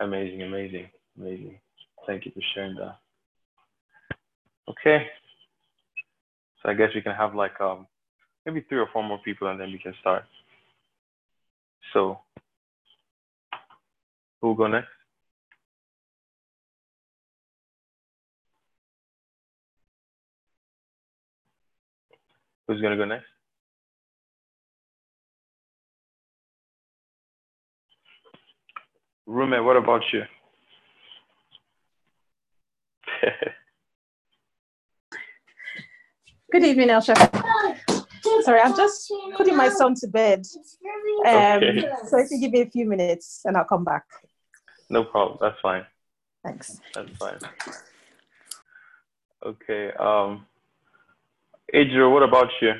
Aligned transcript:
Amazing, 0.00 0.42
amazing, 0.42 0.88
amazing. 1.18 1.58
Thank 2.06 2.26
you 2.26 2.32
for 2.32 2.40
sharing 2.54 2.74
that. 2.76 2.98
Okay. 4.68 5.06
So 6.62 6.70
I 6.70 6.74
guess 6.74 6.90
we 6.94 7.02
can 7.02 7.14
have 7.14 7.34
like 7.34 7.60
um 7.60 7.86
maybe 8.46 8.64
three 8.68 8.78
or 8.78 8.88
four 8.92 9.02
more 9.02 9.18
people 9.24 9.48
and 9.48 9.60
then 9.60 9.70
we 9.72 9.78
can 9.78 9.94
start. 10.00 10.24
So 11.92 12.18
who 14.40 14.48
will 14.48 14.54
go 14.54 14.66
next? 14.66 14.88
Who's 22.66 22.80
gonna 22.80 22.96
go 22.96 23.04
next? 23.04 23.26
Roommate, 29.26 29.64
what 29.64 29.76
about 29.76 30.02
you? 30.12 30.22
Good 36.52 36.64
evening, 36.64 36.90
Elsha. 36.90 37.14
Sorry, 38.42 38.60
I'm 38.60 38.76
just 38.76 39.12
putting 39.36 39.56
my 39.56 39.68
son 39.70 39.94
to 39.96 40.06
bed. 40.08 40.44
Um, 41.26 41.56
Okay. 41.56 41.88
So 42.08 42.18
if 42.18 42.30
you 42.30 42.38
give 42.40 42.52
me 42.52 42.60
a 42.62 42.70
few 42.70 42.86
minutes 42.86 43.40
and 43.44 43.56
I'll 43.56 43.64
come 43.64 43.84
back. 43.84 44.04
no 44.90 45.04
problem. 45.04 45.38
That's 45.40 45.58
fine. 45.60 45.86
Thanks. 46.44 46.78
That's 46.94 47.10
fine. 47.16 47.38
Okay. 49.44 49.90
Um, 49.92 50.46
Adriel, 51.72 52.12
what 52.12 52.22
about 52.22 52.50
you? 52.60 52.72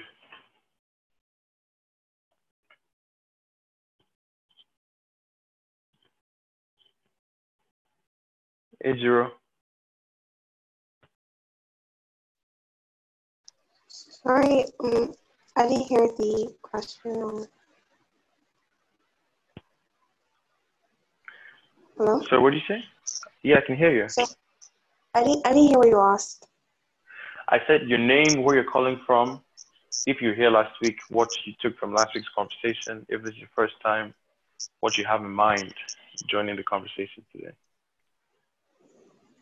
Adriel. 8.84 9.30
Sorry, 13.88 14.64
um, 14.80 15.12
I 15.56 15.68
didn't 15.68 15.86
hear 15.86 16.06
the 16.18 16.54
question. 16.62 17.46
Hello? 21.96 22.20
So 22.28 22.40
what 22.40 22.50
did 22.50 22.62
you 22.68 22.76
say? 22.76 22.84
Yeah, 23.42 23.56
I 23.58 23.66
can 23.66 23.76
hear 23.76 23.94
you. 23.94 24.08
So, 24.08 24.24
I 25.14 25.24
didn't, 25.24 25.46
I 25.46 25.50
didn't 25.50 25.68
hear 25.68 25.78
what 25.78 25.88
you 25.88 26.00
asked. 26.00 26.46
I 27.48 27.58
said 27.66 27.82
your 27.86 27.98
name, 27.98 28.42
where 28.42 28.54
you're 28.54 28.70
calling 28.70 29.00
from, 29.06 29.40
if 30.06 30.20
you're 30.20 30.34
here 30.34 30.50
last 30.50 30.72
week, 30.82 30.96
what 31.08 31.28
you 31.44 31.52
took 31.60 31.78
from 31.78 31.94
last 31.94 32.14
week's 32.14 32.28
conversation, 32.34 33.06
if 33.08 33.22
this 33.22 33.32
is 33.32 33.38
your 33.38 33.50
first 33.54 33.74
time, 33.82 34.14
what 34.80 34.96
you 34.98 35.04
have 35.04 35.20
in 35.20 35.30
mind 35.30 35.72
joining 36.28 36.56
the 36.56 36.62
conversation 36.62 37.24
today. 37.32 37.52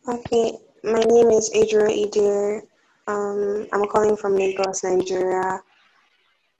Okay, 0.05 0.57
my 0.83 0.99
name 0.99 1.29
is 1.29 1.49
Adria 1.55 1.87
Idir. 1.87 2.63
Um, 3.07 3.67
I'm 3.71 3.87
calling 3.87 4.17
from 4.17 4.35
Lagos, 4.35 4.83
Nigeria. 4.83 5.61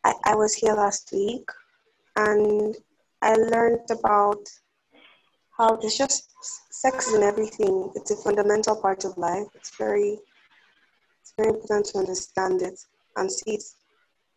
I, 0.06 0.14
I 0.24 0.36
was 0.36 0.54
here 0.54 0.74
last 0.74 1.10
week 1.12 1.44
and 2.16 2.74
I 3.22 3.36
learned 3.36 3.92
about 3.92 4.48
how 5.58 5.76
it's 5.76 5.98
just 5.98 6.32
sex 6.72 7.14
in 7.14 7.22
everything. 7.22 7.92
It's 7.96 8.12
a 8.12 8.16
fundamental 8.16 8.78
part 8.78 9.04
of 9.04 9.18
life. 9.18 9.48
It's 9.56 9.76
very, 9.76 10.20
it's 11.20 11.34
very 11.36 11.50
important 11.50 11.88
to 11.88 11.98
understand 11.98 12.62
it 12.62 12.80
and 13.18 13.30
see 13.30 13.56
it 13.56 13.64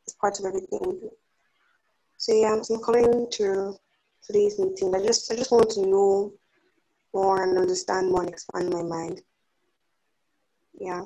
as 0.09 0.17
part 0.21 0.41
of 0.41 0.47
everything 0.47 0.81
we 0.85 0.93
do. 0.95 1.11
So 2.17 2.35
yeah, 2.35 2.57
I'm 2.57 2.83
coming 2.83 3.29
to 3.35 3.77
today's 4.27 4.59
meeting. 4.59 4.93
I 4.97 5.07
just, 5.07 5.31
I 5.31 5.37
just 5.37 5.53
want 5.53 5.71
to 5.71 5.83
know 5.83 6.33
more 7.17 7.43
and 7.43 7.57
understand 7.57 8.11
more 8.11 8.23
and 8.25 8.31
expand 8.31 8.69
my 8.71 8.83
mind. 8.83 9.23
Yeah. 10.79 11.03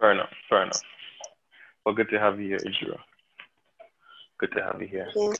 Fair 0.00 0.12
enough. 0.12 0.32
Fair 0.48 0.62
enough. 0.64 0.82
Well, 1.86 1.94
good 1.94 2.10
to 2.10 2.18
have 2.18 2.40
you 2.40 2.48
here, 2.48 2.62
Israel. 2.70 2.98
Good 4.40 4.52
to 4.56 4.62
have 4.66 4.80
you 4.82 4.88
here. 4.88 5.08
Yeah. 5.14 5.34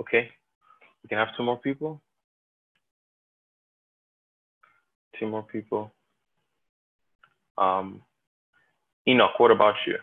Okay. 0.00 0.30
We 1.02 1.08
can 1.10 1.18
have 1.18 1.36
two 1.36 1.42
more 1.42 1.58
people. 1.58 2.00
Two 5.18 5.28
more 5.28 5.42
people. 5.42 5.92
Um, 7.58 8.00
Enoch, 9.06 9.38
what 9.38 9.50
about 9.50 9.74
you? 9.86 9.96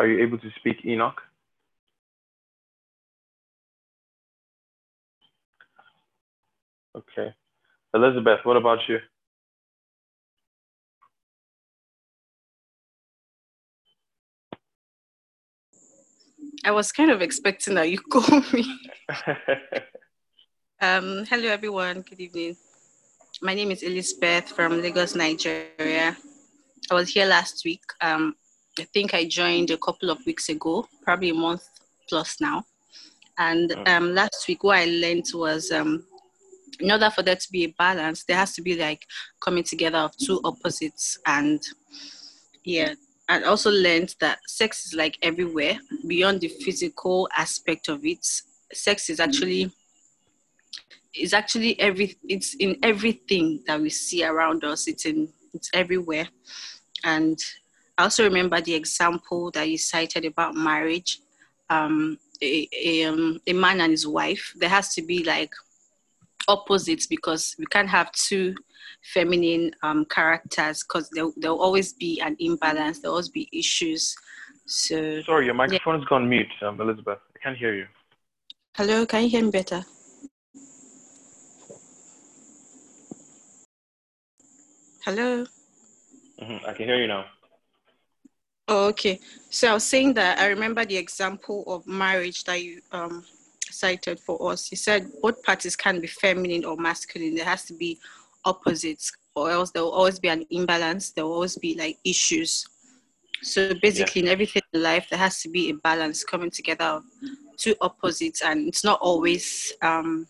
Are 0.00 0.08
you 0.08 0.22
able 0.22 0.38
to 0.38 0.50
speak, 0.56 0.78
Enoch? 0.86 1.20
Okay. 6.96 7.34
Elizabeth, 7.92 8.40
what 8.44 8.56
about 8.56 8.78
you? 8.88 8.96
I 16.64 16.70
was 16.70 16.92
kind 16.92 17.10
of 17.10 17.20
expecting 17.20 17.74
that 17.74 17.90
you 17.90 17.98
call 18.10 18.40
me. 18.54 18.64
Um, 20.82 21.26
hello, 21.28 21.50
everyone. 21.50 22.00
Good 22.08 22.20
evening. 22.20 22.56
My 23.42 23.52
name 23.52 23.70
is 23.70 23.82
Elizabeth 23.82 24.48
from 24.48 24.80
Lagos, 24.80 25.14
Nigeria. 25.14 26.16
I 26.90 26.94
was 26.94 27.10
here 27.10 27.26
last 27.26 27.66
week. 27.66 27.82
Um, 28.00 28.34
I 28.78 28.84
think 28.84 29.14
I 29.14 29.26
joined 29.26 29.70
a 29.70 29.78
couple 29.78 30.10
of 30.10 30.18
weeks 30.26 30.48
ago, 30.48 30.86
probably 31.02 31.30
a 31.30 31.34
month 31.34 31.68
plus 32.08 32.40
now. 32.40 32.64
And 33.38 33.74
um, 33.86 34.14
last 34.14 34.46
week, 34.48 34.64
what 34.64 34.78
I 34.78 34.84
learned 34.84 35.26
was 35.32 35.70
um, 35.72 36.04
in 36.78 36.90
order 36.90 37.10
for 37.10 37.22
there 37.22 37.36
to 37.36 37.52
be 37.52 37.64
a 37.64 37.74
balance, 37.78 38.24
there 38.24 38.36
has 38.36 38.54
to 38.54 38.62
be 38.62 38.76
like 38.76 39.06
coming 39.40 39.64
together 39.64 39.98
of 39.98 40.16
two 40.16 40.40
opposites. 40.44 41.18
And 41.26 41.60
yeah, 42.64 42.94
I 43.28 43.42
also 43.42 43.70
learned 43.70 44.14
that 44.20 44.38
sex 44.46 44.86
is 44.86 44.94
like 44.94 45.18
everywhere 45.22 45.78
beyond 46.06 46.40
the 46.40 46.48
physical 46.48 47.28
aspect 47.36 47.88
of 47.88 48.04
it. 48.04 48.26
Sex 48.72 49.10
is 49.10 49.20
actually 49.20 49.70
is 51.14 51.32
actually 51.32 51.78
every 51.80 52.16
it's 52.28 52.54
in 52.56 52.76
everything 52.82 53.62
that 53.66 53.80
we 53.80 53.90
see 53.90 54.24
around 54.24 54.64
us. 54.64 54.86
It's 54.86 55.06
in 55.06 55.28
it's 55.54 55.70
everywhere. 55.72 56.28
And 57.04 57.38
I 57.98 58.04
also 58.04 58.24
remember 58.24 58.60
the 58.60 58.74
example 58.74 59.50
that 59.52 59.68
you 59.68 59.78
cited 59.78 60.24
about 60.24 60.54
marriage. 60.54 61.20
Um, 61.68 62.18
a, 62.42 62.68
a, 62.72 63.04
um, 63.04 63.40
a 63.46 63.52
man 63.52 63.80
and 63.80 63.90
his 63.90 64.06
wife. 64.06 64.52
There 64.56 64.68
has 64.68 64.94
to 64.94 65.02
be 65.02 65.22
like 65.24 65.52
opposites 66.48 67.06
because 67.06 67.54
we 67.58 67.66
can't 67.66 67.88
have 67.88 68.10
two 68.12 68.54
feminine 69.12 69.72
um, 69.82 70.04
characters 70.06 70.82
because 70.82 71.08
there 71.10 71.26
there'll 71.36 71.60
always 71.60 71.92
be 71.92 72.20
an 72.20 72.36
imbalance. 72.38 73.00
There'll 73.00 73.14
always 73.14 73.28
be 73.28 73.48
issues. 73.52 74.14
So 74.66 75.20
Sorry, 75.22 75.46
your 75.46 75.54
microphone 75.54 75.98
has 75.98 76.04
gone 76.08 76.28
mute, 76.28 76.48
um, 76.62 76.80
Elizabeth. 76.80 77.18
I 77.36 77.38
can't 77.42 77.56
hear 77.56 77.74
you. 77.74 77.86
hello, 78.76 79.04
can 79.06 79.24
you 79.24 79.28
hear 79.28 79.44
me 79.44 79.50
better? 79.50 79.84
Hello. 85.04 85.44
hmm 86.38 86.56
I 86.66 86.72
can 86.72 86.86
hear 86.86 87.00
you 87.00 87.08
now. 87.08 87.24
Oh, 88.72 88.86
okay. 88.86 89.18
So 89.50 89.68
I 89.68 89.74
was 89.74 89.82
saying 89.82 90.14
that 90.14 90.38
I 90.38 90.46
remember 90.46 90.84
the 90.84 90.96
example 90.96 91.64
of 91.66 91.84
marriage 91.88 92.44
that 92.44 92.62
you 92.62 92.80
um, 92.92 93.24
cited 93.68 94.20
for 94.20 94.52
us. 94.52 94.70
You 94.70 94.76
said 94.76 95.08
both 95.20 95.42
parties 95.42 95.74
can 95.74 96.00
be 96.00 96.06
feminine 96.06 96.64
or 96.64 96.76
masculine. 96.76 97.34
There 97.34 97.44
has 97.44 97.64
to 97.64 97.74
be 97.74 97.98
opposites, 98.44 99.10
or 99.34 99.50
else 99.50 99.72
there 99.72 99.82
will 99.82 99.90
always 99.90 100.20
be 100.20 100.28
an 100.28 100.46
imbalance. 100.50 101.10
There 101.10 101.24
will 101.24 101.32
always 101.32 101.58
be 101.58 101.76
like 101.76 101.98
issues. 102.04 102.64
So 103.42 103.74
basically, 103.82 104.22
in 104.22 104.28
everything 104.28 104.62
in 104.72 104.82
life, 104.84 105.08
there 105.10 105.18
has 105.18 105.42
to 105.42 105.48
be 105.48 105.70
a 105.70 105.74
balance 105.74 106.22
coming 106.22 106.52
together 106.52 106.84
of 106.84 107.02
two 107.56 107.74
opposites, 107.80 108.40
and 108.40 108.68
it's 108.68 108.84
not 108.84 109.00
always 109.00 109.72
um, 109.82 110.28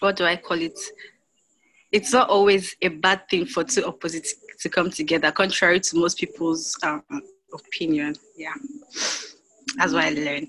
what 0.00 0.16
do 0.16 0.24
I 0.24 0.36
call 0.36 0.58
it? 0.58 0.80
It's 1.90 2.14
not 2.14 2.30
always 2.30 2.74
a 2.80 2.88
bad 2.88 3.28
thing 3.28 3.44
for 3.44 3.62
two 3.62 3.84
opposites 3.84 4.36
to 4.60 4.70
come 4.70 4.90
together, 4.90 5.30
contrary 5.30 5.80
to 5.80 5.98
most 5.98 6.18
people's 6.18 6.78
um, 6.82 7.02
opinion. 7.52 8.14
Yeah, 8.36 8.54
that's 9.76 9.92
what 9.92 10.04
I 10.04 10.10
learned. 10.10 10.48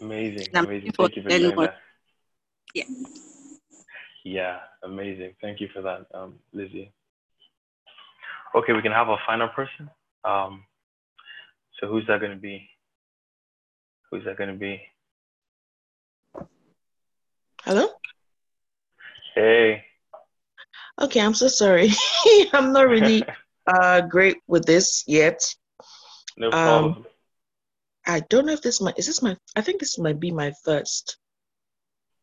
Amazing, 0.00 0.46
amazing. 0.54 0.92
Thank 0.92 1.16
you 1.16 1.22
for 1.22 1.28
to 1.28 1.38
sharing 1.38 1.56
that. 1.56 1.76
Yeah. 2.74 2.84
Yeah, 4.24 4.58
amazing. 4.84 5.34
Thank 5.40 5.60
you 5.60 5.68
for 5.72 5.82
that, 5.82 6.06
um, 6.14 6.34
Lizzie. 6.52 6.92
Okay, 8.54 8.72
we 8.72 8.82
can 8.82 8.92
have 8.92 9.08
a 9.08 9.16
final 9.26 9.48
person. 9.48 9.90
Um, 10.24 10.64
so 11.78 11.86
who's 11.86 12.06
that 12.06 12.20
going 12.20 12.32
to 12.32 12.38
be? 12.38 12.68
Who's 14.10 14.24
that 14.24 14.36
going 14.36 14.50
to 14.50 14.56
be? 14.56 14.82
Hello? 17.64 17.88
Hey, 19.34 19.84
Okay, 21.00 21.20
I'm 21.20 21.34
so 21.34 21.48
sorry. 21.48 21.90
I'm 22.52 22.72
not 22.72 22.88
really 22.88 23.22
uh, 23.66 24.02
great 24.02 24.38
with 24.46 24.66
this 24.66 25.04
yet. 25.06 25.42
No 26.36 26.46
um, 26.48 26.52
problem. 26.52 26.92
Um, 26.94 27.06
I 28.06 28.20
don't 28.20 28.46
know 28.46 28.52
if 28.52 28.62
this 28.62 28.80
might 28.80 28.98
is 28.98 29.06
this 29.06 29.22
my 29.22 29.36
I 29.56 29.60
think 29.60 29.80
this 29.80 29.98
might 29.98 30.18
be 30.18 30.30
my 30.30 30.52
first 30.64 31.18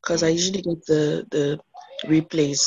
because 0.02 0.24
I 0.24 0.30
usually 0.30 0.62
get 0.62 0.86
the 0.86 1.26
the 1.32 1.60
replays. 2.06 2.64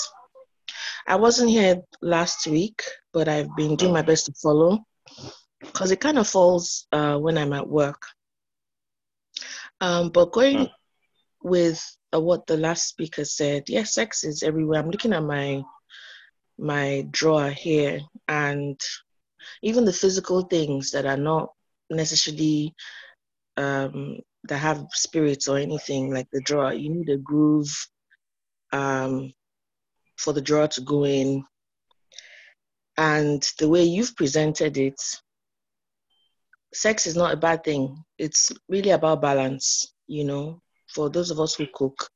I 1.07 1.17
wasn't 1.17 1.51
here 1.51 1.83
last 2.03 2.47
week, 2.47 2.83
but 3.13 3.29
I've 3.29 3.55
been 3.57 3.77
doing 3.77 3.93
my 3.93 4.03
best 4.03 4.27
to 4.27 4.33
follow 4.33 4.79
because 5.61 5.91
it 5.91 6.01
kind 6.01 6.19
of 6.19 6.29
falls 6.29 6.87
uh, 6.93 7.17
when 7.19 7.37
I'm 7.37 7.53
at 7.53 7.69
work. 7.69 8.03
Um, 9.81 10.11
but 10.11 10.33
going 10.33 10.69
with 11.43 11.83
uh, 12.15 12.21
what 12.21 12.47
the 12.47 12.57
last 12.57 12.89
speaker 12.89 13.25
said, 13.25 13.65
yes, 13.69 13.97
yeah, 13.97 14.03
sex 14.03 14.25
is 14.25 14.43
everywhere. 14.43 14.79
I'm 14.81 14.91
looking 14.91 15.13
at 15.13 15.23
my 15.23 15.63
my 16.59 17.07
drawer 17.11 17.49
here, 17.49 18.01
and 18.29 18.79
even 19.63 19.85
the 19.85 19.93
physical 19.93 20.43
things 20.43 20.91
that 20.91 21.07
are 21.07 21.17
not 21.17 21.53
necessarily 21.91 22.75
um, 23.57 24.19
that 24.45 24.59
have 24.59 24.87
spirits 24.93 25.49
or 25.49 25.59
anything 25.59 26.13
like 26.13 26.29
the 26.33 26.41
drawer. 26.41 26.73
You 26.73 26.91
need 26.91 27.09
a 27.11 27.17
groove 27.17 27.71
um, 28.73 29.33
for 30.17 30.33
the 30.33 30.41
drawer 30.41 30.69
to 30.69 30.81
go 30.81 31.05
in. 31.05 31.45
And 32.97 33.43
the 33.59 33.69
way 33.69 33.83
you've 33.85 34.17
presented 34.17 34.77
it, 34.77 35.01
sex 36.75 37.07
is 37.07 37.17
not 37.17 37.33
a 37.33 37.37
bad 37.37 37.65
thing. 37.65 38.03
It's 38.19 38.51
really 38.69 38.91
about 38.91 39.23
balance, 39.23 39.95
you 40.07 40.25
know. 40.25 40.61
For 40.89 41.09
those 41.09 41.31
of 41.31 41.41
us 41.41 41.55
who 41.55 41.67
cook, 41.73 42.11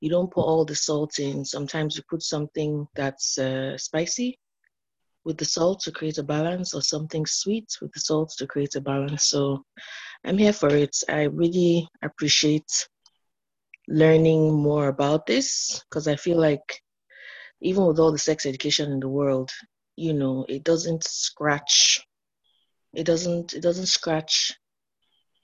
you 0.00 0.10
don't 0.10 0.30
put 0.30 0.42
all 0.42 0.64
the 0.64 0.74
salt 0.74 1.18
in. 1.18 1.44
Sometimes 1.44 1.96
you 1.96 2.02
put 2.08 2.22
something 2.22 2.86
that's 2.94 3.38
uh, 3.38 3.76
spicy 3.78 4.38
with 5.24 5.38
the 5.38 5.44
salt 5.44 5.80
to 5.80 5.92
create 5.92 6.18
a 6.18 6.22
balance, 6.22 6.74
or 6.74 6.82
something 6.82 7.26
sweet 7.26 7.66
with 7.80 7.92
the 7.92 8.00
salt 8.00 8.32
to 8.38 8.46
create 8.46 8.74
a 8.74 8.80
balance. 8.80 9.26
So 9.26 9.64
I'm 10.24 10.38
here 10.38 10.52
for 10.52 10.68
it. 10.68 10.96
I 11.08 11.24
really 11.24 11.88
appreciate 12.02 12.88
learning 13.88 14.52
more 14.52 14.88
about 14.88 15.26
this 15.26 15.82
because 15.88 16.08
I 16.08 16.16
feel 16.16 16.38
like 16.38 16.80
even 17.60 17.86
with 17.86 17.98
all 17.98 18.12
the 18.12 18.18
sex 18.18 18.46
education 18.46 18.92
in 18.92 19.00
the 19.00 19.08
world, 19.08 19.50
you 19.96 20.12
know, 20.12 20.44
it 20.48 20.64
doesn't 20.64 21.04
scratch 21.04 22.04
it 22.94 23.04
doesn't 23.04 23.54
it 23.54 23.62
doesn't 23.62 23.86
scratch 23.86 24.52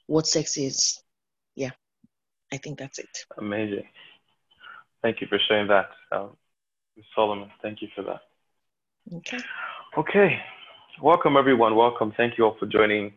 what 0.06 0.26
sex 0.26 0.56
is. 0.56 1.02
Yeah. 1.54 1.70
I 2.52 2.56
think 2.56 2.78
that's 2.78 2.98
it. 2.98 3.26
Amazing. 3.38 3.84
Thank 5.02 5.20
you 5.20 5.26
for 5.28 5.38
sharing 5.48 5.68
that. 5.68 5.90
Um, 6.12 6.36
Solomon, 7.14 7.50
thank 7.62 7.80
you 7.80 7.88
for 7.94 8.02
that. 8.02 8.20
Okay. 9.12 9.38
Okay. 9.98 10.38
Welcome 11.02 11.36
everyone. 11.36 11.74
Welcome. 11.74 12.12
Thank 12.16 12.38
you 12.38 12.44
all 12.44 12.56
for 12.60 12.66
joining 12.66 13.12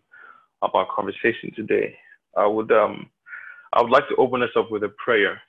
up 0.63 0.73
our 0.73 0.87
conversation 0.95 1.51
today. 1.55 1.95
I 2.35 2.47
would 2.47 2.71
um 2.71 3.11
I 3.73 3.81
would 3.81 3.91
like 3.91 4.07
to 4.09 4.15
open 4.15 4.41
us 4.41 4.49
up 4.57 4.71
with 4.71 4.83
a 4.83 4.89
prayer. 5.03 5.39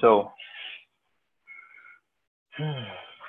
So 0.00 0.30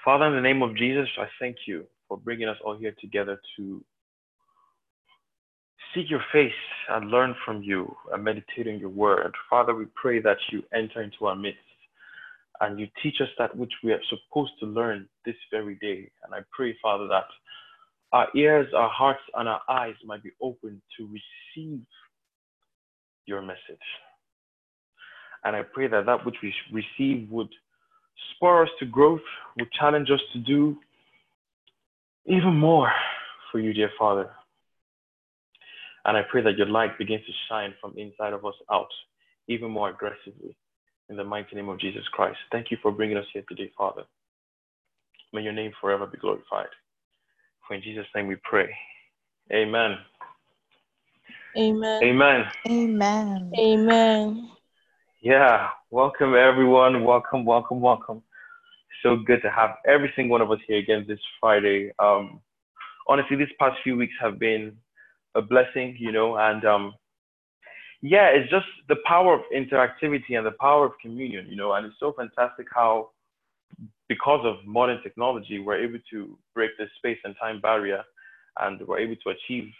Father, 0.05 0.25
in 0.27 0.35
the 0.35 0.41
name 0.41 0.61
of 0.61 0.77
Jesus, 0.77 1.09
I 1.17 1.25
thank 1.39 1.55
you 1.65 1.85
for 2.07 2.15
bringing 2.15 2.47
us 2.47 2.57
all 2.63 2.77
here 2.77 2.93
together 3.01 3.41
to 3.57 3.83
seek 5.95 6.11
your 6.11 6.23
face 6.31 6.51
and 6.89 7.09
learn 7.09 7.35
from 7.43 7.63
you 7.63 7.95
and 8.13 8.23
meditate 8.23 8.67
on 8.67 8.77
your 8.77 8.89
word. 8.89 9.33
Father, 9.49 9.73
we 9.73 9.85
pray 9.95 10.21
that 10.21 10.37
you 10.51 10.61
enter 10.73 11.01
into 11.01 11.25
our 11.25 11.35
midst 11.35 11.59
and 12.61 12.79
you 12.79 12.87
teach 13.01 13.15
us 13.21 13.27
that 13.39 13.55
which 13.57 13.73
we 13.83 13.91
are 13.91 13.99
supposed 14.09 14.51
to 14.59 14.67
learn 14.67 15.09
this 15.25 15.35
very 15.51 15.75
day. 15.81 16.09
And 16.23 16.33
I 16.33 16.39
pray, 16.55 16.77
Father, 16.81 17.07
that 17.07 17.25
our 18.13 18.27
ears, 18.35 18.67
our 18.75 18.89
hearts, 18.89 19.21
and 19.35 19.49
our 19.49 19.61
eyes 19.67 19.95
might 20.05 20.21
be 20.21 20.29
open 20.41 20.79
to 20.97 21.07
receive 21.07 21.81
your 23.25 23.41
message. 23.41 23.57
And 25.43 25.55
I 25.55 25.63
pray 25.63 25.87
that 25.87 26.05
that 26.05 26.23
which 26.23 26.35
we 26.43 26.53
receive 26.71 27.29
would 27.31 27.49
spur 28.35 28.63
us 28.63 28.69
to 28.79 28.85
growth, 28.85 29.21
would 29.57 29.71
challenge 29.71 30.11
us 30.11 30.21
to 30.33 30.39
do 30.39 30.77
even 32.27 32.55
more 32.55 32.91
for 33.51 33.59
you, 33.59 33.73
dear 33.73 33.89
Father. 33.97 34.29
And 36.05 36.15
I 36.15 36.21
pray 36.29 36.43
that 36.43 36.57
your 36.57 36.67
light 36.67 36.97
begins 36.99 37.25
to 37.25 37.31
shine 37.49 37.73
from 37.81 37.95
inside 37.97 38.33
of 38.33 38.45
us 38.45 38.55
out 38.71 38.89
even 39.47 39.71
more 39.71 39.89
aggressively 39.89 40.55
in 41.11 41.17
the 41.17 41.23
mighty 41.25 41.57
name 41.57 41.67
of 41.67 41.77
Jesus 41.77 42.07
Christ. 42.13 42.37
Thank 42.53 42.71
you 42.71 42.77
for 42.81 42.89
bringing 42.89 43.17
us 43.17 43.25
here 43.33 43.43
today, 43.49 43.69
Father. 43.77 44.03
May 45.33 45.41
your 45.41 45.51
name 45.51 45.73
forever 45.81 46.07
be 46.07 46.17
glorified. 46.17 46.69
For 47.67 47.75
in 47.75 47.81
Jesus' 47.81 48.05
name 48.15 48.27
we 48.27 48.37
pray. 48.43 48.69
Amen. 49.51 49.97
Amen. 51.57 52.01
Amen. 52.01 52.45
Amen. 52.65 53.51
Amen. 53.59 54.51
Yeah. 55.21 55.67
Welcome, 55.89 56.33
everyone. 56.33 57.03
Welcome, 57.03 57.43
welcome, 57.43 57.81
welcome. 57.81 58.23
So 59.03 59.17
good 59.17 59.41
to 59.41 59.51
have 59.51 59.71
every 59.85 60.13
single 60.15 60.31
one 60.31 60.41
of 60.41 60.49
us 60.49 60.59
here 60.65 60.77
again 60.77 61.03
this 61.09 61.19
Friday. 61.41 61.91
Um, 61.99 62.39
honestly, 63.09 63.35
these 63.35 63.49
past 63.59 63.77
few 63.83 63.97
weeks 63.97 64.13
have 64.21 64.39
been 64.39 64.77
a 65.35 65.41
blessing, 65.41 65.97
you 65.99 66.13
know, 66.13 66.37
and 66.37 66.63
um, 66.63 66.93
yeah, 68.01 68.27
it's 68.27 68.49
just 68.49 68.65
the 68.89 68.95
power 69.05 69.35
of 69.35 69.41
interactivity 69.55 70.37
and 70.37 70.45
the 70.45 70.55
power 70.59 70.85
of 70.85 70.93
communion, 71.01 71.47
you 71.47 71.55
know, 71.55 71.73
and 71.73 71.85
it's 71.85 71.95
so 71.99 72.13
fantastic 72.17 72.67
how, 72.73 73.09
because 74.09 74.41
of 74.43 74.65
modern 74.65 75.01
technology, 75.03 75.59
we're 75.59 75.81
able 75.81 75.99
to 76.09 76.37
break 76.53 76.71
the 76.77 76.85
space 76.97 77.19
and 77.23 77.35
time 77.39 77.61
barrier 77.61 78.03
and 78.59 78.85
we're 78.87 78.99
able 78.99 79.15
to 79.23 79.29
achieve 79.29 79.71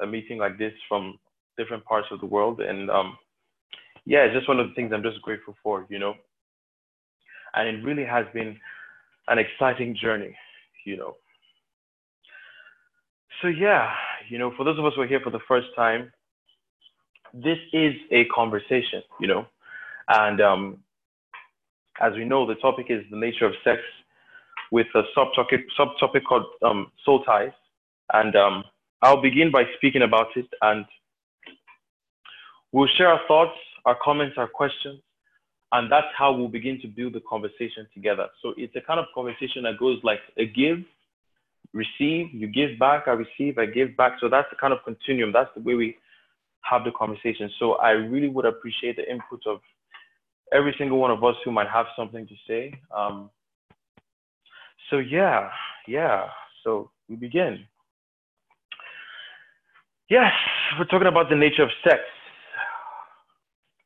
a 0.00 0.06
meeting 0.06 0.38
like 0.38 0.58
this 0.58 0.72
from 0.88 1.18
different 1.56 1.84
parts 1.84 2.08
of 2.10 2.20
the 2.20 2.26
world. 2.26 2.60
And 2.60 2.90
um, 2.90 3.16
yeah, 4.04 4.24
it's 4.24 4.34
just 4.34 4.48
one 4.48 4.58
of 4.58 4.68
the 4.68 4.74
things 4.74 4.92
I'm 4.92 5.02
just 5.02 5.22
grateful 5.22 5.54
for, 5.62 5.86
you 5.88 5.98
know. 5.98 6.14
And 7.54 7.68
it 7.68 7.84
really 7.84 8.04
has 8.04 8.26
been 8.34 8.58
an 9.28 9.38
exciting 9.38 9.96
journey, 10.00 10.36
you 10.84 10.96
know. 10.96 11.14
So 13.40 13.48
yeah, 13.48 13.92
you 14.28 14.38
know, 14.38 14.52
for 14.56 14.64
those 14.64 14.78
of 14.78 14.84
us 14.84 14.92
who 14.96 15.02
are 15.02 15.06
here 15.06 15.20
for 15.22 15.30
the 15.30 15.38
first 15.46 15.68
time, 15.76 16.12
this 17.34 17.58
is 17.72 17.94
a 18.10 18.24
conversation, 18.26 19.02
you 19.20 19.26
know, 19.26 19.46
and 20.08 20.40
um, 20.40 20.78
as 22.00 22.12
we 22.14 22.24
know, 22.24 22.46
the 22.46 22.54
topic 22.56 22.86
is 22.88 23.02
the 23.10 23.16
nature 23.16 23.46
of 23.46 23.54
sex, 23.64 23.80
with 24.70 24.86
a 24.94 25.02
subtopic 25.16 25.62
subtopic 25.78 26.24
called 26.28 26.46
um, 26.64 26.90
soul 27.04 27.22
ties, 27.24 27.52
and 28.12 28.34
um, 28.36 28.64
I'll 29.02 29.20
begin 29.20 29.50
by 29.50 29.64
speaking 29.76 30.02
about 30.02 30.28
it, 30.36 30.46
and 30.62 30.84
we'll 32.72 32.88
share 32.96 33.08
our 33.08 33.20
thoughts, 33.26 33.58
our 33.84 33.96
comments, 34.02 34.36
our 34.38 34.48
questions, 34.48 35.00
and 35.72 35.90
that's 35.90 36.06
how 36.16 36.32
we'll 36.32 36.48
begin 36.48 36.80
to 36.82 36.88
build 36.88 37.14
the 37.14 37.22
conversation 37.28 37.86
together. 37.92 38.28
So 38.42 38.54
it's 38.56 38.74
a 38.76 38.80
kind 38.80 39.00
of 39.00 39.06
conversation 39.14 39.64
that 39.64 39.78
goes 39.78 39.98
like 40.02 40.20
a 40.38 40.46
give 40.46 40.78
receive, 41.72 42.32
you 42.32 42.46
give 42.46 42.78
back, 42.78 43.08
I 43.08 43.10
receive, 43.10 43.58
I 43.58 43.66
give 43.66 43.96
back. 43.96 44.12
So 44.20 44.28
that's 44.28 44.48
the 44.50 44.56
kind 44.56 44.72
of 44.72 44.78
continuum. 44.84 45.32
That's 45.32 45.50
the 45.54 45.60
way 45.60 45.74
we 45.74 45.96
have 46.68 46.84
the 46.84 46.90
conversation. 46.92 47.50
So 47.58 47.74
I 47.74 47.90
really 47.90 48.28
would 48.28 48.44
appreciate 48.44 48.96
the 48.96 49.10
input 49.10 49.40
of 49.46 49.60
every 50.52 50.74
single 50.78 50.98
one 50.98 51.10
of 51.10 51.22
us 51.24 51.36
who 51.44 51.50
might 51.50 51.68
have 51.68 51.86
something 51.96 52.26
to 52.26 52.34
say. 52.46 52.74
Um, 52.96 53.30
so 54.90 54.98
yeah, 54.98 55.50
yeah. 55.86 56.28
So 56.62 56.90
we 57.08 57.16
begin. 57.16 57.64
Yes, 60.10 60.32
we're 60.78 60.84
talking 60.84 61.08
about 61.08 61.30
the 61.30 61.36
nature 61.36 61.62
of 61.62 61.70
sex. 61.82 62.00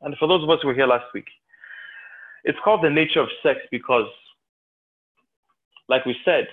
And 0.01 0.17
for 0.19 0.29
those 0.29 0.43
of 0.43 0.51
us 0.51 0.59
who 0.63 0.69
were 0.69 0.75
here 0.75 0.87
last 0.87 1.07
week, 1.15 1.27
it's 2.45 2.59
called 2.65 2.83
the 2.85 2.91
nature 2.91 3.21
of 3.21 3.29
sex 3.43 3.61
because, 3.71 4.09
like 5.89 6.05
we 6.07 6.17
said, 6.25 6.47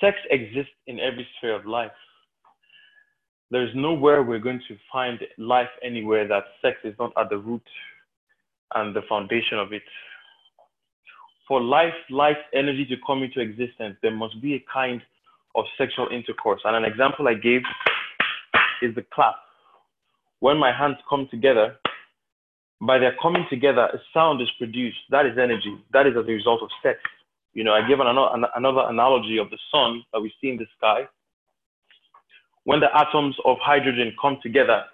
sex 0.00 0.16
exists 0.30 0.72
in 0.86 0.98
every 0.98 1.26
sphere 1.38 1.54
of 1.54 1.66
life. 1.66 1.92
There's 3.52 3.70
nowhere 3.74 4.22
we're 4.22 4.38
going 4.38 4.62
to 4.66 4.76
find 4.90 5.20
life 5.36 5.68
anywhere 5.84 6.26
that 6.26 6.44
sex 6.62 6.78
is 6.84 6.94
not 6.98 7.12
at 7.18 7.28
the 7.28 7.36
root 7.36 7.62
and 8.74 8.96
the 8.96 9.02
foundation 9.06 9.58
of 9.58 9.74
it. 9.74 9.82
For 11.46 11.60
life, 11.60 11.92
life, 12.08 12.38
energy 12.54 12.86
to 12.86 12.96
come 13.06 13.22
into 13.22 13.40
existence, 13.40 13.96
there 14.00 14.16
must 14.16 14.40
be 14.40 14.54
a 14.54 14.64
kind 14.72 15.02
of 15.54 15.66
sexual 15.76 16.08
intercourse. 16.10 16.62
And 16.64 16.74
an 16.74 16.90
example 16.90 17.28
I 17.28 17.34
gave 17.34 17.60
is 18.80 18.94
the 18.94 19.04
clap. 19.12 19.34
When 20.40 20.56
my 20.56 20.72
hands 20.72 20.96
come 21.06 21.28
together, 21.30 21.76
by 22.80 22.96
their 22.96 23.14
coming 23.20 23.44
together, 23.50 23.82
a 23.82 23.98
sound 24.14 24.40
is 24.40 24.48
produced. 24.56 24.96
That 25.10 25.26
is 25.26 25.36
energy. 25.36 25.76
That 25.92 26.06
is 26.06 26.14
as 26.18 26.24
a 26.26 26.32
result 26.32 26.62
of 26.62 26.70
sex. 26.82 27.00
You 27.52 27.64
know, 27.64 27.74
I 27.74 27.86
give 27.86 28.00
an, 28.00 28.06
another 28.56 28.88
analogy 28.88 29.36
of 29.36 29.50
the 29.50 29.58
sun 29.70 30.02
that 30.14 30.22
we 30.22 30.32
see 30.40 30.48
in 30.48 30.56
the 30.56 30.64
sky. 30.78 31.06
When 32.64 32.80
the 32.80 32.88
atoms 32.96 33.36
of 33.44 33.56
hydrogen 33.60 34.14
come 34.20 34.38
together, 34.42 34.84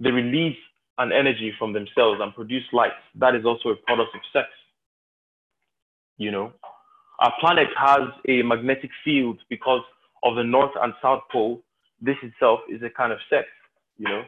they 0.00 0.10
release 0.10 0.56
an 0.98 1.12
energy 1.12 1.52
from 1.58 1.72
themselves 1.72 2.20
and 2.22 2.34
produce 2.34 2.64
light. 2.72 2.92
That 3.14 3.34
is 3.34 3.44
also 3.44 3.70
a 3.70 3.76
product 3.76 4.14
of 4.14 4.20
sex. 4.32 4.48
You 6.18 6.30
know, 6.30 6.52
our 7.20 7.32
planet 7.40 7.68
has 7.76 8.08
a 8.28 8.42
magnetic 8.42 8.90
field 9.04 9.38
because 9.48 9.82
of 10.22 10.36
the 10.36 10.44
north 10.44 10.72
and 10.82 10.92
south 11.00 11.22
pole. 11.30 11.62
This 12.00 12.16
itself 12.22 12.60
is 12.68 12.82
a 12.82 12.90
kind 12.90 13.12
of 13.12 13.18
sex. 13.30 13.46
You 13.96 14.08
know, 14.08 14.22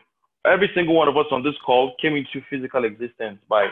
every 0.47 0.71
single 0.75 0.95
one 0.95 1.09
of 1.09 1.17
us 1.17 1.27
on 1.31 1.43
this 1.43 1.55
call 1.65 1.95
came 2.01 2.15
into 2.17 2.41
physical 2.49 2.85
existence 2.85 3.39
by 3.49 3.69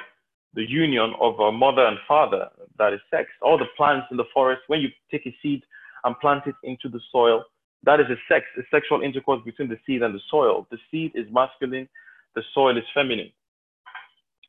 the 0.55 0.69
union 0.69 1.13
of 1.21 1.39
our 1.41 1.53
mother 1.53 1.87
and 1.87 1.99
father, 2.09 2.49
that 2.79 2.93
is 2.93 3.01
sex. 3.11 3.29
All 3.41 3.57
the 3.57 3.67
plants 3.77 4.07
in 4.11 4.17
the 4.17 4.25
forest, 4.35 4.63
when 4.67 4.81
you 4.81 4.89
take 5.11 5.27
a 5.27 5.37
seed 5.43 5.63
and 6.05 6.19
plant 6.19 6.45
it 6.47 6.57
into 6.65 6.89
the 6.89 7.01
soil, 7.13 7.45
that 7.85 8.01
is 8.01 8.07
a 8.11 8.17
sex, 8.29 8.45
a 8.59 8.63
sexual 8.71 9.01
intercourse 9.03 9.41
between 9.45 9.69
the 9.69 9.79
seed 9.87 10.03
and 10.03 10.15
the 10.15 10.21
soil. 10.31 10.67
The 10.71 10.79
seed 10.91 11.13
is 11.15 11.27
masculine, 11.33 11.89
the 12.35 12.43
soil 12.55 12.77
is 12.77 12.85
feminine. 12.95 13.33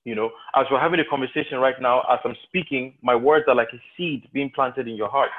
You 0.04 0.16
know, 0.16 0.32
as 0.56 0.66
we're 0.72 0.80
having 0.80 1.00
a 1.00 1.06
conversation 1.06 1.60
right 1.60 1.80
now, 1.80 2.02
as 2.12 2.20
I'm 2.26 2.36
speaking, 2.48 2.96
my 3.02 3.16
words 3.16 3.46
are 3.48 3.56
like 3.56 3.70
a 3.72 3.82
seed 3.96 4.28
being 4.34 4.52
planted 4.54 4.88
in 4.88 4.96
your 4.96 5.10
heart. 5.10 5.30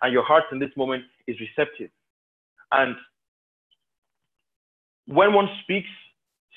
And 0.00 0.12
your 0.12 0.24
heart 0.24 0.44
in 0.52 0.58
this 0.58 0.70
moment 0.76 1.04
is 1.26 1.36
receptive. 1.40 1.90
And 2.70 2.94
when 5.06 5.32
one 5.32 5.48
speaks, 5.62 5.88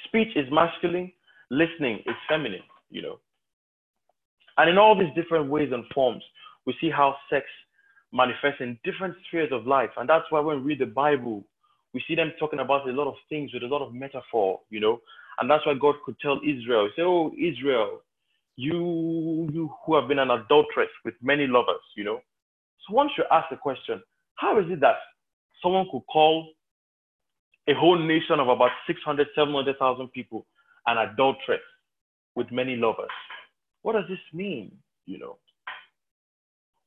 speech 0.05 0.29
is 0.35 0.45
masculine, 0.51 1.11
listening 1.49 1.99
is 2.05 2.15
feminine, 2.29 2.63
you 2.89 3.01
know. 3.01 3.19
And 4.57 4.69
in 4.69 4.77
all 4.77 4.97
these 4.97 5.13
different 5.15 5.49
ways 5.49 5.69
and 5.73 5.83
forms, 5.93 6.23
we 6.65 6.75
see 6.79 6.89
how 6.89 7.15
sex 7.29 7.45
manifests 8.13 8.61
in 8.61 8.79
different 8.83 9.15
spheres 9.27 9.51
of 9.51 9.67
life. 9.67 9.89
And 9.97 10.09
that's 10.09 10.25
why 10.29 10.39
when 10.39 10.57
we 10.57 10.73
read 10.73 10.79
the 10.79 10.85
Bible, 10.85 11.43
we 11.93 12.03
see 12.07 12.15
them 12.15 12.33
talking 12.39 12.59
about 12.59 12.87
a 12.87 12.91
lot 12.91 13.07
of 13.07 13.15
things 13.29 13.53
with 13.53 13.63
a 13.63 13.67
lot 13.67 13.81
of 13.81 13.93
metaphor, 13.93 14.59
you 14.69 14.79
know. 14.79 15.01
And 15.39 15.49
that's 15.49 15.65
why 15.65 15.73
God 15.79 15.95
could 16.05 16.19
tell 16.19 16.39
Israel, 16.45 16.89
say, 16.95 17.01
Oh, 17.03 17.31
Israel, 17.37 18.01
you, 18.57 19.49
you 19.51 19.69
who 19.85 19.95
have 19.95 20.07
been 20.07 20.19
an 20.19 20.31
adulteress 20.31 20.89
with 21.03 21.13
many 21.21 21.47
lovers, 21.47 21.81
you 21.95 22.03
know. 22.03 22.21
So 22.87 22.93
one 22.93 23.09
should 23.15 23.25
ask 23.31 23.49
the 23.49 23.57
question, 23.57 24.01
how 24.35 24.59
is 24.59 24.65
it 24.69 24.79
that 24.81 24.95
someone 25.61 25.87
could 25.91 26.03
call 26.11 26.49
a 27.67 27.73
whole 27.73 27.97
nation 27.97 28.39
of 28.39 28.47
about 28.47 28.71
600, 28.87 29.27
700,000 29.35 30.07
people 30.09 30.45
an 30.87 30.97
adulteress 30.97 31.61
with 32.35 32.51
many 32.51 32.75
lovers? 32.75 33.09
What 33.81 33.93
does 33.93 34.05
this 34.09 34.19
mean? 34.33 34.71
You 35.05 35.19
know, 35.19 35.37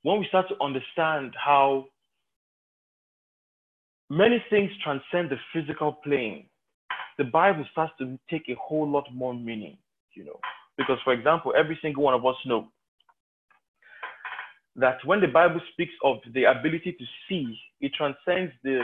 when 0.03 0.21
we 0.21 0.27
start 0.29 0.47
to 0.49 0.55
understand 0.63 1.35
how 1.43 1.87
many 4.11 4.43
things 4.51 4.71
transcend 4.83 5.31
the 5.31 5.37
physical 5.53 5.93
plane, 5.93 6.47
the 7.19 7.25
Bible 7.25 7.65
starts 7.73 7.93
to 7.99 8.19
take 8.31 8.49
a 8.49 8.55
whole 8.55 8.89
lot 8.89 9.13
more 9.13 9.35
meaning, 9.35 9.77
you 10.15 10.25
know. 10.25 10.39
Because, 10.77 10.99
for 11.03 11.13
example, 11.13 11.53
every 11.57 11.79
single 11.83 12.05
one 12.05 12.15
of 12.15 12.25
us 12.25 12.37
know 12.47 12.69
that 14.77 14.99
when 15.05 15.21
the 15.21 15.27
Bible 15.27 15.61
speaks 15.73 15.93
of 16.05 16.19
the 16.33 16.45
ability 16.45 16.93
to 16.93 17.05
see, 17.29 17.59
it 17.81 17.93
transcends 17.95 18.53
the 18.63 18.83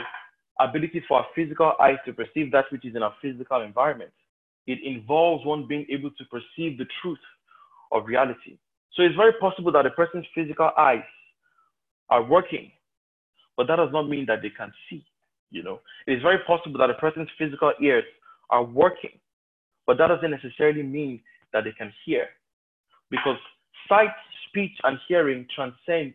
ability 0.59 1.03
for 1.07 1.19
our 1.19 1.25
physical 1.33 1.73
eyes 1.81 1.97
to 2.05 2.13
perceive 2.13 2.51
that 2.51 2.65
which 2.69 2.85
is 2.85 2.95
in 2.95 3.03
our 3.03 3.13
physical 3.21 3.61
environment. 3.61 4.11
It 4.67 4.79
involves 4.83 5.45
one 5.45 5.67
being 5.67 5.85
able 5.89 6.11
to 6.11 6.25
perceive 6.25 6.77
the 6.77 6.85
truth 7.01 7.19
of 7.91 8.05
reality. 8.05 8.57
So 8.95 9.03
it's 9.03 9.15
very 9.15 9.33
possible 9.33 9.71
that 9.73 9.85
a 9.85 9.91
person's 9.91 10.25
physical 10.33 10.71
eyes 10.77 11.03
are 12.09 12.23
working, 12.23 12.71
but 13.57 13.67
that 13.67 13.75
does 13.75 13.89
not 13.91 14.09
mean 14.09 14.25
that 14.27 14.41
they 14.41 14.49
can 14.49 14.71
see. 14.89 15.05
You 15.51 15.63
know, 15.63 15.79
it 16.07 16.13
is 16.13 16.21
very 16.21 16.39
possible 16.45 16.79
that 16.79 16.89
a 16.89 16.95
person's 16.95 17.29
physical 17.37 17.73
ears 17.81 18.03
are 18.49 18.63
working, 18.63 19.19
but 19.85 19.97
that 19.97 20.07
doesn't 20.07 20.31
necessarily 20.31 20.83
mean 20.83 21.21
that 21.53 21.63
they 21.63 21.71
can 21.71 21.93
hear, 22.05 22.27
because 23.09 23.37
sight, 23.87 24.09
speech, 24.47 24.77
and 24.83 24.97
hearing 25.07 25.45
transcend 25.55 26.13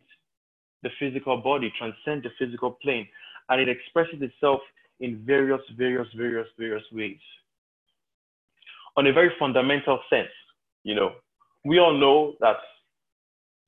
the 0.82 0.90
physical 0.99 1.37
body, 1.37 1.72
transcend 1.78 2.22
the 2.22 2.30
physical 2.38 2.72
plane, 2.82 3.06
and 3.49 3.60
it 3.60 3.68
expresses 3.68 4.20
itself 4.20 4.60
in 5.00 5.22
various, 5.25 5.60
various, 5.76 6.08
various, 6.16 6.46
various 6.58 6.84
ways. 6.92 7.18
On 8.96 9.06
a 9.06 9.12
very 9.12 9.30
fundamental 9.38 10.00
sense, 10.10 10.28
you 10.82 10.94
know, 10.94 11.12
we 11.64 11.79
all 11.79 11.97
know 11.99 12.35
that, 12.40 12.57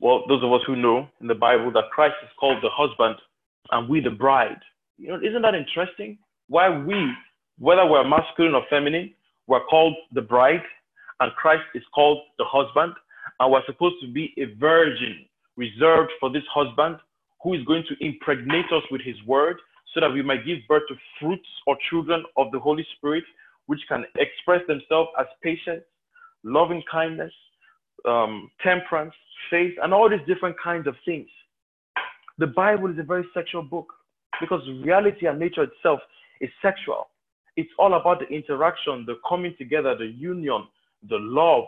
well, 0.01 0.25
those 0.29 0.43
of 0.43 0.53
us 0.53 0.61
who 0.67 0.77
know 0.77 1.09
in 1.21 1.27
the 1.27 1.35
Bible 1.35 1.71
that 1.73 1.91
Christ 1.93 2.15
is 2.23 2.31
called 2.39 2.63
the 2.63 2.71
husband 2.71 3.17
and 3.71 3.89
we 3.89 4.01
the 4.01 4.11
bride. 4.11 4.61
You 4.99 5.09
know, 5.09 5.17
isn't 5.17 5.43
that 5.43 5.55
interesting? 5.55 6.19
Why 6.49 6.69
we, 6.71 7.13
whether 7.59 7.87
we're 7.87 8.09
masculine 8.09 8.55
or 8.55 8.63
feminine, 8.69 9.15
we're 9.47 9.65
called 9.65 9.95
the 10.13 10.23
bride 10.23 10.63
and 11.21 11.33
Christ 11.33 11.65
is 11.75 11.83
called 11.95 12.19
the 12.39 12.45
husband 12.47 12.95
and 13.41 13.53
we're 13.53 13.65
supposed 13.67 13.97
to 14.03 14.13
be 14.13 14.33
a 14.39 14.55
virgin 14.59 15.27
reserved 15.57 16.11
for 16.19 16.31
this 16.31 16.43
husband 16.53 16.97
who 17.43 17.55
is 17.55 17.65
going 17.65 17.85
to 17.89 18.05
impregnate 18.05 18.67
us 18.73 18.83
with 18.91 19.01
his 19.03 19.17
word 19.27 19.57
so 19.95 20.01
that 20.01 20.13
we 20.13 20.23
might 20.23 20.47
give 20.47 20.59
birth 20.69 20.83
to 20.89 20.95
fruits 21.21 21.49
or 21.67 21.77
children 21.91 22.25
of 22.37 22.51
the 22.53 22.59
Holy 22.59 22.87
Spirit, 22.97 23.25
which 23.67 23.81
can 23.89 24.05
express 24.17 24.61
themselves 24.67 25.11
as 25.21 25.27
patience, 25.43 25.85
loving 26.45 26.83
kindness, 26.91 27.33
um, 28.07 28.51
temperance, 28.63 29.15
faith, 29.51 29.75
and 29.83 29.93
all 29.93 30.09
these 30.09 30.27
different 30.27 30.57
kinds 30.63 30.87
of 30.87 30.95
things. 31.05 31.29
The 32.39 32.47
Bible 32.47 32.91
is 32.91 32.99
a 32.99 33.03
very 33.03 33.25
sexual 33.35 33.63
book 33.63 33.93
because 34.41 34.61
reality 34.83 35.27
and 35.27 35.39
nature 35.39 35.63
itself 35.63 36.01
is 36.41 36.51
sexual. 36.61 37.09
It's 37.57 37.71
all 37.79 37.95
about 37.95 38.21
the 38.21 38.27
interaction, 38.35 39.05
the 39.07 39.19
coming 39.29 39.55
together, 39.59 39.97
the 39.97 40.07
union, 40.07 40.67
the 41.09 41.19
love. 41.19 41.65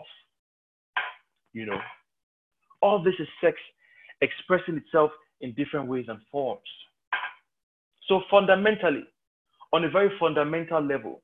You 1.53 1.67
know, 1.67 1.79
all 2.81 3.01
this 3.03 3.13
is 3.19 3.27
sex 3.41 3.57
expressing 4.21 4.77
itself 4.77 5.11
in 5.41 5.53
different 5.53 5.87
ways 5.87 6.05
and 6.07 6.19
forms. 6.31 6.61
So, 8.07 8.21
fundamentally, 8.29 9.03
on 9.73 9.83
a 9.83 9.89
very 9.89 10.11
fundamental 10.19 10.81
level, 10.81 11.21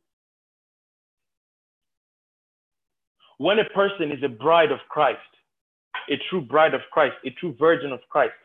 When 3.42 3.58
a 3.58 3.66
person 3.66 4.12
is 4.12 4.22
a 4.24 4.30
bride 4.30 4.72
of 4.72 4.78
Christ, 4.88 5.18
a 6.12 6.18
true 6.30 6.42
bride 6.42 6.76
of 6.76 6.82
Christ, 6.92 7.16
a 7.26 7.32
true 7.40 7.56
virgin 7.58 7.92
of 7.92 8.00
Christ, 8.08 8.36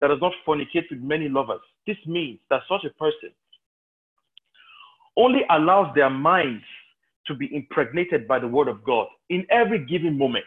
that 0.00 0.08
does 0.08 0.22
not 0.22 0.32
fornicate 0.48 0.88
with 0.90 1.00
many 1.00 1.28
lovers, 1.28 1.60
this 1.86 1.98
means 2.06 2.38
that 2.48 2.62
such 2.66 2.82
a 2.86 2.94
person 2.94 3.32
only 5.14 5.42
allows 5.50 5.94
their 5.94 6.08
minds 6.08 6.64
to 7.26 7.34
be 7.34 7.54
impregnated 7.54 8.26
by 8.26 8.38
the 8.38 8.48
word 8.48 8.68
of 8.68 8.82
God 8.82 9.08
in 9.28 9.46
every 9.50 9.84
given 9.84 10.16
moment. 10.16 10.46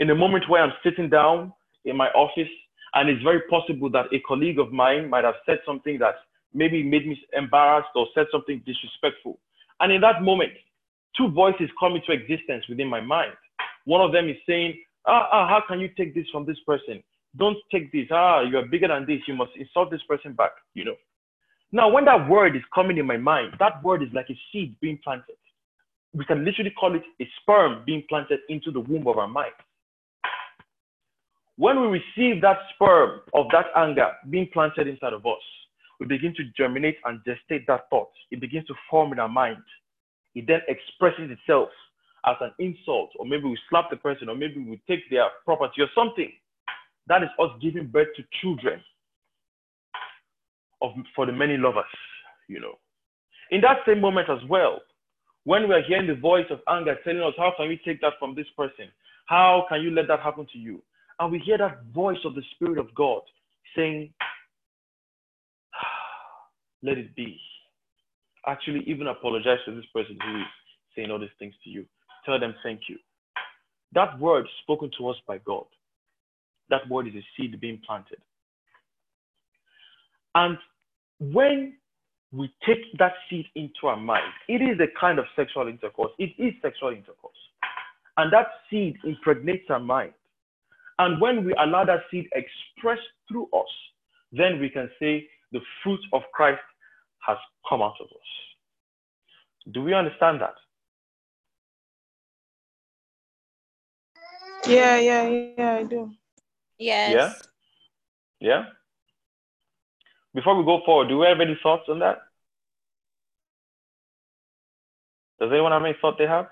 In 0.00 0.10
a 0.10 0.14
moment 0.16 0.48
where 0.48 0.64
I'm 0.64 0.72
sitting 0.82 1.08
down 1.08 1.52
in 1.84 1.96
my 1.96 2.08
office, 2.08 2.50
and 2.94 3.08
it's 3.08 3.22
very 3.22 3.42
possible 3.42 3.88
that 3.90 4.12
a 4.12 4.18
colleague 4.26 4.58
of 4.58 4.72
mine 4.72 5.08
might 5.08 5.22
have 5.22 5.36
said 5.46 5.60
something 5.64 6.00
that 6.00 6.16
maybe 6.52 6.82
made 6.82 7.06
me 7.06 7.16
embarrassed 7.32 7.90
or 7.94 8.08
said 8.12 8.26
something 8.32 8.60
disrespectful. 8.66 9.38
And 9.78 9.92
in 9.92 10.00
that 10.00 10.20
moment, 10.20 10.50
two 11.16 11.30
voices 11.30 11.68
come 11.78 11.96
into 11.96 12.12
existence 12.12 12.64
within 12.68 12.88
my 12.88 13.00
mind. 13.00 13.32
One 13.84 14.00
of 14.00 14.12
them 14.12 14.28
is 14.28 14.36
saying, 14.46 14.78
ah, 15.06 15.28
ah, 15.32 15.48
how 15.48 15.62
can 15.66 15.80
you 15.80 15.88
take 15.96 16.14
this 16.14 16.26
from 16.30 16.46
this 16.46 16.58
person? 16.66 17.02
Don't 17.36 17.56
take 17.72 17.92
this. 17.92 18.06
Ah, 18.10 18.40
you 18.42 18.58
are 18.58 18.66
bigger 18.66 18.88
than 18.88 19.06
this. 19.06 19.20
You 19.26 19.34
must 19.34 19.52
insult 19.56 19.90
this 19.90 20.02
person 20.08 20.32
back, 20.32 20.52
you 20.74 20.84
know. 20.84 20.96
Now, 21.72 21.88
when 21.88 22.04
that 22.06 22.28
word 22.28 22.56
is 22.56 22.62
coming 22.74 22.98
in 22.98 23.06
my 23.06 23.16
mind, 23.16 23.54
that 23.60 23.82
word 23.84 24.02
is 24.02 24.08
like 24.12 24.28
a 24.28 24.38
seed 24.52 24.74
being 24.80 24.98
planted. 25.04 25.36
We 26.12 26.24
can 26.24 26.44
literally 26.44 26.72
call 26.72 26.96
it 26.96 27.02
a 27.20 27.28
sperm 27.40 27.84
being 27.86 28.02
planted 28.08 28.40
into 28.48 28.72
the 28.72 28.80
womb 28.80 29.06
of 29.06 29.18
our 29.18 29.28
mind. 29.28 29.52
When 31.56 31.80
we 31.80 32.00
receive 32.00 32.40
that 32.42 32.58
sperm 32.74 33.20
of 33.34 33.46
that 33.52 33.66
anger 33.76 34.10
being 34.28 34.48
planted 34.52 34.88
inside 34.88 35.12
of 35.12 35.24
us, 35.26 35.42
we 36.00 36.06
begin 36.06 36.34
to 36.36 36.42
germinate 36.56 36.96
and 37.04 37.20
gestate 37.20 37.66
that 37.66 37.88
thought. 37.90 38.08
It 38.30 38.40
begins 38.40 38.66
to 38.66 38.74
form 38.90 39.12
in 39.12 39.20
our 39.20 39.28
mind 39.28 39.58
it 40.34 40.46
then 40.46 40.60
expresses 40.68 41.30
itself 41.30 41.70
as 42.26 42.36
an 42.40 42.52
insult, 42.58 43.10
or 43.18 43.26
maybe 43.26 43.44
we 43.44 43.58
slap 43.68 43.90
the 43.90 43.96
person, 43.96 44.28
or 44.28 44.36
maybe 44.36 44.58
we 44.60 44.80
take 44.88 45.08
their 45.10 45.26
property 45.44 45.82
or 45.82 45.88
something. 45.94 46.30
That 47.06 47.22
is 47.22 47.30
us 47.40 47.50
giving 47.60 47.86
birth 47.86 48.08
to 48.16 48.22
children 48.40 48.80
of 50.82 50.92
for 51.14 51.26
the 51.26 51.32
many 51.32 51.56
lovers, 51.56 51.84
you 52.48 52.60
know. 52.60 52.78
In 53.50 53.60
that 53.62 53.78
same 53.86 54.00
moment 54.00 54.28
as 54.30 54.38
well, 54.48 54.80
when 55.44 55.68
we 55.68 55.74
are 55.74 55.82
hearing 55.82 56.06
the 56.06 56.14
voice 56.14 56.46
of 56.50 56.60
anger 56.68 56.96
telling 57.04 57.22
us, 57.22 57.34
How 57.36 57.52
can 57.56 57.68
we 57.68 57.80
take 57.84 58.00
that 58.02 58.14
from 58.18 58.34
this 58.34 58.46
person? 58.56 58.86
How 59.26 59.66
can 59.68 59.82
you 59.82 59.90
let 59.90 60.08
that 60.08 60.20
happen 60.20 60.46
to 60.52 60.58
you? 60.58 60.82
And 61.18 61.32
we 61.32 61.38
hear 61.38 61.58
that 61.58 61.84
voice 61.94 62.18
of 62.24 62.34
the 62.34 62.42
Spirit 62.54 62.78
of 62.78 62.94
God 62.94 63.22
saying, 63.76 64.12
ah, 65.74 65.86
Let 66.82 66.98
it 66.98 67.14
be 67.16 67.40
actually 68.46 68.82
even 68.86 69.08
apologize 69.08 69.58
to 69.66 69.74
this 69.74 69.84
person 69.94 70.18
who 70.24 70.40
is 70.40 70.46
saying 70.96 71.10
all 71.10 71.18
these 71.18 71.28
things 71.38 71.54
to 71.64 71.70
you. 71.70 71.84
Tell 72.24 72.38
them 72.38 72.54
thank 72.62 72.82
you. 72.88 72.96
That 73.92 74.18
word 74.18 74.46
spoken 74.62 74.90
to 74.98 75.08
us 75.08 75.16
by 75.26 75.38
God, 75.38 75.64
that 76.68 76.88
word 76.88 77.08
is 77.08 77.14
a 77.14 77.24
seed 77.36 77.60
being 77.60 77.80
planted. 77.86 78.18
And 80.34 80.58
when 81.18 81.74
we 82.32 82.52
take 82.66 82.96
that 82.98 83.12
seed 83.28 83.46
into 83.56 83.86
our 83.86 83.96
mind. 83.96 84.32
It 84.48 84.62
is 84.62 84.78
a 84.80 84.86
kind 84.98 85.18
of 85.18 85.24
sexual 85.34 85.68
intercourse. 85.68 86.12
It 86.18 86.30
is 86.38 86.54
sexual 86.62 86.90
intercourse. 86.90 87.34
And 88.16 88.32
that 88.32 88.46
seed 88.70 88.96
impregnates 89.04 89.64
our 89.68 89.80
mind. 89.80 90.12
And 90.98 91.20
when 91.20 91.44
we 91.44 91.54
allow 91.54 91.84
that 91.84 92.00
seed 92.10 92.28
expressed 92.34 93.08
through 93.28 93.48
us, 93.52 93.68
then 94.32 94.60
we 94.60 94.68
can 94.68 94.90
say 95.00 95.26
the 95.50 95.60
fruit 95.82 96.00
of 96.12 96.22
Christ 96.32 96.60
has 97.26 97.38
come 97.68 97.82
out 97.82 97.94
of 98.00 98.06
us. 98.06 99.72
Do 99.72 99.82
we 99.82 99.94
understand 99.94 100.40
that? 100.40 100.54
Yeah, 104.66 104.98
yeah, 104.98 105.28
yeah, 105.56 105.72
I 105.74 105.82
do. 105.84 106.10
Yes. 106.78 107.10
Yeah? 108.40 108.48
Yeah? 108.48 108.64
Before 110.34 110.56
we 110.56 110.64
go 110.64 110.80
forward, 110.84 111.08
do 111.08 111.18
we 111.18 111.26
have 111.26 111.40
any 111.40 111.58
thoughts 111.62 111.88
on 111.88 111.98
that? 112.00 112.18
Does 115.40 115.50
anyone 115.50 115.72
have 115.72 115.82
any 115.84 115.96
thought 116.00 116.18
they 116.18 116.26
have? 116.26 116.48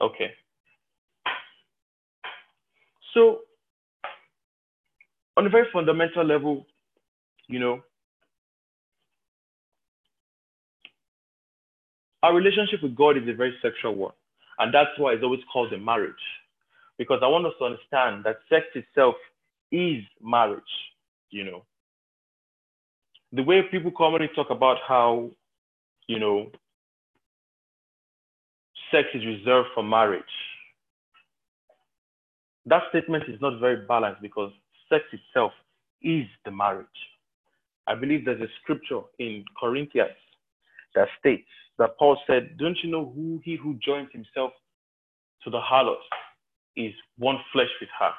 Okay. 0.00 0.30
So, 3.14 3.40
on 5.38 5.46
a 5.46 5.48
very 5.48 5.68
fundamental 5.72 6.24
level, 6.24 6.66
you 7.46 7.60
know, 7.60 7.80
our 12.24 12.34
relationship 12.34 12.82
with 12.82 12.96
God 12.96 13.16
is 13.16 13.28
a 13.28 13.34
very 13.34 13.54
sexual 13.62 13.94
one. 13.94 14.12
And 14.58 14.74
that's 14.74 14.90
why 14.98 15.12
it's 15.12 15.22
always 15.22 15.40
called 15.52 15.72
a 15.72 15.78
marriage. 15.78 16.12
Because 16.98 17.20
I 17.22 17.28
want 17.28 17.46
us 17.46 17.52
to 17.60 17.66
understand 17.66 18.24
that 18.24 18.38
sex 18.48 18.66
itself 18.74 19.14
is 19.70 20.02
marriage, 20.20 20.60
you 21.30 21.44
know. 21.44 21.62
The 23.32 23.44
way 23.44 23.62
people 23.70 23.92
commonly 23.96 24.30
talk 24.34 24.50
about 24.50 24.78
how, 24.88 25.30
you 26.08 26.18
know, 26.18 26.50
sex 28.90 29.06
is 29.14 29.24
reserved 29.24 29.68
for 29.72 29.84
marriage. 29.84 30.24
That 32.66 32.82
statement 32.88 33.24
is 33.28 33.40
not 33.40 33.60
very 33.60 33.86
balanced 33.86 34.20
because 34.20 34.50
sex 34.88 35.04
itself 35.12 35.52
is 36.02 36.26
the 36.44 36.50
marriage. 36.50 36.86
I 37.86 37.94
believe 37.94 38.24
there's 38.24 38.40
a 38.40 38.52
scripture 38.62 39.00
in 39.18 39.44
Corinthians 39.58 40.10
that 40.94 41.08
states 41.18 41.48
that 41.78 41.98
Paul 41.98 42.18
said, 42.26 42.56
Don't 42.58 42.78
you 42.82 42.90
know 42.90 43.12
who 43.14 43.40
he 43.44 43.56
who 43.56 43.78
joins 43.84 44.08
himself 44.12 44.52
to 45.44 45.50
the 45.50 45.60
harlot 45.60 45.96
is 46.76 46.92
one 47.18 47.38
flesh 47.52 47.70
with 47.80 47.90
her? 47.98 48.10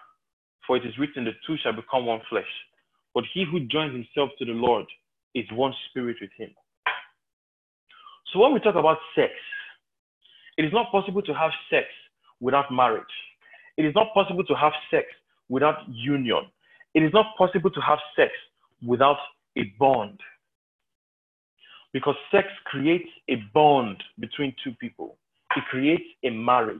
For 0.66 0.78
it 0.78 0.86
is 0.86 0.98
written, 0.98 1.26
The 1.26 1.32
two 1.46 1.56
shall 1.62 1.74
become 1.74 2.06
one 2.06 2.22
flesh. 2.30 2.50
But 3.14 3.24
he 3.34 3.46
who 3.50 3.62
joins 3.62 3.94
himself 3.94 4.32
to 4.40 4.46
the 4.46 4.52
Lord 4.52 4.86
is 5.36 5.46
one 5.54 5.74
spirit 5.90 6.18
with 6.22 6.32
him. 6.38 6.50
So 8.32 8.40
when 8.40 8.54
we 8.54 8.60
talk 8.60 8.76
about 8.76 8.98
sex, 9.16 9.32
it 10.58 10.66
is 10.66 10.74
not 10.74 10.92
possible 10.92 11.22
to 11.24 11.34
have 11.34 11.52
sex 11.70 11.88
without 12.40 12.72
marriage. 12.72 13.04
It 13.78 13.86
is 13.86 13.96
not 13.96 14.14
possible 14.14 14.44
to 14.44 14.54
have 14.56 14.74
sex 14.92 15.08
without 15.48 15.78
union. 15.88 16.44
It 16.94 17.04
is 17.04 17.14
not 17.14 17.36
possible 17.38 17.70
to 17.70 17.82
have 17.82 18.00
sex 18.16 18.32
without 18.86 19.18
a 19.58 19.64
bond. 19.80 20.20
Because 21.94 22.16
sex 22.32 22.48
creates 22.66 23.10
a 23.30 23.36
bond 23.54 24.02
between 24.20 24.54
two 24.64 24.74
people, 24.80 25.18
it 25.56 25.64
creates 25.70 26.04
a 26.24 26.30
marriage. 26.30 26.80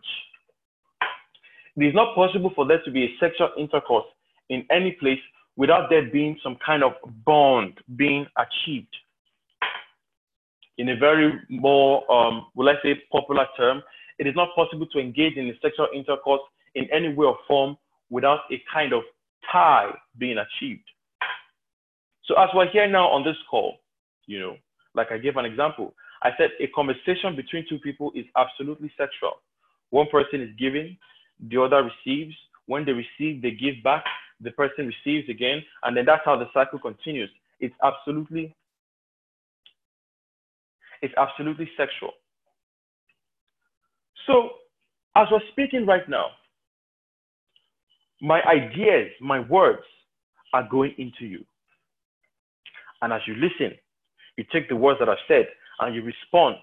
It 1.76 1.84
is 1.84 1.96
not 1.96 2.16
possible 2.16 2.52
for 2.56 2.68
there 2.68 2.82
to 2.84 2.92
be 2.92 3.06
a 3.06 3.16
sexual 3.20 3.50
intercourse 3.58 4.06
in 4.50 4.66
any 4.70 4.92
place 5.00 5.20
without 5.56 5.90
there 5.90 6.10
being 6.12 6.38
some 6.44 6.58
kind 6.66 6.84
of 6.84 6.94
bond 7.26 7.80
being 7.96 8.26
achieved 8.38 8.96
in 10.80 10.90
a 10.90 10.96
very 10.96 11.34
more, 11.50 12.10
um, 12.10 12.48
will 12.56 12.70
I 12.70 12.76
say, 12.82 12.96
popular 13.12 13.46
term, 13.58 13.84
it 14.18 14.26
is 14.26 14.34
not 14.36 14.56
possible 14.56 14.88
to 14.88 15.00
engage 15.00 15.36
in 15.36 15.48
a 15.50 15.54
sexual 15.62 15.88
intercourse 15.94 16.42
in 16.74 16.88
any 16.92 17.14
way 17.14 17.26
or 17.28 17.38
form 17.48 17.78
without 18.10 18.40
a 18.50 18.64
kind 18.74 18.94
of 18.94 19.04
tie 19.52 19.92
being 20.18 20.38
achieved. 20.38 20.84
So 22.26 22.36
as 22.36 22.50
we're 22.54 22.70
here 22.70 22.88
now 22.88 23.08
on 23.08 23.24
this 23.24 23.38
call, 23.50 23.78
you 24.28 24.40
know, 24.40 24.56
like 24.94 25.12
I 25.12 25.18
gave 25.18 25.38
an 25.38 25.46
example, 25.46 25.94
I 26.22 26.32
said 26.38 26.52
a 26.60 26.68
conversation 26.68 27.36
between 27.36 27.66
two 27.68 27.80
people 27.80 28.12
is 28.16 28.26
absolutely 28.38 28.92
sexual. 28.98 29.42
One 29.90 30.08
person 30.12 30.42
is 30.42 30.50
giving, 30.60 30.98
the 31.50 31.62
other 31.62 31.90
receives. 31.90 32.36
When 32.68 32.86
they 32.86 32.92
receive, 32.92 33.42
they 33.42 33.52
give 33.52 33.82
back, 33.84 34.04
the 34.42 34.52
person 34.52 34.88
receives 34.88 35.28
again, 35.28 35.64
and 35.84 35.98
then 35.98 36.06
that's 36.06 36.22
how 36.24 36.38
the 36.38 36.48
cycle 36.54 36.78
continues. 36.78 37.30
It's 37.60 37.74
absolutely 37.84 38.56
it's 41.02 41.14
absolutely 41.18 41.70
sexual. 41.78 42.12
So, 44.28 44.50
as 45.16 45.28
we're 45.32 45.40
speaking 45.52 45.86
right 45.86 46.08
now, 46.10 46.28
my 48.22 48.42
ideas, 48.44 49.12
my 49.22 49.40
words 49.40 49.84
are 50.54 50.68
going 50.70 50.94
into 50.98 51.26
you. 51.26 51.44
And 53.02 53.14
as 53.14 53.22
you 53.28 53.36
listen, 53.36 53.78
you 54.38 54.44
take 54.52 54.68
the 54.70 54.76
words 54.76 55.00
that 55.00 55.10
I've 55.10 55.18
said 55.28 55.48
and 55.80 55.96
you 55.96 56.02
respond. 56.02 56.58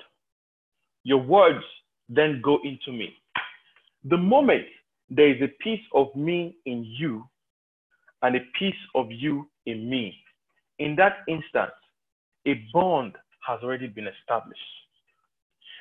Your 1.05 1.23
words 1.23 1.65
then 2.09 2.41
go 2.45 2.59
into 2.65 2.93
me. 2.93 3.15
The 4.05 4.17
moment 4.17 4.65
there 5.09 5.31
is 5.35 5.41
a 5.43 5.63
piece 5.63 5.81
of 5.95 6.15
me 6.15 6.57
in 6.67 6.85
you 6.85 7.25
and 8.23 8.37
a 8.37 8.41
piece 8.59 8.75
of 8.95 9.11
you 9.11 9.49
in 9.67 9.89
me, 9.89 10.15
in 10.79 10.97
that 10.97 11.19
instant, 11.29 11.71
a 12.47 12.55
bond 12.73 13.15
has 13.47 13.61
already 13.63 13.87
been 13.87 14.07
established. 14.07 14.61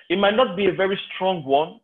It 0.09 0.17
might 0.17 0.35
not 0.35 0.55
be 0.55 0.67
a 0.67 0.73
very 0.73 0.99
strong 1.13 1.43
one, 1.43 1.79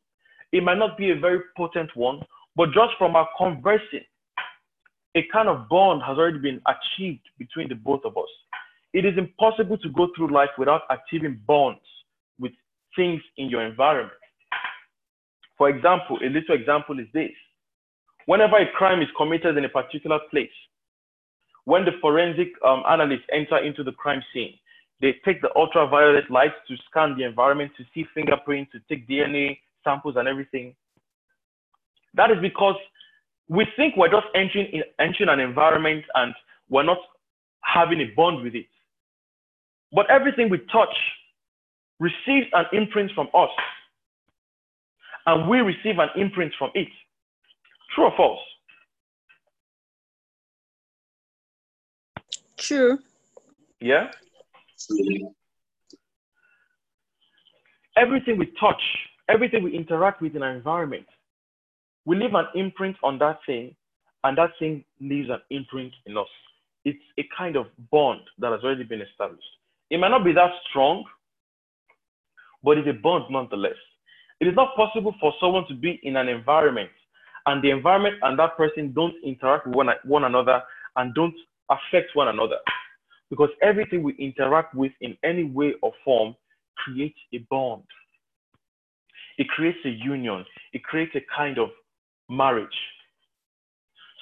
it 0.51 0.63
might 0.63 0.77
not 0.77 0.97
be 0.97 1.11
a 1.11 1.19
very 1.19 1.39
potent 1.57 1.95
one, 1.95 2.21
but 2.55 2.67
just 2.73 2.93
from 2.97 3.15
our 3.15 3.27
conversing, 3.37 4.05
a 5.15 5.23
kind 5.31 5.49
of 5.49 5.67
bond 5.67 6.01
has 6.05 6.17
already 6.17 6.39
been 6.39 6.61
achieved 6.67 7.27
between 7.37 7.67
the 7.69 7.75
both 7.75 8.01
of 8.05 8.17
us. 8.17 8.29
It 8.93 9.05
is 9.05 9.17
impossible 9.17 9.77
to 9.77 9.89
go 9.89 10.09
through 10.15 10.33
life 10.33 10.49
without 10.57 10.81
achieving 10.89 11.39
bonds 11.47 11.81
with 12.39 12.51
things 12.95 13.21
in 13.37 13.49
your 13.49 13.65
environment. 13.65 14.17
For 15.57 15.69
example, 15.69 16.17
a 16.23 16.29
little 16.29 16.55
example 16.55 16.99
is 16.99 17.07
this. 17.13 17.31
Whenever 18.25 18.57
a 18.57 18.71
crime 18.71 19.01
is 19.01 19.07
committed 19.17 19.57
in 19.57 19.65
a 19.65 19.69
particular 19.69 20.19
place, 20.29 20.49
when 21.65 21.85
the 21.85 21.91
forensic 22.01 22.49
um, 22.65 22.83
analysts 22.89 23.27
enter 23.31 23.57
into 23.57 23.83
the 23.83 23.91
crime 23.91 24.21
scene, 24.33 24.55
they 25.01 25.15
take 25.25 25.41
the 25.41 25.49
ultraviolet 25.55 26.29
light 26.29 26.53
to 26.67 26.75
scan 26.89 27.17
the 27.17 27.23
environment 27.23 27.71
to 27.77 27.83
see 27.93 28.05
fingerprints, 28.13 28.71
to 28.71 28.79
take 28.89 29.07
DNA 29.07 29.59
samples 29.83 30.15
and 30.17 30.27
everything. 30.27 30.75
That 32.13 32.31
is 32.31 32.37
because 32.41 32.75
we 33.47 33.65
think 33.75 33.95
we're 33.97 34.09
just 34.09 34.27
entering, 34.35 34.67
in, 34.67 34.83
entering 34.99 35.29
an 35.29 35.39
environment 35.39 36.03
and 36.15 36.33
we're 36.69 36.83
not 36.83 36.99
having 37.61 38.01
a 38.01 38.05
bond 38.15 38.43
with 38.43 38.55
it. 38.55 38.67
But 39.91 40.09
everything 40.09 40.49
we 40.49 40.59
touch 40.71 40.95
receives 41.99 42.47
an 42.53 42.65
imprint 42.73 43.11
from 43.13 43.27
us, 43.33 43.49
and 45.25 45.47
we 45.47 45.59
receive 45.59 45.99
an 45.99 46.09
imprint 46.15 46.53
from 46.57 46.71
it. 46.73 46.87
True 47.93 48.05
or 48.05 48.13
false? 48.17 48.39
True. 52.57 52.97
Yeah? 53.79 54.11
Everything 57.97 58.37
we 58.37 58.47
touch, 58.59 58.81
everything 59.29 59.63
we 59.63 59.75
interact 59.75 60.21
with 60.21 60.35
in 60.35 60.41
our 60.41 60.55
environment, 60.55 61.05
we 62.05 62.15
leave 62.15 62.33
an 62.33 62.47
imprint 62.55 62.95
on 63.03 63.19
that 63.19 63.39
thing, 63.45 63.75
and 64.23 64.37
that 64.37 64.51
thing 64.59 64.83
leaves 64.99 65.29
an 65.29 65.41
imprint 65.49 65.93
in 66.05 66.17
us. 66.17 66.27
It's 66.85 67.03
a 67.19 67.27
kind 67.37 67.55
of 67.55 67.67
bond 67.91 68.21
that 68.39 68.51
has 68.51 68.61
already 68.63 68.83
been 68.83 69.01
established. 69.01 69.43
It 69.89 69.99
might 69.99 70.09
not 70.09 70.23
be 70.23 70.33
that 70.33 70.51
strong, 70.69 71.03
but 72.63 72.77
it's 72.77 72.87
a 72.87 72.93
bond 72.93 73.25
nonetheless. 73.29 73.77
It 74.39 74.47
is 74.47 74.55
not 74.55 74.75
possible 74.75 75.13
for 75.19 75.33
someone 75.39 75.67
to 75.67 75.75
be 75.75 75.99
in 76.03 76.15
an 76.15 76.27
environment 76.27 76.89
and 77.45 77.63
the 77.63 77.69
environment 77.69 78.15
and 78.21 78.37
that 78.39 78.57
person 78.57 78.93
don't 78.93 79.13
interact 79.23 79.67
with 79.67 79.75
one, 79.75 79.89
one 80.03 80.23
another 80.23 80.61
and 80.95 81.13
don't 81.13 81.35
affect 81.69 82.15
one 82.15 82.27
another 82.27 82.57
because 83.29 83.49
everything 83.61 84.03
we 84.03 84.13
interact 84.15 84.75
with 84.75 84.91
in 85.01 85.17
any 85.23 85.43
way 85.43 85.73
or 85.81 85.91
form 86.03 86.35
creates 86.77 87.17
a 87.33 87.39
bond. 87.49 87.83
It 89.37 89.47
creates 89.47 89.79
a 89.85 89.89
union. 89.89 90.45
It 90.73 90.83
creates 90.83 91.15
a 91.15 91.21
kind 91.35 91.57
of 91.57 91.69
marriage. 92.31 92.77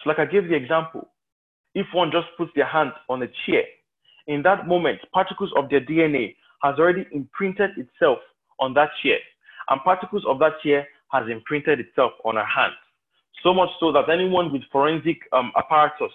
So, 0.03 0.09
like 0.09 0.19
I 0.19 0.25
gave 0.25 0.49
the 0.49 0.55
example, 0.55 1.07
if 1.75 1.85
one 1.93 2.11
just 2.11 2.27
puts 2.37 2.51
their 2.55 2.65
hand 2.65 2.91
on 3.09 3.21
a 3.21 3.27
chair, 3.45 3.63
in 4.27 4.41
that 4.43 4.67
moment, 4.67 4.99
particles 5.13 5.51
of 5.55 5.69
their 5.69 5.81
DNA 5.81 6.35
has 6.63 6.75
already 6.77 7.05
imprinted 7.11 7.71
itself 7.77 8.19
on 8.59 8.73
that 8.73 8.89
chair, 9.03 9.17
and 9.69 9.81
particles 9.83 10.23
of 10.27 10.39
that 10.39 10.53
chair 10.63 10.87
has 11.11 11.23
imprinted 11.29 11.79
itself 11.79 12.11
on 12.25 12.37
our 12.37 12.45
hand. 12.45 12.73
So 13.43 13.53
much 13.53 13.69
so 13.79 13.91
that 13.91 14.09
anyone 14.09 14.51
with 14.51 14.63
forensic 14.71 15.17
um, 15.31 15.51
apparatus 15.57 16.11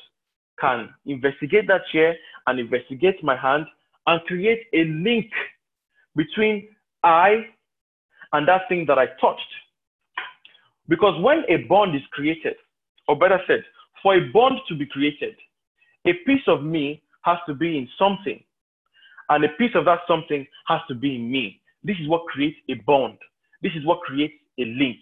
can 0.60 0.90
investigate 1.06 1.66
that 1.68 1.82
chair 1.92 2.14
and 2.46 2.60
investigate 2.60 3.22
my 3.22 3.36
hand 3.36 3.66
and 4.06 4.20
create 4.22 4.66
a 4.74 4.84
link 4.84 5.30
between 6.14 6.68
I 7.02 7.46
and 8.32 8.46
that 8.48 8.62
thing 8.68 8.84
that 8.86 8.98
I 8.98 9.06
touched. 9.20 9.40
Because 10.88 11.20
when 11.22 11.44
a 11.48 11.66
bond 11.68 11.94
is 11.94 12.02
created, 12.12 12.54
or 13.08 13.18
better 13.18 13.40
said, 13.46 13.64
for 14.02 14.14
a 14.14 14.30
bond 14.32 14.58
to 14.68 14.74
be 14.74 14.86
created, 14.86 15.34
a 16.06 16.12
piece 16.26 16.42
of 16.46 16.62
me 16.62 17.02
has 17.22 17.38
to 17.46 17.54
be 17.54 17.78
in 17.78 17.88
something, 17.98 18.42
and 19.30 19.44
a 19.44 19.48
piece 19.58 19.74
of 19.74 19.86
that 19.86 20.00
something 20.06 20.46
has 20.68 20.80
to 20.88 20.94
be 20.94 21.16
in 21.16 21.30
me. 21.30 21.60
This 21.82 21.96
is 22.00 22.08
what 22.08 22.26
creates 22.26 22.58
a 22.68 22.74
bond. 22.86 23.18
This 23.62 23.72
is 23.74 23.84
what 23.86 24.00
creates 24.00 24.34
a 24.58 24.64
link. 24.64 24.98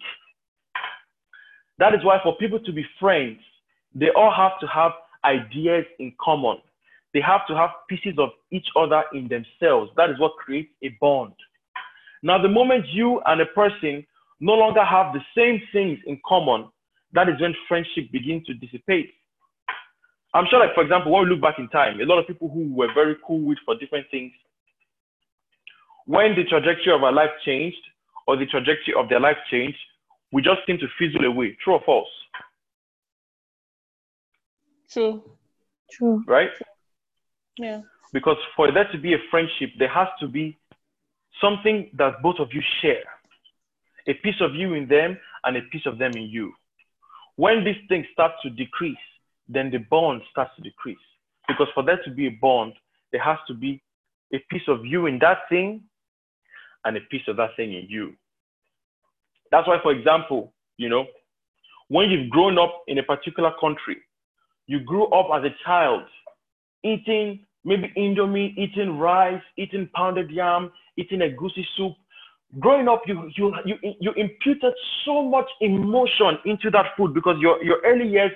That 1.79 1.93
is 1.93 2.03
why 2.03 2.19
for 2.23 2.37
people 2.37 2.59
to 2.59 2.71
be 2.71 2.85
friends, 2.99 3.39
they 3.93 4.09
all 4.15 4.31
have 4.31 4.59
to 4.61 4.67
have 4.67 4.91
ideas 5.25 5.85
in 5.99 6.13
common. 6.21 6.57
They 7.13 7.21
have 7.21 7.45
to 7.47 7.55
have 7.55 7.69
pieces 7.89 8.15
of 8.17 8.29
each 8.51 8.67
other 8.75 9.03
in 9.13 9.27
themselves. 9.27 9.91
That 9.97 10.09
is 10.09 10.19
what 10.19 10.35
creates 10.37 10.71
a 10.83 10.89
bond. 10.99 11.33
Now, 12.23 12.41
the 12.41 12.49
moment 12.49 12.85
you 12.87 13.21
and 13.25 13.41
a 13.41 13.45
person 13.47 14.05
no 14.43 14.55
longer 14.55 14.83
have 14.83 15.13
the 15.13 15.21
same 15.35 15.61
things 15.71 15.97
in 16.05 16.19
common, 16.27 16.67
that 17.13 17.29
is 17.29 17.39
when 17.39 17.55
friendship 17.69 18.11
begins 18.11 18.45
to 18.45 18.53
dissipate. 18.53 19.13
I'm 20.33 20.45
sure, 20.49 20.59
like, 20.59 20.75
for 20.75 20.83
example, 20.83 21.13
when 21.13 21.23
we 21.23 21.29
look 21.29 21.39
back 21.41 21.59
in 21.59 21.69
time, 21.69 22.01
a 22.01 22.03
lot 22.03 22.19
of 22.19 22.27
people 22.27 22.49
who 22.49 22.73
were 22.75 22.93
very 22.93 23.15
cool 23.25 23.39
with 23.39 23.57
for 23.63 23.77
different 23.77 24.05
things, 24.11 24.33
when 26.07 26.35
the 26.35 26.43
trajectory 26.43 26.93
of 26.93 27.03
our 27.03 27.13
life 27.13 27.29
changed 27.45 27.77
or 28.27 28.35
the 28.35 28.45
trajectory 28.45 28.93
of 28.99 29.07
their 29.07 29.21
life 29.21 29.37
changed, 29.49 29.77
we 30.33 30.41
just 30.41 30.59
seem 30.67 30.77
to 30.79 30.87
fizzle 30.99 31.23
away. 31.23 31.57
True 31.63 31.75
or 31.75 31.81
false? 31.85 32.09
True. 34.89 35.23
True. 35.89 36.21
Right? 36.27 36.49
Yeah. 37.57 37.81
Because 38.11 38.37
for 38.57 38.69
there 38.73 38.89
to 38.91 38.97
be 38.97 39.13
a 39.13 39.19
friendship, 39.31 39.69
there 39.79 39.87
has 39.87 40.09
to 40.19 40.27
be 40.27 40.57
something 41.39 41.89
that 41.93 42.21
both 42.21 42.39
of 42.39 42.49
you 42.51 42.61
share 42.81 43.03
a 44.07 44.13
piece 44.15 44.41
of 44.41 44.55
you 44.55 44.73
in 44.73 44.87
them 44.87 45.17
and 45.43 45.57
a 45.57 45.61
piece 45.71 45.85
of 45.85 45.97
them 45.97 46.11
in 46.15 46.23
you. 46.23 46.53
When 47.35 47.63
these 47.63 47.77
things 47.89 48.05
start 48.13 48.33
to 48.43 48.49
decrease, 48.49 48.97
then 49.47 49.71
the 49.71 49.77
bond 49.77 50.21
starts 50.31 50.51
to 50.55 50.61
decrease. 50.61 50.97
Because 51.47 51.67
for 51.73 51.83
there 51.83 52.01
to 52.03 52.11
be 52.11 52.27
a 52.27 52.37
bond, 52.41 52.73
there 53.11 53.21
has 53.21 53.37
to 53.47 53.53
be 53.53 53.81
a 54.33 54.39
piece 54.49 54.67
of 54.67 54.85
you 54.85 55.05
in 55.07 55.19
that 55.19 55.39
thing 55.49 55.83
and 56.85 56.97
a 56.97 57.01
piece 57.01 57.27
of 57.27 57.37
that 57.37 57.55
thing 57.55 57.73
in 57.73 57.85
you. 57.87 58.13
That's 59.51 59.67
why, 59.67 59.79
for 59.81 59.91
example, 59.91 60.53
you 60.77 60.89
know, 60.89 61.05
when 61.89 62.09
you've 62.09 62.29
grown 62.29 62.57
up 62.57 62.83
in 62.87 62.97
a 62.97 63.03
particular 63.03 63.51
country, 63.59 63.97
you 64.67 64.79
grew 64.79 65.05
up 65.07 65.27
as 65.33 65.43
a 65.43 65.55
child 65.65 66.03
eating 66.83 67.45
maybe 67.63 67.91
indomie, 67.97 68.57
eating 68.57 68.97
rice, 68.97 69.41
eating 69.57 69.89
pounded 69.93 70.29
yam, 70.29 70.71
eating 70.97 71.19
egusi 71.19 71.65
soup. 71.77 71.93
Growing 72.59 72.87
up, 72.87 73.01
you, 73.07 73.31
you, 73.35 73.53
you, 73.65 73.75
you 73.99 74.11
imputed 74.15 74.73
so 75.05 75.23
much 75.23 75.49
emotion 75.61 76.37
into 76.45 76.69
that 76.71 76.87
food 76.95 77.13
because 77.13 77.35
your, 77.39 77.63
your 77.63 77.79
early 77.83 78.07
years, 78.07 78.31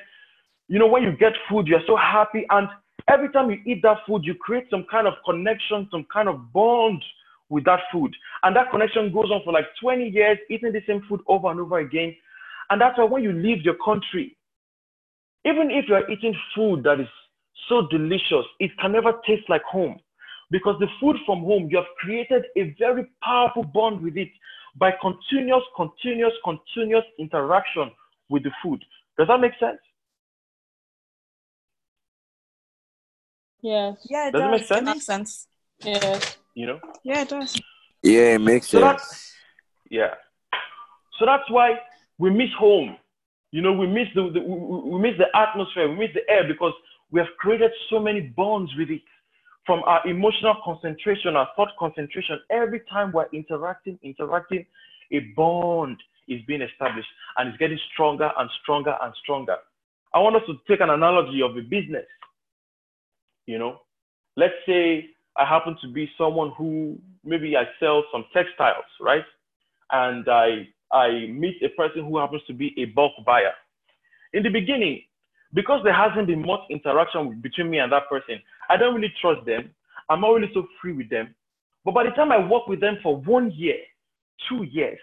you 0.68 0.80
know, 0.80 0.88
when 0.88 1.04
you 1.04 1.12
get 1.12 1.34
food, 1.50 1.68
you're 1.68 1.86
so 1.86 1.96
happy. 1.96 2.46
And 2.50 2.68
every 3.08 3.30
time 3.30 3.52
you 3.52 3.58
eat 3.66 3.82
that 3.84 3.98
food, 4.08 4.26
you 4.26 4.34
create 4.34 4.66
some 4.72 4.86
kind 4.90 5.08
of 5.08 5.14
connection, 5.24 5.88
some 5.92 6.06
kind 6.12 6.28
of 6.28 6.52
bond 6.52 7.04
with 7.50 7.64
that 7.66 7.82
food. 7.92 8.14
And 8.44 8.56
that 8.56 8.72
connection 8.72 9.14
goes 9.14 9.30
on 9.32 9.42
for 9.44 9.54
like 9.54 9.66
20 9.82 10.10
years, 10.10 10.38
eating 10.50 10.74
the 10.74 10.82
same 10.88 11.04
food 11.08 11.22
over 11.28 11.52
and 11.52 11.60
over 11.60 11.80
again. 11.80 12.16
And 12.70 12.82
that's 12.82 12.98
why 12.98 13.06
when 13.06 13.24
you 13.24 13.32
leave 13.32 13.62
your 13.64 13.78
country, 13.84 14.36
even 15.46 15.70
if 15.72 15.86
you're 15.88 16.10
eating 16.10 16.36
food 16.56 16.84
that 16.84 17.00
is 17.00 17.08
so 17.70 17.88
delicious, 17.90 18.46
it 18.60 18.72
can 18.80 18.92
never 18.92 19.14
taste 19.26 19.48
like 19.48 19.64
home. 19.64 20.00
Because 20.50 20.76
the 20.80 20.88
food 21.00 21.18
from 21.26 21.40
home, 21.40 21.68
you 21.70 21.78
have 21.78 21.86
created 22.00 22.46
a 22.56 22.76
very 22.80 23.06
powerful 23.24 23.64
bond 23.64 24.02
with 24.02 24.18
it 24.18 24.30
by 24.78 24.92
continuous, 25.02 25.64
continuous, 25.76 26.34
continuous 26.44 27.04
interaction 27.20 27.92
with 28.30 28.44
the 28.44 28.52
food. 28.64 28.84
Does 29.18 29.28
that 29.28 29.40
make 29.40 29.54
sense? 29.60 29.80
Yes. 33.62 33.98
Yeah, 34.10 34.28
it 34.30 34.32
Does 34.32 34.42
it 34.42 34.52
make 34.52 34.66
sense? 34.66 34.82
It 34.82 34.86
makes 34.86 35.06
sense. 35.06 35.48
Yes. 35.84 36.38
You 36.54 36.68
know? 36.68 36.80
Yeah, 37.04 37.22
it 37.22 37.30
does. 37.30 37.60
Yeah, 38.04 38.36
it 38.36 38.42
makes 38.42 38.70
So 38.70 38.80
sense. 38.80 39.34
yeah. 39.90 40.14
So 41.20 41.26
that's 41.26 41.50
why 41.50 41.80
we 42.18 42.30
miss 42.30 42.50
home. 42.58 42.98
You 43.52 43.62
know, 43.62 43.74
we 43.74 43.88
miss 43.88 44.08
the, 44.14 44.30
the 44.34 44.42
we, 44.42 44.92
we 44.92 45.00
miss 45.00 45.18
the 45.18 45.36
atmosphere, 45.36 45.90
we 45.90 45.96
miss 45.96 46.14
the 46.14 46.30
air 46.32 46.48
because 46.48 46.74
we 47.12 47.20
have 47.20 47.30
created 47.40 47.72
so 47.90 48.00
many 48.00 48.22
bonds 48.22 48.72
with 48.78 48.90
it. 48.90 49.02
From 49.68 49.84
our 49.84 50.02
emotional 50.08 50.56
concentration, 50.64 51.36
our 51.36 51.50
thought 51.58 51.72
concentration, 51.78 52.40
every 52.50 52.82
time 52.90 53.12
we're 53.12 53.28
interacting, 53.34 54.00
interacting, 54.02 54.66
a 55.12 55.20
bond 55.36 55.98
is 56.30 56.40
being 56.48 56.62
established 56.62 57.10
and 57.38 57.50
it's 57.50 57.58
getting 57.58 57.78
stronger 57.94 58.32
and 58.38 58.50
stronger 58.64 58.96
and 59.02 59.14
stronger. 59.22 59.58
I 60.14 60.20
want 60.20 60.38
us 60.38 60.44
to 60.48 60.56
take 60.70 60.80
an 60.80 60.90
analogy 60.90 61.42
of 61.42 61.58
a 61.58 61.62
business. 61.62 62.06
You 63.46 63.60
know, 63.60 63.82
let's 64.38 64.54
say 64.66 65.10
I 65.36 65.44
happen 65.46 65.78
to 65.82 65.92
be 65.92 66.10
someone 66.18 66.54
who 66.58 66.98
maybe 67.26 67.58
I 67.58 67.64
sell 67.78 68.06
some 68.12 68.24
textiles, 68.34 68.86
right? 69.02 69.26
And 69.92 70.28
I 70.30 70.70
I 70.94 71.28
meet 71.28 71.62
a 71.62 71.70
person 71.70 72.06
who 72.06 72.18
happens 72.18 72.42
to 72.48 72.54
be 72.54 72.74
a 72.78 72.86
bulk 72.86 73.12
buyer. 73.26 73.54
In 74.32 74.44
the 74.44 74.50
beginning, 74.50 75.02
because 75.54 75.82
there 75.84 75.94
hasn't 75.94 76.28
been 76.28 76.46
much 76.46 76.62
interaction 76.70 77.40
between 77.42 77.70
me 77.70 77.80
and 77.80 77.92
that 77.92 78.10
person, 78.10 78.42
I 78.70 78.78
don't 78.78 78.96
really 78.96 79.14
trust 79.22 79.46
them. 79.46 79.70
I'm 80.10 80.22
not 80.22 80.32
really 80.32 80.52
so 80.54 80.68
free 80.82 80.94
with 80.94 81.10
them. 81.10 81.34
But 81.86 81.94
by 81.94 82.04
the 82.04 82.12
time 82.12 82.32
I 82.32 82.46
work 82.46 82.68
with 82.68 82.82
them 82.82 82.98
for 83.02 83.18
one 83.18 83.52
year, 83.52 83.78
two 84.50 84.64
years, 84.64 85.00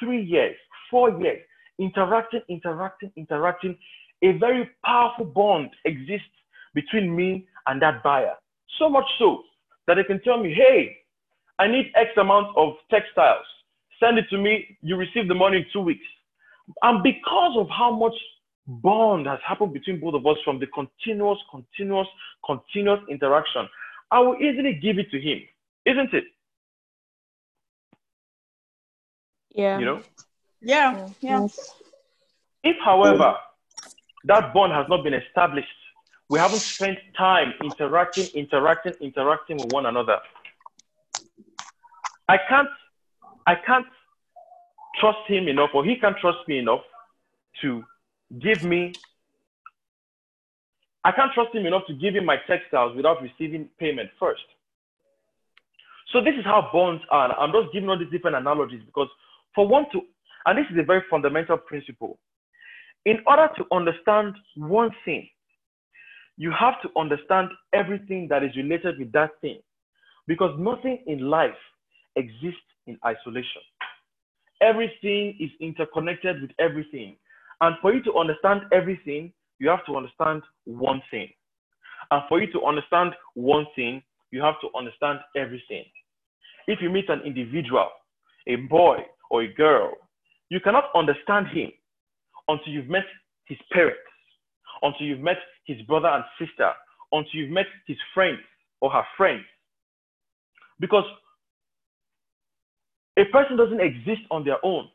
three 0.00 0.22
years, 0.22 0.56
four 0.90 1.10
years, 1.20 1.40
interacting, 1.78 2.40
interacting, 2.48 3.12
interacting, 3.16 3.76
a 4.22 4.32
very 4.38 4.70
powerful 4.84 5.24
bond 5.24 5.70
exists 5.84 6.26
between 6.74 7.14
me 7.14 7.46
and 7.66 7.80
that 7.82 8.02
buyer. 8.02 8.34
So 8.78 8.88
much 8.88 9.04
so 9.18 9.42
that 9.86 9.94
they 9.94 10.04
can 10.04 10.20
tell 10.22 10.42
me, 10.42 10.54
hey, 10.54 10.96
I 11.58 11.66
need 11.66 11.92
X 11.94 12.10
amount 12.16 12.56
of 12.56 12.74
textiles. 12.90 13.44
Send 14.00 14.18
it 14.18 14.24
to 14.30 14.38
me. 14.38 14.78
You 14.80 14.96
receive 14.96 15.28
the 15.28 15.34
money 15.34 15.58
in 15.58 15.66
two 15.72 15.80
weeks. 15.80 16.04
And 16.82 17.02
because 17.02 17.56
of 17.58 17.68
how 17.68 17.94
much 17.94 18.14
bond 18.66 19.26
has 19.26 19.40
happened 19.46 19.72
between 19.72 20.00
both 20.00 20.14
of 20.14 20.26
us 20.26 20.36
from 20.44 20.58
the 20.58 20.66
continuous, 20.68 21.38
continuous, 21.50 22.06
continuous 22.44 23.00
interaction, 23.08 23.68
I 24.10 24.20
will 24.20 24.36
easily 24.36 24.74
give 24.74 24.98
it 24.98 25.10
to 25.10 25.20
him, 25.20 25.40
isn't 25.84 26.14
it? 26.14 26.24
Yeah. 29.54 29.78
You 29.78 29.84
know? 29.84 30.02
Yeah, 30.60 31.08
yeah. 31.20 31.40
Yes. 31.40 31.74
If, 32.62 32.76
however, 32.84 33.34
that 34.24 34.54
bond 34.54 34.72
has 34.72 34.86
not 34.88 35.02
been 35.02 35.14
established, 35.14 35.68
we 36.28 36.38
haven't 36.38 36.60
spent 36.60 36.98
time 37.18 37.52
interacting, 37.62 38.26
interacting, 38.34 38.92
interacting 39.00 39.56
with 39.58 39.72
one 39.72 39.86
another. 39.86 40.18
I 42.28 42.38
can't, 42.48 42.68
I 43.46 43.56
can't 43.56 43.86
trust 45.00 45.18
him 45.26 45.48
enough, 45.48 45.70
or 45.74 45.84
he 45.84 45.96
can't 45.96 46.16
trust 46.18 46.38
me 46.46 46.58
enough 46.58 46.80
to 47.60 47.84
give 48.40 48.62
me. 48.64 48.92
I 51.04 51.12
can't 51.12 51.32
trust 51.32 51.54
him 51.54 51.66
enough 51.66 51.82
to 51.88 51.94
give 51.94 52.14
him 52.14 52.24
my 52.24 52.36
textiles 52.46 52.94
without 52.94 53.20
receiving 53.20 53.68
payment 53.78 54.10
first. 54.20 54.42
So 56.12 56.20
this 56.20 56.34
is 56.38 56.44
how 56.44 56.68
bonds 56.72 57.02
are. 57.10 57.32
I'm 57.38 57.52
just 57.52 57.72
giving 57.72 57.88
all 57.88 57.98
these 57.98 58.10
different 58.10 58.36
analogies 58.36 58.82
because 58.84 59.08
for 59.54 59.66
one 59.66 59.86
to, 59.92 60.02
and 60.46 60.58
this 60.58 60.66
is 60.70 60.78
a 60.78 60.84
very 60.84 61.02
fundamental 61.10 61.56
principle. 61.56 62.18
In 63.04 63.18
order 63.26 63.48
to 63.56 63.64
understand 63.72 64.34
one 64.56 64.90
thing, 65.04 65.28
you 66.36 66.52
have 66.52 66.80
to 66.82 66.88
understand 66.96 67.48
everything 67.72 68.28
that 68.28 68.42
is 68.44 68.54
related 68.56 68.98
with 68.98 69.10
that 69.12 69.30
thing 69.40 69.58
because 70.26 70.54
nothing 70.58 71.02
in 71.06 71.18
life 71.18 71.50
exists 72.16 72.60
in 72.86 72.98
isolation. 73.04 73.62
Everything 74.60 75.36
is 75.40 75.50
interconnected 75.60 76.40
with 76.40 76.50
everything. 76.58 77.16
And 77.62 77.76
for 77.80 77.94
you 77.94 78.02
to 78.02 78.14
understand 78.16 78.62
everything, 78.72 79.32
you 79.60 79.68
have 79.68 79.86
to 79.86 79.96
understand 79.96 80.42
one 80.64 81.00
thing. 81.12 81.28
And 82.10 82.22
for 82.28 82.42
you 82.42 82.50
to 82.52 82.64
understand 82.64 83.12
one 83.34 83.66
thing, 83.76 84.02
you 84.32 84.42
have 84.42 84.56
to 84.62 84.68
understand 84.76 85.20
everything. 85.36 85.84
If 86.66 86.80
you 86.82 86.90
meet 86.90 87.08
an 87.08 87.20
individual, 87.24 87.88
a 88.48 88.56
boy 88.56 88.98
or 89.30 89.42
a 89.42 89.54
girl, 89.54 89.92
you 90.48 90.58
cannot 90.58 90.90
understand 90.96 91.46
him 91.48 91.70
until 92.48 92.72
you've 92.72 92.88
met 92.88 93.04
his 93.44 93.58
parents, 93.70 94.00
until 94.82 95.06
you've 95.06 95.20
met 95.20 95.38
his 95.64 95.80
brother 95.82 96.08
and 96.08 96.24
sister, 96.40 96.72
until 97.12 97.30
you've 97.32 97.50
met 97.50 97.66
his 97.86 97.96
friends 98.12 98.40
or 98.80 98.90
her 98.90 99.04
friends. 99.16 99.44
Because 100.80 101.04
a 103.16 103.24
person 103.26 103.56
doesn't 103.56 103.80
exist 103.80 104.22
on 104.32 104.44
their 104.44 104.58
own. 104.64 104.88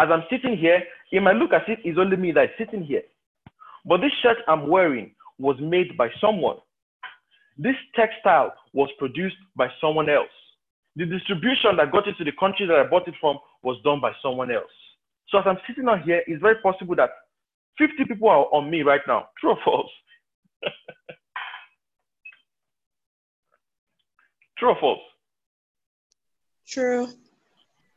As 0.00 0.08
I'm 0.12 0.24
sitting 0.30 0.56
here, 0.56 0.82
it 1.10 1.22
might 1.22 1.36
look 1.36 1.52
as 1.52 1.62
if 1.68 1.78
it's 1.84 1.98
only 1.98 2.16
me 2.16 2.32
that's 2.32 2.52
sitting 2.58 2.82
here. 2.82 3.02
But 3.84 4.00
this 4.00 4.12
shirt 4.22 4.38
I'm 4.46 4.68
wearing, 4.68 5.12
was 5.38 5.56
made 5.60 5.96
by 5.96 6.08
someone. 6.20 6.56
This 7.56 7.76
textile 7.94 8.52
was 8.72 8.90
produced 8.98 9.36
by 9.56 9.68
someone 9.80 10.08
else. 10.10 10.28
The 10.96 11.06
distribution 11.06 11.76
that 11.76 11.92
got 11.92 12.08
into 12.08 12.24
the 12.24 12.32
country 12.38 12.66
that 12.66 12.76
I 12.76 12.84
bought 12.84 13.06
it 13.08 13.14
from 13.20 13.38
was 13.62 13.80
done 13.84 14.00
by 14.00 14.12
someone 14.22 14.50
else. 14.50 14.70
So 15.28 15.38
as 15.38 15.44
I'm 15.46 15.58
sitting 15.66 15.88
on 15.88 16.02
here, 16.02 16.22
it's 16.26 16.42
very 16.42 16.56
possible 16.56 16.96
that 16.96 17.10
50 17.78 18.04
people 18.06 18.28
are 18.28 18.46
on 18.52 18.68
me 18.70 18.82
right 18.82 19.00
now. 19.06 19.28
True 19.40 19.50
or 19.50 19.58
false? 19.64 19.90
True 24.58 24.70
or 24.70 24.76
false? 24.80 24.98
True. 26.66 27.08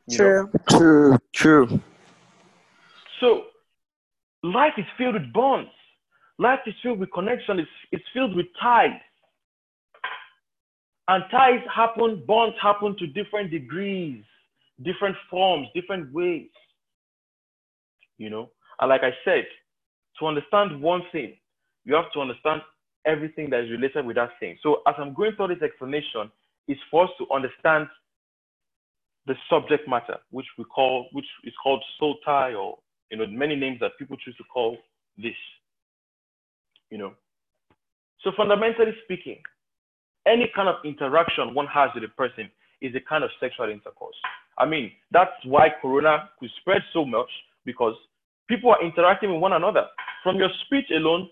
You 0.06 0.16
True. 0.16 0.44
know? 0.44 0.50
True. 0.70 1.18
True. 1.32 1.80
So 3.22 3.44
life 4.42 4.72
is 4.76 4.84
filled 4.98 5.14
with 5.14 5.32
bonds. 5.32 5.70
Life 6.38 6.58
is 6.66 6.74
filled 6.82 6.98
with 6.98 7.12
connection. 7.12 7.60
It's, 7.60 7.70
it's 7.92 8.04
filled 8.12 8.34
with 8.34 8.46
ties. 8.60 9.00
And 11.06 11.22
ties 11.30 11.60
happen, 11.74 12.24
bonds 12.26 12.56
happen 12.60 12.96
to 12.98 13.06
different 13.06 13.50
degrees, 13.52 14.24
different 14.84 15.16
forms, 15.30 15.68
different 15.74 16.12
ways. 16.12 16.48
You 18.18 18.28
know? 18.30 18.50
And 18.80 18.88
like 18.88 19.02
I 19.02 19.12
said, 19.24 19.44
to 20.18 20.26
understand 20.26 20.82
one 20.82 21.02
thing, 21.12 21.36
you 21.84 21.94
have 21.94 22.10
to 22.14 22.20
understand 22.20 22.62
everything 23.06 23.50
that 23.50 23.60
is 23.60 23.70
related 23.70 24.04
with 24.04 24.16
that 24.16 24.30
thing. 24.40 24.58
So 24.62 24.82
as 24.88 24.94
I'm 24.98 25.14
going 25.14 25.32
through 25.36 25.48
this 25.48 25.62
explanation, 25.62 26.30
it's 26.66 26.80
for 26.90 27.04
us 27.04 27.10
to 27.18 27.26
understand 27.32 27.86
the 29.26 29.34
subject 29.48 29.88
matter, 29.88 30.18
which 30.30 30.46
we 30.58 30.64
call, 30.64 31.08
which 31.12 31.26
is 31.44 31.52
called 31.62 31.82
soul 31.98 32.16
tie, 32.24 32.54
or 32.54 32.78
you 33.12 33.18
know, 33.18 33.26
many 33.26 33.54
names 33.54 33.78
that 33.80 33.92
people 33.98 34.16
choose 34.16 34.34
to 34.38 34.44
call 34.44 34.78
this. 35.18 35.36
You 36.90 36.98
know. 36.98 37.12
So 38.24 38.32
fundamentally 38.36 38.92
speaking, 39.04 39.38
any 40.26 40.50
kind 40.54 40.68
of 40.68 40.76
interaction 40.84 41.54
one 41.54 41.66
has 41.66 41.90
with 41.94 42.04
a 42.04 42.08
person 42.08 42.50
is 42.80 42.94
a 42.94 43.00
kind 43.00 43.22
of 43.22 43.30
sexual 43.38 43.68
intercourse. 43.68 44.16
I 44.58 44.66
mean, 44.66 44.92
that's 45.10 45.32
why 45.44 45.68
corona 45.80 46.30
could 46.40 46.50
spread 46.60 46.82
so 46.92 47.04
much 47.04 47.28
because 47.64 47.94
people 48.48 48.70
are 48.70 48.82
interacting 48.82 49.30
with 49.30 49.40
one 49.40 49.52
another. 49.52 49.86
From 50.22 50.36
your 50.36 50.48
speech 50.64 50.86
alone, 50.94 51.28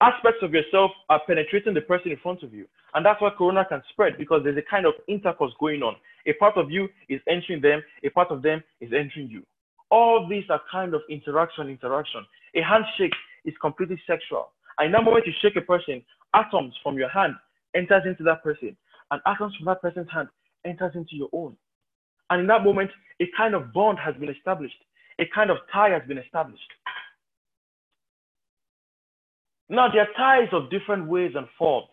aspects 0.00 0.42
of 0.42 0.52
yourself 0.52 0.90
are 1.10 1.20
penetrating 1.26 1.74
the 1.74 1.80
person 1.82 2.10
in 2.10 2.18
front 2.18 2.42
of 2.42 2.52
you. 2.52 2.66
And 2.94 3.06
that's 3.06 3.20
why 3.20 3.30
corona 3.36 3.64
can 3.68 3.82
spread 3.90 4.18
because 4.18 4.40
there's 4.42 4.58
a 4.58 4.70
kind 4.70 4.86
of 4.86 4.94
intercourse 5.06 5.52
going 5.60 5.82
on. 5.82 5.94
A 6.26 6.32
part 6.34 6.56
of 6.56 6.70
you 6.70 6.88
is 7.08 7.20
entering 7.28 7.60
them, 7.60 7.82
a 8.02 8.08
part 8.08 8.30
of 8.30 8.42
them 8.42 8.62
is 8.80 8.90
entering 8.92 9.28
you. 9.30 9.44
All 9.90 10.26
these 10.28 10.44
are 10.50 10.60
kind 10.70 10.94
of 10.94 11.02
interaction, 11.10 11.68
interaction. 11.68 12.24
A 12.54 12.62
handshake 12.62 13.14
is 13.44 13.54
completely 13.60 14.00
sexual. 14.06 14.52
And 14.78 14.86
in 14.86 14.92
that 14.92 15.04
moment 15.04 15.26
you 15.26 15.32
shake 15.42 15.56
a 15.56 15.60
person, 15.60 16.02
atoms 16.34 16.74
from 16.82 16.96
your 16.96 17.08
hand 17.08 17.34
enters 17.74 18.02
into 18.06 18.22
that 18.24 18.42
person, 18.42 18.76
and 19.10 19.20
atoms 19.26 19.54
from 19.56 19.66
that 19.66 19.82
person's 19.82 20.10
hand 20.12 20.28
enters 20.64 20.92
into 20.94 21.16
your 21.16 21.28
own. 21.32 21.56
And 22.30 22.42
in 22.42 22.46
that 22.46 22.64
moment, 22.64 22.90
a 23.20 23.24
kind 23.36 23.54
of 23.54 23.72
bond 23.72 23.98
has 23.98 24.14
been 24.16 24.28
established. 24.28 24.76
A 25.18 25.24
kind 25.34 25.50
of 25.50 25.58
tie 25.72 25.90
has 25.90 26.02
been 26.06 26.18
established. 26.18 26.62
Now, 29.68 29.88
there 29.92 30.02
are 30.02 30.08
ties 30.16 30.48
of 30.52 30.70
different 30.70 31.06
ways 31.06 31.32
and 31.36 31.46
forms. 31.58 31.88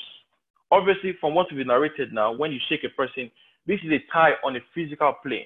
Obviously, 0.71 1.13
from 1.19 1.33
what 1.35 1.47
we've 1.53 1.65
narrated 1.65 2.13
now, 2.13 2.31
when 2.31 2.51
you 2.51 2.59
shake 2.69 2.83
a 2.83 2.89
person, 2.89 3.31
this 3.65 3.79
is 3.83 3.91
a 3.91 3.99
tie 4.11 4.33
on 4.43 4.55
a 4.55 4.59
physical 4.73 5.13
plane, 5.23 5.45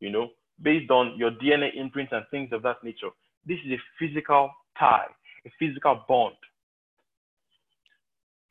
you 0.00 0.10
know, 0.10 0.28
based 0.62 0.90
on 0.90 1.16
your 1.16 1.30
DNA 1.30 1.74
imprint 1.76 2.10
and 2.12 2.24
things 2.30 2.50
of 2.52 2.62
that 2.62 2.82
nature. 2.82 3.10
This 3.46 3.58
is 3.66 3.72
a 3.72 3.80
physical 3.98 4.50
tie, 4.78 5.06
a 5.46 5.50
physical 5.58 6.02
bond. 6.08 6.34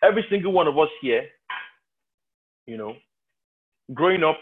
Every 0.04 0.26
single 0.30 0.52
one 0.52 0.68
of 0.68 0.78
us 0.78 0.89
here, 1.02 1.24
you 2.68 2.78
know, 2.78 2.96
growing 3.94 4.24
up, 4.24 4.38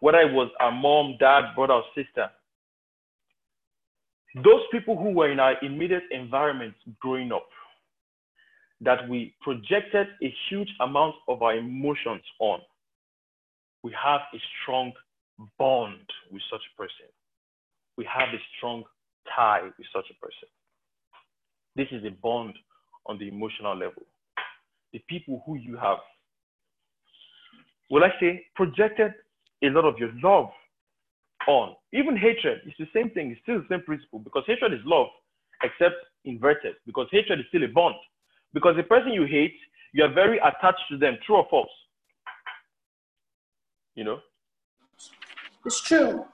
whether 0.00 0.18
it 0.18 0.32
was 0.32 0.50
our 0.60 0.72
mom, 0.72 1.16
dad, 1.18 1.54
brother, 1.54 1.74
or 1.74 1.84
sister, 1.94 2.30
those 4.42 4.62
people 4.70 4.96
who 4.96 5.10
were 5.10 5.30
in 5.30 5.40
our 5.40 5.54
immediate 5.62 6.04
environment 6.10 6.74
growing 7.00 7.32
up, 7.32 7.46
that 8.80 9.08
we 9.08 9.34
projected 9.40 10.08
a 10.22 10.34
huge 10.48 10.68
amount 10.80 11.14
of 11.28 11.42
our 11.42 11.54
emotions 11.54 12.22
on, 12.40 12.60
we 13.82 13.92
have 13.92 14.20
a 14.34 14.38
strong 14.62 14.92
bond 15.58 16.06
with 16.30 16.42
such 16.50 16.60
a 16.60 16.76
person. 16.80 17.06
We 17.96 18.04
have 18.04 18.28
a 18.28 18.40
strong 18.56 18.84
tie 19.34 19.62
with 19.62 19.86
such 19.94 20.06
a 20.10 20.14
person. 20.24 20.48
This 21.76 21.88
is 21.90 22.04
a 22.04 22.10
bond 22.22 22.54
on 23.06 23.18
the 23.18 23.28
emotional 23.28 23.74
level. 23.76 24.02
The 24.92 25.00
people 25.08 25.42
who 25.46 25.56
you 25.56 25.76
have, 25.76 25.98
will 27.90 28.04
I 28.04 28.10
say, 28.20 28.44
projected 28.54 29.12
a 29.62 29.66
lot 29.68 29.84
of 29.84 29.98
your 29.98 30.10
love 30.22 30.50
on. 31.48 31.74
Even 31.92 32.16
hatred, 32.16 32.60
it's 32.66 32.76
the 32.78 32.88
same 32.94 33.10
thing. 33.10 33.30
It's 33.30 33.40
still 33.42 33.60
the 33.60 33.66
same 33.68 33.82
principle 33.82 34.18
because 34.18 34.44
hatred 34.46 34.72
is 34.72 34.80
love, 34.84 35.08
except 35.62 35.96
inverted 36.24 36.74
because 36.86 37.06
hatred 37.10 37.40
is 37.40 37.46
still 37.48 37.64
a 37.64 37.68
bond. 37.68 37.94
Because 38.54 38.76
the 38.76 38.82
person 38.82 39.12
you 39.12 39.24
hate, 39.24 39.56
you 39.92 40.04
are 40.04 40.12
very 40.12 40.38
attached 40.38 40.84
to 40.90 40.98
them, 40.98 41.16
true 41.24 41.36
or 41.36 41.46
false? 41.50 41.70
You 43.94 44.04
know? 44.04 44.20
It's 45.64 45.80
true. 45.80 46.24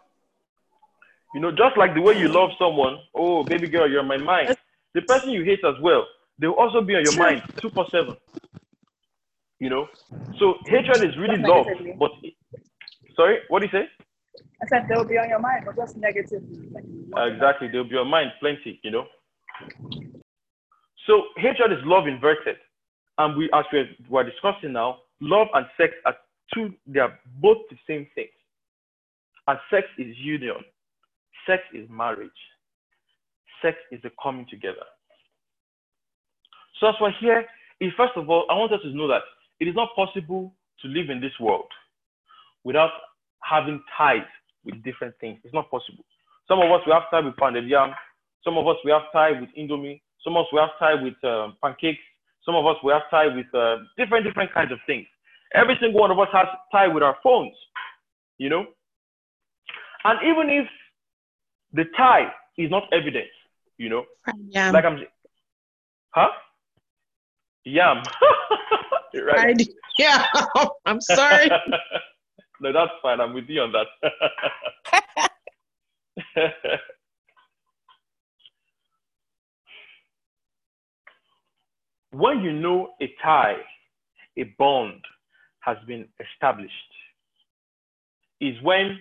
You 1.35 1.41
know, 1.41 1.51
just 1.51 1.77
like 1.77 1.95
the 1.95 2.01
way 2.01 2.19
you 2.19 2.29
love 2.29 2.51
someone, 2.59 2.99
oh, 3.15 3.45
baby 3.45 3.69
girl, 3.69 3.89
you're 3.89 4.01
on 4.01 4.09
my 4.09 4.17
mind. 4.17 4.57
The 4.95 5.03
person 5.03 5.31
you 5.31 5.45
hate 5.45 5.61
as 5.65 5.75
well, 5.83 6.07
they'll 6.39 6.53
also 6.53 6.81
be 6.81 6.97
on 6.97 7.05
your 7.05 7.17
mind 7.19 7.43
247. 7.59 8.17
You 9.61 9.71
know? 9.71 9.89
So 10.39 10.55
hatred 10.67 11.03
is 11.05 11.17
really 11.19 11.37
love. 11.37 11.67
But, 11.99 12.13
sorry, 13.15 13.41
what 13.49 13.61
do 13.61 13.67
you 13.67 13.73
say? 13.73 13.89
I 14.63 14.67
said 14.69 14.87
they'll 14.89 15.05
be 15.05 15.19
on 15.19 15.29
your 15.29 15.39
mind, 15.39 15.65
but 15.67 15.77
just 15.77 15.97
negative. 15.97 16.43
Exactly, 17.17 17.69
they'll 17.69 17.85
be 17.85 17.91
on 17.91 17.91
your 17.91 18.05
mind 18.05 18.33
plenty, 18.41 18.81
you 18.83 18.91
know? 18.91 19.05
So 21.07 21.23
hatred 21.37 21.73
is 21.73 21.79
love 21.85 22.07
inverted. 22.07 22.57
And 23.19 23.37
we, 23.37 23.51
as 23.53 23.65
we're, 23.73 23.89
we're 24.09 24.25
discussing 24.25 24.73
now, 24.73 24.99
love 25.21 25.49
and 25.55 25.67
sex 25.77 25.93
are 26.07 26.15
two, 26.55 26.73
they 26.87 27.01
are 27.01 27.19
both 27.41 27.59
the 27.71 27.77
same 27.87 28.07
thing. 28.15 28.29
And 29.49 29.59
sex 29.71 29.87
is 29.99 30.15
union. 30.19 30.57
Sex 31.47 31.63
is 31.73 31.89
marriage. 31.91 32.31
Sex 33.63 33.79
is 33.91 33.99
the 34.03 34.11
coming 34.23 34.47
together. 34.49 34.85
So 36.79 36.89
as 36.89 36.95
we're 37.01 37.13
here, 37.19 37.47
first 37.97 38.13
of 38.17 38.29
all, 38.29 38.45
I 38.51 38.55
want 38.55 38.73
us 38.75 38.81
to 38.83 38.91
know 38.91 39.09
that 39.09 39.23
it 39.59 39.67
is 39.67 39.75
not 39.75 39.89
possible 39.97 40.53
to 40.83 40.89
live 40.89 41.09
in 41.09 41.21
this 41.21 41.33
world 41.41 41.67
without 42.63 42.91
having 43.43 43.83
ties 43.97 44.29
with 44.67 44.85
different 44.85 45.15
things. 45.19 45.39
It's 45.43 45.55
not 45.55 45.71
possible. 45.71 46.05
Some 46.47 46.61
of 46.61 46.71
us 46.71 46.83
we 46.87 46.93
have 46.93 47.11
tie 47.11 47.21
with 47.21 47.37
pounded 47.37 47.67
yam. 47.67 47.93
Some 48.45 48.59
of 48.59 48.69
us 48.69 48.77
we 48.85 48.91
have 48.91 49.11
tie 49.13 49.33
with 49.33 49.49
indomie. 49.59 50.03
Some 50.23 50.37
of 50.37 50.45
us 50.45 50.53
we 50.53 50.59
have 50.59 50.77
tie 50.79 50.95
with 50.95 51.17
um, 51.25 51.57
pancakes. 51.65 52.05
Some 52.45 52.55
of 52.55 52.67
us 52.67 52.77
we 52.85 52.93
have 52.93 53.09
tie 53.11 53.35
with 53.35 53.47
uh, 53.55 53.77
different 53.97 54.27
different 54.27 54.53
kinds 54.53 54.73
of 54.73 54.79
things. 54.87 55.07
Every 55.55 55.77
single 55.81 56.01
one 56.01 56.11
of 56.11 56.19
us 56.19 56.29
has 56.33 56.47
tie 56.71 56.89
with 56.89 57.03
our 57.03 57.17
phones. 57.23 57.57
You 58.37 58.51
know. 58.51 58.67
And 60.09 60.19
even 60.27 60.49
if 60.49 60.67
the 61.75 61.85
tie 61.95 62.33
is 62.57 62.71
not 62.71 62.85
evident, 62.93 63.29
you 63.77 63.91
know, 63.91 64.05
Yeah. 64.49 64.71
like 64.71 64.85
I'm, 64.87 65.05
huh? 66.11 66.29
Yam. 67.65 68.03
Right. 69.15 69.59
I- 69.61 69.67
yeah. 69.99 70.27
I'm 70.87 71.01
sorry. 71.01 71.49
no, 72.61 72.73
that's 72.73 72.93
fine. 73.03 73.21
I'm 73.21 73.33
with 73.35 73.49
you 73.49 73.63
on 73.63 73.73
that. 73.73 75.31
when 82.11 82.41
you 82.41 82.53
know 82.53 82.91
a 83.01 83.13
tie, 83.23 83.57
a 84.37 84.45
bond 84.59 85.01
has 85.61 85.77
been 85.87 86.07
established, 86.21 86.73
is 88.41 88.55
when 88.63 88.99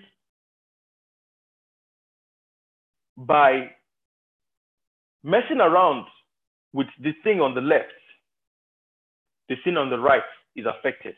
by 3.18 3.72
messing 5.24 5.60
around 5.60 6.06
with 6.74 6.88
the 7.02 7.14
thing 7.24 7.42
on 7.42 7.56
the 7.56 7.62
left, 7.62 7.88
the 9.50 9.56
thing 9.64 9.78
on 9.78 9.90
the 9.90 9.98
right 10.00 10.22
is 10.56 10.66
affected. 10.66 11.16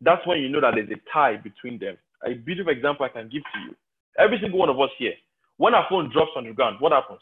That's 0.00 0.26
when 0.26 0.38
you 0.40 0.48
know 0.48 0.60
that 0.60 0.74
there's 0.74 0.90
a 0.90 1.00
tie 1.12 1.36
between 1.36 1.78
them. 1.78 1.96
A 2.24 2.34
beautiful 2.34 2.72
example 2.72 3.06
I 3.06 3.08
can 3.10 3.28
give 3.28 3.42
to 3.54 3.60
you. 3.66 3.74
Every 4.18 4.38
single 4.40 4.58
one 4.58 4.68
of 4.70 4.80
us 4.80 4.90
here, 4.98 5.12
when 5.58 5.74
our 5.74 5.86
phone 5.88 6.10
drops 6.10 6.32
on 6.36 6.44
the 6.44 6.52
ground, 6.52 6.76
what 6.80 6.92
happens? 6.92 7.20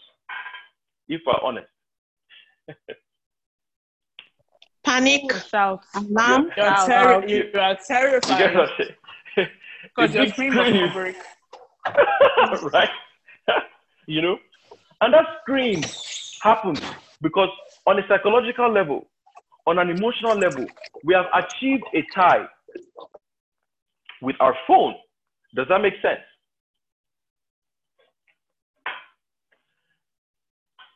If 1.08 1.20
we're 1.26 1.34
honest. 1.42 1.66
Panic, 4.84 5.22
Shout. 5.50 5.82
alarm. 5.94 6.50
You're, 6.56 6.64
Yeah. 6.66 6.86
terri- 6.86 7.28
you, 7.28 7.36
you 7.36 7.42
are 7.42 7.70
You 7.70 7.76
get 7.76 7.84
terrified 7.86 8.54
what 8.54 8.62
I'm 8.62 8.68
saying? 8.78 8.90
because 9.82 10.12
The 10.12 10.18
your 10.18 10.28
screen 10.28 10.52
screen 10.52 10.76
is- 10.76 10.92
break. 10.92 11.16
right? 12.72 12.88
You 14.06 14.22
know? 14.22 14.38
And 15.00 15.12
that 15.12 15.26
scream 15.42 15.82
happens 16.42 16.80
because 17.20 17.48
on 17.86 17.98
a 17.98 18.02
psychological 18.08 18.72
level, 18.72 19.06
on 19.66 19.78
an 19.78 19.90
emotional 19.90 20.36
level, 20.36 20.66
we 21.04 21.14
have 21.14 21.26
achieved 21.34 21.84
a 21.94 22.02
tie 22.14 22.46
with 24.20 24.36
our 24.40 24.54
phone. 24.66 24.94
Does 25.54 25.66
that 25.68 25.80
make 25.80 25.94
sense? 26.02 26.20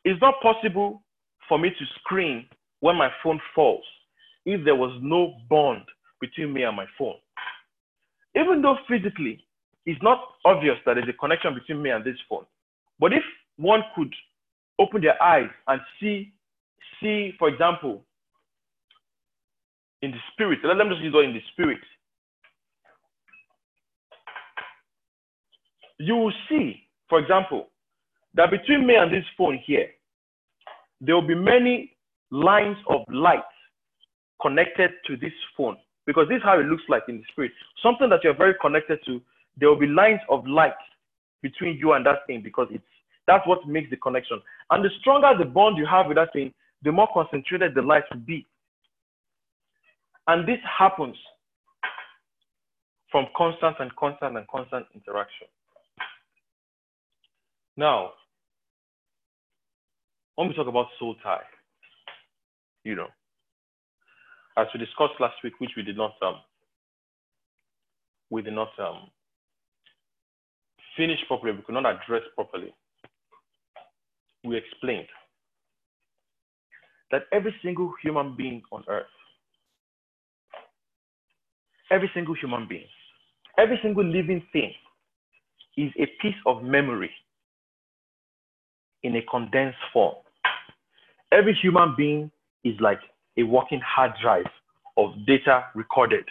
It's 0.05 0.21
not 0.21 0.41
possible 0.41 1.03
for 1.49 1.59
me 1.59 1.71
to 1.71 1.85
scream 2.01 2.47
when 2.81 2.97
my 2.97 3.11
phone 3.23 3.41
falls 3.55 3.85
if 4.47 4.65
there 4.65 4.75
was 4.75 4.99
no 5.03 5.35
bond 5.51 5.83
between 6.21 6.53
me 6.53 6.63
and 6.63 6.77
my 6.77 6.87
phone. 6.99 7.17
Even 8.35 8.63
though 8.63 8.77
physically 8.89 9.45
it's 9.85 10.03
not 10.03 10.21
obvious 10.45 10.77
that 10.85 10.95
there's 10.95 11.09
a 11.09 11.13
connection 11.15 11.55
between 11.55 11.83
me 11.83 11.91
and 11.91 12.05
this 12.05 12.17
phone, 12.29 12.45
but 12.99 13.13
if 13.13 13.23
one 13.57 13.83
could 13.95 14.13
open 14.79 15.03
their 15.03 15.21
eyes 15.23 15.51
and 15.67 15.81
see, 16.01 16.33
see, 17.01 17.33
for 17.39 17.49
example, 17.49 18.03
in 20.03 20.11
the 20.13 20.19
spirit, 20.33 20.61
let 20.65 20.79
them 20.79 20.89
just 20.91 21.03
use 21.03 21.15
in 21.25 21.33
the 21.33 21.41
spirit. 21.53 21.81
You 25.99 26.17
will 26.17 26.33
see, 26.49 26.83
for 27.09 27.19
example, 27.19 27.69
that 28.35 28.51
between 28.51 28.87
me 28.87 28.95
and 28.95 29.13
this 29.13 29.25
phone 29.37 29.59
here, 29.65 29.89
there 31.01 31.15
will 31.15 31.27
be 31.27 31.35
many 31.35 31.97
lines 32.31 32.77
of 32.89 33.01
light 33.09 33.43
connected 34.41 34.91
to 35.07 35.17
this 35.17 35.33
phone 35.57 35.77
because 36.07 36.29
this 36.29 36.37
is 36.37 36.43
how 36.45 36.59
it 36.61 36.67
looks 36.67 36.85
like 36.89 37.03
in 37.09 37.17
the 37.19 37.25
spirit. 37.33 37.51
Something 37.83 38.09
that 38.11 38.21
you're 38.23 38.37
very 38.37 38.55
connected 38.61 39.01
to, 39.07 39.21
there 39.57 39.69
will 39.69 39.79
be 39.79 39.87
lines 39.87 40.21
of 40.31 40.47
light 40.47 40.73
between 41.43 41.79
you 41.79 41.93
and 41.93 42.05
that 42.07 42.27
thing 42.27 42.43
because 42.43 42.69
it's 42.71 42.85
that's 43.27 43.47
what 43.47 43.67
makes 43.69 43.91
the 43.91 43.97
connection. 43.97 44.41
And 44.71 44.83
the 44.85 44.89
stronger 45.01 45.33
the 45.39 45.45
bond 45.45 45.77
you 45.77 45.87
have 45.87 46.07
with 46.07 46.17
that 46.17 46.33
thing, 46.33 46.53
the 46.83 46.91
more 46.91 47.09
concentrated 47.13 47.75
the 47.75 47.83
light 47.83 48.05
will 48.11 48.21
be. 48.21 48.47
And 50.27 50.49
this 50.49 50.59
happens 50.79 51.17
from 53.13 53.27
constant 53.37 53.77
and 53.81 53.95
constant 53.97 54.37
and 54.37 54.47
constant 54.49 54.87
interaction. 54.95 55.47
Now, 57.77 58.13
when 60.37 60.49
we 60.49 60.55
talk 60.55 60.69
about 60.69 60.87
soul 60.99 61.15
tie, 61.23 61.43
you 62.85 62.95
know, 62.95 63.09
as 64.57 64.67
we 64.75 64.81
discussed 64.81 65.21
last 65.21 65.37
week, 65.45 65.55
which 65.59 65.73
we 65.77 65.83
did 65.83 65.97
not 65.97 66.13
um, 66.23 66.37
we 68.31 68.43
did 68.43 68.55
not 68.55 68.71
um, 68.79 69.11
finish 70.99 71.21
properly, 71.27 71.53
we 71.53 71.63
could 71.63 71.75
not 71.75 71.87
address 71.87 72.23
properly. 72.35 72.75
We 74.45 74.57
explained 74.57 75.07
that 77.11 77.23
every 77.33 77.55
single 77.63 77.95
human 78.03 78.37
being 78.37 78.61
on 78.71 78.85
earth, 78.89 79.07
every 81.91 82.11
single 82.13 82.35
human 82.35 82.67
being, 82.69 82.85
every 83.57 83.79
single 83.83 84.05
living 84.05 84.43
thing 84.53 84.73
is 85.79 85.91
a 85.99 86.07
piece 86.21 86.37
of 86.45 86.63
memory 86.63 87.11
in 89.03 89.17
a 89.17 89.23
condensed 89.31 89.79
form. 89.93 90.17
Every 91.33 91.55
human 91.55 91.95
being 91.97 92.31
is 92.65 92.75
like 92.81 93.01
a 93.37 93.45
working 93.45 93.81
hard 93.81 94.13
drive 94.21 94.51
of 94.97 95.11
data 95.27 95.67
recorded. 95.75 96.25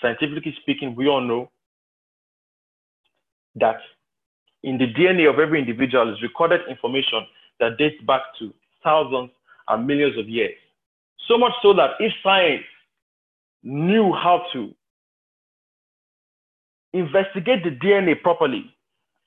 Scientifically 0.00 0.54
speaking, 0.60 0.94
we 0.94 1.08
all 1.08 1.20
know 1.22 1.50
that 3.56 3.76
in 4.62 4.78
the 4.78 4.86
DNA 4.86 5.28
of 5.28 5.38
every 5.38 5.58
individual 5.58 6.12
is 6.12 6.22
recorded 6.22 6.60
information 6.68 7.26
that 7.60 7.78
dates 7.78 8.02
back 8.06 8.22
to 8.38 8.52
thousands 8.82 9.30
and 9.68 9.86
millions 9.86 10.18
of 10.18 10.28
years. 10.28 10.54
So 11.28 11.38
much 11.38 11.52
so 11.62 11.72
that 11.74 11.90
if 12.00 12.12
science 12.22 12.64
knew 13.62 14.12
how 14.12 14.44
to 14.52 14.74
investigate 16.92 17.64
the 17.64 17.70
DNA 17.70 18.20
properly 18.20 18.64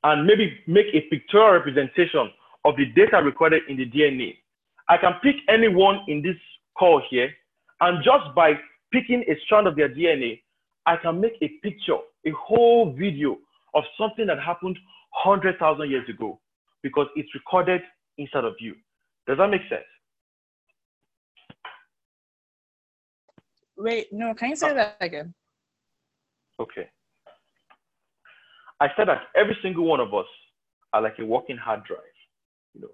and 0.04 0.26
maybe 0.26 0.58
make 0.68 0.88
a 0.94 1.02
pictorial 1.10 1.54
representation 1.54 2.32
of 2.64 2.76
the 2.78 2.86
data 2.96 3.22
recorded 3.24 3.64
in 3.70 3.78
the 3.78 3.90
DNA, 3.90 4.36
I 4.90 4.98
can 4.98 5.14
pick 5.24 5.36
anyone 5.50 6.00
in 6.08 6.22
this 6.22 6.36
call 6.78 7.02
here, 7.10 7.30
and 7.82 8.04
just 8.04 8.36
by 8.36 8.54
picking 8.92 9.24
a 9.28 9.36
strand 9.46 9.68
of 9.68 9.76
their 9.76 9.90
DNA, 9.90 10.42
I 10.86 10.98
can 10.98 11.20
make 11.20 11.34
a 11.42 11.48
picture, 11.64 11.98
a 12.26 12.32
whole 12.32 12.94
video 12.94 13.38
of 13.76 13.84
something 13.98 14.26
that 14.28 14.40
happened 14.40 14.78
100,000 15.24 15.90
years 15.90 16.08
ago 16.10 16.40
because 16.82 17.08
it's 17.16 17.34
recorded 17.36 17.82
inside 18.18 18.46
of 18.46 18.54
you. 18.60 18.76
Does 19.28 19.38
that 19.38 19.50
make 19.50 19.62
sense? 19.70 19.84
Wait, 23.78 24.08
no, 24.12 24.34
can 24.34 24.50
you 24.52 24.56
say 24.56 24.72
ah. 24.72 24.74
that 24.74 24.98
again? 25.02 25.34
Okay. 26.60 26.90
I 28.80 28.88
said 28.96 29.08
that 29.08 29.24
every 29.36 29.58
single 29.62 29.86
one 29.86 30.00
of 30.00 30.14
us 30.14 30.26
are 30.94 31.02
like 31.02 31.16
a 31.20 31.26
walking 31.26 31.58
hard 31.58 31.84
drive. 31.84 32.00
You 32.74 32.82
know, 32.82 32.92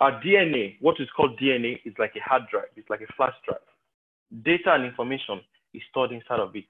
our 0.00 0.20
DNA, 0.22 0.76
what 0.80 0.96
is 1.00 1.08
called 1.16 1.38
DNA, 1.38 1.80
is 1.84 1.94
like 1.98 2.12
a 2.16 2.28
hard 2.28 2.42
drive. 2.50 2.68
It's 2.76 2.88
like 2.88 3.00
a 3.00 3.12
flash 3.16 3.34
drive. 3.46 3.60
Data 4.44 4.72
and 4.72 4.84
information 4.84 5.40
is 5.74 5.82
stored 5.90 6.12
inside 6.12 6.40
of 6.40 6.54
it. 6.54 6.64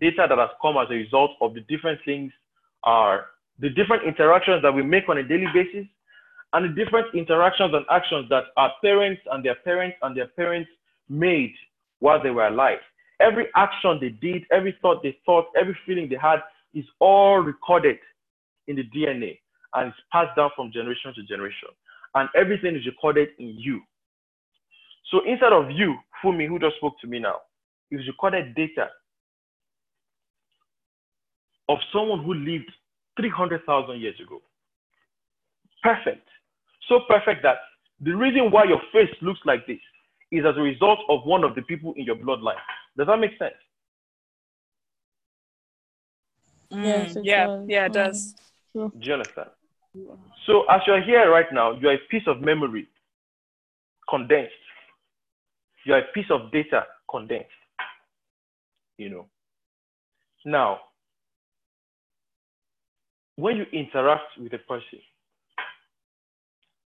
Data 0.00 0.26
that 0.28 0.38
has 0.38 0.50
come 0.62 0.76
as 0.76 0.88
a 0.90 0.94
result 0.94 1.32
of 1.40 1.54
the 1.54 1.60
different 1.62 2.00
things 2.04 2.32
are 2.84 3.26
the 3.58 3.70
different 3.70 4.04
interactions 4.04 4.62
that 4.62 4.72
we 4.72 4.82
make 4.82 5.08
on 5.08 5.18
a 5.18 5.22
daily 5.22 5.46
basis 5.52 5.86
and 6.52 6.64
the 6.64 6.84
different 6.84 7.14
interactions 7.14 7.72
and 7.74 7.84
actions 7.90 8.28
that 8.30 8.44
our 8.56 8.72
parents 8.82 9.20
and 9.32 9.44
their 9.44 9.56
parents 9.56 9.96
and 10.02 10.16
their 10.16 10.28
parents 10.28 10.70
made 11.08 11.54
while 11.98 12.22
they 12.22 12.30
were 12.30 12.46
alive. 12.46 12.78
Every 13.20 13.46
action 13.54 13.98
they 14.00 14.10
did, 14.10 14.44
every 14.52 14.76
thought 14.80 15.02
they 15.02 15.16
thought, 15.26 15.46
every 15.58 15.76
feeling 15.86 16.08
they 16.08 16.16
had 16.20 16.40
is 16.72 16.84
all 17.00 17.38
recorded 17.38 17.98
in 18.66 18.76
the 18.76 18.84
DNA 18.84 19.38
and 19.74 19.88
it's 19.88 19.96
passed 20.12 20.36
down 20.36 20.50
from 20.56 20.72
generation 20.72 21.12
to 21.14 21.22
generation. 21.24 21.68
And 22.14 22.28
everything 22.36 22.76
is 22.76 22.86
recorded 22.86 23.28
in 23.38 23.56
you. 23.58 23.80
So 25.10 25.20
instead 25.26 25.52
of 25.52 25.70
you, 25.70 25.96
Fumi, 26.22 26.48
who 26.48 26.58
just 26.58 26.76
spoke 26.76 26.94
to 27.00 27.06
me 27.06 27.18
now, 27.18 27.36
it's 27.90 28.06
recorded 28.06 28.54
data 28.54 28.88
of 31.68 31.78
someone 31.92 32.22
who 32.24 32.34
lived 32.34 32.70
300,000 33.18 34.00
years 34.00 34.18
ago. 34.20 34.40
Perfect. 35.82 36.26
So 36.88 37.00
perfect 37.08 37.42
that 37.42 37.56
the 38.00 38.12
reason 38.12 38.50
why 38.50 38.64
your 38.64 38.80
face 38.92 39.14
looks 39.22 39.40
like 39.44 39.66
this 39.66 39.78
is 40.30 40.44
as 40.44 40.56
a 40.56 40.60
result 40.60 40.98
of 41.08 41.24
one 41.24 41.44
of 41.44 41.54
the 41.54 41.62
people 41.62 41.94
in 41.96 42.04
your 42.04 42.16
bloodline. 42.16 42.56
Does 42.96 43.06
that 43.06 43.18
make 43.18 43.38
sense? 43.38 43.54
Mm, 46.72 46.84
yes, 46.84 47.16
yeah, 47.22 47.46
does. 47.46 47.64
yeah, 47.68 47.86
it 47.86 47.92
does. 47.92 48.34
Do 48.74 48.90
you 49.00 49.12
understand? 49.12 49.50
So 50.46 50.64
as 50.68 50.80
you're 50.86 51.02
here 51.02 51.30
right 51.30 51.46
now, 51.52 51.78
you're 51.78 51.94
a 51.94 51.98
piece 52.10 52.24
of 52.26 52.40
memory 52.40 52.88
condensed. 54.08 54.52
You're 55.84 55.98
a 55.98 56.12
piece 56.12 56.26
of 56.30 56.50
data 56.50 56.84
condensed. 57.08 57.48
You 58.98 59.10
know. 59.10 59.26
Now, 60.44 60.80
when 63.36 63.56
you 63.56 63.64
interact 63.72 64.38
with 64.38 64.52
a 64.52 64.58
person, 64.58 65.00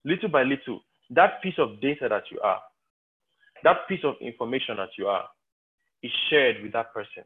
little 0.05 0.29
by 0.29 0.42
little, 0.42 0.81
that 1.11 1.42
piece 1.42 1.59
of 1.59 1.81
data 1.81 2.09
that 2.09 2.25
you 2.31 2.40
are, 2.40 2.61
that 3.62 3.88
piece 3.88 4.05
of 4.05 4.14
information 4.20 4.77
that 4.77 4.90
you 4.99 5.07
are, 5.07 5.25
is 6.03 6.11
shared 6.29 6.62
with 6.62 6.73
that 6.73 6.92
person. 6.92 7.25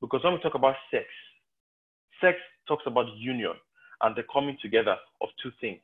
Because 0.00 0.24
when 0.24 0.34
we 0.34 0.40
talk 0.40 0.54
about 0.54 0.76
sex, 0.90 1.04
sex 2.20 2.38
talks 2.66 2.84
about 2.86 3.06
union 3.16 3.52
and 4.02 4.16
the 4.16 4.22
coming 4.32 4.56
together 4.62 4.96
of 5.20 5.28
two 5.42 5.50
things, 5.60 5.80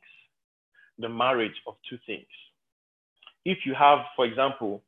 the 0.99 1.09
marriage 1.09 1.61
of 1.67 1.75
two 1.89 1.99
things. 2.07 2.27
If 3.45 3.59
you 3.67 3.75
have, 3.75 3.99
for 4.15 4.25
example, 4.25 4.83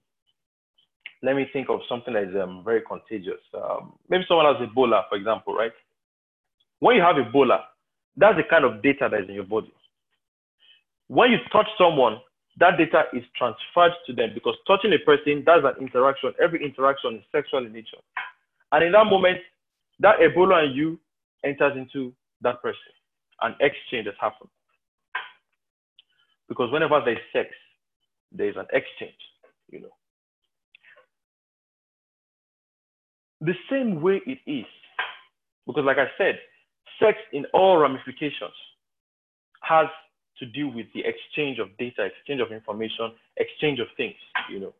let 1.23 1.37
me 1.37 1.47
think 1.53 1.69
of 1.69 1.81
something 1.89 2.15
that 2.15 2.25
is 2.25 2.37
um, 2.41 2.63
very 2.65 2.83
contagious. 2.89 3.41
Um, 3.53 3.95
maybe 4.09 4.25
someone 4.27 4.47
has 4.47 4.67
Ebola, 4.67 5.03
for 5.09 5.17
example, 5.17 5.55
right? 5.55 5.73
When 6.81 6.97
you 6.97 7.03
have 7.03 7.17
Ebola, 7.17 7.61
that's 8.17 8.37
the 8.37 8.45
kind 8.49 8.65
of 8.65 8.83
data 8.83 9.09
that 9.11 9.23
is 9.23 9.29
in 9.29 9.35
your 9.35 9.45
body. 9.45 9.73
When 11.09 11.31
you 11.31 11.39
touch 11.53 11.67
someone, 11.79 12.19
that 12.59 12.77
data 12.77 13.05
is 13.13 13.23
transferred 13.37 13.93
to 14.07 14.13
them 14.13 14.31
because 14.35 14.55
touching 14.67 14.93
a 14.93 14.99
person, 14.99 15.43
that's 15.47 15.65
an 15.65 15.81
interaction. 15.81 16.33
Every 16.43 16.65
interaction 16.65 17.17
is 17.17 17.23
sexual 17.33 17.65
in 17.65 17.73
nature. 17.73 17.99
And 18.73 18.85
in 18.85 18.93
that 18.93 19.05
moment, 19.05 19.39
that 20.01 20.17
Ebola 20.19 20.65
and 20.65 20.75
you 20.75 20.99
enters 21.45 21.77
into 21.77 22.13
that 22.43 22.61
person. 22.63 22.79
An 23.41 23.55
exchange 23.61 24.07
has 24.07 24.15
happened. 24.21 24.51
Because 26.49 26.73
whenever 26.73 27.01
there's 27.05 27.19
sex, 27.33 27.51
there's 28.33 28.57
an 28.57 28.67
exchange, 28.73 29.19
you 29.71 29.81
know. 29.81 29.89
The 33.41 33.55
same 33.71 34.03
way 34.03 34.21
it 34.27 34.39
is, 34.51 34.67
because 35.67 35.85
like 35.85 35.99
I 35.99 36.09
said, 36.19 36.39
sex 37.01 37.19
in 37.33 37.45
all 37.53 37.79
ramifications 37.79 38.55
has 39.63 39.87
to 40.39 40.47
do 40.47 40.69
with 40.69 40.87
the 40.95 41.03
exchange 41.05 41.59
of 41.59 41.69
data, 41.79 42.05
exchange 42.05 42.41
of 42.41 42.53
information, 42.53 43.13
exchange 43.37 43.81
of 43.81 43.89
things, 43.97 44.15
you 44.51 44.61
know. 44.61 44.73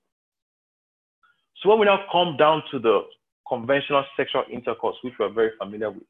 So 1.63 1.69
when 1.69 1.81
we 1.81 1.87
now 1.87 2.05
come 2.13 2.37
down 2.37 2.63
to 2.71 2.79
the 2.79 3.01
conventional 3.49 4.05
sexual 4.17 4.45
intercourse, 4.53 4.97
which 5.03 5.15
we're 5.19 5.33
very 5.33 5.51
familiar 5.59 5.91
with, 5.91 6.05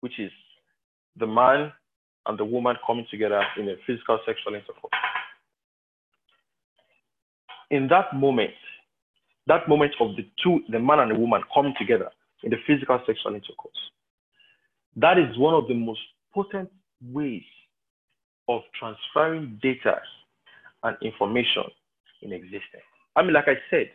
which 0.00 0.18
is 0.18 0.30
the 1.16 1.26
man 1.26 1.72
and 2.26 2.38
the 2.38 2.44
woman 2.44 2.76
coming 2.86 3.06
together 3.10 3.42
in 3.58 3.68
a 3.68 3.74
physical 3.86 4.18
sexual 4.26 4.54
intercourse. 4.54 4.92
In 7.70 7.88
that 7.88 8.14
moment, 8.14 8.52
that 9.46 9.68
moment 9.68 9.94
of 10.00 10.16
the 10.16 10.26
two, 10.42 10.60
the 10.68 10.78
man 10.78 11.00
and 11.00 11.10
the 11.10 11.18
woman 11.18 11.42
coming 11.54 11.74
together 11.78 12.10
in 12.42 12.50
the 12.50 12.56
physical 12.66 13.00
sexual 13.06 13.34
intercourse, 13.34 13.76
that 14.96 15.18
is 15.18 15.36
one 15.38 15.54
of 15.54 15.68
the 15.68 15.74
most 15.74 16.00
potent 16.32 16.70
ways 17.10 17.42
of 18.48 18.62
transferring 18.78 19.58
data 19.62 19.96
and 20.82 20.96
information 21.02 21.64
in 22.22 22.32
existence. 22.32 22.82
I 23.16 23.22
mean, 23.22 23.32
like 23.32 23.48
I 23.48 23.56
said, 23.70 23.90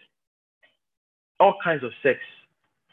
all 1.40 1.56
kinds 1.64 1.84
of 1.84 1.92
sex 2.04 2.20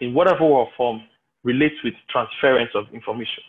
in 0.01 0.15
whatever 0.15 0.65
form 0.77 1.03
relates 1.45 1.75
with 1.83 1.95
transference 2.11 2.71
of 2.75 2.85
information. 2.93 3.43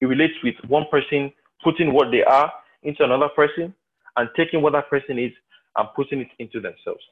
It 0.00 0.06
relates 0.06 0.34
with 0.42 0.54
one 0.68 0.84
person 0.90 1.32
putting 1.62 1.92
what 1.92 2.10
they 2.10 2.22
are 2.22 2.50
into 2.82 3.04
another 3.04 3.28
person 3.28 3.74
and 4.16 4.28
taking 4.36 4.62
what 4.62 4.72
that 4.72 4.88
person 4.88 5.18
is 5.18 5.32
and 5.76 5.88
putting 5.94 6.20
it 6.20 6.28
into 6.38 6.60
themselves. 6.60 7.02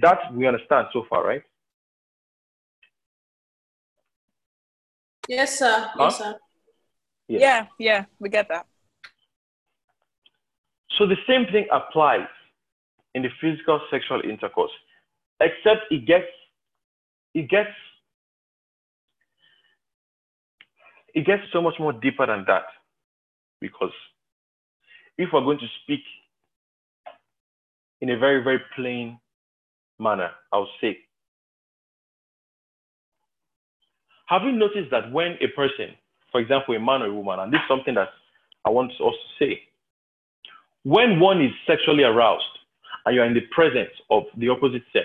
That 0.00 0.18
we 0.34 0.46
understand 0.46 0.88
so 0.92 1.04
far, 1.08 1.24
right? 1.26 1.42
Yes, 5.32 5.58
sir. 5.58 5.88
Huh? 5.94 6.04
Yes, 6.04 6.18
sir. 6.18 6.38
Yeah. 7.28 7.38
yeah, 7.38 7.66
yeah, 7.78 8.04
we 8.20 8.28
get 8.28 8.48
that. 8.48 8.66
So 10.98 11.06
the 11.06 11.16
same 11.26 11.46
thing 11.46 11.66
applies 11.72 12.28
in 13.14 13.22
the 13.22 13.30
physical 13.40 13.80
sexual 13.90 14.20
intercourse, 14.20 14.72
except 15.40 15.90
it 15.90 16.04
gets 16.06 16.28
it 17.32 17.48
gets 17.48 17.70
it 21.14 21.24
gets 21.24 21.44
so 21.50 21.62
much 21.62 21.76
more 21.78 21.94
deeper 21.94 22.26
than 22.26 22.44
that. 22.46 22.64
Because 23.58 23.96
if 25.16 25.30
we're 25.32 25.44
going 25.44 25.60
to 25.60 25.68
speak 25.82 26.02
in 28.02 28.10
a 28.10 28.18
very, 28.18 28.42
very 28.42 28.60
plain 28.76 29.18
manner, 29.98 30.30
I'll 30.52 30.68
say, 30.78 30.98
have 34.32 34.44
you 34.44 34.52
noticed 34.52 34.90
that 34.90 35.12
when 35.12 35.36
a 35.42 35.48
person, 35.48 35.94
for 36.30 36.40
example, 36.40 36.74
a 36.74 36.80
man 36.80 37.02
or 37.02 37.06
a 37.06 37.12
woman, 37.12 37.38
and 37.40 37.52
this 37.52 37.60
is 37.60 37.68
something 37.68 37.94
that 37.94 38.08
I 38.64 38.70
want 38.70 38.90
us 38.92 38.96
to 38.98 39.12
say, 39.38 39.60
when 40.84 41.20
one 41.20 41.42
is 41.44 41.52
sexually 41.66 42.02
aroused 42.02 42.42
and 43.04 43.14
you're 43.14 43.26
in 43.26 43.34
the 43.34 43.46
presence 43.50 43.92
of 44.10 44.22
the 44.38 44.48
opposite 44.48 44.84
sex, 44.90 45.04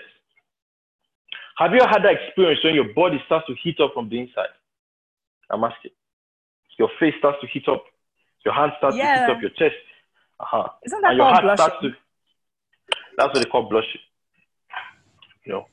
have 1.58 1.74
you 1.74 1.82
had 1.82 2.04
that 2.04 2.14
experience 2.14 2.64
when 2.64 2.74
your 2.74 2.94
body 2.94 3.22
starts 3.26 3.48
to 3.48 3.56
heat 3.62 3.78
up 3.82 3.92
from 3.94 4.08
the 4.08 4.18
inside? 4.18 4.54
I'm 5.50 5.64
asking. 5.64 5.92
Your 6.80 6.90
face 6.98 7.16
starts 7.20 7.40
to 7.42 7.48
heat 7.48 7.68
up. 7.68 7.84
Your 8.46 8.54
hand 8.54 8.72
starts 8.78 8.96
yeah. 8.96 9.14
to 9.14 9.26
heat 9.26 9.32
up 9.36 9.42
your 9.42 9.52
chest. 9.52 9.76
Uh-huh. 10.40 10.70
Isn't 10.86 11.02
that 11.02 11.10
and 11.10 11.18
your 11.18 11.26
heart 11.26 11.58
starts 11.58 11.76
to. 11.82 11.90
That's 13.18 13.34
what 13.34 13.44
they 13.44 13.50
call 13.50 13.68
blushing. 13.68 14.02
You 15.46 15.52
know. 15.54 15.66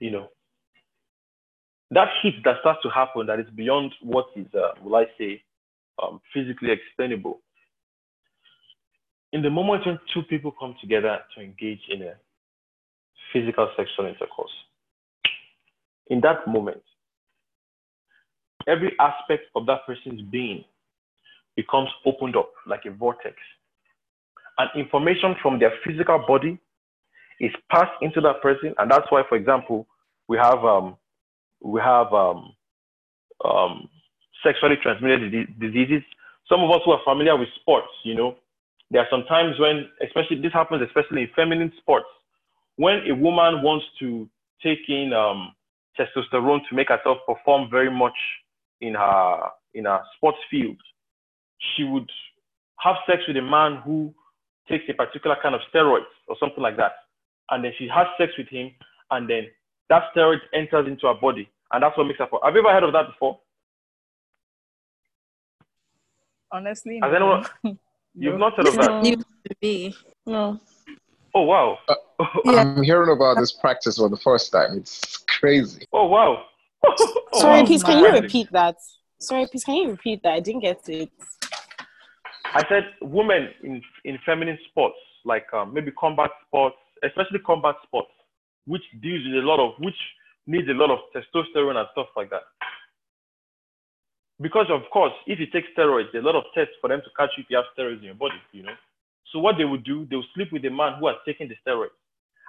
You 0.00 0.10
know. 0.10 0.28
That 1.90 2.08
heat 2.22 2.42
that 2.44 2.56
starts 2.60 2.82
to 2.82 2.90
happen 2.90 3.26
that 3.26 3.38
is 3.38 3.46
beyond 3.54 3.92
what 4.02 4.26
is, 4.34 4.46
uh, 4.54 4.72
will 4.82 4.96
I 4.96 5.04
say, 5.16 5.42
um, 6.02 6.20
physically 6.34 6.70
explainable. 6.72 7.40
In 9.32 9.42
the 9.42 9.50
moment 9.50 9.86
when 9.86 9.98
two 10.12 10.22
people 10.22 10.52
come 10.58 10.74
together 10.80 11.18
to 11.34 11.40
engage 11.42 11.80
in 11.88 12.02
a 12.02 12.14
physical 13.32 13.68
sexual 13.76 14.06
intercourse. 14.06 14.52
In 16.08 16.20
that 16.20 16.46
moment, 16.46 16.82
every 18.66 18.92
aspect 19.00 19.44
of 19.54 19.66
that 19.66 19.86
person's 19.86 20.22
being 20.22 20.64
becomes 21.56 21.88
opened 22.04 22.36
up 22.36 22.52
like 22.66 22.84
a 22.86 22.90
vortex. 22.90 23.36
And 24.58 24.70
information 24.74 25.34
from 25.42 25.58
their 25.58 25.72
physical 25.84 26.24
body 26.26 26.58
is 27.40 27.52
passed 27.70 27.92
into 28.00 28.20
that 28.22 28.40
person. 28.42 28.74
And 28.78 28.90
that's 28.90 29.06
why, 29.10 29.22
for 29.28 29.36
example, 29.36 29.86
we 30.28 30.38
have 30.38 30.64
um, 30.64 30.96
we 31.60 31.80
have 31.80 32.12
um, 32.12 32.54
um, 33.44 33.88
sexually 34.42 34.76
transmitted 34.82 35.58
diseases. 35.58 36.02
Some 36.48 36.60
of 36.60 36.70
us 36.70 36.80
who 36.84 36.92
are 36.92 37.00
familiar 37.04 37.36
with 37.36 37.48
sports, 37.60 37.88
you 38.04 38.14
know, 38.14 38.36
there 38.90 39.02
are 39.02 39.08
some 39.10 39.24
times 39.24 39.58
when, 39.58 39.88
especially 40.02 40.40
this 40.40 40.52
happens, 40.52 40.82
especially 40.82 41.22
in 41.22 41.28
feminine 41.34 41.72
sports, 41.78 42.06
when 42.76 43.00
a 43.10 43.14
woman 43.14 43.62
wants 43.62 43.84
to 43.98 44.28
take 44.62 44.78
in 44.88 45.12
um, 45.12 45.54
testosterone 45.98 46.60
to 46.68 46.74
make 46.74 46.88
herself 46.88 47.18
perform 47.26 47.68
very 47.70 47.90
much 47.90 48.16
in 48.80 48.94
her 48.94 49.48
in 49.74 49.84
her 49.84 50.00
sports 50.16 50.38
field, 50.50 50.76
she 51.74 51.84
would 51.84 52.08
have 52.78 52.96
sex 53.06 53.22
with 53.26 53.36
a 53.36 53.42
man 53.42 53.82
who 53.84 54.14
takes 54.68 54.84
a 54.88 54.94
particular 54.94 55.36
kind 55.42 55.54
of 55.54 55.60
steroids 55.72 56.10
or 56.28 56.36
something 56.38 56.62
like 56.62 56.76
that, 56.76 56.92
and 57.50 57.64
then 57.64 57.72
she 57.78 57.88
has 57.88 58.06
sex 58.18 58.32
with 58.38 58.48
him, 58.48 58.70
and 59.10 59.28
then 59.28 59.46
that 59.88 60.04
steroid 60.14 60.38
enters 60.54 60.86
into 60.86 61.06
her 61.06 61.14
body, 61.14 61.48
and 61.72 61.82
that's 61.82 61.96
what 61.96 62.06
makes 62.06 62.18
her. 62.18 62.26
fall. 62.26 62.40
Have 62.44 62.54
you 62.54 62.60
ever 62.60 62.72
heard 62.72 62.84
of 62.84 62.92
that 62.92 63.06
before? 63.06 63.38
Honestly, 66.52 67.00
has 67.02 67.12
no. 67.12 67.16
anyone? 67.16 67.78
You've 68.18 68.38
not 68.38 68.54
heard 68.56 68.68
of 68.68 68.74
that? 68.74 69.24
No. 69.62 69.92
no. 70.26 70.60
Oh 71.34 71.42
wow! 71.42 71.78
Uh, 71.88 71.94
yeah. 72.46 72.52
I'm 72.62 72.82
hearing 72.82 73.14
about 73.14 73.36
this 73.36 73.52
practice 73.52 73.98
for 73.98 74.08
the 74.08 74.16
first 74.16 74.52
time. 74.52 74.78
It's 74.78 75.18
crazy. 75.18 75.84
Oh 75.92 76.06
wow! 76.06 76.44
oh, 76.86 77.26
Sorry, 77.34 77.60
wow. 77.60 77.66
please, 77.66 77.82
can 77.82 77.98
you 77.98 78.10
repeat 78.10 78.50
that? 78.52 78.76
Sorry, 79.20 79.46
please, 79.46 79.64
can 79.64 79.74
you 79.74 79.90
repeat 79.90 80.22
that? 80.22 80.32
I 80.32 80.40
didn't 80.40 80.62
get 80.62 80.88
it. 80.88 81.10
I 82.56 82.62
said 82.70 82.84
women 83.02 83.50
in 83.62 83.82
in 84.06 84.18
feminine 84.24 84.58
sports, 84.70 84.96
like 85.26 85.44
um, 85.52 85.74
maybe 85.74 85.90
combat 85.90 86.30
sports, 86.46 86.76
especially 87.04 87.40
combat 87.40 87.74
sports, 87.84 88.08
which 88.66 88.80
deals 89.02 89.20
with 89.26 89.44
a 89.44 89.46
lot 89.46 89.60
of 89.60 89.74
which 89.78 90.00
needs 90.46 90.66
a 90.70 90.72
lot 90.72 90.90
of 90.90 91.00
testosterone 91.12 91.76
and 91.76 91.86
stuff 91.92 92.06
like 92.16 92.30
that. 92.30 92.44
Because 94.40 94.68
of 94.70 94.88
course, 94.90 95.12
if 95.26 95.38
you 95.38 95.46
take 95.52 95.64
steroids, 95.76 96.08
there's 96.12 96.24
a 96.24 96.26
lot 96.26 96.34
of 96.36 96.44
tests 96.54 96.72
for 96.80 96.88
them 96.88 97.02
to 97.04 97.10
catch 97.18 97.28
you 97.36 97.44
if 97.44 97.50
you 97.50 97.56
have 97.60 97.68
steroids 97.76 97.98
in 97.98 98.04
your 98.04 98.14
body, 98.14 98.40
you 98.52 98.62
know. 98.62 98.76
So 99.32 99.38
what 99.38 99.56
they 99.58 99.64
would 99.66 99.84
do, 99.84 100.06
they 100.08 100.16
would 100.16 100.32
sleep 100.34 100.48
with 100.50 100.64
a 100.64 100.70
man 100.70 100.96
who 100.98 101.08
has 101.08 101.16
taken 101.26 101.48
the 101.48 101.56
steroid. 101.60 101.92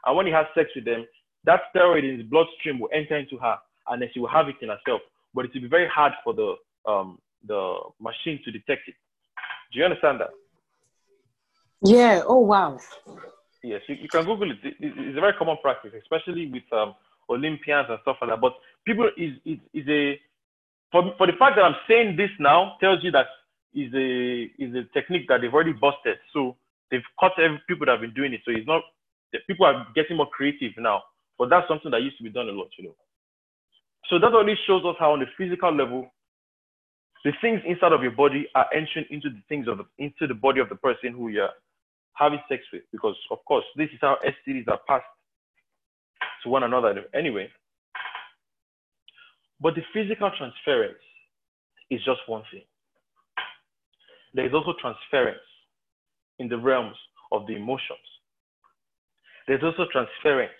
And 0.05 0.15
when 0.15 0.25
he 0.25 0.31
has 0.31 0.45
sex 0.55 0.69
with 0.73 0.85
them, 0.85 1.05
that 1.43 1.67
steroid 1.75 2.07
in 2.07 2.19
his 2.19 2.29
bloodstream 2.29 2.79
will 2.79 2.89
enter 2.93 3.17
into 3.17 3.37
her 3.39 3.57
and 3.89 4.01
then 4.01 4.07
she 4.13 4.21
will 4.21 4.31
have 4.31 4.47
it 4.47 4.55
in 4.61 4.69
herself. 4.69 5.01
But 5.33 5.45
it 5.45 5.51
will 5.53 5.61
be 5.63 5.67
very 5.67 5.89
hard 5.89 6.13
for 6.23 6.33
the 6.33 6.55
um, 6.89 7.19
the 7.45 7.79
machine 7.99 8.39
to 8.45 8.51
detect 8.51 8.87
it. 8.87 8.95
Do 9.71 9.79
you 9.79 9.85
understand 9.85 10.21
that? 10.21 10.29
Yeah. 11.81 12.21
Oh 12.25 12.39
wow. 12.39 12.79
Yes, 13.63 13.81
you, 13.87 13.95
you 13.95 14.09
can 14.09 14.25
Google 14.25 14.51
it. 14.51 14.57
It's 14.63 15.17
a 15.17 15.21
very 15.21 15.33
common 15.37 15.57
practice, 15.61 15.91
especially 15.99 16.49
with 16.51 16.63
um, 16.71 16.95
Olympians 17.29 17.87
and 17.89 17.99
stuff 18.01 18.17
like 18.21 18.31
that. 18.31 18.41
But 18.41 18.53
people 18.85 19.09
is 19.17 19.33
is, 19.45 19.59
is 19.73 19.87
a 19.87 20.19
for, 20.91 21.13
for 21.17 21.27
the 21.27 21.33
fact 21.37 21.57
that 21.57 21.65
I'm 21.65 21.75
saying 21.87 22.15
this 22.15 22.31
now 22.39 22.77
tells 22.79 23.03
you 23.03 23.11
that 23.11 23.27
is 23.73 23.93
a 23.93 24.43
is 24.57 24.73
a 24.75 24.83
technique 24.93 25.27
that 25.27 25.41
they've 25.41 25.53
already 25.53 25.73
busted. 25.73 26.17
So 26.33 26.55
they've 26.89 27.05
caught 27.19 27.37
every 27.37 27.61
people 27.67 27.85
that 27.85 27.93
have 27.93 28.01
been 28.01 28.13
doing 28.13 28.33
it. 28.33 28.41
So 28.45 28.51
it's 28.51 28.67
not 28.67 28.83
the 29.33 29.39
people 29.47 29.65
are 29.65 29.85
getting 29.95 30.17
more 30.17 30.29
creative 30.29 30.71
now. 30.77 31.03
But 31.37 31.49
that's 31.49 31.67
something 31.67 31.91
that 31.91 32.01
used 32.01 32.17
to 32.17 32.23
be 32.23 32.31
done 32.31 32.49
a 32.49 32.51
lot, 32.51 32.69
you 32.77 32.85
know. 32.85 32.95
So 34.09 34.17
that 34.19 34.33
only 34.33 34.55
shows 34.65 34.83
us 34.85 34.95
how 34.99 35.13
on 35.13 35.19
the 35.19 35.27
physical 35.37 35.71
level, 35.75 36.09
the 37.23 37.33
things 37.41 37.61
inside 37.65 37.93
of 37.93 38.01
your 38.01 38.11
body 38.11 38.47
are 38.55 38.67
entering 38.73 39.05
into 39.09 39.29
the 39.29 39.41
things 39.49 39.67
of 39.67 39.79
the, 39.79 39.85
into 39.97 40.27
the 40.27 40.33
body 40.33 40.59
of 40.59 40.69
the 40.69 40.75
person 40.75 41.13
who 41.13 41.29
you're 41.29 41.49
having 42.13 42.39
sex 42.49 42.63
with. 42.71 42.83
Because 42.91 43.15
of 43.31 43.43
course, 43.45 43.65
this 43.75 43.89
is 43.93 43.99
how 44.01 44.17
STDs 44.25 44.67
are 44.67 44.79
passed 44.87 45.05
to 46.43 46.49
one 46.49 46.63
another 46.63 47.05
anyway. 47.13 47.49
But 49.59 49.75
the 49.75 49.81
physical 49.93 50.31
transference 50.37 50.99
is 51.89 51.99
just 52.05 52.19
one 52.27 52.43
thing. 52.51 52.63
There 54.33 54.45
is 54.45 54.53
also 54.53 54.73
transference 54.79 55.39
in 56.39 56.47
the 56.47 56.57
realms 56.57 56.95
of 57.31 57.47
the 57.47 57.55
emotions. 57.55 57.99
There's 59.47 59.63
also 59.63 59.85
transference 59.91 60.51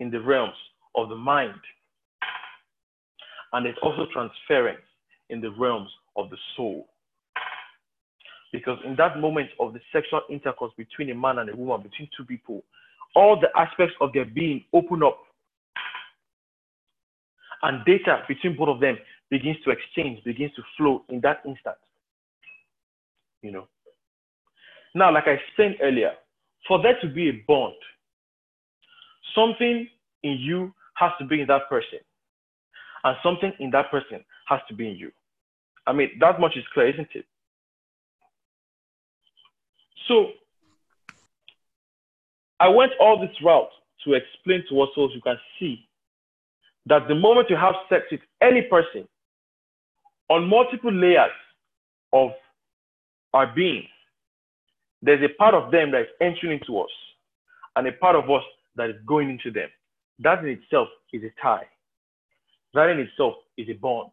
in 0.00 0.10
the 0.10 0.20
realms 0.20 0.56
of 0.96 1.08
the 1.08 1.16
mind. 1.16 1.60
And 3.52 3.64
there's 3.64 3.78
also 3.82 4.06
transference 4.12 4.80
in 5.34 5.40
the 5.40 5.50
realms 5.50 5.90
of 6.16 6.30
the 6.30 6.36
soul. 6.56 6.86
Because 8.52 8.78
in 8.86 8.94
that 8.96 9.18
moment 9.18 9.50
of 9.58 9.72
the 9.74 9.80
sexual 9.92 10.22
intercourse 10.30 10.72
between 10.78 11.10
a 11.10 11.14
man 11.14 11.38
and 11.40 11.50
a 11.50 11.56
woman, 11.56 11.82
between 11.82 12.08
two 12.16 12.24
people, 12.24 12.62
all 13.16 13.38
the 13.38 13.48
aspects 13.58 13.94
of 14.00 14.12
their 14.12 14.24
being 14.24 14.64
open 14.72 15.02
up. 15.02 15.18
and 17.62 17.84
data 17.86 18.22
between 18.28 18.56
both 18.56 18.68
of 18.68 18.80
them 18.80 18.96
begins 19.30 19.56
to 19.64 19.70
exchange, 19.70 20.22
begins 20.22 20.52
to 20.54 20.62
flow 20.76 21.02
in 21.08 21.20
that 21.22 21.38
instant. 21.46 21.76
You 23.42 23.52
know. 23.52 23.68
Now, 24.94 25.12
like 25.12 25.24
I 25.26 25.32
explained 25.32 25.76
earlier, 25.82 26.12
for 26.68 26.80
there 26.82 26.98
to 27.00 27.08
be 27.08 27.28
a 27.30 27.44
bond, 27.48 27.74
something 29.34 29.88
in 30.22 30.38
you 30.38 30.72
has 30.94 31.10
to 31.18 31.26
be 31.26 31.40
in 31.40 31.46
that 31.48 31.68
person, 31.68 32.00
and 33.02 33.16
something 33.22 33.52
in 33.60 33.70
that 33.70 33.90
person 33.90 34.24
has 34.46 34.60
to 34.68 34.74
be 34.74 34.88
in 34.88 34.96
you. 34.96 35.10
I 35.86 35.92
mean, 35.92 36.10
that 36.20 36.40
much 36.40 36.56
is 36.56 36.64
clear, 36.72 36.88
isn't 36.88 37.08
it? 37.14 37.24
So, 40.08 40.30
I 42.60 42.68
went 42.68 42.92
all 43.00 43.20
this 43.20 43.36
route 43.42 43.68
to 44.04 44.14
explain 44.14 44.64
to 44.68 44.82
us 44.82 44.88
so 44.94 45.08
you 45.12 45.20
can 45.22 45.36
see 45.58 45.86
that 46.86 47.08
the 47.08 47.14
moment 47.14 47.50
you 47.50 47.56
have 47.56 47.74
sex 47.88 48.04
with 48.10 48.20
any 48.42 48.62
person 48.62 49.08
on 50.30 50.48
multiple 50.48 50.92
layers 50.92 51.30
of 52.12 52.30
our 53.32 53.46
being, 53.54 53.84
there's 55.02 55.22
a 55.22 55.34
part 55.36 55.54
of 55.54 55.70
them 55.70 55.90
that 55.90 56.02
is 56.02 56.08
entering 56.20 56.60
into 56.60 56.78
us 56.80 56.90
and 57.76 57.86
a 57.86 57.92
part 57.92 58.16
of 58.16 58.24
us 58.30 58.42
that 58.76 58.90
is 58.90 58.96
going 59.06 59.30
into 59.30 59.50
them. 59.50 59.68
That 60.20 60.40
in 60.40 60.50
itself 60.50 60.88
is 61.12 61.22
a 61.22 61.42
tie. 61.42 61.66
That 62.74 62.90
in 62.90 63.00
itself 63.00 63.34
is 63.56 63.68
a 63.68 63.74
bond. 63.74 64.10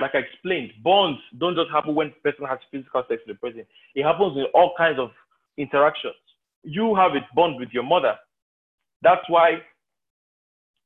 Like 0.00 0.14
I 0.14 0.18
explained, 0.18 0.72
bonds 0.82 1.20
don't 1.38 1.56
just 1.56 1.70
happen 1.70 1.94
when 1.94 2.08
the 2.08 2.30
person 2.30 2.46
has 2.46 2.58
physical 2.70 3.02
sex 3.08 3.22
with 3.26 3.36
the 3.36 3.40
person. 3.40 3.64
It 3.94 4.02
happens 4.02 4.36
in 4.36 4.44
all 4.52 4.74
kinds 4.76 4.98
of 4.98 5.10
interactions. 5.56 6.14
You 6.62 6.94
have 6.94 7.12
a 7.12 7.26
bond 7.34 7.58
with 7.58 7.70
your 7.72 7.82
mother. 7.82 8.14
That's 9.02 9.22
why 9.28 9.62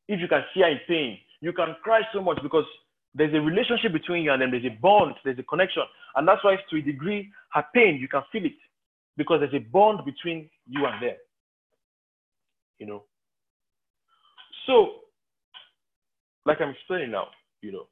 if 0.08 0.20
you 0.20 0.28
can 0.28 0.42
see 0.52 0.60
her 0.60 0.68
in 0.68 0.78
pain, 0.86 1.18
you 1.40 1.52
can 1.52 1.74
cry 1.82 2.02
so 2.12 2.20
much 2.20 2.38
because 2.42 2.64
there's 3.14 3.34
a 3.34 3.40
relationship 3.40 3.92
between 3.92 4.22
you 4.22 4.32
and 4.32 4.42
them. 4.42 4.50
There's 4.50 4.64
a 4.64 4.78
bond, 4.80 5.14
there's 5.24 5.38
a 5.38 5.42
connection. 5.42 5.82
And 6.14 6.26
that's 6.26 6.44
why 6.44 6.56
to 6.56 6.76
a 6.76 6.82
degree, 6.82 7.30
her 7.52 7.64
pain, 7.74 7.96
you 8.00 8.08
can 8.08 8.22
feel 8.30 8.44
it 8.44 8.52
because 9.16 9.40
there's 9.40 9.54
a 9.54 9.66
bond 9.70 10.04
between 10.04 10.48
you 10.66 10.86
and 10.86 11.02
them. 11.02 11.16
You 12.78 12.86
know. 12.86 13.04
So, 14.66 14.92
like 16.46 16.60
I'm 16.60 16.70
explaining 16.70 17.10
now, 17.10 17.28
you 17.62 17.72
know, 17.72 17.86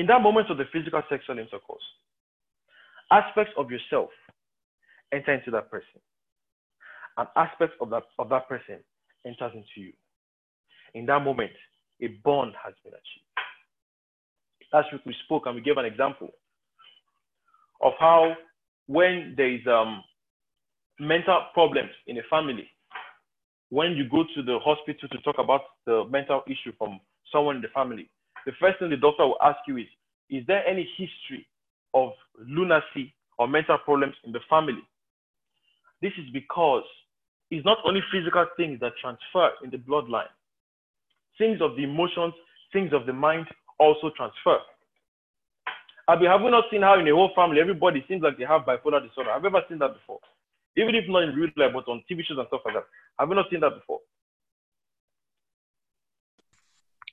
in 0.00 0.06
that 0.06 0.22
moment 0.22 0.50
of 0.50 0.56
the 0.56 0.64
physical 0.72 1.02
sexual 1.10 1.38
intercourse, 1.38 1.82
aspects 3.12 3.52
of 3.58 3.70
yourself 3.70 4.08
enter 5.12 5.34
into 5.34 5.50
that 5.50 5.70
person, 5.70 6.00
and 7.18 7.28
aspects 7.36 7.76
of 7.82 7.90
that 7.90 8.04
of 8.18 8.30
that 8.30 8.48
person 8.48 8.78
enters 9.26 9.52
into 9.52 9.76
you. 9.76 9.92
In 10.94 11.04
that 11.04 11.22
moment, 11.22 11.52
a 12.00 12.06
bond 12.24 12.54
has 12.64 12.72
been 12.82 12.94
achieved. 12.94 13.28
Last 14.72 14.90
week 14.90 15.02
we 15.04 15.14
spoke 15.26 15.42
and 15.44 15.54
we 15.54 15.60
gave 15.60 15.76
an 15.76 15.84
example 15.84 16.30
of 17.82 17.92
how 18.00 18.32
when 18.86 19.34
there 19.36 19.52
is 19.52 19.60
um, 19.66 20.02
mental 20.98 21.42
problems 21.52 21.90
in 22.06 22.16
a 22.16 22.22
family, 22.30 22.70
when 23.68 23.92
you 23.92 24.08
go 24.08 24.24
to 24.34 24.42
the 24.42 24.58
hospital 24.64 25.10
to 25.10 25.18
talk 25.18 25.36
about 25.38 25.60
the 25.84 26.04
mental 26.10 26.42
issue 26.46 26.72
from 26.78 27.00
someone 27.30 27.56
in 27.56 27.62
the 27.62 27.68
family, 27.74 28.08
the 28.46 28.52
first 28.60 28.78
thing 28.78 28.90
the 28.90 28.96
doctor 28.96 29.26
will 29.26 29.40
ask 29.42 29.58
you 29.66 29.76
is, 29.78 29.86
is 30.28 30.44
there 30.46 30.66
any 30.66 30.88
history 30.96 31.46
of 31.94 32.12
lunacy 32.46 33.14
or 33.38 33.48
mental 33.48 33.78
problems 33.78 34.14
in 34.24 34.32
the 34.32 34.40
family? 34.48 34.82
This 36.02 36.12
is 36.18 36.30
because 36.32 36.84
it's 37.50 37.64
not 37.64 37.78
only 37.84 38.00
physical 38.12 38.46
things 38.56 38.80
that 38.80 38.92
transfer 39.00 39.50
in 39.64 39.70
the 39.70 39.76
bloodline. 39.76 40.30
Things 41.36 41.60
of 41.60 41.76
the 41.76 41.84
emotions, 41.84 42.34
things 42.72 42.92
of 42.92 43.06
the 43.06 43.12
mind 43.12 43.46
also 43.78 44.10
transfer. 44.16 44.58
Have 46.08 46.20
you 46.20 46.50
not 46.50 46.64
seen 46.70 46.82
how 46.82 46.98
in 46.98 47.06
a 47.08 47.14
whole 47.14 47.30
family 47.34 47.60
everybody 47.60 48.04
seems 48.08 48.22
like 48.22 48.38
they 48.38 48.44
have 48.44 48.62
bipolar 48.62 49.06
disorder? 49.06 49.32
Have 49.32 49.42
you 49.42 49.48
ever 49.48 49.62
seen 49.68 49.78
that 49.78 49.94
before? 49.94 50.18
Even 50.76 50.94
if 50.94 51.04
not 51.08 51.22
in 51.24 51.34
real 51.34 51.50
life, 51.56 51.72
but 51.74 51.88
on 51.88 52.02
TV 52.10 52.24
shows 52.24 52.38
and 52.38 52.46
stuff 52.48 52.62
like 52.64 52.74
that. 52.74 52.86
Have 53.18 53.28
you 53.28 53.34
not 53.34 53.46
seen 53.50 53.60
that 53.60 53.74
before? 53.74 54.00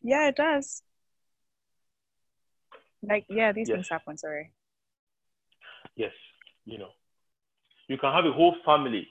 Yeah, 0.01 0.27
it 0.29 0.35
does. 0.35 0.83
Like, 3.03 3.25
yeah, 3.29 3.51
these 3.51 3.69
Yes. 3.69 3.75
things 3.75 3.89
happen, 3.89 4.17
sorry. 4.17 4.51
Yes, 5.95 6.13
you 6.65 6.77
know. 6.77 6.91
You 7.87 7.97
can 7.97 8.11
have 8.11 8.25
a 8.25 8.31
whole 8.31 8.55
family 8.65 9.07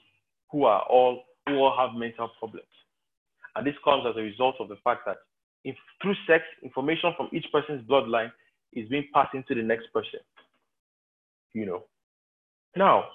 who 0.51 0.65
are 0.65 0.81
all 0.83 1.23
who 1.47 1.55
all 1.57 1.75
have 1.77 1.97
mental 1.97 2.29
problems. 2.39 2.67
And 3.55 3.65
this 3.65 3.75
comes 3.83 4.05
as 4.05 4.15
a 4.17 4.21
result 4.21 4.55
of 4.59 4.67
the 4.67 4.75
fact 4.83 5.05
that 5.05 5.17
if 5.63 5.75
through 6.01 6.15
sex, 6.27 6.43
information 6.61 7.13
from 7.15 7.29
each 7.31 7.45
person's 7.51 7.87
bloodline 7.87 8.31
is 8.73 8.87
being 8.89 9.07
passed 9.13 9.33
into 9.33 9.55
the 9.55 9.63
next 9.63 9.91
person. 9.93 10.19
You 11.53 11.65
know. 11.65 11.83
Now, 12.75 13.05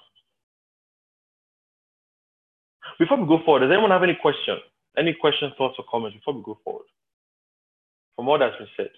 before 2.99 3.17
we 3.17 3.27
go 3.27 3.43
forward, 3.45 3.61
does 3.61 3.71
anyone 3.71 3.91
have 3.91 4.03
any 4.03 4.15
question? 4.21 4.57
Any 4.97 5.13
questions, 5.13 5.53
thoughts, 5.57 5.75
or 5.79 5.85
comments 5.89 6.17
before 6.17 6.33
we 6.33 6.43
go 6.43 6.59
forward? 6.63 6.85
From 8.15 8.25
what 8.25 8.41
has 8.41 8.51
been 8.57 8.67
said. 8.75 8.91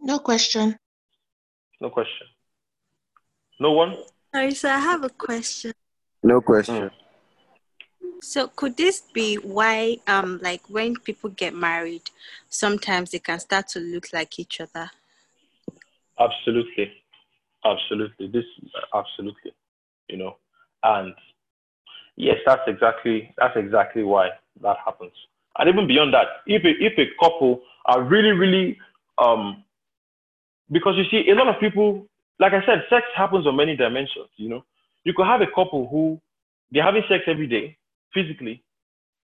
No 0.00 0.18
question. 0.18 0.76
No 1.80 1.90
question. 1.90 2.26
No 3.58 3.72
one? 3.72 3.96
Sorry, 4.34 4.54
so 4.54 4.68
I 4.68 4.78
have 4.78 5.04
a 5.04 5.08
question. 5.08 5.72
No 6.22 6.40
question. 6.40 6.90
So 8.20 8.48
could 8.48 8.76
this 8.76 9.02
be 9.12 9.36
why 9.36 9.98
um 10.06 10.40
like 10.42 10.62
when 10.68 10.96
people 10.96 11.30
get 11.30 11.54
married, 11.54 12.02
sometimes 12.48 13.10
they 13.10 13.18
can 13.18 13.38
start 13.40 13.68
to 13.68 13.80
look 13.80 14.08
like 14.12 14.38
each 14.38 14.60
other? 14.60 14.90
Absolutely, 16.18 16.92
absolutely. 17.64 18.28
This 18.28 18.44
absolutely, 18.94 19.52
you 20.08 20.16
know, 20.16 20.36
and 20.82 21.14
yes, 22.16 22.38
that's 22.46 22.62
exactly 22.66 23.34
that's 23.38 23.56
exactly 23.56 24.02
why 24.02 24.30
that 24.62 24.76
happens. 24.84 25.12
And 25.58 25.68
even 25.68 25.86
beyond 25.86 26.14
that, 26.14 26.26
if 26.46 26.64
a, 26.64 26.84
if 26.84 26.98
a 26.98 27.06
couple 27.22 27.62
are 27.84 28.02
really 28.02 28.32
really 28.32 28.78
um, 29.18 29.64
because 30.70 30.94
you 30.96 31.04
see, 31.10 31.30
a 31.30 31.34
lot 31.34 31.48
of 31.48 31.60
people, 31.60 32.06
like 32.38 32.52
I 32.52 32.64
said, 32.66 32.84
sex 32.90 33.06
happens 33.16 33.46
on 33.46 33.56
many 33.56 33.76
dimensions. 33.76 34.28
You 34.36 34.48
know, 34.48 34.64
you 35.04 35.12
could 35.14 35.26
have 35.26 35.40
a 35.40 35.46
couple 35.54 35.88
who 35.88 36.20
they're 36.70 36.82
having 36.82 37.02
sex 37.08 37.24
every 37.26 37.46
day 37.46 37.76
physically, 38.12 38.62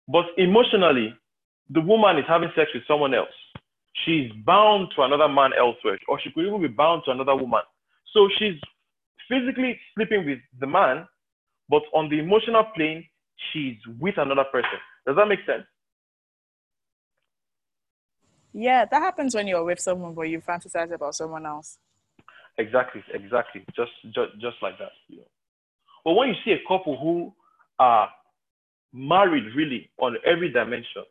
but 0.08 0.26
emotionally, 0.36 1.14
the 1.70 1.80
woman 1.80 2.18
is 2.18 2.24
having 2.26 2.50
sex 2.56 2.70
with 2.74 2.84
someone 2.88 3.14
else. 3.14 3.28
She's 4.04 4.30
bound 4.46 4.88
to 4.96 5.02
another 5.02 5.28
man 5.28 5.50
elsewhere, 5.58 5.98
or 6.08 6.18
she 6.20 6.30
could 6.30 6.46
even 6.46 6.62
be 6.62 6.68
bound 6.68 7.02
to 7.04 7.10
another 7.10 7.36
woman. 7.36 7.60
So 8.14 8.28
she's 8.38 8.54
physically 9.28 9.78
sleeping 9.94 10.24
with 10.24 10.38
the 10.60 10.66
man, 10.66 11.06
but 11.68 11.82
on 11.92 12.08
the 12.08 12.18
emotional 12.18 12.64
plane, 12.74 13.04
she's 13.52 13.76
with 14.00 14.16
another 14.16 14.44
person. 14.44 14.78
Does 15.06 15.16
that 15.16 15.26
make 15.26 15.40
sense? 15.46 15.64
Yeah, 18.52 18.84
that 18.86 19.02
happens 19.02 19.34
when 19.34 19.46
you're 19.46 19.64
with 19.64 19.80
someone 19.80 20.14
but 20.14 20.22
you 20.22 20.40
fantasize 20.40 20.92
about 20.92 21.14
someone 21.14 21.46
else. 21.46 21.78
Exactly, 22.56 23.02
exactly. 23.14 23.64
Just, 23.76 23.92
just, 24.06 24.32
just 24.40 24.56
like 24.62 24.78
that. 24.78 24.90
You 25.08 25.18
know. 25.18 25.28
But 26.04 26.14
when 26.14 26.28
you 26.28 26.34
see 26.44 26.52
a 26.52 26.68
couple 26.68 26.98
who 26.98 27.32
are 27.78 28.08
married 28.92 29.44
really 29.54 29.90
on 29.98 30.16
every 30.26 30.50
dimension, 30.50 31.04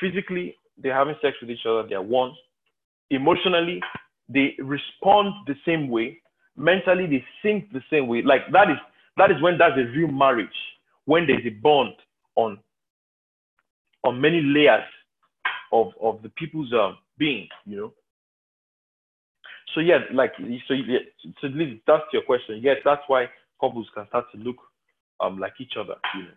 physically 0.00 0.56
they're 0.78 0.94
having 0.94 1.16
sex 1.22 1.36
with 1.40 1.50
each 1.50 1.66
other, 1.68 1.84
they're 1.88 2.02
one. 2.02 2.32
Emotionally, 3.10 3.80
they 4.28 4.54
respond 4.58 5.32
the 5.46 5.54
same 5.64 5.88
way. 5.88 6.18
Mentally, 6.56 7.06
they 7.06 7.24
think 7.42 7.72
the 7.72 7.82
same 7.90 8.08
way. 8.08 8.22
Like 8.22 8.42
that 8.52 8.70
is 8.70 8.78
that 9.16 9.30
is 9.30 9.40
when 9.42 9.58
that's 9.58 9.76
a 9.76 9.90
real 9.96 10.08
marriage. 10.08 10.48
When 11.04 11.26
there's 11.26 11.46
a 11.46 11.50
bond 11.50 11.94
on 12.36 12.58
on 14.04 14.20
many 14.20 14.40
layers 14.40 14.84
of 15.76 15.92
of 16.00 16.22
the 16.22 16.30
people's 16.30 16.72
um, 16.72 16.98
being, 17.18 17.48
you 17.64 17.76
know. 17.76 17.92
So 19.74 19.80
yeah, 19.80 19.98
like 20.12 20.32
so, 20.38 20.74
yeah, 20.74 20.98
so 21.40 21.48
that's 21.86 22.04
your 22.12 22.22
question. 22.22 22.60
Yes, 22.62 22.78
that's 22.84 23.02
why 23.08 23.28
couples 23.60 23.88
can 23.94 24.06
start 24.08 24.26
to 24.32 24.38
look 24.38 24.56
um 25.20 25.38
like 25.38 25.54
each 25.60 25.74
other, 25.78 25.96
you 26.14 26.22
know, 26.22 26.36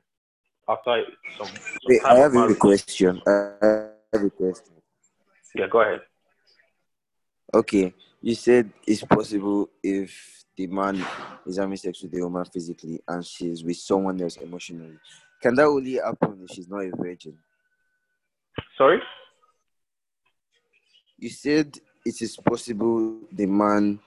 after 0.68 1.04
some. 1.38 1.48
some 1.48 1.58
Wait, 1.88 2.02
I 2.06 2.16
have 2.16 2.36
a 2.36 2.56
question. 2.56 3.22
I 3.26 3.92
have 4.14 4.24
a 4.24 4.30
question. 4.30 4.76
Yeah, 5.56 5.68
go 5.68 5.82
ahead. 5.82 6.02
Okay, 7.54 7.94
you 8.22 8.36
said 8.36 8.72
it's 8.86 9.04
possible 9.04 9.70
if 9.82 10.46
the 10.56 10.68
man 10.68 11.04
is 11.46 11.58
having 11.58 11.78
sex 11.78 12.02
with 12.02 12.12
the 12.12 12.22
woman 12.22 12.46
physically 12.46 13.02
and 13.08 13.26
she's 13.26 13.64
with 13.64 13.78
someone 13.78 14.22
else 14.22 14.36
emotionally. 14.38 14.98
Can 15.42 15.56
that 15.56 15.64
only 15.64 15.94
happen 15.94 16.42
if 16.44 16.54
she's 16.54 16.68
not 16.68 16.84
a 16.84 16.92
virgin? 16.96 17.38
Sorry. 18.78 19.00
You 21.20 21.30
said 21.30 21.78
it 22.06 22.22
is 22.22 22.38
possible 22.38 23.20
the 23.32 23.46
man 23.46 24.00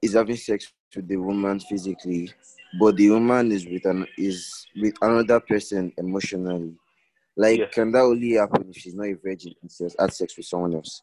is 0.00 0.14
having 0.14 0.36
sex 0.36 0.72
with 0.94 1.08
the 1.08 1.16
woman 1.16 1.58
physically, 1.60 2.30
but 2.78 2.96
the 2.96 3.10
woman 3.10 3.50
is 3.52 3.66
with 3.66 3.84
an 3.86 4.06
is 4.16 4.66
with 4.80 4.94
another 5.02 5.40
person 5.40 5.92
emotionally. 5.98 6.74
Like, 7.36 7.58
Yes. 7.60 7.70
can 7.74 7.92
that 7.92 8.02
only 8.02 8.32
happen 8.34 8.66
if 8.68 8.76
she's 8.76 8.94
not 8.94 9.06
a 9.06 9.14
virgin 9.14 9.54
and 9.62 9.70
she 9.70 9.84
has 9.84 9.96
had 9.98 10.12
sex 10.12 10.36
with 10.36 10.46
someone 10.46 10.74
else? 10.74 11.02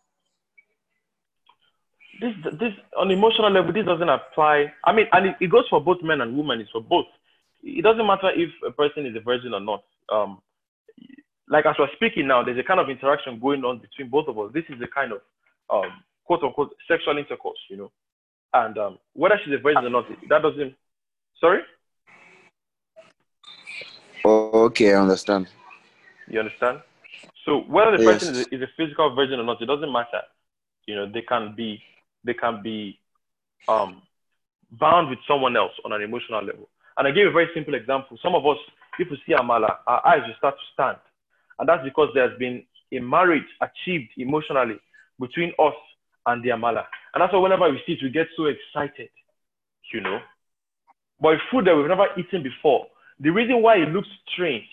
this 2.21 2.33
this 2.59 2.73
on 2.97 3.11
emotional 3.11 3.49
level 3.49 3.71
this 3.71 3.85
doesn't 3.85 4.09
apply 4.09 4.65
i 4.83 4.91
mean 4.91 5.05
and 5.13 5.27
it, 5.27 5.35
it 5.39 5.49
goes 5.49 5.63
for 5.69 5.79
both 5.79 6.01
men 6.03 6.19
and 6.19 6.35
women 6.35 6.59
it's 6.59 6.69
for 6.69 6.81
both 6.81 7.05
it 7.63 7.81
doesn't 7.81 8.05
matter 8.05 8.29
if 8.35 8.49
a 8.67 8.71
person 8.71 9.05
is 9.05 9.15
a 9.15 9.21
virgin 9.21 9.53
or 9.53 9.61
not 9.61 9.83
um 10.11 10.41
like 11.49 11.65
as 11.65 11.75
we're 11.79 11.87
speaking 11.95 12.27
now 12.27 12.43
there's 12.43 12.59
a 12.59 12.63
kind 12.63 12.79
of 12.79 12.89
interaction 12.89 13.39
going 13.39 13.63
on 13.63 13.79
between 13.79 14.09
both 14.09 14.27
of 14.27 14.37
us 14.39 14.51
this 14.53 14.63
is 14.69 14.79
the 14.79 14.87
kind 14.87 15.11
of 15.11 15.19
um 15.71 15.91
quote 16.25 16.43
unquote 16.43 16.73
sexual 16.87 17.17
intercourse 17.17 17.59
you 17.69 17.77
know 17.77 17.91
and 18.53 18.77
um 18.77 18.97
whether 19.13 19.35
she's 19.43 19.53
a 19.53 19.57
virgin 19.61 19.85
or 19.85 19.89
not 19.89 20.05
that 20.29 20.41
doesn't 20.41 20.73
sorry 21.39 21.59
Oh, 24.25 24.65
okay, 24.65 24.93
I 24.93 25.01
understand. 25.01 25.47
you 26.27 26.39
understand 26.39 26.79
so 27.45 27.59
whether 27.67 27.91
the 27.91 28.03
Yes. 28.03 28.21
person 28.21 28.35
is 28.35 28.45
a, 28.51 28.55
is 28.55 28.61
a 28.61 28.67
physical 28.77 29.15
virgin 29.15 29.39
or 29.39 29.43
not 29.43 29.61
it 29.61 29.65
doesn't 29.65 29.91
matter 29.91 30.21
you 30.85 30.95
know 30.95 31.09
they 31.11 31.21
can 31.21 31.53
be 31.55 31.81
they 32.25 32.33
can 32.33 32.61
be 32.61 32.99
um 33.67 34.01
bound 34.79 35.09
with 35.09 35.19
someone 35.27 35.55
else 35.57 35.71
on 35.85 35.93
an 35.93 36.01
emotional 36.01 36.43
level. 36.43 36.69
And 36.97 37.07
I 37.07 37.11
gave 37.11 37.27
a 37.27 37.31
very 37.31 37.47
simple 37.53 37.73
example. 37.73 38.17
Some 38.21 38.35
of 38.35 38.45
us, 38.45 38.57
if 38.99 39.09
we 39.09 39.17
see 39.25 39.33
Amala, 39.33 39.77
our 39.87 40.05
eyes 40.05 40.21
will 40.27 40.35
start 40.37 40.55
to 40.55 40.65
stand. 40.73 40.97
And 41.59 41.67
that's 41.67 41.83
because 41.83 42.09
there's 42.13 42.37
been 42.39 42.63
a 42.93 42.99
marriage 42.99 43.43
achieved 43.61 44.09
emotionally 44.17 44.79
between 45.19 45.51
us 45.59 45.73
and 46.25 46.43
the 46.43 46.49
Amala. 46.49 46.85
And 47.13 47.21
that's 47.21 47.33
why 47.33 47.39
whenever 47.39 47.69
we 47.69 47.81
see 47.85 47.93
it, 47.93 48.03
we 48.03 48.09
get 48.09 48.27
so 48.35 48.45
excited, 48.45 49.09
you 49.93 50.01
know. 50.01 50.19
But 51.21 51.37
food 51.51 51.65
that 51.65 51.75
we've 51.75 51.87
never 51.87 52.07
eaten 52.17 52.43
before, 52.43 52.87
the 53.19 53.29
reason 53.29 53.61
why 53.61 53.75
it 53.75 53.89
looks 53.89 54.07
strange 54.33 54.69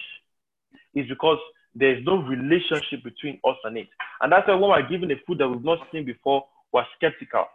is 0.94 1.08
because 1.08 1.38
there's 1.74 2.04
no 2.06 2.22
relationship 2.22 3.02
between 3.04 3.40
us 3.44 3.56
and 3.64 3.76
it. 3.76 3.88
And 4.22 4.32
that's 4.32 4.46
why 4.48 4.54
when 4.54 4.70
we're 4.70 4.88
given 4.88 5.10
a 5.10 5.16
food 5.26 5.38
that 5.38 5.48
we've 5.48 5.64
not 5.64 5.78
seen 5.92 6.04
before, 6.04 6.44
we're 6.72 6.84
skeptical 6.96 7.46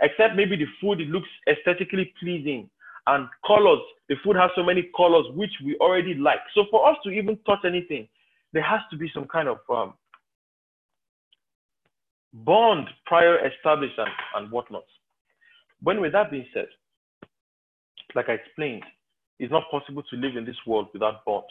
except 0.00 0.36
maybe 0.36 0.56
the 0.56 0.66
food 0.80 1.00
it 1.00 1.08
looks 1.08 1.28
aesthetically 1.48 2.12
pleasing 2.20 2.68
and 3.06 3.28
colors 3.46 3.80
the 4.08 4.16
food 4.24 4.36
has 4.36 4.50
so 4.54 4.62
many 4.62 4.90
colors 4.96 5.26
which 5.34 5.52
we 5.64 5.76
already 5.76 6.14
like 6.14 6.40
so 6.54 6.64
for 6.70 6.88
us 6.88 6.96
to 7.04 7.10
even 7.10 7.38
touch 7.46 7.60
anything 7.64 8.08
there 8.54 8.62
has 8.62 8.80
to 8.90 8.96
be 8.96 9.10
some 9.12 9.26
kind 9.26 9.48
of 9.48 9.58
um, 9.68 9.92
bond 12.32 12.88
prior 13.04 13.46
established 13.46 13.98
and, 13.98 14.08
and 14.36 14.50
whatnot. 14.50 14.84
When 15.82 16.00
with 16.00 16.12
that 16.12 16.30
being 16.30 16.46
said 16.54 16.68
like 18.14 18.28
i 18.28 18.32
explained 18.32 18.84
it's 19.40 19.52
not 19.52 19.70
possible 19.70 20.02
to 20.08 20.16
live 20.16 20.36
in 20.36 20.44
this 20.44 20.56
world 20.66 20.88
without 20.92 21.24
bonds. 21.24 21.48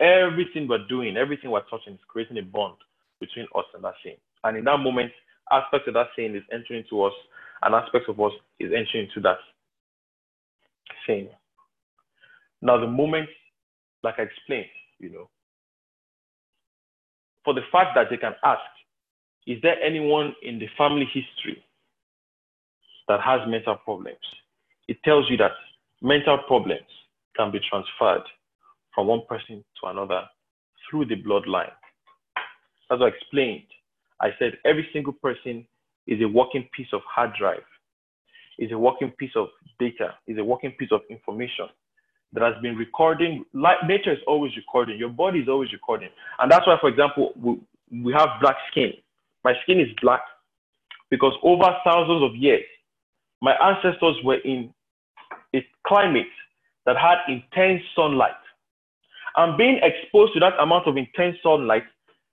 Everything 0.00 0.66
we're 0.66 0.86
doing 0.88 1.16
everything 1.16 1.50
we're 1.50 1.68
touching 1.70 1.92
is 1.92 2.00
creating 2.08 2.38
a 2.38 2.42
bond 2.42 2.76
between 3.20 3.46
us 3.54 3.66
and 3.74 3.84
that 3.84 3.94
thing. 4.02 4.16
And 4.42 4.56
in 4.56 4.64
that 4.64 4.78
moment 4.78 5.12
aspect 5.50 5.86
of 5.86 5.94
that 5.94 6.08
saying 6.16 6.34
is 6.34 6.42
entering 6.52 6.80
into 6.80 7.04
us, 7.04 7.12
and 7.62 7.74
aspects 7.74 8.08
of 8.08 8.18
us 8.20 8.32
is 8.58 8.72
entering 8.72 9.06
into 9.06 9.20
that 9.20 9.36
saying. 11.06 11.28
Now, 12.60 12.78
the 12.78 12.86
moment, 12.86 13.28
like 14.02 14.14
I 14.18 14.22
explained, 14.22 14.66
you 15.02 15.10
know, 15.10 15.28
for 17.44 17.52
the 17.52 17.62
fact 17.72 17.90
that 17.96 18.06
they 18.08 18.16
can 18.16 18.34
ask, 18.44 18.62
is 19.46 19.60
there 19.62 19.80
anyone 19.82 20.34
in 20.42 20.58
the 20.58 20.68
family 20.78 21.06
history 21.06 21.62
that 23.08 23.20
has 23.20 23.40
mental 23.48 23.76
problems? 23.76 24.24
It 24.86 25.02
tells 25.04 25.28
you 25.28 25.36
that 25.38 25.50
mental 26.00 26.38
problems 26.46 26.86
can 27.36 27.50
be 27.50 27.60
transferred 27.68 28.22
from 28.94 29.08
one 29.08 29.22
person 29.28 29.64
to 29.80 29.90
another 29.90 30.22
through 30.88 31.06
the 31.06 31.16
bloodline. 31.16 31.72
As 32.90 33.00
I 33.02 33.06
explained, 33.06 33.64
I 34.20 34.28
said 34.38 34.52
every 34.64 34.88
single 34.92 35.14
person 35.14 35.66
is 36.06 36.20
a 36.22 36.28
working 36.28 36.68
piece 36.76 36.92
of 36.92 37.00
hard 37.08 37.32
drive, 37.38 37.64
is 38.58 38.70
a 38.70 38.78
working 38.78 39.10
piece 39.18 39.34
of 39.34 39.48
data, 39.80 40.14
is 40.28 40.38
a 40.38 40.44
working 40.44 40.72
piece 40.78 40.92
of 40.92 41.00
information 41.10 41.66
that 42.32 42.42
has 42.42 42.60
been 42.62 42.76
recording. 42.76 43.44
Like 43.52 43.78
nature 43.86 44.12
is 44.12 44.18
always 44.26 44.56
recording, 44.56 44.98
your 44.98 45.10
body 45.10 45.40
is 45.40 45.48
always 45.48 45.72
recording. 45.72 46.08
And 46.38 46.50
that's 46.50 46.66
why, 46.66 46.76
for 46.80 46.88
example, 46.88 47.32
we, 47.40 47.60
we 48.02 48.12
have 48.12 48.28
black 48.40 48.56
skin. 48.70 48.92
My 49.44 49.54
skin 49.62 49.80
is 49.80 49.88
black 50.00 50.22
because 51.10 51.34
over 51.42 51.64
thousands 51.84 52.22
of 52.22 52.36
years, 52.36 52.64
my 53.40 53.54
ancestors 53.54 54.16
were 54.24 54.38
in 54.44 54.72
a 55.54 55.66
climate 55.86 56.26
that 56.86 56.96
had 56.96 57.18
intense 57.28 57.82
sunlight. 57.94 58.32
And 59.36 59.56
being 59.56 59.80
exposed 59.82 60.34
to 60.34 60.40
that 60.40 60.58
amount 60.60 60.86
of 60.86 60.96
intense 60.96 61.36
sunlight 61.42 61.84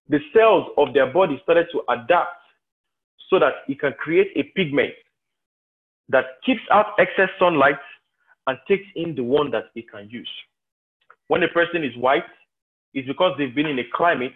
the 0.10 0.20
cells 0.36 0.66
of 0.78 0.94
their 0.94 1.06
body 1.06 1.40
started 1.44 1.68
to 1.72 1.82
adapt 1.90 2.36
so 3.30 3.40
that 3.40 3.54
it 3.68 3.80
can 3.80 3.94
create 3.94 4.32
a 4.36 4.44
pigment 4.56 4.92
that 6.10 6.26
keeps 6.44 6.62
out 6.72 6.88
excess 6.98 7.30
sunlight 7.38 7.78
and 8.50 8.58
takes 8.68 8.86
in 8.96 9.14
the 9.14 9.24
one 9.24 9.52
that 9.52 9.66
it 9.76 9.86
can 9.92 10.10
use. 10.10 10.30
When 11.28 11.44
a 11.44 11.48
person 11.50 11.84
is 11.84 11.96
white, 11.96 12.24
it's 12.96 13.08
because 13.08 13.36
they've 13.38 13.54
been 13.54 13.68
in 13.68 13.78
a 13.78 13.84
climate 13.94 14.34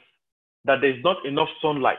that 0.65 0.81
there's 0.81 1.03
not 1.03 1.25
enough 1.25 1.49
sunlight. 1.61 1.97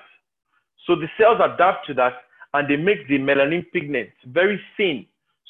So 0.87 0.95
the 0.95 1.09
cells 1.19 1.41
adapt 1.43 1.89
to 1.89 1.95
that 1.95 2.13
and 2.53 2.71
they 2.71 2.77
make 2.77 3.09
the 3.09 3.19
melanin 3.19 3.65
pigment 3.73 4.11
very 4.27 4.61
thin 4.77 5.07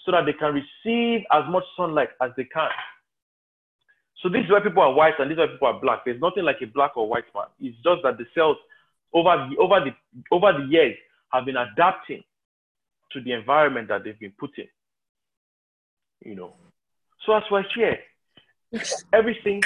so 0.06 0.12
that 0.12 0.24
they 0.24 0.32
can 0.32 0.54
receive 0.54 1.20
as 1.30 1.42
much 1.50 1.64
sunlight 1.76 2.08
as 2.22 2.30
they 2.38 2.44
can. 2.44 2.70
So 4.22 4.30
this 4.30 4.44
is 4.44 4.50
why 4.50 4.60
people 4.60 4.82
are 4.82 4.94
white 4.94 5.18
and 5.18 5.30
this 5.30 5.34
is 5.34 5.40
why 5.40 5.46
people 5.48 5.68
are 5.68 5.80
black. 5.80 6.06
There's 6.06 6.20
nothing 6.20 6.44
like 6.44 6.62
a 6.62 6.66
black 6.66 6.96
or 6.96 7.06
white 7.06 7.24
man. 7.34 7.44
It's 7.60 7.76
just 7.84 8.02
that 8.04 8.16
the 8.16 8.24
cells 8.34 8.56
over 9.12 9.48
the 9.50 9.56
over 9.58 9.80
the 9.80 9.92
over 10.34 10.52
the 10.58 10.64
years 10.64 10.96
have 11.30 11.44
been 11.44 11.58
adapting 11.58 12.24
to 13.12 13.20
the 13.20 13.32
environment 13.32 13.88
that 13.88 14.02
they've 14.04 14.18
been 14.18 14.32
put 14.40 14.56
in. 14.56 14.66
You 16.24 16.34
know. 16.34 16.54
So 17.24 17.34
as 17.34 17.42
we're 17.50 17.64
here, 17.74 17.98
everything 19.12 19.62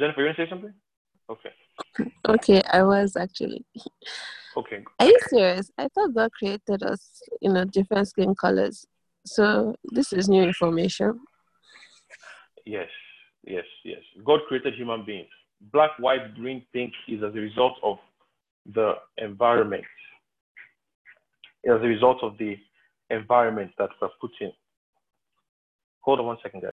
Jennifer, 0.00 0.20
you 0.20 0.26
want 0.26 0.36
to 0.38 0.46
say 0.46 0.50
something? 0.50 0.72
Okay. 1.28 1.50
Okay, 2.26 2.62
I 2.72 2.82
was 2.82 3.16
actually. 3.16 3.64
Okay. 4.56 4.82
Are 4.98 5.06
you 5.06 5.18
serious? 5.28 5.70
I 5.78 5.88
thought 5.88 6.14
God 6.14 6.32
created 6.32 6.82
us, 6.82 7.22
you 7.40 7.52
know, 7.52 7.64
different 7.64 8.08
skin 8.08 8.34
colors. 8.34 8.86
So 9.26 9.76
this 9.92 10.12
is 10.12 10.28
new 10.28 10.42
information. 10.42 11.20
Yes, 12.64 12.88
yes, 13.46 13.64
yes. 13.84 14.00
God 14.24 14.40
created 14.48 14.74
human 14.74 15.04
beings. 15.04 15.28
Black, 15.72 15.90
white, 15.98 16.34
green, 16.34 16.64
pink 16.72 16.92
is 17.06 17.22
as 17.22 17.34
a 17.34 17.38
result 17.38 17.74
of 17.82 17.98
the 18.74 18.94
environment. 19.18 19.84
As 21.66 21.76
a 21.82 21.86
result 21.86 22.22
of 22.22 22.38
the 22.38 22.56
environment 23.10 23.72
that 23.78 23.90
we're 24.00 24.08
put 24.20 24.32
in. 24.40 24.52
Hold 26.02 26.20
on 26.20 26.26
one 26.26 26.38
second, 26.42 26.62
guys. 26.62 26.72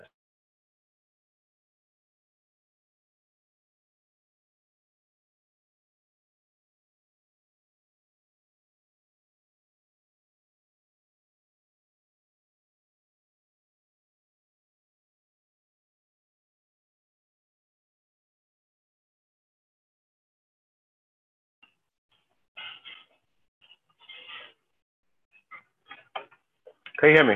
Can 26.99 27.09
you 27.09 27.15
hear 27.15 27.25
me? 27.25 27.36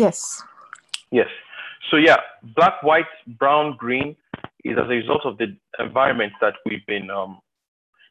Yes. 0.00 0.42
Yes. 1.10 1.28
So 1.90 1.98
yeah, 1.98 2.16
black, 2.56 2.82
white, 2.82 3.12
brown, 3.38 3.76
green 3.76 4.16
is 4.64 4.78
as 4.78 4.86
a 4.86 4.96
result 5.02 5.26
of 5.26 5.36
the 5.36 5.54
environment 5.78 6.32
that 6.40 6.54
we've 6.64 6.86
been 6.86 7.10
um, 7.10 7.38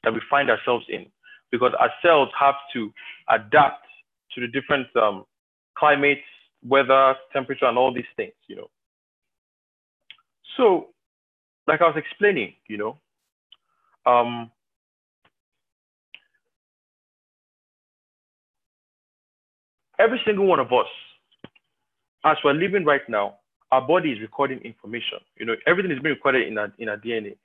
that 0.03 0.13
we 0.13 0.21
find 0.29 0.51
ourselves 0.51 0.85
in, 0.87 1.07
because 1.51 1.71
our 1.79 1.89
cells 2.03 2.29
have 2.39 2.53
to 2.73 2.93
adapt 3.29 3.87
to 4.35 4.41
the 4.41 4.47
different 4.47 4.85
um, 4.95 5.25
climates, 5.75 6.21
weather, 6.63 7.15
temperature, 7.33 7.65
and 7.65 7.77
all 7.77 7.91
these 7.91 8.11
things. 8.15 8.33
You 8.47 8.57
know. 8.57 8.69
So, 10.57 10.89
like 11.67 11.81
I 11.81 11.85
was 11.85 11.97
explaining, 11.97 12.53
you 12.67 12.77
know, 12.77 12.97
um, 14.05 14.51
every 19.97 20.21
single 20.23 20.45
one 20.45 20.59
of 20.59 20.67
us 20.71 20.85
as 22.26 22.38
we're 22.43 22.53
living 22.53 22.86
right 22.86 23.07
now, 23.07 23.36
our 23.72 23.86
body 23.86 24.11
is 24.11 24.20
recording 24.20 24.59
information. 24.59 25.20
You 25.38 25.45
know, 25.45 25.55
everything 25.67 25.91
is 25.91 25.99
being 25.99 26.15
recorded 26.15 26.47
in 26.47 26.57
our 26.57 26.74
in 26.80 26.89
our 26.89 26.97
DNA. 26.97 27.38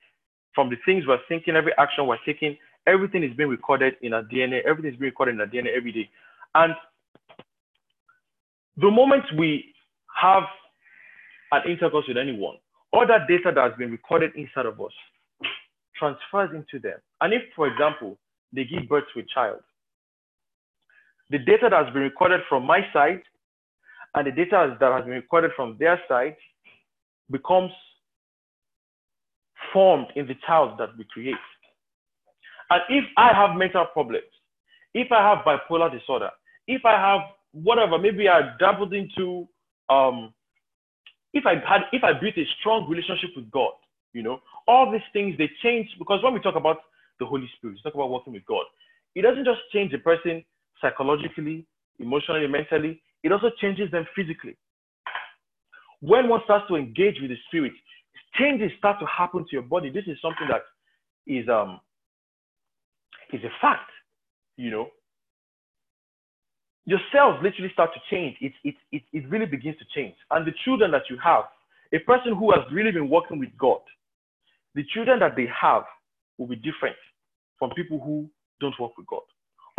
From 0.53 0.69
the 0.69 0.77
things 0.85 1.05
we're 1.07 1.19
thinking, 1.27 1.55
every 1.55 1.73
action 1.77 2.07
we're 2.07 2.17
taking, 2.25 2.57
everything 2.87 3.23
is 3.23 3.35
being 3.35 3.49
recorded 3.49 3.95
in 4.01 4.13
our 4.13 4.23
DNA. 4.23 4.61
Everything 4.67 4.93
is 4.93 4.99
being 4.99 5.11
recorded 5.11 5.35
in 5.35 5.41
our 5.41 5.47
DNA 5.47 5.75
every 5.75 5.91
day. 5.91 6.09
And 6.55 6.73
the 8.77 8.89
moment 8.89 9.23
we 9.37 9.73
have 10.21 10.43
an 11.51 11.61
intercourse 11.69 12.05
with 12.07 12.17
anyone, 12.17 12.55
all 12.91 13.05
that 13.07 13.27
data 13.27 13.51
that 13.53 13.61
has 13.61 13.73
been 13.77 13.91
recorded 13.91 14.31
inside 14.35 14.65
of 14.65 14.79
us 14.81 14.91
transfers 15.97 16.49
into 16.53 16.79
them. 16.81 16.97
And 17.21 17.33
if, 17.33 17.41
for 17.55 17.67
example, 17.67 18.17
they 18.51 18.63
give 18.65 18.87
birth 18.89 19.05
to 19.13 19.21
a 19.21 19.23
child, 19.33 19.59
the 21.29 21.39
data 21.39 21.67
that 21.69 21.85
has 21.85 21.93
been 21.93 22.03
recorded 22.03 22.41
from 22.49 22.65
my 22.65 22.81
side 22.93 23.21
and 24.15 24.27
the 24.27 24.31
data 24.31 24.75
that 24.79 24.91
has 24.91 25.03
been 25.03 25.13
recorded 25.13 25.51
from 25.55 25.75
their 25.79 25.99
side 26.07 26.35
becomes 27.29 27.71
formed 29.73 30.07
in 30.15 30.27
the 30.27 30.35
child 30.45 30.77
that 30.79 30.97
we 30.97 31.05
create. 31.11 31.35
And 32.69 32.81
if 32.89 33.05
I 33.17 33.33
have 33.33 33.57
mental 33.57 33.85
problems, 33.85 34.25
if 34.93 35.11
I 35.11 35.21
have 35.21 35.45
bipolar 35.45 35.91
disorder, 35.91 36.29
if 36.67 36.85
I 36.85 36.93
have 36.93 37.21
whatever, 37.51 37.97
maybe 37.97 38.27
I 38.29 38.55
dabbled 38.59 38.93
into, 38.93 39.47
um, 39.89 40.33
if 41.33 41.45
I 41.45 41.55
had, 41.55 41.81
if 41.91 42.03
I 42.03 42.13
built 42.13 42.37
a 42.37 42.45
strong 42.59 42.89
relationship 42.89 43.31
with 43.35 43.51
God, 43.51 43.73
you 44.13 44.23
know, 44.23 44.39
all 44.67 44.91
these 44.91 45.01
things 45.11 45.37
they 45.37 45.49
change 45.61 45.89
because 45.99 46.23
when 46.23 46.33
we 46.33 46.39
talk 46.39 46.55
about 46.55 46.77
the 47.19 47.25
Holy 47.25 47.49
Spirit, 47.57 47.75
we 47.75 47.81
talk 47.81 47.93
about 47.93 48.09
working 48.09 48.33
with 48.33 48.45
God. 48.45 48.63
It 49.13 49.21
doesn't 49.21 49.45
just 49.45 49.59
change 49.71 49.91
the 49.91 49.97
person 49.97 50.43
psychologically, 50.81 51.65
emotionally, 51.99 52.47
mentally. 52.47 53.01
It 53.25 53.31
also 53.31 53.49
changes 53.59 53.89
them 53.89 54.05
physically. 54.15 54.55
When 55.99 56.29
one 56.29 56.41
starts 56.43 56.67
to 56.67 56.75
engage 56.75 57.15
with 57.19 57.31
the 57.31 57.37
Spirit, 57.47 57.73
changes 58.35 58.71
start 58.77 58.99
to 58.99 59.07
happen 59.07 59.39
to 59.41 59.51
your 59.51 59.63
body. 59.63 59.89
This 59.89 60.03
is 60.05 60.21
something 60.21 60.47
that 60.47 60.61
is 61.25 61.49
um 61.49 61.79
is 63.33 63.43
a 63.43 63.49
fact, 63.59 63.89
you 64.57 64.69
know. 64.69 64.89
Your 66.85 66.99
cells 67.11 67.39
literally 67.41 67.71
start 67.73 67.89
to 67.95 67.99
change. 68.11 68.37
It, 68.41 68.53
it, 68.63 68.75
it, 68.91 69.01
it 69.11 69.27
really 69.27 69.47
begins 69.47 69.77
to 69.79 69.85
change. 69.95 70.13
And 70.29 70.45
the 70.45 70.53
children 70.63 70.91
that 70.91 71.09
you 71.09 71.17
have, 71.23 71.45
a 71.93 71.97
person 71.97 72.35
who 72.35 72.51
has 72.51 72.61
really 72.71 72.91
been 72.91 73.09
working 73.09 73.39
with 73.39 73.49
God, 73.57 73.79
the 74.75 74.83
children 74.93 75.17
that 75.21 75.35
they 75.35 75.47
have 75.47 75.81
will 76.37 76.45
be 76.45 76.57
different 76.57 76.95
from 77.57 77.71
people 77.71 77.99
who 77.99 78.29
don't 78.61 78.79
work 78.79 78.95
with 78.99 79.07
God. 79.07 79.25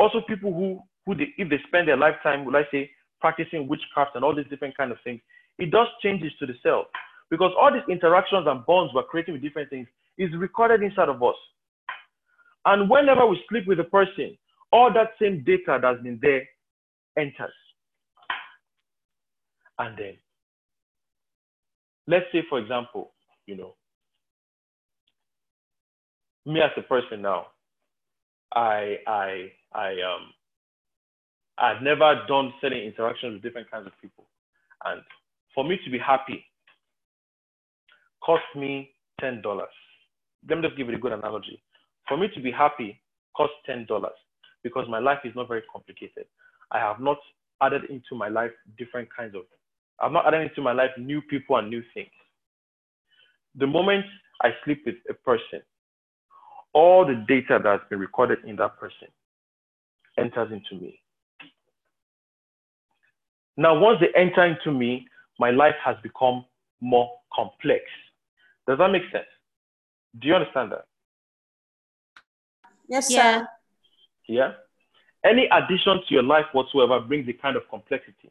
Also, 0.01 0.21
people 0.27 0.53
who, 0.53 0.81
who 1.07 1.15
they, 1.15 1.29
if 1.39 1.49
they 1.49 1.61
spend 1.69 1.87
their 1.87 1.97
lifetime, 1.97 2.45
will 2.45 2.57
I 2.57 2.65
say, 2.73 2.91
practicing 3.27 3.67
witchcraft 3.67 4.15
and 4.15 4.25
all 4.25 4.35
these 4.35 4.47
different 4.49 4.77
kind 4.77 4.93
of 4.93 4.99
things, 5.03 5.21
it 5.59 5.73
does 5.73 5.89
changes 6.01 6.31
to 6.39 6.47
the 6.47 6.55
cell 6.63 6.87
because 7.29 7.51
all 7.61 7.73
these 7.73 7.83
interactions 7.91 8.47
and 8.47 8.65
bonds 8.67 8.93
we're 8.95 9.03
creating 9.03 9.35
with 9.35 9.43
different 9.43 9.69
things 9.69 9.89
is 10.17 10.31
recorded 10.37 10.81
inside 10.83 11.09
of 11.09 11.21
us. 11.23 11.35
And 12.67 12.89
whenever 12.89 13.27
we 13.27 13.41
sleep 13.49 13.67
with 13.67 13.81
a 13.81 13.85
person, 13.85 14.39
all 14.73 14.93
that 14.93 15.11
same 15.21 15.43
data 15.45 15.81
that's 15.83 16.01
been 16.03 16.21
there 16.23 16.43
enters. 17.19 17.53
And 19.79 19.99
then, 19.99 20.15
let's 22.07 22.27
say, 22.33 22.43
for 22.49 22.61
example, 22.61 23.13
you 23.47 23.57
know, 23.57 23.75
me 26.47 26.61
as 26.61 26.71
a 26.77 26.83
person 26.83 27.23
now, 27.23 27.47
I, 28.55 28.99
I, 29.07 29.53
I, 29.75 29.89
um, 29.89 30.33
I've 31.59 31.83
never 31.83 32.23
done 32.29 32.53
certain 32.61 32.79
interactions 32.79 33.35
with 33.35 33.43
different 33.43 33.71
kinds 33.71 33.87
of 33.87 33.93
people. 34.01 34.27
And 34.85 35.01
for 35.55 35.65
me 35.65 35.79
to 35.85 35.91
be 35.91 35.99
happy 35.99 36.45
cost 38.25 38.45
me 38.55 38.91
$10. 39.23 39.43
Let 40.49 40.59
me 40.59 40.63
just 40.63 40.77
give 40.77 40.89
you 40.89 40.97
a 40.97 40.99
good 40.99 41.13
analogy. 41.13 41.63
For 42.09 42.17
me 42.17 42.29
to 42.35 42.41
be 42.41 42.51
happy 42.51 43.01
cost 43.37 43.53
$10 43.69 43.87
because 44.63 44.87
my 44.89 44.99
life 44.99 45.19
is 45.25 45.33
not 45.37 45.49
very 45.49 45.63
complicated. 45.73 46.27
I 46.71 46.79
have 46.79 47.01
not 47.01 47.19
added 47.63 47.83
into 47.89 48.15
my 48.15 48.29
life 48.29 48.51
different 48.77 49.09
kinds 49.17 49.35
of, 49.35 49.43
I've 50.01 50.13
not 50.13 50.27
added 50.27 50.51
into 50.51 50.61
my 50.61 50.73
life 50.73 50.91
new 50.99 51.23
people 51.23 51.57
and 51.57 51.71
new 51.71 51.83
things. 51.95 52.11
The 53.55 53.67
moment 53.67 54.05
I 54.43 54.51
sleep 54.65 54.83
with 54.85 54.97
a 55.09 55.15
person, 55.15 55.63
all 56.75 57.07
the 57.07 57.25
data 57.27 57.59
that's 57.63 57.89
been 57.89 57.99
recorded 57.99 58.39
in 58.47 58.57
that 58.57 58.79
person 58.79 59.09
enters 60.19 60.53
into 60.53 60.83
me. 60.83 61.01
Now, 63.57 63.79
once 63.79 64.01
they 64.01 64.13
enter 64.19 64.45
into 64.45 64.71
me, 64.71 65.07
my 65.39 65.51
life 65.51 65.75
has 65.85 65.97
become 66.03 66.45
more 66.81 67.11
complex. 67.35 67.85
Does 68.67 68.79
that 68.79 68.89
make 68.91 69.03
sense? 69.13 69.27
Do 70.19 70.29
you 70.29 70.35
understand 70.35 70.73
that? 70.73 70.87
Yes, 72.89 73.11
Yeah. 73.11 73.39
sir. 73.41 73.49
Yeah? 74.29 74.53
Any 75.25 75.47
addition 75.47 76.03
to 76.07 76.15
your 76.15 76.23
life 76.23 76.47
whatsoever 76.53 77.01
brings 77.01 77.29
a 77.29 77.33
kind 77.33 77.57
of 77.57 77.69
complexity. 77.69 78.31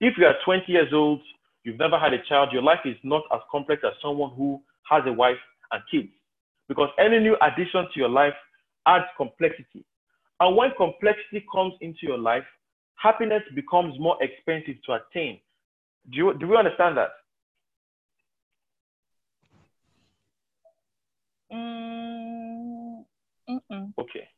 If 0.00 0.18
you 0.18 0.26
are 0.26 0.36
20 0.44 0.70
years 0.72 0.92
old, 0.92 1.22
you've 1.64 1.78
never 1.78 1.98
had 1.98 2.12
a 2.12 2.22
child, 2.24 2.52
your 2.52 2.62
life 2.62 2.80
is 2.84 2.96
not 3.02 3.22
as 3.32 3.40
complex 3.50 3.82
as 3.84 3.92
someone 4.02 4.30
who 4.34 4.62
has 4.90 5.02
a 5.06 5.12
wife 5.12 5.38
and 5.70 5.82
kids. 5.90 6.12
Because 6.68 6.90
any 6.98 7.18
new 7.20 7.36
addition 7.40 7.84
to 7.92 8.00
your 8.00 8.08
life 8.08 8.34
adds 8.86 9.06
complexity. 9.16 9.84
And 10.40 10.56
when 10.56 10.72
complexity 10.76 11.44
comes 11.52 11.74
into 11.80 12.00
your 12.02 12.18
life, 12.18 12.44
happiness 13.02 13.42
becomes 13.54 13.98
more 13.98 14.16
expensive 14.22 14.76
to 14.86 14.92
attain. 14.92 15.40
Do 16.10 16.16
you, 16.16 16.34
do 16.38 16.48
we 16.48 16.56
understand 16.56 16.96
that? 16.96 17.10
Mm, 21.52 23.04
mm-mm. 23.48 23.92
Okay. 23.98 24.28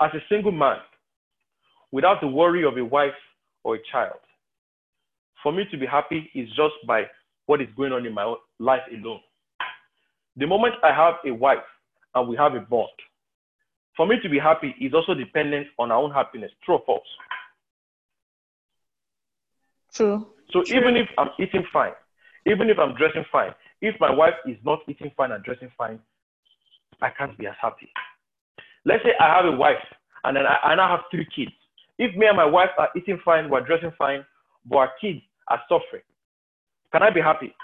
As 0.00 0.10
a 0.14 0.20
single 0.28 0.52
man, 0.52 0.78
without 1.92 2.20
the 2.20 2.26
worry 2.26 2.64
of 2.64 2.76
a 2.76 2.84
wife 2.84 3.12
or 3.64 3.76
a 3.76 3.78
child, 3.92 4.18
for 5.42 5.52
me 5.52 5.64
to 5.70 5.78
be 5.78 5.86
happy 5.86 6.30
is 6.34 6.48
just 6.50 6.74
by 6.86 7.04
what 7.46 7.60
is 7.60 7.68
going 7.76 7.92
on 7.92 8.04
in 8.04 8.12
my 8.12 8.34
life 8.58 8.82
alone. 8.92 9.20
The 10.36 10.46
moment 10.46 10.74
I 10.82 10.92
have 10.94 11.14
a 11.26 11.32
wife 11.32 11.58
and 12.14 12.28
we 12.28 12.36
have 12.36 12.54
a 12.54 12.60
bond, 12.60 12.88
for 13.96 14.06
me 14.06 14.16
to 14.22 14.28
be 14.28 14.38
happy 14.38 14.74
is 14.80 14.94
also 14.94 15.14
dependent 15.14 15.66
on 15.78 15.90
our 15.90 15.98
own 15.98 16.10
happiness. 16.10 16.50
True 16.64 16.76
or 16.76 16.82
false? 16.86 17.02
True. 19.94 20.26
So 20.50 20.62
even 20.66 20.96
if 20.96 21.08
I'm 21.18 21.30
eating 21.38 21.64
fine, 21.72 21.92
even 22.46 22.70
if 22.70 22.78
I'm 22.78 22.94
dressing 22.94 23.24
fine, 23.30 23.52
if 23.80 23.94
my 24.00 24.10
wife 24.10 24.34
is 24.46 24.56
not 24.64 24.80
eating 24.88 25.10
fine 25.16 25.32
and 25.32 25.42
dressing 25.44 25.70
fine, 25.76 26.00
I 27.02 27.10
can't 27.10 27.36
be 27.38 27.46
as 27.46 27.54
happy. 27.60 27.92
Let's 28.84 29.02
say 29.04 29.10
I 29.20 29.34
have 29.34 29.44
a 29.44 29.56
wife 29.56 29.82
and 30.24 30.36
then 30.36 30.44
I, 30.46 30.70
I 30.70 30.74
now 30.74 30.88
have 30.88 31.00
three 31.10 31.26
kids. 31.34 31.52
If 31.98 32.16
me 32.16 32.26
and 32.26 32.36
my 32.36 32.44
wife 32.44 32.70
are 32.78 32.88
eating 32.96 33.20
fine, 33.24 33.50
we're 33.50 33.60
dressing 33.60 33.92
fine, 33.98 34.24
but 34.66 34.76
our 34.76 34.90
kids 35.00 35.20
are 35.48 35.60
suffering, 35.68 36.02
can 36.92 37.02
I 37.02 37.10
be 37.10 37.20
happy? 37.20 37.54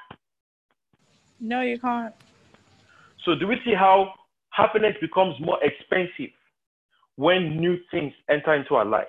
No, 1.41 1.63
you 1.63 1.79
can't. 1.79 2.15
So 3.25 3.35
do 3.35 3.47
we 3.47 3.57
see 3.65 3.75
how 3.75 4.13
happiness 4.51 4.95
becomes 5.01 5.35
more 5.41 5.59
expensive 5.63 6.33
when 7.17 7.57
new 7.57 7.77
things 7.91 8.13
enter 8.31 8.55
into 8.55 8.75
our 8.75 8.85
lives? 8.85 9.09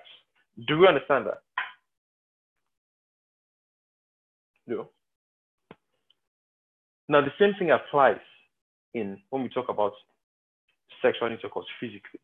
Do 0.68 0.80
we 0.80 0.88
understand 0.88 1.28
that? 1.28 1.42
No. 4.68 4.90
Now 7.10 7.22
the 7.22 7.32
same 7.40 7.54
thing 7.58 7.72
applies 7.72 8.20
in 8.94 9.18
when 9.30 9.44
we 9.44 9.50
talk 9.50 9.70
about 9.70 9.94
sexual 11.02 11.32
intercourse 11.32 11.66
physically. 11.80 12.20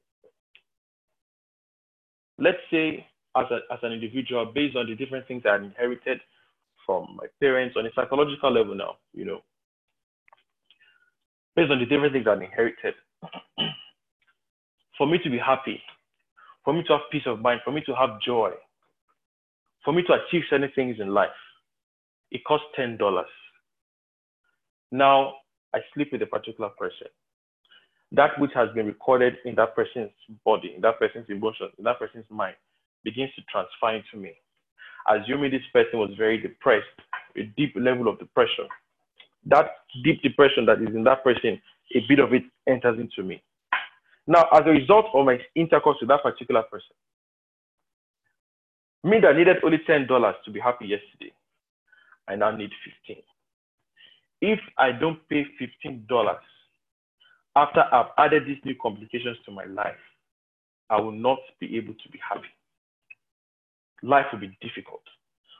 Let's 2.37 2.57
say 2.69 3.07
as, 3.37 3.45
a, 3.51 3.73
as 3.73 3.79
an 3.81 3.93
individual, 3.93 4.51
based 4.53 4.75
on 4.75 4.87
the 4.87 4.95
different 4.95 5.27
things 5.27 5.43
I 5.45 5.55
inherited 5.55 6.19
from 6.85 7.15
my 7.15 7.27
parents 7.39 7.75
on 7.77 7.85
a 7.85 7.89
psychological 7.95 8.51
level 8.51 8.75
now, 8.75 8.97
you 9.13 9.25
know, 9.25 9.39
based 11.55 11.71
on 11.71 11.79
the 11.79 11.85
different 11.85 12.13
things 12.13 12.25
I 12.27 12.33
inherited, 12.33 12.95
for 14.97 15.07
me 15.07 15.19
to 15.23 15.29
be 15.29 15.37
happy, 15.37 15.81
for 16.65 16.73
me 16.73 16.83
to 16.87 16.93
have 16.93 17.01
peace 17.11 17.23
of 17.25 17.39
mind, 17.39 17.61
for 17.63 17.71
me 17.71 17.81
to 17.85 17.95
have 17.95 18.21
joy, 18.21 18.51
for 19.85 19.93
me 19.93 20.03
to 20.03 20.13
achieve 20.13 20.43
certain 20.49 20.71
things 20.75 20.97
in 20.99 21.13
life, 21.13 21.29
it 22.31 22.43
costs 22.45 22.67
ten 22.75 22.97
dollars. 22.97 23.29
Now 24.91 25.33
I 25.73 25.79
sleep 25.93 26.09
with 26.11 26.21
a 26.21 26.27
particular 26.27 26.69
person. 26.69 27.07
That 28.11 28.39
which 28.39 28.51
has 28.53 28.69
been 28.75 28.85
recorded 28.85 29.35
in 29.43 29.55
that 29.55 29.75
person's 29.75 30.11
body, 30.45 30.73
in 30.75 30.81
that 30.81 30.99
person's 30.99 31.25
emotions, 31.29 31.71
in 31.79 31.83
that 31.85 31.97
person's 31.97 32.25
mind, 32.29 32.55
begins 33.03 33.31
to 33.35 33.41
transfer 33.51 33.95
into 33.95 34.17
me. 34.17 34.33
Assuming 35.09 35.51
this 35.51 35.61
person 35.73 35.99
was 35.99 36.11
very 36.17 36.37
depressed, 36.37 36.85
a 37.35 37.43
deep 37.57 37.73
level 37.75 38.07
of 38.07 38.19
depression, 38.19 38.67
that 39.47 39.71
deep 40.03 40.21
depression 40.21 40.65
that 40.67 40.81
is 40.81 40.95
in 40.95 41.03
that 41.03 41.23
person, 41.23 41.59
a 41.95 41.99
bit 42.07 42.19
of 42.19 42.33
it 42.33 42.43
enters 42.67 42.99
into 42.99 43.27
me. 43.27 43.41
Now, 44.27 44.45
as 44.53 44.61
a 44.65 44.69
result 44.69 45.07
of 45.13 45.25
my 45.25 45.39
intercourse 45.55 45.97
with 45.99 46.09
that 46.09 46.23
particular 46.23 46.63
person, 46.63 46.95
me 49.03 49.19
that 49.19 49.35
needed 49.35 49.57
only 49.63 49.79
$10 49.79 50.07
to 50.45 50.51
be 50.51 50.59
happy 50.59 50.85
yesterday, 50.85 51.33
I 52.27 52.35
now 52.35 52.51
need 52.55 52.71
15. 53.07 53.23
If 54.41 54.59
I 54.77 54.91
don't 54.91 55.19
pay 55.29 55.45
$15 55.85 56.35
after 57.55 57.83
I've 57.91 58.11
added 58.17 58.43
these 58.47 58.57
new 58.65 58.75
complications 58.81 59.37
to 59.45 59.51
my 59.51 59.65
life, 59.65 59.95
I 60.89 60.99
will 60.99 61.11
not 61.11 61.39
be 61.59 61.77
able 61.77 61.93
to 61.93 62.09
be 62.11 62.19
happy. 62.27 62.47
Life 64.01 64.25
will 64.31 64.39
be 64.39 64.57
difficult 64.61 65.01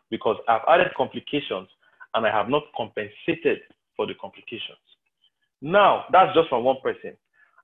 because 0.10 0.38
I've 0.48 0.62
added 0.68 0.88
complications 0.98 1.70
and 2.14 2.26
I 2.26 2.32
have 2.32 2.50
not 2.50 2.64
compensated 2.76 3.60
for 3.96 4.06
the 4.06 4.14
complications. 4.20 4.78
Now, 5.62 6.06
that's 6.12 6.36
just 6.36 6.50
from 6.50 6.64
one 6.64 6.78
person. 6.84 7.14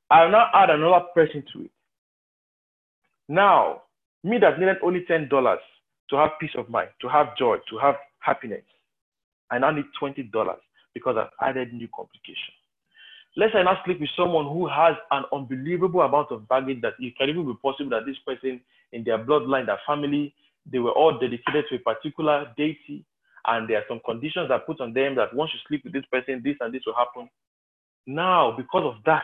I'll 0.09 0.31
now 0.31 0.47
add 0.53 0.69
another 0.69 1.05
person 1.13 1.43
to 1.53 1.63
it. 1.65 1.71
Now, 3.27 3.83
me 4.23 4.37
that 4.39 4.57
needed 4.59 4.77
only 4.83 5.05
$10 5.09 5.29
to 6.09 6.15
have 6.15 6.31
peace 6.39 6.55
of 6.57 6.69
mind, 6.69 6.89
to 7.01 7.09
have 7.09 7.37
joy, 7.37 7.57
to 7.69 7.77
have 7.77 7.95
happiness, 8.19 8.63
I 9.51 9.59
now 9.59 9.71
need 9.71 9.85
$20 10.01 10.31
because 10.93 11.17
I've 11.17 11.49
added 11.49 11.73
new 11.73 11.87
complication. 11.95 12.53
Let's 13.35 13.53
say 13.53 13.59
I 13.59 13.63
now 13.63 13.79
sleep 13.85 13.99
with 13.99 14.09
someone 14.17 14.45
who 14.45 14.67
has 14.67 14.95
an 15.11 15.23
unbelievable 15.31 16.01
amount 16.01 16.31
of 16.31 16.47
baggage 16.47 16.81
that 16.81 16.93
it 16.99 17.17
can 17.17 17.29
even 17.29 17.45
be 17.45 17.53
possible 17.61 17.91
that 17.91 18.05
this 18.05 18.17
person 18.25 18.59
in 18.91 19.03
their 19.03 19.17
bloodline, 19.23 19.67
their 19.67 19.79
family, 19.85 20.33
they 20.71 20.79
were 20.79 20.91
all 20.91 21.17
dedicated 21.19 21.65
to 21.69 21.75
a 21.75 21.79
particular 21.79 22.51
deity, 22.57 23.05
and 23.47 23.69
there 23.69 23.77
are 23.77 23.85
some 23.87 24.01
conditions 24.05 24.49
that 24.49 24.65
put 24.65 24.81
on 24.81 24.93
them 24.93 25.15
that 25.15 25.33
once 25.33 25.51
you 25.53 25.59
sleep 25.67 25.83
with 25.83 25.93
this 25.93 26.05
person, 26.11 26.41
this 26.43 26.57
and 26.59 26.73
this 26.73 26.81
will 26.85 26.95
happen. 26.95 27.29
Now, 28.05 28.51
because 28.57 28.83
of 28.85 29.03
that, 29.05 29.23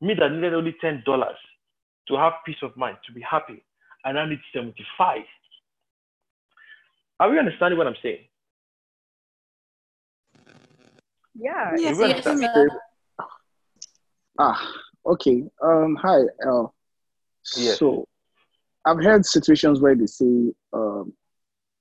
me 0.00 0.14
that 0.14 0.30
needed 0.30 0.54
only 0.54 0.76
ten 0.80 1.02
dollars 1.06 1.38
to 2.08 2.16
have 2.16 2.34
peace 2.44 2.62
of 2.62 2.76
mind, 2.76 2.98
to 3.06 3.12
be 3.12 3.20
happy, 3.20 3.62
and 4.04 4.18
I 4.18 4.28
need 4.28 4.40
seventy-five. 4.52 5.22
Are 7.18 7.30
we 7.30 7.38
understanding 7.38 7.78
what 7.78 7.86
I'm 7.86 7.96
saying? 8.02 8.26
Yeah. 11.38 11.76
You 11.76 12.02
understand? 12.02 12.70
Ah, 14.38 14.72
okay. 15.04 15.44
Um, 15.62 15.96
hi. 16.00 16.20
Uh, 16.46 16.66
Yes. 17.56 17.78
So, 17.78 18.08
I've 18.84 19.00
heard 19.00 19.24
situations 19.24 19.80
where 19.80 19.94
they 19.94 20.06
say 20.06 20.52
um, 20.72 21.12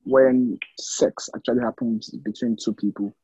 when 0.03 0.59
sex 0.79 1.27
actually 1.35 1.61
happens 1.63 2.11
between 2.23 2.55
two 2.63 2.73
people, 2.75 3.15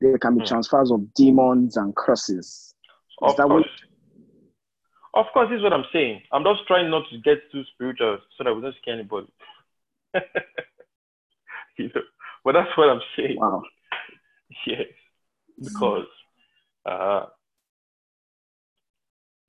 there 0.00 0.16
can 0.16 0.34
be 0.36 0.40
Hmm. 0.42 0.46
transfers 0.46 0.92
of 0.92 1.12
demons 1.14 1.76
and 1.76 1.94
curses. 1.96 2.46
Is 2.46 2.74
Of 3.20 3.36
that 3.36 3.48
course. 3.48 3.66
what? 5.14 5.26
Of 5.26 5.32
course, 5.32 5.48
this 5.50 5.56
is 5.56 5.62
what 5.64 5.72
I'm 5.72 5.86
saying. 5.92 6.22
I'm 6.30 6.44
just 6.44 6.64
trying 6.68 6.88
not 6.88 7.02
to 7.10 7.18
get 7.18 7.50
too 7.50 7.64
spiritual 7.74 8.18
so 8.36 8.44
that 8.44 8.54
we 8.54 8.60
don't 8.62 8.76
scare 8.80 8.94
anybody. 8.94 9.26
you 11.78 11.90
know, 11.94 12.02
but 12.44 12.52
that's 12.52 12.76
what 12.78 12.90
I'm 12.90 13.00
saying. 13.16 13.38
Wow. 13.40 13.62
Yes, 14.66 14.86
because 15.62 16.06
uh, 16.86 17.26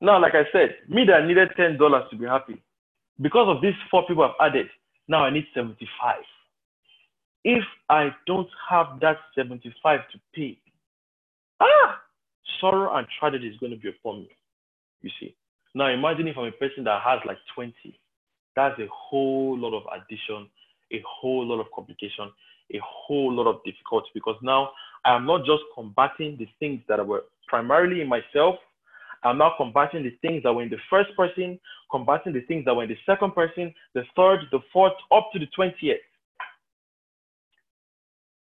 now, 0.01 0.21
like 0.21 0.33
I 0.33 0.43
said, 0.51 0.75
me 0.87 1.05
that 1.05 1.25
needed 1.25 1.49
ten 1.57 1.77
dollars 1.77 2.03
to 2.11 2.17
be 2.17 2.25
happy, 2.25 2.61
because 3.21 3.47
of 3.53 3.61
these 3.61 3.73
four 3.91 4.05
people 4.07 4.23
I've 4.23 4.49
added, 4.49 4.67
now 5.07 5.23
I 5.25 5.29
need 5.29 5.45
seventy-five. 5.53 6.23
If 7.43 7.63
I 7.89 8.09
don't 8.25 8.49
have 8.69 8.99
that 9.01 9.17
seventy-five 9.35 9.99
to 10.11 10.19
pay, 10.33 10.57
ah, 11.59 11.99
sorrow 12.61 12.95
and 12.95 13.07
tragedy 13.19 13.47
is 13.47 13.57
going 13.59 13.73
to 13.73 13.77
be 13.77 13.89
upon 13.89 14.21
me. 14.21 14.29
You 15.01 15.09
see. 15.19 15.35
Now 15.75 15.87
imagine 15.87 16.27
if 16.27 16.37
I'm 16.37 16.45
a 16.45 16.51
person 16.51 16.83
that 16.85 17.01
has 17.03 17.19
like 17.25 17.37
20. 17.53 17.73
That's 18.55 18.79
a 18.79 18.87
whole 18.91 19.57
lot 19.57 19.77
of 19.77 19.83
addition, 19.93 20.49
a 20.91 21.01
whole 21.05 21.45
lot 21.45 21.61
of 21.61 21.67
complication, 21.73 22.31
a 22.73 22.79
whole 22.83 23.31
lot 23.31 23.47
of 23.47 23.63
difficulty 23.63 24.09
because 24.13 24.35
now 24.41 24.71
I 25.05 25.15
am 25.15 25.25
not 25.25 25.45
just 25.45 25.63
combating 25.75 26.37
the 26.37 26.47
things 26.59 26.81
that 26.87 27.05
were 27.05 27.23
primarily 27.47 28.01
in 28.01 28.07
myself. 28.09 28.55
I'm 29.23 29.37
now 29.37 29.53
combating 29.57 30.03
the 30.03 30.15
things 30.21 30.43
that 30.43 30.53
were 30.53 30.63
in 30.63 30.69
the 30.69 30.77
first 30.89 31.09
person, 31.17 31.59
combating 31.91 32.33
the 32.33 32.41
things 32.41 32.65
that 32.65 32.73
were 32.75 32.83
in 32.83 32.89
the 32.89 32.97
second 33.05 33.33
person, 33.35 33.73
the 33.93 34.03
third, 34.15 34.41
the 34.51 34.59
fourth, 34.71 34.93
up 35.11 35.29
to 35.33 35.39
the 35.39 35.47
20th. 35.57 35.97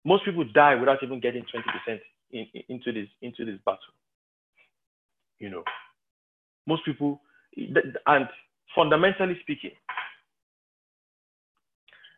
Most 0.06 0.26
people 0.26 0.46
die 0.54 0.76
without 0.76 1.04
even 1.04 1.20
getting 1.20 1.44
20% 1.44 2.00
in, 2.32 2.48
in- 2.54 2.64
into 2.70 2.92
this 2.92 3.08
into 3.22 3.46
this 3.46 3.60
battle. 3.66 3.80
You 5.40 5.50
know, 5.50 5.64
most 6.68 6.86
people, 6.86 7.22
and 8.08 8.28
fundamentally 8.76 9.38
speaking, 9.42 9.72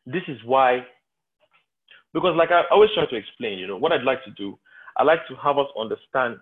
this 0.06 0.24
is 0.28 0.38
why, 0.46 0.86
because 2.14 2.36
like 2.36 2.52
I 2.52 2.64
always 2.72 2.90
try 2.94 3.06
to 3.06 3.16
explain, 3.16 3.60
you 3.60 3.68
know, 3.68 3.78
what 3.78 3.92
I'd 3.92 4.04
like 4.04 4.24
to 4.26 4.32
do, 4.32 4.58
I 4.98 5.04
like 5.04 5.28
to 5.28 5.36
have 5.36 5.58
us 5.58 5.68
understand. 5.80 6.38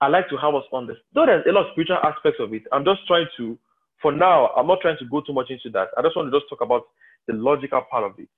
I 0.00 0.08
like 0.08 0.28
to 0.30 0.36
have 0.36 0.54
us 0.54 0.64
understand. 0.72 1.04
Though 1.14 1.26
there's 1.26 1.44
a 1.48 1.52
lot 1.52 1.66
of 1.66 1.72
spiritual 1.72 1.98
aspects 2.02 2.38
of 2.40 2.52
it, 2.54 2.62
I'm 2.72 2.84
just 2.84 3.06
trying 3.06 3.26
to, 3.36 3.58
for 4.00 4.12
now, 4.12 4.48
I'm 4.56 4.66
not 4.66 4.78
trying 4.80 4.98
to 4.98 5.04
go 5.06 5.20
too 5.20 5.32
much 5.32 5.50
into 5.50 5.70
that. 5.70 5.88
I 5.96 6.02
just 6.02 6.16
want 6.16 6.30
to 6.30 6.38
just 6.38 6.48
talk 6.48 6.60
about 6.60 6.82
the 7.26 7.34
logical 7.34 7.82
part 7.90 8.04
of 8.04 8.18
it, 8.18 8.28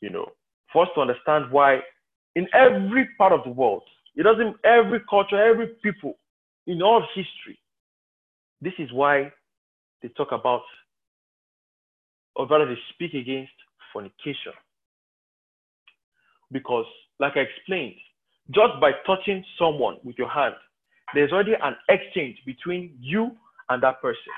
you 0.00 0.10
know, 0.10 0.26
for 0.72 0.84
us 0.84 0.90
to 0.94 1.00
understand 1.00 1.50
why 1.50 1.80
in 2.36 2.46
every 2.54 3.08
part 3.18 3.32
of 3.32 3.40
the 3.44 3.50
world, 3.50 3.82
it 4.16 4.22
doesn't, 4.22 4.56
every 4.64 5.00
culture, 5.08 5.42
every 5.42 5.68
people, 5.82 6.14
in 6.66 6.82
all 6.82 7.04
history, 7.14 7.58
this 8.60 8.72
is 8.78 8.92
why 8.92 9.32
they 10.02 10.08
talk 10.08 10.28
about, 10.32 10.62
or 12.36 12.46
rather, 12.46 12.66
they 12.66 12.78
speak 12.94 13.14
against 13.14 13.52
fornication. 13.92 14.52
Because, 16.52 16.86
like 17.18 17.36
I 17.36 17.40
explained, 17.40 17.94
just 18.50 18.80
by 18.80 18.92
touching 19.06 19.44
someone 19.58 19.98
with 20.02 20.16
your 20.18 20.28
hand, 20.28 20.54
there's 21.14 21.32
already 21.32 21.54
an 21.62 21.74
exchange 21.88 22.38
between 22.44 22.96
you 23.00 23.30
and 23.68 23.82
that 23.82 24.00
person. 24.02 24.32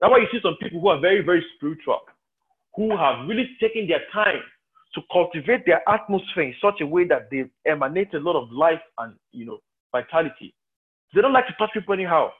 That's 0.00 0.10
why 0.10 0.18
you 0.18 0.26
see 0.32 0.40
some 0.42 0.56
people 0.60 0.80
who 0.80 0.88
are 0.88 1.00
very, 1.00 1.22
very 1.22 1.44
spiritual, 1.56 2.00
who 2.74 2.96
have 2.96 3.28
really 3.28 3.48
taken 3.60 3.86
their 3.86 4.00
time 4.12 4.40
to 4.94 5.00
cultivate 5.12 5.64
their 5.66 5.86
atmosphere 5.88 6.44
in 6.44 6.54
such 6.60 6.80
a 6.80 6.86
way 6.86 7.04
that 7.06 7.28
they 7.30 7.44
emanate 7.70 8.12
a 8.14 8.18
lot 8.18 8.36
of 8.36 8.50
life 8.50 8.80
and 8.98 9.14
you 9.32 9.44
know 9.44 9.58
vitality. 9.92 10.54
They 11.14 11.20
don't 11.20 11.32
like 11.32 11.46
to 11.46 11.54
touch 11.58 11.70
people 11.74 11.94
anyhow. 11.94 12.30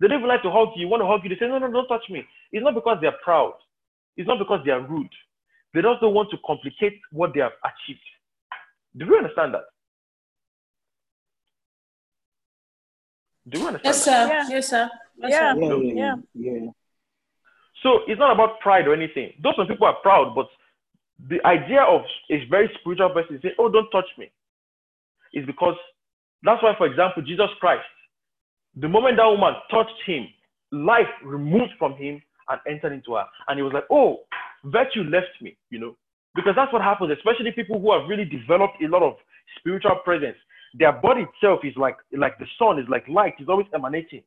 They 0.00 0.08
don't 0.08 0.18
even 0.18 0.28
like 0.28 0.42
to 0.42 0.50
hug 0.50 0.68
you. 0.76 0.82
You 0.82 0.88
want 0.88 1.02
to 1.02 1.06
hug 1.06 1.20
you, 1.24 1.30
they 1.30 1.38
say, 1.38 1.48
no, 1.48 1.58
no, 1.58 1.70
don't 1.70 1.88
touch 1.88 2.08
me. 2.08 2.24
It's 2.52 2.62
not 2.62 2.74
because 2.74 2.98
they're 3.00 3.16
proud. 3.24 3.54
It's 4.16 4.28
not 4.28 4.38
because 4.38 4.60
they 4.64 4.70
are 4.70 4.80
rude. 4.80 5.10
They 5.78 5.82
just 5.82 6.00
don't 6.00 6.12
want 6.12 6.28
to 6.32 6.38
complicate 6.44 6.98
what 7.12 7.32
they 7.34 7.38
have 7.38 7.52
achieved. 7.62 8.02
Do 8.96 9.04
you 9.04 9.16
understand 9.16 9.54
that? 9.54 9.62
Do 13.48 13.60
you 13.60 13.66
understand 13.68 13.94
Yes, 13.94 14.04
that? 14.04 14.26
sir. 14.26 14.34
Yeah. 14.34 14.48
Yes, 14.56 14.68
sir. 14.68 14.90
Yes, 15.18 15.30
Yeah. 15.30 15.54
sir. 15.54 15.60
Yeah, 15.60 15.68
yeah, 15.68 15.94
Yeah. 15.94 16.14
yeah. 16.34 16.52
yeah. 16.64 16.70
So 17.84 18.00
it's 18.08 18.18
not 18.18 18.32
about 18.32 18.58
pride 18.58 18.88
or 18.88 18.92
anything. 18.92 19.34
Those 19.40 19.54
some 19.54 19.68
people 19.68 19.86
are 19.86 19.94
proud, 20.02 20.34
but 20.34 20.48
the 21.28 21.38
idea 21.46 21.82
of 21.82 22.02
a 22.28 22.44
very 22.46 22.68
spiritual 22.80 23.10
person 23.10 23.38
saying, 23.40 23.54
"Oh, 23.56 23.68
don't 23.70 23.88
touch 23.92 24.10
me," 24.18 24.32
is 25.32 25.46
because 25.46 25.76
that's 26.42 26.60
why, 26.60 26.74
for 26.76 26.86
example, 26.88 27.22
Jesus 27.22 27.50
Christ, 27.60 27.86
the 28.74 28.88
moment 28.88 29.18
that 29.18 29.26
woman 29.26 29.54
touched 29.70 30.02
him, 30.06 30.26
life 30.72 31.06
removed 31.22 31.74
from 31.78 31.94
him 31.94 32.20
and 32.48 32.60
entered 32.66 32.94
into 32.94 33.14
her, 33.14 33.28
and 33.46 33.56
he 33.60 33.62
was 33.62 33.72
like, 33.72 33.86
"Oh, 33.90 34.24
virtue 34.64 35.04
left 35.04 35.40
me," 35.40 35.56
you 35.70 35.78
know, 35.78 35.96
because 36.34 36.54
that's 36.56 36.72
what 36.72 36.82
happens. 36.82 37.12
Especially 37.12 37.52
people 37.52 37.80
who 37.80 37.92
have 37.92 38.08
really 38.08 38.24
developed 38.24 38.82
a 38.82 38.88
lot 38.88 39.02
of 39.02 39.14
spiritual 39.58 39.96
presence. 40.04 40.36
Their 40.74 40.92
body 40.92 41.22
itself 41.22 41.60
is 41.64 41.74
like 41.76 41.96
like 42.16 42.38
the 42.38 42.46
sun, 42.58 42.78
is 42.78 42.88
like 42.88 43.06
light, 43.08 43.34
is 43.40 43.48
always 43.48 43.66
emanating. 43.74 44.22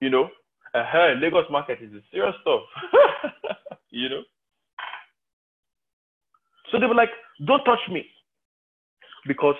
You 0.00 0.10
know, 0.10 0.28
uh, 0.74 1.14
Lagos 1.20 1.46
market 1.50 1.78
is 1.80 1.92
a 1.92 2.00
serious 2.10 2.34
stuff. 2.42 2.62
you 3.90 4.08
know. 4.08 4.22
So 6.70 6.80
they 6.80 6.86
were 6.86 6.94
like, 6.94 7.10
"Don't 7.46 7.64
touch 7.64 7.78
me," 7.90 8.06
because 9.26 9.56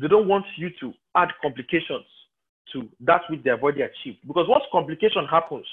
they 0.00 0.08
don't 0.08 0.26
want 0.28 0.46
you 0.56 0.70
to 0.80 0.92
add 1.14 1.28
complications 1.42 2.06
to 2.72 2.88
that 3.00 3.22
which 3.30 3.40
have 3.46 3.62
already 3.62 3.82
achieved. 3.82 4.18
Because 4.26 4.46
once 4.48 4.64
complication 4.72 5.26
happens, 5.30 5.66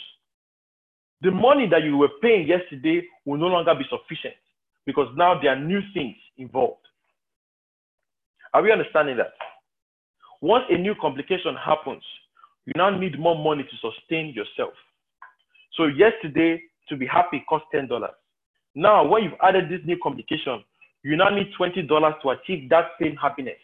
the 1.21 1.31
money 1.31 1.67
that 1.69 1.83
you 1.83 1.97
were 1.97 2.09
paying 2.21 2.47
yesterday 2.47 3.03
will 3.25 3.37
no 3.37 3.47
longer 3.47 3.75
be 3.75 3.85
sufficient 3.89 4.35
because 4.85 5.07
now 5.15 5.39
there 5.39 5.51
are 5.51 5.59
new 5.59 5.81
things 5.93 6.15
involved. 6.37 6.81
Are 8.53 8.61
we 8.61 8.71
understanding 8.71 9.17
that? 9.17 9.33
Once 10.41 10.65
a 10.69 10.77
new 10.77 10.95
complication 10.99 11.55
happens, 11.55 12.03
you 12.65 12.73
now 12.75 12.89
need 12.89 13.19
more 13.19 13.41
money 13.41 13.63
to 13.63 13.91
sustain 13.91 14.33
yourself. 14.33 14.73
So 15.77 15.85
yesterday, 15.85 16.61
to 16.89 16.97
be 16.97 17.05
happy 17.05 17.43
cost 17.47 17.65
ten 17.71 17.87
dollars. 17.87 18.11
Now, 18.75 19.07
when 19.07 19.23
you've 19.23 19.39
added 19.41 19.69
this 19.69 19.79
new 19.85 19.97
complication, 20.01 20.63
you 21.03 21.15
now 21.15 21.29
need 21.29 21.47
twenty 21.55 21.83
dollars 21.83 22.15
to 22.23 22.31
achieve 22.31 22.69
that 22.69 22.89
same 23.01 23.15
happiness. 23.15 23.57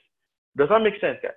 Does 0.55 0.69
that 0.69 0.81
make 0.81 0.99
sense, 1.01 1.17
guys? 1.21 1.33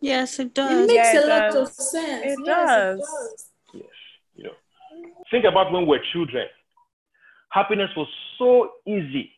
Yes, 0.00 0.38
it 0.38 0.54
does. 0.54 0.84
It 0.84 0.86
makes 0.86 1.14
Yeah, 1.14 1.20
a 1.20 1.22
it 1.22 1.28
lot 1.28 1.56
of 1.56 1.68
sense. 1.68 2.24
It 2.24 2.38
yes, 2.44 2.68
does. 2.68 2.98
it 2.98 3.02
does. 3.02 3.50
Yes. 3.74 3.84
You 4.36 4.44
know, 4.44 4.50
think 5.30 5.44
about 5.44 5.72
when 5.72 5.86
we're 5.86 6.00
children. 6.12 6.46
Happiness 7.50 7.90
was 7.96 8.08
so 8.38 8.70
easy 8.86 9.32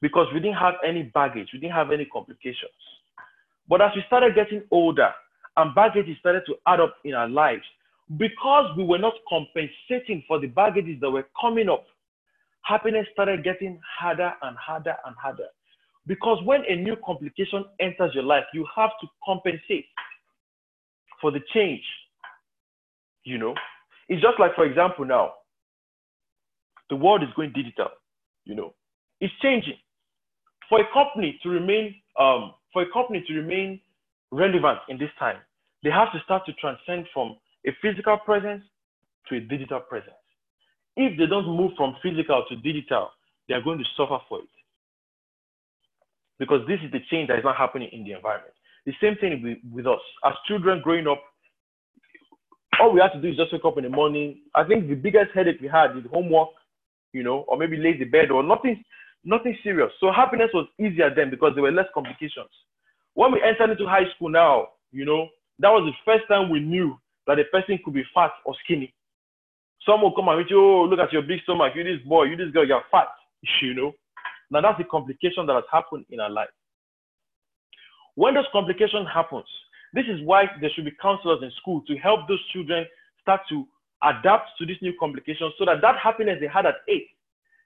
because 0.00 0.26
we 0.32 0.40
didn't 0.40 0.56
have 0.56 0.74
any 0.86 1.02
baggage, 1.02 1.48
we 1.52 1.58
didn't 1.58 1.74
have 1.74 1.90
any 1.90 2.06
complications. 2.06 2.70
But 3.68 3.82
as 3.82 3.90
we 3.94 4.02
started 4.06 4.34
getting 4.34 4.62
older 4.70 5.10
and 5.56 5.74
baggage 5.74 6.06
started 6.18 6.42
to 6.46 6.54
add 6.66 6.80
up 6.80 6.94
in 7.04 7.14
our 7.14 7.28
lives, 7.28 7.64
because 8.16 8.74
we 8.76 8.84
were 8.84 8.98
not 8.98 9.14
compensating 9.28 10.24
for 10.26 10.40
the 10.40 10.46
baggages 10.48 11.00
that 11.00 11.10
were 11.10 11.26
coming 11.40 11.68
up, 11.68 11.86
happiness 12.62 13.06
started 13.12 13.44
getting 13.44 13.78
harder 13.98 14.32
and 14.42 14.56
harder 14.56 14.96
and 15.06 15.14
harder. 15.16 15.46
Because 16.06 16.42
when 16.44 16.62
a 16.68 16.76
new 16.76 16.96
complication 17.04 17.64
enters 17.78 18.14
your 18.14 18.24
life, 18.24 18.44
you 18.54 18.66
have 18.74 18.90
to 19.00 19.06
compensate 19.24 19.86
for 21.20 21.30
the 21.30 21.40
change. 21.52 21.82
You 23.24 23.38
know, 23.38 23.54
it's 24.08 24.22
just 24.22 24.40
like, 24.40 24.54
for 24.54 24.64
example, 24.64 25.04
now, 25.04 25.34
the 26.88 26.96
world 26.96 27.22
is 27.22 27.28
going 27.36 27.52
digital. 27.52 27.88
You 28.44 28.54
know, 28.54 28.74
it's 29.20 29.32
changing. 29.42 29.76
For 30.68 30.80
a 30.80 30.92
company 30.92 31.38
to 31.42 31.48
remain, 31.48 31.94
um, 32.18 32.54
for 32.72 32.82
a 32.82 32.90
company 32.92 33.24
to 33.26 33.34
remain 33.34 33.80
relevant 34.32 34.78
in 34.88 34.98
this 34.98 35.10
time, 35.18 35.36
they 35.82 35.90
have 35.90 36.12
to 36.12 36.20
start 36.24 36.46
to 36.46 36.52
transcend 36.54 37.06
from 37.12 37.36
a 37.66 37.70
physical 37.82 38.16
presence 38.18 38.64
to 39.28 39.36
a 39.36 39.40
digital 39.40 39.80
presence. 39.80 40.14
If 40.96 41.18
they 41.18 41.26
don't 41.26 41.46
move 41.46 41.72
from 41.76 41.96
physical 42.02 42.44
to 42.48 42.56
digital, 42.56 43.10
they 43.48 43.54
are 43.54 43.62
going 43.62 43.78
to 43.78 43.84
suffer 43.96 44.18
for 44.28 44.40
it. 44.40 44.48
Because 46.40 46.66
this 46.66 46.80
is 46.82 46.90
the 46.90 46.98
change 47.10 47.28
that 47.28 47.38
is 47.38 47.44
not 47.44 47.56
happening 47.56 47.90
in 47.92 48.02
the 48.02 48.12
environment. 48.12 48.54
The 48.86 48.92
same 49.00 49.14
thing 49.20 49.42
with, 49.44 49.58
with 49.72 49.86
us. 49.86 50.00
As 50.24 50.32
children 50.48 50.80
growing 50.82 51.06
up, 51.06 51.22
all 52.80 52.92
we 52.92 53.00
had 53.00 53.12
to 53.12 53.20
do 53.20 53.28
is 53.28 53.36
just 53.36 53.52
wake 53.52 53.64
up 53.64 53.76
in 53.76 53.84
the 53.84 53.90
morning. 53.90 54.40
I 54.54 54.64
think 54.64 54.88
the 54.88 54.94
biggest 54.94 55.30
headache 55.34 55.60
we 55.60 55.68
had 55.68 55.96
is 55.96 56.04
homework, 56.10 56.48
you 57.12 57.22
know, 57.22 57.44
or 57.46 57.58
maybe 57.58 57.76
lay 57.76 57.96
the 57.96 58.06
bed 58.06 58.30
or 58.30 58.42
nothing, 58.42 58.82
nothing 59.22 59.56
serious. 59.62 59.92
So 60.00 60.10
happiness 60.10 60.48
was 60.54 60.66
easier 60.80 61.14
then 61.14 61.28
because 61.28 61.52
there 61.54 61.62
were 61.62 61.72
less 61.72 61.92
complications. 61.92 62.48
When 63.14 63.32
we 63.32 63.42
entered 63.42 63.70
into 63.70 63.86
high 63.86 64.08
school 64.16 64.30
now, 64.30 64.68
you 64.92 65.04
know, 65.04 65.28
that 65.58 65.68
was 65.68 65.84
the 65.84 66.10
first 66.10 66.26
time 66.26 66.48
we 66.48 66.60
knew 66.60 66.96
that 67.26 67.38
a 67.38 67.44
person 67.52 67.78
could 67.84 67.94
be 67.94 68.04
fat 68.14 68.30
or 68.46 68.54
skinny. 68.64 68.94
Some 69.84 70.02
will 70.02 70.14
come 70.14 70.28
and 70.28 70.38
with 70.38 70.48
you, 70.48 70.60
oh, 70.60 70.84
look 70.84 71.00
at 71.00 71.12
your 71.12 71.22
big 71.22 71.40
stomach, 71.42 71.72
you 71.74 71.84
this 71.84 72.02
boy, 72.06 72.24
you 72.24 72.36
this 72.36 72.50
girl, 72.50 72.66
you're 72.66 72.82
fat, 72.90 73.08
you 73.62 73.74
know. 73.74 73.92
Now 74.50 74.60
that's 74.60 74.78
the 74.78 74.84
complication 74.84 75.46
that 75.46 75.54
has 75.54 75.64
happened 75.70 76.04
in 76.10 76.20
our 76.20 76.30
life. 76.30 76.48
When 78.14 78.34
those 78.34 78.46
complications 78.52 79.06
happens, 79.12 79.46
this 79.92 80.04
is 80.06 80.20
why 80.24 80.44
there 80.60 80.70
should 80.74 80.84
be 80.84 80.92
counselors 81.00 81.42
in 81.42 81.50
school 81.60 81.82
to 81.86 81.96
help 81.96 82.28
those 82.28 82.44
children 82.52 82.86
start 83.22 83.40
to 83.48 83.66
adapt 84.02 84.50
to 84.58 84.66
this 84.66 84.76
new 84.82 84.92
complication 84.98 85.52
so 85.58 85.64
that 85.64 85.80
that 85.82 85.96
happiness 86.02 86.38
they 86.40 86.46
had 86.46 86.66
at 86.66 86.76
eight, 86.88 87.08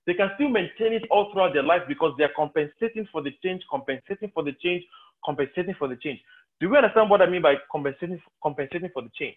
they 0.07 0.15
can 0.15 0.31
still 0.35 0.49
maintain 0.49 0.93
it 0.93 1.03
all 1.11 1.33
throughout 1.33 1.55
their 1.55 1.63
life 1.63 1.83
because 1.89 2.13
they're 2.19 2.33
compensating 2.37 3.07
for 3.11 3.23
the 3.23 3.31
change, 3.43 3.63
compensating 3.71 4.31
for 4.35 4.43
the 4.43 4.53
change, 4.63 4.85
compensating 5.25 5.75
for 5.79 5.89
the 5.89 5.97
change. 5.97 6.21
Do 6.61 6.69
we 6.69 6.77
understand 6.77 7.09
what 7.09 7.23
I 7.23 7.27
mean 7.27 7.43
by 7.43 7.55
compensating, 7.71 8.21
compensating 8.43 8.91
for 8.93 9.03
the 9.03 9.11
change? 9.19 9.37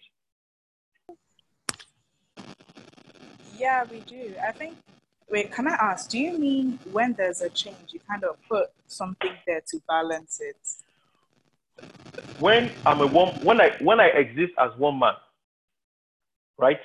Yeah, 3.56 3.84
we 3.90 4.00
do. 4.00 4.34
I 4.46 4.52
think. 4.52 4.76
Wait, 5.30 5.52
can 5.52 5.68
I 5.68 5.74
ask? 5.74 6.08
Do 6.08 6.18
you 6.18 6.38
mean 6.38 6.78
when 6.90 7.12
there's 7.12 7.42
a 7.42 7.50
change, 7.50 7.92
you 7.92 8.00
kind 8.08 8.24
of 8.24 8.36
put 8.48 8.68
something 8.86 9.32
there 9.46 9.60
to 9.68 9.80
balance 9.86 10.40
it? 10.40 10.56
When 12.40 12.70
I'm 12.86 13.00
a 13.00 13.06
one, 13.06 13.34
when 13.42 13.60
I 13.60 13.76
when 13.80 14.00
I 14.00 14.06
exist 14.06 14.52
as 14.58 14.70
one 14.78 14.98
man, 14.98 15.12
right? 16.56 16.80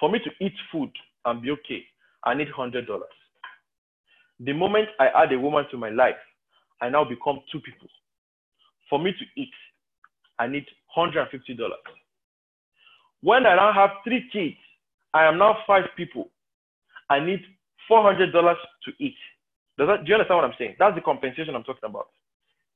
For 0.00 0.10
me 0.10 0.18
to 0.18 0.30
eat 0.44 0.54
food 0.72 0.90
and 1.24 1.40
be 1.40 1.50
okay, 1.52 1.84
I 2.24 2.34
need 2.34 2.48
hundred 2.48 2.86
dollars. 2.86 3.08
The 4.40 4.52
moment 4.52 4.88
I 4.98 5.08
add 5.08 5.32
a 5.32 5.38
woman 5.38 5.64
to 5.70 5.78
my 5.78 5.90
life, 5.90 6.16
I 6.80 6.88
now 6.88 7.04
become 7.04 7.40
two 7.50 7.60
people. 7.60 7.88
For 8.90 8.98
me 8.98 9.12
to 9.12 9.40
eat, 9.40 9.52
I 10.38 10.48
need 10.48 10.66
hundred 10.88 11.20
and 11.20 11.30
fifty 11.30 11.54
dollars. 11.54 11.78
When 13.20 13.46
I 13.46 13.54
now 13.54 13.72
have 13.72 13.90
three 14.04 14.28
kids, 14.32 14.56
I 15.14 15.24
am 15.24 15.38
now 15.38 15.58
five 15.66 15.84
people. 15.96 16.30
I 17.08 17.20
need 17.20 17.40
$400 17.90 18.32
to 18.32 18.92
eat. 18.98 19.16
Does 19.78 19.88
that, 19.88 20.04
do 20.04 20.08
you 20.08 20.14
understand 20.14 20.36
what 20.38 20.44
I'm 20.44 20.56
saying? 20.58 20.76
That's 20.78 20.94
the 20.94 21.00
compensation 21.00 21.54
I'm 21.54 21.62
talking 21.62 21.88
about. 21.88 22.08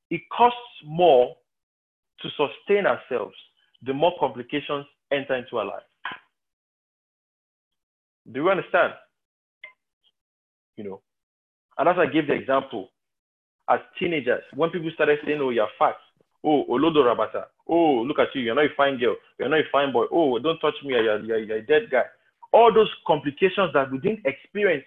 It 0.09 0.21
costs 0.35 0.57
more 0.85 1.35
to 2.21 2.29
sustain 2.29 2.85
ourselves, 2.85 3.35
the 3.85 3.93
more 3.93 4.13
complications 4.19 4.85
enter 5.11 5.35
into 5.35 5.57
our 5.57 5.65
life. 5.65 5.83
Do 8.31 8.39
you 8.39 8.49
understand? 8.49 8.93
You 10.77 10.85
know, 10.85 11.01
and 11.77 11.89
as 11.89 11.95
I 11.97 12.05
gave 12.05 12.27
the 12.27 12.33
example, 12.33 12.89
as 13.69 13.79
teenagers, 13.99 14.43
when 14.55 14.69
people 14.69 14.89
started 14.93 15.19
saying, 15.25 15.39
"Oh, 15.41 15.49
you're 15.49 15.67
fat," 15.77 15.95
"Oh, 16.43 16.65
Olodo 16.69 17.03
Rabata," 17.03 17.45
"Oh, 17.67 18.01
look 18.01 18.19
at 18.19 18.33
you, 18.33 18.41
you're 18.41 18.55
not 18.55 18.65
a 18.65 18.75
fine 18.75 18.97
girl," 18.97 19.15
"You're 19.39 19.49
not 19.49 19.59
a 19.59 19.69
fine 19.71 19.91
boy," 19.91 20.05
"Oh, 20.11 20.39
don't 20.39 20.59
touch 20.59 20.75
me, 20.83 20.93
you're, 20.93 21.19
you're, 21.19 21.39
you're 21.39 21.57
a 21.57 21.65
dead 21.65 21.89
guy." 21.91 22.03
All 22.51 22.73
those 22.73 22.89
complications 23.05 23.73
that 23.73 23.91
we 23.91 23.99
didn't 23.99 24.25
experience 24.25 24.85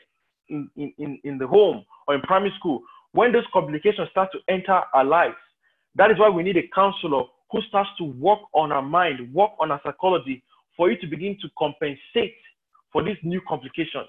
in, 0.48 0.70
in, 0.76 1.18
in 1.24 1.38
the 1.38 1.46
home 1.46 1.84
or 2.06 2.14
in 2.14 2.20
primary 2.22 2.52
school, 2.58 2.82
when 3.12 3.32
those 3.32 3.44
complications 3.52 4.08
start 4.10 4.30
to 4.32 4.38
enter 4.48 4.80
our 4.92 5.04
lives, 5.04 5.36
that 5.94 6.10
is 6.10 6.18
why 6.18 6.28
we 6.28 6.42
need 6.42 6.56
a 6.58 6.68
counselor 6.74 7.24
who 7.50 7.60
starts 7.68 7.88
to 7.98 8.04
work 8.04 8.40
on 8.52 8.72
our 8.72 8.82
mind, 8.82 9.32
work 9.32 9.52
on 9.58 9.70
our 9.70 9.80
psychology 9.82 10.42
for 10.76 10.90
you 10.90 10.98
to 10.98 11.06
begin 11.06 11.36
to 11.40 11.48
compensate 11.58 12.34
for 12.92 13.02
these 13.02 13.16
new 13.22 13.40
complications. 13.48 14.08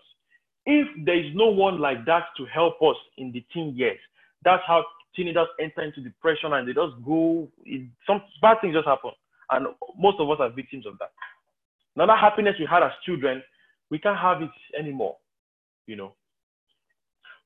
If 0.65 0.87
there 1.05 1.17
is 1.17 1.33
no 1.33 1.47
one 1.47 1.79
like 1.79 2.05
that 2.05 2.25
to 2.35 2.45
help 2.45 2.81
us 2.81 2.97
in 3.17 3.31
the 3.31 3.43
teen 3.53 3.73
years, 3.75 3.99
that's 4.43 4.63
how 4.67 4.83
teenagers 5.15 5.47
enter 5.61 5.81
into 5.81 6.01
depression 6.01 6.51
and 6.53 6.67
they 6.67 6.73
just 6.73 6.93
go, 7.05 7.47
it, 7.63 7.87
some 8.05 8.21
bad 8.41 8.57
things 8.59 8.75
just 8.75 8.87
happen. 8.87 9.11
And 9.51 9.67
most 9.97 10.19
of 10.19 10.29
us 10.29 10.37
are 10.41 10.49
victims 10.49 10.85
of 10.85 10.97
that. 10.99 11.11
Now 11.95 12.05
that 12.07 12.19
happiness 12.19 12.55
we 12.59 12.67
had 12.69 12.83
as 12.83 12.91
children, 13.05 13.41
we 13.89 13.99
can't 13.99 14.19
have 14.19 14.41
it 14.41 14.51
anymore, 14.77 15.15
you 15.85 15.95
know 15.95 16.13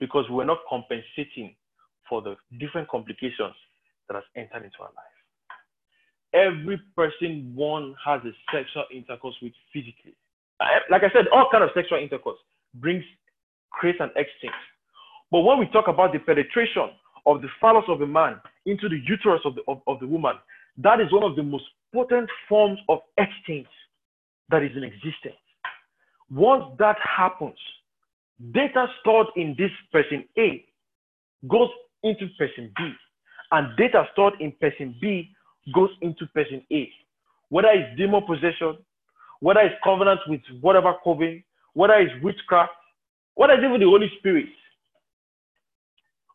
because 0.02 0.26
we're 0.30 0.44
not 0.44 0.58
compensating 0.68 1.56
for 2.10 2.22
the 2.22 2.36
different 2.60 2.90
complications 2.90 3.54
that 4.10 4.16
has 4.16 4.24
entered 4.36 4.66
into 4.66 4.80
our 4.82 4.90
life. 4.98 5.16
Every 6.34 6.82
person 6.98 7.54
one 7.56 7.96
has 8.04 8.20
a 8.26 8.32
sexual 8.52 8.84
intercourse 8.92 9.36
with 9.42 9.54
physically. 9.72 10.16
Eh, 10.60 10.66
like 10.90 11.04
I 11.04 11.14
said, 11.14 11.28
all 11.32 11.48
kind 11.52 11.64
of 11.64 11.70
sexual 11.74 12.00
intercourse 12.00 12.40
brings 12.76 13.04
creates 13.70 14.00
an 14.02 14.10
exchange. 14.16 14.58
But 15.30 15.42
when 15.42 15.60
we 15.60 15.68
talk 15.68 15.88
about 15.88 16.12
the 16.14 16.20
penetration 16.20 16.90
of 17.26 17.42
the 17.42 17.48
phallus 17.62 17.86
of 17.88 18.02
a 18.02 18.08
man 18.08 18.42
into 18.66 18.90
the 18.90 19.00
uterus 19.08 19.42
of 19.46 19.56
the, 19.56 19.62
of, 19.68 19.82
of 19.88 20.00
the 20.00 20.08
woman, 20.08 20.34
that 20.78 21.00
is 21.00 21.12
one 21.12 21.24
of 21.24 21.36
the 21.36 21.44
most 21.44 21.66
potent 21.94 22.30
forms 22.50 22.80
of 22.90 23.00
exchange 23.18 23.68
that 24.50 24.64
is 24.64 24.72
in 24.76 24.84
existence. 24.84 25.38
Once 26.32 26.64
that 26.80 26.98
happens, 27.00 27.58
data 28.52 28.88
stored 29.00 29.28
in 29.36 29.56
this 29.58 29.72
person 29.92 30.26
A 30.38 30.66
goes 31.48 31.70
into 32.04 32.28
person 32.38 32.72
B, 32.76 32.92
and 33.52 33.76
data 33.78 34.08
stored 34.14 34.34
in 34.40 34.52
person 34.54 34.96
B 35.00 35.30
goes 35.74 35.90
into 36.02 36.26
person 36.28 36.64
A. 36.72 36.90
Whether 37.50 37.70
it's 37.70 37.98
demon 37.98 38.24
possession, 38.26 38.78
whether 39.40 39.60
it's 39.62 39.76
covenant 39.84 40.22
with 40.28 40.42
whatever 40.62 40.96
coven, 41.04 41.44
whether 41.74 41.96
it's 41.96 42.24
witchcraft, 42.24 42.72
whether 43.36 43.54
it's 43.54 43.64
even 43.64 43.80
the 43.80 43.86
Holy 43.86 44.12
Spirit, 44.20 44.48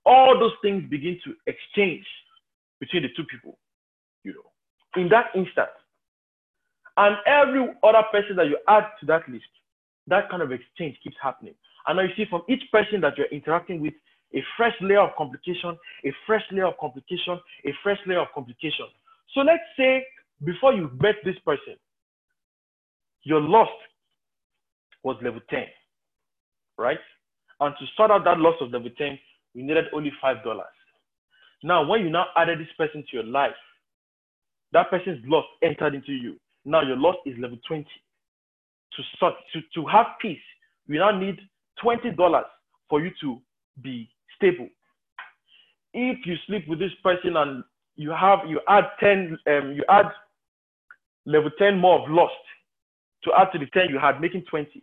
all 0.04 0.38
those 0.38 0.52
things 0.62 0.84
begin 0.88 1.18
to 1.24 1.34
exchange 1.46 2.06
between 2.78 3.02
the 3.02 3.08
two 3.16 3.24
people, 3.24 3.58
you 4.22 4.32
know, 4.32 5.00
in 5.00 5.08
that 5.08 5.26
instant. 5.34 5.68
And 6.96 7.16
every 7.26 7.68
other 7.82 8.02
person 8.12 8.36
that 8.36 8.46
you 8.46 8.58
add 8.68 8.84
to 9.00 9.06
that 9.06 9.28
list, 9.28 9.44
that 10.06 10.30
kind 10.30 10.42
of 10.42 10.52
exchange 10.52 10.96
keeps 11.02 11.16
happening. 11.20 11.54
And 11.86 11.96
now 11.96 12.02
you 12.02 12.10
see 12.16 12.24
from 12.28 12.42
each 12.48 12.62
person 12.72 13.00
that 13.02 13.16
you're 13.16 13.28
interacting 13.28 13.80
with, 13.80 13.94
a 14.34 14.42
fresh 14.56 14.74
layer 14.80 15.00
of 15.00 15.10
complication, 15.16 15.78
a 16.04 16.12
fresh 16.26 16.42
layer 16.50 16.66
of 16.66 16.74
complication, 16.80 17.38
a 17.64 17.70
fresh 17.82 17.98
layer 18.06 18.20
of 18.20 18.28
complication. 18.34 18.86
So 19.34 19.40
let's 19.40 19.62
say 19.76 20.04
before 20.44 20.74
you 20.74 20.90
met 21.00 21.16
this 21.24 21.36
person, 21.44 21.76
your 23.22 23.40
loss 23.40 23.68
was 25.02 25.16
level 25.22 25.40
10, 25.48 25.64
right? 26.76 26.98
And 27.60 27.74
to 27.78 27.86
sort 27.96 28.10
out 28.10 28.24
that 28.24 28.38
loss 28.38 28.56
of 28.60 28.72
level 28.72 28.90
10, 28.98 29.18
you 29.54 29.62
needed 29.62 29.84
only 29.94 30.12
$5. 30.22 30.42
Now, 31.62 31.88
when 31.88 32.02
you 32.02 32.10
now 32.10 32.26
added 32.36 32.60
this 32.60 32.68
person 32.76 33.02
to 33.10 33.16
your 33.16 33.24
life, 33.24 33.54
that 34.72 34.90
person's 34.90 35.24
loss 35.26 35.44
entered 35.62 35.94
into 35.94 36.12
you. 36.12 36.36
Now 36.64 36.82
your 36.82 36.96
loss 36.96 37.16
is 37.24 37.34
level 37.38 37.58
20. 37.66 37.84
To 37.84 39.02
start, 39.16 39.34
to, 39.52 39.60
to 39.74 39.86
have 39.88 40.06
peace, 40.20 40.38
you 40.86 40.98
now 40.98 41.18
need 41.18 41.38
$20 41.82 42.42
for 42.88 43.00
you 43.02 43.10
to 43.20 43.40
be 43.82 44.08
stable. 44.36 44.68
If 45.92 46.26
you 46.26 46.36
sleep 46.46 46.68
with 46.68 46.78
this 46.78 46.92
person 47.02 47.36
and 47.36 47.64
you 47.96 48.10
have 48.10 48.40
you 48.46 48.60
add 48.68 48.84
10 49.00 49.38
um, 49.46 49.72
you 49.72 49.82
add 49.88 50.06
level 51.24 51.50
10 51.58 51.78
more 51.78 52.00
of 52.02 52.10
lost 52.10 52.34
to 53.24 53.32
add 53.36 53.48
to 53.52 53.58
the 53.58 53.66
10 53.66 53.88
you 53.90 53.98
had 53.98 54.20
making 54.20 54.44
20 54.48 54.82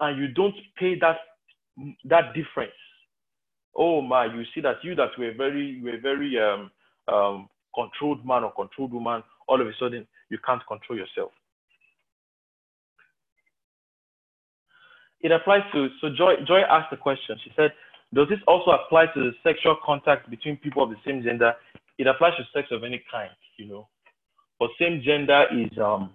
and 0.00 0.18
you 0.18 0.28
don't 0.28 0.54
pay 0.78 0.98
that 0.98 1.18
that 2.04 2.34
difference 2.34 2.72
oh 3.76 4.00
my 4.00 4.24
you 4.24 4.42
see 4.54 4.60
that 4.60 4.76
you 4.82 4.94
that 4.94 5.10
were 5.18 5.32
very 5.36 5.66
you 5.66 5.84
were 5.84 6.00
very 6.00 6.38
um, 6.40 6.70
um, 7.12 7.48
controlled 7.74 8.24
man 8.24 8.44
or 8.44 8.52
controlled 8.52 8.92
woman 8.92 9.22
all 9.46 9.60
of 9.60 9.66
a 9.66 9.72
sudden 9.78 10.06
you 10.30 10.38
can't 10.44 10.66
control 10.66 10.98
yourself 10.98 11.30
it 15.26 15.32
applies 15.32 15.62
to 15.72 15.88
so 16.00 16.08
Joy 16.16 16.36
Joy 16.46 16.60
asked 16.70 16.92
the 16.92 16.96
question. 16.96 17.36
She 17.42 17.50
said, 17.56 17.72
Does 18.14 18.28
this 18.28 18.38
also 18.46 18.70
apply 18.70 19.06
to 19.06 19.20
the 19.20 19.32
sexual 19.42 19.76
contact 19.84 20.30
between 20.30 20.56
people 20.56 20.84
of 20.84 20.90
the 20.90 20.96
same 21.04 21.20
gender? 21.20 21.52
It 21.98 22.06
applies 22.06 22.34
to 22.36 22.44
sex 22.54 22.68
of 22.70 22.84
any 22.84 23.02
kind, 23.10 23.30
you 23.56 23.66
know. 23.66 23.88
But 24.60 24.70
same 24.80 25.02
gender 25.04 25.46
is 25.52 25.76
um 25.78 26.10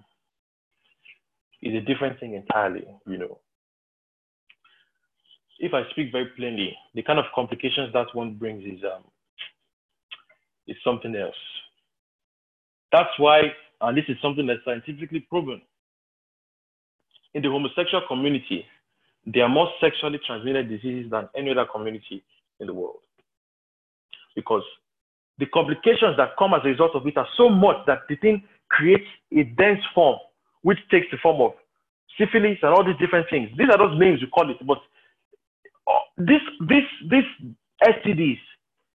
is 1.61 1.75
a 1.75 1.81
different 1.81 2.21
thing 2.21 2.35
entirely, 2.35 2.87
you 3.05 3.17
know. 3.17 3.39
If 5.59 5.73
I 5.73 5.81
speak 5.91 6.13
very 6.13 6.27
plainly, 6.37 6.73
the 6.95 7.03
kind 7.03 7.19
of 7.19 7.25
complications 7.35 7.91
that 7.91 8.07
one 8.13 8.35
brings 8.35 8.63
is 8.63 8.81
um 8.85 9.03
is 10.69 10.77
something 10.85 11.13
else. 11.17 11.35
That's 12.93 13.11
why, 13.17 13.41
and 13.81 13.97
this 13.97 14.05
is 14.07 14.15
something 14.21 14.47
that's 14.47 14.63
scientifically 14.63 15.19
proven. 15.29 15.61
In 17.33 17.41
the 17.41 17.49
homosexual 17.49 18.03
community, 18.07 18.65
there 19.25 19.43
are 19.43 19.49
more 19.49 19.69
sexually 19.79 20.19
transmitted 20.25 20.69
diseases 20.69 21.09
than 21.11 21.29
any 21.35 21.51
other 21.51 21.65
community 21.65 22.23
in 22.59 22.67
the 22.67 22.73
world. 22.73 22.99
Because 24.35 24.63
the 25.37 25.45
complications 25.47 26.17
that 26.17 26.37
come 26.37 26.53
as 26.53 26.61
a 26.63 26.69
result 26.69 26.95
of 26.95 27.05
it 27.05 27.17
are 27.17 27.27
so 27.37 27.49
much 27.49 27.77
that 27.87 27.99
the 28.09 28.15
thing 28.15 28.43
creates 28.69 29.05
a 29.35 29.43
dense 29.43 29.81
form, 29.93 30.17
which 30.61 30.79
takes 30.89 31.07
the 31.11 31.17
form 31.17 31.41
of 31.41 31.51
syphilis 32.17 32.57
and 32.61 32.73
all 32.73 32.83
these 32.83 32.97
different 32.99 33.27
things. 33.29 33.49
These 33.57 33.69
are 33.69 33.77
those 33.77 33.99
names 33.99 34.21
you 34.21 34.27
call 34.27 34.49
it, 34.49 34.57
but 34.65 34.77
uh, 35.87 35.99
this, 36.17 36.41
this, 36.67 36.83
this 37.09 37.23
STDs, 37.83 38.39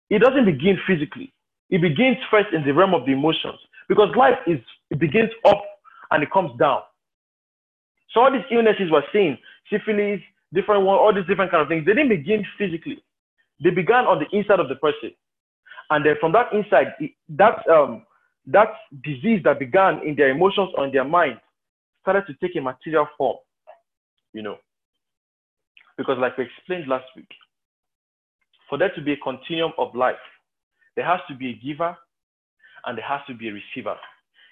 it 0.10 0.20
doesn't 0.20 0.46
begin 0.46 0.78
physically. 0.88 1.34
It 1.70 1.82
begins 1.82 2.18
first 2.30 2.54
in 2.54 2.64
the 2.64 2.74
realm 2.74 2.94
of 2.94 3.06
the 3.06 3.14
emotions 3.14 3.60
because 3.90 4.16
life 4.16 4.38
is, 4.48 4.60
it 4.92 5.00
begins 5.00 5.32
up 5.46 5.64
and 6.12 6.24
it 6.24 6.32
comes 6.32 6.52
down. 6.60 6.82
So 8.12 8.22
all 8.22 8.32
these 8.32 8.46
illnesses 8.52 8.92
we're 8.92 9.04
seeing, 9.12 9.38
syphilis, 9.70 10.22
different 10.54 10.84
one, 10.84 10.98
all 10.98 11.14
these 11.14 11.28
different 11.28 11.52
kind 11.52 11.62
of 11.62 11.68
things, 11.68 11.86
they 11.86 11.94
didn't 11.94 12.10
begin 12.10 12.46
physically. 12.58 13.04
They 13.64 13.70
began 13.70 14.06
on 14.06 14.20
the 14.20 14.38
inside 14.38 14.60
of 14.60 14.70
the 14.70 14.76
person. 14.76 15.12
And 15.90 16.06
then 16.06 16.16
from 16.20 16.32
that 16.34 16.52
inside, 16.54 16.94
that, 17.30 17.68
um, 17.70 18.04
that 18.48 18.70
disease 19.04 19.42
that 19.44 19.60
began 19.60 20.02
in 20.06 20.16
their 20.16 20.30
emotions 20.30 20.70
or 20.78 20.86
in 20.86 20.92
their 20.92 21.04
mind 21.04 21.40
started 22.02 22.26
to 22.28 22.34
take 22.36 22.56
a 22.56 22.62
material 22.62 23.08
form, 23.18 23.38
you 24.34 24.42
know. 24.42 24.58
Because 25.98 26.18
like 26.20 26.38
we 26.38 26.46
explained 26.46 26.88
last 26.88 27.06
week, 27.16 27.30
for 28.70 28.78
there 28.78 28.92
to 28.96 29.02
be 29.02 29.14
a 29.14 29.18
continuum 29.18 29.72
of 29.78 29.96
life, 29.96 30.16
there 30.96 31.06
has 31.06 31.20
to 31.28 31.36
be 31.36 31.50
a 31.50 31.66
giver 31.66 31.96
and 32.86 32.98
there 32.98 33.06
has 33.06 33.22
to 33.28 33.34
be 33.34 33.50
a 33.50 33.54
receiver. 33.54 33.96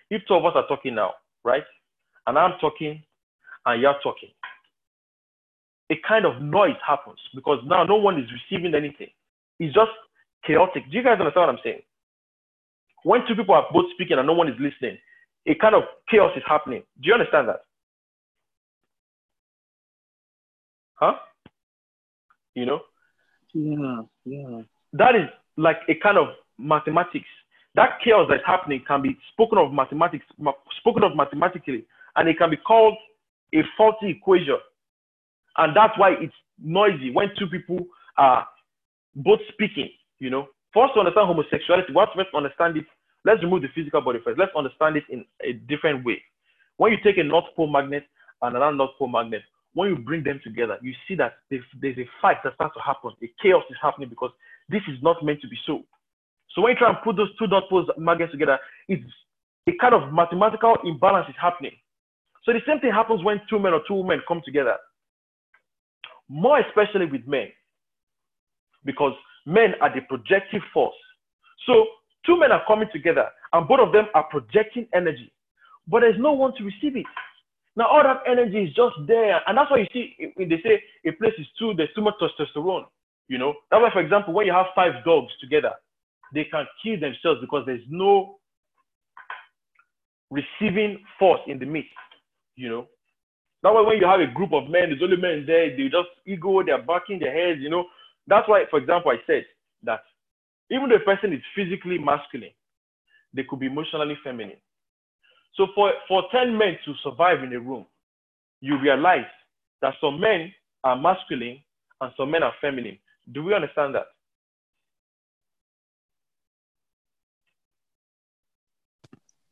If 0.09 0.21
two 0.27 0.35
of 0.35 0.45
us 0.45 0.53
are 0.55 0.67
talking 0.67 0.95
now, 0.95 1.13
right? 1.43 1.63
And 2.27 2.37
I'm 2.37 2.57
talking 2.59 3.03
and 3.65 3.81
you're 3.81 3.95
talking, 4.03 4.29
a 5.93 6.07
kind 6.07 6.25
of 6.25 6.41
noise 6.41 6.79
happens 6.85 7.19
because 7.35 7.59
now 7.65 7.83
no 7.83 7.95
one 7.95 8.19
is 8.19 8.25
receiving 8.31 8.73
anything. 8.73 9.09
It's 9.59 9.73
just 9.73 9.91
chaotic. 10.45 10.83
Do 10.89 10.97
you 10.97 11.03
guys 11.03 11.19
understand 11.19 11.47
what 11.47 11.49
I'm 11.49 11.59
saying? 11.63 11.81
When 13.03 13.21
two 13.27 13.35
people 13.35 13.53
are 13.53 13.67
both 13.71 13.85
speaking 13.93 14.17
and 14.17 14.25
no 14.25 14.33
one 14.33 14.47
is 14.47 14.55
listening, 14.59 14.97
a 15.45 15.55
kind 15.55 15.75
of 15.75 15.83
chaos 16.09 16.31
is 16.35 16.43
happening. 16.47 16.83
Do 17.01 17.07
you 17.07 17.13
understand 17.13 17.49
that? 17.49 17.61
Huh? 20.95 21.13
You 22.55 22.65
know? 22.65 22.79
Yeah, 23.53 24.01
yeah. 24.25 24.61
That 24.93 25.15
is 25.15 25.29
like 25.57 25.77
a 25.89 25.95
kind 26.01 26.17
of 26.17 26.27
mathematics. 26.57 27.27
That 27.75 27.99
chaos 28.03 28.27
that's 28.29 28.45
happening 28.45 28.83
can 28.87 29.01
be 29.01 29.17
spoken 29.33 29.57
of 29.57 29.73
mathematics, 29.73 30.25
spoken 30.79 31.03
of 31.03 31.15
mathematically, 31.15 31.85
and 32.15 32.29
it 32.29 32.37
can 32.37 32.49
be 32.51 32.57
called 32.57 32.95
a 33.53 33.61
faulty 33.77 34.09
equation. 34.09 34.57
And 35.57 35.75
that's 35.75 35.97
why 35.97 36.15
it's 36.19 36.33
noisy 36.61 37.11
when 37.11 37.29
two 37.37 37.47
people 37.47 37.85
are 38.17 38.47
both 39.15 39.39
speaking, 39.51 39.89
you 40.19 40.29
know. 40.29 40.47
Us 40.75 40.89
to 40.95 41.01
understand 41.01 41.27
homosexuality, 41.27 41.93
we 41.93 41.99
have 41.99 42.13
to 42.15 42.37
understand 42.37 42.77
it. 42.77 42.85
Let's 43.25 43.43
remove 43.43 43.61
the 43.61 43.67
physical 43.75 44.01
body 44.01 44.19
first. 44.23 44.39
Let's 44.39 44.51
understand 44.57 44.97
it 44.97 45.03
in 45.07 45.23
a 45.45 45.53
different 45.53 46.03
way. 46.03 46.21
When 46.77 46.91
you 46.91 46.97
take 47.03 47.17
a 47.19 47.23
North 47.23 47.45
Pole 47.55 47.67
magnet 47.67 48.05
and 48.41 48.55
another 48.55 48.75
North 48.75 48.97
Pole 48.97 49.07
magnet, 49.07 49.43
when 49.75 49.89
you 49.89 49.97
bring 49.97 50.23
them 50.23 50.41
together, 50.43 50.77
you 50.81 50.93
see 51.07 51.13
that 51.15 51.33
there's, 51.51 51.63
there's 51.79 51.97
a 51.99 52.09
fight 52.21 52.37
that 52.43 52.55
starts 52.55 52.73
to 52.75 52.81
happen. 52.81 53.11
A 53.21 53.29
chaos 53.41 53.63
is 53.69 53.77
happening 53.81 54.09
because 54.09 54.31
this 54.67 54.81
is 54.87 54.97
not 55.03 55.23
meant 55.23 55.41
to 55.41 55.47
be 55.47 55.57
so. 55.65 55.83
So 56.55 56.61
when 56.61 56.71
you 56.71 56.77
try 56.77 56.89
and 56.89 56.97
put 57.03 57.17
those 57.17 57.29
two 57.37 57.45
North 57.45 57.69
Pole 57.69 57.85
magnets 57.97 58.31
together, 58.31 58.57
it's 58.87 59.03
a 59.67 59.71
kind 59.79 59.93
of 59.93 60.11
mathematical 60.11 60.75
imbalance 60.83 61.27
is 61.29 61.35
happening. 61.39 61.73
So 62.43 62.51
the 62.51 62.59
same 62.67 62.79
thing 62.79 62.91
happens 62.91 63.23
when 63.23 63.41
two 63.47 63.59
men 63.59 63.73
or 63.73 63.81
two 63.87 63.95
women 63.95 64.21
come 64.27 64.41
together 64.43 64.77
more 66.29 66.59
especially 66.59 67.05
with 67.05 67.27
men, 67.27 67.47
because 68.85 69.13
men 69.45 69.73
are 69.81 69.93
the 69.93 70.01
projective 70.01 70.61
force. 70.73 70.95
So 71.65 71.85
two 72.25 72.39
men 72.39 72.51
are 72.51 72.63
coming 72.67 72.89
together, 72.91 73.29
and 73.53 73.67
both 73.67 73.79
of 73.79 73.91
them 73.91 74.05
are 74.13 74.23
projecting 74.23 74.87
energy, 74.93 75.31
but 75.87 76.01
there's 76.01 76.19
no 76.19 76.33
one 76.33 76.53
to 76.57 76.63
receive 76.63 76.95
it. 76.95 77.05
Now 77.75 77.87
all 77.87 78.03
that 78.03 78.21
energy 78.27 78.63
is 78.63 78.75
just 78.75 78.95
there, 79.07 79.41
and 79.47 79.57
that's 79.57 79.71
why 79.71 79.77
you 79.79 79.87
see 79.91 80.31
when 80.35 80.49
they 80.49 80.61
say 80.63 80.81
a 81.05 81.11
place 81.13 81.33
is 81.37 81.47
too 81.57 81.73
there's 81.75 81.93
too 81.95 82.01
much 82.01 82.15
testosterone. 82.21 82.85
You 83.27 83.37
know 83.37 83.53
that's 83.71 83.81
why, 83.81 83.91
for 83.91 84.01
example, 84.01 84.33
when 84.33 84.45
you 84.45 84.53
have 84.53 84.67
five 84.75 85.03
dogs 85.05 85.31
together, 85.41 85.71
they 86.33 86.45
can 86.45 86.65
kill 86.83 86.99
themselves 86.99 87.41
because 87.41 87.63
there's 87.65 87.83
no 87.89 88.37
receiving 90.29 90.99
force 91.17 91.41
in 91.47 91.59
the 91.59 91.65
midst. 91.65 91.89
You 92.55 92.69
know, 92.69 92.87
that 93.63 93.73
way, 93.73 93.81
when 93.81 93.97
you 93.97 94.05
have 94.05 94.19
a 94.19 94.27
group 94.27 94.51
of 94.51 94.69
men, 94.69 94.89
there's 94.89 95.01
only 95.01 95.15
men 95.15 95.45
there, 95.47 95.69
they 95.75 95.83
just 95.85 96.09
ego, 96.27 96.61
they're 96.63 96.83
backing 96.83 97.19
their 97.19 97.31
heads, 97.31 97.61
you 97.61 97.69
know. 97.69 97.85
That's 98.27 98.47
why, 98.47 98.65
for 98.69 98.77
example, 98.77 99.11
I 99.11 99.17
said 99.25 99.45
that 99.83 100.01
even 100.69 100.89
though 100.89 100.95
a 100.95 100.99
person 100.99 101.31
is 101.31 101.41
physically 101.55 101.97
masculine, 101.97 102.51
they 103.33 103.43
could 103.43 103.59
be 103.59 103.67
emotionally 103.67 104.17
feminine. 104.23 104.57
So 105.55 105.67
for, 105.75 105.91
for 106.07 106.23
10 106.31 106.57
men 106.57 106.77
to 106.85 106.93
survive 107.03 107.41
in 107.41 107.53
a 107.53 107.59
room, 107.59 107.85
you 108.59 108.77
realize 108.79 109.25
that 109.81 109.93
some 110.01 110.19
men 110.19 110.51
are 110.83 110.99
masculine 110.99 111.59
and 112.01 112.11
some 112.17 112.31
men 112.31 112.43
are 112.43 112.53
feminine. 112.59 112.97
Do 113.31 113.43
we 113.43 113.53
understand 113.53 113.95
that? 113.95 114.07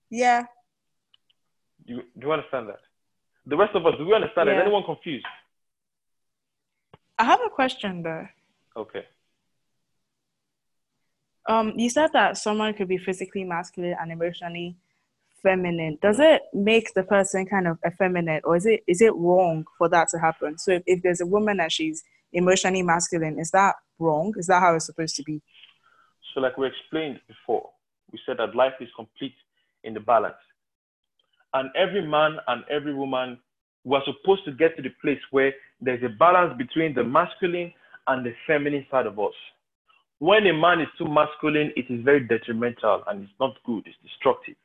Yeah. 0.09 0.43
You, 1.85 2.01
do 2.19 2.27
you 2.27 2.31
understand 2.33 2.67
that? 2.69 2.79
The 3.45 3.57
rest 3.57 3.75
of 3.75 3.85
us, 3.85 3.93
do 3.97 4.05
we 4.05 4.13
understand? 4.13 4.47
Yeah. 4.47 4.57
Is 4.57 4.61
anyone 4.63 4.83
confused? 4.83 5.25
I 7.17 7.23
have 7.25 7.39
a 7.45 7.49
question 7.49 8.03
though. 8.03 8.27
Okay. 8.75 9.05
Um, 11.49 11.73
you 11.75 11.89
said 11.89 12.11
that 12.13 12.37
someone 12.37 12.73
could 12.73 12.87
be 12.87 12.97
physically 12.97 13.43
masculine 13.43 13.95
and 13.99 14.11
emotionally 14.11 14.75
feminine. 15.41 15.97
Does 16.01 16.19
it 16.19 16.41
make 16.53 16.93
the 16.93 17.03
person 17.03 17.45
kind 17.45 17.67
of 17.67 17.79
effeminate, 17.85 18.43
or 18.45 18.55
is 18.55 18.65
it 18.65 18.83
is 18.87 19.01
it 19.01 19.13
wrong 19.15 19.65
for 19.77 19.89
that 19.89 20.09
to 20.09 20.19
happen? 20.19 20.57
So 20.57 20.71
if, 20.71 20.83
if 20.85 21.01
there's 21.01 21.21
a 21.21 21.25
woman 21.25 21.59
and 21.59 21.71
she's 21.71 22.03
emotionally 22.31 22.83
masculine, 22.83 23.39
is 23.39 23.51
that 23.51 23.75
wrong? 23.97 24.33
Is 24.37 24.47
that 24.47 24.61
how 24.61 24.75
it's 24.75 24.85
supposed 24.85 25.15
to 25.15 25.23
be? 25.23 25.41
So, 26.33 26.39
like 26.39 26.57
we 26.57 26.67
explained 26.67 27.19
before, 27.27 27.69
we 28.11 28.19
said 28.25 28.37
that 28.37 28.55
life 28.55 28.73
is 28.79 28.89
complete 28.95 29.35
in 29.83 29.93
the 29.93 29.99
balance 29.99 30.35
and 31.53 31.69
every 31.75 32.05
man 32.05 32.37
and 32.47 32.63
every 32.69 32.93
woman 32.93 33.37
were 33.83 34.01
supposed 34.05 34.45
to 34.45 34.51
get 34.51 34.75
to 34.77 34.81
the 34.81 34.91
place 35.01 35.19
where 35.31 35.53
there's 35.79 36.03
a 36.03 36.09
balance 36.09 36.53
between 36.57 36.93
the 36.93 37.03
masculine 37.03 37.73
and 38.07 38.25
the 38.25 38.33
feminine 38.47 38.85
side 38.91 39.05
of 39.05 39.19
us. 39.19 39.33
When 40.19 40.45
a 40.45 40.53
man 40.53 40.81
is 40.81 40.87
too 40.97 41.05
masculine, 41.05 41.71
it 41.75 41.85
is 41.89 42.03
very 42.03 42.27
detrimental 42.27 43.03
and 43.07 43.23
it's 43.23 43.33
not 43.39 43.55
good, 43.65 43.83
it's 43.87 43.97
destructive. 44.03 44.55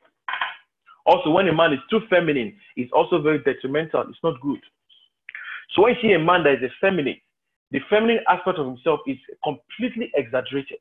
Also, 1.05 1.31
when 1.31 1.47
a 1.47 1.53
man 1.53 1.73
is 1.73 1.79
too 1.89 2.01
feminine, 2.09 2.53
it's 2.75 2.91
also 2.91 3.21
very 3.21 3.39
detrimental, 3.39 4.01
it's 4.09 4.19
not 4.23 4.39
good. 4.41 4.59
So 5.73 5.81
when 5.83 5.95
you 5.95 6.01
see 6.01 6.13
a 6.13 6.19
man 6.19 6.43
that 6.43 6.63
is 6.63 6.71
feminine, 6.79 7.19
the 7.71 7.79
feminine 7.89 8.19
aspect 8.27 8.59
of 8.59 8.67
himself 8.67 8.99
is 9.07 9.17
completely 9.43 10.11
exaggerated. 10.15 10.77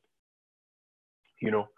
You 1.40 1.50
know, 1.50 1.68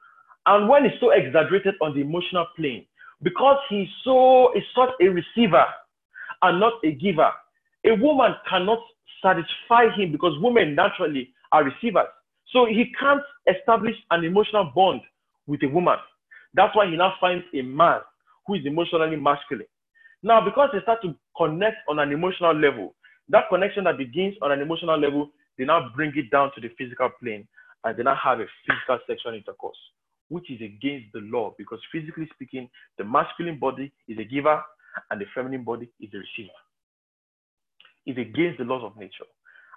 and 0.47 0.69
when 0.69 0.85
it's 0.85 0.99
so 1.01 1.11
exaggerated 1.11 1.75
on 1.81 1.95
the 1.95 2.01
emotional 2.01 2.47
plane, 2.57 2.87
because 3.23 3.57
he's 3.69 3.89
so 4.05 4.53
is 4.55 4.63
such 4.75 4.91
a 5.01 5.09
receiver 5.09 5.65
and 6.43 6.61
not 6.61 6.75
a 6.85 6.93
giver. 6.93 7.31
A 7.87 7.95
woman 7.95 8.35
cannot 8.49 8.79
satisfy 9.23 9.89
him 9.97 10.13
because 10.13 10.33
women 10.41 10.75
naturally 10.75 11.31
are 11.53 11.65
receivers. 11.65 12.07
So 12.53 12.67
he 12.67 12.93
can't 12.99 13.23
establish 13.47 13.95
an 14.11 14.25
emotional 14.25 14.71
bond 14.75 15.01
with 15.47 15.63
a 15.63 15.69
woman. 15.69 15.97
That's 16.55 16.75
why 16.75 16.87
he 16.89 16.97
now 16.97 17.15
finds 17.21 17.45
a 17.55 17.63
man 17.63 18.01
who 18.47 18.55
is 18.55 18.65
emotionally 18.65 19.17
masculine. 19.17 19.67
Now, 20.23 20.41
because 20.45 20.71
they 20.73 20.81
start 20.83 21.03
to 21.03 21.15
connect 21.37 21.77
on 21.89 21.99
an 21.99 22.11
emotional 22.13 22.55
level, 22.55 22.95
that 23.29 23.45
connection 23.51 23.85
that 23.85 23.99
begins 23.99 24.35
on 24.43 24.51
an 24.53 24.61
emotional 24.61 24.99
level, 24.99 25.31
they 25.59 25.65
now 25.65 25.91
bring 25.95 26.13
it 26.17 26.31
down 26.31 26.51
to 26.55 26.61
the 26.61 26.69
physical 26.79 27.11
plane 27.21 27.47
and 27.85 27.97
they 27.97 28.03
now 28.03 28.17
have 28.23 28.41
a 28.41 28.47
physical 28.67 28.99
sexual 29.07 29.35
intercourse 29.35 29.77
which 30.29 30.51
is 30.51 30.61
against 30.61 31.07
the 31.13 31.21
law 31.21 31.55
because 31.59 31.79
physically 31.93 32.29
speaking, 32.35 32.69
the 32.99 33.05
masculine 33.05 33.59
body 33.59 33.93
is 34.09 34.19
a 34.19 34.25
giver 34.25 34.63
and 35.11 35.21
the 35.21 35.25
feminine 35.35 35.65
body 35.65 35.89
is 36.01 36.11
a 36.15 36.19
receiver. 36.19 36.53
It's 38.07 38.19
against 38.19 38.59
the 38.59 38.65
laws 38.65 38.83
of 38.85 38.97
nature. 38.97 39.25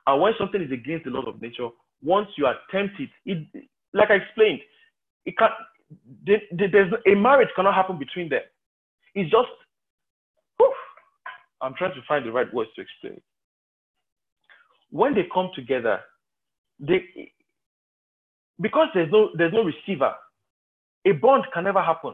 And 0.07 0.21
when 0.21 0.33
something 0.37 0.61
is 0.61 0.71
against 0.71 1.05
the 1.05 1.11
laws 1.11 1.25
of 1.27 1.41
nature, 1.41 1.69
once 2.01 2.27
you 2.37 2.47
attempt 2.47 2.99
it, 2.99 3.09
it 3.25 3.67
like 3.93 4.09
I 4.09 4.15
explained, 4.15 4.61
it 5.25 5.37
can 5.37 5.49
there's 6.25 6.93
a 7.05 7.15
marriage 7.15 7.49
cannot 7.55 7.75
happen 7.75 7.99
between 7.99 8.29
them. 8.29 8.41
It's 9.13 9.29
just 9.29 9.49
whew, 10.57 10.73
I'm 11.61 11.73
trying 11.75 11.93
to 11.93 12.01
find 12.07 12.25
the 12.25 12.31
right 12.31 12.51
words 12.53 12.71
to 12.75 12.81
explain 12.81 13.13
it. 13.13 13.23
When 14.89 15.13
they 15.13 15.27
come 15.33 15.51
together, 15.55 15.99
they 16.79 17.31
because 18.59 18.87
there's 18.93 19.11
no 19.11 19.29
there's 19.37 19.53
no 19.53 19.63
receiver, 19.63 20.13
a 21.05 21.11
bond 21.13 21.45
can 21.53 21.63
never 21.63 21.81
happen 21.81 22.13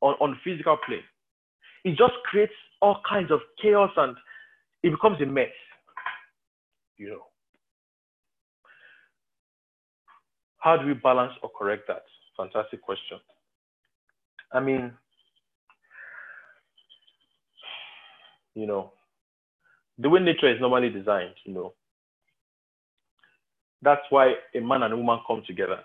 on, 0.00 0.14
on 0.20 0.40
physical 0.44 0.76
plane. 0.86 1.02
It 1.84 1.90
just 1.96 2.14
creates 2.24 2.52
all 2.80 3.00
kinds 3.08 3.30
of 3.30 3.40
chaos 3.60 3.90
and 3.96 4.16
it 4.82 4.90
becomes 4.90 5.20
a 5.20 5.26
mess. 5.26 5.48
You 6.96 7.10
know. 7.10 7.22
How 10.58 10.76
do 10.76 10.86
we 10.86 10.94
balance 10.94 11.32
or 11.42 11.50
correct 11.56 11.84
that? 11.88 12.02
Fantastic 12.36 12.82
question. 12.82 13.18
I 14.52 14.60
mean, 14.60 14.92
you 18.54 18.66
know, 18.66 18.92
the 19.98 20.08
way 20.08 20.20
nature 20.20 20.52
is 20.52 20.60
normally 20.60 20.90
designed, 20.90 21.34
you 21.44 21.54
know, 21.54 21.74
that's 23.82 24.02
why 24.10 24.34
a 24.54 24.60
man 24.60 24.82
and 24.82 24.94
a 24.94 24.96
woman 24.96 25.20
come 25.26 25.42
together. 25.46 25.80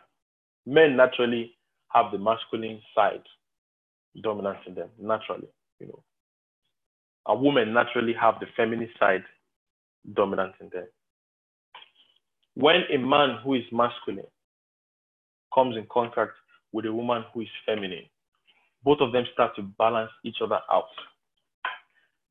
Men 0.65 0.95
naturally 0.95 1.56
have 1.90 2.11
the 2.11 2.18
masculine 2.18 2.81
side 2.95 3.23
dominant 4.22 4.57
in 4.68 4.76
them, 4.76 4.90
naturally, 4.99 5.48
you 5.80 5.88
know. 5.88 6.03
A 7.27 7.35
woman 7.35 7.73
naturally 7.73 8.14
have 8.19 8.35
the 8.40 8.48
feminine 8.56 8.90
side 8.99 9.23
dominant 10.14 10.53
in 10.60 10.69
them. 10.69 10.88
When 12.56 12.84
a 12.94 12.98
man 12.98 13.38
who 13.44 13.56
is 13.56 13.64
masculine 13.72 14.27
comes 15.53 15.77
in 15.77 15.85
contact 15.91 16.31
with 16.72 16.85
a 16.85 16.94
woman 16.94 17.23
who 17.34 17.41
is 17.41 17.48
feminine, 17.65 18.06
both 18.84 18.99
of 18.99 19.11
them 19.14 19.26
start 19.34 19.56
to 19.56 19.61
balance 19.77 20.11
each 20.26 20.38
other 20.44 20.60
out. 20.72 20.85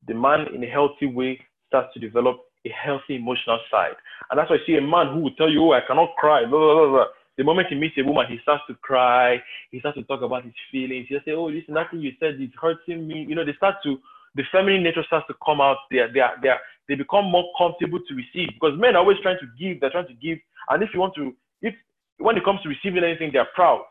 The 0.07 0.13
man, 0.13 0.47
in 0.53 0.63
a 0.63 0.67
healthy 0.69 1.07
way, 1.07 1.39
starts 1.67 1.93
to 1.93 1.99
develop 1.99 2.37
a 2.65 2.69
healthy 2.69 3.15
emotional 3.15 3.59
side. 3.71 3.95
And 4.29 4.37
that's 4.39 4.49
why 4.49 4.57
I 4.57 4.65
see 4.67 4.75
a 4.75 4.81
man 4.81 5.13
who 5.13 5.21
will 5.21 5.35
tell 5.35 5.49
you, 5.49 5.63
Oh, 5.63 5.73
I 5.73 5.81
cannot 5.85 6.15
cry. 6.17 6.45
Blah, 6.45 6.59
blah, 6.59 6.89
blah, 6.89 7.05
the 7.37 7.43
moment 7.43 7.67
he 7.69 7.75
meets 7.75 7.97
a 7.97 8.03
woman, 8.03 8.27
he 8.29 8.37
starts 8.43 8.63
to 8.67 8.75
cry. 8.75 9.41
He 9.71 9.79
starts 9.79 9.97
to 9.97 10.03
talk 10.03 10.21
about 10.21 10.43
his 10.43 10.53
feelings. 10.71 11.07
He'll 11.09 11.19
say, 11.25 11.31
Oh, 11.31 11.45
listen, 11.45 11.73
nothing 11.73 11.99
you 11.99 12.11
said 12.19 12.39
is 12.39 12.49
hurting 12.59 13.07
me. 13.07 13.25
You 13.27 13.35
know, 13.35 13.45
they 13.45 13.53
start 13.53 13.75
to, 13.83 13.97
the 14.35 14.43
feminine 14.51 14.83
nature 14.83 15.03
starts 15.07 15.27
to 15.27 15.35
come 15.43 15.61
out. 15.61 15.77
They, 15.89 15.99
are, 15.99 16.11
they, 16.13 16.19
are, 16.19 16.35
they, 16.41 16.49
are, 16.49 16.59
they 16.87 16.95
become 16.95 17.25
more 17.25 17.49
comfortable 17.57 17.99
to 17.99 18.13
receive 18.13 18.49
because 18.53 18.77
men 18.77 18.95
are 18.95 18.99
always 18.99 19.17
trying 19.21 19.39
to 19.39 19.47
give. 19.57 19.81
They're 19.81 19.91
trying 19.91 20.07
to 20.07 20.13
give. 20.13 20.37
And 20.69 20.83
if 20.83 20.89
you 20.93 20.99
want 20.99 21.15
to, 21.15 21.33
if 21.61 21.73
when 22.17 22.37
it 22.37 22.45
comes 22.45 22.61
to 22.61 22.69
receiving 22.69 23.03
anything, 23.03 23.31
they're 23.33 23.49
proud 23.55 23.85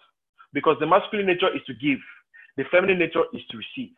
because 0.53 0.77
the 0.79 0.87
masculine 0.87 1.27
nature 1.27 1.55
is 1.55 1.63
to 1.67 1.75
give, 1.75 1.99
the 2.57 2.65
feminine 2.71 2.99
nature 2.99 3.25
is 3.33 3.43
to 3.51 3.57
receive. 3.57 3.93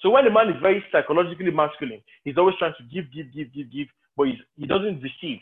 So 0.00 0.10
when 0.10 0.26
a 0.26 0.30
man 0.30 0.48
is 0.48 0.60
very 0.60 0.84
psychologically 0.92 1.50
masculine, 1.50 2.02
he's 2.24 2.36
always 2.36 2.56
trying 2.58 2.74
to 2.78 2.84
give, 2.92 3.12
give, 3.12 3.32
give, 3.32 3.52
give, 3.54 3.72
give, 3.72 3.88
but 4.16 4.26
he 4.56 4.66
doesn't 4.66 5.00
receive. 5.00 5.38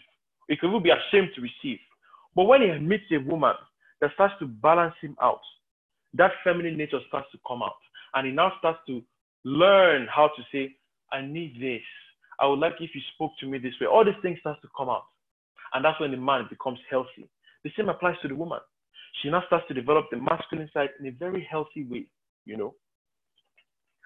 He 0.48 0.56
can 0.56 0.70
be 0.82 0.90
ashamed 0.90 1.30
to 1.34 1.40
receive. 1.40 1.78
But 2.34 2.44
when 2.44 2.62
he 2.62 2.78
meets 2.78 3.04
a 3.12 3.18
woman 3.18 3.54
that 4.00 4.10
starts 4.14 4.34
to 4.40 4.46
balance 4.46 4.94
him 5.00 5.16
out, 5.22 5.40
that 6.14 6.32
feminine 6.44 6.76
nature 6.76 7.00
starts 7.08 7.28
to 7.32 7.38
come 7.46 7.62
out. 7.62 7.76
And 8.14 8.26
he 8.26 8.32
now 8.32 8.52
starts 8.58 8.80
to 8.88 9.02
learn 9.44 10.08
how 10.14 10.28
to 10.28 10.42
say, 10.52 10.74
I 11.12 11.22
need 11.22 11.56
this. 11.60 11.82
I 12.40 12.46
would 12.46 12.58
like 12.58 12.74
if 12.80 12.90
you 12.94 13.00
spoke 13.14 13.32
to 13.40 13.46
me 13.46 13.58
this 13.58 13.74
way. 13.80 13.86
All 13.86 14.04
these 14.04 14.14
things 14.22 14.38
starts 14.40 14.60
to 14.62 14.68
come 14.76 14.88
out. 14.88 15.04
And 15.74 15.84
that's 15.84 16.00
when 16.00 16.10
the 16.10 16.16
man 16.16 16.46
becomes 16.50 16.78
healthy. 16.90 17.28
The 17.64 17.70
same 17.76 17.88
applies 17.88 18.16
to 18.22 18.28
the 18.28 18.34
woman. 18.34 18.58
She 19.22 19.30
now 19.30 19.42
starts 19.46 19.66
to 19.68 19.74
develop 19.74 20.06
the 20.10 20.16
masculine 20.16 20.70
side 20.72 20.90
in 20.98 21.06
a 21.06 21.10
very 21.10 21.46
healthy 21.50 21.84
way, 21.84 22.06
you 22.46 22.56
know. 22.56 22.74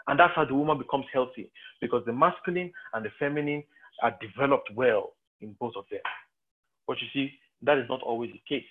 And 0.07 0.19
that's 0.19 0.35
how 0.35 0.45
the 0.45 0.55
woman 0.55 0.79
becomes 0.79 1.07
healthy 1.13 1.51
because 1.81 2.03
the 2.07 2.13
masculine 2.13 2.73
and 2.93 3.05
the 3.05 3.11
feminine 3.19 3.63
are 4.03 4.15
developed 4.21 4.71
well 4.75 5.13
in 5.41 5.55
both 5.61 5.75
of 5.77 5.85
them. 5.91 6.01
But 6.87 6.99
you 7.01 7.09
see, 7.15 7.33
that 7.65 7.79
is 7.79 7.89
not 7.89 8.03
always 8.03 8.31
the 8.33 8.43
case 8.49 8.65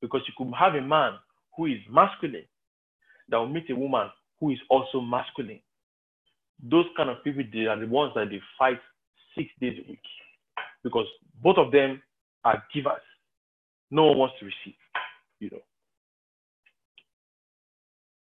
because 0.00 0.20
you 0.26 0.34
could 0.36 0.52
have 0.54 0.74
a 0.74 0.80
man 0.80 1.12
who 1.56 1.66
is 1.66 1.78
masculine 1.90 2.44
that 3.28 3.36
will 3.38 3.48
meet 3.48 3.68
a 3.70 3.74
woman 3.74 4.08
who 4.40 4.50
is 4.50 4.58
also 4.68 5.00
masculine. 5.00 5.60
Those 6.62 6.86
kind 6.96 7.10
of 7.10 7.22
people, 7.24 7.42
they 7.52 7.66
are 7.66 7.78
the 7.78 7.86
ones 7.86 8.12
that 8.14 8.30
they 8.30 8.40
fight 8.58 8.80
six 9.36 9.50
days 9.60 9.78
a 9.84 9.88
week 9.88 10.02
because 10.82 11.06
both 11.42 11.58
of 11.58 11.72
them 11.72 12.00
are 12.44 12.62
givers. 12.72 13.02
No 13.90 14.06
one 14.06 14.18
wants 14.18 14.34
to 14.40 14.46
receive, 14.46 14.78
you 15.40 15.50
know. 15.50 15.62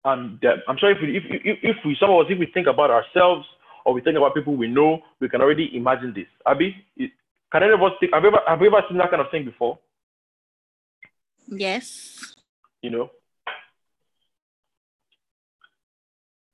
And 0.05 0.45
uh, 0.45 0.57
I'm 0.69 0.77
sure 0.79 0.91
if 0.91 0.99
we, 1.03 1.17
if, 1.17 1.25
if, 1.29 1.59
if 1.63 1.77
we, 1.85 1.97
some 1.99 2.11
of 2.11 2.21
us, 2.21 2.27
if 2.31 2.39
we 2.39 2.47
think 2.47 2.67
about 2.67 2.91
ourselves 2.91 3.47
or 3.85 3.93
we 3.93 4.01
think 4.01 4.17
about 4.17 4.35
people 4.35 4.57
we 4.57 4.69
know, 4.69 5.01
we 5.21 5.29
can 5.29 5.41
already 5.41 5.71
imagine 5.75 6.13
this. 6.15 6.27
Abby, 6.47 6.75
can 7.53 7.63
any 7.63 7.73
of 7.73 7.83
us 7.83 7.93
think, 7.99 8.13
have 8.13 8.23
you 8.23 8.29
ever, 8.29 8.41
have 8.47 8.61
you 8.61 8.67
ever 8.67 8.83
seen 8.89 8.99
that 8.99 9.11
kind 9.11 9.23
of 9.23 9.31
thing 9.31 9.45
before? 9.45 9.79
Yes. 11.49 12.35
You 12.83 12.91
know? 12.91 13.11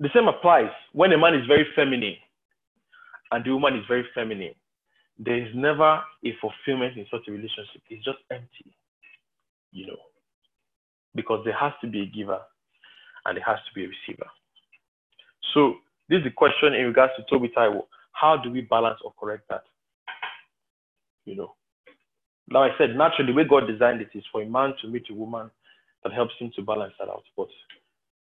The 0.01 0.09
same 0.15 0.29
applies 0.29 0.71
when 0.93 1.13
a 1.13 1.19
man 1.19 1.35
is 1.35 1.47
very 1.47 1.67
feminine 1.75 2.17
and 3.33 3.45
the 3.45 3.51
woman 3.51 3.77
is 3.77 3.85
very 3.89 4.05
feminine. 4.15 4.55
There 5.19 5.39
is 5.39 5.49
never 5.55 6.03
a 6.25 6.37
fulfillment 6.41 6.97
in 6.97 7.07
such 7.11 7.23
a 7.29 7.33
relationship. 7.33 7.83
It's 7.89 8.05
just 8.05 8.19
empty, 8.31 8.77
you 9.73 9.87
know, 9.87 9.99
because 11.15 11.45
there 11.45 11.57
has 11.57 11.73
to 11.81 11.87
be 11.87 12.03
a 12.03 12.07
giver 12.07 12.41
and 13.25 13.37
there 13.37 13.45
has 13.47 13.59
to 13.69 13.75
be 13.75 13.85
a 13.85 13.89
receiver. 13.89 14.29
So 15.55 15.75
this 16.09 16.19
is 16.19 16.25
the 16.25 16.31
question 16.31 16.75
in 16.75 16.87
regards 16.87 17.13
to 17.17 17.25
Toby 17.31 17.53
Taiwo. 17.57 17.87
How 18.13 18.37
do 18.37 18.51
we 18.51 18.63
balance 18.63 18.99
or 19.05 19.13
correct 19.19 19.49
that? 19.49 19.65
You 21.25 21.37
know, 21.37 21.55
now 22.49 22.63
I 22.65 22.71
said 22.79 22.97
naturally 22.97 23.33
the 23.33 23.37
way 23.37 23.45
God 23.49 23.67
designed 23.67 24.01
it 24.01 24.11
is 24.15 24.25
for 24.31 24.43
a 24.43 24.47
man 24.47 24.75
to 24.83 24.89
meet 24.89 25.05
a 25.11 25.15
woman 25.15 25.51
that 26.03 26.13
helps 26.13 26.35
him 26.39 26.51
to 26.57 26.63
balance 26.63 26.93
that 26.99 27.09
out. 27.09 27.25
But 27.37 27.49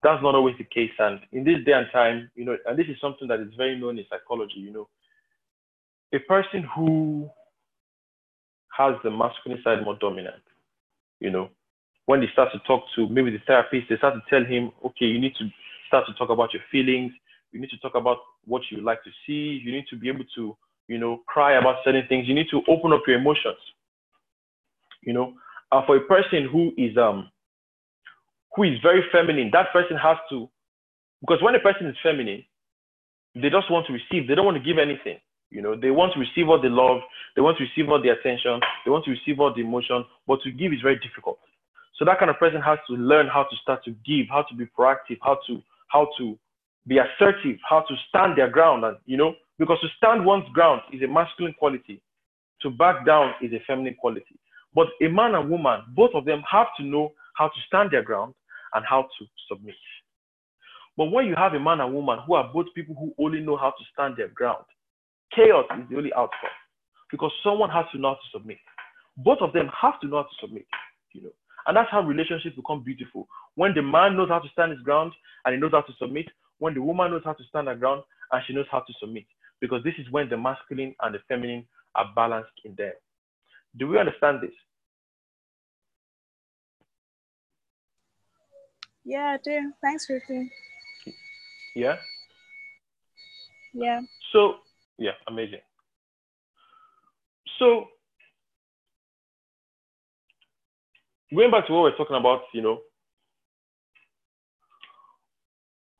that's 0.02 0.22
not 0.22 0.34
always 0.34 0.56
the 0.58 0.64
case. 0.64 0.92
And 0.98 1.20
in 1.32 1.44
this 1.44 1.64
day 1.64 1.72
and 1.72 1.86
time, 1.92 2.30
you 2.34 2.44
know, 2.44 2.56
and 2.66 2.78
this 2.78 2.86
is 2.88 3.00
something 3.00 3.28
that 3.28 3.40
is 3.40 3.52
very 3.56 3.78
known 3.78 3.98
in 3.98 4.04
psychology, 4.08 4.56
you 4.58 4.72
know, 4.72 4.88
a 6.14 6.18
person 6.20 6.66
who 6.74 7.28
has 8.76 8.94
the 9.02 9.10
masculine 9.10 9.60
side 9.62 9.84
more 9.84 9.96
dominant, 10.00 10.42
you 11.20 11.30
know, 11.30 11.48
when 12.06 12.20
they 12.20 12.28
start 12.32 12.50
to 12.52 12.58
talk 12.66 12.84
to 12.96 13.08
maybe 13.08 13.30
the 13.30 13.38
therapist, 13.46 13.88
they 13.88 13.96
start 13.96 14.14
to 14.14 14.22
tell 14.28 14.44
him, 14.44 14.72
okay, 14.84 15.06
you 15.06 15.18
need 15.18 15.34
to 15.38 15.48
start 15.88 16.04
to 16.06 16.14
talk 16.14 16.30
about 16.30 16.52
your 16.52 16.62
feelings. 16.70 17.12
You 17.52 17.60
need 17.60 17.70
to 17.70 17.78
talk 17.78 17.94
about 17.94 18.18
what 18.44 18.62
you 18.70 18.82
like 18.82 19.02
to 19.04 19.10
see. 19.26 19.60
You 19.64 19.72
need 19.72 19.86
to 19.90 19.96
be 19.96 20.08
able 20.08 20.24
to, 20.34 20.56
you 20.88 20.98
know, 20.98 21.22
cry 21.26 21.58
about 21.58 21.76
certain 21.84 22.06
things. 22.08 22.28
You 22.28 22.34
need 22.34 22.48
to 22.50 22.62
open 22.68 22.92
up 22.92 23.02
your 23.06 23.18
emotions. 23.18 23.56
You 25.02 25.12
know, 25.12 25.34
uh, 25.72 25.82
for 25.86 25.96
a 25.96 26.00
person 26.00 26.48
who 26.50 26.72
is 26.76 26.96
um 26.96 27.30
who 28.54 28.62
is 28.64 28.78
very 28.82 29.02
feminine, 29.10 29.50
that 29.52 29.72
person 29.72 29.96
has 29.96 30.16
to 30.30 30.48
because 31.20 31.42
when 31.42 31.54
a 31.54 31.60
person 31.60 31.86
is 31.86 31.96
feminine, 32.02 32.44
they 33.34 33.50
just 33.50 33.70
want 33.70 33.86
to 33.86 33.92
receive. 33.92 34.28
They 34.28 34.34
don't 34.34 34.44
want 34.44 34.58
to 34.58 34.62
give 34.62 34.78
anything. 34.78 35.18
You 35.50 35.62
know, 35.62 35.76
they 35.76 35.90
want 35.90 36.12
to 36.14 36.20
receive 36.20 36.48
all 36.48 36.60
the 36.60 36.68
love, 36.68 37.00
they 37.36 37.42
want 37.42 37.58
to 37.58 37.64
receive 37.64 37.88
all 37.88 38.02
the 38.02 38.08
attention, 38.08 38.60
they 38.84 38.90
want 38.90 39.04
to 39.04 39.12
receive 39.12 39.38
all 39.38 39.54
the 39.54 39.60
emotion, 39.60 40.04
but 40.26 40.40
to 40.42 40.50
give 40.50 40.72
is 40.72 40.80
very 40.82 40.98
difficult. 40.98 41.38
So 41.96 42.04
that 42.04 42.18
kind 42.18 42.30
of 42.30 42.38
person 42.38 42.60
has 42.60 42.78
to 42.88 42.94
learn 42.94 43.28
how 43.28 43.44
to 43.44 43.56
start 43.62 43.84
to 43.84 43.92
give, 44.04 44.26
how 44.28 44.42
to 44.42 44.54
be 44.54 44.66
proactive, 44.66 45.18
how 45.22 45.38
to 45.46 45.62
how 45.88 46.08
to 46.18 46.36
be 46.86 46.98
assertive, 46.98 47.58
how 47.68 47.80
to 47.80 47.94
stand 48.08 48.36
their 48.36 48.50
ground, 48.50 48.84
and 48.84 48.96
you 49.06 49.16
know, 49.16 49.34
because 49.58 49.78
to 49.80 49.88
stand 49.96 50.24
one's 50.24 50.48
ground 50.52 50.82
is 50.92 51.02
a 51.02 51.06
masculine 51.06 51.54
quality, 51.58 52.00
to 52.62 52.70
back 52.70 53.06
down 53.06 53.34
is 53.42 53.52
a 53.52 53.62
feminine 53.66 53.94
quality. 53.94 54.38
But 54.74 54.88
a 55.00 55.08
man 55.08 55.34
and 55.34 55.48
woman, 55.48 55.82
both 55.94 56.10
of 56.14 56.24
them 56.24 56.42
have 56.50 56.66
to 56.78 56.82
know 56.82 57.12
how 57.36 57.48
to 57.48 57.60
stand 57.66 57.90
their 57.90 58.02
ground 58.02 58.34
and 58.74 58.84
how 58.88 59.02
to 59.02 59.26
submit. 59.48 59.74
But 60.96 61.06
when 61.06 61.26
you 61.26 61.34
have 61.36 61.54
a 61.54 61.60
man 61.60 61.80
and 61.80 61.92
woman 61.94 62.20
who 62.26 62.34
are 62.34 62.50
both 62.52 62.66
people 62.74 62.94
who 62.94 63.14
only 63.22 63.40
know 63.40 63.56
how 63.56 63.70
to 63.70 63.84
stand 63.92 64.16
their 64.16 64.28
ground, 64.28 64.64
chaos 65.34 65.66
is 65.78 65.88
the 65.90 65.96
only 65.96 66.12
outcome 66.14 66.50
because 67.10 67.32
someone 67.42 67.70
has 67.70 67.84
to 67.92 67.98
know 67.98 68.08
how 68.08 68.14
to 68.14 68.38
submit. 68.38 68.58
Both 69.16 69.38
of 69.40 69.52
them 69.52 69.68
have 69.80 70.00
to 70.00 70.08
know 70.08 70.16
how 70.16 70.22
to 70.24 70.36
submit, 70.40 70.66
you 71.12 71.22
know. 71.22 71.30
And 71.66 71.76
that's 71.76 71.90
how 71.90 72.02
relationships 72.02 72.56
become 72.56 72.82
beautiful. 72.82 73.26
When 73.54 73.74
the 73.74 73.82
man 73.82 74.16
knows 74.16 74.28
how 74.28 74.40
to 74.40 74.48
stand 74.50 74.72
his 74.72 74.80
ground 74.82 75.12
and 75.44 75.54
he 75.54 75.60
knows 75.60 75.72
how 75.72 75.80
to 75.82 75.92
submit, 75.98 76.26
when 76.58 76.74
the 76.74 76.82
woman 76.82 77.10
knows 77.10 77.22
how 77.24 77.32
to 77.32 77.44
stand 77.48 77.68
her 77.68 77.74
ground 77.74 78.02
and 78.32 78.42
she 78.46 78.52
knows 78.52 78.66
how 78.70 78.80
to 78.80 78.92
submit, 79.00 79.24
because 79.64 79.82
this 79.82 79.94
is 79.96 80.10
when 80.10 80.28
the 80.28 80.36
masculine 80.36 80.94
and 81.00 81.14
the 81.14 81.20
feminine 81.26 81.64
are 81.94 82.12
balanced 82.14 82.52
in 82.66 82.74
them. 82.74 82.92
Do 83.78 83.88
we 83.88 83.98
understand 83.98 84.42
this? 84.42 84.52
Yeah, 89.06 89.36
I 89.36 89.38
do. 89.42 89.72
Thanks, 89.80 90.06
Ruthie. 90.10 90.50
Yeah. 91.74 91.96
Yeah. 93.72 94.00
So 94.32 94.56
Yeah, 94.98 95.12
amazing. 95.26 95.60
So 97.58 97.86
going 101.34 101.50
back 101.50 101.66
to 101.66 101.72
what 101.72 101.82
we're 101.82 101.96
talking 101.96 102.16
about, 102.16 102.42
you 102.52 102.62
know, 102.62 102.80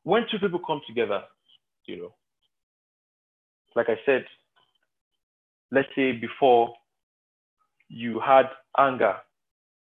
when 0.03 0.23
two 0.29 0.39
people 0.39 0.59
come 0.59 0.81
together, 0.87 1.23
you 1.87 1.97
know, 1.97 2.13
like 3.75 3.87
I 3.89 3.95
said, 4.05 4.25
let's 5.71 5.89
say 5.95 6.13
before 6.13 6.73
you 7.89 8.19
had 8.19 8.45
anger 8.77 9.15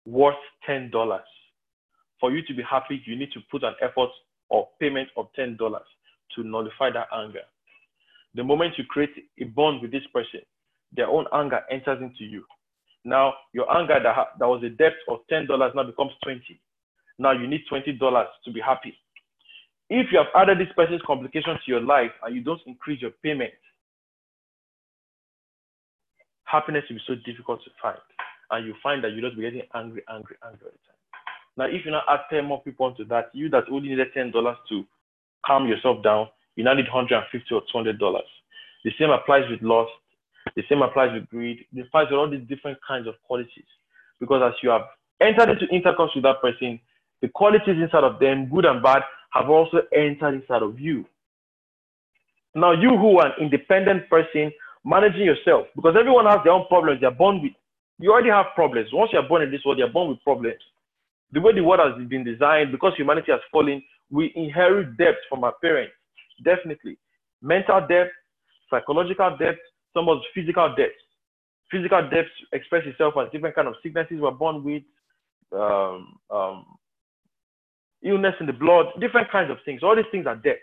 worth 0.05 0.35
$10. 0.67 0.91
For 2.19 2.31
you 2.31 2.41
to 2.43 2.53
be 2.53 2.63
happy, 2.63 3.01
you 3.05 3.15
need 3.15 3.31
to 3.33 3.39
put 3.51 3.63
an 3.63 3.75
effort 3.81 4.09
or 4.49 4.67
payment 4.79 5.09
of 5.17 5.27
$10 5.37 5.57
to 5.57 6.43
nullify 6.43 6.91
that 6.91 7.07
anger. 7.13 7.41
The 8.35 8.43
moment 8.43 8.73
you 8.77 8.83
create 8.85 9.11
a 9.39 9.45
bond 9.45 9.81
with 9.81 9.91
this 9.91 10.05
person, 10.13 10.41
their 10.95 11.07
own 11.07 11.25
anger 11.33 11.61
enters 11.71 12.01
into 12.01 12.25
you. 12.25 12.43
Now, 13.03 13.33
your 13.53 13.71
anger 13.75 13.99
that, 14.01 14.15
ha- 14.15 14.31
that 14.39 14.47
was 14.47 14.63
a 14.63 14.69
debt 14.69 14.93
of 15.07 15.19
$10 15.31 15.47
now 15.75 15.83
becomes 15.83 16.11
20. 16.23 16.41
Now 17.19 17.31
you 17.31 17.47
need 17.47 17.61
$20 17.71 18.25
to 18.45 18.51
be 18.51 18.59
happy. 18.59 18.93
If 19.89 20.07
you 20.11 20.17
have 20.17 20.27
added 20.35 20.59
this 20.59 20.73
person's 20.75 21.01
complication 21.05 21.53
to 21.53 21.71
your 21.71 21.81
life 21.81 22.11
and 22.23 22.35
you 22.35 22.41
don't 22.41 22.61
increase 22.65 23.01
your 23.01 23.11
payment, 23.23 23.51
happiness 26.45 26.83
will 26.89 26.97
be 26.97 27.01
so 27.05 27.15
difficult 27.25 27.63
to 27.63 27.71
find. 27.81 27.97
And 28.51 28.65
you 28.65 28.73
find 28.81 29.03
that 29.03 29.11
you 29.11 29.21
just 29.21 29.35
be 29.35 29.41
getting 29.41 29.63
angry, 29.73 30.03
angry, 30.09 30.37
angry 30.45 30.65
all 30.65 30.71
the 30.71 30.85
time. 30.85 30.95
Now, 31.57 31.65
if 31.65 31.85
you 31.85 31.91
now 31.91 32.01
add 32.07 32.21
10 32.29 32.45
more 32.45 32.61
people 32.61 32.85
onto 32.85 33.05
that, 33.05 33.31
you 33.33 33.49
that 33.49 33.63
only 33.71 33.89
needed 33.89 34.07
$10 34.15 34.31
to 34.69 34.85
calm 35.45 35.67
yourself 35.67 36.03
down, 36.03 36.27
you 36.55 36.63
now 36.63 36.73
need 36.73 36.87
150 36.91 37.53
or 37.53 37.61
$200. 37.73 37.99
The 38.83 38.91
same 38.99 39.09
applies 39.09 39.49
with 39.49 39.61
lust. 39.61 39.91
The 40.55 40.63
same 40.69 40.81
applies 40.81 41.11
with 41.13 41.29
greed. 41.29 41.65
It 41.73 41.87
applies 41.87 42.07
with 42.11 42.19
all 42.19 42.29
these 42.29 42.47
different 42.47 42.77
kinds 42.87 43.07
of 43.07 43.15
qualities. 43.25 43.65
Because 44.19 44.41
as 44.45 44.53
you 44.61 44.69
have 44.69 44.83
entered 45.21 45.49
into 45.49 45.67
intercourse 45.73 46.11
with 46.13 46.23
that 46.23 46.41
person, 46.41 46.79
the 47.21 47.29
qualities 47.29 47.77
inside 47.81 48.03
of 48.03 48.19
them, 48.19 48.47
good 48.47 48.65
and 48.65 48.83
bad, 48.83 49.01
have 49.31 49.49
also 49.49 49.81
entered 49.93 50.35
inside 50.35 50.61
of 50.61 50.79
you. 50.79 51.05
Now, 52.53 52.71
you 52.71 52.97
who 52.97 53.19
are 53.19 53.27
an 53.27 53.33
independent 53.41 54.09
person, 54.09 54.51
managing 54.85 55.25
yourself, 55.25 55.67
because 55.75 55.95
everyone 55.99 56.27
has 56.27 56.39
their 56.43 56.53
own 56.53 56.67
problems 56.67 57.01
they're 57.01 57.11
born 57.11 57.41
with. 57.41 57.53
You 57.97 58.11
already 58.11 58.29
have 58.29 58.47
problems. 58.53 58.89
Once 58.93 59.11
you're 59.11 59.27
born 59.27 59.41
in 59.41 59.51
this 59.51 59.65
world, 59.65 59.79
you're 59.79 59.89
born 59.89 60.09
with 60.09 60.23
problems. 60.23 60.61
The 61.31 61.41
way 61.41 61.53
the 61.53 61.63
world 61.63 61.81
has 61.83 62.07
been 62.07 62.23
designed, 62.23 62.71
because 62.71 62.93
humanity 62.95 63.31
has 63.31 63.41
fallen, 63.51 63.81
we 64.11 64.31
inherit 64.35 64.95
debt 64.97 65.15
from 65.27 65.43
our 65.43 65.53
parents. 65.61 65.93
Definitely. 66.43 66.97
Mental 67.41 67.85
debt, 67.87 68.11
psychological 68.69 69.35
debt, 69.37 69.55
some 69.93 70.07
of 70.07 70.19
physical 70.35 70.73
debt. 70.77 70.91
Physical 71.71 72.07
debt 72.09 72.25
express 72.53 72.83
itself 72.85 73.15
as 73.19 73.31
different 73.31 73.55
kind 73.55 73.67
of 73.67 73.75
sicknesses 73.81 74.19
we're 74.19 74.31
born 74.31 74.63
with, 74.63 74.83
um, 75.51 76.17
um, 76.29 76.65
illness 78.03 78.35
in 78.39 78.45
the 78.45 78.53
blood, 78.53 78.85
different 78.99 79.31
kinds 79.31 79.49
of 79.49 79.57
things. 79.65 79.81
All 79.81 79.95
these 79.95 80.05
things 80.11 80.27
are 80.27 80.35
debt 80.35 80.59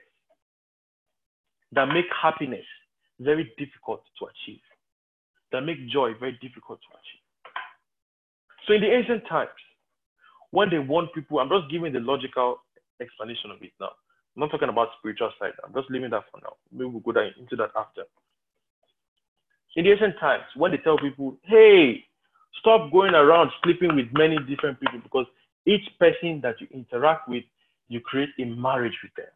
that 1.72 1.86
make 1.86 2.04
happiness 2.20 2.64
very 3.20 3.52
difficult 3.58 4.02
to 4.18 4.26
achieve, 4.26 4.60
that 5.52 5.62
make 5.62 5.88
joy 5.88 6.12
very 6.18 6.38
difficult 6.40 6.80
to 6.80 6.88
achieve. 6.96 7.22
So 8.66 8.74
in 8.74 8.80
the 8.80 8.90
ancient 8.90 9.26
times, 9.28 9.50
when 10.50 10.70
they 10.70 10.78
want 10.78 11.12
people, 11.14 11.40
I'm 11.40 11.48
just 11.48 11.70
giving 11.70 11.92
the 11.92 12.00
logical 12.00 12.58
explanation 13.00 13.50
of 13.50 13.62
it 13.62 13.72
now. 13.80 13.90
I'm 14.36 14.40
not 14.40 14.50
talking 14.50 14.68
about 14.68 14.88
spiritual 14.98 15.30
side. 15.38 15.52
I'm 15.64 15.74
just 15.74 15.90
leaving 15.90 16.10
that 16.10 16.24
for 16.30 16.40
now. 16.42 16.54
Maybe 16.70 16.86
we'll 16.86 17.00
go 17.00 17.12
down 17.12 17.32
into 17.38 17.56
that 17.56 17.70
after. 17.76 18.02
In 19.76 19.84
the 19.84 19.92
ancient 19.92 20.18
times, 20.20 20.44
when 20.56 20.70
they 20.70 20.78
tell 20.78 20.98
people, 20.98 21.36
hey, 21.44 22.04
stop 22.60 22.92
going 22.92 23.14
around 23.14 23.50
sleeping 23.62 23.96
with 23.96 24.06
many 24.12 24.38
different 24.48 24.80
people 24.80 25.00
because 25.02 25.26
each 25.66 25.86
person 25.98 26.40
that 26.42 26.60
you 26.60 26.66
interact 26.72 27.28
with, 27.28 27.44
you 27.88 28.00
create 28.00 28.30
a 28.38 28.44
marriage 28.44 28.96
with 29.02 29.14
them. 29.16 29.26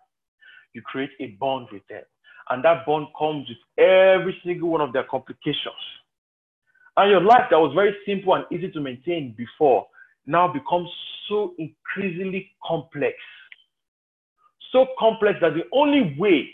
You 0.72 0.82
create 0.82 1.10
a 1.20 1.28
bond 1.38 1.68
with 1.72 1.86
them. 1.88 2.02
And 2.48 2.64
that 2.64 2.86
bond 2.86 3.08
comes 3.18 3.48
with 3.48 3.58
every 3.84 4.36
single 4.44 4.70
one 4.70 4.80
of 4.80 4.92
their 4.92 5.04
complications. 5.04 5.74
And 6.96 7.10
your 7.10 7.20
life 7.20 7.48
that 7.50 7.58
was 7.58 7.72
very 7.74 7.94
simple 8.06 8.34
and 8.34 8.44
easy 8.50 8.70
to 8.70 8.80
maintain 8.80 9.34
before 9.36 9.86
now 10.26 10.48
becomes 10.48 10.88
so 11.28 11.54
increasingly 11.58 12.50
complex. 12.66 13.14
So 14.72 14.86
complex 14.98 15.38
that 15.40 15.54
the 15.54 15.64
only 15.72 16.16
way 16.18 16.48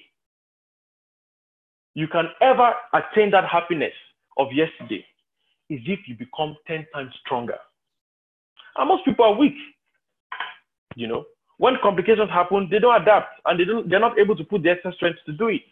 you 1.95 2.09
can 2.09 2.27
ever 2.41 2.73
attain 2.93 3.31
that 3.33 3.45
happiness 3.45 3.93
of 4.39 4.49
yesterday 4.53 5.05
is 5.69 5.81
if 5.87 6.01
you 6.07 6.17
become 6.17 6.57
10 6.67 6.87
times 6.95 7.13
stronger. 7.25 7.57
And 8.77 8.89
most 8.89 9.05
people 9.05 9.25
are 9.25 9.35
weak. 9.35 9.55
You 10.97 11.07
know, 11.07 11.25
when 11.59 11.75
complications 11.83 12.31
happen, 12.31 12.69
they 12.71 12.79
don't 12.79 13.01
adapt 13.01 13.41
and 13.47 13.59
they 13.59 13.65
don't, 13.65 13.89
they're 13.89 14.01
not 14.01 14.19
able 14.19 14.37
to 14.37 14.45
put 14.45 14.63
the 14.63 14.71
extra 14.71 14.93
strength 14.95 15.19
to 15.27 15.33
do 15.33 15.49
it. 15.49 15.63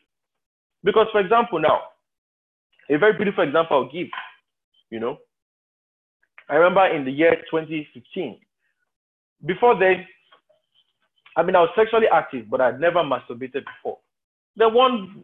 Because, 0.83 1.07
for 1.13 1.21
example, 1.21 1.61
now, 1.61 1.81
a 2.89 2.99
very 2.99 3.13
beautiful 3.13 3.45
example 3.45 3.77
I'll 3.77 3.93
give, 3.93 4.09
you 4.91 5.01
know, 5.01 5.19
I 6.49 6.55
remember 6.55 6.87
in 6.87 7.05
the 7.05 7.13
year 7.13 7.37
2015, 7.51 8.39
before 9.47 9.79
then, 9.79 10.07
I 11.37 11.43
mean, 11.43 11.55
I 11.55 11.61
was 11.61 11.71
sexually 11.77 12.09
active, 12.13 12.51
but 12.51 12.61
I'd 12.61 12.81
never 12.81 12.99
masturbated 12.99 13.65
before. 13.65 13.99
Then 14.57 14.75
one 14.75 15.23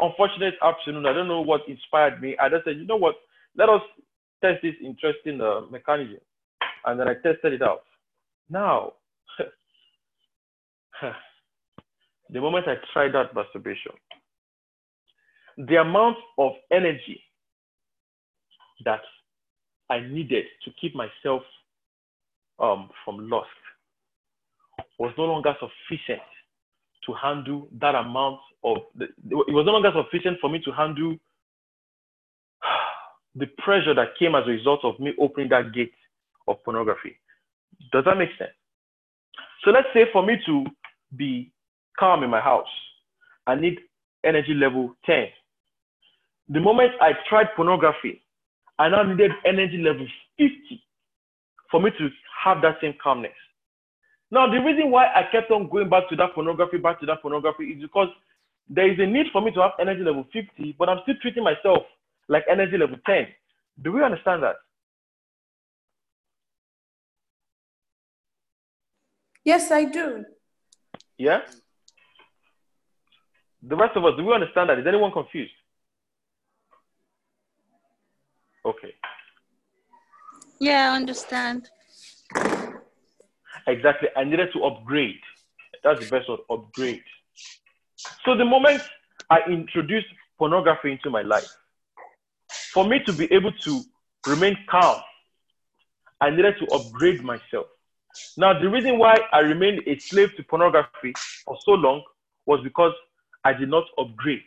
unfortunate 0.00 0.54
afternoon, 0.62 1.06
I 1.06 1.12
don't 1.12 1.28
know 1.28 1.40
what 1.40 1.62
inspired 1.66 2.20
me. 2.20 2.36
I 2.38 2.48
just 2.48 2.64
said, 2.64 2.76
you 2.76 2.86
know 2.86 2.96
what, 2.96 3.14
let 3.56 3.68
us 3.68 3.80
test 4.42 4.62
this 4.62 4.74
interesting 4.84 5.40
uh, 5.40 5.62
mechanism. 5.70 6.18
And 6.84 7.00
then 7.00 7.08
I 7.08 7.14
tested 7.14 7.54
it 7.54 7.62
out. 7.62 7.82
Now, 8.48 8.92
the 12.30 12.40
moment 12.40 12.68
I 12.68 12.74
tried 12.92 13.14
that 13.14 13.34
masturbation, 13.34 13.92
the 15.68 15.76
amount 15.76 16.16
of 16.38 16.52
energy 16.70 17.22
that 18.84 19.00
I 19.90 20.00
needed 20.00 20.44
to 20.64 20.70
keep 20.80 20.94
myself 20.94 21.42
um, 22.58 22.90
from 23.04 23.28
lust 23.28 23.48
was 24.98 25.12
no 25.18 25.24
longer 25.24 25.54
sufficient 25.58 26.22
to 27.06 27.12
handle 27.14 27.68
that 27.80 27.94
amount 27.94 28.38
of 28.62 28.78
the, 28.94 29.04
it 29.04 29.52
was 29.52 29.64
no 29.66 29.72
longer 29.72 29.90
sufficient 29.94 30.38
for 30.40 30.50
me 30.50 30.60
to 30.60 30.70
handle 30.72 31.16
the 33.34 33.46
pressure 33.58 33.94
that 33.94 34.16
came 34.18 34.34
as 34.34 34.44
a 34.46 34.50
result 34.50 34.80
of 34.84 34.98
me 35.00 35.12
opening 35.18 35.48
that 35.48 35.72
gate 35.72 35.92
of 36.46 36.62
pornography. 36.64 37.16
Does 37.92 38.04
that 38.04 38.18
make 38.18 38.30
sense? 38.38 38.50
So 39.64 39.70
let's 39.70 39.88
say 39.94 40.04
for 40.12 40.24
me 40.24 40.36
to 40.46 40.64
be 41.16 41.52
calm 41.98 42.22
in 42.22 42.30
my 42.30 42.40
house, 42.40 42.68
I 43.46 43.54
need 43.54 43.78
energy 44.24 44.54
level 44.54 44.94
10. 45.06 45.26
The 46.52 46.60
moment 46.60 46.90
I 47.00 47.12
tried 47.28 47.46
pornography, 47.54 48.22
I 48.76 48.88
now 48.88 49.04
needed 49.04 49.30
energy 49.46 49.78
level 49.78 50.06
50 50.36 50.82
for 51.70 51.80
me 51.80 51.90
to 51.96 52.08
have 52.44 52.60
that 52.62 52.78
same 52.80 52.94
calmness. 53.00 53.32
Now, 54.32 54.50
the 54.50 54.58
reason 54.58 54.90
why 54.90 55.06
I 55.06 55.28
kept 55.30 55.52
on 55.52 55.68
going 55.68 55.88
back 55.88 56.08
to 56.08 56.16
that 56.16 56.34
pornography, 56.34 56.78
back 56.78 56.98
to 57.00 57.06
that 57.06 57.22
pornography 57.22 57.64
is 57.64 57.82
because 57.82 58.08
there 58.68 58.90
is 58.90 58.98
a 58.98 59.06
need 59.06 59.26
for 59.32 59.40
me 59.40 59.52
to 59.52 59.60
have 59.60 59.72
energy 59.80 60.02
level 60.02 60.24
50, 60.32 60.74
but 60.76 60.88
I'm 60.88 60.98
still 61.04 61.16
treating 61.22 61.44
myself 61.44 61.84
like 62.28 62.44
energy 62.50 62.76
level 62.76 62.96
10. 63.06 63.26
Do 63.82 63.92
we 63.92 64.02
understand 64.02 64.42
that? 64.42 64.56
Yes, 69.44 69.70
I 69.70 69.84
do. 69.84 70.24
Yeah? 71.16 71.40
The 73.62 73.76
rest 73.76 73.96
of 73.96 74.04
us, 74.04 74.12
do 74.16 74.24
we 74.24 74.34
understand 74.34 74.70
that? 74.70 74.78
Is 74.78 74.86
anyone 74.86 75.12
confused? 75.12 75.52
Okay. 78.64 78.94
Yeah, 80.58 80.92
I 80.92 80.96
understand. 80.96 81.70
Exactly. 83.66 84.08
I 84.16 84.24
needed 84.24 84.48
to 84.52 84.64
upgrade. 84.64 85.20
That's 85.82 86.00
the 86.00 86.10
best 86.10 86.28
word, 86.28 86.40
upgrade. 86.50 87.02
So 88.24 88.36
the 88.36 88.44
moment 88.44 88.82
I 89.30 89.40
introduced 89.48 90.06
pornography 90.38 90.92
into 90.92 91.10
my 91.10 91.22
life, 91.22 91.48
for 92.72 92.84
me 92.84 93.00
to 93.06 93.12
be 93.12 93.32
able 93.32 93.52
to 93.52 93.80
remain 94.26 94.56
calm, 94.68 95.00
I 96.20 96.30
needed 96.30 96.54
to 96.58 96.66
upgrade 96.74 97.22
myself. 97.22 97.66
Now, 98.36 98.58
the 98.58 98.68
reason 98.68 98.98
why 98.98 99.16
I 99.32 99.40
remained 99.40 99.82
a 99.86 99.98
slave 99.98 100.34
to 100.36 100.42
pornography 100.42 101.14
for 101.44 101.56
so 101.64 101.72
long 101.72 102.02
was 102.46 102.60
because 102.62 102.92
I 103.44 103.52
did 103.52 103.70
not 103.70 103.84
upgrade. 103.98 104.42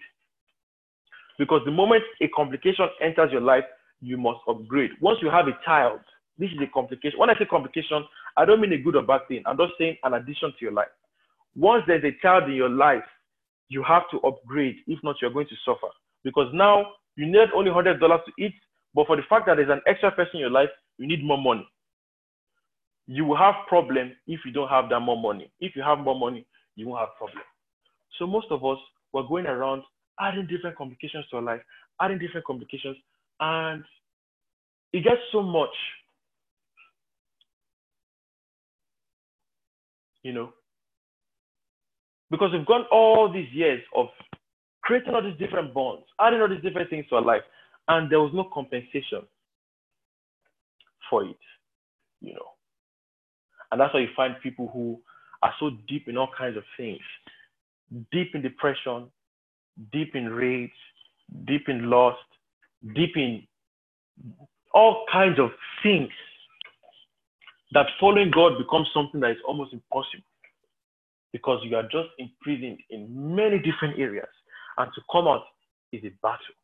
Because 1.39 1.61
the 1.65 1.71
moment 1.71 2.03
a 2.21 2.27
complication 2.27 2.87
enters 3.01 3.31
your 3.31 3.41
life, 3.41 3.63
you 4.03 4.17
must 4.17 4.39
upgrade. 4.47 4.91
Once 5.01 5.19
you 5.21 5.29
have 5.29 5.47
a 5.47 5.57
child, 5.65 5.99
this 6.37 6.49
is 6.51 6.57
a 6.61 6.67
complication. 6.73 7.19
When 7.19 7.29
I 7.29 7.37
say 7.39 7.45
complication, 7.45 8.03
I 8.37 8.45
don't 8.45 8.59
mean 8.61 8.73
a 8.73 8.77
good 8.77 8.95
or 8.95 9.03
bad 9.03 9.21
thing. 9.27 9.43
I'm 9.45 9.57
just 9.57 9.73
saying 9.79 9.97
an 10.03 10.13
addition 10.13 10.49
to 10.51 10.57
your 10.65 10.73
life. 10.73 10.91
Once 11.55 11.83
there's 11.87 12.03
a 12.03 12.11
child 12.21 12.45
in 12.45 12.53
your 12.55 12.69
life, 12.69 13.03
you 13.69 13.83
have 13.83 14.03
to 14.11 14.17
upgrade. 14.21 14.75
If 14.87 14.99
not, 15.03 15.15
you're 15.21 15.31
going 15.31 15.47
to 15.47 15.55
suffer. 15.65 15.87
because 16.23 16.47
now 16.53 16.85
you 17.15 17.25
need 17.25 17.49
only 17.55 17.71
hundred 17.71 17.99
dollars 17.99 18.21
to 18.25 18.43
eat, 18.43 18.53
but 18.95 19.07
for 19.07 19.15
the 19.15 19.23
fact 19.29 19.45
that 19.45 19.57
there's 19.57 19.69
an 19.69 19.81
extra 19.87 20.11
person 20.11 20.35
in 20.35 20.39
your 20.41 20.49
life, 20.49 20.69
you 20.97 21.07
need 21.07 21.23
more 21.23 21.37
money. 21.37 21.67
You 23.07 23.25
will 23.25 23.37
have 23.37 23.55
problem 23.67 24.13
if 24.27 24.39
you 24.45 24.51
don't 24.51 24.69
have 24.69 24.89
that 24.89 24.99
more 25.01 25.21
money. 25.21 25.51
If 25.59 25.75
you 25.75 25.83
have 25.83 25.99
more 25.99 26.17
money, 26.17 26.45
you 26.75 26.87
won't 26.87 27.01
have 27.01 27.15
problem. 27.17 27.43
So 28.17 28.25
most 28.25 28.47
of 28.49 28.63
us 28.65 28.77
were 29.11 29.27
going 29.27 29.45
around 29.45 29.83
adding 30.19 30.47
different 30.47 30.77
complications 30.77 31.25
to 31.29 31.37
our 31.37 31.41
life, 31.41 31.61
adding 32.01 32.19
different 32.19 32.45
complications, 32.45 32.95
and 33.39 33.83
it 34.91 35.03
gets 35.03 35.21
so 35.31 35.41
much. 35.41 35.69
You 40.23 40.31
know, 40.31 40.53
because 42.31 42.51
we've 42.53 42.65
gone 42.65 42.85
all 42.91 43.31
these 43.31 43.51
years 43.51 43.81
of 43.95 44.07
creating 44.81 45.13
all 45.13 45.21
these 45.21 45.37
different 45.37 45.73
bonds, 45.73 46.03
adding 46.19 46.41
all 46.41 46.49
these 46.49 46.63
different 46.63 46.89
things 46.89 47.05
to 47.09 47.15
our 47.15 47.21
life, 47.21 47.41
and 47.89 48.09
there 48.09 48.21
was 48.21 48.31
no 48.33 48.49
compensation 48.53 49.21
for 51.09 51.25
it, 51.25 51.37
you 52.21 52.33
know. 52.33 52.47
And 53.71 53.81
that's 53.81 53.93
why 53.93 54.01
you 54.01 54.07
find 54.15 54.35
people 54.41 54.69
who 54.73 54.99
are 55.41 55.53
so 55.59 55.71
deep 55.87 56.07
in 56.07 56.17
all 56.17 56.29
kinds 56.37 56.57
of 56.57 56.63
things, 56.77 57.01
deep 58.11 58.33
in 58.33 58.41
depression, 58.41 59.11
deep 59.91 60.15
in 60.15 60.29
rage, 60.29 60.71
deep 61.45 61.67
in 61.67 61.89
lust, 61.89 62.17
deep 62.95 63.15
in 63.15 63.43
all 64.73 65.05
kinds 65.11 65.39
of 65.39 65.49
things 65.81 66.09
that 67.71 67.87
following 67.99 68.31
God 68.31 68.57
becomes 68.57 68.87
something 68.93 69.19
that 69.21 69.31
is 69.31 69.37
almost 69.47 69.73
impossible 69.73 70.23
because 71.31 71.59
you 71.63 71.75
are 71.75 71.83
just 71.83 72.09
imprisoned 72.19 72.79
in 72.89 73.35
many 73.35 73.57
different 73.57 73.99
areas 73.99 74.29
and 74.77 74.91
to 74.93 75.01
come 75.11 75.27
out 75.27 75.43
is 75.91 76.03
a 76.03 76.11
battle. 76.21 76.55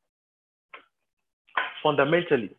Fundamentally, 1.81 2.51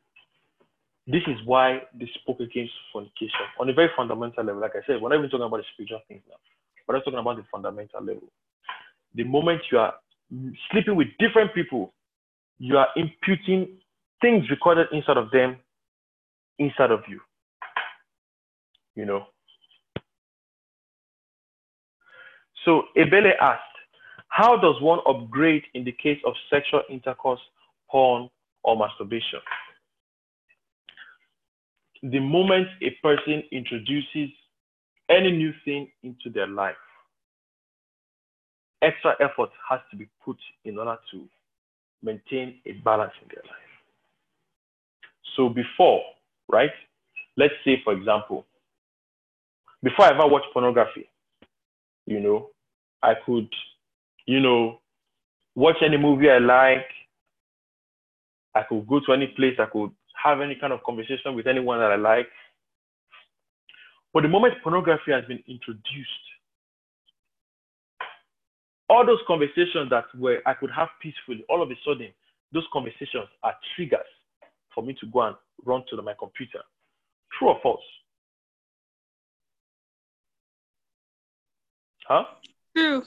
this 1.06 1.22
is 1.26 1.36
why 1.44 1.82
they 1.98 2.08
spoke 2.20 2.40
against 2.40 2.72
fornication 2.92 3.46
on 3.58 3.68
a 3.68 3.72
very 3.72 3.90
fundamental 3.96 4.44
level. 4.44 4.60
Like 4.60 4.76
I 4.76 4.86
said, 4.86 5.00
we're 5.00 5.08
not 5.08 5.18
even 5.18 5.30
talking 5.30 5.46
about 5.46 5.58
the 5.58 5.64
spiritual 5.74 6.00
things 6.08 6.22
now. 6.28 6.36
We're 6.86 6.96
just 6.96 7.04
talking 7.04 7.20
about 7.20 7.36
the 7.36 7.44
fundamental 7.50 8.00
level. 8.00 8.28
The 9.14 9.24
moment 9.24 9.62
you 9.70 9.78
are 9.78 9.94
sleeping 10.70 10.96
with 10.96 11.08
different 11.18 11.54
people, 11.54 11.92
you 12.60 12.76
are 12.76 12.88
imputing 12.94 13.78
things 14.20 14.48
recorded 14.50 14.86
inside 14.92 15.16
of 15.16 15.30
them 15.30 15.56
inside 16.58 16.90
of 16.90 17.00
you. 17.08 17.18
You 18.94 19.06
know. 19.06 19.24
So 22.66 22.82
Ebele 22.96 23.32
asked, 23.40 23.62
how 24.28 24.58
does 24.58 24.80
one 24.82 25.00
upgrade 25.08 25.62
in 25.72 25.84
the 25.84 25.92
case 25.92 26.18
of 26.26 26.34
sexual 26.50 26.82
intercourse, 26.90 27.40
porn, 27.90 28.28
or 28.62 28.76
masturbation? 28.76 29.40
The 32.02 32.20
moment 32.20 32.68
a 32.82 32.90
person 33.02 33.42
introduces 33.50 34.28
any 35.08 35.32
new 35.32 35.52
thing 35.64 35.88
into 36.02 36.28
their 36.32 36.46
life, 36.46 36.76
extra 38.82 39.16
effort 39.18 39.50
has 39.68 39.80
to 39.90 39.96
be 39.96 40.08
put 40.22 40.36
in 40.66 40.78
order 40.78 40.96
to 41.12 41.26
maintain 42.02 42.56
a 42.66 42.72
balance 42.84 43.12
in 43.22 43.28
their 43.28 43.42
life. 43.44 43.70
So 45.36 45.48
before, 45.48 46.02
right? 46.50 46.70
Let's 47.36 47.54
say, 47.64 47.80
for 47.84 47.92
example, 47.92 48.46
before 49.82 50.06
I 50.06 50.10
ever 50.10 50.26
watch 50.26 50.44
pornography, 50.52 51.08
you 52.06 52.20
know, 52.20 52.50
I 53.02 53.14
could, 53.24 53.48
you 54.26 54.40
know, 54.40 54.80
watch 55.54 55.76
any 55.84 55.96
movie 55.96 56.30
I 56.30 56.38
like. 56.38 56.86
I 58.54 58.62
could 58.68 58.86
go 58.86 59.00
to 59.06 59.12
any 59.12 59.28
place. 59.28 59.54
I 59.58 59.66
could 59.66 59.90
have 60.22 60.40
any 60.40 60.56
kind 60.56 60.72
of 60.72 60.82
conversation 60.82 61.34
with 61.34 61.46
anyone 61.46 61.78
that 61.78 61.92
I 61.92 61.96
like. 61.96 62.28
But 64.12 64.22
the 64.22 64.28
moment 64.28 64.54
pornography 64.62 65.12
has 65.12 65.24
been 65.26 65.42
introduced, 65.46 66.26
all 68.90 69.06
those 69.06 69.20
conversations 69.26 69.88
that 69.90 70.04
were 70.18 70.42
I 70.44 70.54
could 70.54 70.70
have 70.72 70.88
peacefully, 71.00 71.44
all 71.48 71.62
of 71.62 71.70
a 71.70 71.74
sudden, 71.86 72.08
those 72.52 72.66
conversations 72.72 73.28
are 73.44 73.54
triggers 73.76 74.00
for 74.74 74.82
me 74.82 74.94
to 75.00 75.06
go 75.06 75.22
and 75.22 75.36
run 75.64 75.84
to 75.90 76.02
my 76.02 76.14
computer. 76.18 76.58
True 77.38 77.50
or 77.50 77.60
false? 77.62 77.80
Huh? 82.08 82.24
True. 82.76 83.04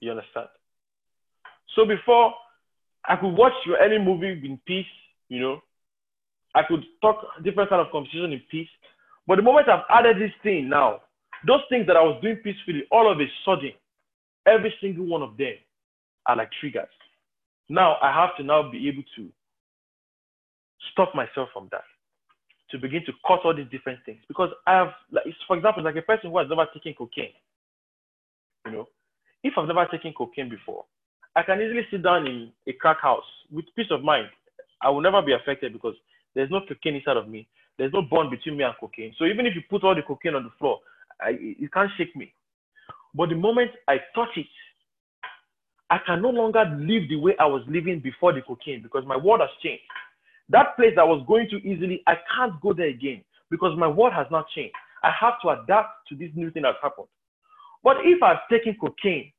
You 0.00 0.12
understand? 0.12 0.48
So 1.76 1.84
before 1.84 2.32
I 3.06 3.16
could 3.16 3.36
watch 3.36 3.52
any 3.84 3.98
movie 3.98 4.32
in 4.32 4.58
peace, 4.66 4.86
you 5.28 5.40
know, 5.40 5.60
I 6.54 6.62
could 6.66 6.82
talk 7.02 7.18
different 7.44 7.68
kind 7.68 7.84
of 7.84 7.92
conversation 7.92 8.32
in 8.32 8.40
peace. 8.50 8.68
But 9.26 9.36
the 9.36 9.42
moment 9.42 9.68
I've 9.68 9.84
added 9.90 10.16
this 10.16 10.32
thing 10.42 10.70
now, 10.70 11.00
those 11.46 11.60
things 11.68 11.86
that 11.86 11.96
I 11.96 12.02
was 12.02 12.18
doing 12.22 12.36
peacefully, 12.36 12.84
all 12.90 13.12
of 13.12 13.20
a 13.20 13.26
sudden, 13.44 13.72
every 14.50 14.74
single 14.80 15.06
one 15.06 15.22
of 15.22 15.36
them 15.36 15.54
are 16.26 16.36
like 16.36 16.50
triggers. 16.60 16.88
Now 17.68 17.96
I 18.02 18.12
have 18.12 18.36
to 18.36 18.42
now 18.42 18.70
be 18.70 18.88
able 18.88 19.04
to 19.16 19.28
stop 20.92 21.14
myself 21.14 21.48
from 21.52 21.68
that, 21.70 21.84
to 22.70 22.78
begin 22.78 23.02
to 23.06 23.12
cut 23.26 23.40
all 23.44 23.54
these 23.54 23.70
different 23.70 24.00
things. 24.04 24.20
Because 24.28 24.50
I 24.66 24.74
have, 24.74 24.88
like, 25.12 25.24
for 25.46 25.56
example, 25.56 25.84
like 25.84 25.96
a 25.96 26.02
person 26.02 26.30
who 26.30 26.38
has 26.38 26.48
never 26.48 26.66
taken 26.74 26.94
cocaine. 26.94 27.32
You 28.66 28.72
know, 28.72 28.88
if 29.42 29.54
I've 29.56 29.68
never 29.68 29.86
taken 29.86 30.12
cocaine 30.12 30.48
before, 30.48 30.84
I 31.36 31.42
can 31.42 31.60
easily 31.60 31.86
sit 31.90 32.02
down 32.02 32.26
in 32.26 32.50
a 32.66 32.72
crack 32.72 33.00
house 33.00 33.24
with 33.52 33.64
peace 33.76 33.90
of 33.90 34.02
mind. 34.02 34.28
I 34.82 34.90
will 34.90 35.00
never 35.00 35.22
be 35.22 35.32
affected 35.32 35.72
because 35.72 35.94
there's 36.34 36.50
no 36.50 36.60
cocaine 36.66 36.96
inside 36.96 37.16
of 37.16 37.28
me. 37.28 37.46
There's 37.78 37.92
no 37.92 38.02
bond 38.02 38.30
between 38.30 38.56
me 38.56 38.64
and 38.64 38.74
cocaine. 38.78 39.14
So 39.18 39.24
even 39.24 39.46
if 39.46 39.54
you 39.54 39.62
put 39.70 39.84
all 39.84 39.94
the 39.94 40.02
cocaine 40.02 40.34
on 40.34 40.44
the 40.44 40.50
floor, 40.58 40.80
I, 41.20 41.36
it 41.38 41.72
can't 41.72 41.90
shake 41.96 42.14
me. 42.16 42.32
But 43.14 43.28
the 43.30 43.34
moment 43.34 43.72
I 43.88 43.98
touch 44.14 44.36
it, 44.36 44.46
I 45.90 45.98
can 46.06 46.22
no 46.22 46.30
longer 46.30 46.64
live 46.78 47.08
the 47.08 47.16
way 47.16 47.34
I 47.40 47.46
was 47.46 47.62
living 47.68 48.00
before 48.00 48.32
the 48.32 48.42
cocaine 48.42 48.82
because 48.82 49.04
my 49.06 49.16
world 49.16 49.40
has 49.40 49.50
changed. 49.62 49.82
That 50.48 50.76
place 50.76 50.94
I 50.98 51.04
was 51.04 51.24
going 51.26 51.48
to 51.50 51.56
easily, 51.56 52.02
I 52.06 52.14
can't 52.36 52.60
go 52.60 52.72
there 52.72 52.88
again 52.88 53.24
because 53.50 53.76
my 53.76 53.88
world 53.88 54.12
has 54.12 54.26
not 54.30 54.48
changed. 54.54 54.74
I 55.02 55.10
have 55.18 55.40
to 55.42 55.48
adapt 55.50 56.08
to 56.08 56.14
this 56.14 56.30
new 56.34 56.50
thing 56.50 56.62
that's 56.62 56.78
happened. 56.82 57.08
But 57.82 57.96
if 58.04 58.22
I've 58.22 58.46
taken 58.50 58.76
cocaine, 58.80 59.32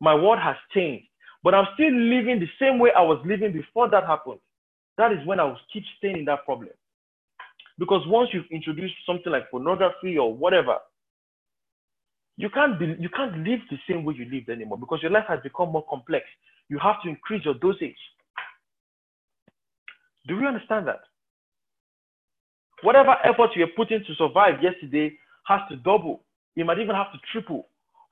my 0.00 0.14
world 0.14 0.38
has 0.38 0.56
changed, 0.72 1.06
but 1.42 1.54
I'm 1.54 1.66
still 1.74 1.92
living 1.92 2.40
the 2.40 2.48
same 2.58 2.78
way 2.78 2.90
I 2.96 3.02
was 3.02 3.20
living 3.26 3.52
before 3.52 3.88
that 3.90 4.06
happened. 4.06 4.38
That 4.96 5.12
is 5.12 5.18
when 5.26 5.40
I 5.40 5.44
will 5.44 5.58
keep 5.72 5.84
staying 5.98 6.18
in 6.18 6.24
that 6.26 6.44
problem. 6.44 6.70
Because 7.78 8.06
once 8.06 8.28
you've 8.32 8.50
introduced 8.50 8.94
something 9.06 9.32
like 9.32 9.50
pornography 9.50 10.18
or 10.18 10.32
whatever, 10.32 10.76
you 12.36 12.48
can't 12.50 12.78
be, 12.78 12.96
you 12.98 13.08
can't 13.08 13.36
live 13.38 13.60
the 13.70 13.78
same 13.88 14.04
way 14.04 14.14
you 14.16 14.24
lived 14.24 14.48
anymore 14.48 14.78
because 14.78 15.00
your 15.02 15.10
life 15.10 15.24
has 15.28 15.40
become 15.42 15.70
more 15.70 15.84
complex. 15.88 16.24
You 16.68 16.78
have 16.78 17.02
to 17.02 17.08
increase 17.08 17.44
your 17.44 17.54
dosage. 17.54 17.96
Do 20.26 20.38
you 20.38 20.46
understand 20.46 20.86
that? 20.88 21.00
Whatever 22.82 23.16
effort 23.24 23.50
you 23.54 23.64
are 23.64 23.76
putting 23.76 24.00
to 24.04 24.14
survive 24.14 24.62
yesterday 24.62 25.16
has 25.46 25.60
to 25.70 25.76
double. 25.76 26.22
You 26.54 26.64
might 26.64 26.78
even 26.78 26.94
have 26.94 27.12
to 27.12 27.18
triple 27.32 27.68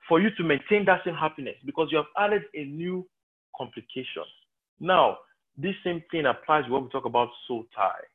for 0.07 0.19
you 0.19 0.29
to 0.37 0.43
maintain 0.43 0.85
that 0.85 1.01
same 1.05 1.15
happiness 1.15 1.55
because 1.65 1.89
you 1.91 1.97
have 1.97 2.05
added 2.17 2.43
a 2.53 2.65
new 2.65 3.07
complication. 3.57 4.23
Now, 4.79 5.17
this 5.57 5.75
same 5.83 6.03
thing 6.11 6.25
applies 6.25 6.69
when 6.69 6.83
we 6.83 6.89
talk 6.89 7.05
about 7.05 7.29
soul 7.47 7.65
tie. 7.75 8.07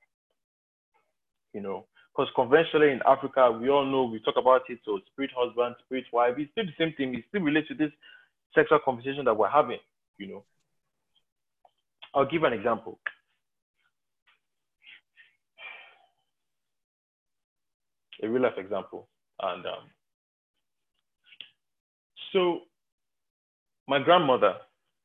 You 1.52 1.60
know, 1.60 1.86
because 2.16 2.30
conventionally 2.34 2.92
in 2.92 3.00
Africa, 3.06 3.50
we 3.52 3.68
all 3.68 3.84
know 3.84 4.04
we 4.04 4.20
talk 4.20 4.36
about 4.38 4.62
it. 4.68 4.78
So 4.84 5.00
spirit 5.12 5.30
husband, 5.36 5.76
spirit 5.84 6.04
wife, 6.12 6.34
it's 6.38 6.50
still 6.52 6.64
the 6.64 6.72
same 6.78 6.94
thing. 6.96 7.14
It 7.14 7.24
still 7.28 7.42
relates 7.42 7.68
to 7.68 7.74
this 7.74 7.90
sexual 8.54 8.78
conversation 8.82 9.24
that 9.26 9.36
we're 9.36 9.50
having. 9.50 9.78
You 10.18 10.28
know, 10.28 10.44
I'll 12.14 12.28
give 12.28 12.44
an 12.44 12.54
example. 12.54 12.98
A 18.22 18.28
real 18.28 18.42
life 18.42 18.56
example, 18.56 19.08
and 19.42 19.66
um, 19.66 19.90
so 22.32 22.60
my 23.86 24.02
grandmother, 24.02 24.54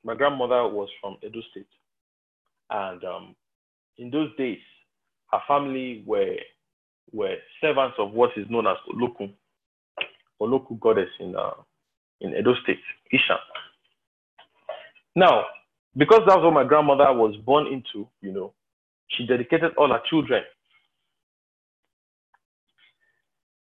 my 0.06 0.16
grandmother 0.16 0.66
was 0.70 0.88
from 1.02 1.18
Edo 1.22 1.42
State, 1.52 1.68
and 2.70 3.04
um, 3.04 3.36
in 3.98 4.12
those 4.12 4.30
days, 4.38 4.60
her 5.30 5.40
family 5.46 6.06
were 6.08 6.38
were 7.14 7.36
servants 7.60 7.96
of 8.00 8.12
what 8.12 8.32
is 8.38 8.46
known 8.50 8.68
as 8.68 8.78
Olokun, 8.94 9.34
Olokun 10.42 10.80
goddess 10.80 11.10
in, 11.20 11.36
uh, 11.36 11.52
in 12.22 12.36
Edo 12.36 12.54
State, 12.64 12.80
Isha. 13.12 13.38
Now, 15.16 15.46
because 15.98 16.22
that's 16.26 16.40
what 16.42 16.54
my 16.54 16.64
grandmother 16.64 17.12
was 17.14 17.36
born 17.46 17.68
into, 17.68 18.08
you 18.22 18.32
know, 18.32 18.54
she 19.10 19.26
dedicated 19.26 19.72
all 19.78 19.90
her 19.90 20.02
children. 20.10 20.44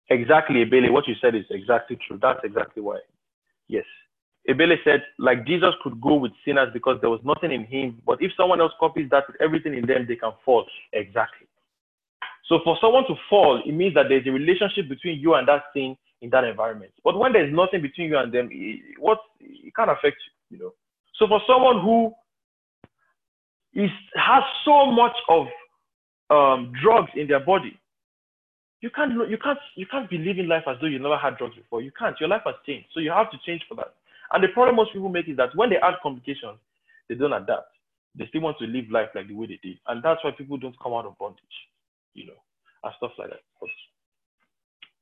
Exactly, 0.08 0.64
Ebele, 0.64 0.92
what 0.92 1.08
you 1.08 1.14
said 1.20 1.34
is 1.34 1.44
exactly 1.50 1.98
true. 2.06 2.18
That's 2.20 2.40
exactly 2.44 2.82
why. 2.82 2.98
Yes. 3.68 3.84
Ebele 4.48 4.76
said, 4.84 5.02
like 5.18 5.46
Jesus 5.46 5.74
could 5.82 6.00
go 6.00 6.14
with 6.14 6.32
sinners 6.44 6.68
because 6.72 6.98
there 7.00 7.10
was 7.10 7.20
nothing 7.24 7.52
in 7.52 7.64
him. 7.64 8.02
But 8.04 8.20
if 8.20 8.32
someone 8.36 8.60
else 8.60 8.72
copies 8.78 9.08
that 9.10 9.24
with 9.26 9.40
everything 9.40 9.74
in 9.74 9.86
them, 9.86 10.04
they 10.06 10.16
can 10.16 10.32
fall. 10.44 10.66
Exactly. 10.92 11.46
So 12.48 12.60
for 12.64 12.76
someone 12.80 13.04
to 13.06 13.14
fall, 13.30 13.62
it 13.64 13.72
means 13.72 13.94
that 13.94 14.06
there's 14.08 14.26
a 14.26 14.30
relationship 14.30 14.88
between 14.88 15.20
you 15.20 15.34
and 15.34 15.46
that 15.48 15.64
thing 15.72 15.96
in 16.20 16.30
that 16.30 16.44
environment. 16.44 16.92
But 17.04 17.18
when 17.18 17.32
there's 17.32 17.52
nothing 17.54 17.82
between 17.82 18.08
you 18.08 18.18
and 18.18 18.32
them, 18.32 18.48
it, 18.50 18.98
what 18.98 19.18
it 19.40 19.74
can't 19.74 19.90
affect 19.90 20.16
you, 20.50 20.56
you 20.56 20.64
know. 20.64 20.72
So 21.18 21.26
for 21.28 21.40
someone 21.46 21.80
who 21.80 22.12
is 23.74 23.90
has 24.14 24.42
so 24.64 24.86
much 24.86 25.16
of 25.28 25.46
um, 26.30 26.72
drugs 26.82 27.10
in 27.16 27.28
their 27.28 27.40
body, 27.40 27.78
you 28.80 28.90
can't 28.90 29.12
you 29.30 29.38
can't 29.38 29.58
you 29.76 29.86
can't 29.86 30.10
be 30.10 30.18
living 30.18 30.48
life 30.48 30.64
as 30.66 30.76
though 30.80 30.88
you 30.88 30.98
never 30.98 31.16
had 31.16 31.38
drugs 31.38 31.56
before. 31.56 31.82
You 31.82 31.92
can't. 31.96 32.18
Your 32.20 32.28
life 32.28 32.42
has 32.44 32.56
changed, 32.66 32.88
so 32.92 33.00
you 33.00 33.10
have 33.10 33.30
to 33.30 33.38
change 33.46 33.62
for 33.68 33.76
that. 33.76 33.94
And 34.32 34.42
the 34.42 34.48
problem 34.48 34.76
most 34.76 34.92
people 34.92 35.08
make 35.08 35.28
is 35.28 35.36
that 35.36 35.54
when 35.54 35.70
they 35.70 35.76
add 35.76 35.94
complications, 36.02 36.58
they 37.08 37.14
don't 37.14 37.32
adapt. 37.32 37.68
They 38.14 38.26
still 38.26 38.42
want 38.42 38.58
to 38.58 38.66
live 38.66 38.90
life 38.90 39.08
like 39.14 39.28
the 39.28 39.34
way 39.34 39.46
they 39.46 39.60
did, 39.62 39.78
and 39.86 40.02
that's 40.02 40.22
why 40.24 40.32
people 40.32 40.58
don't 40.58 40.78
come 40.82 40.92
out 40.92 41.06
of 41.06 41.16
bondage, 41.18 41.40
you 42.14 42.26
know, 42.26 42.40
and 42.84 42.92
stuff 42.96 43.12
like 43.18 43.30
that. 43.30 43.40
But 43.60 43.70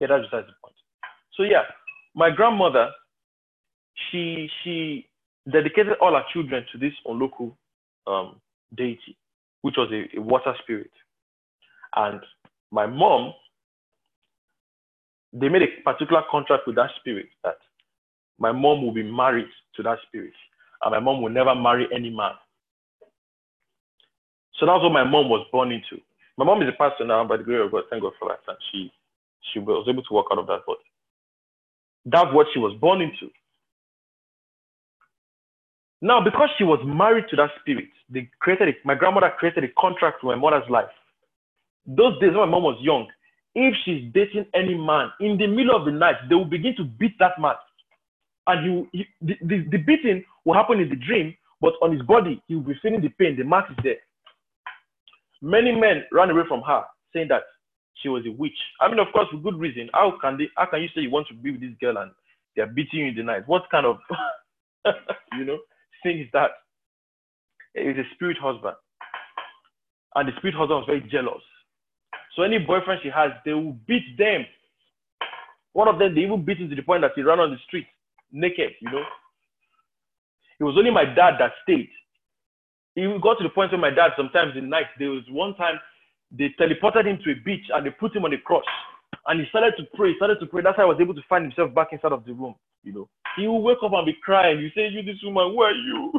yeah, 0.00 0.08
that's 0.08 0.24
besides 0.30 0.46
the 0.46 0.54
point. 0.62 0.76
So 1.36 1.42
yeah, 1.42 1.62
my 2.14 2.30
grandmother, 2.30 2.90
she 4.10 4.48
she 4.62 5.08
dedicated 5.50 5.94
all 6.00 6.14
her 6.14 6.24
children 6.32 6.64
to 6.72 6.78
this 6.78 6.92
Olokun 7.06 7.52
um, 8.06 8.40
deity, 8.76 9.16
which 9.62 9.76
was 9.76 9.90
a, 9.92 10.18
a 10.18 10.20
water 10.20 10.54
spirit, 10.62 10.90
and 11.96 12.20
my 12.70 12.86
mom 12.86 13.32
they 15.32 15.48
made 15.48 15.62
a 15.62 15.82
particular 15.84 16.22
contract 16.30 16.64
with 16.66 16.76
that 16.76 16.90
spirit 16.98 17.26
that 17.44 17.56
my 18.38 18.52
mom 18.52 18.82
will 18.84 18.92
be 18.92 19.02
married 19.02 19.46
to 19.76 19.82
that 19.82 19.98
spirit 20.08 20.32
and 20.82 20.92
my 20.92 21.00
mom 21.00 21.22
will 21.22 21.30
never 21.30 21.54
marry 21.54 21.86
any 21.94 22.10
man. 22.10 22.32
So 24.58 24.66
that's 24.66 24.82
what 24.82 24.92
my 24.92 25.04
mom 25.04 25.28
was 25.28 25.46
born 25.52 25.72
into. 25.72 26.02
My 26.40 26.46
mom 26.46 26.62
is 26.62 26.70
a 26.70 26.72
pastor 26.72 27.04
now, 27.04 27.22
by 27.22 27.36
the 27.36 27.44
grace 27.44 27.60
of 27.62 27.70
God, 27.70 27.82
thank 27.90 28.00
God 28.02 28.14
for 28.18 28.30
that. 28.30 28.40
And 28.48 28.56
she 28.72 28.90
she 29.52 29.58
was 29.58 29.86
able 29.86 30.02
to 30.02 30.14
work 30.14 30.24
out 30.32 30.38
of 30.38 30.46
that, 30.46 30.60
but 30.66 30.78
that's 32.06 32.32
what 32.32 32.46
she 32.54 32.58
was 32.58 32.74
born 32.80 33.02
into. 33.02 33.30
Now, 36.00 36.24
because 36.24 36.48
she 36.56 36.64
was 36.64 36.80
married 36.82 37.26
to 37.28 37.36
that 37.36 37.50
spirit, 37.60 37.90
they 38.08 38.30
created 38.38 38.68
a, 38.70 38.72
my 38.86 38.94
grandmother 38.94 39.30
created 39.38 39.64
a 39.64 39.68
contract 39.78 40.24
with 40.24 40.34
my 40.34 40.40
mother's 40.40 40.68
life. 40.70 40.88
Those 41.84 42.18
days 42.20 42.30
when 42.30 42.48
my 42.48 42.56
mom 42.56 42.62
was 42.62 42.78
young, 42.80 43.06
if 43.54 43.74
she's 43.84 44.10
dating 44.14 44.46
any 44.54 44.74
man 44.74 45.10
in 45.20 45.36
the 45.36 45.46
middle 45.46 45.76
of 45.76 45.84
the 45.84 45.92
night, 45.92 46.16
they 46.30 46.36
will 46.36 46.46
begin 46.46 46.74
to 46.76 46.84
beat 46.84 47.18
that 47.18 47.38
man. 47.38 47.56
And 48.46 48.88
he 48.92 49.06
the, 49.20 49.34
the, 49.42 49.66
the, 49.72 49.76
beating 49.76 50.24
will 50.46 50.54
happen 50.54 50.80
in 50.80 50.88
the 50.88 50.96
dream, 50.96 51.36
but 51.60 51.74
on 51.82 51.92
his 51.92 52.00
body, 52.00 52.42
he 52.48 52.54
will 52.54 52.62
be 52.62 52.80
feeling 52.80 53.02
the 53.02 53.10
pain. 53.10 53.36
The 53.36 53.44
mark 53.44 53.66
is 53.70 53.76
there. 53.84 54.00
Many 55.42 55.72
men 55.72 56.04
ran 56.12 56.30
away 56.30 56.42
from 56.48 56.62
her, 56.62 56.84
saying 57.14 57.28
that 57.28 57.42
she 58.02 58.08
was 58.08 58.24
a 58.26 58.32
witch. 58.32 58.56
I 58.80 58.88
mean, 58.88 58.98
of 58.98 59.08
course, 59.12 59.28
for 59.30 59.38
good 59.38 59.58
reason. 59.58 59.90
How 59.92 60.14
can 60.20 60.38
they? 60.38 60.48
How 60.56 60.66
can 60.66 60.82
you 60.82 60.88
say 60.94 61.02
you 61.02 61.10
want 61.10 61.28
to 61.28 61.34
be 61.34 61.50
with 61.50 61.60
this 61.60 61.76
girl 61.80 61.98
and 61.98 62.10
they 62.56 62.62
are 62.62 62.66
beating 62.66 63.00
you 63.00 63.06
in 63.06 63.16
the 63.16 63.22
night? 63.22 63.46
What 63.46 63.62
kind 63.70 63.86
of, 63.86 63.98
you 65.38 65.44
know, 65.44 65.58
thing 66.02 66.20
is 66.20 66.28
that? 66.32 66.50
It's 67.74 67.98
a 67.98 68.14
spirit 68.14 68.36
husband, 68.40 68.74
and 70.14 70.28
the 70.28 70.32
spirit 70.38 70.54
husband 70.54 70.80
was 70.80 70.86
very 70.86 71.08
jealous. 71.10 71.42
So 72.36 72.42
any 72.42 72.58
boyfriend 72.58 73.00
she 73.02 73.10
has, 73.10 73.30
they 73.44 73.52
will 73.52 73.76
beat 73.86 74.16
them. 74.18 74.44
One 75.72 75.88
of 75.88 75.98
them, 75.98 76.14
they 76.14 76.22
even 76.22 76.44
beat 76.44 76.58
him 76.58 76.68
to 76.70 76.76
the 76.76 76.82
point 76.82 77.02
that 77.02 77.12
he 77.14 77.22
ran 77.22 77.38
on 77.38 77.50
the 77.50 77.58
street 77.66 77.86
naked, 78.32 78.72
you 78.80 78.90
know. 78.90 79.02
It 80.58 80.64
was 80.64 80.76
only 80.76 80.90
my 80.90 81.04
dad 81.04 81.34
that 81.38 81.52
stayed. 81.62 81.88
He 82.94 83.02
got 83.22 83.38
to 83.38 83.44
the 83.44 83.50
point 83.50 83.72
where 83.72 83.80
my 83.80 83.90
dad, 83.90 84.12
sometimes 84.16 84.52
in 84.56 84.64
the 84.64 84.70
night, 84.70 84.86
there 84.98 85.10
was 85.10 85.22
one 85.30 85.54
time 85.54 85.78
they 86.30 86.54
teleported 86.60 87.06
him 87.06 87.18
to 87.24 87.32
a 87.32 87.34
beach 87.44 87.64
and 87.72 87.86
they 87.86 87.90
put 87.90 88.14
him 88.14 88.24
on 88.24 88.32
a 88.32 88.38
cross. 88.38 88.64
And 89.26 89.40
he 89.40 89.46
started 89.48 89.74
to 89.78 89.84
pray, 89.94 90.14
started 90.16 90.40
to 90.40 90.46
pray. 90.46 90.62
That's 90.62 90.76
how 90.76 90.84
I 90.84 90.86
was 90.86 90.98
able 91.00 91.14
to 91.14 91.22
find 91.28 91.44
himself 91.44 91.74
back 91.74 91.88
inside 91.92 92.12
of 92.12 92.24
the 92.24 92.32
room, 92.32 92.54
you 92.82 92.92
know. 92.92 93.08
He 93.36 93.46
will 93.46 93.62
wake 93.62 93.78
up 93.84 93.92
and 93.92 94.06
be 94.06 94.16
crying. 94.22 94.58
You 94.58 94.70
say, 94.74 94.88
You, 94.88 95.02
this 95.02 95.22
woman, 95.22 95.52
who 95.52 95.62
are 95.62 95.72
you? 95.72 96.12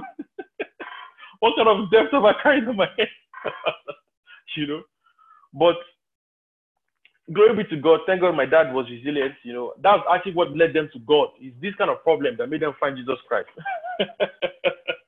what 1.39 1.53
kind 1.55 1.67
of 1.67 1.91
depth 1.91 2.11
have 2.13 2.23
I 2.23 2.33
carried 2.41 2.67
on 2.67 2.77
my 2.77 2.87
head? 2.97 3.07
you 4.57 4.67
know. 4.67 4.81
But 5.53 5.75
glory 7.33 7.63
be 7.63 7.69
to 7.75 7.81
God. 7.81 8.01
Thank 8.05 8.21
God 8.21 8.35
my 8.35 8.45
dad 8.45 8.73
was 8.73 8.85
resilient. 8.89 9.33
You 9.43 9.53
know, 9.53 9.73
that's 9.81 10.03
actually 10.13 10.33
what 10.33 10.55
led 10.55 10.73
them 10.73 10.89
to 10.93 10.99
God. 10.99 11.29
Is 11.41 11.53
this 11.61 11.75
kind 11.77 11.89
of 11.89 12.03
problem 12.03 12.35
that 12.37 12.47
made 12.47 12.61
them 12.61 12.73
find 12.79 12.97
Jesus 12.97 13.17
Christ. 13.27 13.49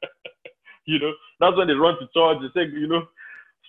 you 0.85 0.99
know, 0.99 1.14
that's 1.39 1.57
when 1.57 1.68
they 1.68 1.73
run 1.73 1.95
to 1.99 2.07
church. 2.14 2.41
They 2.41 2.61
say, 2.61 2.69
you 2.72 2.88
know, 2.88 3.07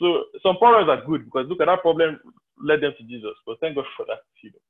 so 0.01 0.25
some 0.43 0.57
problems 0.59 0.89
are 0.89 1.05
good 1.07 1.25
because 1.25 1.47
look 1.49 1.61
at 1.61 1.67
that 1.67 1.83
problem 1.83 2.19
led 2.63 2.81
them 2.81 2.93
to 2.99 3.05
Jesus. 3.05 3.35
But 3.47 3.61
thank 3.61 3.77
God 3.77 3.85
for 3.97 4.07
that. 4.07 4.21
You 4.43 4.51
know. 4.51 4.63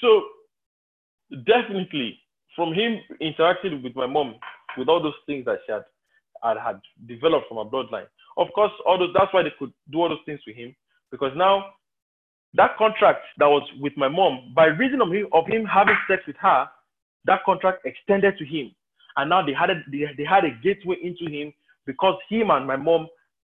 So 0.00 1.36
definitely 1.44 2.18
from 2.56 2.72
him 2.74 2.98
interacting 3.20 3.82
with 3.82 3.94
my 3.94 4.06
mom 4.06 4.34
with 4.76 4.88
all 4.88 5.02
those 5.02 5.14
things 5.26 5.44
that 5.44 5.58
she 5.66 5.72
had, 5.72 5.84
had, 6.42 6.56
had 6.58 6.80
developed 7.06 7.48
from 7.48 7.58
a 7.58 7.64
bloodline. 7.64 8.06
Of 8.36 8.48
course, 8.54 8.72
all 8.86 8.98
those 8.98 9.14
that's 9.14 9.32
why 9.32 9.42
they 9.42 9.52
could 9.58 9.72
do 9.90 9.98
all 9.98 10.08
those 10.08 10.24
things 10.26 10.40
with 10.46 10.56
him 10.56 10.74
because 11.10 11.32
now 11.36 11.66
that 12.54 12.76
contract 12.78 13.20
that 13.38 13.46
was 13.46 13.62
with 13.80 13.92
my 13.96 14.08
mom, 14.08 14.52
by 14.54 14.66
reason 14.66 15.00
of 15.00 15.12
him, 15.12 15.26
of 15.32 15.46
him 15.46 15.64
having 15.64 15.96
sex 16.08 16.22
with 16.26 16.36
her, 16.40 16.68
that 17.26 17.44
contract 17.44 17.84
extended 17.84 18.36
to 18.38 18.44
him. 18.44 18.74
And 19.16 19.30
now 19.30 19.44
they 19.44 19.52
had, 19.52 19.70
a, 19.70 19.82
they, 19.90 20.04
they 20.16 20.24
had 20.24 20.44
a 20.44 20.50
gateway 20.62 20.96
into 21.02 21.30
him 21.30 21.52
because 21.86 22.14
him 22.28 22.50
and 22.50 22.66
my 22.66 22.76
mom 22.76 23.08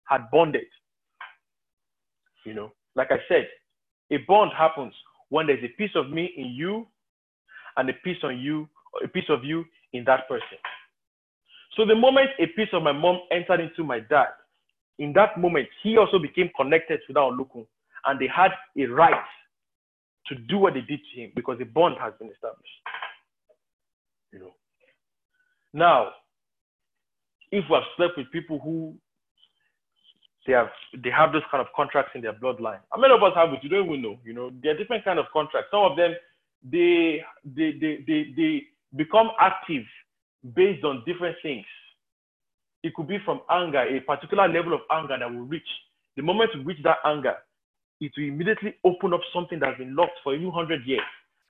had 0.08 0.30
bonded. 0.32 0.68
You 2.46 2.54
know, 2.54 2.72
like 2.96 3.12
I 3.12 3.18
said, 3.28 3.48
a 4.12 4.18
bond 4.28 4.52
happens 4.56 4.94
when 5.30 5.48
there's 5.48 5.64
a 5.64 5.76
piece 5.78 5.96
of 5.96 6.10
me 6.12 6.32
in 6.38 6.48
you 6.48 6.86
and 7.78 7.90
a 7.90 7.94
piece 8.04 8.18
on 8.24 8.40
you, 8.40 8.68
a 9.04 9.08
piece 9.08 9.30
of 9.30 9.44
you 9.44 9.66
in 9.94 10.04
that 10.06 10.28
person. 10.28 10.58
So 11.76 11.86
the 11.86 11.96
moment 11.96 12.30
a 12.40 12.48
piece 12.48 12.70
of 12.74 12.84
my 12.84 12.92
mom 12.92 13.20
entered 13.32 13.60
into 13.60 13.84
my 13.84 14.00
dad, 14.00 14.28
in 15.00 15.12
that 15.14 15.38
moment, 15.38 15.68
he 15.84 15.98
also 15.98 16.20
became 16.20 16.50
connected 16.56 17.02
to 17.08 17.14
that 17.14 17.20
Olokun 17.20 17.66
and 18.06 18.20
they 18.20 18.28
had 18.34 18.52
a 18.78 18.86
right 18.86 19.26
to 20.28 20.36
do 20.36 20.58
what 20.58 20.74
they 20.74 20.82
did 20.82 21.00
to 21.14 21.22
him 21.22 21.32
because 21.36 21.58
a 21.62 21.66
bond 21.66 21.96
has 22.00 22.14
been 22.20 22.30
established. 22.30 22.70
You 24.32 24.40
know. 24.40 24.52
Now, 25.76 26.12
if 27.52 27.66
we 27.70 27.76
have 27.76 27.84
slept 27.98 28.18
with 28.18 28.32
people 28.32 28.60
who 28.64 28.96
they 30.48 30.54
have 30.54 30.70
they 31.04 31.10
have 31.10 31.34
those 31.34 31.42
kind 31.52 31.60
of 31.60 31.68
contracts 31.76 32.12
in 32.16 32.22
their 32.22 32.34
bloodline. 32.34 32.80
How 32.94 33.00
many 33.00 33.14
of 33.14 33.22
us 33.22 33.34
have 33.36 33.52
it? 33.52 33.60
You 33.62 33.70
don't 33.70 33.86
even 33.88 34.02
know. 34.02 34.18
You 34.24 34.34
know, 34.34 34.52
there 34.64 34.74
are 34.74 34.78
different 34.78 35.04
kind 35.04 35.20
of 35.20 35.26
contracts. 35.34 35.70
Some 35.72 35.82
of 35.82 35.98
them 35.98 36.14
they 36.64 37.22
they 37.44 37.72
they 37.74 38.04
they, 38.08 38.34
they 38.38 38.64
become 38.96 39.32
active 39.40 39.84
based 40.56 40.86
on 40.86 41.04
different 41.06 41.36
things. 41.44 41.66
It 42.82 42.94
could 42.94 43.08
be 43.08 43.18
from 43.26 43.42
anger, 43.50 43.82
a 43.82 44.00
particular 44.00 44.48
level 44.48 44.74
of 44.74 44.82
anger 44.92 45.18
that 45.20 45.30
will 45.30 45.46
reach. 45.46 45.68
The 46.16 46.22
moment 46.24 46.52
we 46.56 46.62
reach 46.64 46.84
that 46.84 47.00
anger, 47.04 47.36
it 48.00 48.14
will 48.16 48.26
immediately 48.26 48.76
open 48.86 49.14
up 49.14 49.22
something 49.34 49.60
that's 49.60 49.78
been 49.78 49.96
locked 49.96 50.20
for 50.24 50.38
few 50.38 50.52
hundred 50.52 50.86
years. 50.86 51.02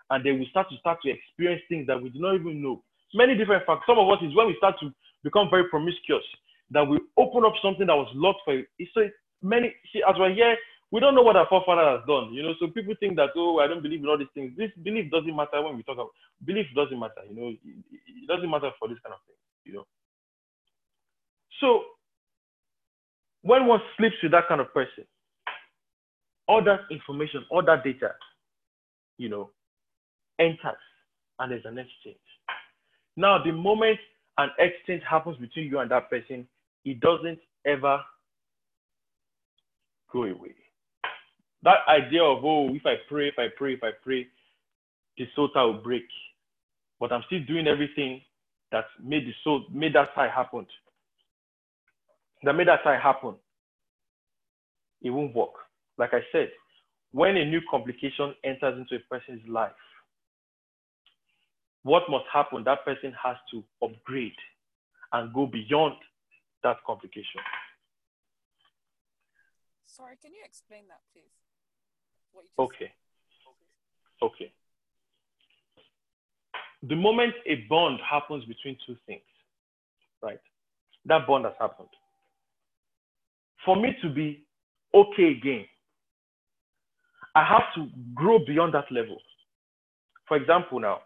And 0.10 0.26
they 0.26 0.32
will 0.32 0.48
start 0.50 0.70
to 0.70 0.78
start 0.78 1.00
to 1.04 1.12
experience 1.12 1.62
things 1.70 1.86
that 1.88 2.02
we 2.02 2.10
do 2.10 2.20
not 2.20 2.36
even 2.36 2.64
know. 2.64 2.82
Many 3.16 3.36
different 3.36 3.66
facts. 3.66 3.88
Some 3.88 3.98
of 3.98 4.10
us 4.10 4.20
is 4.22 4.36
when 4.36 4.48
we 4.48 4.56
start 4.58 4.76
to 4.82 4.92
become 5.24 5.50
very 5.50 5.70
promiscuous, 5.70 6.24
that 6.72 6.84
we 6.84 7.00
open 7.18 7.46
up 7.46 7.54
something 7.64 7.88
that 7.88 7.96
was 7.96 8.12
locked 8.14 8.42
for 8.44 8.54
you. 8.54 8.66
so 8.94 9.08
many 9.42 9.74
see, 9.94 10.04
as 10.08 10.16
we're 10.20 10.34
here, 10.34 10.58
we 10.92 11.00
don't 11.00 11.16
know 11.16 11.24
what 11.24 11.36
our 11.36 11.48
forefather 11.48 11.98
has 11.98 12.06
done. 12.08 12.34
You 12.34 12.44
know, 12.44 12.54
so 12.60 12.68
people 12.68 12.94
think 13.00 13.16
that, 13.16 13.30
oh, 13.36 13.60
I 13.60 13.68
don't 13.68 13.82
believe 13.82 14.02
in 14.02 14.08
all 14.08 14.18
these 14.18 14.28
things. 14.34 14.52
This 14.58 14.72
belief 14.84 15.10
doesn't 15.12 15.36
matter 15.36 15.62
when 15.62 15.78
we 15.78 15.84
talk 15.84 15.96
about 15.96 16.12
belief 16.44 16.66
doesn't 16.76 17.00
matter, 17.00 17.24
you 17.30 17.36
know, 17.36 17.48
it 17.50 18.28
doesn't 18.28 18.50
matter 18.50 18.72
for 18.78 18.88
this 18.88 18.98
kind 19.04 19.14
of 19.14 19.20
thing, 19.26 19.36
you 19.64 19.74
know. 19.74 19.86
So 21.62 21.84
when 23.42 23.68
one 23.68 23.80
sleeps 23.98 24.16
with 24.22 24.34
that 24.34 24.48
kind 24.48 24.60
of 24.60 24.74
person, 24.74 25.06
all 26.48 26.64
that 26.64 26.82
information, 26.92 27.46
all 27.50 27.64
that 27.64 27.84
data, 27.84 28.12
you 29.18 29.30
know, 29.30 29.52
enters 30.40 30.84
and 31.40 31.52
there's 31.52 31.66
an 31.66 31.78
exchange. 31.78 32.18
Now, 33.16 33.44
the 33.44 33.52
moment 33.52 34.00
an 34.38 34.50
exchange 34.60 35.04
happens 35.10 35.38
between 35.38 35.68
you 35.68 35.80
and 35.80 35.90
that 35.92 36.10
person, 36.10 36.48
it 36.84 37.00
doesn't 37.00 37.40
ever 37.66 38.00
go 40.12 40.24
away. 40.24 40.56
That 41.64 41.78
idea 41.88 42.24
of, 42.24 42.44
oh, 42.44 42.70
if 42.74 42.86
I 42.86 42.96
pray, 43.08 43.30
if 43.30 43.36
I 43.40 43.48
pray, 43.58 43.74
if 43.74 43.84
I 43.84 43.92
pray, 44.04 44.28
the 45.18 45.26
soul 45.36 45.50
tie 45.50 45.64
will 45.64 45.82
break. 45.82 46.06
But 47.00 47.12
I'm 47.12 47.24
still 47.28 47.44
doing 47.48 47.68
everything 47.68 48.22
that 48.72 48.86
made 49.04 49.26
the 49.26 49.34
soul, 49.44 49.66
made 49.72 49.96
that 49.96 50.14
tie 50.14 50.30
happen. 50.30 50.68
That 52.44 52.54
made 52.54 52.68
that 52.68 52.84
tie 52.84 53.00
happen. 53.00 53.36
It 55.02 55.10
won't 55.10 55.36
work 55.36 55.54
like 55.98 56.14
I 56.14 56.20
said, 56.32 56.50
when 57.12 57.38
a 57.38 57.46
new 57.46 57.62
complication 57.70 58.34
enters 58.44 58.78
into 58.78 58.96
a 58.96 59.08
person's 59.10 59.48
life, 59.48 59.72
what 61.86 62.10
must 62.10 62.26
happen? 62.34 62.64
That 62.64 62.84
person 62.84 63.14
has 63.24 63.36
to 63.52 63.64
upgrade 63.84 64.34
and 65.14 65.32
go 65.32 65.46
beyond 65.46 65.94
that 66.64 66.78
complication. 66.84 67.42
Sorry, 69.86 70.16
can 70.20 70.34
you 70.34 70.42
explain 70.44 70.86
that, 70.88 71.02
please? 71.14 71.30
Okay. 72.58 72.92
Okay. 74.20 74.52
The 76.90 76.96
moment 76.96 77.36
a 77.46 77.56
bond 77.70 78.00
happens 78.02 78.44
between 78.46 78.78
two 78.88 78.96
things, 79.06 79.22
right? 80.24 80.42
That 81.06 81.28
bond 81.28 81.46
has 81.46 81.54
happened. 81.60 81.90
For 83.64 83.76
me 83.76 83.96
to 84.02 84.10
be 84.10 84.44
okay 84.92 85.38
again, 85.40 85.66
I 87.36 87.46
have 87.46 87.74
to 87.76 87.92
grow 88.16 88.40
beyond 88.40 88.74
that 88.74 88.92
level. 88.92 89.20
For 90.28 90.38
example, 90.38 90.80
now, 90.80 91.02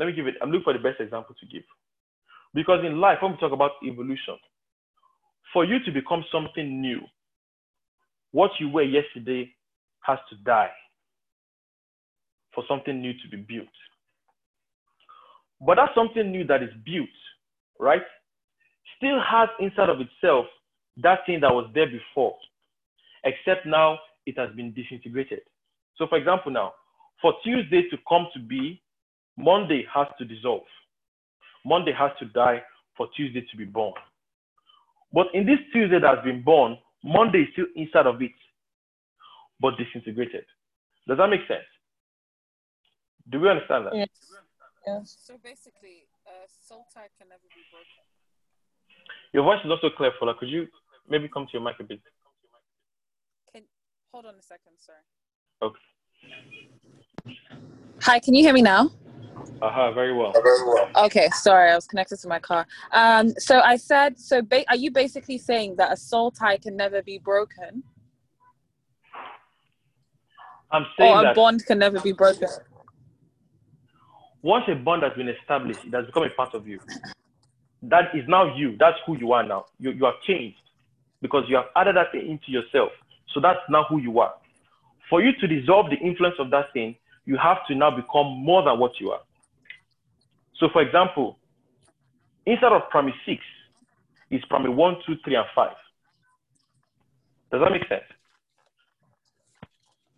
let 0.00 0.06
me 0.06 0.12
give 0.12 0.26
it, 0.26 0.34
I'm 0.40 0.50
looking 0.50 0.64
for 0.64 0.72
the 0.72 0.78
best 0.78 0.98
example 0.98 1.36
to 1.38 1.46
give. 1.46 1.62
Because 2.54 2.82
in 2.84 3.00
life, 3.00 3.18
when 3.20 3.32
we 3.32 3.38
talk 3.38 3.52
about 3.52 3.72
evolution, 3.84 4.36
for 5.52 5.66
you 5.66 5.78
to 5.84 5.92
become 5.92 6.24
something 6.32 6.80
new, 6.80 7.00
what 8.32 8.50
you 8.58 8.70
were 8.70 8.82
yesterday 8.82 9.52
has 10.00 10.18
to 10.30 10.36
die 10.36 10.70
for 12.54 12.64
something 12.66 12.98
new 12.98 13.12
to 13.12 13.28
be 13.30 13.36
built. 13.36 13.68
But 15.60 15.76
that 15.76 15.90
something 15.94 16.32
new 16.32 16.46
that 16.46 16.62
is 16.62 16.70
built, 16.86 17.08
right, 17.78 18.02
still 18.96 19.20
has 19.20 19.50
inside 19.58 19.90
of 19.90 19.98
itself 20.00 20.46
that 21.02 21.20
thing 21.26 21.40
that 21.40 21.52
was 21.52 21.70
there 21.74 21.86
before, 21.90 22.36
except 23.24 23.66
now 23.66 23.98
it 24.24 24.38
has 24.38 24.48
been 24.56 24.72
disintegrated. 24.72 25.40
So, 25.96 26.06
for 26.06 26.16
example, 26.16 26.50
now, 26.52 26.72
for 27.20 27.34
Tuesday 27.44 27.82
to 27.90 27.98
come 28.08 28.28
to 28.32 28.40
be, 28.40 28.80
Monday 29.40 29.84
has 29.92 30.06
to 30.18 30.24
dissolve. 30.24 30.62
Monday 31.64 31.92
has 31.92 32.10
to 32.18 32.26
die 32.26 32.62
for 32.96 33.08
Tuesday 33.16 33.44
to 33.50 33.56
be 33.56 33.64
born. 33.64 33.94
But 35.12 35.26
in 35.34 35.46
this 35.46 35.58
Tuesday 35.72 35.98
that 35.98 36.16
has 36.16 36.24
been 36.24 36.42
born, 36.42 36.78
Monday 37.02 37.42
is 37.42 37.48
still 37.52 37.66
inside 37.74 38.06
of 38.06 38.20
it, 38.22 38.32
but 39.60 39.74
disintegrated. 39.76 40.44
Does 41.08 41.18
that 41.18 41.28
make 41.28 41.40
sense? 41.48 41.66
Do 43.30 43.40
we 43.40 43.48
understand 43.48 43.86
that? 43.86 43.94
Yes. 43.94 44.08
yes. 44.86 45.16
So 45.24 45.34
basically, 45.42 46.04
uh, 46.26 46.46
soul 46.46 46.86
tie 46.92 47.08
can 47.18 47.28
never 47.28 47.42
be 47.42 47.62
broken. 47.70 48.04
Your 49.32 49.44
voice 49.44 49.60
is 49.64 49.70
also 49.70 49.88
clear, 49.96 50.12
Fola. 50.20 50.36
Could 50.36 50.48
you 50.48 50.66
maybe 51.08 51.28
come 51.28 51.46
to 51.46 51.52
your 51.52 51.62
mic 51.62 51.76
a 51.80 51.84
bit? 51.84 52.00
Can 53.52 53.62
hold 54.12 54.26
on 54.26 54.34
a 54.34 54.42
second, 54.42 54.74
sir. 54.78 54.92
Okay. 55.62 55.78
Hi, 58.02 58.18
can 58.18 58.34
you 58.34 58.42
hear 58.42 58.54
me 58.54 58.62
now? 58.62 58.90
Uh-huh, 59.62 59.92
very 59.92 60.14
well. 60.14 60.32
Very 60.32 60.64
well. 60.66 60.88
Okay, 61.04 61.28
sorry, 61.34 61.70
I 61.70 61.74
was 61.74 61.86
connected 61.86 62.18
to 62.20 62.28
my 62.28 62.38
car. 62.38 62.66
Um, 62.92 63.30
so 63.38 63.60
I 63.60 63.76
said, 63.76 64.18
so 64.18 64.40
ba- 64.40 64.64
are 64.68 64.76
you 64.76 64.90
basically 64.90 65.36
saying 65.36 65.76
that 65.76 65.92
a 65.92 65.96
soul 65.96 66.30
tie 66.30 66.56
can 66.56 66.76
never 66.76 67.02
be 67.02 67.18
broken? 67.18 67.82
I'm 70.70 70.86
saying 70.98 71.12
or 71.12 71.20
a 71.20 71.22
that 71.24 71.34
bond 71.34 71.66
can 71.66 71.78
never 71.78 72.00
be 72.00 72.12
broken. 72.12 72.48
once 74.42 74.64
a 74.68 74.74
bond 74.74 75.02
has 75.02 75.12
been 75.14 75.28
established, 75.28 75.80
it 75.84 75.92
has 75.94 76.06
become 76.06 76.22
a 76.22 76.30
part 76.30 76.54
of 76.54 76.66
you. 76.66 76.80
That 77.82 78.14
is 78.14 78.24
now 78.28 78.54
you. 78.56 78.76
That's 78.78 78.96
who 79.06 79.18
you 79.18 79.32
are 79.32 79.42
now. 79.42 79.66
You, 79.78 79.90
you 79.90 80.04
have 80.04 80.20
changed 80.26 80.58
because 81.20 81.44
you 81.48 81.56
have 81.56 81.66
added 81.76 81.96
that 81.96 82.12
thing 82.12 82.30
into 82.30 82.50
yourself. 82.50 82.92
So 83.34 83.40
that's 83.40 83.58
now 83.68 83.84
who 83.88 83.98
you 83.98 84.20
are. 84.20 84.34
For 85.08 85.22
you 85.22 85.32
to 85.40 85.46
dissolve 85.46 85.90
the 85.90 85.96
influence 85.96 86.36
of 86.38 86.50
that 86.50 86.72
thing, 86.72 86.96
you 87.26 87.36
have 87.36 87.58
to 87.68 87.74
now 87.74 87.90
become 87.90 88.26
more 88.42 88.62
than 88.62 88.78
what 88.78 88.92
you 89.00 89.10
are. 89.10 89.20
So, 90.60 90.68
for 90.72 90.82
example, 90.82 91.38
instead 92.44 92.70
of 92.72 92.82
primary 92.90 93.14
six, 93.24 93.42
it's 94.30 94.44
primary 94.44 94.74
one, 94.74 94.96
two, 95.06 95.16
three, 95.24 95.34
and 95.34 95.46
five. 95.54 95.74
Does 97.50 97.62
that 97.62 97.72
make 97.72 97.88
sense? 97.88 98.04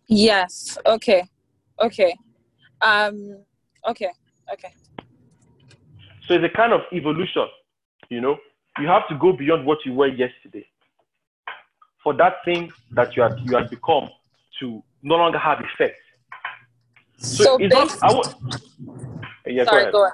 Yes. 0.07 0.77
Okay. 0.85 1.23
Okay. 1.81 2.15
Um. 2.81 3.37
Okay. 3.87 4.09
Okay. 4.51 4.73
So 6.27 6.35
it's 6.35 6.45
a 6.45 6.55
kind 6.55 6.73
of 6.73 6.81
evolution, 6.91 7.47
you 8.09 8.21
know. 8.21 8.37
You 8.79 8.87
have 8.87 9.07
to 9.07 9.15
go 9.15 9.33
beyond 9.33 9.65
what 9.65 9.79
you 9.85 9.93
were 9.93 10.07
yesterday 10.07 10.65
for 12.03 12.13
that 12.15 12.43
thing 12.43 12.71
that 12.91 13.15
you 13.15 13.23
had 13.23 13.35
you 13.45 13.55
had 13.55 13.69
become 13.69 14.09
to 14.59 14.83
no 15.01 15.15
longer 15.15 15.39
have 15.39 15.59
effect. 15.59 15.99
So, 17.17 17.43
So 17.43 17.57
it's 17.59 17.73
not. 17.73 18.03
I 18.03 18.13
want. 18.13 18.35
Yeah, 19.45 19.65
go 19.65 19.77
ahead. 19.77 19.93
Go. 19.93 20.09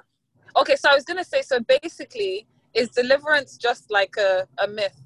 Okay. 0.55 0.76
So 0.76 0.89
I 0.89 0.95
was 0.95 1.03
gonna 1.03 1.23
say. 1.23 1.41
So 1.41 1.59
basically, 1.59 2.47
is 2.73 2.89
deliverance 2.89 3.57
just 3.57 3.91
like 3.91 4.15
a, 4.17 4.47
a 4.57 4.67
myth? 4.67 5.01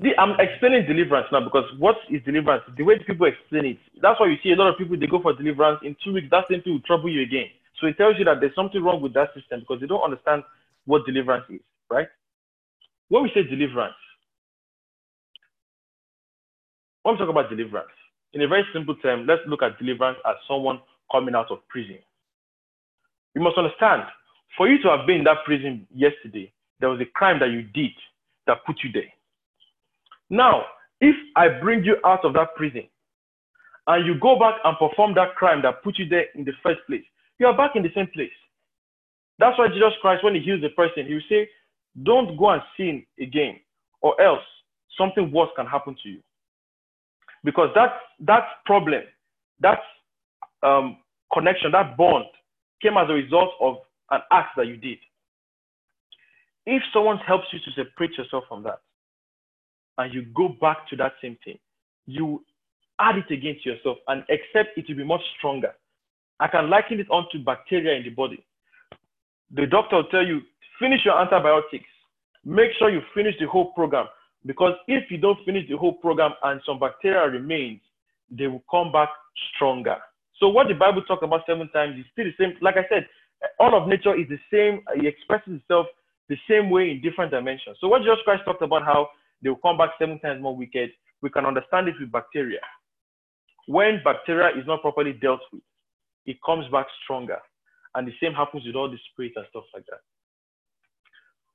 The- 0.00 0.16
I'm 0.18 0.38
explaining 0.40 0.86
deliverance 0.86 1.28
now 1.32 1.40
because 1.44 1.64
what 1.78 1.96
is 2.10 2.22
deliverance? 2.24 2.64
The 2.76 2.82
way 2.82 2.98
people 2.98 3.26
explain 3.26 3.66
it. 3.66 3.78
That's 4.00 4.18
why 4.18 4.26
you 4.28 4.36
see 4.42 4.52
a 4.52 4.56
lot 4.56 4.68
of 4.72 4.78
people 4.78 4.98
they 4.98 5.06
go 5.06 5.20
for 5.20 5.34
deliverance 5.34 5.80
in 5.84 5.96
two 6.02 6.14
weeks. 6.14 6.28
That 6.30 6.44
same 6.50 6.62
thing 6.62 6.74
will 6.74 6.80
trouble 6.80 7.10
you 7.10 7.22
again. 7.22 7.46
So 7.80 7.86
it 7.86 7.96
tells 7.98 8.18
you 8.18 8.24
that 8.24 8.40
there's 8.40 8.54
something 8.54 8.82
wrong 8.82 9.02
with 9.02 9.12
that 9.14 9.34
system 9.34 9.60
because 9.60 9.80
they 9.80 9.86
don't 9.86 10.02
understand 10.02 10.44
what 10.86 11.04
deliverance 11.04 11.44
is, 11.50 11.60
right? 11.90 12.08
When 13.08 13.22
we 13.24 13.30
say 13.34 13.42
deliverance, 13.42 13.94
when 17.02 17.14
we 17.14 17.18
talk 17.18 17.28
about 17.28 17.50
deliverance, 17.50 17.90
in 18.32 18.40
a 18.42 18.48
very 18.48 18.64
simple 18.72 18.94
term, 18.96 19.26
let's 19.26 19.42
look 19.46 19.62
at 19.62 19.78
deliverance 19.78 20.18
as 20.26 20.36
someone 20.48 20.80
coming 21.10 21.34
out 21.34 21.50
of 21.50 21.66
prison. 21.68 21.98
You 23.34 23.40
must 23.42 23.56
understand, 23.58 24.02
for 24.56 24.68
you 24.68 24.80
to 24.82 24.88
have 24.88 25.06
been 25.06 25.18
in 25.18 25.24
that 25.24 25.44
prison 25.44 25.86
yesterday, 25.94 26.52
there 26.80 26.90
was 26.90 27.00
a 27.00 27.06
crime 27.06 27.38
that 27.40 27.50
you 27.50 27.62
did 27.62 27.92
that 28.46 28.64
put 28.66 28.76
you 28.82 28.92
there. 28.92 29.10
Now, 30.28 30.64
if 31.00 31.14
I 31.36 31.48
bring 31.60 31.84
you 31.84 31.96
out 32.04 32.24
of 32.24 32.34
that 32.34 32.54
prison 32.56 32.84
and 33.86 34.06
you 34.06 34.18
go 34.20 34.38
back 34.38 34.56
and 34.64 34.76
perform 34.78 35.14
that 35.14 35.34
crime 35.36 35.62
that 35.62 35.82
put 35.82 35.98
you 35.98 36.08
there 36.08 36.26
in 36.34 36.44
the 36.44 36.52
first 36.62 36.80
place, 36.86 37.04
you 37.38 37.46
are 37.46 37.56
back 37.56 37.72
in 37.74 37.82
the 37.82 37.90
same 37.94 38.08
place. 38.08 38.30
That's 39.38 39.58
why 39.58 39.68
Jesus 39.68 39.92
Christ, 40.00 40.22
when 40.22 40.34
he 40.34 40.40
heals 40.40 40.62
a 40.64 40.68
person, 40.70 41.06
he 41.06 41.14
will 41.14 41.28
say, 41.28 41.48
Don't 42.02 42.36
go 42.36 42.50
and 42.50 42.62
sin 42.76 43.04
again, 43.20 43.58
or 44.00 44.20
else 44.20 44.42
something 44.98 45.32
worse 45.32 45.50
can 45.56 45.66
happen 45.66 45.96
to 46.02 46.08
you. 46.08 46.20
Because 47.42 47.70
that, 47.74 47.92
that 48.20 48.44
problem, 48.66 49.02
that 49.60 49.80
um, 50.62 50.98
connection, 51.32 51.72
that 51.72 51.96
bond 51.96 52.26
came 52.82 52.96
as 52.96 53.08
a 53.08 53.14
result 53.14 53.50
of 53.60 53.76
an 54.10 54.20
act 54.30 54.56
that 54.56 54.66
you 54.66 54.76
did. 54.76 54.98
If 56.66 56.82
someone 56.92 57.18
helps 57.18 57.46
you 57.52 57.58
to 57.60 57.70
separate 57.72 58.16
yourself 58.18 58.44
from 58.48 58.62
that, 58.64 58.80
and 59.98 60.12
you 60.12 60.26
go 60.34 60.48
back 60.60 60.88
to 60.88 60.96
that 60.96 61.12
same 61.20 61.36
thing, 61.44 61.58
you 62.06 62.44
add 62.98 63.16
it 63.16 63.30
again 63.30 63.56
to 63.62 63.70
yourself 63.70 63.98
and 64.08 64.22
accept 64.22 64.76
it 64.76 64.86
to 64.86 64.94
be 64.94 65.04
much 65.04 65.20
stronger. 65.38 65.72
I 66.40 66.48
can 66.48 66.70
liken 66.70 67.00
it 67.00 67.10
onto 67.10 67.42
bacteria 67.44 67.96
in 67.96 68.04
the 68.04 68.10
body. 68.10 68.44
The 69.54 69.66
doctor 69.66 69.96
will 69.96 70.04
tell 70.04 70.26
you, 70.26 70.40
finish 70.78 71.04
your 71.04 71.20
antibiotics. 71.20 71.86
Make 72.44 72.70
sure 72.78 72.90
you 72.90 73.00
finish 73.14 73.34
the 73.38 73.46
whole 73.46 73.72
program. 73.72 74.06
Because 74.46 74.72
if 74.88 75.10
you 75.10 75.18
don't 75.18 75.38
finish 75.44 75.68
the 75.68 75.76
whole 75.76 75.92
program 75.92 76.32
and 76.42 76.60
some 76.66 76.80
bacteria 76.80 77.28
remains, 77.28 77.80
they 78.30 78.46
will 78.46 78.64
come 78.70 78.90
back 78.90 79.08
stronger. 79.54 79.98
So 80.42 80.48
what 80.48 80.66
the 80.66 80.74
Bible 80.74 81.02
talks 81.02 81.22
about 81.22 81.46
seven 81.46 81.68
times 81.68 81.94
is 82.00 82.04
still 82.10 82.24
the 82.24 82.34
same. 82.36 82.58
Like 82.60 82.74
I 82.74 82.82
said, 82.90 83.06
all 83.60 83.80
of 83.80 83.86
nature 83.86 84.18
is 84.18 84.26
the 84.26 84.40
same. 84.50 84.82
It 84.96 85.06
expresses 85.06 85.60
itself 85.62 85.86
the 86.28 86.36
same 86.50 86.68
way 86.68 86.90
in 86.90 87.00
different 87.00 87.30
dimensions. 87.30 87.76
So 87.80 87.86
what 87.86 88.02
Jesus 88.02 88.18
Christ 88.24 88.42
talked 88.44 88.60
about 88.60 88.82
how 88.82 89.10
they 89.40 89.50
will 89.50 89.62
come 89.62 89.78
back 89.78 89.90
seven 90.00 90.18
times 90.18 90.42
more 90.42 90.56
wicked, 90.56 90.90
we 91.22 91.30
can 91.30 91.46
understand 91.46 91.86
it 91.86 91.94
with 92.00 92.10
bacteria. 92.10 92.58
When 93.68 94.00
bacteria 94.02 94.48
is 94.58 94.66
not 94.66 94.82
properly 94.82 95.12
dealt 95.12 95.42
with, 95.52 95.62
it 96.26 96.38
comes 96.44 96.66
back 96.72 96.86
stronger. 97.04 97.38
And 97.94 98.08
the 98.08 98.12
same 98.20 98.32
happens 98.32 98.66
with 98.66 98.74
all 98.74 98.90
the 98.90 98.98
spirits 99.12 99.36
and 99.36 99.46
stuff 99.50 99.64
like 99.72 99.86
that. 99.90 100.00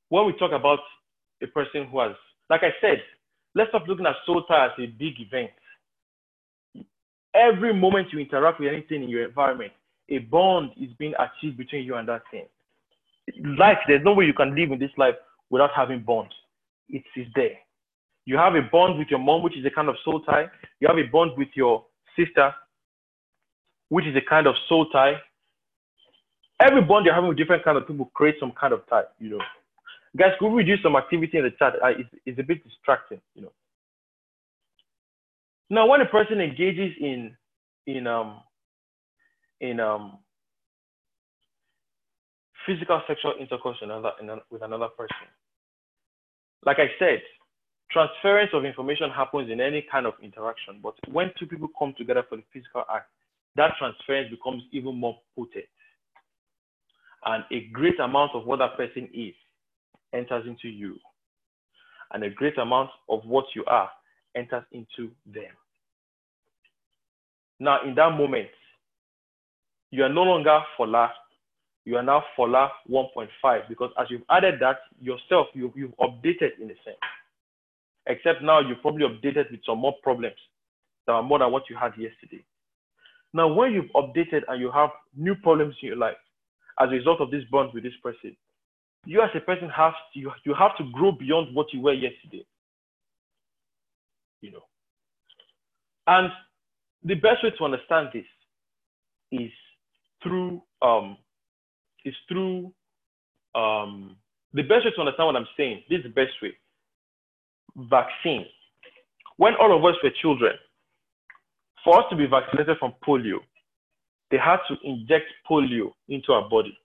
When 0.08 0.26
we 0.28 0.32
talk 0.40 0.54
about 0.54 0.80
a 1.44 1.48
person 1.48 1.88
who 1.92 2.00
has, 2.00 2.16
like 2.50 2.64
I 2.64 2.72
said, 2.80 3.04
let's 3.54 3.70
stop 3.72 3.86
looking 3.86 4.06
at 4.06 4.16
soul 4.26 4.44
tie 4.44 4.68
as 4.68 4.72
a 4.80 4.86
big 4.86 5.20
event. 5.20 5.52
Every 7.38 7.74
moment 7.74 8.08
you 8.12 8.20
interact 8.20 8.60
with 8.60 8.70
anything 8.70 9.04
in 9.04 9.10
your 9.10 9.26
environment, 9.26 9.72
a 10.10 10.20
bond 10.20 10.72
is 10.82 10.90
being 10.98 11.14
achieved 11.20 11.58
between 11.58 11.86
you 11.86 11.96
and 11.96 12.08
that 12.08 12.24
thing. 12.32 12.46
Life, 13.58 13.78
there's 13.88 14.04
no 14.04 14.14
way 14.14 14.26
you 14.26 14.34
can 14.34 14.56
live 14.56 14.72
in 14.72 14.80
this 14.80 14.92
life 14.98 15.16
without 15.50 15.72
having 15.76 16.00
bonds. 16.00 16.34
It 16.90 17.04
is 17.16 17.28
there. 17.36 17.58
You 18.26 18.38
have 18.38 18.56
a 18.56 18.62
bond 18.62 18.98
with 18.98 19.10
your 19.10 19.20
mom, 19.20 19.44
which 19.44 19.58
is 19.58 19.66
a 19.66 19.70
kind 19.70 19.90
of 19.90 19.96
soul 20.04 20.22
tie. 20.22 20.48
You 20.80 20.88
have 20.88 20.98
a 20.98 21.10
bond 21.10 21.32
with 21.38 21.50
your 21.54 21.86
sister, 22.18 22.54
which 23.90 24.06
is 24.06 24.16
a 24.16 24.30
kind 24.30 24.48
of 24.48 24.56
soul 24.68 24.90
tie. 24.90 25.16
Every 26.60 26.82
bond 26.82 27.06
you're 27.06 27.14
having 27.14 27.30
with 27.30 27.38
different 27.38 27.64
kind 27.64 27.78
of 27.78 27.88
people 27.88 28.10
creates 28.14 28.40
some 28.40 28.52
kind 28.60 28.74
of 28.74 28.82
tie, 28.90 29.04
you 29.20 29.30
know. 29.30 29.42
Guys, 30.18 30.32
could 30.40 30.50
we 30.50 30.64
do 30.64 30.76
some 30.82 30.96
activity 30.96 31.38
in 31.38 31.44
the 31.44 31.52
chat? 31.52 31.74
Uh, 31.84 31.90
it's, 31.90 32.10
it's 32.26 32.40
a 32.40 32.44
bit 32.44 32.64
distracting, 32.64 33.22
you 33.36 33.44
know. 33.44 33.52
Now, 35.70 35.88
when 35.88 36.02
a 36.02 36.06
person 36.06 36.40
engages 36.40 36.94
in 37.00 37.36
in 37.86 38.08
um 38.08 38.42
in 39.60 39.80
um 39.80 40.20
physical 42.68 43.02
sexual 43.08 43.34
intercourse 43.40 43.78
with 43.82 43.90
another, 43.90 44.12
with 44.52 44.62
another 44.62 44.90
person. 44.90 45.16
Like 46.66 46.78
I 46.80 46.88
said, 47.00 47.22
transference 47.90 48.52
of 48.54 48.66
information 48.66 49.10
happens 49.10 49.50
in 49.50 49.62
any 49.62 49.86
kind 49.90 50.06
of 50.06 50.14
interaction, 50.22 50.80
but 50.84 50.94
when 51.10 51.32
two 51.40 51.46
people 51.48 51.70
come 51.80 51.96
together 51.98 52.24
for 52.28 52.36
the 52.36 52.44
physical 52.52 52.84
act, 52.94 53.10
that 53.56 53.72
transference 53.80 54.30
becomes 54.30 54.64
even 54.74 54.96
more 54.96 55.18
potent. 55.36 55.66
And 57.26 57.44
a 57.52 57.70
great 57.72 58.00
amount 58.00 58.32
of 58.36 58.46
what 58.46 58.60
that 58.60 58.76
person 58.76 59.10
is 59.14 59.34
enters 60.14 60.46
into 60.46 60.68
you. 60.68 60.98
And 62.14 62.24
a 62.24 62.30
great 62.30 62.58
amount 62.58 62.90
of 63.10 63.22
what 63.26 63.46
you 63.56 63.64
are 63.66 63.90
enters 64.38 64.64
into 64.72 65.12
them. 65.26 65.52
Now, 67.60 67.80
in 67.84 67.96
that 67.96 68.12
moment, 68.12 68.50
you 69.92 70.04
are 70.04 70.14
no 70.14 70.24
longer 70.24 70.60
Fola, 70.78 71.10
you 71.86 71.96
are 71.96 72.04
now 72.04 72.24
Fola 72.38 72.70
1.5 72.90 73.70
because 73.70 73.92
as 74.00 74.08
you've 74.10 74.22
added 74.30 74.56
that 74.60 74.78
yourself, 75.02 75.48
you've, 75.54 75.72
you've 75.76 75.98
updated 75.98 76.60
in 76.62 76.70
a 76.70 76.76
sense. 76.84 76.98
Except 78.06 78.42
now 78.42 78.60
you've 78.60 78.82
probably 78.82 79.06
updated 79.06 79.50
with 79.52 79.62
some 79.66 79.80
more 79.80 79.96
problems 80.04 80.36
that 81.06 81.14
are 81.14 81.24
more 81.24 81.40
than 81.40 81.52
what 81.52 81.64
you 81.70 81.76
had 81.76 81.92
yesterday. 81.98 82.44
Now, 83.34 83.48
when 83.54 83.74
you've 83.74 83.92
updated 83.96 84.44
and 84.48 84.62
you 84.62 84.72
have 84.72 84.90
new 85.16 85.36
problems 85.36 85.76
in 85.82 85.88
your 85.90 85.98
life 85.98 86.18
as 86.80 86.90
a 86.90 86.92
result 86.92 87.22
of 87.22 87.32
this 87.32 87.44
bond 87.52 87.72
with 87.74 87.84
this 87.84 87.94
person, 88.04 88.36
you 89.06 89.22
as 89.22 89.30
a 89.36 89.40
person 89.40 89.70
have 89.70 89.94
to, 90.14 90.20
you, 90.20 90.32
you 90.46 90.54
have 90.54 90.76
to 90.78 90.84
grow 90.92 91.12
beyond 91.12 91.56
what 91.56 91.68
you 91.74 91.82
were 91.82 91.94
yesterday. 91.94 92.46
You 94.42 94.52
know. 94.52 94.64
And 96.08 96.32
the 97.04 97.16
best 97.16 97.44
way 97.44 97.52
to 97.58 97.64
understand 97.66 98.10
this 98.14 98.26
is 99.32 99.52
through 100.24 100.62
um 100.82 101.18
is 102.06 102.16
through 102.28 102.74
um 103.56 104.16
the 104.54 104.64
best 104.64 104.86
way 104.86 104.92
to 104.96 105.02
understand 105.02 105.28
what 105.28 105.36
I'm 105.36 105.48
saying. 105.58 105.84
This 105.90 106.00
is 106.00 106.04
the 106.04 106.10
best 106.10 106.34
way. 106.42 106.54
Vaccine. 107.76 108.46
When 109.38 109.54
all 109.56 109.76
of 109.78 109.86
us 109.86 109.96
were 110.04 110.10
children, 110.22 110.54
for 111.84 112.00
us 112.00 112.06
to 112.10 112.16
be 112.16 112.26
vaccinated 112.26 112.78
from 112.80 112.94
polio, 113.06 113.38
they 114.32 114.38
had 114.38 114.58
to 114.68 114.76
inject 114.84 115.26
polio 115.50 115.92
into 116.10 116.34
our 116.34 116.50
body. 116.50 116.78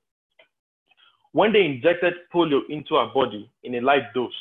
When 1.33 1.53
they 1.53 1.65
injected 1.65 2.15
polio 2.33 2.61
into 2.69 2.97
our 2.97 3.13
body 3.13 3.51
in 3.63 3.75
a 3.77 3.81
light 3.81 4.13
dose, 4.15 4.33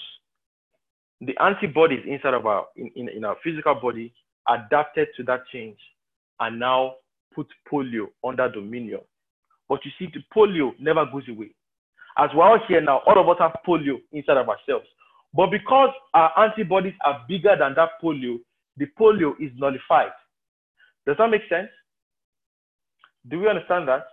the 1.22 1.38
antibodies 1.42 2.04
inside 2.08 2.34
of 2.34 2.46
our 2.46 2.66
in, 2.76 2.92
in, 2.96 3.10
in 3.10 3.24
our 3.26 3.38
physical 3.44 3.76
body 3.76 4.14
adapted 4.48 5.08
to 5.16 5.24
that 5.24 5.42
change 5.54 5.78
and 6.40 6.60
now 6.60 6.96
put 7.34 7.48
polio 7.72 8.08
under 8.28 8.50
dominion. 8.50 9.00
But 9.70 9.80
you 9.86 9.92
see, 9.98 10.12
the 10.14 10.24
polio 10.36 10.72
never 10.80 11.06
goes 11.06 11.24
away. 11.30 11.52
As 12.18 12.30
we're 12.36 12.44
all 12.44 12.60
here 12.68 12.82
now, 12.82 13.02
all 13.06 13.20
of 13.20 13.30
us 13.30 13.38
have 13.40 13.56
polio 13.66 14.02
inside 14.12 14.38
of 14.38 14.50
ourselves. 14.50 14.88
But 15.34 15.52
because 15.52 15.92
our 16.14 16.32
antibodies 16.44 16.94
are 17.06 17.24
bigger 17.28 17.56
than 17.58 17.74
that 17.76 17.92
polio, 18.04 18.40
the 18.78 18.88
polio 19.00 19.34
is 19.40 19.52
nullified. 19.56 20.12
Does 21.06 21.16
that 21.18 21.30
make 21.30 21.44
sense? 21.48 21.70
Do 23.30 23.40
we 23.40 23.48
understand 23.48 23.88
that? 23.88 24.06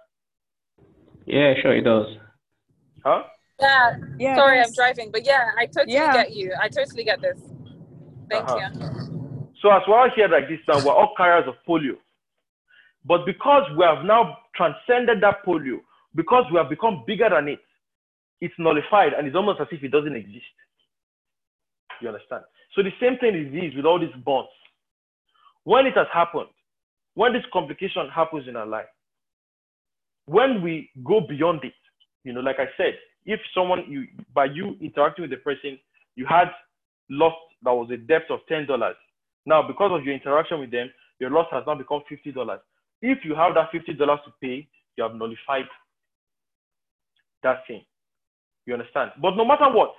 Yeah, 1.27 1.55
sure 1.61 1.77
it 1.77 1.83
does. 1.83 2.07
Huh? 3.05 3.23
Yeah. 3.61 3.97
Yeah, 4.19 4.37
Sorry, 4.37 4.61
I'm 4.61 4.73
driving, 4.73 5.11
but 5.13 5.27
yeah, 5.27 5.51
I 5.59 5.67
totally 5.67 5.95
Yeah. 5.95 6.13
get 6.13 6.35
you. 6.35 6.55
I 6.61 6.69
totally 6.69 7.05
get 7.05 7.21
this. 7.21 7.39
Thank 8.31 8.49
Uh-huh. 8.49 8.71
you. 8.73 8.89
So 9.63 9.71
as 9.73 9.83
we're 9.89 9.99
all 9.99 10.11
here 10.15 10.29
like 10.29 10.49
this 10.49 10.61
now, 10.69 10.79
we're 10.79 10.93
all 10.93 11.15
carriers 11.17 11.49
of 11.49 11.55
polio. 11.67 11.97
But 13.05 13.25
because 13.27 13.65
we 13.77 13.85
have 13.85 14.05
now 14.05 14.39
transcended 14.55 15.21
that 15.23 15.45
polio, 15.45 15.79
because 16.15 16.45
we 16.53 16.59
have 16.59 16.69
become 16.69 17.05
bigger 17.07 17.29
than 17.31 17.49
it, 17.49 17.61
it's 18.41 18.55
nullified 18.59 19.13
and 19.15 19.27
it's 19.27 19.37
almost 19.37 19.61
as 19.61 19.67
if 19.73 19.83
it 19.83 19.91
doesn't 19.91 20.15
exist. 20.15 20.45
You 22.01 22.09
understand? 22.09 22.45
So 22.75 22.83
the 22.83 22.93
same 23.01 23.19
thing 23.19 23.35
is 23.35 23.53
this 23.53 23.75
with 23.75 23.85
all 23.87 23.99
these 23.99 24.15
bonds. 24.25 24.51
When 25.65 25.87
it 25.87 25.97
has 25.97 26.07
happened, 26.13 26.49
when 27.15 27.33
this 27.33 27.43
complication 27.53 28.09
happens 28.15 28.47
in 28.47 28.57
our 28.57 28.67
life, 28.67 28.87
when 30.27 30.63
we 30.63 30.91
go 31.05 31.21
beyond 31.21 31.65
it, 31.65 31.73
you 32.25 32.33
know, 32.33 32.41
like 32.41 32.59
I 32.61 32.67
said, 32.77 32.95
if 33.29 33.41
someone 33.55 33.85
you 33.87 34.07
by 34.35 34.47
you 34.47 34.75
interacting 34.81 35.23
with 35.23 35.31
the 35.31 35.37
person, 35.37 35.79
you 36.17 36.27
had 36.27 36.49
lost 37.11 37.37
that 37.63 37.73
was 37.73 37.91
a 37.93 37.99
debt 37.99 38.23
of 38.31 38.41
ten 38.49 38.67
dollars. 38.67 38.97
Now, 39.45 39.63
because 39.63 39.91
of 39.93 40.05
your 40.05 40.15
interaction 40.15 40.61
with 40.61 40.71
them, 40.71 40.91
your 41.21 41.31
loss 41.31 41.47
has 41.53 41.63
now 41.67 41.75
become 41.75 42.01
fifty 42.09 42.33
dollars. 42.33 42.61
If 43.03 43.19
you 43.25 43.35
have 43.35 43.55
that 43.55 43.71
fifty 43.71 43.93
dollars 43.93 44.21
to 44.25 44.33
pay, 44.41 44.67
you 44.97 45.05
have 45.05 45.15
nullified 45.15 45.67
that 47.43 47.67
thing. 47.67 47.83
You 48.65 48.75
understand? 48.75 49.11
But 49.21 49.37
no 49.37 49.45
matter 49.45 49.71
what, 49.71 49.93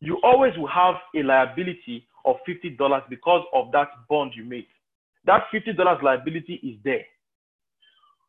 you 0.00 0.20
always 0.22 0.52
will 0.58 0.68
have 0.68 0.96
a 1.16 1.22
liability 1.22 2.06
of 2.26 2.36
fifty 2.44 2.70
dollars 2.70 3.02
because 3.08 3.44
of 3.54 3.72
that 3.72 3.88
bond 4.10 4.32
you 4.36 4.44
made. 4.44 4.66
That 5.24 5.44
fifty 5.50 5.72
dollars 5.72 5.98
liability 6.02 6.60
is 6.62 6.76
there. 6.84 7.04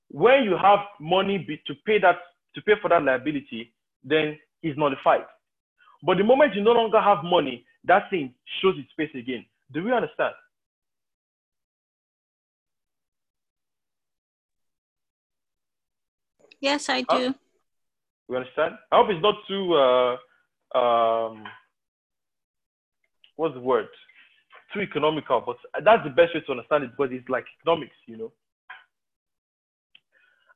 When 0.09 0.43
you 0.43 0.55
have 0.55 0.79
money 1.01 1.45
to 1.67 1.73
pay 1.85 1.99
that 1.99 2.15
to 2.53 2.61
pay 2.61 2.73
for 2.81 2.87
that 2.89 3.03
liability, 3.03 3.73
then 4.06 4.38
it's 4.64 4.77
nullified. 4.77 5.26
But 6.03 6.18
the 6.18 6.23
moment 6.23 6.56
you 6.56 6.61
no 6.64 6.72
longer 6.72 7.02
have 7.02 7.23
money, 7.23 7.65
that 7.86 8.10
thing 8.10 8.34
shows 8.61 8.76
its 8.77 8.90
face 8.95 9.10
again. 9.19 9.45
Do 9.73 9.84
we 9.84 9.91
understand? 9.91 10.34
Yes, 16.60 16.90
I 16.90 17.06
Huh? 17.10 17.18
do. 17.19 17.36
We 18.27 18.38
understand? 18.38 18.76
I 18.91 18.98
hope 18.98 19.07
it's 19.10 19.22
not 19.22 19.36
too 19.48 19.73
uh, 19.76 20.77
um, 20.77 21.44
what's 23.36 23.53
the 23.53 23.61
word? 23.61 23.88
Too 24.73 24.82
economical, 24.82 25.41
but 25.45 25.57
that's 25.84 26.03
the 26.03 26.10
best 26.10 26.34
way 26.34 26.41
to 26.41 26.52
understand 26.52 26.86
it 26.86 26.91
because 26.91 27.11
it's 27.11 27.30
like 27.30 27.45
economics, 27.61 27.95
you 28.07 28.18
know. 28.18 28.32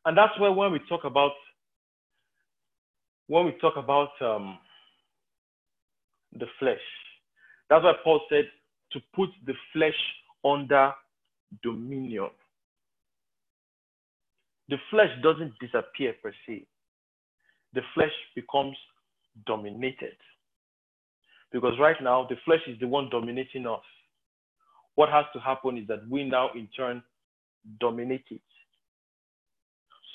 And 0.06 0.18
that's 0.18 0.38
where 0.40 0.52
when 0.52 0.72
we 0.72 0.80
talk 0.90 1.04
about 1.04 1.32
when 3.30 3.46
we 3.46 3.52
talk 3.62 3.78
about 3.78 4.10
um, 4.22 4.60
the 6.34 6.48
flesh, 6.60 6.78
that's 7.70 7.84
why 7.84 7.94
Paul 8.04 8.20
said 8.30 8.50
to 8.92 9.00
put 9.16 9.30
the 9.46 9.54
flesh 9.72 9.96
under 10.44 10.92
dominion. 11.64 12.30
The 14.68 14.78
flesh 14.92 15.10
doesn't 15.24 15.54
disappear 15.62 16.14
per 16.22 16.34
se 16.46 16.66
the 17.74 17.82
flesh 17.94 18.12
becomes 18.36 18.76
dominated. 19.46 20.16
Because 21.52 21.74
right 21.80 21.96
now, 22.02 22.28
the 22.30 22.36
flesh 22.46 22.62
is 22.68 22.80
the 22.80 22.88
one 22.88 23.10
dominating 23.10 23.66
us. 23.68 23.82
What 24.96 25.10
has 25.10 25.26
to 25.34 25.40
happen 25.40 25.78
is 25.78 25.88
that 25.88 26.08
we 26.10 26.24
now, 26.24 26.50
in 26.56 26.68
turn, 26.76 27.02
dominate 27.80 28.26
it. 28.30 28.42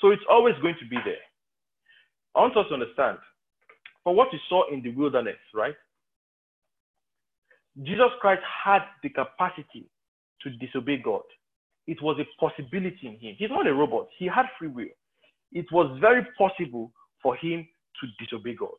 So 0.01 0.11
it's 0.11 0.23
always 0.29 0.55
going 0.61 0.75
to 0.79 0.87
be 0.87 0.97
there. 1.03 1.15
I 2.35 2.41
want 2.41 2.57
us 2.57 2.65
to 2.69 2.73
understand 2.73 3.17
for 4.03 4.13
what 4.13 4.31
you 4.33 4.39
saw 4.49 4.71
in 4.71 4.81
the 4.81 4.91
wilderness, 4.91 5.37
right? 5.53 5.75
Jesus 7.83 8.11
Christ 8.21 8.41
had 8.63 8.83
the 9.03 9.09
capacity 9.09 9.89
to 10.41 10.49
disobey 10.51 10.97
God. 10.97 11.23
It 11.87 12.01
was 12.01 12.17
a 12.19 12.25
possibility 12.39 12.99
in 13.03 13.13
him. 13.19 13.35
He's 13.37 13.49
not 13.49 13.67
a 13.67 13.73
robot, 13.73 14.07
he 14.17 14.25
had 14.25 14.45
free 14.57 14.67
will. 14.67 14.87
It 15.51 15.65
was 15.71 15.97
very 15.99 16.25
possible 16.37 16.91
for 17.21 17.35
him 17.35 17.67
to 18.01 18.25
disobey 18.25 18.55
God. 18.55 18.75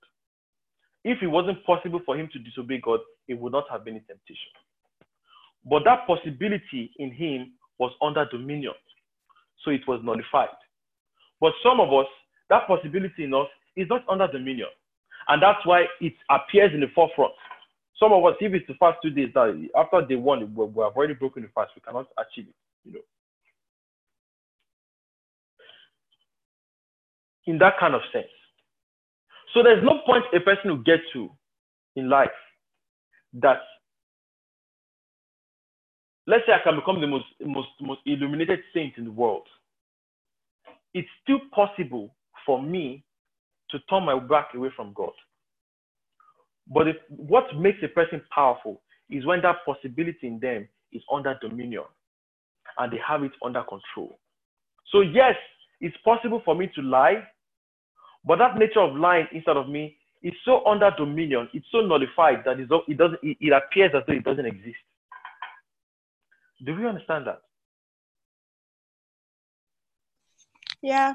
If 1.05 1.23
it 1.23 1.29
wasn't 1.29 1.65
possible 1.65 2.01
for 2.05 2.17
him 2.17 2.29
to 2.33 2.39
disobey 2.39 2.81
God, 2.83 3.01
it 3.29 3.39
would 3.39 3.53
not 3.53 3.65
have 3.71 3.85
been 3.85 3.97
a 3.97 4.01
temptation. 4.01 4.53
But 5.65 5.85
that 5.85 6.07
possibility 6.07 6.93
in 6.99 7.13
him 7.13 7.53
was 7.79 7.93
under 8.03 8.25
dominion, 8.27 8.75
so 9.65 9.71
it 9.71 9.87
was 9.87 10.01
nullified. 10.03 10.49
But 11.41 11.53
some 11.63 11.81
of 11.81 11.93
us, 11.93 12.07
that 12.51 12.67
possibility 12.67 13.25
in 13.25 13.35
us 13.35 13.49
is 13.77 13.89
not 13.89 14.05
under 14.09 14.27
dominion, 14.29 14.69
and 15.29 15.43
that's 15.43 15.65
why 15.65 15.87
it 16.01 16.15
appears 16.31 16.73
in 16.75 16.81
the 16.81 16.89
forefront. 16.95 17.33
Some 17.99 18.13
of 18.13 18.25
us, 18.25 18.35
if 18.41 18.53
it's 18.53 18.67
the 18.67 18.75
fast 18.75 18.99
two 19.03 19.11
days, 19.11 19.31
now 19.35 19.53
after 19.77 20.03
day 20.07 20.17
one, 20.17 20.41
we 20.55 20.65
we 20.65 20.83
have 20.83 20.97
already 20.97 21.15
broken 21.15 21.43
the 21.43 21.49
fast. 21.55 21.71
We 21.75 21.83
cannot 21.83 22.07
achieve 22.19 22.49
it. 22.49 22.55
You 22.85 22.93
know. 22.95 23.01
in 27.47 27.59
that 27.59 27.79
kind 27.79 27.95
of 27.95 28.03
sense. 28.13 28.27
So 29.55 29.63
there's 29.63 29.83
no 29.83 30.01
point 30.05 30.25
a 30.35 30.41
person 30.41 30.71
will 30.71 30.83
get 30.83 31.01
to 31.15 31.31
in 31.95 32.11
life 32.11 32.29
that 33.35 33.61
let's 36.27 36.45
say 36.47 36.53
I 36.53 36.63
can 36.63 36.77
become 36.77 37.01
the 37.01 37.07
most 37.07 37.27
most 37.45 37.69
most 37.81 38.01
illuminated 38.05 38.61
saint 38.75 38.95
in 38.99 39.05
the 39.05 39.11
world. 39.11 39.47
It's 40.93 41.09
still 41.23 41.41
possible 41.55 42.15
for 42.47 42.63
me 42.63 43.05
to 43.71 43.79
turn 43.91 44.05
my 44.05 44.19
back 44.19 44.55
away 44.55 44.71
from 44.77 44.93
God. 44.95 45.13
But 46.69 46.89
if, 46.89 46.97
what 47.09 47.45
makes 47.57 47.79
a 47.83 47.89
person 47.89 48.23
powerful 48.35 48.81
is 49.11 49.27
when 49.27 49.43
that 49.43 49.65
possibility 49.67 50.27
in 50.27 50.41
them 50.41 50.69
is 50.93 51.03
under 51.13 51.37
dominion 51.43 51.85
and 52.79 52.93
they 52.93 52.99
have 53.07 53.25
it 53.25 53.33
under 53.45 53.63
control. 53.63 54.19
So 54.93 55.01
yes, 55.03 55.35
it's 55.81 55.97
possible 56.05 56.43
for 56.45 56.55
me 56.55 56.71
to 56.77 56.83
lie, 56.83 57.25
But 58.27 58.39
that 58.39 58.59
nature 58.59 58.81
of 58.81 58.97
lying 58.97 59.29
inside 59.33 59.57
of 59.57 59.69
me 59.69 59.97
is 60.23 60.35
so 60.45 60.67
under 60.67 60.91
dominion, 60.99 61.49
it's 61.55 61.67
so 61.71 61.81
nullified 61.81 62.43
that 62.45 62.59
it 62.59 62.69
doesn't, 62.69 63.21
it, 63.23 63.37
it 63.41 63.53
appears 63.53 63.93
as 63.95 64.03
though 64.07 64.15
it 64.15 64.25
doesn't 64.25 64.47
exist. 64.47 64.77
Do 66.65 66.75
we 66.75 66.87
understand 66.87 67.27
that? 67.29 67.43
Yeah. 70.83 71.15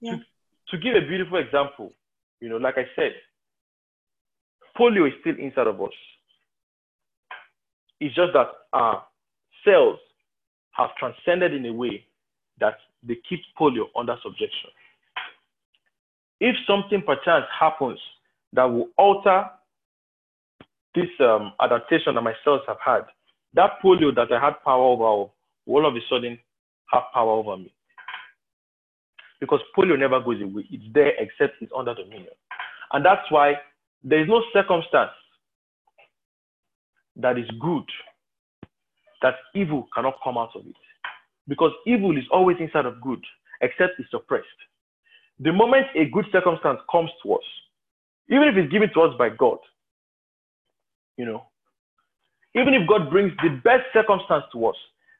Yeah. 0.00 0.16
To, 0.70 0.78
give 0.78 0.94
a 0.94 1.06
beautiful 1.06 1.38
example, 1.38 1.92
you 2.40 2.48
know, 2.48 2.56
like 2.56 2.76
I 2.76 2.84
said, 2.94 3.12
polio 4.78 5.06
is 5.08 5.14
still 5.20 5.36
inside 5.38 5.66
of 5.66 5.80
us. 5.80 5.90
It's 8.00 8.14
just 8.14 8.32
that 8.34 8.46
our 8.72 9.04
cells 9.64 9.98
have 10.72 10.90
transcended 10.98 11.52
in 11.52 11.66
a 11.66 11.72
way 11.72 12.04
that 12.60 12.74
they 13.02 13.16
keep 13.28 13.40
polio 13.58 13.84
under 13.98 14.16
subjection. 14.22 14.70
If 16.40 16.56
something 16.66 17.02
perchance 17.02 17.44
happens 17.58 17.98
that 18.52 18.64
will 18.64 18.88
alter 18.96 19.44
this 20.94 21.08
um, 21.20 21.52
adaptation 21.60 22.14
that 22.14 22.22
my 22.22 22.34
cells 22.44 22.62
have 22.66 22.78
had, 22.84 23.02
that 23.54 23.72
polio 23.84 24.14
that 24.14 24.32
I 24.32 24.42
had 24.42 24.62
power 24.64 24.82
over 24.82 25.02
will 25.02 25.32
all 25.66 25.86
of 25.86 25.94
a 25.94 26.00
sudden 26.08 26.38
have 26.92 27.02
power 27.12 27.30
over 27.30 27.56
me. 27.56 27.72
Because 29.40 29.60
polio 29.76 29.98
never 29.98 30.20
goes 30.20 30.40
away. 30.42 30.66
It's 30.70 30.84
there 30.92 31.12
except 31.18 31.62
it's 31.62 31.72
under 31.76 31.94
dominion. 31.94 32.32
And 32.92 33.04
that's 33.04 33.30
why 33.30 33.54
there 34.02 34.20
is 34.20 34.28
no 34.28 34.42
circumstance 34.52 35.10
that 37.16 37.38
is 37.38 37.48
good 37.60 37.84
that 39.22 39.34
evil 39.54 39.86
cannot 39.94 40.14
come 40.24 40.38
out 40.38 40.50
of 40.54 40.66
it. 40.66 40.74
Because 41.48 41.72
evil 41.86 42.16
is 42.16 42.24
always 42.30 42.56
inside 42.60 42.86
of 42.86 43.00
good, 43.00 43.22
except 43.60 43.98
it's 43.98 44.10
suppressed. 44.10 44.46
The 45.40 45.52
moment 45.52 45.86
a 45.96 46.06
good 46.06 46.26
circumstance 46.32 46.80
comes 46.90 47.10
to 47.22 47.34
us, 47.34 47.42
even 48.28 48.44
if 48.44 48.56
it's 48.56 48.72
given 48.72 48.90
to 48.94 49.00
us 49.02 49.14
by 49.18 49.30
God, 49.30 49.58
you 51.16 51.24
know, 51.24 51.44
even 52.54 52.74
if 52.74 52.88
God 52.88 53.10
brings 53.10 53.32
the 53.42 53.60
best 53.64 53.84
circumstance 53.92 54.44
to 54.52 54.66
us, 54.66 54.76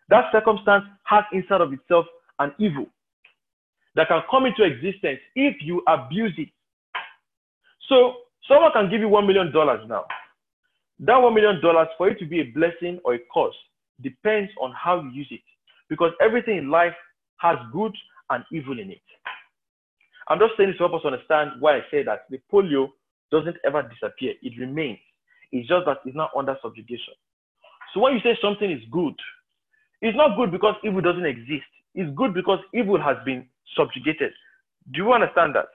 that 0.09 0.31
circumstance 0.33 0.85
has 1.05 1.25
inside 1.33 1.61
of 1.61 1.73
itself 1.73 2.07
an 2.39 2.53
evil 2.59 2.87
that 3.95 4.09
can 4.09 4.23
come 4.31 4.47
into 4.47 4.63
existence 4.65 5.19
if 5.35 5.57
you 5.61 5.83
abuse 5.89 6.33
it. 6.39 6.49
So 7.89 8.15
someone 8.49 8.73
can 8.73 8.91
give 8.91 9.01
you 9.01 9.09
$1 9.09 9.27
million 9.27 9.53
now. 9.89 10.05
That 11.01 11.17
$1 11.17 11.35
million 11.35 11.61
for 11.97 12.09
it 12.09 12.19
to 12.19 12.27
be 12.27 12.41
a 12.41 12.45
blessing 12.45 13.01
or 13.05 13.15
a 13.15 13.19
curse 13.33 13.55
depends 14.03 14.51
on 14.61 14.73
how 14.73 15.01
you 15.03 15.11
use 15.11 15.29
it. 15.31 15.41
Because 15.89 16.13
everything 16.21 16.57
in 16.57 16.71
life 16.71 16.95
has 17.39 17.57
good 17.73 17.95
and 18.31 18.45
evil 18.53 18.79
in 18.79 18.91
it. 18.91 19.01
I'm 20.29 20.39
just 20.39 20.53
saying 20.57 20.71
this 20.71 20.79
to 20.79 20.87
help 20.87 20.95
us 21.01 21.07
understand 21.07 21.51
why 21.59 21.79
I 21.79 21.81
say 21.91 22.05
that 22.05 22.27
the 22.31 22.39
polio 22.53 22.91
doesn't 23.33 23.57
ever 23.65 23.83
disappear. 23.83 24.35
It 24.43 24.59
remains. 24.59 24.99
It's 25.53 25.69
just 25.69 25.87
that 25.87 25.99
it's 26.05 26.17
not 26.17 26.31
under 26.37 26.57
subjugation. 26.63 27.15
So 27.93 28.01
when 28.01 28.15
you 28.15 28.21
say 28.21 28.39
something 28.41 28.71
is 28.71 28.83
good, 28.93 29.15
it's 30.01 30.17
not 30.17 30.37
good 30.37 30.53
because 30.53 30.77
evil 30.85 31.01
doesn't 31.01 31.27
exist. 31.27 31.67
It's 31.95 32.15
good 32.17 32.35
because 32.35 32.61
evil 32.73 33.01
has 33.03 33.17
been 33.25 33.47
subjugated. 33.77 34.33
Do 34.93 35.03
you 35.03 35.13
understand 35.13 35.55
that? 35.55 35.67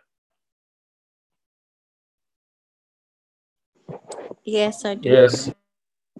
Yes, 4.43 4.85
I 4.85 4.95
do. 4.95 5.09
Yes. 5.09 5.51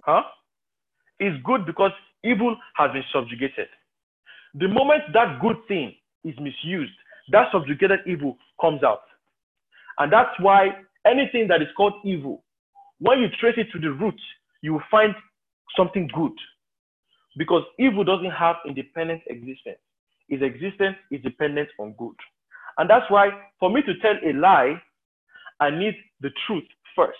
Huh? 0.02 0.22
It's 1.18 1.40
good 1.44 1.64
because 1.64 1.92
evil 2.24 2.56
has 2.74 2.92
been 2.92 3.04
subjugated. 3.12 3.68
The 4.54 4.68
moment 4.68 5.02
that 5.12 5.40
good 5.40 5.56
thing 5.68 5.94
is 6.24 6.34
misused, 6.40 6.92
that 7.30 7.48
subjugated 7.52 8.00
evil 8.06 8.36
comes 8.60 8.82
out. 8.82 9.02
And 9.98 10.12
that's 10.12 10.38
why 10.40 10.70
anything 11.06 11.48
that 11.48 11.62
is 11.62 11.68
called 11.76 11.94
evil, 12.04 12.42
when 12.98 13.20
you 13.20 13.28
trace 13.40 13.54
it 13.56 13.68
to 13.72 13.78
the 13.78 13.90
root, 13.90 14.18
you 14.62 14.74
will 14.74 14.82
find 14.90 15.14
something 15.76 16.08
good. 16.14 16.32
Because 17.36 17.62
evil 17.78 18.02
doesn't 18.04 18.30
have 18.30 18.56
independent 18.66 19.22
existence. 19.26 19.78
Its 20.28 20.42
existence 20.42 20.96
is 21.10 21.22
dependent 21.22 21.68
on 21.78 21.92
good. 21.98 22.16
And 22.78 22.90
that's 22.90 23.10
why 23.10 23.30
for 23.58 23.70
me 23.70 23.82
to 23.82 23.98
tell 24.00 24.14
a 24.24 24.32
lie, 24.32 24.80
I 25.60 25.70
need 25.70 25.94
the 26.20 26.30
truth 26.46 26.64
first. 26.94 27.18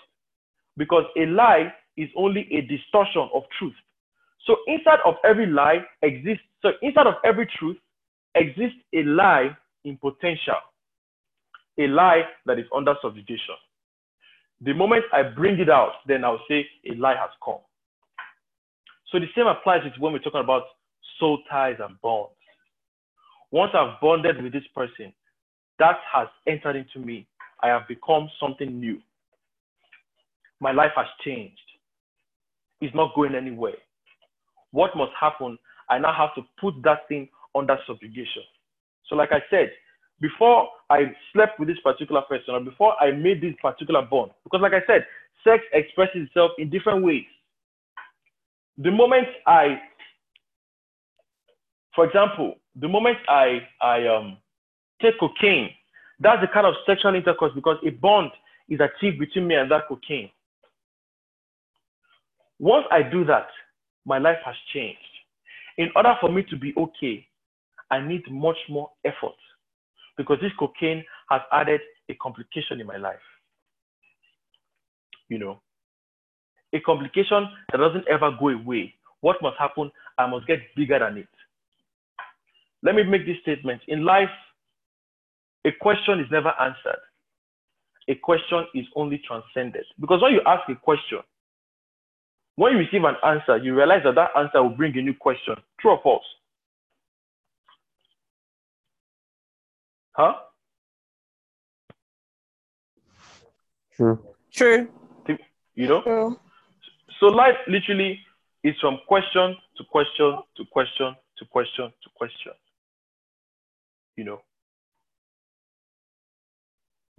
Because 0.77 1.05
a 1.17 1.25
lie 1.25 1.73
is 1.95 2.09
only 2.15 2.47
a 2.51 2.61
distortion 2.61 3.27
of 3.33 3.43
truth. 3.57 3.73
So 4.45 4.57
inside 4.67 4.99
of 5.05 5.15
every 5.25 5.47
lie 5.47 5.79
exists, 6.03 6.43
so 6.61 6.71
inside 6.81 7.07
of 7.07 7.15
every 7.25 7.47
truth 7.57 7.77
exists 8.35 8.77
a 8.93 9.03
lie 9.03 9.55
in 9.83 9.97
potential, 9.97 10.55
a 11.79 11.87
lie 11.87 12.23
that 12.45 12.59
is 12.59 12.65
under 12.75 12.93
subjugation. 13.01 13.55
The 14.61 14.73
moment 14.73 15.05
I 15.13 15.23
bring 15.23 15.59
it 15.59 15.69
out, 15.69 15.93
then 16.07 16.23
I'll 16.23 16.41
say 16.47 16.65
a 16.89 16.95
lie 16.95 17.15
has 17.15 17.29
come. 17.43 17.59
So 19.11 19.19
the 19.19 19.27
same 19.35 19.47
applies 19.47 19.83
to 19.83 19.99
when 19.99 20.13
we're 20.13 20.19
talking 20.19 20.41
about 20.41 20.63
soul 21.19 21.39
ties 21.49 21.77
and 21.79 21.99
bonds. 22.01 22.36
Once 23.51 23.71
I've 23.73 23.99
bonded 24.01 24.41
with 24.41 24.53
this 24.53 24.67
person, 24.75 25.13
that 25.79 25.97
has 26.13 26.27
entered 26.47 26.75
into 26.75 26.99
me. 26.99 27.27
I 27.61 27.67
have 27.67 27.87
become 27.87 28.29
something 28.39 28.79
new. 28.79 28.99
My 30.59 30.71
life 30.71 30.91
has 30.95 31.05
changed. 31.23 31.59
It's 32.81 32.95
not 32.95 33.15
going 33.15 33.35
anywhere. 33.35 33.77
What 34.71 34.95
must 34.95 35.11
happen? 35.19 35.57
I 35.89 35.97
now 35.97 36.13
have 36.13 36.35
to 36.35 36.47
put 36.59 36.75
that 36.83 37.07
thing 37.07 37.29
under 37.55 37.77
subjugation. 37.87 38.43
So, 39.07 39.15
like 39.15 39.31
I 39.31 39.41
said, 39.49 39.71
before 40.19 40.69
I 40.89 41.11
slept 41.33 41.59
with 41.59 41.67
this 41.67 41.79
particular 41.83 42.21
person 42.21 42.53
or 42.55 42.59
before 42.59 42.93
I 43.01 43.11
made 43.11 43.41
this 43.41 43.53
particular 43.61 44.01
bond, 44.01 44.31
because, 44.43 44.61
like 44.61 44.73
I 44.73 44.85
said, 44.85 45.05
sex 45.43 45.63
expresses 45.73 46.27
itself 46.27 46.51
in 46.57 46.69
different 46.69 47.03
ways. 47.03 47.25
The 48.77 48.91
moment 48.91 49.27
I, 49.45 49.79
for 51.95 52.05
example, 52.05 52.55
the 52.79 52.87
moment 52.87 53.17
I, 53.27 53.61
I 53.81 54.07
um, 54.07 54.37
take 55.01 55.19
cocaine, 55.19 55.69
that's 56.19 56.41
the 56.41 56.47
kind 56.47 56.65
of 56.65 56.75
sexual 56.85 57.15
intercourse 57.15 57.51
because 57.55 57.77
a 57.85 57.89
bond 57.89 58.31
is 58.69 58.79
achieved 58.79 59.19
between 59.19 59.47
me 59.47 59.55
and 59.55 59.69
that 59.71 59.87
cocaine. 59.87 60.29
Once 62.59 62.85
I 62.91 63.03
do 63.03 63.23
that, 63.25 63.47
my 64.05 64.17
life 64.17 64.37
has 64.45 64.55
changed. 64.73 64.99
In 65.77 65.89
order 65.95 66.15
for 66.19 66.31
me 66.31 66.43
to 66.49 66.57
be 66.57 66.73
okay, 66.75 67.27
I 67.91 67.99
need 67.99 68.23
much 68.31 68.57
more 68.67 68.89
effort 69.05 69.35
because 70.17 70.39
this 70.41 70.51
cocaine 70.57 71.03
has 71.29 71.41
added 71.51 71.81
a 72.09 72.15
complication 72.15 72.81
in 72.81 72.87
my 72.87 72.97
life. 72.97 73.15
You 75.29 75.37
know, 75.37 75.61
a 76.73 76.79
complication 76.79 77.47
that 77.71 77.77
doesn't 77.77 78.07
ever 78.07 78.31
go 78.39 78.49
away. 78.49 78.93
What 79.21 79.37
must 79.41 79.57
happen? 79.57 79.91
I 80.17 80.27
must 80.27 80.47
get 80.47 80.59
bigger 80.75 80.99
than 80.99 81.17
it. 81.17 81.27
Let 82.83 82.95
me 82.95 83.03
make 83.03 83.25
this 83.25 83.37
statement. 83.41 83.81
In 83.87 84.05
life, 84.05 84.29
a 85.65 85.71
question 85.71 86.19
is 86.19 86.27
never 86.31 86.53
answered. 86.59 87.01
A 88.07 88.15
question 88.15 88.65
is 88.73 88.85
only 88.95 89.21
transcended. 89.27 89.83
Because 89.99 90.21
when 90.21 90.33
you 90.33 90.41
ask 90.45 90.67
a 90.69 90.75
question, 90.75 91.19
when 92.55 92.73
you 92.73 92.79
receive 92.79 93.03
an 93.03 93.15
answer, 93.23 93.57
you 93.57 93.75
realize 93.75 94.01
that 94.03 94.15
that 94.15 94.31
answer 94.37 94.63
will 94.63 94.69
bring 94.69 94.97
a 94.97 95.01
new 95.01 95.13
question. 95.13 95.55
True 95.79 95.91
or 95.91 95.99
false? 96.01 96.23
Huh? 100.13 100.33
True. 103.95 104.19
True. 104.51 104.87
You 105.75 105.87
know? 105.87 106.01
True. 106.01 106.39
So 107.19 107.27
life 107.27 107.57
literally 107.67 108.19
is 108.63 108.75
from 108.79 108.99
question 109.07 109.55
to 109.77 109.83
question 109.91 110.39
to 110.55 110.65
question 110.71 111.15
to 111.37 111.45
question 111.45 111.85
to 112.03 112.09
question. 112.15 112.53
You 114.17 114.25
know? 114.25 114.41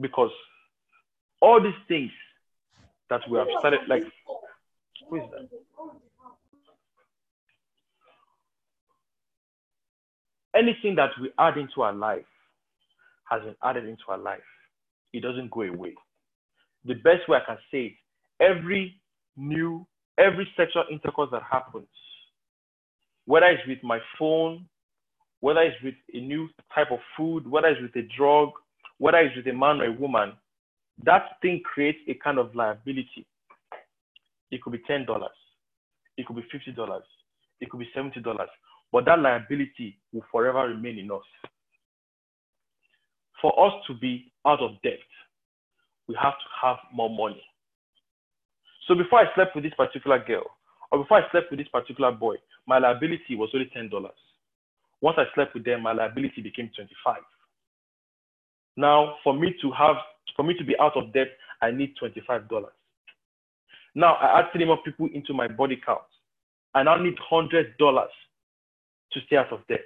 Because 0.01 0.31
all 1.41 1.62
these 1.62 1.73
things 1.89 2.11
that 3.09 3.20
we 3.31 3.39
have 3.39 3.49
started, 3.61 3.81
like, 3.89 4.03
who 5.09 5.16
is 5.16 5.23
that? 5.31 5.49
Anything 10.55 10.97
that 10.97 11.11
we 11.20 11.31
add 11.39 11.57
into 11.57 11.83
our 11.83 11.93
life 11.93 12.25
has 13.31 13.43
been 13.43 13.55
added 13.62 13.85
into 13.85 14.03
our 14.09 14.19
life. 14.19 14.41
It 15.12 15.23
doesn't 15.23 15.51
go 15.51 15.62
away. 15.62 15.95
The 16.85 16.95
best 16.95 17.29
way 17.29 17.39
I 17.39 17.47
can 17.47 17.59
say 17.70 17.87
it, 17.87 17.93
every 18.41 19.01
new, 19.37 19.87
every 20.19 20.49
sexual 20.57 20.85
intercourse 20.91 21.31
that 21.33 21.43
happens, 21.43 21.87
whether 23.27 23.47
it's 23.47 23.66
with 23.69 23.83
my 23.83 23.99
phone, 24.19 24.66
whether 25.40 25.60
it's 25.60 25.82
with 25.82 25.94
a 26.15 26.20
new 26.20 26.48
type 26.74 26.90
of 26.90 26.98
food, 27.16 27.48
whether 27.48 27.69
it's 27.69 27.81
with 27.81 28.05
a 28.05 28.09
drug, 28.16 28.51
whether 28.98 29.19
it's 29.19 29.36
with 29.36 29.47
a 29.47 29.52
man 29.52 29.81
or 29.81 29.86
a 29.86 29.93
woman, 29.93 30.32
that 31.05 31.40
thing 31.43 31.62
creates 31.65 31.98
a 32.09 32.15
kind 32.15 32.39
of 32.39 32.55
liability. 32.55 33.27
It 34.51 34.62
could 34.62 34.73
be 34.73 34.82
$10, 34.90 35.06
it 36.16 36.27
could 36.27 36.36
be 36.36 36.43
$50, 36.43 37.01
it 37.60 37.70
could 37.70 37.78
be 37.78 37.89
$70, 37.97 38.47
but 38.90 39.05
that 39.05 39.20
liability 39.20 39.98
will 40.12 40.24
forever 40.32 40.66
remain 40.69 40.98
in 40.98 41.10
us 41.10 41.23
for 43.40 43.66
us 43.66 43.73
to 43.86 43.94
be 43.94 44.32
out 44.47 44.60
of 44.60 44.73
debt, 44.82 44.98
we 46.06 46.16
have 46.20 46.32
to 46.32 46.66
have 46.66 46.77
more 46.93 47.10
money. 47.10 47.43
So 48.86 48.94
before 48.94 49.20
I 49.20 49.35
slept 49.35 49.55
with 49.55 49.65
this 49.65 49.74
particular 49.74 50.19
girl, 50.19 50.44
or 50.90 51.01
before 51.01 51.19
I 51.19 51.31
slept 51.31 51.51
with 51.51 51.60
this 51.60 51.69
particular 51.69 52.10
boy, 52.10 52.36
my 52.66 52.78
liability 52.78 53.36
was 53.36 53.51
only 53.55 53.70
$10. 53.77 53.90
Once 55.01 55.16
I 55.19 55.25
slept 55.35 55.55
with 55.55 55.65
them, 55.65 55.83
my 55.83 55.93
liability 55.93 56.43
became 56.43 56.70
25. 56.75 57.16
Now, 58.77 59.16
for 59.25 59.35
me 59.35 59.55
to 59.62 59.70
have, 59.73 59.97
for 60.37 60.45
me 60.45 60.55
to 60.55 60.65
be 60.65 60.79
out 60.79 60.97
of 60.97 61.12
debt, 61.12 61.29
I 61.62 61.70
need 61.70 61.95
$25. 62.03 62.49
Now 63.95 64.15
I 64.15 64.41
add 64.41 64.47
three 64.53 64.65
more 64.65 64.79
people 64.85 65.09
into 65.12 65.35
my 65.35 65.49
body 65.49 65.81
count. 65.85 66.01
I 66.75 66.83
now 66.83 66.97
need 66.97 67.16
$100 67.31 67.77
to 67.79 69.20
stay 69.27 69.37
out 69.37 69.53
of 69.53 69.66
debt. 69.69 69.81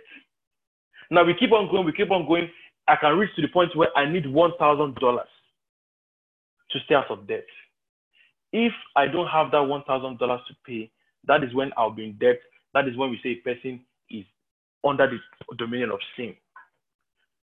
Now 1.11 1.25
we 1.25 1.35
keep 1.35 1.53
on 1.53 1.71
going, 1.71 1.87
we 1.87 1.93
keep 1.93 2.11
on 2.11 2.27
going. 2.27 2.51
I 2.89 2.97
can 2.97 3.17
reach 3.17 3.35
to 3.37 3.43
the 3.43 3.49
point 3.49 3.75
where 3.77 3.97
I 3.97 4.11
need 4.11 4.25
$1,000 4.25 5.19
to 6.71 6.79
stay 6.85 6.95
out 6.95 7.11
of 7.11 7.27
debt. 7.27 7.47
If 8.53 8.73
I 8.97 9.07
don't 9.07 9.29
have 9.29 9.51
that 9.53 9.59
$1,000 9.59 10.19
to 10.19 10.55
pay, 10.67 10.91
that 11.27 11.45
is 11.45 11.55
when 11.55 11.71
I'll 11.77 11.91
be 11.91 12.05
in 12.05 12.19
debt. 12.19 12.41
That 12.75 12.89
is 12.89 12.97
when 12.97 13.11
we 13.11 13.21
say 13.23 13.31
a 13.31 13.37
person 13.37 13.81
is 14.11 14.25
under 14.85 15.09
the 15.09 15.19
dominion 15.57 15.91
of 15.91 16.01
sin. 16.17 16.35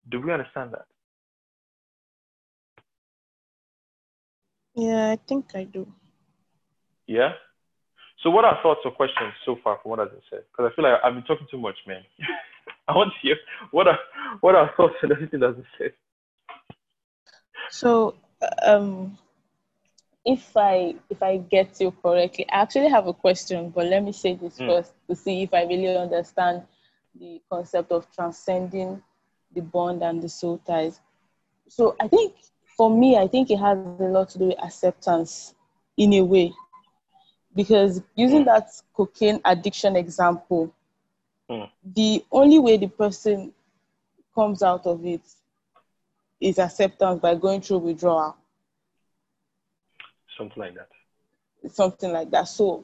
Do 0.09 0.21
we 0.21 0.31
understand 0.31 0.71
that? 0.73 0.85
Yeah, 4.75 5.11
I 5.11 5.15
think 5.17 5.55
I 5.55 5.63
do. 5.65 5.87
Yeah? 7.07 7.31
So 8.23 8.29
what 8.29 8.45
are 8.45 8.57
thoughts 8.61 8.81
or 8.85 8.91
questions 8.91 9.33
so 9.45 9.57
far 9.63 9.79
from 9.81 9.91
what 9.91 9.99
has 9.99 10.09
been 10.09 10.21
said? 10.29 10.43
Because 10.51 10.71
I 10.71 10.75
feel 10.75 10.83
like 10.85 10.99
I've 11.03 11.13
been 11.13 11.23
talking 11.23 11.47
too 11.49 11.59
much, 11.59 11.75
man. 11.87 12.01
I 12.87 12.93
want 12.95 13.11
to 13.13 13.19
hear 13.27 13.35
what 13.71 13.87
are 13.87 13.99
what 14.41 14.55
are 14.55 14.71
thoughts 14.77 14.95
on 15.03 15.11
everything 15.11 15.39
that's 15.39 15.55
been 15.55 15.65
said. 15.77 15.91
So, 17.69 18.15
um, 18.65 19.17
if 20.25 20.55
I 20.57 20.95
if 21.09 21.21
I 21.23 21.37
get 21.37 21.79
you 21.79 21.91
correctly, 21.91 22.45
I 22.51 22.61
actually 22.61 22.89
have 22.89 23.07
a 23.07 23.13
question, 23.13 23.69
but 23.69 23.85
let 23.87 24.03
me 24.03 24.11
say 24.11 24.33
this 24.35 24.59
Mm. 24.59 24.67
first 24.67 24.93
to 25.07 25.15
see 25.15 25.43
if 25.43 25.53
I 25.53 25.63
really 25.63 25.95
understand 25.97 26.63
the 27.19 27.41
concept 27.49 27.91
of 27.91 28.11
transcending 28.11 29.01
the 29.53 29.61
bond 29.61 30.03
and 30.03 30.21
the 30.21 30.29
soul 30.29 30.59
ties. 30.65 30.99
So 31.67 31.95
I 31.99 32.07
think 32.07 32.33
for 32.77 32.89
me, 32.89 33.17
I 33.17 33.27
think 33.27 33.51
it 33.51 33.57
has 33.59 33.79
a 33.79 33.87
lot 33.87 34.07
to 34.09 34.19
do 34.19 34.27
with 34.29 34.39
acceptance 34.39 35.33
in 35.79 35.95
a 35.97 36.05
way. 36.07 36.37
Because 37.55 38.01
using 38.15 38.43
that 38.45 38.69
cocaine 38.95 39.39
addiction 39.45 39.95
example, 39.95 40.73
Mm. 41.49 41.69
the 41.83 42.23
only 42.31 42.59
way 42.59 42.77
the 42.77 42.87
person 42.87 43.53
comes 44.35 44.61
out 44.63 44.85
of 44.85 45.05
it 45.05 45.21
is 46.39 46.57
acceptance 46.57 47.19
by 47.21 47.35
going 47.35 47.61
through 47.61 47.77
withdrawal, 47.77 48.35
Something 50.37 50.61
like 50.63 50.75
that. 50.75 50.89
something 51.69 52.11
like 52.11 52.29
that. 52.31 52.47
So 52.47 52.83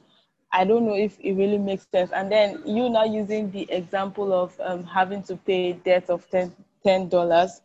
I 0.54 0.64
don't 0.64 0.86
know 0.86 0.94
if 0.94 1.18
it 1.20 1.34
really 1.34 1.58
makes 1.58 1.86
sense. 1.90 2.12
And 2.12 2.32
then 2.32 2.62
you 2.66 2.88
now 2.90 3.04
using 3.04 3.50
the 3.50 3.70
example 3.70 4.32
of 4.32 4.58
um, 4.60 4.84
having 4.84 5.22
to 5.24 5.36
pay 5.36 5.72
debt 5.74 6.10
of 6.10 6.28
ten 6.30 6.52
ten 6.84 7.08
dollars, 7.08 7.60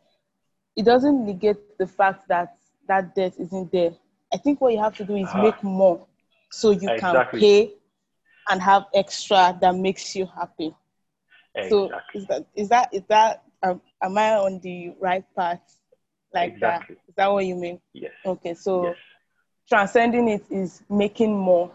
it 0.75 0.85
doesn't 0.85 1.25
negate 1.25 1.57
the 1.77 1.87
fact 1.87 2.27
that 2.29 2.55
that 2.87 3.15
debt 3.15 3.33
isn't 3.39 3.71
there. 3.71 3.91
I 4.33 4.37
think 4.37 4.61
what 4.61 4.73
you 4.73 4.79
have 4.79 4.95
to 4.97 5.05
do 5.05 5.15
is 5.15 5.33
Ah. 5.33 5.43
make 5.43 5.63
more 5.63 6.05
so 6.49 6.71
you 6.71 6.89
Exactly. 6.89 6.99
can 6.99 7.23
pay 7.39 7.73
and 8.49 8.61
have 8.61 8.85
extra 8.93 9.57
that 9.61 9.75
makes 9.75 10.15
you 10.15 10.27
happy. 10.27 10.75
So 11.59 11.95
is 12.13 12.25
that 12.27 12.45
is 12.55 12.69
that 12.69 12.89
is 12.93 13.03
that 13.07 13.43
um, 13.63 13.81
am 14.01 14.17
I 14.17 14.35
on 14.35 14.59
the 14.61 14.93
right 14.99 15.23
path 15.35 15.79
like 16.33 16.53
Exactly. 16.55 16.61
that? 16.61 16.85
Is 17.07 17.15
that 17.15 17.31
what 17.31 17.45
you 17.45 17.55
mean? 17.55 17.79
Yes. 17.93 18.11
Okay, 18.25 18.53
so 18.53 18.95
Yes. 18.95 18.97
transcending 19.69 20.27
it 20.29 20.43
is 20.49 20.83
making 20.89 21.37
more. 21.37 21.71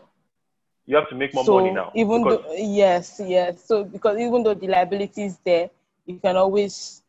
You 0.86 0.96
have 0.96 1.08
to 1.10 1.14
make 1.16 1.34
more 1.34 1.44
so 1.44 1.56
money 1.56 1.70
now. 1.70 1.94
even 1.94 2.26
because 2.26 2.28
though 2.28 2.42
yes, 2.56 3.20
yes. 3.24 3.64
So 3.64 3.84
because 3.84 4.18
even 4.18 4.42
though 4.42 4.54
the 4.54 4.68
liability 4.68 5.24
is 5.24 5.38
there, 5.44 5.70
you 6.06 6.18
can 6.18 6.36
always 6.36 7.02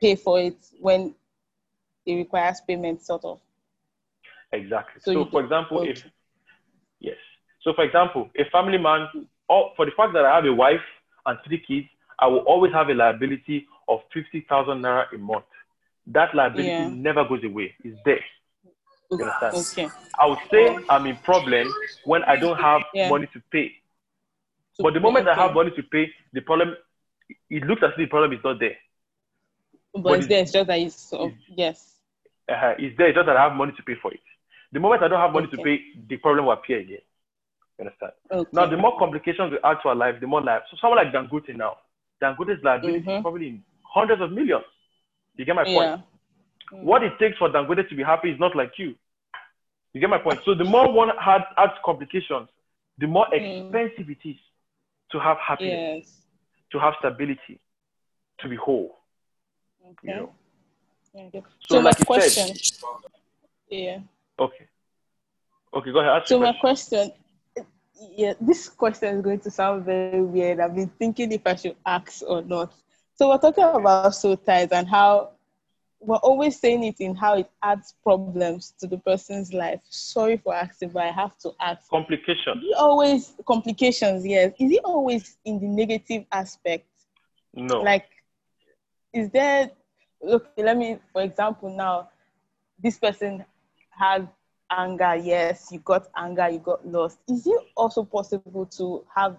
pay 0.00 0.14
for 0.16 0.40
it 0.40 0.56
when 0.80 1.14
it 2.06 2.14
requires 2.14 2.60
payment, 2.60 3.02
sort 3.02 3.24
of. 3.24 3.40
Exactly. 4.52 5.00
So 5.12 5.12
So, 5.12 5.28
for 5.30 5.42
example, 5.42 5.80
okay. 5.82 5.92
if 5.92 5.98
yes, 7.00 7.16
so 7.62 7.72
for 7.74 7.84
example, 7.84 8.30
a 8.38 8.44
family 8.50 8.78
man, 8.78 9.08
or 9.48 9.72
for 9.76 9.84
the 9.86 9.92
fact 9.96 10.12
that 10.14 10.24
I 10.24 10.34
have 10.36 10.44
a 10.44 10.52
wife 10.52 10.84
and 11.26 11.38
three 11.46 11.62
kids, 11.66 11.86
I 12.18 12.26
will 12.26 12.40
always 12.46 12.72
have 12.72 12.88
a 12.88 12.94
liability 12.94 13.66
of 13.88 14.00
fifty 14.12 14.44
thousand 14.48 14.82
naira 14.82 15.04
a 15.14 15.18
month. 15.18 15.44
That 16.06 16.34
liability 16.34 16.82
Yeah. 16.82 16.94
never 16.94 17.24
goes 17.28 17.44
away. 17.44 17.74
It's 17.84 17.98
there. 18.04 18.22
Okay. 19.12 19.88
I 20.18 20.26
would 20.26 20.38
say 20.50 20.78
I'm 20.88 21.06
in 21.06 21.16
problem 21.18 21.68
when 22.04 22.22
I 22.24 22.36
don't 22.36 22.58
have 22.58 22.82
Yeah. 22.94 23.08
money 23.10 23.26
to 23.32 23.40
pay. 23.50 23.68
To 24.76 24.82
But 24.84 24.94
the 24.94 25.00
moment 25.00 25.28
I 25.28 25.34
have 25.34 25.54
money 25.54 25.70
to 25.76 25.82
pay, 25.82 26.10
the 26.32 26.40
problem 26.40 26.76
it 27.50 27.64
looks 27.64 27.82
as 27.82 27.90
if 27.92 27.96
the 27.98 28.06
problem 28.06 28.32
is 28.32 28.42
not 28.44 28.58
there. 28.58 28.76
But, 29.92 30.02
but 30.02 30.12
it's 30.18 30.24
it's- 30.26 30.28
there, 30.28 30.40
it's 30.42 30.52
just 30.52 30.66
that 30.66 30.78
it's 30.78 31.12
of, 31.12 31.32
yes. 31.48 31.96
Uh, 32.48 32.74
it's 32.78 32.96
there, 32.96 33.08
it's 33.08 33.16
just 33.16 33.26
that 33.26 33.36
I 33.36 33.42
have 33.44 33.52
money 33.54 33.72
to 33.76 33.82
pay 33.82 33.94
for 34.00 34.12
it. 34.12 34.20
The 34.72 34.80
moment 34.80 35.02
I 35.02 35.08
don't 35.08 35.20
have 35.20 35.32
money 35.32 35.46
to 35.48 35.56
pay, 35.58 35.80
the 36.08 36.16
problem 36.16 36.46
will 36.46 36.52
appear 36.52 36.78
again. 36.80 36.98
You 37.78 37.84
understand? 37.84 38.12
Okay. 38.30 38.50
Now, 38.52 38.66
the 38.66 38.76
more 38.76 38.98
complications 38.98 39.52
we 39.52 39.58
add 39.62 39.78
to 39.82 39.88
our 39.90 39.94
life, 39.94 40.18
the 40.20 40.26
more 40.26 40.40
life. 40.42 40.62
So, 40.70 40.76
someone 40.80 40.98
like 41.04 41.12
Dangote 41.12 41.54
now, 41.56 41.76
Dangote's 42.22 42.62
liability 42.64 42.98
is 43.10 43.22
probably 43.22 43.48
in 43.48 43.64
hundreds 43.82 44.22
of 44.22 44.32
millions. 44.32 44.64
You 45.36 45.44
get 45.44 45.54
my 45.56 45.64
point? 45.64 45.76
Yeah. 45.76 45.98
What 46.82 47.02
it 47.02 47.18
takes 47.18 47.36
for 47.38 47.50
Dangote 47.50 47.86
to 47.88 47.94
be 47.94 48.02
happy 48.02 48.30
is 48.30 48.40
not 48.40 48.56
like 48.56 48.72
you. 48.78 48.94
You 49.92 50.00
get 50.00 50.10
my 50.10 50.18
point? 50.18 50.40
So, 50.44 50.54
the 50.54 50.64
more 50.64 50.90
one 50.90 51.10
had, 51.20 51.42
adds 51.56 51.72
complications, 51.84 52.48
the 52.98 53.06
more 53.06 53.26
mm. 53.32 53.66
expensive 53.66 54.10
it 54.10 54.28
is 54.28 54.36
to 55.10 55.20
have 55.20 55.36
happiness, 55.38 56.06
Yes. 56.06 56.22
to 56.72 56.78
have 56.78 56.94
stability, 56.98 57.60
to 58.40 58.48
be 58.48 58.56
whole. 58.56 58.98
Okay. 59.84 60.08
You 60.08 60.14
know? 60.14 60.32
Okay. 61.16 61.42
So, 61.68 61.76
So, 61.76 61.80
my 61.80 61.90
like 61.90 61.98
you 61.98 62.04
question. 62.06 62.54
said, 62.56 62.82
Yeah. 63.68 63.98
okay. 64.38 64.66
Okay, 65.74 65.92
go 65.92 66.00
ahead. 66.00 66.12
Ask 66.12 66.28
So 66.28 66.38
my 66.38 66.52
question. 66.60 67.12
question, 67.54 67.66
yeah, 68.16 68.34
this 68.40 68.68
question 68.68 69.16
is 69.16 69.22
going 69.22 69.40
to 69.40 69.50
sound 69.50 69.84
very 69.84 70.22
weird. 70.22 70.60
I've 70.60 70.74
been 70.74 70.90
thinking 70.98 71.32
if 71.32 71.42
I 71.46 71.54
should 71.54 71.76
ask 71.86 72.22
or 72.26 72.42
not. 72.42 72.72
So 73.14 73.28
we're 73.28 73.38
talking 73.38 73.64
about 73.64 74.14
soul 74.14 74.36
ties 74.36 74.68
and 74.72 74.88
how 74.88 75.32
we're 76.04 76.16
always 76.16 76.58
saying 76.58 76.84
it 76.84 77.00
in 77.00 77.14
how 77.14 77.36
it 77.38 77.50
adds 77.62 77.94
problems 78.02 78.74
to 78.80 78.86
the 78.86 78.98
person's 78.98 79.52
life. 79.52 79.80
Sorry 79.88 80.36
for 80.36 80.54
asking, 80.54 80.90
but 80.90 81.04
I 81.04 81.10
have 81.10 81.38
to 81.38 81.52
ask. 81.60 81.88
Complications. 81.88 82.62
Is 82.62 82.70
it 82.70 82.76
always 82.76 83.32
complications? 83.46 84.26
Yes. 84.26 84.52
Is 84.58 84.72
it 84.72 84.80
always 84.84 85.36
in 85.44 85.60
the 85.60 85.66
negative 85.66 86.24
aspect? 86.32 86.86
No. 87.54 87.80
Like, 87.80 88.08
is 89.12 89.30
there? 89.30 89.70
Look, 90.20 90.48
let 90.56 90.76
me, 90.76 90.98
for 91.12 91.22
example, 91.22 91.74
now 91.74 92.08
this 92.82 92.98
person 92.98 93.44
has 93.90 94.22
anger. 94.70 95.16
Yes, 95.16 95.68
you 95.70 95.78
got 95.80 96.08
anger, 96.16 96.48
you 96.48 96.58
got 96.58 96.86
lost. 96.86 97.18
Is 97.28 97.46
it 97.46 97.60
also 97.76 98.04
possible 98.04 98.66
to 98.66 99.04
have 99.14 99.36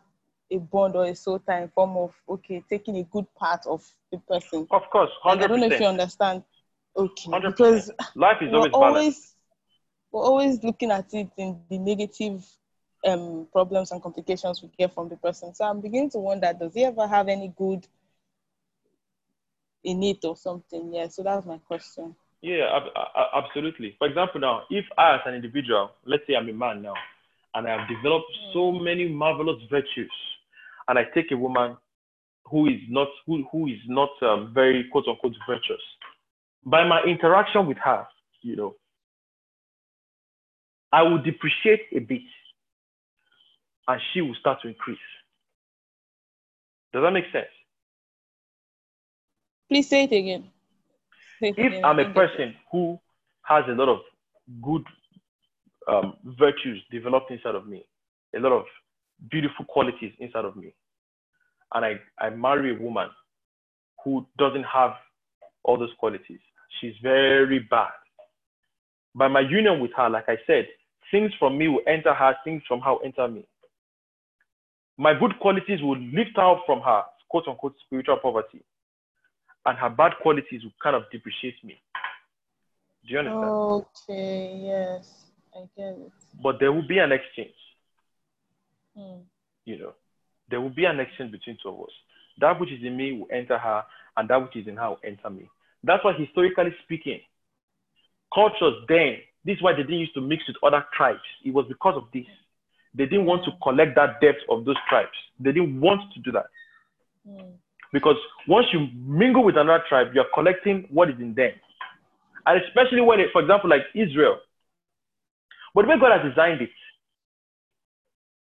a 0.52 0.58
bond 0.58 0.96
or 0.96 1.06
a 1.06 1.16
soul 1.16 1.40
tie 1.40 1.64
in 1.64 1.70
form 1.70 1.98
of 1.98 2.14
okay, 2.30 2.64
taking 2.70 2.98
a 2.98 3.04
good 3.04 3.26
part 3.36 3.66
of 3.66 3.84
the 4.12 4.18
person? 4.20 4.68
Of 4.72 4.84
course, 4.92 5.10
hundred 5.22 5.42
Like, 5.42 5.44
I 5.44 5.48
don't 5.48 5.60
know 5.70 5.76
if 5.76 5.82
you 5.82 5.88
understand. 5.88 6.44
Okay, 6.96 7.32
Hundred 7.32 7.52
because. 7.52 7.92
Life 8.16 8.38
is 8.42 8.54
always 8.54 8.72
balanced. 8.72 8.74
always 8.74 9.36
we're 10.12 10.22
always 10.22 10.64
looking 10.64 10.92
at 10.92 11.12
it 11.14 11.30
in 11.38 11.60
the 11.70 11.80
negative 11.80 12.46
um, 13.06 13.48
problems 13.52 13.92
and 13.92 14.02
complications 14.02 14.62
we 14.62 14.70
get 14.78 14.94
from 14.94 15.10
the 15.10 15.18
person. 15.18 15.54
So 15.56 15.66
I'm 15.66 15.82
beginning 15.82 16.12
to 16.12 16.20
wonder, 16.20 16.54
does 16.54 16.74
he 16.76 16.86
ever 16.86 17.08
have 17.08 17.28
any 17.28 17.52
good 17.58 17.88
in 19.84 20.04
it 20.04 20.24
or 20.24 20.38
something? 20.38 20.94
Yeah. 20.94 21.08
So 21.08 21.24
that's 21.24 21.46
my 21.46 21.58
question. 21.58 22.16
Yeah, 22.42 22.80
absolutely. 23.34 23.96
For 23.98 24.08
example, 24.08 24.42
now, 24.42 24.64
if 24.70 24.86
I, 24.98 25.16
as 25.16 25.22
an 25.26 25.34
individual, 25.34 25.92
let's 26.06 26.24
say 26.28 26.36
I'm 26.36 26.50
a 26.50 26.54
man 26.54 26.82
now, 26.82 26.94
and 27.56 27.68
I 27.68 27.80
have 27.80 27.88
developed 27.88 28.32
so 28.54 28.72
many 28.72 29.08
marvelous 29.08 29.62
virtues, 29.70 30.12
and 30.88 31.00
I 31.00 31.06
take 31.16 31.32
a 31.32 31.38
woman 31.38 31.78
who 32.46 32.68
is 32.68 32.82
not 32.90 33.08
who, 33.26 33.48
who 33.52 33.68
is 33.68 33.80
not 33.88 34.10
um, 34.22 34.52
very 34.54 34.84
quote 34.92 35.08
unquote 35.08 35.36
virtuous, 35.48 35.82
by 36.66 36.86
my 36.88 37.02
interaction 37.04 37.68
with 37.68 37.78
her, 37.78 38.08
you 38.42 38.56
know, 38.56 38.76
I 40.92 41.02
will 41.04 41.22
depreciate 41.22 41.82
a 41.96 42.00
bit, 42.00 42.22
and 43.88 44.02
she 44.14 44.22
will 44.22 44.36
start 44.36 44.62
to 44.62 44.68
increase. 44.68 44.98
Does 46.94 47.04
that 47.04 47.12
make 47.12 47.26
sense? 47.32 47.48
Please 49.70 49.90
say 49.90 50.04
it 50.04 50.12
again. 50.12 50.52
Say 51.40 51.50
it 51.50 51.56
if 51.58 51.68
again. 51.68 51.82
I'm 51.84 52.00
a 52.00 52.04
didn't 52.04 52.14
get 52.14 52.24
it. 52.24 52.28
person 52.28 52.56
who 52.72 53.00
has 53.44 53.64
a 53.68 53.72
lot 53.74 53.90
of 53.90 54.00
good 54.62 54.84
um, 55.88 56.14
virtues 56.24 56.82
developed 56.92 57.32
inside 57.32 57.56
of 57.56 57.68
me, 57.68 57.84
a 58.36 58.40
lot 58.40 58.52
of 58.52 58.66
beautiful 59.32 59.66
qualities 59.66 60.14
inside 60.20 60.46
of 60.46 60.56
me, 60.56 60.74
and 61.74 61.84
I, 61.86 62.00
I 62.20 62.30
marry 62.30 62.76
a 62.76 62.80
woman 62.80 63.10
who 64.04 64.26
doesn't 64.38 64.64
have 64.64 64.92
all 65.64 65.78
those 65.78 65.94
qualities, 65.98 66.40
she's 66.80 66.94
very 67.02 67.60
bad. 67.60 67.92
By 69.16 69.28
my 69.28 69.42
union 69.42 69.80
with 69.80 69.92
her, 69.96 70.10
like 70.10 70.26
I 70.28 70.38
said, 70.48 70.68
things 71.12 71.32
from 71.38 71.58
me 71.58 71.68
will 71.68 71.84
enter 71.88 72.14
her, 72.14 72.36
things 72.44 72.64
from 72.68 72.82
her 72.82 72.94
will 72.94 73.02
enter 73.06 73.28
me. 73.28 73.46
My 74.98 75.14
good 75.14 75.40
qualities 75.40 75.82
will 75.82 75.98
lift 75.98 76.36
her 76.36 76.52
up 76.52 76.64
from 76.66 76.82
her 76.82 77.04
quote 77.34 77.48
unquote 77.48 77.74
spiritual 77.86 78.18
poverty, 78.18 78.62
and 79.66 79.78
her 79.78 79.90
bad 79.90 80.12
qualities 80.22 80.64
will 80.64 80.74
kind 80.82 80.96
of 80.96 81.04
depreciate 81.12 81.56
me. 81.64 81.82
Do 83.08 83.14
you 83.14 83.20
understand? 83.20 83.44
Okay, 83.44 84.62
yes, 84.64 85.26
I 85.56 85.62
get 85.76 85.98
it. 85.98 86.12
But 86.42 86.60
there 86.60 86.72
will 86.72 86.88
be 86.88 87.00
an 87.00 87.12
exchange. 87.12 87.56
Hmm. 88.96 89.22
You 89.66 89.80
know, 89.80 89.94
there 90.50 90.62
will 90.62 90.70
be 90.70 90.86
an 90.86 91.00
exchange 91.00 91.32
between 91.32 91.58
two 91.62 91.70
of 91.70 91.80
us. 91.80 91.94
That 92.40 92.60
which 92.60 92.72
is 92.72 92.84
in 92.84 92.96
me 92.96 93.14
will 93.14 93.28
enter 93.32 93.58
her, 93.58 93.84
and 94.16 94.30
that 94.30 94.40
which 94.40 94.56
is 94.56 94.68
in 94.68 94.78
her 94.78 94.90
will 94.90 95.00
enter 95.04 95.32
me. 95.32 95.50
That's 95.84 96.04
why, 96.04 96.14
historically 96.14 96.74
speaking, 96.84 97.20
cultures 98.34 98.76
then, 98.88 99.18
this 99.46 99.58
is 99.58 99.62
why 99.62 99.74
they 99.74 99.84
didn't 99.84 100.00
used 100.00 100.14
to 100.14 100.22
mix 100.22 100.44
with 100.48 100.56
other 100.64 100.86
tribes. 100.96 101.20
It 101.44 101.54
was 101.54 101.66
because 101.68 101.96
of 101.98 102.06
this. 102.14 102.26
They 102.96 103.06
didn't 103.06 103.26
want 103.26 103.44
to 103.46 103.52
collect 103.62 103.96
that 103.96 104.22
debt 104.22 104.36
of 104.50 104.66
those 104.66 104.78
tribes. 104.88 105.12
They 105.40 105.52
didn't 105.52 105.82
want 105.82 106.02
to 106.14 106.20
do 106.22 106.32
that. 106.32 106.46
Hmm. 107.28 107.56
Because 107.92 108.16
once 108.48 108.68
you 108.72 108.88
mingle 108.96 109.44
with 109.44 109.58
another 109.58 109.84
tribe, 109.90 110.08
you're 110.14 110.32
collecting 110.34 110.88
what 110.90 111.10
is 111.10 111.16
in 111.20 111.34
them. 111.36 111.52
And 112.46 112.62
especially 112.64 113.02
when, 113.02 113.20
it, 113.20 113.30
for 113.34 113.42
example, 113.42 113.70
like 113.70 113.84
Israel. 113.94 114.38
But 115.76 115.84
the 115.84 115.90
way 115.90 116.00
God 116.00 116.20
has 116.20 116.30
designed 116.30 116.62
it, 116.62 116.70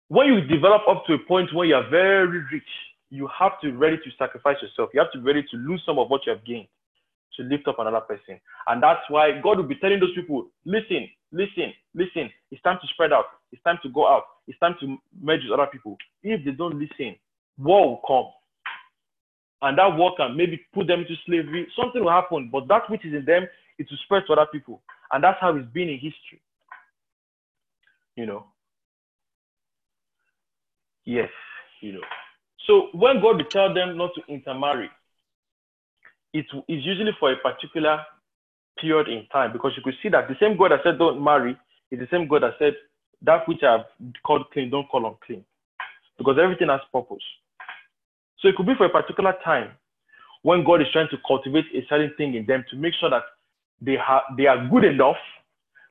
when 0.08 0.28
you 0.28 0.42
develop 0.42 0.84
up 0.88 1.06
to 1.08 1.14
a 1.14 1.20
point 1.20 1.54
where 1.54 1.66
you 1.66 1.76
are 1.76 1.90
very 1.90 2.28
rich, 2.52 2.70
you 3.10 3.28
have 3.28 3.60
to 3.62 3.72
be 3.72 3.76
ready 3.76 3.98
to 3.98 4.12
sacrifice 4.18 4.58
yourself. 4.62 4.90
You 4.94 5.00
have 5.00 5.12
to 5.14 5.20
be 5.20 5.26
ready 5.26 5.44
to 5.52 5.58
lose 5.58 5.82
some 5.86 5.98
of 5.98 6.10
what 6.10 6.22
you 6.26 6.34
have 6.34 6.46
gained 6.46 6.68
to 7.38 7.44
lift 7.44 7.68
up 7.68 7.80
another 7.80 8.02
person. 8.02 8.40
And 8.68 8.82
that's 8.82 9.02
why 9.10 9.40
God 9.42 9.58
will 9.58 9.68
be 9.68 9.76
telling 9.76 10.00
those 10.00 10.16
people, 10.16 10.48
listen, 10.66 11.08
listen, 11.32 11.74
listen. 11.94 12.30
It's 12.52 12.62
time 12.64 12.78
to 12.82 12.88
spread 12.94 13.14
out. 13.14 13.26
It's 13.52 13.64
time 13.64 13.80
to 13.84 13.90
go 13.90 14.08
out. 14.08 14.24
It's 14.48 14.60
time 14.60 14.76
to 14.80 14.98
merge 15.22 15.42
with 15.44 15.60
other 15.60 15.70
people. 15.72 15.98
If 16.24 16.46
they 16.46 16.52
don't 16.52 16.80
listen, 16.80 17.16
war 17.58 17.90
will 17.90 18.02
come. 18.08 18.32
And 19.62 19.78
that 19.78 19.98
war 19.98 20.16
can 20.16 20.36
maybe 20.38 20.62
put 20.74 20.88
them 20.88 21.02
into 21.02 21.16
slavery. 21.26 21.68
Something 21.80 22.04
will 22.04 22.12
happen, 22.12 22.50
but 22.52 22.68
that 22.68 22.90
which 22.90 23.06
is 23.06 23.14
in 23.14 23.26
them, 23.26 23.48
it 23.78 23.88
will 23.90 23.98
spread 24.04 24.24
to 24.28 24.34
other 24.34 24.48
people. 24.52 24.82
And 25.12 25.24
that's 25.24 25.40
how 25.40 25.56
it's 25.56 25.72
been 25.74 25.90
in 25.90 25.96
history. 25.96 26.42
You 28.16 28.26
know. 28.26 28.46
Yes, 31.06 31.30
you 31.82 31.94
know. 31.94 32.02
So 32.68 32.90
when 32.94 33.22
God 33.22 33.38
will 33.38 33.46
tell 33.46 33.74
them 33.74 33.98
not 33.98 34.12
to 34.16 34.34
intermarry, 34.34 34.90
it 36.36 36.46
is 36.68 36.86
usually 36.86 37.12
for 37.18 37.32
a 37.32 37.38
particular 37.38 38.02
period 38.78 39.08
in 39.08 39.26
time 39.32 39.54
because 39.54 39.72
you 39.78 39.84
could 39.84 39.96
see 40.04 40.10
that 40.10 40.28
the 40.28 40.36
same 40.40 40.58
God 40.58 40.72
that 40.72 40.82
said 40.84 41.00
don't 41.00 41.24
marry 41.24 41.58
is 41.92 42.00
the 42.00 42.08
same 42.12 42.28
God 42.28 42.44
that 42.44 42.56
said 42.60 42.74
that 43.22 43.48
which 43.48 43.64
I've 43.64 43.86
called 44.26 44.52
clean, 44.52 44.70
don't 44.70 44.88
call 44.90 45.06
unclean. 45.08 45.46
Because 46.18 46.38
everything 46.42 46.68
has 46.68 46.82
purpose. 46.92 47.24
So 48.40 48.50
it 48.50 48.56
could 48.56 48.66
be 48.66 48.76
for 48.76 48.86
a 48.86 48.90
particular 48.90 49.34
time 49.44 49.72
when 50.44 50.66
God 50.66 50.82
is 50.82 50.88
trying 50.92 51.08
to 51.10 51.18
cultivate 51.26 51.66
a 51.74 51.86
certain 51.90 52.14
thing 52.18 52.36
in 52.36 52.46
them 52.46 52.66
to 52.70 52.76
make 52.76 52.94
sure 53.00 53.10
that 53.10 53.24
they, 53.82 53.96
have, 53.96 54.24
they 54.38 54.46
are 54.46 54.68
good 54.68 54.84
enough 54.84 55.18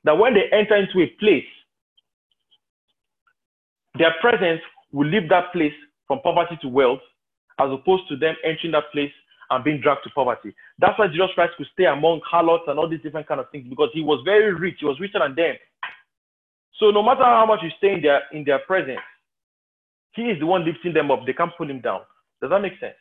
that 0.04 0.16
when 0.16 0.34
they 0.34 0.44
enter 0.52 0.76
into 0.76 1.00
a 1.00 1.06
place, 1.18 1.44
their 3.98 4.12
presence 4.20 4.60
will 4.92 5.08
leave 5.08 5.28
that 5.30 5.52
place 5.52 5.72
from 6.06 6.20
poverty 6.20 6.58
to 6.60 6.68
wealth, 6.68 7.00
as 7.58 7.70
opposed 7.72 8.06
to 8.08 8.16
them 8.16 8.34
entering 8.44 8.72
that 8.72 8.92
place 8.92 9.12
and 9.50 9.64
being 9.64 9.80
dragged 9.80 10.04
to 10.04 10.10
poverty. 10.10 10.54
That's 10.78 10.98
why 10.98 11.08
Jesus 11.08 11.30
Christ 11.34 11.52
could 11.56 11.66
stay 11.72 11.84
among 11.84 12.20
harlots 12.24 12.64
and 12.68 12.78
all 12.78 12.88
these 12.88 13.02
different 13.02 13.26
kind 13.28 13.40
of 13.40 13.50
things 13.50 13.66
because 13.68 13.90
he 13.92 14.02
was 14.02 14.20
very 14.24 14.52
rich. 14.54 14.76
He 14.80 14.86
was 14.86 14.98
richer 15.00 15.18
than 15.18 15.34
them. 15.34 15.54
So 16.78 16.90
no 16.90 17.02
matter 17.02 17.22
how 17.24 17.46
much 17.46 17.60
you 17.62 17.70
stay 17.78 17.92
in 17.94 18.02
their 18.02 18.22
in 18.32 18.44
their 18.44 18.58
presence, 18.60 19.00
he 20.12 20.22
is 20.22 20.38
the 20.40 20.46
one 20.46 20.64
lifting 20.64 20.92
them 20.92 21.10
up. 21.10 21.20
They 21.26 21.32
can't 21.32 21.52
pull 21.56 21.68
him 21.70 21.80
down. 21.80 22.00
Does 22.40 22.50
that 22.50 22.60
make 22.60 22.78
sense? 22.80 22.94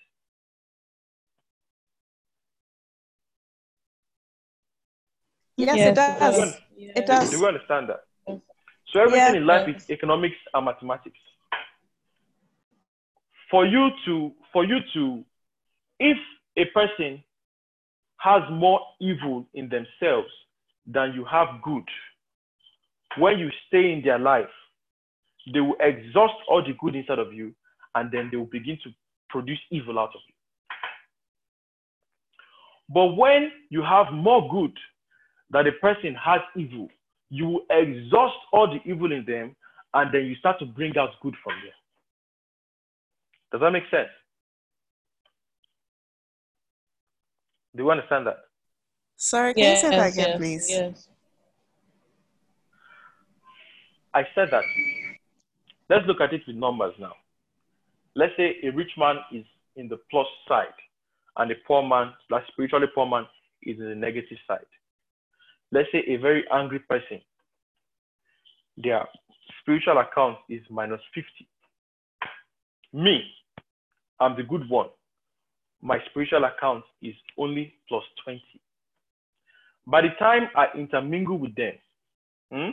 Yes, 5.58 5.78
Yes, 5.78 5.88
it 5.88 5.96
does. 5.96 6.16
it 6.18 6.20
does. 6.20 6.62
It 6.78 7.06
does. 7.06 7.30
Do 7.30 7.38
you 7.38 7.48
understand 7.48 7.90
that? 7.90 8.04
So 8.92 9.00
everything 9.00 9.34
Yeah. 9.34 9.42
in 9.42 9.46
life 9.46 9.68
is 9.68 9.90
economics 9.90 10.38
and 10.54 10.66
mathematics. 10.66 11.18
For 13.50 13.66
you 13.66 13.90
to, 14.06 14.34
for 14.52 14.66
you 14.66 14.80
to, 14.94 15.24
if 16.00 16.18
a 16.58 16.66
person 16.66 17.24
has 18.18 18.42
more 18.52 18.80
evil 19.00 19.46
in 19.54 19.70
themselves 19.70 20.30
than 20.86 21.14
you 21.14 21.26
have 21.26 21.62
good, 21.64 21.84
when 23.18 23.40
you 23.40 23.50
stay 23.68 23.92
in 23.92 24.02
their 24.04 24.20
life, 24.20 24.50
they 25.54 25.60
will 25.60 25.76
exhaust 25.80 26.36
all 26.48 26.64
the 26.64 26.74
good 26.80 26.96
inside 26.96 27.20
of 27.20 27.34
you, 27.34 27.54
and 27.96 28.12
then 28.12 28.30
they 28.32 28.38
will 28.38 28.46
begin 28.46 28.78
to 28.84 28.90
produce 29.30 29.60
evil 29.72 30.00
out 30.00 30.10
of 30.16 30.22
you. 30.28 30.34
But 32.90 33.16
when 33.18 33.52
you 33.70 33.82
have 33.82 34.14
more 34.14 34.50
good 34.50 34.78
that 35.52 35.68
a 35.68 35.72
person 35.74 36.16
has 36.16 36.42
evil, 36.56 36.88
you 37.30 37.48
will 37.48 37.66
exhaust 37.70 38.36
all 38.52 38.68
the 38.68 38.80
evil 38.90 39.12
in 39.12 39.26
them 39.26 39.56
and 39.94 40.14
then 40.14 40.26
you 40.26 40.36
start 40.36 40.60
to 40.60 40.66
bring 40.66 40.98
out 40.98 41.10
good 41.22 41.36
from 41.44 41.54
them. 41.64 41.74
Does 43.52 43.62
that 43.62 43.72
make 43.72 43.90
sense? 43.90 44.10
Do 47.76 47.84
you 47.84 47.92
understand 47.92 48.28
that? 48.28 48.38
Sorry, 49.16 49.54
can 49.54 49.72
you 49.72 49.76
say 49.78 49.90
that 49.90 49.98
Yes, 49.98 50.14
again, 50.14 50.30
yes, 50.30 50.38
please? 50.38 50.70
yes. 50.70 51.08
I 54.14 54.24
said 54.36 54.50
that. 54.52 54.64
Let's 55.90 56.06
look 56.08 56.22
at 56.22 56.34
it 56.34 56.42
with 56.46 56.56
numbers 56.56 56.94
now. 57.00 57.14
Let's 58.16 58.34
say 58.38 58.58
a 58.64 58.70
rich 58.70 58.92
man 58.98 59.18
is 59.32 59.46
in 59.76 59.88
the 59.88 59.98
plus 60.12 60.28
side 60.48 60.68
and 61.38 61.52
a 61.52 61.56
poor 61.68 61.82
man, 61.88 62.14
like 62.30 62.44
spiritually 62.52 62.88
poor 62.94 63.08
man, 63.08 63.26
is 63.64 63.80
in 63.80 63.90
the 63.90 63.96
negative 63.96 64.38
side. 64.48 64.66
Let's 65.72 65.90
say 65.92 66.04
a 66.08 66.18
very 66.18 66.44
angry 66.52 66.80
person, 66.80 67.22
their 68.78 69.06
spiritual 69.62 69.98
account 69.98 70.38
is 70.48 70.62
minus 70.70 71.02
50. 71.16 71.48
Me, 72.94 73.24
I'm 74.20 74.36
the 74.36 74.44
good 74.44 74.70
one. 74.70 74.90
My 75.84 76.00
spiritual 76.10 76.46
account 76.46 76.86
is 77.02 77.14
only 77.38 77.74
plus 77.90 78.04
20. 78.24 78.42
By 79.86 80.02
the 80.02 80.16
time 80.18 80.44
I 80.56 80.68
intermingle 80.78 81.38
with 81.38 81.54
them, 81.56 81.74
hmm, 82.50 82.70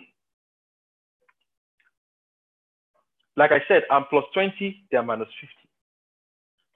like 3.37 3.51
I 3.51 3.59
said, 3.67 3.83
I'm 3.91 4.05
plus 4.09 4.23
20, 4.33 4.85
they're 4.93 5.03
minus 5.03 5.27
50. 5.41 5.53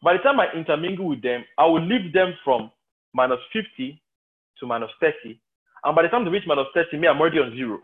By 0.02 0.14
the 0.14 0.18
time 0.24 0.40
I 0.40 0.52
intermingle 0.56 1.08
with 1.08 1.22
them, 1.22 1.44
I 1.56 1.66
will 1.66 1.86
leave 1.86 2.12
them 2.12 2.34
from 2.44 2.72
minus 3.12 3.38
50 3.52 4.02
to 4.58 4.66
minus 4.66 4.90
30. 5.00 5.38
And 5.84 5.94
by 5.94 6.02
the 6.02 6.08
time 6.08 6.24
they 6.24 6.30
reach 6.32 6.48
minus 6.48 6.66
30, 6.74 6.98
me, 6.98 7.06
I'm 7.06 7.20
already 7.20 7.38
on 7.38 7.54
zero. 7.54 7.78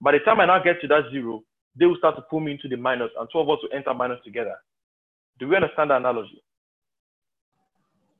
By 0.00 0.12
the 0.12 0.20
time 0.20 0.38
I 0.38 0.46
now 0.46 0.62
get 0.62 0.80
to 0.82 0.86
that 0.88 1.10
zero, 1.10 1.42
they 1.74 1.86
will 1.86 1.96
start 1.96 2.14
to 2.16 2.22
pull 2.22 2.38
me 2.38 2.52
into 2.52 2.68
the 2.68 2.76
minus, 2.76 3.10
and 3.18 3.28
two 3.32 3.40
of 3.40 3.50
us 3.50 3.58
will 3.62 3.76
enter 3.76 3.92
minus 3.94 4.20
together. 4.24 4.54
Do 5.40 5.48
we 5.48 5.56
understand 5.56 5.90
the 5.90 5.96
analogy? 5.96 6.40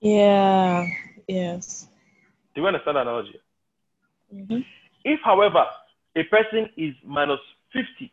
Yeah. 0.07 0.87
Yes. 1.27 1.89
Do 2.55 2.61
you 2.61 2.67
understand 2.69 2.97
the 2.97 3.01
analogy? 3.01 3.41
hmm 4.31 4.61
If, 5.05 5.19
however, 5.25 5.65
a 6.17 6.23
person 6.25 6.71
is 6.77 6.95
minus 7.05 7.41
50 7.73 8.13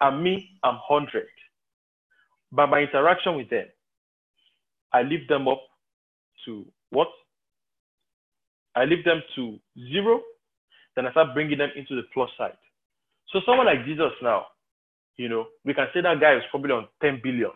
and 0.00 0.22
me, 0.22 0.50
I'm 0.62 0.76
100, 0.88 1.26
by 2.52 2.66
my 2.66 2.80
interaction 2.80 3.34
with 3.34 3.50
them, 3.50 3.66
I 4.92 5.02
lift 5.02 5.28
them 5.28 5.48
up 5.48 5.62
to 6.44 6.64
what? 6.90 7.08
I 8.76 8.84
lift 8.84 9.04
them 9.04 9.20
to 9.34 9.58
zero, 9.90 10.20
then 10.94 11.06
I 11.06 11.10
start 11.10 11.34
bringing 11.34 11.58
them 11.58 11.70
into 11.74 11.96
the 11.96 12.02
plus 12.12 12.30
side. 12.38 12.56
So 13.32 13.40
someone 13.44 13.66
like 13.66 13.84
Jesus 13.84 14.12
now, 14.22 14.46
you 15.16 15.28
know, 15.28 15.46
we 15.64 15.74
can 15.74 15.88
say 15.92 16.02
that 16.02 16.20
guy 16.20 16.36
is 16.36 16.42
probably 16.52 16.70
on 16.70 16.86
10 17.02 17.20
billion. 17.22 17.50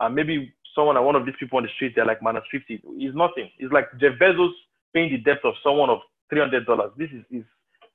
And 0.00 0.14
maybe 0.14 0.52
someone, 0.74 1.02
one 1.04 1.16
of 1.16 1.26
these 1.26 1.34
people 1.38 1.58
on 1.58 1.64
the 1.64 1.70
street, 1.76 1.92
they're 1.94 2.06
like 2.06 2.22
minus 2.22 2.44
50. 2.50 2.82
It's 2.98 3.16
nothing. 3.16 3.50
It's 3.58 3.72
like 3.72 3.86
Jeff 4.00 4.18
Bezos 4.20 4.52
paying 4.92 5.10
the 5.10 5.18
debt 5.18 5.44
of 5.44 5.54
someone 5.62 5.90
of 5.90 5.98
$300. 6.32 6.66
This 6.96 7.10
is, 7.10 7.24
is, 7.30 7.44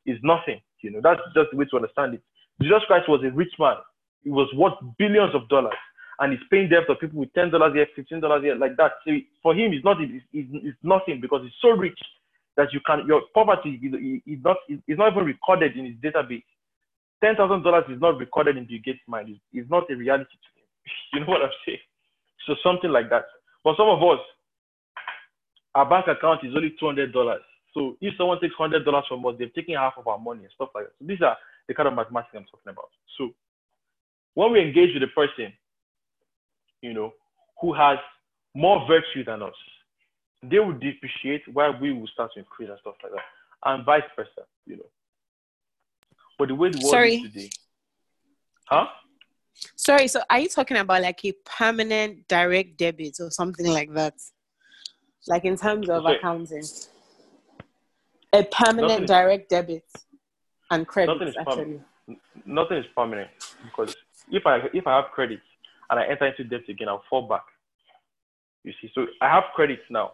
is 0.06 0.18
nothing. 0.24 0.62
You 0.82 0.92
know, 0.92 1.02
that's 1.04 1.22
just 1.36 1.52
the 1.52 1.58
way 1.58 1.66
to 1.66 1.76
understand 1.76 2.16
it. 2.16 2.22
Jesus 2.62 2.82
Christ 2.88 3.10
was 3.10 3.22
a 3.24 3.32
rich 3.32 3.54
man. 3.60 3.76
He 4.24 4.30
was 4.30 4.50
worth 4.56 4.74
billions 4.98 5.34
of 5.36 5.48
dollars. 5.50 5.76
And 6.20 6.34
he's 6.34 6.42
paying 6.52 6.68
debt 6.68 6.90
of 6.90 7.00
people 7.00 7.20
with 7.20 7.32
$10 7.34 7.52
here, 7.74 7.88
$15 7.98 8.44
here, 8.44 8.56
like 8.56 8.76
that. 8.76 8.92
So 9.08 9.12
for 9.42 9.56
him, 9.56 9.72
it's, 9.72 9.86
not, 9.86 9.98
it's, 10.02 10.26
it's 10.34 10.78
nothing 10.84 11.22
because 11.22 11.42
he's 11.44 11.56
so 11.62 11.70
rich 11.70 11.98
that 12.58 12.74
you 12.74 12.82
can, 12.86 13.08
your 13.08 13.22
poverty 13.34 13.80
is, 13.82 14.22
is, 14.28 14.44
not, 14.44 14.58
is 14.68 14.98
not 14.98 15.14
even 15.14 15.24
recorded 15.24 15.78
in 15.78 15.86
his 15.86 15.96
database. 15.96 16.44
$10,000 17.24 17.94
is 17.94 18.02
not 18.02 18.18
recorded 18.18 18.58
in 18.58 18.66
Bill 18.66 18.80
Gates' 18.84 19.00
mind. 19.08 19.30
It's, 19.30 19.40
it's 19.54 19.70
not 19.70 19.90
a 19.90 19.96
reality 19.96 20.32
to 20.32 20.50
him. 20.60 20.68
You 21.14 21.20
know 21.22 21.28
what 21.28 21.42
I'm 21.42 21.52
saying? 21.66 21.80
So 22.46 22.56
something 22.64 22.92
like 22.92 23.10
that. 23.10 23.26
For 23.64 23.76
some 23.78 23.88
of 23.90 24.02
us, 24.02 24.20
our 25.76 25.88
bank 25.88 26.08
account 26.08 26.44
is 26.44 26.56
only 26.56 26.76
two 26.80 26.86
hundred 26.86 27.14
dollars. 27.14 27.42
So 27.74 27.98
if 28.02 28.16
someone 28.18 28.40
takes 28.42 28.56
hundred 28.56 28.86
dollars 28.86 29.06
from 29.08 29.26
us, 29.26 29.36
they've 29.38 29.54
taken 29.54 29.76
half 29.76 29.94
of 29.98 30.08
our 30.08 30.18
money 30.18 30.44
and 30.44 30.52
stuff 30.56 30.70
like 30.74 30.86
that. 30.86 30.94
So 31.00 31.06
these 31.06 31.22
are 31.22 31.38
the 31.68 31.74
kind 31.74 31.88
of 31.88 31.96
mathematics 31.96 32.34
I'm 32.36 32.46
talking 32.46 32.72
about. 32.72 32.90
So 33.18 33.30
when 34.34 34.52
we 34.52 34.62
engage 34.62 34.94
with 34.94 35.04
a 35.04 35.14
person, 35.14 35.54
you 36.82 36.94
know, 36.94 37.14
who 37.62 37.74
has 37.74 37.98
more 38.56 38.88
virtue 38.88 39.24
than 39.24 39.44
us, 39.44 39.54
they 40.42 40.60
will 40.60 40.74
depreciate 40.74 41.42
while 41.54 41.78
we 41.80 41.92
will 41.92 42.08
start 42.08 42.32
to 42.34 42.40
increase 42.40 42.70
and 42.70 42.80
stuff 42.80 42.96
like 43.04 43.12
that, 43.12 43.22
and 43.66 43.86
vice 43.86 44.04
versa, 44.16 44.48
you 44.66 44.78
know. 44.78 44.86
But 46.38 46.48
the 46.48 46.56
way 46.56 46.70
the 46.70 46.78
world 46.78 46.92
Sorry. 46.92 47.16
is 47.18 47.22
today, 47.22 47.50
huh? 48.66 48.86
Sorry, 49.76 50.08
so 50.08 50.22
are 50.30 50.40
you 50.40 50.50
talking 50.50 50.78
about 50.78 51.02
like 51.02 51.24
a 51.26 51.34
permanent 51.46 52.28
direct 52.28 52.78
debit 52.78 53.18
or 53.20 53.32
something 53.32 53.68
like 53.68 53.94
that? 53.94 54.16
Like 55.28 55.46
in 55.46 55.58
terms 55.58 55.90
of 55.90 56.04
Sorry. 56.04 56.18
accounting? 56.18 56.64
A 58.34 58.44
permanent 58.44 58.90
Nothing 58.90 59.06
direct 59.06 59.50
debit 59.50 59.84
and 60.70 60.88
credit, 60.88 61.14
nothing 61.14 61.28
is 61.30 61.36
actually. 61.40 61.56
permanent. 61.56 61.84
Nothing 62.46 62.78
is 62.78 62.86
permanent 62.96 63.30
because 63.64 63.96
if 64.32 64.46
I 64.46 64.60
if 64.74 64.86
I 64.86 64.96
have 64.98 65.12
credit 65.12 65.40
and 65.90 66.00
I 66.00 66.06
enter 66.06 66.28
into 66.28 66.44
debt 66.44 66.70
again, 66.70 66.88
I'll 66.88 67.04
fall 67.10 67.28
back. 67.28 67.44
You 68.64 68.74
see, 68.82 68.92
so 68.94 69.08
I 69.22 69.30
have 69.30 69.46
credit 69.56 69.80
now. 69.90 70.14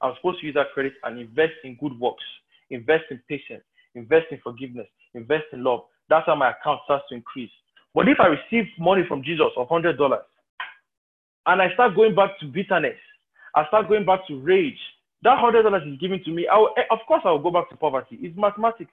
I'm 0.00 0.14
supposed 0.16 0.40
to 0.40 0.46
use 0.46 0.54
that 0.54 0.72
credit 0.72 0.94
and 1.04 1.18
invest 1.18 1.52
in 1.64 1.76
good 1.76 1.98
works, 2.00 2.24
invest 2.70 3.04
in 3.10 3.20
patience, 3.28 3.62
invest 3.94 4.26
in 4.30 4.38
forgiveness, 4.42 4.86
invest 5.14 5.44
in 5.52 5.62
love. 5.62 5.80
That's 6.08 6.24
how 6.26 6.34
my 6.34 6.50
account 6.52 6.80
starts 6.84 7.04
to 7.10 7.14
increase. 7.14 7.50
But 7.94 8.08
if 8.08 8.18
I 8.20 8.26
receive 8.26 8.66
money 8.78 9.02
from 9.06 9.22
Jesus 9.22 9.50
of 9.56 9.68
hundred 9.68 9.98
dollars 9.98 10.24
and 11.46 11.60
I 11.60 11.72
start 11.74 11.96
going 11.96 12.14
back 12.14 12.38
to 12.40 12.46
bitterness, 12.46 12.98
I 13.54 13.66
start 13.66 13.88
going 13.88 14.04
back 14.06 14.26
to 14.28 14.40
rage. 14.40 14.78
That 15.22 15.38
hundred 15.38 15.64
dollars 15.64 15.82
is 15.86 15.98
given 15.98 16.22
to 16.24 16.30
me. 16.30 16.46
I 16.46 16.56
will, 16.56 16.70
eh, 16.76 16.82
of 16.90 16.98
course, 17.06 17.22
I 17.24 17.30
will 17.30 17.42
go 17.42 17.50
back 17.50 17.68
to 17.70 17.76
poverty. 17.76 18.18
It's 18.20 18.36
mathematics. 18.36 18.92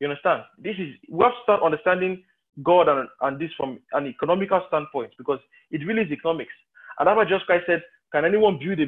You 0.00 0.08
understand? 0.08 0.42
This 0.58 0.76
is 0.78 0.94
we 1.08 1.22
have 1.24 1.32
to 1.32 1.42
start 1.44 1.62
understanding 1.62 2.22
God 2.62 2.88
and, 2.88 3.08
and 3.20 3.38
this 3.38 3.50
from 3.56 3.78
an 3.92 4.06
economical 4.06 4.62
standpoint 4.68 5.12
because 5.18 5.38
it 5.70 5.86
really 5.86 6.02
is 6.02 6.12
economics. 6.12 6.52
And 6.98 7.06
that's 7.06 7.16
why 7.16 7.24
Jesus 7.24 7.42
Christ 7.46 7.64
said, 7.66 7.82
"Can 8.12 8.24
anyone 8.24 8.58
build 8.58 8.80
a 8.80 8.86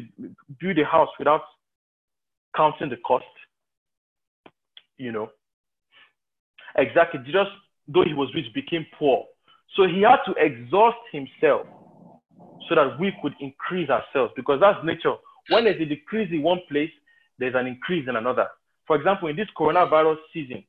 build 0.60 0.78
a 0.78 0.84
house 0.84 1.10
without 1.18 1.42
counting 2.56 2.90
the 2.90 2.96
cost?" 2.96 3.24
You 4.98 5.12
know. 5.12 5.30
Exactly. 6.76 7.20
Jesus, 7.24 7.46
though 7.88 8.04
he 8.04 8.14
was 8.14 8.32
rich, 8.34 8.52
became 8.54 8.86
poor. 8.98 9.24
So 9.76 9.86
he 9.86 10.02
had 10.02 10.18
to 10.26 10.34
exhaust 10.38 10.98
himself 11.12 11.66
so 12.68 12.74
that 12.74 12.98
we 13.00 13.12
could 13.22 13.34
increase 13.40 13.88
ourselves 13.88 14.32
because 14.36 14.60
that's 14.60 14.84
nature. 14.84 15.14
When 15.48 15.64
there's 15.64 15.80
a 15.80 15.84
decrease 15.84 16.30
in 16.30 16.42
one 16.42 16.60
place, 16.68 16.90
there's 17.38 17.54
an 17.54 17.66
increase 17.66 18.08
in 18.08 18.16
another. 18.16 18.46
For 18.86 18.96
example, 18.96 19.28
in 19.28 19.36
this 19.36 19.48
coronavirus 19.58 20.16
season, 20.32 20.64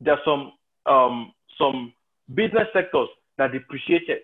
there's 0.00 0.18
some 0.24 0.52
um, 0.86 1.32
some 1.58 1.92
business 2.34 2.68
sectors 2.72 3.08
that 3.36 3.52
depreciated. 3.52 4.20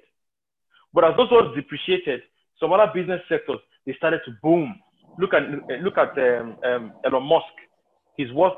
But 0.93 1.05
as 1.05 1.17
those 1.17 1.31
ones 1.31 1.55
depreciated, 1.55 2.23
some 2.61 2.73
other 2.73 2.91
business 2.95 3.21
sectors 3.29 3.59
they 3.87 3.95
started 3.95 4.21
to 4.25 4.33
boom. 4.43 4.75
Look 5.19 5.35
at 5.35 5.43
look 5.83 5.99
at 5.99 6.17
um, 6.19 6.57
um, 6.65 6.93
Elon 7.05 7.23
Musk. 7.25 7.45
He's 8.17 8.33
worth 8.33 8.55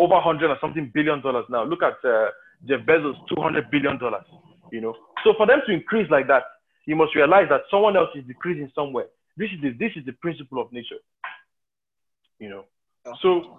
over 0.00 0.14
100 0.14 0.48
or 0.50 0.56
something 0.60 0.90
billion 0.94 1.20
dollars 1.20 1.44
now. 1.50 1.62
Look 1.62 1.82
at 1.82 2.02
uh, 2.08 2.30
Jeff 2.66 2.80
Bezos, 2.86 3.16
200 3.28 3.70
billion 3.70 3.98
dollars. 3.98 4.24
You 4.72 4.80
know, 4.80 4.94
so 5.24 5.34
for 5.36 5.46
them 5.46 5.60
to 5.66 5.72
increase 5.72 6.10
like 6.10 6.26
that, 6.28 6.44
you 6.86 6.96
must 6.96 7.14
realize 7.14 7.46
that 7.50 7.62
someone 7.70 7.96
else 7.96 8.08
is 8.14 8.24
decreasing 8.26 8.70
somewhere. 8.74 9.06
This 9.36 9.50
is 9.54 9.60
the 9.60 9.70
this 9.78 9.92
is 9.96 10.06
the 10.06 10.12
principle 10.12 10.60
of 10.62 10.72
nature. 10.72 11.02
You 12.38 12.48
know, 12.48 12.64
so 13.20 13.58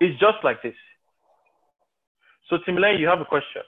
it's 0.00 0.18
just 0.20 0.38
like 0.44 0.62
this. 0.62 0.76
So 2.48 2.58
Timlay, 2.66 3.00
you 3.00 3.08
have 3.08 3.20
a 3.20 3.24
question. 3.24 3.62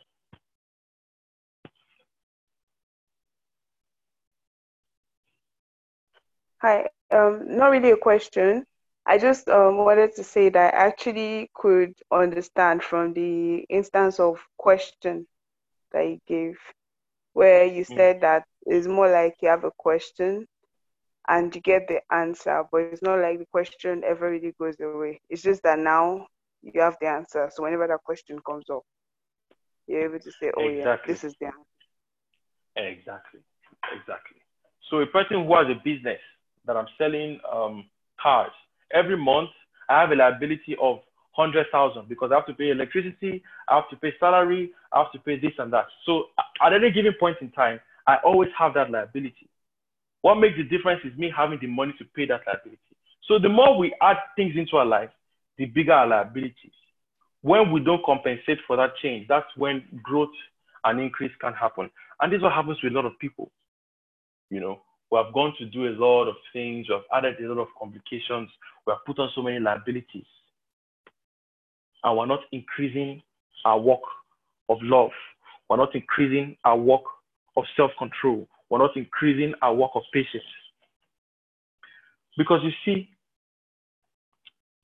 Hi, 6.63 6.87
um, 7.11 7.57
not 7.57 7.71
really 7.71 7.91
a 7.91 7.97
question. 7.97 8.65
I 9.07 9.19
just 9.19 9.49
um, 9.49 9.79
wanted 9.79 10.15
to 10.17 10.25
say 10.25 10.49
that 10.51 10.75
I 10.75 10.77
actually 10.79 11.51
could 11.55 11.95
understand 12.11 12.83
from 12.83 13.15
the 13.15 13.59
instance 13.69 14.19
of 14.19 14.41
question 14.59 15.27
that 15.93 16.07
you 16.07 16.19
gave, 16.27 16.59
where 17.33 17.65
you 17.65 17.85
said 17.85 18.21
that 18.23 18.45
it's 18.67 18.87
more 18.87 19.11
like 19.11 19.37
you 19.43 19.49
have 19.49 19.65
a 19.65 19.71
question 19.79 20.47
and 21.29 21.55
you 21.55 21.61
get 21.61 21.89
the 21.89 22.01
answer, 22.13 22.65
but 22.73 22.79
it's 22.83 23.03
not 23.03 23.21
like 23.21 23.39
the 23.39 23.47
question 23.53 24.03
ever 24.05 24.31
really 24.31 24.55
goes 24.59 24.75
away. 24.81 25.21
It's 25.29 25.43
just 25.43 25.63
that 25.63 25.79
now 25.79 26.27
you 26.63 26.81
have 26.81 26.97
the 27.01 27.07
answer. 27.09 27.49
So 27.53 27.63
whenever 27.63 27.87
that 27.87 28.03
question 28.05 28.39
comes 28.45 28.65
up, 28.71 28.83
you're 29.87 30.05
able 30.05 30.19
to 30.21 30.33
say, 30.33 30.51
oh, 30.57 30.69
yeah, 30.69 30.97
this 31.07 31.25
is 31.25 31.35
the 31.41 31.47
answer. 31.47 31.59
Exactly. 32.77 33.41
Exactly. 33.93 34.39
So 34.91 35.01
a 35.01 35.07
person 35.07 35.45
who 35.47 35.55
has 35.55 35.67
a 35.69 35.81
business 35.85 36.21
that 36.67 36.77
I'm 36.77 36.89
selling 36.99 37.41
um, 37.53 37.85
cars 38.21 38.53
every 38.93 39.17
month, 39.17 39.51
I 39.89 40.01
have 40.01 40.11
a 40.11 40.15
liability 40.15 40.77
of 40.81 41.01
hundred 41.33 41.67
thousand 41.71 42.09
because 42.09 42.31
I 42.33 42.37
have 42.37 42.47
to 42.47 42.55
pay 42.55 42.71
electricity, 42.71 43.43
I 43.69 43.77
have 43.77 43.89
to 43.91 43.97
pay 43.97 44.13
salary, 44.19 44.73
I 44.93 45.03
have 45.03 45.13
to 45.13 45.19
pay 45.19 45.39
this 45.39 45.53
and 45.59 45.73
that. 45.73 45.87
So 46.07 46.25
at 46.65 46.73
any 46.73 46.91
given 46.91 47.15
point 47.21 47.37
in 47.41 47.51
time, 47.51 47.79
I 48.07 48.17
always 48.25 48.51
have 48.59 48.75
that 48.75 48.91
liability. 48.91 49.49
What 50.23 50.37
makes 50.37 50.57
the 50.57 50.65
difference 50.65 51.03
is 51.05 51.17
me 51.19 51.33
having 51.35 51.59
the 51.61 51.67
money 51.67 51.95
to 51.99 52.05
pay 52.17 52.27
that 52.27 52.41
liability. 52.47 52.81
So 53.29 53.39
the 53.39 53.49
more 53.49 53.77
we 53.77 53.95
add 54.01 54.17
things 54.35 54.55
into 54.57 54.77
our 54.77 54.87
life, 54.87 55.11
the 55.59 55.67
bigger 55.67 55.93
our 55.93 56.07
liabilities. 56.07 56.73
When 57.43 57.71
we 57.71 57.81
don't 57.81 58.05
compensate 58.05 58.59
for 58.67 58.77
that 58.77 58.97
change, 59.03 59.27
that's 59.29 59.47
when 59.57 59.85
growth 60.03 60.31
and 60.85 61.01
increase 61.01 61.33
can 61.41 61.53
happen. 61.53 61.91
And 62.21 62.33
this 62.33 62.39
is 62.39 62.43
what 62.43 62.53
happens 62.53 62.79
to 62.81 62.89
a 62.89 62.91
lot 62.91 63.05
of 63.05 63.19
people. 63.19 63.51
You 64.51 64.61
know, 64.61 64.81
we 65.11 65.19
have 65.19 65.33
gone 65.33 65.55
to 65.59 65.67
do 65.67 65.87
a 65.87 65.95
lot 65.97 66.29
of 66.29 66.37
things, 66.53 66.87
we 66.89 66.95
have 66.95 67.05
added 67.25 67.39
a 67.45 67.53
lot 67.53 67.63
of 67.63 67.69
complications, 67.79 68.51
we 68.87 68.93
have 68.93 69.05
put 69.07 69.19
on 69.19 69.31
so 69.35 69.43
many 69.43 69.61
liabilities. 69.61 70.27
And 72.03 72.17
we're 72.17 72.27
not 72.27 72.41
increasing 72.53 73.23
our 73.65 73.79
work 73.79 74.01
of 74.69 74.79
love. 74.83 75.11
We're 75.69 75.77
not 75.77 75.95
increasing 75.95 76.57
our 76.65 76.77
work 76.77 77.03
of 77.57 77.65
self 77.77 77.91
control. 77.99 78.47
We're 78.71 78.79
not 78.79 78.97
increasing 78.97 79.55
our 79.63 79.75
work 79.75 79.93
of 79.95 80.03
patience. 80.13 80.45
Because 82.37 82.61
you 82.63 82.71
see, 82.85 83.09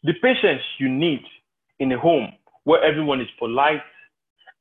the 0.02 0.14
patience 0.14 0.62
you 0.78 0.88
need 0.88 1.22
in 1.78 1.92
a 1.92 1.98
home 1.98 2.32
where 2.64 2.82
everyone 2.82 3.20
is 3.20 3.28
polite, 3.38 3.82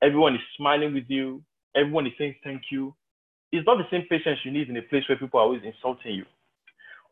everyone 0.02 0.36
is 0.36 0.42
smiling 0.58 0.94
with 0.94 1.06
you, 1.08 1.42
everyone 1.76 2.08
is 2.08 2.14
saying 2.18 2.36
thank 2.44 2.64
you, 2.72 2.94
is 3.52 3.66
not 3.66 3.78
the 3.78 3.88
same 3.92 4.06
patience 4.10 4.40
you 4.44 4.52
need 4.52 4.70
in 4.70 4.78
a 4.78 4.82
place 4.82 5.04
where 5.08 5.18
people 5.18 5.40
are 5.40 5.44
always 5.44 5.62
insulting 5.64 6.16
you. 6.16 6.26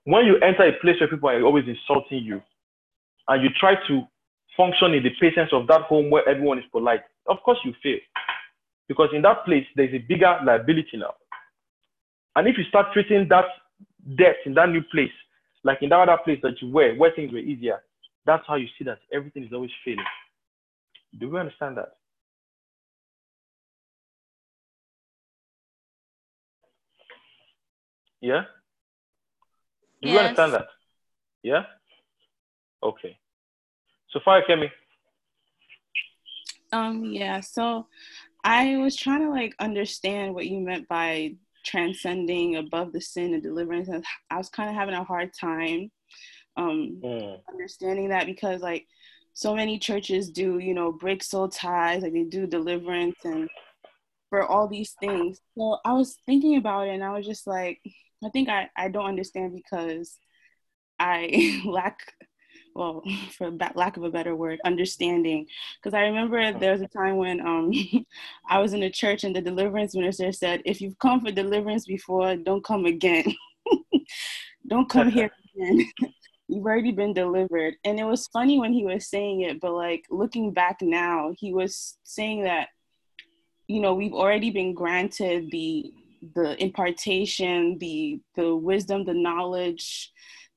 When 0.05 0.25
you 0.25 0.37
enter 0.37 0.63
a 0.63 0.73
place 0.79 0.95
where 0.99 1.09
people 1.09 1.29
are 1.29 1.41
always 1.43 1.65
insulting 1.67 2.23
you, 2.23 2.41
and 3.27 3.43
you 3.43 3.49
try 3.59 3.75
to 3.87 4.01
function 4.57 4.93
in 4.93 5.03
the 5.03 5.11
patience 5.21 5.51
of 5.53 5.67
that 5.67 5.81
home 5.81 6.09
where 6.09 6.27
everyone 6.27 6.57
is 6.57 6.65
polite, 6.71 7.01
of 7.27 7.37
course 7.43 7.59
you 7.63 7.73
fail. 7.81 7.99
Because 8.87 9.09
in 9.13 9.21
that 9.21 9.45
place, 9.45 9.65
there's 9.75 9.93
a 9.93 9.99
bigger 9.99 10.39
liability 10.43 10.97
now. 10.97 11.13
And 12.35 12.47
if 12.47 12.57
you 12.57 12.63
start 12.65 12.87
treating 12.91 13.27
that 13.29 13.45
debt 14.17 14.37
in 14.45 14.55
that 14.55 14.69
new 14.69 14.81
place, 14.91 15.11
like 15.63 15.79
in 15.81 15.89
that 15.89 16.09
other 16.09 16.17
place 16.23 16.39
that 16.41 16.61
you 16.61 16.71
were, 16.71 16.95
where 16.95 17.11
things 17.11 17.31
were 17.31 17.39
easier, 17.39 17.83
that's 18.25 18.43
how 18.47 18.55
you 18.55 18.67
see 18.77 18.85
that 18.85 18.99
everything 19.13 19.43
is 19.43 19.53
always 19.53 19.71
failing. 19.85 20.03
Do 21.19 21.29
we 21.29 21.39
understand 21.39 21.77
that? 21.77 21.98
Yeah? 28.21 28.43
Do 30.01 30.09
you 30.09 30.17
understand 30.17 30.53
that? 30.53 30.67
Yeah? 31.43 31.63
Okay. 32.83 33.17
So 34.11 34.19
far, 34.23 34.41
Kemi. 34.43 34.69
Um, 36.71 37.05
yeah, 37.05 37.39
so 37.39 37.87
I 38.43 38.77
was 38.77 38.95
trying 38.95 39.21
to 39.21 39.29
like 39.29 39.55
understand 39.59 40.33
what 40.33 40.47
you 40.47 40.59
meant 40.59 40.87
by 40.87 41.35
transcending 41.65 42.55
above 42.57 42.93
the 42.93 43.01
sin 43.01 43.33
and 43.33 43.43
deliverance. 43.43 43.89
And 43.89 44.03
I 44.29 44.37
was 44.37 44.49
kind 44.49 44.69
of 44.69 44.75
having 44.75 44.95
a 44.95 45.03
hard 45.03 45.31
time 45.33 45.91
um 46.57 47.01
Mm. 47.03 47.39
understanding 47.49 48.09
that 48.09 48.25
because 48.25 48.61
like 48.61 48.87
so 49.33 49.55
many 49.55 49.79
churches 49.79 50.29
do, 50.29 50.59
you 50.59 50.73
know, 50.73 50.91
break 50.91 51.23
soul 51.23 51.47
ties, 51.49 52.01
like 52.01 52.13
they 52.13 52.23
do 52.23 52.45
deliverance 52.45 53.15
and 53.23 53.49
for 54.29 54.45
all 54.45 54.67
these 54.67 54.91
things. 54.99 55.39
So 55.57 55.77
I 55.85 55.93
was 55.93 56.17
thinking 56.25 56.57
about 56.57 56.87
it 56.87 56.91
and 56.91 57.03
I 57.03 57.11
was 57.11 57.25
just 57.25 57.47
like, 57.47 57.81
I 58.23 58.29
think 58.29 58.49
I, 58.49 58.69
I 58.75 58.89
don't 58.89 59.05
understand 59.05 59.53
because 59.53 60.17
I 60.99 61.61
lack, 61.65 62.13
well, 62.75 63.03
for 63.31 63.51
lack 63.75 63.97
of 63.97 64.03
a 64.03 64.11
better 64.11 64.35
word, 64.35 64.59
understanding. 64.65 65.47
Because 65.81 65.93
I 65.93 66.01
remember 66.01 66.53
there 66.53 66.73
was 66.73 66.81
a 66.81 66.87
time 66.87 67.17
when 67.17 67.39
um, 67.41 67.71
I 68.49 68.59
was 68.59 68.73
in 68.73 68.83
a 68.83 68.89
church 68.89 69.23
and 69.23 69.35
the 69.35 69.41
deliverance 69.41 69.95
minister 69.95 70.31
said, 70.31 70.61
if 70.65 70.81
you've 70.81 70.99
come 70.99 71.21
for 71.21 71.31
deliverance 71.31 71.85
before, 71.85 72.35
don't 72.35 72.63
come 72.63 72.85
again. 72.85 73.25
don't 74.67 74.89
come 74.89 75.09
here 75.09 75.31
again. 75.55 75.89
you've 76.47 76.65
already 76.65 76.91
been 76.91 77.13
delivered. 77.13 77.75
And 77.85 77.99
it 77.99 78.05
was 78.05 78.27
funny 78.27 78.59
when 78.59 78.73
he 78.73 78.85
was 78.85 79.09
saying 79.09 79.41
it, 79.41 79.61
but 79.61 79.73
like 79.73 80.03
looking 80.09 80.51
back 80.51 80.77
now, 80.81 81.33
he 81.37 81.53
was 81.53 81.97
saying 82.03 82.43
that, 82.43 82.69
you 83.67 83.79
know, 83.79 83.93
we've 83.93 84.13
already 84.13 84.49
been 84.49 84.73
granted 84.73 85.51
the 85.51 85.93
the 86.35 86.61
impartation, 86.61 87.77
the 87.79 88.19
the 88.35 88.55
wisdom, 88.55 89.05
the 89.05 89.13
knowledge 89.13 90.11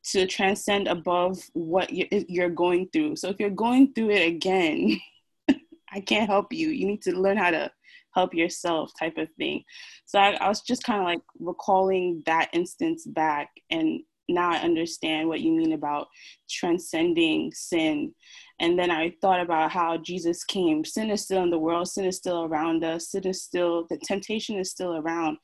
to 0.05 0.27
transcend 0.27 0.89
above 0.89 1.39
what 1.53 1.91
you're 1.93 2.51
going 2.51 2.89
through. 2.93 3.17
So 3.17 3.29
if 3.29 3.39
you're 3.39 3.51
going 3.51 3.93
through 3.93 4.11
it 4.11 4.27
again, 4.27 5.01
I 5.93 6.01
can't 6.01 6.29
help 6.29 6.53
you. 6.53 6.71
You 6.71 6.87
need 6.87 7.03
to 7.03 7.13
learn 7.13 7.37
how 7.37 7.51
to 7.51 7.71
help 8.15 8.35
yourself, 8.35 8.91
type 8.99 9.17
of 9.17 9.29
thing. 9.39 9.63
So 10.05 10.19
I, 10.19 10.33
I 10.33 10.49
was 10.49 10.63
just 10.63 10.83
kind 10.83 11.01
of 11.01 11.07
like 11.07 11.23
recalling 11.39 12.23
that 12.27 12.51
instance 12.53 13.07
back 13.07 13.51
and 13.71 14.01
now 14.35 14.51
I 14.51 14.59
understand 14.59 15.29
what 15.29 15.41
you 15.41 15.53
mean 15.53 15.73
about 15.73 16.09
transcending 16.49 17.53
sin. 17.53 18.15
And 18.61 18.79
then 18.79 18.91
I 18.91 19.15
thought 19.21 19.41
about 19.41 19.71
how 19.73 19.99
Jesus 19.99 20.45
came. 20.45 20.85
Sin 20.85 21.11
is 21.11 21.23
still 21.23 21.43
in 21.43 21.51
the 21.51 21.59
world, 21.59 21.89
sin 21.89 22.05
is 22.05 22.17
still 22.17 22.45
around 22.45 22.85
us, 22.85 23.11
sin 23.11 23.27
is 23.27 23.43
still, 23.43 23.87
the 23.89 23.99
temptation 24.05 24.59
is 24.59 24.71
still 24.71 24.97
around. 24.97 25.39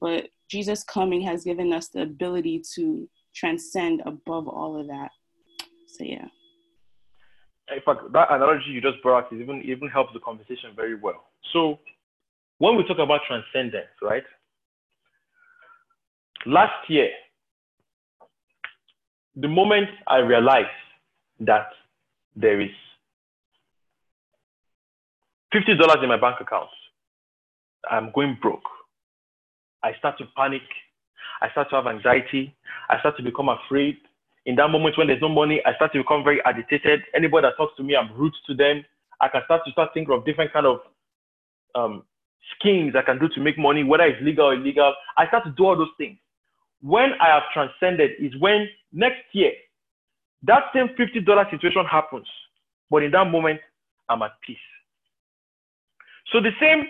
But 0.00 0.28
Jesus 0.50 0.82
coming 0.84 1.22
has 1.22 1.44
given 1.44 1.72
us 1.72 1.88
the 1.88 2.02
ability 2.02 2.62
to 2.74 3.08
transcend 3.34 4.02
above 4.06 4.48
all 4.48 4.80
of 4.80 4.86
that. 4.88 5.10
So, 5.86 6.04
yeah. 6.04 6.26
In 7.74 7.80
fact, 7.84 8.12
that 8.12 8.30
analogy 8.30 8.70
you 8.70 8.80
just 8.80 9.02
brought 9.02 9.32
is 9.32 9.40
even 9.40 9.62
even 9.62 9.88
helps 9.88 10.12
the 10.12 10.20
conversation 10.20 10.70
very 10.76 10.96
well. 10.96 11.24
So, 11.52 11.78
when 12.58 12.76
we 12.76 12.86
talk 12.86 12.98
about 12.98 13.20
transcendence, 13.26 13.88
right? 14.02 14.24
Last 16.46 16.90
year, 16.90 17.08
the 19.36 19.48
moment 19.48 19.88
I 20.06 20.18
realized 20.18 20.68
that 21.40 21.68
there 22.36 22.60
is 22.60 22.70
$50 25.54 26.02
in 26.02 26.08
my 26.08 26.20
bank 26.20 26.36
account, 26.40 26.68
I'm 27.90 28.10
going 28.14 28.38
broke. 28.40 28.64
I 29.82 29.92
start 29.98 30.18
to 30.18 30.24
panic. 30.36 30.62
I 31.42 31.50
start 31.50 31.68
to 31.70 31.76
have 31.76 31.86
anxiety. 31.86 32.54
I 32.88 32.98
start 33.00 33.16
to 33.18 33.22
become 33.22 33.48
afraid. 33.48 33.96
In 34.46 34.56
that 34.56 34.68
moment 34.68 34.96
when 34.98 35.06
there's 35.06 35.20
no 35.20 35.28
money, 35.28 35.60
I 35.64 35.74
start 35.74 35.92
to 35.92 35.98
become 35.98 36.24
very 36.24 36.40
agitated. 36.44 37.02
Anybody 37.14 37.46
that 37.46 37.56
talks 37.56 37.76
to 37.76 37.82
me, 37.82 37.96
I'm 37.96 38.12
rude 38.16 38.34
to 38.46 38.54
them. 38.54 38.84
I 39.20 39.28
can 39.28 39.42
start 39.44 39.62
to 39.64 39.72
start 39.72 39.90
thinking 39.94 40.14
of 40.14 40.24
different 40.24 40.52
kind 40.52 40.66
of 40.66 40.80
um, 41.74 42.04
schemes 42.58 42.94
I 42.96 43.02
can 43.02 43.18
do 43.18 43.28
to 43.28 43.40
make 43.40 43.58
money, 43.58 43.84
whether 43.84 44.04
it's 44.04 44.22
legal 44.22 44.46
or 44.46 44.54
illegal. 44.54 44.94
I 45.16 45.26
start 45.28 45.44
to 45.44 45.50
do 45.50 45.64
all 45.66 45.76
those 45.76 45.94
things. 45.98 46.18
When 46.84 47.14
I 47.18 47.28
have 47.28 47.44
transcended 47.54 48.10
is 48.20 48.38
when 48.40 48.68
next 48.92 49.22
year 49.32 49.52
that 50.42 50.64
same 50.74 50.88
$50 50.88 51.50
situation 51.50 51.84
happens, 51.86 52.26
but 52.90 53.02
in 53.02 53.10
that 53.12 53.30
moment, 53.30 53.58
I'm 54.10 54.20
at 54.20 54.32
peace. 54.46 54.58
So 56.30 56.42
the 56.42 56.50
same 56.60 56.84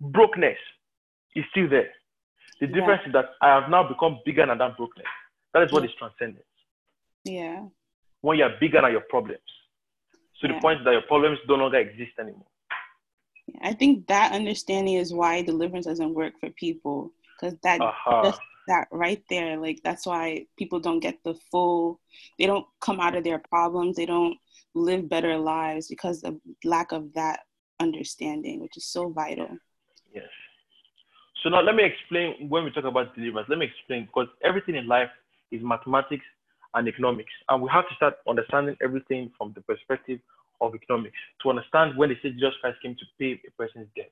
brokenness 0.00 0.56
is 1.34 1.44
still 1.50 1.68
there. 1.68 1.90
The 2.60 2.68
difference 2.68 3.00
yeah. 3.02 3.08
is 3.08 3.12
that 3.14 3.30
I 3.42 3.48
have 3.60 3.68
now 3.68 3.88
become 3.88 4.20
bigger 4.24 4.46
than 4.46 4.58
that 4.58 4.76
brokenness. 4.76 5.08
That 5.52 5.64
is 5.64 5.72
what 5.72 5.84
is 5.84 5.90
transcendence. 5.98 6.44
Yeah. 7.24 7.64
When 8.20 8.38
you're 8.38 8.54
bigger 8.60 8.80
than 8.82 8.92
your 8.92 9.04
problems. 9.08 9.40
So 10.40 10.46
yeah. 10.46 10.54
the 10.54 10.60
point 10.60 10.78
is 10.78 10.84
that 10.84 10.92
your 10.92 11.02
problems 11.02 11.40
no 11.48 11.56
longer 11.56 11.78
exist 11.78 12.12
anymore. 12.20 12.46
I 13.62 13.72
think 13.72 14.06
that 14.06 14.30
understanding 14.30 14.94
is 14.94 15.12
why 15.12 15.42
deliverance 15.42 15.86
doesn't 15.86 16.14
work 16.14 16.34
for 16.38 16.50
people 16.50 17.10
because 17.34 17.58
that 17.64 17.80
uh-huh. 17.80 18.30
That 18.68 18.86
right 18.92 19.22
there, 19.28 19.56
like 19.56 19.80
that's 19.82 20.06
why 20.06 20.46
people 20.58 20.80
don't 20.80 21.00
get 21.00 21.18
the 21.24 21.34
full. 21.50 22.00
They 22.38 22.46
don't 22.46 22.66
come 22.80 23.00
out 23.00 23.16
of 23.16 23.24
their 23.24 23.42
problems. 23.48 23.96
They 23.96 24.06
don't 24.06 24.36
live 24.74 25.08
better 25.08 25.36
lives 25.38 25.88
because 25.88 26.22
of 26.22 26.36
lack 26.64 26.92
of 26.92 27.12
that 27.14 27.40
understanding, 27.80 28.60
which 28.60 28.76
is 28.76 28.86
so 28.86 29.10
vital. 29.10 29.48
Yes. 30.14 30.28
So 31.42 31.48
now 31.48 31.62
let 31.62 31.74
me 31.74 31.84
explain 31.84 32.48
when 32.48 32.64
we 32.64 32.70
talk 32.70 32.84
about 32.84 33.14
deliverance. 33.14 33.48
Let 33.48 33.58
me 33.58 33.66
explain 33.66 34.04
because 34.04 34.28
everything 34.44 34.74
in 34.74 34.86
life 34.86 35.10
is 35.50 35.62
mathematics 35.62 36.24
and 36.74 36.86
economics, 36.86 37.32
and 37.48 37.60
we 37.62 37.68
have 37.72 37.88
to 37.88 37.94
start 37.96 38.14
understanding 38.28 38.76
everything 38.82 39.32
from 39.36 39.52
the 39.54 39.60
perspective 39.62 40.20
of 40.60 40.74
economics 40.74 41.16
to 41.42 41.50
understand 41.50 41.96
when 41.96 42.10
they 42.10 42.18
say 42.22 42.30
Jesus 42.30 42.54
Christ 42.60 42.78
came 42.82 42.94
to 42.94 43.04
pay 43.18 43.40
a 43.46 43.50
person's 43.56 43.88
debt. 43.96 44.10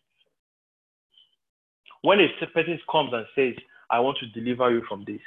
When 2.02 2.18
a 2.20 2.46
person 2.46 2.78
comes 2.90 3.12
and 3.12 3.26
says, 3.34 3.54
I 3.90 4.00
want 4.00 4.18
to 4.18 4.26
deliver 4.28 4.70
you 4.70 4.82
from 4.88 5.04
this, 5.06 5.20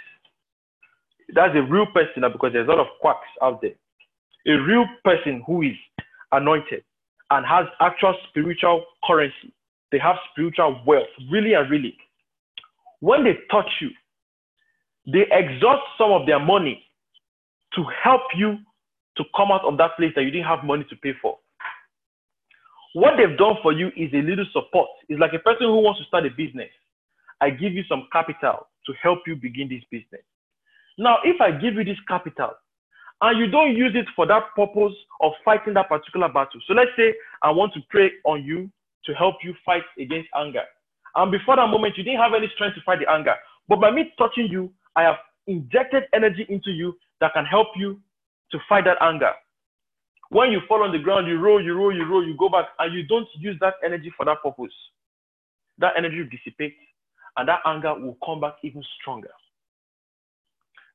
that's 1.34 1.56
a 1.56 1.62
real 1.62 1.86
person 1.88 2.24
because 2.32 2.52
there's 2.54 2.68
a 2.68 2.72
lot 2.72 2.80
of 2.80 2.88
quacks 3.00 3.28
out 3.42 3.62
there. 3.62 3.76
A 4.48 4.60
real 4.62 4.86
person 5.04 5.44
who 5.46 5.62
is 5.62 5.76
anointed 6.32 6.84
and 7.30 7.46
has 7.46 7.66
actual 7.80 8.16
spiritual 8.30 8.84
currency. 9.06 9.54
They 9.92 10.00
have 10.00 10.16
spiritual 10.32 10.82
wealth, 10.86 11.08
really 11.32 11.54
and 11.54 11.70
really. 11.70 11.96
When 13.00 13.24
they 13.24 13.38
touch 13.50 13.70
you, 13.82 13.90
they 15.06 15.26
exhaust 15.32 15.82
some 15.98 16.12
of 16.12 16.26
their 16.26 16.40
money 16.40 16.84
to 17.76 17.84
help 18.04 18.22
you 18.36 18.58
to 19.18 19.24
come 19.36 19.52
out 19.52 19.64
of 19.66 19.78
that 19.78 19.96
place 19.98 20.12
that 20.16 20.24
you 20.24 20.32
didn't 20.32 20.48
have 20.48 20.64
money 20.64 20.86
to 20.90 20.96
pay 20.98 21.14
for. 21.22 21.38
What 22.94 23.14
they've 23.18 23.38
done 23.38 23.56
for 23.62 23.72
you 23.72 23.88
is 23.96 24.12
a 24.14 24.22
little 24.22 24.46
support. 24.52 24.90
It's 25.08 25.20
like 25.20 25.34
a 25.34 25.40
person 25.40 25.68
who 25.68 25.80
wants 25.80 26.00
to 26.02 26.06
start 26.08 26.26
a 26.26 26.30
business. 26.30 26.70
I 27.42 27.50
give 27.50 27.74
you 27.74 27.84
some 27.90 28.08
capital 28.12 28.68
to 28.86 28.94
help 29.02 29.20
you 29.28 29.36
begin 29.36 29.68
this 29.68 29.84
business. 29.92 30.24
Now, 30.98 31.18
if 31.24 31.42
I 31.42 31.52
give 31.52 31.76
you 31.76 31.84
this 31.84 31.98
capital 32.08 32.52
and 33.22 33.40
you 33.40 33.48
don't 33.48 33.76
use 33.76 33.94
it 33.96 34.06
for 34.16 34.26
that 34.28 34.44
purpose 34.56 34.94
of 35.22 35.34
fighting 35.44 35.74
that 35.74 35.90
particular 35.90 36.28
battle, 36.30 36.62
so 36.68 36.74
let's 36.74 36.92
say 36.96 37.14
I 37.42 37.52
want 37.52 37.74
to 37.74 37.80
pray 37.90 38.12
on 38.26 38.44
you 38.44 38.70
to 39.06 39.14
help 39.14 39.36
you 39.44 39.54
fight 39.66 39.84
against 40.00 40.30
anger. 40.36 40.64
And 41.16 41.32
before 41.32 41.56
that 41.56 41.68
moment, 41.68 41.98
you 41.98 42.04
didn't 42.04 42.20
have 42.20 42.34
any 42.34 42.50
strength 42.54 42.76
to 42.76 42.82
fight 42.86 43.00
the 43.00 43.12
anger. 43.12 43.36
But 43.68 43.82
by 43.82 43.92
me 43.92 44.14
touching 44.18 44.48
you, 44.48 44.72
I 44.96 45.04
have 45.04 45.16
injected 45.48 46.04
energy 46.14 46.46
into 46.50 46.72
you 46.72 46.96
that 47.20 47.34
can 47.34 47.46
help 47.46 47.68
you 47.76 48.00
to 48.52 48.60
fight 48.70 48.86
that 48.86 48.98
anger. 49.02 49.32
When 50.30 50.52
you 50.52 50.62
fall 50.68 50.84
on 50.84 50.92
the 50.92 51.00
ground, 51.00 51.28
you 51.28 51.40
roll, 51.40 51.64
you 51.64 51.74
roll, 51.74 51.94
you 51.94 52.06
roll, 52.06 52.26
you 52.26 52.38
go 52.38 52.48
back, 52.48 52.68
and 52.80 52.94
you 52.94 53.04
don't 53.04 53.28
use 53.38 53.58
that 53.60 53.76
energy 53.84 54.12
for 54.16 54.26
that 54.26 54.42
purpose. 54.42 54.74
That 55.78 55.94
energy 55.98 56.20
will 56.20 56.30
dissipate, 56.30 56.76
and 57.38 57.48
that 57.48 57.62
anger 57.66 57.94
will 57.94 58.18
come 58.26 58.40
back 58.42 58.56
even 58.64 58.84
stronger. 59.00 59.32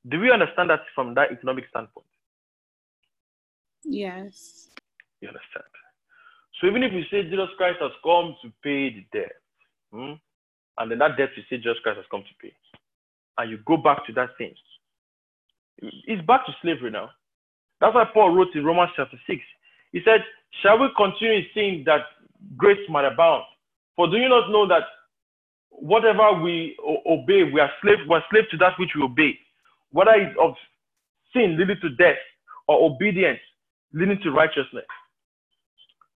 Do 0.07 0.19
we 0.19 0.31
understand 0.31 0.69
that 0.69 0.81
from 0.95 1.13
that 1.15 1.31
economic 1.31 1.65
standpoint? 1.69 2.05
Yes. 3.83 4.69
You 5.21 5.29
understand? 5.29 5.65
So 6.59 6.67
even 6.67 6.83
if 6.83 6.93
we 6.93 7.05
say 7.11 7.23
Jesus 7.23 7.49
Christ 7.57 7.77
has 7.81 7.91
come 8.03 8.35
to 8.41 8.51
pay 8.63 8.89
the 8.89 9.05
debt, 9.13 9.33
hmm, 9.91 10.13
and 10.77 10.91
then 10.91 10.99
that 10.99 11.17
debt 11.17 11.29
we 11.35 11.43
say 11.49 11.57
Jesus 11.57 11.77
Christ 11.83 11.97
has 11.97 12.05
come 12.09 12.21
to 12.23 12.35
pay, 12.41 12.53
and 13.37 13.51
you 13.51 13.59
go 13.65 13.77
back 13.77 14.05
to 14.07 14.13
that 14.13 14.29
thing, 14.37 14.53
it's 15.79 16.25
back 16.25 16.45
to 16.45 16.55
slavery 16.61 16.91
now. 16.91 17.09
That's 17.79 17.93
why 17.93 18.05
Paul 18.11 18.33
wrote 18.33 18.55
in 18.55 18.65
Romans 18.65 18.91
chapter 18.95 19.19
6. 19.27 19.39
He 19.91 20.01
said, 20.03 20.23
Shall 20.61 20.79
we 20.79 20.87
continue 20.97 21.35
in 21.35 21.45
sin 21.53 21.83
that 21.85 22.01
grace 22.55 22.79
might 22.89 23.05
abound? 23.05 23.43
For 23.95 24.07
do 24.07 24.17
you 24.17 24.29
not 24.29 24.49
know 24.49 24.67
that 24.67 24.83
whatever 25.77 26.41
we 26.41 26.75
obey, 27.05 27.43
we 27.43 27.59
are 27.59 27.71
slave, 27.81 27.99
we 28.09 28.15
are 28.15 28.23
slave 28.31 28.45
to 28.51 28.57
that 28.57 28.73
which 28.79 28.91
we 28.95 29.03
obey, 29.03 29.37
whether 29.91 30.11
it's 30.11 30.35
of 30.41 30.55
sin 31.33 31.57
leading 31.57 31.79
to 31.81 31.89
death 31.95 32.17
or 32.67 32.89
obedience 32.91 33.39
leading 33.93 34.19
to 34.23 34.31
righteousness. 34.31 34.85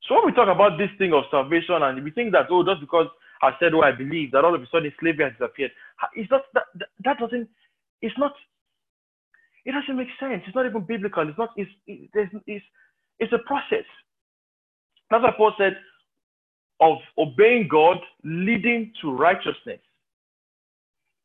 So 0.08 0.16
when 0.16 0.26
we 0.26 0.32
talk 0.32 0.48
about 0.48 0.78
this 0.78 0.90
thing 0.98 1.12
of 1.12 1.24
salvation 1.30 1.82
and 1.82 2.02
we 2.02 2.10
think 2.10 2.32
that, 2.32 2.46
oh, 2.50 2.64
just 2.64 2.80
because 2.80 3.06
I 3.42 3.52
said 3.60 3.74
what 3.74 3.86
I 3.86 3.92
believe, 3.92 4.32
that 4.32 4.44
all 4.44 4.54
of 4.54 4.62
a 4.62 4.66
sudden 4.72 4.92
slavery 4.98 5.24
has 5.24 5.32
disappeared, 5.38 5.70
it's 6.16 6.30
not, 6.30 6.42
that, 6.54 6.64
that 7.04 7.18
doesn't, 7.18 7.48
it's 8.02 8.18
not 8.18 8.32
it 9.64 9.72
doesn't 9.72 9.96
make 9.96 10.08
sense. 10.18 10.42
It's 10.46 10.54
not 10.56 10.66
even 10.66 10.82
biblical. 10.84 11.28
It's 11.28 11.38
not. 11.38 11.50
It's 11.56 11.70
it's 11.86 12.32
it's, 12.46 12.64
it's 13.18 13.32
a 13.32 13.38
process. 13.46 13.84
That's 15.10 15.22
why 15.22 15.32
Paul 15.36 15.52
said 15.58 15.76
of 16.80 16.98
obeying 17.18 17.68
God 17.68 17.98
leading 18.24 18.92
to 19.00 19.12
righteousness, 19.12 19.80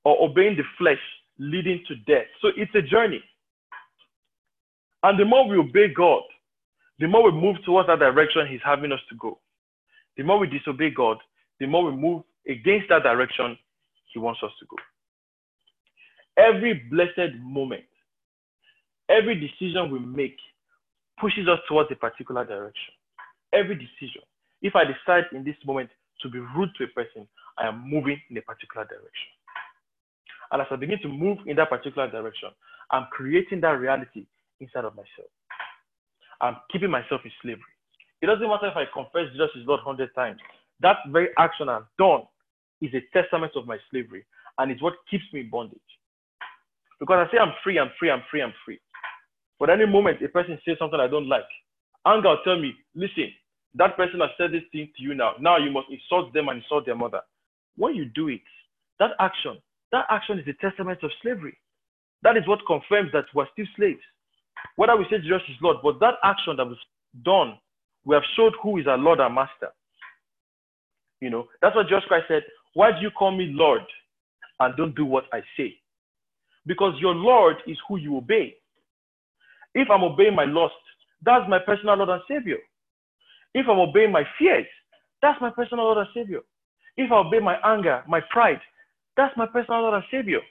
or 0.04 0.22
obeying 0.22 0.58
the 0.58 0.64
flesh 0.78 1.00
leading 1.40 1.84
to 1.88 1.96
death. 2.08 2.28
So 2.42 2.50
it's 2.56 2.74
a 2.76 2.82
journey. 2.82 3.24
And 5.04 5.20
the 5.20 5.26
more 5.26 5.48
we 5.48 5.58
obey 5.58 5.88
God, 5.94 6.24
the 7.00 7.08
more 7.08 7.30
we 7.30 7.40
move 7.40 7.58
towards 7.66 7.88
that 7.88 8.00
direction 8.00 8.48
He's 8.50 8.62
having 8.64 8.92
us 8.92 9.00
to 9.10 9.16
go. 9.16 9.40
The 10.18 10.24
more 10.24 10.40
we 10.40 10.48
disobey 10.48 10.92
God, 10.92 11.18
the 11.60 11.68
more 11.68 11.84
we 11.84 11.96
move 11.96 12.24
against 12.48 12.90
that 12.90 13.04
direction 13.04 13.58
He 14.14 14.20
wants 14.20 14.42
us 14.44 14.52
to 14.60 14.66
go. 14.66 14.78
Every 16.38 16.74
blessed 16.90 17.36
moment 17.42 17.86
Every 19.10 19.36
decision 19.36 19.92
we 19.92 20.00
make 20.00 20.38
pushes 21.20 21.48
us 21.48 21.60
towards 21.68 21.92
a 21.92 21.96
particular 21.96 22.44
direction. 22.44 22.94
Every 23.54 23.76
decision. 23.76 24.22
If 24.62 24.76
I 24.76 24.84
decide 24.84 25.26
in 25.32 25.44
this 25.44 25.56
moment 25.66 25.90
to 26.22 26.30
be 26.30 26.40
rude 26.40 26.70
to 26.78 26.86
a 26.86 26.88
person, 26.88 27.28
I 27.58 27.68
am 27.68 27.90
moving 27.90 28.20
in 28.30 28.38
a 28.38 28.42
particular 28.42 28.86
direction. 28.86 29.30
And 30.52 30.62
as 30.62 30.68
I 30.72 30.76
begin 30.76 31.00
to 31.02 31.10
move 31.10 31.40
in 31.46 31.56
that 31.58 31.70
particular 31.70 32.10
direction, 32.10 32.50
I'm 32.92 33.08
creating 33.12 33.62
that 33.62 33.80
reality 33.80 34.26
inside 34.60 34.86
of 34.86 34.96
myself. 34.96 35.30
I'm 36.42 36.58
keeping 36.72 36.92
myself 36.92 37.22
in 37.26 37.32
slavery. 37.42 37.64
It 38.22 38.28
doesn't 38.28 38.48
matter 38.48 38.68
if 38.68 38.78
I 38.78 38.86
confess 38.94 39.32
Jesus 39.32 39.50
is 39.56 39.68
Lord 39.68 39.82
100 39.86 40.14
times. 40.16 40.40
That 40.82 40.98
very 41.10 41.30
action 41.38 41.70
I've 41.70 41.88
done 41.98 42.24
is 42.82 42.92
a 42.94 43.02
testament 43.14 43.54
of 43.56 43.66
my 43.66 43.78
slavery, 43.90 44.26
and 44.58 44.72
it's 44.72 44.82
what 44.82 44.94
keeps 45.10 45.24
me 45.34 45.42
in 45.42 45.50
bondage. 45.50 45.80
Because 47.00 47.28
I 47.28 47.32
say 47.32 47.40
I'm 47.40 47.54
free, 47.64 47.80
I'm 47.80 47.92
free, 48.00 48.10
I'm 48.10 48.24
free, 48.30 48.42
I'm 48.42 48.54
free. 48.66 48.80
But 49.60 49.70
any 49.70 49.86
moment 49.86 50.22
a 50.22 50.30
person 50.30 50.60
says 50.66 50.78
something 50.80 51.00
I 51.00 51.08
don't 51.08 51.28
like, 51.30 51.48
anger 52.06 52.30
will 52.30 52.44
tell 52.44 52.60
me, 52.60 52.74
listen, 52.94 53.32
that 53.78 53.98
person 53.98 54.22
has 54.22 54.30
said 54.38 54.52
this 54.52 54.64
thing 54.72 54.90
to 54.98 55.04
you 55.04 55.14
now. 55.14 55.34
Now 55.40 55.58
you 55.58 55.72
must 55.72 55.88
insult 55.90 56.34
them 56.34 56.48
and 56.50 56.62
insult 56.62 56.86
their 56.86 56.96
mother. 56.96 57.22
When 57.78 57.96
you 57.96 58.06
do 58.06 58.30
it, 58.30 58.42
that 59.00 59.12
action, 59.20 59.58
that 59.92 60.06
action 60.10 60.40
is 60.40 60.48
a 60.48 60.54
testament 60.54 61.00
of 61.04 61.12
slavery. 61.22 61.58
That 62.24 62.38
is 62.38 62.48
what 62.48 62.60
confirms 62.68 63.12
that 63.12 63.26
we're 63.34 63.48
still 63.54 63.66
slaves. 63.76 64.02
Whether 64.78 64.96
we 64.96 65.06
say 65.10 65.18
Jesus 65.20 65.42
is 65.50 65.58
Lord, 65.62 65.78
but 65.84 66.00
that 66.00 66.16
action 66.24 66.56
that 66.58 66.66
was 66.66 66.78
done, 67.24 67.58
we 68.06 68.16
have 68.16 68.24
showed 68.36 68.54
who 68.64 68.78
is 68.78 68.88
our 68.88 68.98
Lord 68.98 69.20
and 69.20 69.36
Master. 69.36 69.70
You 71.22 71.30
know, 71.30 71.48
that's 71.62 71.76
what 71.76 71.88
Jesus 71.88 72.04
Christ 72.08 72.26
said. 72.28 72.44
Why 72.74 72.92
do 72.92 72.98
you 73.02 73.12
call 73.12 73.32
me 73.32 73.48
Lord 73.52 73.82
and 74.60 74.76
don't 74.76 74.96
do 74.96 75.06
what 75.06 75.26
I 75.34 75.42
say? 75.58 75.76
Because 76.66 76.94
your 77.00 77.14
Lord 77.14 77.58
is 77.68 77.78
who 77.88 77.98
you 77.98 78.18
obey. 78.18 78.56
If 79.74 79.90
I'm 79.90 80.04
obeying 80.04 80.36
my 80.36 80.46
lust, 80.46 80.74
that's 81.24 81.50
my 81.50 81.60
personal 81.60 81.96
Lord 81.96 82.10
and 82.10 82.22
Savior. 82.28 82.58
If 83.56 83.68
I'm 83.70 83.80
obeying 83.80 84.12
my 84.12 84.24
fears, 84.38 84.68
that's 85.22 85.40
my 85.40 85.50
personal 85.50 85.86
Lord 85.86 85.98
and 85.98 86.08
Savior. 86.14 86.42
If 86.98 87.10
I 87.10 87.16
obey 87.16 87.40
my 87.40 87.56
anger, 87.64 88.04
my 88.06 88.20
pride, 88.30 88.60
that's 89.16 89.36
my 89.38 89.46
personal 89.46 89.82
Lord 89.82 89.94
and 89.94 90.04
Savior. 90.12 90.42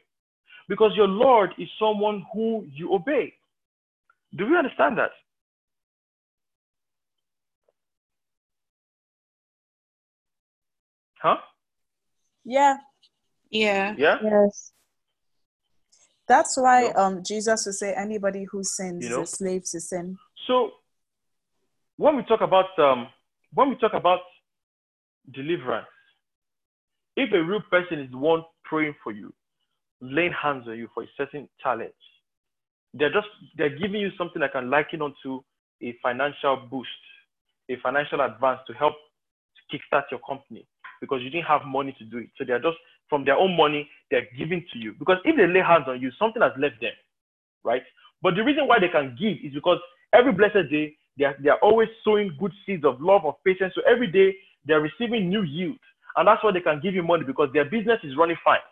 Because 0.71 0.93
your 0.97 1.07
Lord 1.07 1.51
is 1.59 1.69
someone 1.79 2.25
who 2.33 2.67
you 2.73 2.95
obey. 2.95 3.35
Do 4.35 4.47
we 4.47 4.57
understand 4.57 4.97
that? 4.97 5.11
Huh? 11.21 11.37
Yeah. 12.43 12.77
Yeah. 13.51 13.95
Yeah? 13.99 14.17
Yes. 14.23 14.73
That's 16.27 16.57
why 16.57 16.87
um 16.93 17.23
Jesus 17.23 17.67
would 17.67 17.75
say 17.75 17.93
anybody 17.93 18.47
who 18.51 18.65
sins 18.65 19.05
You 19.05 19.23
is 19.23 19.33
a 19.35 19.37
slave 19.37 19.63
to 19.73 19.81
sin. 19.81 20.17
So 20.47 20.71
when 21.97 22.17
we 22.17 22.23
talk 22.25 22.41
about 22.41 22.77
um, 22.79 23.09
when 23.53 23.69
we 23.69 23.77
talk 23.77 23.93
about 23.95 24.21
deliverance, 25.33 25.87
if 27.17 27.33
a 27.33 27.43
real 27.43 27.63
person 27.71 28.01
is 28.01 28.11
the 28.11 28.19
one 28.19 28.43
praying 28.65 28.95
for 29.03 29.13
you, 29.13 29.33
laying 30.01 30.33
hands 30.33 30.65
on 30.69 30.77
you 30.77 30.89
for 30.93 31.05
a 31.05 31.09
certain 31.17 31.49
challenge, 31.63 31.93
they're 32.93 33.13
just 33.13 33.29
they're 33.57 33.77
giving 33.77 34.01
you 34.01 34.11
something 34.19 34.43
I 34.43 34.49
can 34.49 34.71
liken 34.71 35.03
onto 35.03 35.43
a 35.83 35.95
financial 36.03 36.57
boost, 36.71 36.89
a 37.71 37.77
financial 37.83 38.21
advance 38.21 38.61
to 38.67 38.73
help 38.75 38.95
to 38.95 39.77
kickstart 39.77 40.05
your 40.11 40.21
company 40.27 40.67
because 41.01 41.21
you 41.23 41.31
didn't 41.31 41.47
have 41.47 41.63
money 41.67 41.95
to 41.99 42.05
do 42.05 42.19
it. 42.19 42.31
So 42.37 42.45
they're 42.45 42.61
just 42.61 42.77
from 43.09 43.25
their 43.25 43.37
own 43.37 43.57
money 43.57 43.89
they're 44.11 44.27
giving 44.37 44.65
to 44.73 44.79
you 44.79 44.95
because 44.99 45.19
if 45.25 45.37
they 45.37 45.47
lay 45.47 45.61
hands 45.61 45.85
on 45.87 46.01
you, 46.01 46.11
something 46.19 46.43
has 46.43 46.53
left 46.59 46.81
them, 46.81 46.93
right? 47.63 47.83
But 48.23 48.35
the 48.35 48.43
reason 48.43 48.67
why 48.67 48.79
they 48.81 48.89
can 48.89 49.17
give 49.19 49.37
is 49.45 49.53
because 49.55 49.79
every 50.13 50.33
blessed 50.33 50.71
day 50.71 50.97
they 51.19 51.25
are, 51.25 51.37
they 51.43 51.51
are 51.51 51.59
always 51.63 51.89
sowing 52.05 52.37
good 52.39 52.53
seeds 52.67 52.85
of 52.85 53.01
love, 53.01 53.25
of 53.25 53.35
patience. 53.45 53.73
So 53.75 53.83
every 53.89 54.11
day 54.11 54.35
they're 54.67 54.81
receiving 54.81 55.29
new 55.29 55.43
yield. 55.43 55.79
And 56.17 56.29
that's 56.29 56.43
why 56.43 56.53
they 56.53 56.61
can 56.61 56.81
give 56.81 56.95
you 56.95 57.03
money 57.03 57.25
because 57.25 57.49
their 57.53 57.65
business 57.65 57.99
is 58.05 58.17
running 58.17 58.37
fine. 58.45 58.63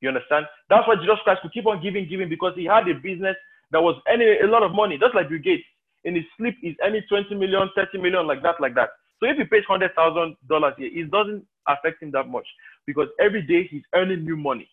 You 0.00 0.08
understand? 0.08 0.46
That's 0.70 0.86
why 0.86 0.96
Jesus 0.96 1.18
Christ 1.24 1.42
could 1.42 1.52
keep 1.52 1.66
on 1.66 1.82
giving, 1.82 2.08
giving 2.08 2.28
because 2.28 2.52
he 2.54 2.64
had 2.64 2.88
a 2.88 2.94
business 2.94 3.36
that 3.72 3.82
was 3.82 4.00
earning 4.08 4.38
a 4.42 4.46
lot 4.46 4.62
of 4.62 4.72
money, 4.72 4.98
just 4.98 5.14
like 5.14 5.28
Bill 5.28 5.38
Gates. 5.38 5.64
In 6.04 6.14
his 6.14 6.24
sleep, 6.38 6.56
he's 6.60 6.76
earning 6.84 7.02
20 7.08 7.34
million, 7.34 7.68
30 7.74 7.98
million, 7.98 8.26
like 8.26 8.42
that, 8.42 8.60
like 8.60 8.74
that. 8.76 8.90
So 9.20 9.26
if 9.28 9.36
he 9.36 9.44
pays 9.44 9.64
$100,000 9.68 9.90
a 9.90 10.80
year, 10.80 11.04
it 11.04 11.10
doesn't 11.10 11.44
affect 11.66 12.02
him 12.02 12.12
that 12.12 12.28
much 12.28 12.46
because 12.86 13.08
every 13.20 13.42
day 13.42 13.66
he's 13.68 13.82
earning 13.94 14.24
new 14.24 14.36
money, 14.36 14.68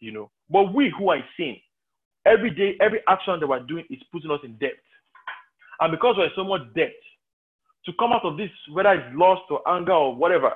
you 0.00 0.12
know. 0.12 0.30
But 0.48 0.72
we 0.72 0.92
who 0.96 1.10
are 1.10 1.16
in 1.16 1.24
sin, 1.36 1.56
every 2.24 2.50
day, 2.50 2.76
every 2.80 3.00
action 3.08 3.40
that 3.40 3.46
we're 3.46 3.60
doing 3.60 3.84
is 3.90 3.98
putting 4.12 4.30
us 4.30 4.40
in 4.44 4.56
debt. 4.58 4.74
And 5.80 5.90
because 5.90 6.16
we're 6.16 6.30
so 6.36 6.44
much 6.44 6.62
debt, 6.74 6.92
to 7.86 7.92
come 7.98 8.12
out 8.12 8.24
of 8.24 8.36
this, 8.36 8.50
whether 8.72 8.92
it's 8.92 9.16
lust 9.16 9.42
or 9.50 9.66
anger 9.68 9.92
or 9.92 10.14
whatever, 10.14 10.52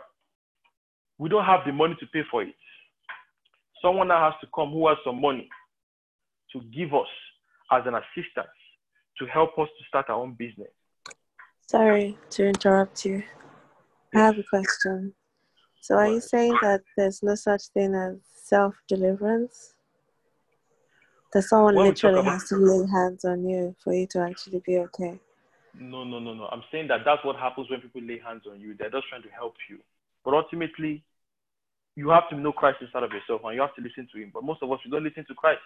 we 1.19 1.29
don't 1.29 1.45
have 1.45 1.61
the 1.67 1.73
money 1.73 1.97
to 2.01 2.07
pay 2.07 2.23
for 2.31 2.43
it. 2.43 2.55
Someone 3.83 4.09
now 4.09 4.31
has 4.31 4.41
to 4.41 4.49
come 4.55 4.71
who 4.71 4.89
has 4.89 4.97
some 5.05 5.21
money 5.21 5.49
to 6.53 6.61
give 6.75 6.95
us 6.95 7.09
as 7.73 7.83
an 7.87 7.95
assistance 7.95 8.49
to 9.19 9.27
help 9.27 9.59
us 9.59 9.69
to 9.79 9.85
start 9.87 10.07
our 10.09 10.17
own 10.17 10.35
business. 10.39 10.69
Sorry 11.67 12.17
to 12.31 12.47
interrupt 12.47 13.05
you. 13.05 13.23
I 14.15 14.21
have 14.21 14.39
a 14.39 14.45
question. 14.49 15.13
So, 15.81 15.97
are 15.97 16.09
you 16.09 16.21
saying 16.21 16.57
that 16.63 16.83
there's 16.97 17.23
no 17.23 17.35
such 17.35 17.63
thing 17.75 17.95
as 17.95 18.17
self 18.45 18.75
deliverance? 18.89 19.75
That 21.33 21.43
someone 21.43 21.75
When 21.75 21.89
literally 21.89 22.21
about- 22.21 22.33
has 22.33 22.49
to 22.49 22.57
lay 22.57 22.87
hands 22.91 23.25
on 23.25 23.47
you 23.47 23.77
for 23.85 23.93
you 23.93 24.07
to 24.09 24.21
actually 24.21 24.61
be 24.61 24.79
okay? 24.79 25.21
No, 25.75 26.03
no, 26.05 26.19
no, 26.19 26.33
no. 26.35 26.47
I'm 26.51 26.65
saying 26.73 26.89
that 26.89 27.05
that's 27.05 27.23
what 27.25 27.37
happens 27.37 27.69
when 27.71 27.81
people 27.81 28.01
lay 28.03 28.19
hands 28.19 28.47
on 28.51 28.61
you. 28.61 28.75
They're 28.75 28.91
just 28.91 29.09
trying 29.09 29.23
to 29.23 29.29
help 29.29 29.55
you. 29.69 29.79
But 30.25 30.35
ultimately, 30.35 31.05
you 31.97 32.09
have 32.09 32.29
to 32.31 32.37
know 32.37 32.53
Christ 32.53 32.79
inside 32.81 33.03
of 33.03 33.13
yourself 33.13 33.43
and 33.45 33.55
you 33.55 33.61
have 33.61 33.75
to 33.75 33.83
listen 33.83 34.09
to 34.13 34.19
Him. 34.19 34.31
But 34.33 34.43
most 34.45 34.63
of 34.63 34.73
us, 34.73 34.81
we 34.85 34.91
don't 34.91 35.05
listen 35.05 35.25
to 35.27 35.35
Christ. 35.35 35.61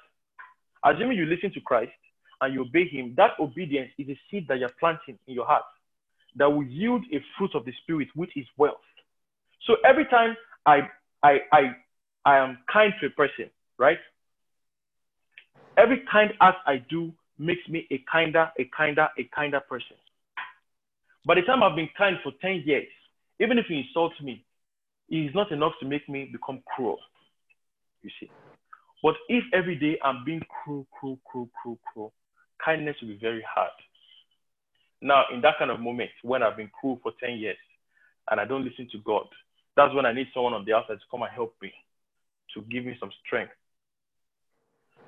Assuming 0.84 1.16
you 1.16 1.26
listen 1.26 1.52
to 1.52 1.60
Christ 1.60 1.92
and 2.40 2.52
you 2.52 2.62
obey 2.62 2.88
Him, 2.88 3.14
that 3.16 3.38
obedience 3.38 3.90
is 3.98 4.08
a 4.08 4.18
seed 4.30 4.48
that 4.48 4.58
you're 4.58 4.74
planting 4.80 5.18
in 5.28 5.34
your 5.34 5.46
heart 5.46 5.64
that 6.36 6.50
will 6.50 6.64
yield 6.64 7.04
a 7.12 7.22
fruit 7.38 7.54
of 7.54 7.64
the 7.64 7.72
Spirit, 7.82 8.08
which 8.14 8.36
is 8.36 8.46
wealth. 8.56 8.80
So 9.66 9.76
every 9.84 10.06
time 10.06 10.36
I, 10.66 10.88
I, 11.22 11.38
I, 11.52 11.76
I 12.24 12.36
am 12.38 12.58
kind 12.70 12.92
to 13.00 13.06
a 13.06 13.10
person, 13.10 13.48
right? 13.78 13.98
Every 15.76 16.02
kind 16.10 16.32
act 16.40 16.58
I 16.66 16.84
do 16.88 17.12
makes 17.38 17.66
me 17.68 17.86
a 17.90 18.02
kinder, 18.10 18.50
a 18.58 18.70
kinder, 18.76 19.08
a 19.18 19.24
kinder 19.34 19.60
person. 19.60 19.96
By 21.24 21.36
the 21.36 21.42
time 21.42 21.62
I've 21.62 21.76
been 21.76 21.88
kind 21.96 22.16
for 22.22 22.32
10 22.40 22.62
years, 22.66 22.88
even 23.40 23.58
if 23.58 23.66
you 23.68 23.78
insult 23.78 24.12
me, 24.22 24.44
it 25.08 25.16
is 25.16 25.34
not 25.34 25.50
enough 25.50 25.72
to 25.80 25.86
make 25.86 26.08
me 26.08 26.28
become 26.30 26.62
cruel. 26.74 26.98
You 28.02 28.10
see. 28.20 28.30
But 29.02 29.14
if 29.28 29.44
every 29.52 29.76
day 29.76 29.98
I'm 30.04 30.24
being 30.24 30.42
cruel, 30.62 30.86
cruel, 30.98 31.18
cruel, 31.24 31.48
cruel, 31.60 31.78
cruel, 31.92 32.12
kindness 32.64 32.96
will 33.00 33.08
be 33.08 33.18
very 33.20 33.44
hard. 33.48 33.70
Now, 35.00 35.24
in 35.34 35.40
that 35.40 35.58
kind 35.58 35.70
of 35.70 35.80
moment, 35.80 36.10
when 36.22 36.42
I've 36.42 36.56
been 36.56 36.70
cruel 36.80 37.00
for 37.02 37.12
10 37.20 37.38
years 37.38 37.56
and 38.30 38.40
I 38.40 38.44
don't 38.44 38.64
listen 38.64 38.88
to 38.92 38.98
God, 38.98 39.26
that's 39.76 39.94
when 39.94 40.06
I 40.06 40.12
need 40.12 40.28
someone 40.32 40.54
on 40.54 40.64
the 40.64 40.74
outside 40.74 40.94
to 40.94 41.10
come 41.10 41.22
and 41.22 41.32
help 41.32 41.54
me, 41.60 41.72
to 42.54 42.60
give 42.62 42.84
me 42.84 42.96
some 43.00 43.10
strength, 43.26 43.52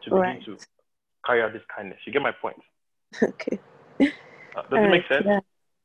to 0.05 0.11
begin 0.11 0.21
Right. 0.21 0.45
to 0.45 0.57
carry 1.27 1.43
out 1.43 1.53
this 1.53 1.63
kindness. 1.75 1.99
You 2.07 2.13
get 2.13 2.23
my 2.23 2.33
point? 2.33 2.57
Okay. 3.23 3.59
Uh, 4.01 4.63
does 4.71 4.85
it 4.87 4.91
make 4.91 5.07
sense? 5.09 5.25
Yeah. 5.27 5.41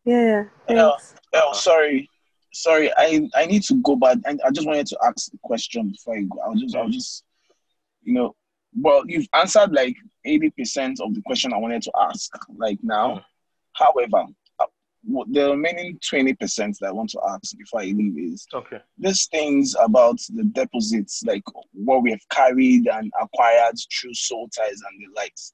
Yeah. 0.06 0.44
Oh, 0.70 0.98
oh, 1.34 1.54
sorry, 1.54 2.10
sorry. 2.54 2.92
I 2.98 3.28
I 3.36 3.46
need 3.46 3.64
to 3.64 3.76
go, 3.82 3.96
but 3.96 4.18
I, 4.26 4.38
I 4.46 4.52
just 4.52 4.66
wanted 4.68 4.88
to 4.88 4.98
ask 5.06 5.32
a 5.34 5.38
question 5.44 5.90
before 5.90 6.16
I 6.18 6.22
go. 6.22 6.40
I'll 6.44 6.56
just 6.56 6.76
I'll 6.76 6.90
just 6.90 7.24
you 8.04 8.14
know, 8.14 8.36
well, 8.80 9.04
you've 9.08 9.28
answered 9.34 9.72
like 9.74 9.96
eighty 10.26 10.50
percent 10.52 11.00
of 11.02 11.14
the 11.14 11.22
question 11.22 11.54
I 11.54 11.58
wanted 11.58 11.82
to 11.84 11.92
ask. 12.00 12.32
Like 12.58 12.80
now, 12.84 13.24
however, 13.74 14.18
uh, 14.18 14.26
what- 14.26 14.34
the 15.32 15.50
remaining 15.50 15.98
twenty 16.08 16.34
percent 16.34 16.78
that 16.80 16.88
I 16.88 16.92
want 16.92 17.10
to 17.12 17.22
ask 17.30 17.58
before 17.58 17.82
I 17.82 17.86
leave 17.86 18.18
is 18.18 18.48
Okay. 18.54 18.80
these 18.98 19.28
things 19.28 19.76
about 19.80 20.20
the 20.34 20.44
deposits, 20.44 21.24
like 21.26 21.44
what 21.74 22.04
we 22.04 22.12
have 22.12 22.28
carried 22.30 22.88
and 22.88 23.12
acquired 23.22 23.76
through 23.92 24.14
soul 24.14 24.50
ties 24.50 24.82
and 24.88 25.00
the 25.00 25.20
likes. 25.20 25.54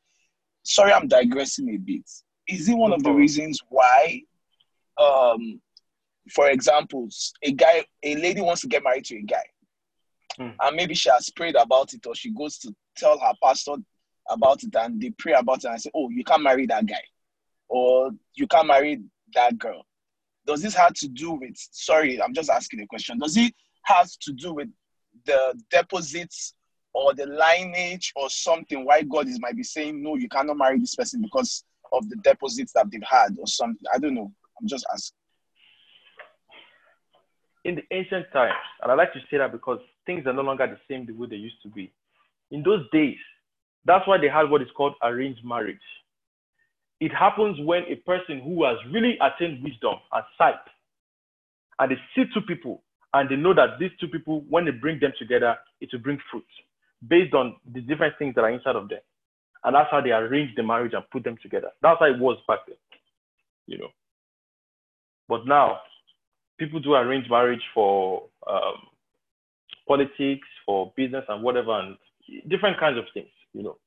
Sorry, 0.64 0.92
I'm 0.92 1.08
digressing 1.08 1.70
a 1.70 1.78
bit. 1.78 2.10
Is 2.48 2.68
it 2.70 2.76
one 2.78 2.92
of 2.94 3.04
the 3.04 3.12
reasons 3.12 3.60
why, 3.70 4.22
um, 4.98 5.62
for 6.32 6.50
example, 6.50 7.08
a 7.44 7.52
guy, 7.52 7.86
a 8.04 8.16
lady 8.16 8.42
wants 8.42 8.62
to 8.62 8.68
get 8.68 8.84
married 8.84 9.06
to 9.06 9.18
a 9.18 9.22
guy, 9.22 9.44
and 10.62 10.76
maybe 10.76 10.94
she 10.96 11.10
has 11.10 11.30
prayed 11.30 11.56
about 11.56 11.94
it, 11.94 12.06
or 12.08 12.16
she 12.16 12.32
goes 12.32 12.58
to 12.60 12.76
tell 12.98 13.18
her 13.20 13.34
pastor 13.44 13.76
about 14.30 14.64
it, 14.64 14.76
and 14.76 15.00
they 15.00 15.12
pray 15.12 15.34
about 15.34 15.64
it 15.64 15.66
and 15.66 15.82
say, 15.82 15.92
"Oh, 15.94 16.10
you 16.10 16.24
can't 16.24 16.42
marry 16.44 16.66
that 16.66 16.86
guy," 16.88 17.04
or 17.68 18.12
"You 18.34 18.48
can't 18.48 18.68
marry 18.68 19.02
that 19.36 19.58
girl." 19.60 19.86
Does 20.46 20.62
this 20.62 20.76
have 20.76 20.94
to 20.96 21.08
do 21.08 21.32
with? 21.34 21.56
Sorry, 21.72 22.22
I'm 22.22 22.34
just 22.34 22.50
asking 22.50 22.82
a 22.82 22.88
question. 22.88 23.20
Does 23.20 23.38
it 23.38 23.54
have 23.84 24.10
to 24.22 24.34
do 24.34 24.54
with 24.54 24.70
the 25.26 25.60
deposits 25.72 26.54
or 26.94 27.14
the 27.14 27.26
lineage 27.28 28.12
or 28.16 28.30
something? 28.30 28.86
Why 28.86 29.04
God 29.04 29.28
is 29.28 29.40
might 29.40 29.56
be 29.56 29.64
saying, 29.64 30.02
"No, 30.02 30.16
you 30.16 30.30
cannot 30.30 30.58
marry 30.58 30.80
this 30.80 30.96
person 30.96 31.22
because 31.22 31.64
of 31.94 32.10
the 32.10 32.18
deposits 32.18 32.74
that 32.74 32.90
they've 32.92 33.02
had 33.04 33.38
or 33.40 33.48
something." 33.48 33.86
I 33.94 34.00
don't 34.00 34.16
know. 34.16 34.32
I'm 34.60 34.68
just 34.68 34.86
asking. 34.94 35.18
in 37.66 37.76
the 37.76 37.84
ancient 37.92 38.32
times, 38.32 38.54
and 38.84 38.92
I 38.92 38.96
like 38.96 39.12
to 39.14 39.20
say 39.30 39.38
that 39.38 39.52
because 39.52 39.80
things 40.06 40.28
are 40.28 40.34
no 40.34 40.44
longer 40.44 40.68
the 40.68 40.80
same 40.88 41.06
the 41.06 41.14
way 41.14 41.28
they 41.28 41.36
used 41.36 41.62
to 41.64 41.70
be. 41.70 41.92
In 42.52 42.62
those 42.64 42.88
days, 42.92 43.18
That's 43.86 44.08
why 44.08 44.18
they 44.18 44.28
had 44.28 44.50
what 44.50 44.62
is 44.62 44.68
called 44.76 44.96
arranged 45.04 45.46
marriage. 45.46 45.78
It 47.06 47.14
happens 47.14 47.60
when 47.60 47.84
a 47.84 47.98
person 47.98 48.42
who 48.44 48.66
has 48.66 48.78
really 48.92 49.16
attained 49.22 49.64
wisdom 49.64 49.94
and 50.12 50.24
sight, 50.40 50.56
and 51.78 51.92
they 51.92 51.98
see 52.16 52.24
two 52.34 52.42
people, 52.42 52.82
and 53.14 53.30
they 53.30 53.36
know 53.36 53.54
that 53.54 53.78
these 53.80 53.92
two 54.00 54.08
people, 54.08 54.44
when 54.50 54.66
they 54.66 54.72
bring 54.72 55.00
them 55.00 55.14
together, 55.20 55.56
it 55.82 55.90
will 55.94 56.00
bring 56.00 56.18
fruit 56.32 56.48
based 57.08 57.36
on 57.36 57.58
the 57.76 57.82
different 57.82 58.16
things 58.18 58.34
that 58.34 58.42
are 58.42 58.50
inside 58.50 58.76
of 58.76 58.90
them. 58.90 59.02
And 59.64 59.76
that's 59.76 59.92
how 59.92 60.02
they 60.02 60.10
arrange 60.10 60.56
the 60.56 60.64
marriage 60.64 60.94
and 60.96 61.08
put 61.12 61.24
them 61.24 61.38
together. 61.44 61.70
That's 61.80 62.00
how 62.00 62.08
it 62.08 62.18
was 62.18 62.40
back 62.48 62.62
then, 62.68 62.78
you 63.68 63.78
know. 63.78 63.90
But 65.30 65.46
now, 65.46 65.82
people 66.58 66.80
do 66.80 66.96
arrange 66.96 67.30
marriage 67.30 67.62
for 67.76 68.24
um, 68.50 68.88
politics, 69.88 70.48
for 70.66 70.92
business, 70.98 71.26
and 71.30 71.44
whatever, 71.44 71.80
and 71.80 71.98
different 72.50 72.80
kinds 72.80 72.98
of 72.98 73.06
things, 73.14 73.30
you 73.54 73.62
know. 73.62 73.78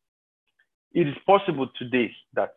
It 0.92 1.08
is 1.08 1.16
possible 1.26 1.68
today 1.76 2.12
that 2.34 2.54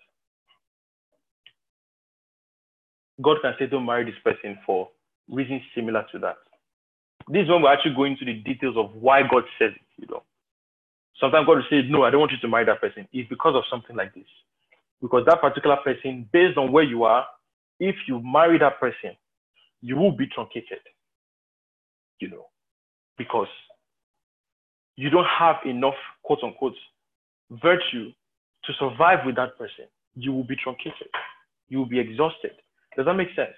God 3.21 3.37
can 3.41 3.53
say, 3.59 3.67
don't 3.67 3.85
marry 3.85 4.05
this 4.05 4.19
person 4.23 4.57
for 4.65 4.89
reasons 5.29 5.61
similar 5.75 6.05
to 6.11 6.19
that. 6.19 6.37
This 7.27 7.43
is 7.43 7.49
when 7.49 7.61
we're 7.61 7.73
actually 7.73 7.95
going 7.95 8.13
into 8.13 8.25
the 8.25 8.33
details 8.33 8.75
of 8.77 8.93
why 8.95 9.21
God 9.21 9.43
says 9.59 9.71
it, 9.75 10.01
you 10.01 10.07
know. 10.09 10.23
Sometimes 11.19 11.45
God 11.45 11.57
will 11.57 11.63
say, 11.69 11.83
no, 11.87 12.03
I 12.03 12.09
don't 12.09 12.19
want 12.19 12.31
you 12.31 12.39
to 12.39 12.47
marry 12.47 12.65
that 12.65 12.81
person. 12.81 13.07
It's 13.13 13.29
because 13.29 13.55
of 13.55 13.63
something 13.69 13.95
like 13.95 14.13
this. 14.15 14.25
Because 15.01 15.23
that 15.27 15.41
particular 15.41 15.77
person, 15.77 16.27
based 16.31 16.57
on 16.57 16.71
where 16.71 16.83
you 16.83 17.03
are, 17.03 17.25
if 17.79 17.95
you 18.07 18.21
marry 18.23 18.57
that 18.59 18.79
person, 18.79 19.11
you 19.81 19.95
will 19.97 20.11
be 20.11 20.27
truncated, 20.27 20.79
you 22.19 22.29
know, 22.29 22.47
because 23.17 23.47
you 24.95 25.09
don't 25.09 25.25
have 25.25 25.57
enough, 25.65 25.95
quote 26.23 26.39
unquote, 26.43 26.75
virtue 27.49 28.11
to 28.65 28.73
survive 28.79 29.19
with 29.25 29.35
that 29.35 29.57
person. 29.57 29.85
You 30.15 30.33
will 30.33 30.43
be 30.43 30.55
truncated. 30.55 31.09
You 31.69 31.79
will 31.79 31.87
be 31.87 31.99
exhausted. 31.99 32.51
Does 32.95 33.05
that 33.05 33.13
make 33.13 33.29
sense? 33.35 33.55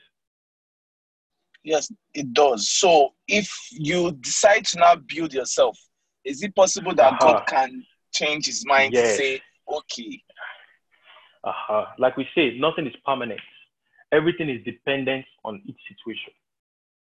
Yes, 1.64 1.92
it 2.14 2.34
does. 2.34 2.70
So 2.70 3.14
if 3.28 3.52
you 3.72 4.12
decide 4.12 4.66
to 4.66 4.80
now 4.80 4.96
build 4.96 5.34
yourself, 5.34 5.78
is 6.26 6.44
it 6.44 6.56
possible 6.56 6.94
that 6.96 7.14
uh-huh. 7.14 7.34
God 7.34 7.48
can 7.48 7.84
change 8.14 8.46
his 8.46 8.66
mind 8.66 8.94
yes. 8.94 9.12
to 9.12 9.18
say, 9.18 9.42
okay? 9.72 10.22
Uh-huh. 11.44 11.86
Like 11.98 12.18
we 12.18 12.28
say, 12.36 12.58
nothing 12.58 12.88
is 12.88 12.94
permanent. 13.06 13.42
Everything 14.12 14.50
is 14.50 14.64
dependent 14.64 15.26
on 15.44 15.62
each 15.66 15.80
situation. 15.88 16.34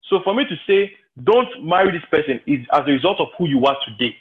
So 0.08 0.20
for 0.24 0.34
me 0.34 0.44
to 0.44 0.56
say, 0.66 0.92
don't 1.24 1.64
marry 1.64 1.92
this 1.92 2.04
person 2.10 2.40
is 2.46 2.66
as 2.72 2.82
a 2.86 2.90
result 2.90 3.20
of 3.20 3.28
who 3.38 3.48
you 3.48 3.64
are 3.66 3.76
today. 3.86 4.14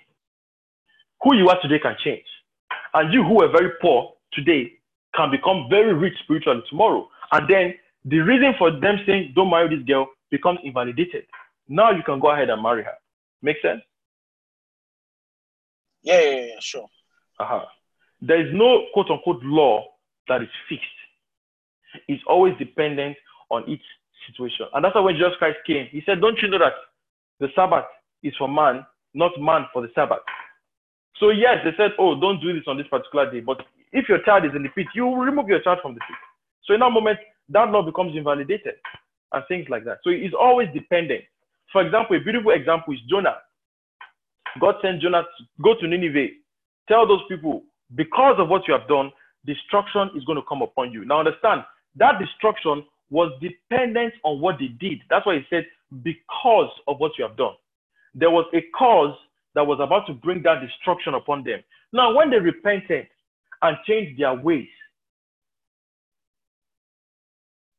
Who 1.24 1.36
you 1.36 1.50
are 1.50 1.60
today 1.62 1.80
can 1.80 1.96
change. 2.04 2.26
And 2.94 3.14
you 3.14 3.24
who 3.24 3.42
are 3.44 3.50
very 3.50 3.72
poor 3.82 4.14
today 4.34 4.74
can 5.16 5.32
become 5.32 5.68
very 5.70 5.94
rich 5.94 6.14
spiritually 6.24 6.62
tomorrow. 6.70 7.10
And 7.32 7.48
then 7.50 7.74
the 8.06 8.20
reason 8.20 8.54
for 8.58 8.72
them 8.72 9.00
saying 9.06 9.34
don't 9.36 9.50
marry 9.50 9.76
this 9.76 9.86
girl 9.86 10.08
becomes 10.32 10.60
invalidated. 10.64 11.26
Now 11.68 11.92
you 11.92 12.04
can 12.04 12.20
go 12.20 12.32
ahead 12.32 12.50
and 12.50 12.62
marry 12.62 12.84
her. 12.84 12.96
Make 13.42 13.58
sense? 13.62 13.82
Yeah, 16.04 16.22
yeah, 16.22 16.46
yeah, 16.46 16.60
sure. 16.60 16.88
Uh-huh. 17.40 17.66
There 18.22 18.40
is 18.40 18.54
no 18.54 18.86
quote 18.94 19.10
unquote 19.10 19.44
law 19.44 19.86
that 20.28 20.42
is 20.42 20.50
fixed. 20.70 20.86
It's 22.08 22.24
always 22.28 22.54
dependent 22.60 23.18
on 23.50 23.68
each 23.68 23.82
situation. 24.28 24.68
And 24.74 24.86
that's 24.86 24.96
why 24.96 25.02
when 25.02 25.16
Jesus 25.16 25.34
Christ 25.40 25.58
came, 25.66 25.88
he 25.92 26.02
said, 26.06 26.22
Don't 26.22 26.38
you 26.42 26.50
know 26.50 26.60
that 26.60 26.74
the 27.40 27.48
Sabbath 27.56 27.86
is 28.24 28.34
for 28.38 28.48
man, 28.48 28.86
not 29.14 29.32
man 29.40 29.66
for 29.74 29.82
the 29.82 29.90
Sabbath? 29.96 30.20
So, 31.20 31.30
yes, 31.30 31.58
they 31.64 31.72
said, 31.78 31.92
Oh, 31.98 32.20
don't 32.20 32.42
do 32.42 32.54
this 32.54 32.68
on 32.68 32.78
this 32.78 32.88
particular 32.88 33.32
day. 33.32 33.40
But 33.40 33.66
if 33.92 34.10
your 34.10 34.22
child 34.24 34.46
is 34.46 34.52
in 34.56 34.64
the 34.64 34.70
pit, 34.70 34.88
you 34.94 35.16
remove 35.16 35.48
your 35.48 35.62
child 35.62 35.80
from 35.82 35.94
the 35.94 36.02
pit. 36.02 36.18
So, 36.66 36.74
in 36.74 36.82
that 36.82 36.90
moment, 36.90 37.20
that 37.50 37.70
law 37.70 37.82
becomes 37.82 38.16
invalidated 38.16 38.76
and 39.32 39.44
things 39.48 39.68
like 39.70 39.84
that. 39.86 39.98
So, 40.04 40.10
it's 40.10 40.36
always 40.40 40.70
dependent. 40.74 41.24
For 41.72 41.86
example, 41.86 42.16
a 42.16 42.20
beautiful 42.20 42.52
example 42.52 42.94
is 42.94 43.00
Jonah. 43.10 43.38
God 44.60 44.76
sent 44.82 45.02
Jonah 45.02 45.24
to 45.24 45.44
go 45.64 45.76
to 45.80 45.88
Nineveh, 45.88 46.28
tell 46.88 47.08
those 47.08 47.22
people, 47.28 47.64
because 47.96 48.36
of 48.40 48.50
what 48.50 48.68
you 48.68 48.74
have 48.74 48.88
done, 48.88 49.12
destruction 49.46 50.10
is 50.16 50.24
going 50.24 50.38
to 50.38 50.46
come 50.48 50.62
upon 50.62 50.92
you. 50.92 51.06
Now, 51.06 51.20
understand 51.20 51.64
that 51.98 52.20
destruction 52.20 52.86
was 53.10 53.32
dependent 53.42 54.14
on 54.24 54.42
what 54.42 54.58
they 54.60 54.68
did. 54.68 55.00
That's 55.10 55.26
why 55.26 55.36
he 55.36 55.46
said, 55.50 55.66
because 56.04 56.72
of 56.88 57.00
what 57.00 57.12
you 57.18 57.28
have 57.28 57.38
done. 57.38 57.54
There 58.14 58.32
was 58.32 58.46
a 58.54 58.62
cause 58.78 59.16
that 59.54 59.66
was 59.66 59.80
about 59.82 60.08
to 60.08 60.14
bring 60.14 60.42
that 60.44 60.62
destruction 60.62 61.14
upon 61.14 61.44
them. 61.44 61.60
Now, 61.94 62.16
when 62.16 62.30
they 62.30 62.40
repented 62.40 63.08
and 63.62 63.78
changed 63.86 64.20
their 64.20 64.34
ways, 64.34 64.68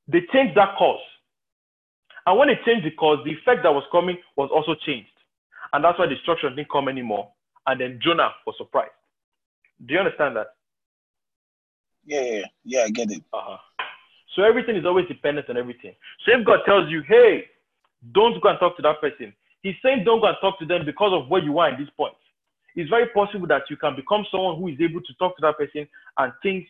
they 0.09 0.21
changed 0.33 0.57
that 0.57 0.77
cause. 0.79 1.01
And 2.27 2.39
when 2.39 2.49
they 2.49 2.59
changed 2.65 2.87
the 2.87 2.91
cause, 2.91 3.19
the 3.25 3.33
effect 3.33 3.63
that 3.63 3.73
was 3.73 3.85
coming 3.93 4.19
was 4.37 4.51
also 4.53 4.75
changed. 4.85 5.09
And 5.73 5.85
that's 5.85 5.99
why 5.99 6.07
destruction 6.07 6.57
didn't 6.57 6.71
come 6.71 6.89
anymore. 6.89 7.31
And 7.67 7.81
then 7.81 7.99
Jonah 8.03 8.31
was 8.47 8.57
surprised. 8.59 8.93
Do 9.85 9.95
you 9.95 10.01
understand 10.01 10.37
that? 10.37 10.49
Yeah, 12.05 12.23
yeah, 12.23 12.43
yeah, 12.65 12.83
I 12.85 12.91
get 12.91 13.11
it. 13.11 13.23
Uh-huh. 13.33 13.59
So 14.35 14.43
everything 14.43 14.77
is 14.77 14.87
always 14.87 15.09
dependent 15.09 15.51
on 15.51 15.57
everything. 15.57 15.95
So 16.25 16.39
if 16.39 16.47
God 16.47 16.61
tells 16.65 16.91
you, 16.91 17.03
hey, 17.09 17.45
don't 18.13 18.41
go 18.43 18.49
and 18.49 18.59
talk 18.59 18.77
to 18.77 18.83
that 18.83 19.01
person, 19.01 19.33
He's 19.63 19.75
saying 19.83 20.05
don't 20.05 20.21
go 20.21 20.29
and 20.29 20.37
talk 20.41 20.61
to 20.61 20.67
them 20.67 20.85
because 20.85 21.13
of 21.13 21.29
where 21.29 21.43
you 21.43 21.59
are 21.59 21.69
in 21.71 21.81
this 21.81 21.91
point. 21.97 22.15
It's 22.77 22.91
very 22.91 23.09
possible 23.09 23.49
that 23.49 23.63
you 23.69 23.77
can 23.77 23.97
become 23.97 24.25
someone 24.31 24.59
who 24.61 24.69
is 24.69 24.79
able 24.81 25.01
to 25.01 25.15
talk 25.19 25.37
to 25.37 25.41
that 25.43 25.59
person 25.59 25.89
and 26.19 26.33
things 26.43 26.65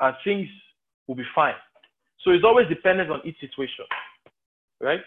and 0.00 0.14
things 0.24 0.48
will 1.06 1.14
be 1.14 1.24
fine. 1.34 1.54
So 2.22 2.30
it's 2.30 2.44
always 2.44 2.68
dependent 2.68 3.10
on 3.10 3.20
each 3.24 3.38
situation. 3.40 3.84
Right? 4.80 5.00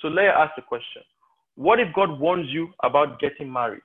So 0.00 0.08
let 0.08 0.22
me 0.22 0.28
ask 0.28 0.54
the 0.56 0.62
question. 0.62 1.02
What 1.56 1.80
if 1.80 1.92
God 1.94 2.20
warns 2.20 2.48
you 2.50 2.68
about 2.84 3.18
getting 3.20 3.52
married 3.52 3.82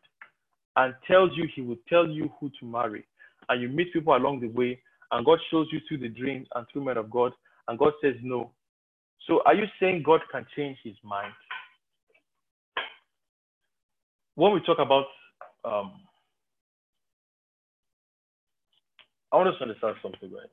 and 0.75 0.93
tells 1.07 1.31
you 1.35 1.47
he 1.55 1.61
will 1.61 1.77
tell 1.89 2.07
you 2.07 2.31
who 2.39 2.51
to 2.59 2.65
marry 2.65 3.05
and 3.49 3.61
you 3.61 3.69
meet 3.69 3.93
people 3.93 4.15
along 4.15 4.41
the 4.41 4.47
way 4.47 4.79
and 5.13 5.25
God 5.25 5.39
shows 5.51 5.67
you 5.71 5.79
through 5.87 5.99
the 5.99 6.09
dreams 6.09 6.47
and 6.55 6.65
through 6.71 6.85
men 6.85 6.97
of 6.97 7.09
God, 7.09 7.33
and 7.67 7.77
God 7.77 7.93
says 8.01 8.15
no. 8.23 8.51
So 9.27 9.41
are 9.45 9.53
you 9.53 9.65
saying 9.79 10.03
God 10.03 10.21
can 10.31 10.45
change 10.55 10.77
his 10.83 10.95
mind? 11.03 11.31
When 14.35 14.53
we 14.53 14.59
talk 14.61 14.79
about, 14.79 15.05
um, 15.63 15.93
I 19.31 19.37
want 19.37 19.49
us 19.49 19.55
to 19.59 19.65
understand 19.65 19.95
something, 20.01 20.31
right? 20.31 20.49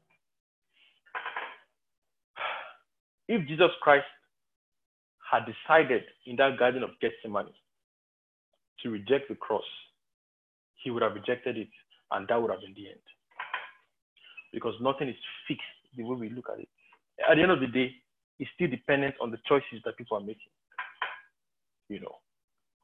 If 3.30 3.46
Jesus 3.46 3.70
Christ 3.80 4.06
had 5.30 5.46
decided 5.46 6.02
in 6.26 6.34
that 6.36 6.58
garden 6.58 6.82
of 6.82 6.90
Gethsemane 7.00 7.54
to 8.82 8.90
reject 8.90 9.28
the 9.28 9.36
cross, 9.36 9.62
he 10.82 10.90
would 10.90 11.02
have 11.02 11.14
rejected 11.14 11.56
it, 11.56 11.68
and 12.10 12.26
that 12.26 12.42
would 12.42 12.50
have 12.50 12.60
been 12.60 12.74
the 12.74 12.88
end 12.88 12.98
because 14.52 14.74
nothing 14.80 15.08
is 15.08 15.14
fixed 15.46 15.62
the 15.96 16.02
way 16.02 16.16
we 16.16 16.28
look 16.30 16.46
at 16.52 16.58
it. 16.58 16.68
At 17.30 17.36
the 17.36 17.42
end 17.42 17.52
of 17.52 17.60
the 17.60 17.68
day, 17.68 17.92
it's 18.40 18.50
still 18.56 18.68
dependent 18.68 19.14
on 19.20 19.30
the 19.30 19.38
choices 19.46 19.80
that 19.84 19.96
people 19.96 20.16
are 20.16 20.20
making. 20.20 20.50
You 21.88 22.00
know, 22.00 22.16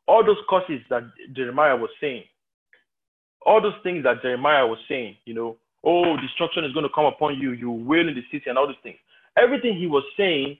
all 0.06 0.24
those 0.24 0.38
causes 0.48 0.78
that 0.90 1.02
Jeremiah 1.34 1.76
was 1.76 1.90
saying, 2.00 2.22
all 3.44 3.60
those 3.60 3.82
things 3.82 4.04
that 4.04 4.22
Jeremiah 4.22 4.64
was 4.64 4.78
saying, 4.88 5.16
you 5.24 5.34
know, 5.34 5.56
oh, 5.82 6.16
destruction 6.18 6.64
is 6.64 6.72
going 6.72 6.86
to 6.86 6.94
come 6.94 7.06
upon 7.06 7.36
you, 7.40 7.50
you 7.50 7.68
will 7.68 8.08
in 8.08 8.14
the 8.14 8.22
city, 8.30 8.48
and 8.48 8.56
all 8.56 8.68
those 8.68 8.76
things. 8.84 8.98
Everything 9.36 9.76
he 9.76 9.86
was 9.86 10.04
saying 10.16 10.58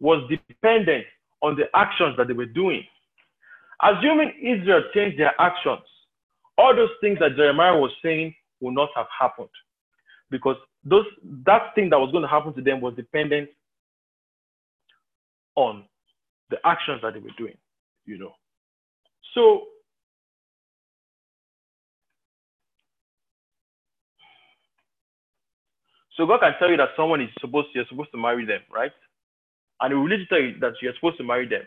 was 0.00 0.28
dependent 0.28 1.04
on 1.42 1.56
the 1.56 1.64
actions 1.74 2.16
that 2.16 2.28
they 2.28 2.34
were 2.34 2.46
doing. 2.46 2.84
Assuming 3.82 4.32
Israel 4.40 4.82
changed 4.94 5.18
their 5.18 5.34
actions, 5.40 5.82
all 6.56 6.74
those 6.74 6.90
things 7.00 7.18
that 7.18 7.36
Jeremiah 7.36 7.76
was 7.76 7.90
saying 8.02 8.34
would 8.60 8.74
not 8.74 8.90
have 8.94 9.06
happened 9.18 9.48
because 10.30 10.56
those 10.84 11.04
that 11.46 11.74
thing 11.74 11.90
that 11.90 11.98
was 11.98 12.10
going 12.12 12.22
to 12.22 12.28
happen 12.28 12.54
to 12.54 12.62
them 12.62 12.80
was 12.80 12.94
dependent 12.94 13.48
on 15.56 15.84
the 16.50 16.58
actions 16.64 17.00
that 17.02 17.14
they 17.14 17.20
were 17.20 17.30
doing, 17.36 17.56
you 18.06 18.18
know. 18.18 18.34
So 19.34 19.66
So 26.16 26.26
God 26.26 26.40
can 26.40 26.54
tell 26.58 26.70
you 26.70 26.76
that 26.76 26.90
someone 26.96 27.20
is 27.20 27.30
supposed 27.40 27.68
to, 27.72 27.78
you're 27.78 27.88
supposed 27.88 28.12
to 28.12 28.18
marry 28.18 28.44
them, 28.44 28.60
right? 28.72 28.92
And 29.80 29.92
He 29.92 29.94
will 29.94 30.04
literally 30.04 30.26
tell 30.28 30.40
you 30.40 30.58
that 30.60 30.74
you're 30.82 30.94
supposed 30.94 31.18
to 31.18 31.24
marry 31.24 31.48
them. 31.48 31.62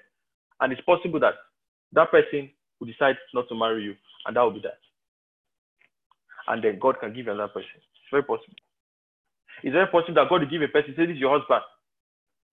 And 0.62 0.72
it's 0.72 0.82
possible 0.82 1.20
that 1.20 1.36
that 1.94 2.12
person 2.12 2.50
will 2.80 2.88
decide 2.88 3.18
not 3.34 3.50
to 3.50 3.56
marry 3.56 3.84
you, 3.84 3.96
and 4.26 4.36
that 4.36 4.42
will 4.42 4.52
be 4.52 4.62
that. 4.62 4.80
And 6.48 6.64
then 6.64 6.80
God 6.80 7.00
can 7.00 7.14
give 7.14 7.26
you 7.26 7.32
another 7.32 7.52
person. 7.52 7.76
It's 7.76 8.12
very 8.12 8.24
possible. 8.24 8.56
It's 9.64 9.74
very 9.74 9.88
possible 9.88 10.16
that 10.16 10.30
God 10.30 10.42
will 10.42 10.50
give 10.50 10.62
a 10.62 10.68
person, 10.68 10.94
say, 10.96 11.06
This 11.06 11.16
is 11.16 11.22
your 11.22 11.38
husband. 11.38 11.62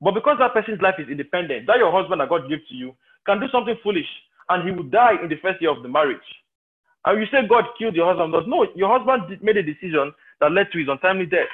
But 0.01 0.15
because 0.15 0.37
that 0.41 0.53
person's 0.53 0.83
life 0.83 0.97
is 0.99 1.09
independent, 1.09 1.67
that 1.67 1.79
your 1.79 1.93
husband 1.93 2.21
that 2.21 2.29
God 2.29 2.49
gave 2.49 2.67
to 2.69 2.75
you 2.75 2.95
can 3.25 3.39
do 3.39 3.47
something 3.53 3.77
foolish 3.83 4.09
and 4.49 4.67
he 4.69 4.75
will 4.75 4.89
die 4.91 5.15
in 5.23 5.29
the 5.29 5.39
first 5.41 5.63
year 5.63 5.71
of 5.71 5.83
the 5.83 5.89
marriage. 5.89 6.27
And 7.05 7.21
you 7.21 7.27
say 7.31 7.47
God 7.47 7.65
killed 7.79 7.95
your 7.95 8.07
husband. 8.11 8.33
Does 8.33 8.45
no, 8.47 8.67
your 8.75 8.91
husband 8.91 9.41
made 9.43 9.57
a 9.57 9.63
decision 9.63 10.13
that 10.41 10.51
led 10.51 10.71
to 10.73 10.79
his 10.79 10.89
untimely 10.89 11.27
death. 11.27 11.51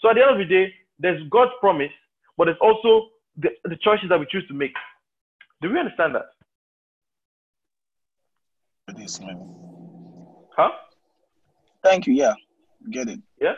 So 0.00 0.08
at 0.08 0.14
the 0.14 0.22
end 0.22 0.32
of 0.32 0.38
the 0.38 0.44
day, 0.44 0.72
there's 0.98 1.22
God's 1.30 1.52
promise, 1.60 1.92
but 2.36 2.46
there's 2.46 2.58
also 2.60 3.08
the, 3.36 3.50
the 3.64 3.76
choices 3.76 4.08
that 4.08 4.18
we 4.18 4.26
choose 4.30 4.46
to 4.48 4.54
make. 4.54 4.74
Do 5.62 5.70
we 5.70 5.78
understand 5.78 6.14
that? 6.14 6.26
Huh? 10.56 10.70
Thank 11.82 12.06
you. 12.06 12.14
Yeah, 12.14 12.34
get 12.90 13.08
it. 13.08 13.20
Yeah. 13.40 13.54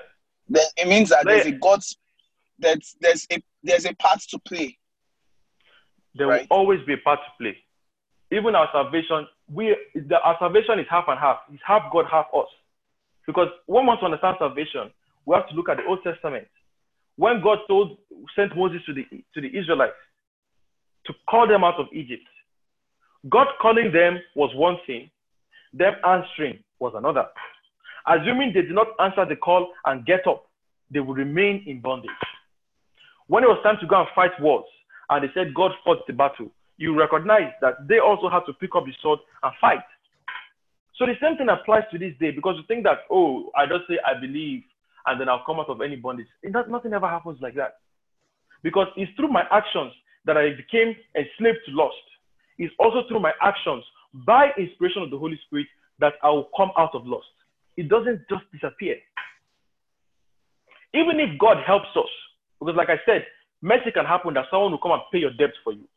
Then 0.49 0.65
it 0.77 0.89
means 0.89 1.11
that 1.11 1.25
there's 1.25 1.47
a 1.47 1.53
God's 1.53 1.97
there's 2.59 2.97
there's 3.01 3.27
a 3.33 3.43
there's 3.63 3.87
a 3.87 3.95
part 3.95 4.21
to 4.31 4.39
play. 4.41 4.79
There 6.15 6.27
right? 6.27 6.47
will 6.51 6.57
always 6.57 6.81
be 6.87 6.95
a 6.95 6.99
part 6.99 7.21
to 7.21 7.43
play. 7.43 7.57
Even 8.31 8.55
our 8.55 8.69
salvation, 8.73 9.27
we 9.51 9.77
the, 9.95 10.21
our 10.21 10.37
salvation 10.39 10.79
is 10.79 10.87
half 10.91 11.05
and 11.09 11.19
half. 11.19 11.39
It's 11.53 11.63
half 11.67 11.93
God, 11.93 12.07
half 12.11 12.27
us. 12.35 12.49
Because 13.27 13.49
one 13.67 13.87
wants 13.87 14.01
to 14.01 14.07
understand 14.07 14.37
salvation, 14.39 14.91
we 15.27 15.35
have 15.35 15.49
to 15.49 15.55
look 15.55 15.69
at 15.69 15.79
the 15.79 15.85
Old 15.85 16.03
Testament. 16.03 16.49
When 17.17 17.43
God 17.43 17.59
told 17.69 17.99
sent 18.35 18.57
Moses 18.57 18.81
to 18.87 18.95
the 18.95 19.05
to 19.35 19.41
the 19.41 19.57
Israelites 19.57 19.93
to 21.07 21.13
call 21.29 21.47
them 21.47 21.65
out 21.65 21.79
of 21.79 21.87
Egypt, 21.93 22.23
God 23.29 23.47
calling 23.61 23.93
them 23.93 24.19
was 24.35 24.51
one 24.55 24.79
thing, 24.87 25.11
them 25.73 25.95
answering 26.07 26.59
was 26.79 26.95
another. 26.97 27.27
Assuming 28.07 28.53
they 28.53 28.63
did 28.63 28.73
not 28.73 28.89
answer 28.99 29.25
the 29.25 29.37
call 29.37 29.73
and 29.87 30.05
get 30.05 30.27
up, 30.27 30.47
they 30.91 31.01
would 31.01 31.17
remain 31.17 31.63
in 31.67 31.81
bondage. 31.81 32.11
When 33.29 33.45
it 33.45 33.47
was 33.47 33.61
time 33.63 33.77
to 33.81 33.87
go 33.87 34.01
and 34.01 34.09
fight 34.15 34.33
wars, 34.41 34.65
and 35.09 35.23
they 35.23 35.33
said 35.35 35.55
God 35.55 35.73
fought 35.85 36.07
the 36.07 36.13
battle, 36.13 36.51
you 36.79 36.99
recognize 36.99 37.53
that 37.61 37.87
they 37.87 37.99
also 37.99 38.29
had 38.29 38.45
to 38.47 38.53
pick 38.55 38.75
up 38.75 38.85
the 38.85 38.93
sword 39.01 39.21
and 39.43 39.53
fight. 39.61 39.85
So 40.97 41.07
the 41.07 41.15
same 41.21 41.37
thing 41.37 41.49
applies 41.49 41.85
to 41.93 41.99
this 41.99 42.15
day 42.19 42.33
because 42.33 42.57
you 42.57 42.65
think 42.67 42.85
that, 42.85 43.01
oh, 43.11 43.51
I 43.57 43.67
just 43.67 43.87
say 43.89 43.99
I 44.05 44.19
believe 44.19 44.63
and 45.07 45.21
then 45.21 45.29
I'll 45.29 45.45
come 45.45 45.61
out 45.61 45.69
of 45.69 45.81
any 45.81 45.97
bondage. 45.97 46.27
That, 46.43 46.71
nothing 46.71 46.93
ever 46.93 47.09
happens 47.09 47.39
like 47.41 47.55
that. 47.55 47.77
Because 48.63 48.87
it's 48.97 49.11
through 49.17 49.29
my 49.29 49.43
actions 49.51 49.93
that 50.25 50.37
I 50.37 50.51
became 50.51 50.95
enslaved 51.17 51.59
to 51.67 51.73
lust. 51.73 51.97
It's 52.59 52.75
also 52.79 53.03
through 53.09 53.21
my 53.21 53.33
actions, 53.43 53.85
by 54.27 54.51
inspiration 54.57 55.03
of 55.03 55.11
the 55.11 55.19
Holy 55.19 55.39
Spirit, 55.47 55.67
that 55.99 56.15
I 56.23 56.31
will 56.31 56.49
come 56.57 56.71
out 56.79 56.95
of 56.95 57.07
lust. 57.07 57.27
It 57.77 57.89
doesn't 57.89 58.23
just 58.29 58.45
disappear. 58.53 58.97
Even 60.95 61.19
if 61.19 61.39
God 61.39 61.57
helps 61.67 61.89
us, 61.97 62.11
because 62.61 62.77
like 62.77 62.91
I 62.91 63.01
said, 63.07 63.25
mercy 63.63 63.91
can 63.93 64.05
happen 64.05 64.35
that 64.35 64.45
someone 64.51 64.71
will 64.71 64.79
come 64.79 64.93
and 64.93 65.03
pay 65.11 65.19
your 65.19 65.33
debt 65.33 65.51
for 65.65 65.73
you. 65.73 65.89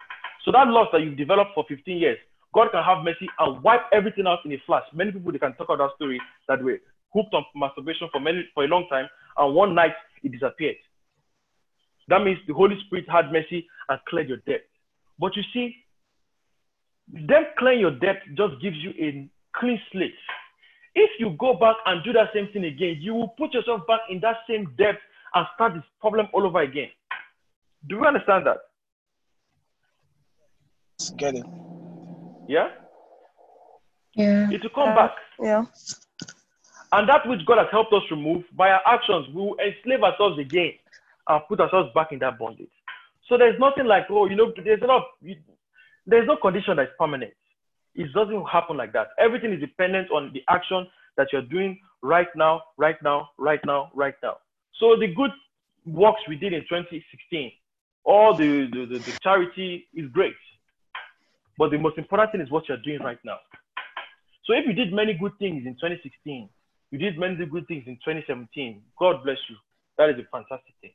So 0.46 0.52
that 0.52 0.68
lust 0.68 0.90
that 0.94 1.02
you've 1.02 1.18
developed 1.18 1.52
for 1.54 1.66
15 1.68 1.98
years, 1.98 2.18
God 2.54 2.70
can 2.72 2.84
have 2.84 3.04
mercy 3.04 3.28
and 3.40 3.62
wipe 3.62 3.82
everything 3.92 4.26
out 4.26 4.40
in 4.46 4.54
a 4.54 4.58
flash. 4.66 4.84
Many 4.94 5.12
people 5.12 5.32
they 5.32 5.40
can 5.40 5.54
talk 5.54 5.68
about 5.68 5.90
that 5.90 5.96
story 5.98 6.22
that 6.48 6.64
way 6.64 6.80
hooked 7.16 7.34
on 7.34 7.46
masturbation 7.56 8.10
for 8.12 8.20
many 8.20 8.46
for 8.54 8.66
a 8.66 8.68
long 8.68 8.88
time, 8.90 9.08
and 9.38 9.56
one 9.56 9.74
night 9.74 9.94
it 10.24 10.32
disappeared. 10.32 10.76
That 12.08 12.24
means 12.24 12.38
the 12.48 12.54
Holy 12.54 12.76
Spirit 12.86 13.06
had 13.10 13.32
mercy 13.32 13.68
and 13.90 14.00
cleared 14.08 14.30
your 14.30 14.38
debt. 14.46 14.66
But 15.18 15.36
you 15.36 15.44
see, 15.54 15.76
them 17.08 17.46
clearing 17.58 17.80
your 17.80 17.92
debt 17.92 18.22
just 18.36 18.62
gives 18.62 18.78
you 18.78 18.92
a 19.00 19.30
clean 19.58 19.80
slate. 19.92 20.14
If 20.94 21.10
you 21.20 21.36
go 21.40 21.54
back 21.54 21.76
and 21.86 22.04
do 22.04 22.14
that 22.14 22.30
same 22.34 22.48
thing 22.54 22.66
again, 22.66 22.98
you 23.00 23.14
will 23.14 23.30
put 23.30 23.54
yourself 23.54 23.86
back 23.88 24.02
in 24.10 24.20
that 24.22 24.38
same 24.48 24.74
debt 24.78 24.96
and 25.34 25.46
start 25.56 25.74
this 25.74 25.84
problem 26.00 26.28
all 26.34 26.46
over 26.46 26.62
again. 26.62 26.90
Do 27.88 27.96
you 27.96 28.06
understand 28.06 28.46
that? 28.48 28.58
Get 31.18 31.36
it. 31.36 31.46
Yeah? 32.48 32.70
Yeah. 34.16 34.50
It 34.52 34.64
will 34.64 34.70
come 34.74 34.90
uh, 34.90 34.96
back. 34.96 35.12
Yeah. 35.42 35.66
And 36.96 37.10
that 37.10 37.28
which 37.28 37.46
God 37.46 37.58
has 37.58 37.68
helped 37.72 37.92
us 37.92 38.04
remove 38.10 38.46
by 38.56 38.70
our 38.70 38.80
actions, 38.88 39.28
we 39.36 39.42
will 39.42 39.58
enslave 39.60 40.02
ourselves 40.02 40.40
again 40.40 40.72
and 41.28 41.42
put 41.50 41.60
ourselves 41.60 41.90
back 41.94 42.14
in 42.14 42.20
that 42.20 42.40
bondage. 42.40 42.72
So 43.28 43.38
there's 43.38 43.60
nothing 43.60 43.86
like, 43.86 44.06
oh, 44.10 44.30
you 44.30 44.38
know, 44.38 44.54
there's 44.64 44.82
enough, 44.82 45.04
there's 46.06 46.26
no 46.26 46.38
condition 46.38 46.78
that's 46.78 46.94
permanent. 46.98 47.34
It 47.96 48.14
doesn't 48.14 48.46
happen 48.46 48.78
like 48.78 48.94
that. 48.94 49.08
Everything 49.20 49.52
is 49.52 49.60
dependent 49.60 50.10
on 50.10 50.32
the 50.34 50.42
action 50.48 50.88
that 51.18 51.28
you're 51.34 51.42
doing 51.42 51.78
right 52.02 52.30
now, 52.34 52.62
right 52.78 52.96
now, 53.04 53.32
right 53.38 53.60
now, 53.66 53.92
right 53.94 54.16
now. 54.24 54.38
So 54.80 54.96
the 54.98 55.08
good 55.14 55.32
works 55.86 56.22
we 56.30 56.38
did 56.38 56.54
in 56.54 56.62
2016, 56.62 57.52
all 58.06 58.34
the, 58.34 58.70
the, 58.72 58.86
the, 58.86 59.00
the 59.00 59.20
charity 59.22 59.86
is 59.94 60.10
great. 60.12 60.36
But 61.58 61.72
the 61.72 61.78
most 61.78 61.98
important 61.98 62.32
thing 62.32 62.40
is 62.40 62.50
what 62.50 62.70
you're 62.70 62.78
doing 62.78 63.00
right 63.02 63.20
now. 63.26 63.40
So 64.46 64.54
if 64.54 64.66
you 64.66 64.72
did 64.72 64.94
many 64.94 65.14
good 65.14 65.34
things 65.40 65.66
in 65.66 65.74
2016, 65.74 66.48
you 66.92 67.00
did 67.00 67.18
many 67.18 67.36
good 67.46 67.68
things 67.68 67.84
in 67.88 67.96
2017. 68.06 68.82
God 69.00 69.24
bless 69.24 69.38
you. 69.50 69.56
That 69.98 70.10
is 70.10 70.16
a 70.20 70.28
fantastic 70.32 70.76
thing. 70.82 70.92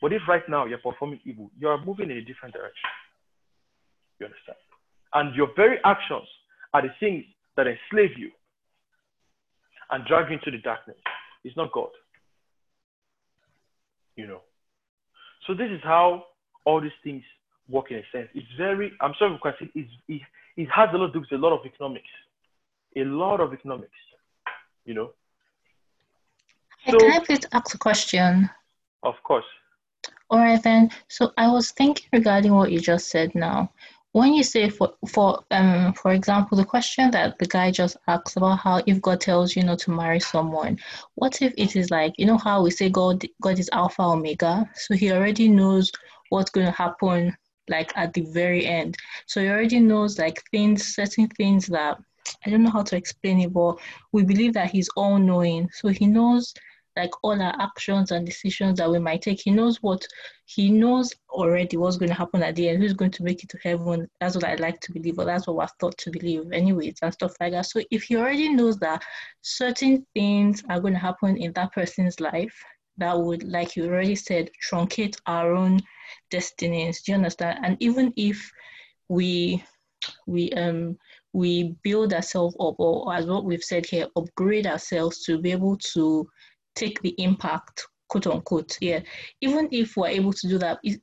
But 0.00 0.12
if 0.12 0.22
right 0.28 0.46
now 0.48 0.66
you're 0.66 0.78
performing 0.78 1.20
evil, 1.24 1.50
you 1.58 1.68
are 1.68 1.84
moving 1.84 2.10
in 2.10 2.18
a 2.18 2.22
different 2.22 2.54
direction. 2.54 2.90
You 4.20 4.26
understand? 4.26 4.58
And 5.14 5.34
your 5.34 5.48
very 5.56 5.78
actions 5.84 6.28
are 6.72 6.82
the 6.82 6.90
things 7.00 7.24
that 7.56 7.66
enslave 7.66 8.16
you 8.16 8.30
and 9.90 10.04
drag 10.06 10.30
you 10.30 10.34
into 10.36 10.50
the 10.50 10.58
darkness. 10.58 10.96
It's 11.44 11.56
not 11.56 11.72
God. 11.72 11.88
You 14.16 14.26
know. 14.26 14.40
So 15.46 15.54
this 15.54 15.70
is 15.70 15.80
how 15.82 16.24
all 16.64 16.80
these 16.80 16.90
things 17.02 17.22
work 17.68 17.90
in 17.90 17.98
a 17.98 18.02
sense. 18.12 18.28
It's 18.34 18.46
very, 18.56 18.92
I'm 19.00 19.14
sorry 19.18 19.38
saying 19.58 19.70
it, 19.74 19.86
it, 20.08 20.22
it 20.56 20.68
has 20.74 20.88
a 20.92 20.96
lot 20.96 21.08
to 21.08 21.12
do 21.12 21.20
with 21.20 21.32
a 21.32 21.36
lot 21.36 21.58
of 21.58 21.64
economics. 21.64 22.08
A 22.96 23.04
lot 23.04 23.40
of 23.40 23.52
economics 23.52 23.92
you 24.88 24.94
know. 24.94 25.10
Hey, 26.80 26.92
so, 26.92 26.98
can 26.98 27.20
I 27.20 27.24
please 27.24 27.46
ask 27.52 27.74
a 27.74 27.78
question? 27.78 28.48
Of 29.02 29.22
course. 29.22 29.44
All 30.30 30.38
right 30.38 30.62
then. 30.62 30.90
So 31.08 31.32
I 31.36 31.48
was 31.48 31.70
thinking 31.72 32.06
regarding 32.12 32.54
what 32.54 32.72
you 32.72 32.80
just 32.80 33.08
said 33.08 33.34
now. 33.34 33.70
When 34.12 34.32
you 34.32 34.42
say 34.42 34.70
for 34.70 34.94
for 35.06 35.44
um 35.50 35.92
for 35.92 36.12
example 36.12 36.56
the 36.56 36.64
question 36.64 37.10
that 37.10 37.38
the 37.38 37.46
guy 37.46 37.70
just 37.70 37.98
asks 38.08 38.36
about 38.36 38.58
how 38.60 38.82
if 38.86 39.02
God 39.02 39.20
tells 39.20 39.54
you 39.54 39.62
not 39.62 39.78
to 39.80 39.90
marry 39.90 40.18
someone, 40.18 40.78
what 41.16 41.42
if 41.42 41.52
it 41.58 41.76
is 41.76 41.90
like 41.90 42.14
you 42.16 42.24
know 42.24 42.38
how 42.38 42.62
we 42.62 42.70
say 42.70 42.88
God 42.88 43.22
God 43.42 43.58
is 43.58 43.70
Alpha 43.72 44.02
Omega, 44.02 44.68
so 44.74 44.94
He 44.94 45.12
already 45.12 45.48
knows 45.48 45.92
what's 46.30 46.50
going 46.50 46.66
to 46.66 46.72
happen 46.72 47.36
like 47.68 47.92
at 47.96 48.14
the 48.14 48.22
very 48.32 48.64
end. 48.64 48.96
So 49.26 49.42
He 49.42 49.48
already 49.48 49.80
knows 49.80 50.18
like 50.18 50.42
things, 50.50 50.94
certain 50.94 51.28
things 51.28 51.66
that 51.66 51.98
I 52.44 52.50
don't 52.50 52.62
know 52.62 52.70
how 52.70 52.82
to 52.82 52.96
explain 52.96 53.40
it, 53.40 53.52
but 53.52 53.78
we 54.12 54.24
believe 54.24 54.54
that 54.54 54.70
He's 54.70 54.88
all 54.96 55.18
knowing. 55.18 55.68
So 55.72 55.88
He 55.88 56.06
knows 56.06 56.54
like 56.96 57.10
all 57.22 57.40
our 57.40 57.54
actions 57.60 58.10
and 58.10 58.26
decisions 58.26 58.78
that 58.78 58.90
we 58.90 58.98
might 58.98 59.22
take. 59.22 59.40
He 59.40 59.50
knows 59.52 59.80
what 59.82 60.04
He 60.46 60.70
knows 60.70 61.12
already 61.30 61.76
what's 61.76 61.96
going 61.96 62.08
to 62.08 62.14
happen 62.14 62.42
at 62.42 62.56
the 62.56 62.68
end, 62.68 62.82
who's 62.82 62.92
going 62.92 63.12
to 63.12 63.22
make 63.22 63.42
it 63.44 63.48
to 63.50 63.58
heaven. 63.62 64.08
That's 64.20 64.34
what 64.34 64.44
I 64.44 64.56
like 64.56 64.80
to 64.80 64.92
believe, 64.92 65.18
or 65.18 65.24
that's 65.24 65.46
what 65.46 65.56
we're 65.56 65.68
thought 65.80 65.96
to 65.98 66.10
believe, 66.10 66.50
anyways, 66.52 66.98
and 67.02 67.12
stuff 67.12 67.34
like 67.40 67.52
that. 67.52 67.66
So 67.66 67.80
if 67.90 68.02
He 68.04 68.16
already 68.16 68.48
knows 68.48 68.78
that 68.78 69.02
certain 69.42 70.04
things 70.14 70.62
are 70.68 70.80
going 70.80 70.94
to 70.94 71.00
happen 71.00 71.36
in 71.36 71.52
that 71.52 71.72
person's 71.72 72.18
life, 72.20 72.54
that 72.98 73.18
would, 73.18 73.44
like 73.44 73.76
you 73.76 73.84
already 73.86 74.16
said, 74.16 74.50
truncate 74.68 75.16
our 75.26 75.52
own 75.54 75.80
destinies. 76.30 77.02
Do 77.02 77.12
you 77.12 77.16
understand? 77.16 77.60
And 77.62 77.76
even 77.80 78.12
if 78.16 78.50
we 79.08 79.62
we 80.26 80.52
um 80.52 80.98
we 81.38 81.76
build 81.84 82.12
ourselves 82.12 82.56
up, 82.58 82.74
or 82.78 83.14
as 83.14 83.26
what 83.26 83.44
we've 83.44 83.62
said 83.62 83.86
here, 83.86 84.08
upgrade 84.16 84.66
ourselves 84.66 85.22
to 85.24 85.38
be 85.38 85.52
able 85.52 85.76
to 85.76 86.28
take 86.74 87.00
the 87.02 87.14
impact, 87.18 87.86
quote 88.08 88.26
unquote. 88.26 88.76
Yeah, 88.80 89.00
even 89.40 89.68
if 89.70 89.96
we're 89.96 90.08
able 90.08 90.32
to 90.32 90.48
do 90.48 90.58
that, 90.58 90.80
it, 90.82 91.00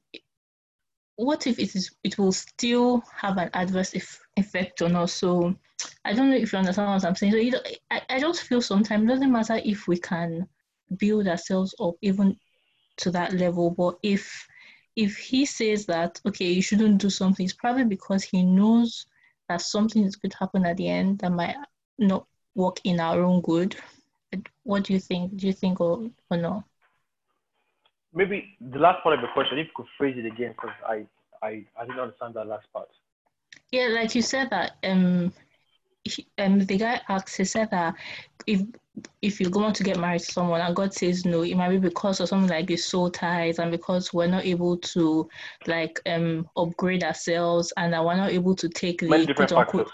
what 1.15 1.47
if 1.47 1.57
it 1.57 1.73
is 1.73 1.89
it 2.03 2.17
will 2.17 2.33
still 2.33 3.01
have 3.15 3.37
an 3.37 3.49
adverse 3.53 3.93
effect 4.35 4.81
on 4.81 4.97
us? 4.97 5.13
So 5.13 5.55
I 6.03 6.13
don't 6.13 6.29
know 6.29 6.35
if 6.35 6.51
you 6.51 6.59
understand 6.59 6.89
what 6.89 7.05
I'm 7.05 7.15
saying. 7.15 7.31
So 7.31 7.59
I, 7.89 8.01
I 8.09 8.19
just 8.19 8.43
feel 8.43 8.61
sometimes 8.61 9.05
it 9.05 9.07
doesn't 9.07 9.31
matter 9.31 9.61
if 9.63 9.87
we 9.87 9.97
can 9.97 10.45
build 10.97 11.29
ourselves 11.29 11.73
up 11.79 11.95
even 12.01 12.35
to 12.97 13.11
that 13.11 13.31
level, 13.33 13.71
but 13.71 13.97
if 14.03 14.45
if 14.97 15.17
he 15.17 15.45
says 15.45 15.85
that 15.85 16.19
okay 16.25 16.51
you 16.51 16.61
shouldn't 16.61 16.99
do 16.99 17.09
something, 17.09 17.45
it's 17.45 17.53
probably 17.53 17.85
because 17.85 18.23
he 18.23 18.43
knows 18.43 19.05
that 19.49 19.61
something 19.61 20.03
is 20.03 20.15
going 20.15 20.31
to 20.31 20.37
happen 20.37 20.65
at 20.65 20.77
the 20.77 20.87
end 20.87 21.19
that 21.19 21.31
might 21.31 21.55
not 21.97 22.25
work 22.55 22.79
in 22.83 22.99
our 22.99 23.21
own 23.21 23.41
good. 23.41 23.75
What 24.63 24.83
do 24.85 24.93
you 24.93 24.99
think? 24.99 25.37
Do 25.37 25.47
you 25.47 25.53
think 25.53 25.79
or, 25.79 26.09
or 26.29 26.37
no? 26.37 26.63
Maybe 28.13 28.57
the 28.59 28.79
last 28.79 29.03
part 29.03 29.15
of 29.15 29.21
the 29.21 29.27
question, 29.33 29.59
if 29.59 29.67
you 29.67 29.71
could 29.75 29.85
phrase 29.97 30.15
it 30.17 30.25
again, 30.25 30.51
because 30.51 30.75
I, 30.87 31.05
I, 31.41 31.65
I 31.79 31.85
didn't 31.85 31.99
understand 31.99 32.33
that 32.35 32.47
last 32.47 32.65
part. 32.73 32.89
Yeah, 33.71 33.87
like 33.87 34.15
you 34.15 34.21
said 34.21 34.49
that 34.51 34.77
um, 34.83 35.33
he, 36.03 36.25
um, 36.37 36.59
the 36.59 36.77
guy 36.77 37.01
asked, 37.09 37.35
he 37.35 37.43
said 37.45 37.71
that 37.71 37.95
if 38.47 38.61
if 39.21 39.39
you 39.39 39.49
go 39.49 39.63
on 39.63 39.73
to 39.73 39.83
get 39.83 39.99
married 39.99 40.21
to 40.21 40.31
someone 40.31 40.61
and 40.61 40.75
God 40.75 40.93
says 40.93 41.25
no, 41.25 41.41
it 41.41 41.55
might 41.55 41.69
be 41.69 41.77
because 41.77 42.19
of 42.19 42.29
something 42.29 42.49
like 42.49 42.67
the 42.67 42.77
soul 42.77 43.09
ties 43.09 43.59
and 43.59 43.71
because 43.71 44.13
we're 44.13 44.27
not 44.27 44.45
able 44.45 44.77
to 44.77 45.27
like 45.67 45.99
um 46.05 46.47
upgrade 46.55 47.03
ourselves 47.03 47.73
and 47.77 47.93
that 47.93 48.03
we're 48.03 48.15
not 48.15 48.31
able 48.31 48.55
to 48.55 48.69
take 48.69 49.01
the 49.01 49.09
Many 49.09 49.25
different 49.25 49.51
factors. 49.51 49.89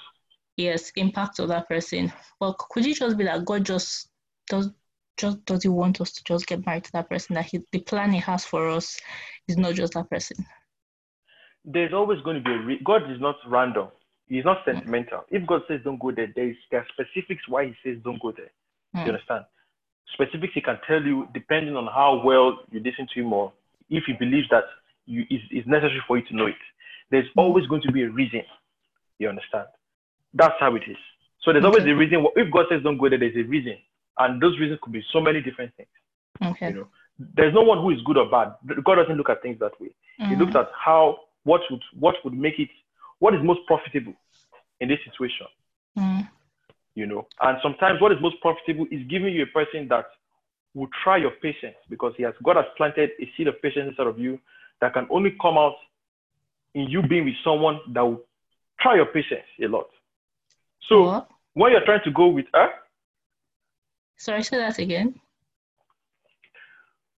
yes, 0.57 0.91
impact 0.95 1.39
of 1.39 1.47
that 1.47 1.67
person. 1.67 2.11
Well, 2.39 2.53
could 2.53 2.85
it 2.85 2.97
just 2.97 3.17
be 3.17 3.23
that 3.23 3.45
God 3.45 3.65
just 3.65 4.09
does 4.47 4.69
just 5.17 5.43
does 5.45 5.63
he 5.63 5.69
want 5.69 6.01
us 6.01 6.11
to 6.13 6.23
just 6.23 6.47
get 6.47 6.65
married 6.65 6.83
to 6.85 6.91
that 6.93 7.09
person? 7.09 7.35
That 7.35 7.45
he, 7.45 7.61
the 7.71 7.79
plan 7.79 8.11
he 8.11 8.19
has 8.19 8.45
for 8.45 8.69
us 8.69 8.99
is 9.47 9.57
not 9.57 9.75
just 9.75 9.93
that 9.93 10.09
person. 10.09 10.45
There's 11.63 11.93
always 11.93 12.21
going 12.21 12.37
to 12.37 12.43
be 12.43 12.51
a 12.51 12.59
re- 12.59 12.81
God 12.83 13.09
is 13.11 13.21
not 13.21 13.35
random. 13.47 13.89
He's 14.27 14.45
not 14.45 14.59
sentimental. 14.65 15.25
If 15.29 15.45
God 15.45 15.61
says 15.67 15.81
don't 15.83 15.99
go 15.99 16.11
there, 16.11 16.31
there's 16.35 16.55
there 16.71 16.79
are 16.81 16.87
specifics 16.93 17.47
why 17.47 17.65
He 17.65 17.75
says 17.83 18.01
don't 18.03 18.21
go 18.21 18.31
there. 18.31 18.51
Mm. 18.95 19.05
You 19.05 19.11
understand? 19.13 19.45
Specifics 20.13 20.53
He 20.53 20.61
can 20.61 20.77
tell 20.87 21.01
you 21.01 21.27
depending 21.33 21.75
on 21.75 21.85
how 21.87 22.21
well 22.23 22.59
you 22.71 22.79
listen 22.81 23.07
to 23.13 23.19
Him, 23.21 23.33
or 23.33 23.53
if 23.89 24.03
He 24.05 24.13
believes 24.13 24.47
that 24.49 24.65
you 25.05 25.23
is 25.29 25.41
is 25.51 25.65
necessary 25.65 26.01
for 26.07 26.17
you 26.17 26.25
to 26.25 26.35
know 26.35 26.47
it. 26.47 26.55
There's 27.09 27.27
always 27.37 27.65
going 27.67 27.81
to 27.83 27.91
be 27.91 28.03
a 28.03 28.09
reason. 28.09 28.43
You 29.19 29.29
understand? 29.29 29.67
That's 30.33 30.55
how 30.59 30.75
it 30.75 30.83
is. 30.87 30.97
So 31.43 31.51
there's 31.51 31.65
always 31.65 31.83
a 31.83 31.93
reason. 31.95 32.25
If 32.35 32.51
God 32.51 32.65
says 32.69 32.83
don't 32.83 32.97
go 32.97 33.09
there, 33.09 33.17
there's 33.19 33.35
a 33.35 33.43
reason, 33.43 33.77
and 34.19 34.41
those 34.41 34.59
reasons 34.59 34.79
could 34.81 34.93
be 34.93 35.03
so 35.11 35.19
many 35.21 35.41
different 35.41 35.73
things. 35.75 35.89
Okay. 36.43 36.69
You 36.69 36.73
know, 36.75 36.87
there's 37.35 37.53
no 37.53 37.61
one 37.63 37.79
who 37.79 37.91
is 37.91 38.01
good 38.05 38.17
or 38.17 38.29
bad. 38.29 38.53
God 38.83 38.95
doesn't 38.95 39.15
look 39.17 39.29
at 39.29 39.41
things 39.41 39.59
that 39.59 39.79
way. 39.79 39.89
He 40.17 40.23
Mhm. 40.35 40.39
looks 40.39 40.55
at 40.55 40.69
how 40.77 41.19
what 41.43 41.61
would 41.71 41.83
what 41.99 42.15
would 42.23 42.33
make 42.33 42.59
it 42.59 42.69
what 43.19 43.33
is 43.33 43.41
most 43.43 43.65
profitable 43.67 44.13
in 44.79 44.89
this 44.89 44.99
situation. 45.03 45.47
Mm. 45.97 46.29
You 46.95 47.05
know, 47.05 47.25
and 47.41 47.57
sometimes 47.63 48.01
what 48.01 48.11
is 48.11 48.17
most 48.21 48.35
profitable 48.41 48.85
is 48.91 49.01
giving 49.07 49.33
you 49.33 49.43
a 49.43 49.47
person 49.47 49.87
that 49.87 50.05
will 50.73 50.89
try 51.03 51.17
your 51.17 51.31
patience 51.31 51.75
because 51.89 52.13
he 52.17 52.23
has 52.23 52.33
God 52.43 52.57
has 52.57 52.65
planted 52.75 53.11
a 53.21 53.31
seed 53.35 53.47
of 53.47 53.61
patience 53.61 53.89
inside 53.89 54.07
of 54.07 54.19
you 54.19 54.39
that 54.81 54.93
can 54.93 55.07
only 55.09 55.31
come 55.41 55.57
out 55.57 55.75
in 56.73 56.87
you 56.89 57.01
being 57.01 57.25
with 57.25 57.35
someone 57.43 57.79
that 57.93 58.01
will 58.01 58.21
try 58.79 58.95
your 58.95 59.05
patience 59.05 59.45
a 59.61 59.67
lot. 59.67 59.87
So 60.89 61.03
What? 61.05 61.29
when 61.53 61.71
you're 61.71 61.85
trying 61.85 62.03
to 62.03 62.11
go 62.11 62.27
with 62.27 62.45
her, 62.53 62.69
Sorry, 64.17 64.43
say 64.43 64.57
that 64.57 64.77
again. 64.77 65.19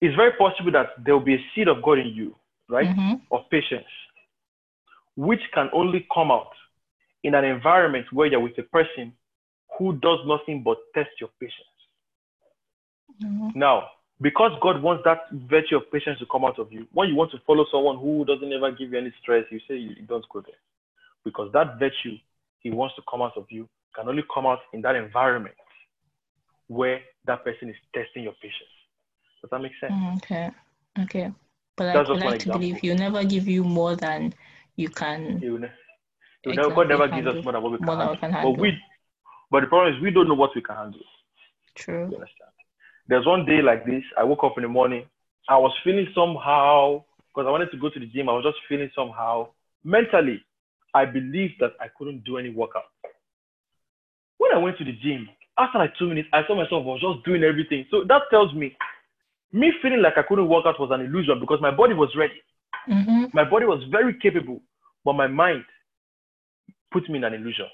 it's 0.00 0.14
very 0.16 0.32
possible 0.32 0.70
that 0.72 0.90
there 1.04 1.14
will 1.16 1.24
be 1.24 1.34
a 1.34 1.44
seed 1.54 1.68
of 1.68 1.82
God 1.82 1.98
in 1.98 2.08
you, 2.08 2.36
right? 2.68 2.88
Mhm. 2.88 3.20
Of 3.30 3.48
patience, 3.50 3.88
which 5.16 5.40
can 5.52 5.68
only 5.72 6.06
come 6.14 6.30
out 6.30 6.52
in 7.22 7.34
an 7.34 7.44
environment 7.44 8.06
where 8.12 8.26
you're 8.28 8.40
with 8.40 8.58
a 8.58 8.62
person 8.64 9.12
who 9.78 9.94
does 9.94 10.18
nothing 10.26 10.62
but 10.62 10.78
test 10.94 11.10
your 11.20 11.30
patience. 11.40 11.66
Mhm. 13.22 13.54
Now, 13.54 13.90
because 14.20 14.52
God 14.60 14.82
wants 14.82 15.02
that 15.04 15.30
virtue 15.32 15.76
of 15.76 15.90
patience 15.90 16.18
to 16.20 16.26
come 16.26 16.44
out 16.44 16.58
of 16.58 16.72
you, 16.72 16.86
when 16.92 17.08
you 17.08 17.14
want 17.14 17.30
to 17.32 17.38
follow 17.46 17.64
someone 17.70 17.98
who 17.98 18.24
doesn't 18.24 18.52
ever 18.52 18.70
give 18.70 18.92
you 18.92 18.98
any 18.98 19.12
stress, 19.20 19.44
you 19.50 19.60
say 19.68 19.76
you 19.76 20.02
don't 20.06 20.28
go 20.28 20.40
there. 20.40 20.58
Because 21.24 21.50
that 21.52 21.78
virtue 21.78 22.16
he 22.60 22.70
wants 22.70 22.94
to 22.96 23.02
come 23.10 23.22
out 23.22 23.36
of 23.36 23.46
you 23.50 23.68
can 23.94 24.08
only 24.08 24.22
come 24.32 24.46
out 24.46 24.60
in 24.72 24.80
that 24.82 24.96
environment 24.96 25.56
where 26.68 27.00
that 27.26 27.44
person 27.44 27.68
is 27.68 27.76
testing 27.94 28.22
your 28.24 28.32
patience. 28.34 28.70
Does 29.40 29.50
that 29.50 29.60
make 29.60 29.72
sense? 29.80 29.92
Mm, 29.92 30.16
Okay. 30.16 30.50
Okay. 31.00 31.32
But 31.76 31.88
I 31.88 31.92
That's 31.94 32.08
would 32.08 32.20
like 32.20 32.40
to 32.40 32.52
believe 32.52 32.76
he'll 32.76 32.96
never 32.96 33.24
give 33.24 33.48
you 33.48 33.64
more 33.64 33.96
than 33.96 34.34
you 34.76 34.88
can. 34.88 35.38
He 35.40 35.50
will 35.50 35.58
ne- 35.58 35.70
he 36.42 36.50
will 36.50 36.56
never, 36.56 36.74
God 36.74 36.88
never 36.88 37.08
gives 37.08 37.26
us 37.26 37.44
more 37.44 37.52
than 37.52 37.62
what 37.62 37.72
we 37.72 37.78
can 37.78 37.88
handle. 37.88 38.52
But 38.52 38.60
we, 38.60 38.78
but 39.52 39.60
the 39.60 39.66
problem 39.66 39.94
is 39.94 40.00
we 40.00 40.10
don't 40.10 40.26
know 40.26 40.34
what 40.34 40.56
we 40.56 40.62
can 40.62 40.74
handle. 40.74 41.00
True. 41.76 42.08
You 42.10 42.16
understand? 42.16 42.50
There's 43.06 43.26
one 43.26 43.44
day 43.44 43.60
like 43.60 43.84
this. 43.84 44.02
I 44.18 44.24
woke 44.24 44.44
up 44.44 44.54
in 44.56 44.62
the 44.62 44.68
morning. 44.68 45.04
I 45.46 45.58
was 45.58 45.72
feeling 45.84 46.08
somehow 46.14 47.04
because 47.28 47.46
I 47.46 47.50
wanted 47.50 47.70
to 47.72 47.76
go 47.76 47.90
to 47.90 48.00
the 48.00 48.06
gym. 48.06 48.30
I 48.30 48.32
was 48.32 48.44
just 48.44 48.56
feeling 48.66 48.90
somehow 48.96 49.48
mentally. 49.84 50.42
I 50.94 51.04
believed 51.04 51.54
that 51.60 51.72
I 51.80 51.86
couldn't 51.96 52.24
do 52.24 52.38
any 52.38 52.48
workout. 52.48 52.84
When 54.38 54.52
I 54.54 54.58
went 54.58 54.78
to 54.78 54.84
the 54.84 54.92
gym, 54.92 55.28
after 55.58 55.78
like 55.78 55.92
two 55.98 56.08
minutes, 56.08 56.28
I 56.32 56.46
saw 56.46 56.54
myself 56.56 56.84
I 56.84 56.86
was 56.86 57.00
just 57.00 57.24
doing 57.26 57.42
everything. 57.44 57.84
So 57.90 58.04
that 58.08 58.22
tells 58.30 58.54
me, 58.54 58.74
me 59.52 59.70
feeling 59.82 60.00
like 60.00 60.16
I 60.16 60.22
couldn't 60.22 60.48
work 60.48 60.64
out 60.66 60.80
was 60.80 60.90
an 60.92 61.02
illusion 61.02 61.40
because 61.40 61.60
my 61.60 61.70
body 61.70 61.92
was 61.92 62.08
ready. 62.16 62.40
Mm-hmm. 62.88 63.24
My 63.34 63.44
body 63.44 63.66
was 63.66 63.84
very 63.90 64.18
capable, 64.18 64.62
but 65.04 65.12
my 65.12 65.26
mind 65.26 65.64
put 66.90 67.08
me 67.10 67.18
in 67.18 67.24
an 67.24 67.34
illusion. 67.34 67.66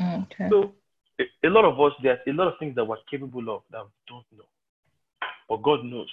Okay. 0.00 0.48
So 0.50 0.72
a, 1.20 1.48
lot 1.48 1.64
of 1.64 1.80
us, 1.80 1.92
there's 2.02 2.18
a 2.26 2.32
lot 2.32 2.48
of 2.48 2.54
things 2.58 2.74
that 2.74 2.84
we're 2.84 2.96
capable 3.10 3.54
of 3.54 3.62
that 3.70 3.82
we 3.84 3.90
don't 4.08 4.24
know. 4.36 4.44
But 5.48 5.62
God 5.62 5.84
knows. 5.84 6.10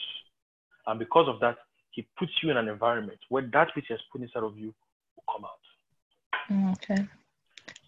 And 0.87 0.99
because 0.99 1.27
of 1.27 1.39
that, 1.39 1.57
He 1.91 2.07
puts 2.17 2.31
you 2.41 2.51
in 2.51 2.57
an 2.57 2.67
environment 2.67 3.19
where 3.29 3.47
that 3.53 3.69
which 3.75 3.85
He 3.87 3.93
has 3.93 4.01
put 4.11 4.21
inside 4.21 4.43
of 4.43 4.57
you 4.57 4.73
will 5.15 5.33
come 5.33 5.45
out. 5.45 6.51
Mm, 6.51 6.73
Okay. 6.73 7.07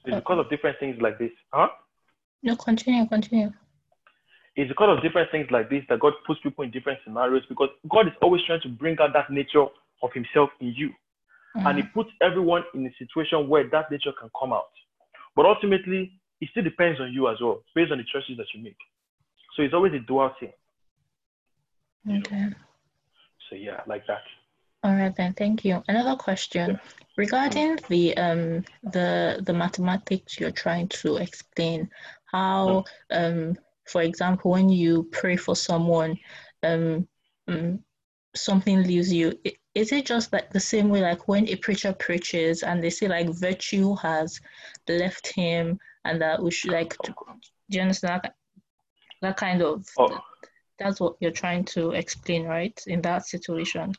It's 0.06 0.18
because 0.18 0.40
of 0.40 0.50
different 0.50 0.78
things 0.80 0.98
like 1.00 1.18
this. 1.18 1.32
Huh? 1.54 1.70
No, 2.42 2.58
continue, 2.58 3.08
continue. 3.08 3.52
It's 4.56 4.68
because 4.68 4.98
of 4.98 5.02
different 5.02 5.32
things 5.32 5.48
like 5.50 5.70
this 5.70 5.84
that 5.90 6.00
God 6.00 6.14
puts 6.28 6.42
people 6.42 6.64
in 6.66 6.72
different 6.72 7.00
scenarios 7.06 7.44
because 7.48 7.70
God 7.90 8.08
is 8.08 8.14
always 8.22 8.42
trying 8.46 8.62
to 8.62 8.70
bring 8.70 8.98
out 9.00 9.14
that 9.14 9.32
nature 9.32 9.66
of 10.04 10.12
Himself 10.14 10.50
in 10.60 10.74
you. 10.76 10.90
And 11.56 11.78
He 11.78 11.84
puts 11.84 12.10
everyone 12.22 12.64
in 12.74 12.86
a 12.86 12.92
situation 12.98 13.48
where 13.48 13.70
that 13.70 13.90
nature 13.92 14.12
can 14.20 14.30
come 14.38 14.52
out. 14.52 14.72
But 15.36 15.46
ultimately, 15.46 16.12
it 16.42 16.50
still 16.52 16.64
depends 16.64 17.00
on 17.00 17.12
you 17.14 17.28
as 17.30 17.40
well, 17.42 17.62
based 17.76 17.92
on 17.92 17.98
the 17.98 18.04
choices 18.04 18.38
that 18.38 18.48
you 18.54 18.64
make. 18.64 18.78
So 19.56 19.64
it's 19.64 19.74
always 19.74 19.94
a 19.94 20.00
dual 20.00 20.32
thing. 20.40 20.52
Okay. 22.10 22.48
So 23.50 23.56
yeah, 23.56 23.82
like 23.88 24.06
that. 24.08 24.22
All 24.84 24.94
right 24.94 25.16
then. 25.16 25.34
Thank 25.34 25.64
you. 25.64 25.82
Another 25.88 26.16
question 26.18 26.78
regarding 27.18 27.78
the 27.90 28.18
um 28.18 28.66
the 28.84 29.42
the 29.46 29.54
mathematics 29.54 30.40
you're 30.40 30.52
trying 30.52 30.90
to 30.90 31.18
explain. 31.18 31.90
How 32.26 32.84
um 33.12 33.56
for 33.86 34.02
example 34.02 34.52
when 34.52 34.70
you 34.70 35.04
pray 35.12 35.38
for 35.38 35.56
someone 35.56 36.18
um 36.64 37.08
mm, 37.50 37.80
something 38.36 38.84
leaves 38.84 39.14
you. 39.14 39.34
i- 39.46 39.56
Is 39.76 39.92
it 39.92 40.06
just 40.06 40.34
like 40.34 40.50
the 40.52 40.60
same 40.60 40.90
way 40.90 41.02
like 41.02 41.28
when 41.28 41.48
a 41.48 41.56
preacher 41.56 41.94
preaches 41.94 42.64
and 42.64 42.84
they 42.84 42.90
say 42.90 43.08
like 43.08 43.30
virtue 43.30 43.96
has 43.96 44.40
left 44.88 45.28
him 45.28 45.80
and 46.06 46.22
that 46.22 46.42
we 46.42 46.52
should 46.52 46.72
like 46.72 46.96
do 47.04 47.14
you 47.70 47.82
understand 47.82 48.22
that, 48.24 48.36
that 49.22 49.38
kind 49.38 49.62
of 49.62 49.86
Oh, 49.98 50.20
that's 50.80 51.00
what 51.00 51.16
you're 51.20 51.32
trying 51.32 51.64
to 51.66 51.92
explain, 51.92 52.46
right? 52.46 52.80
In 52.88 53.02
that 53.02 53.26
situation. 53.26 53.94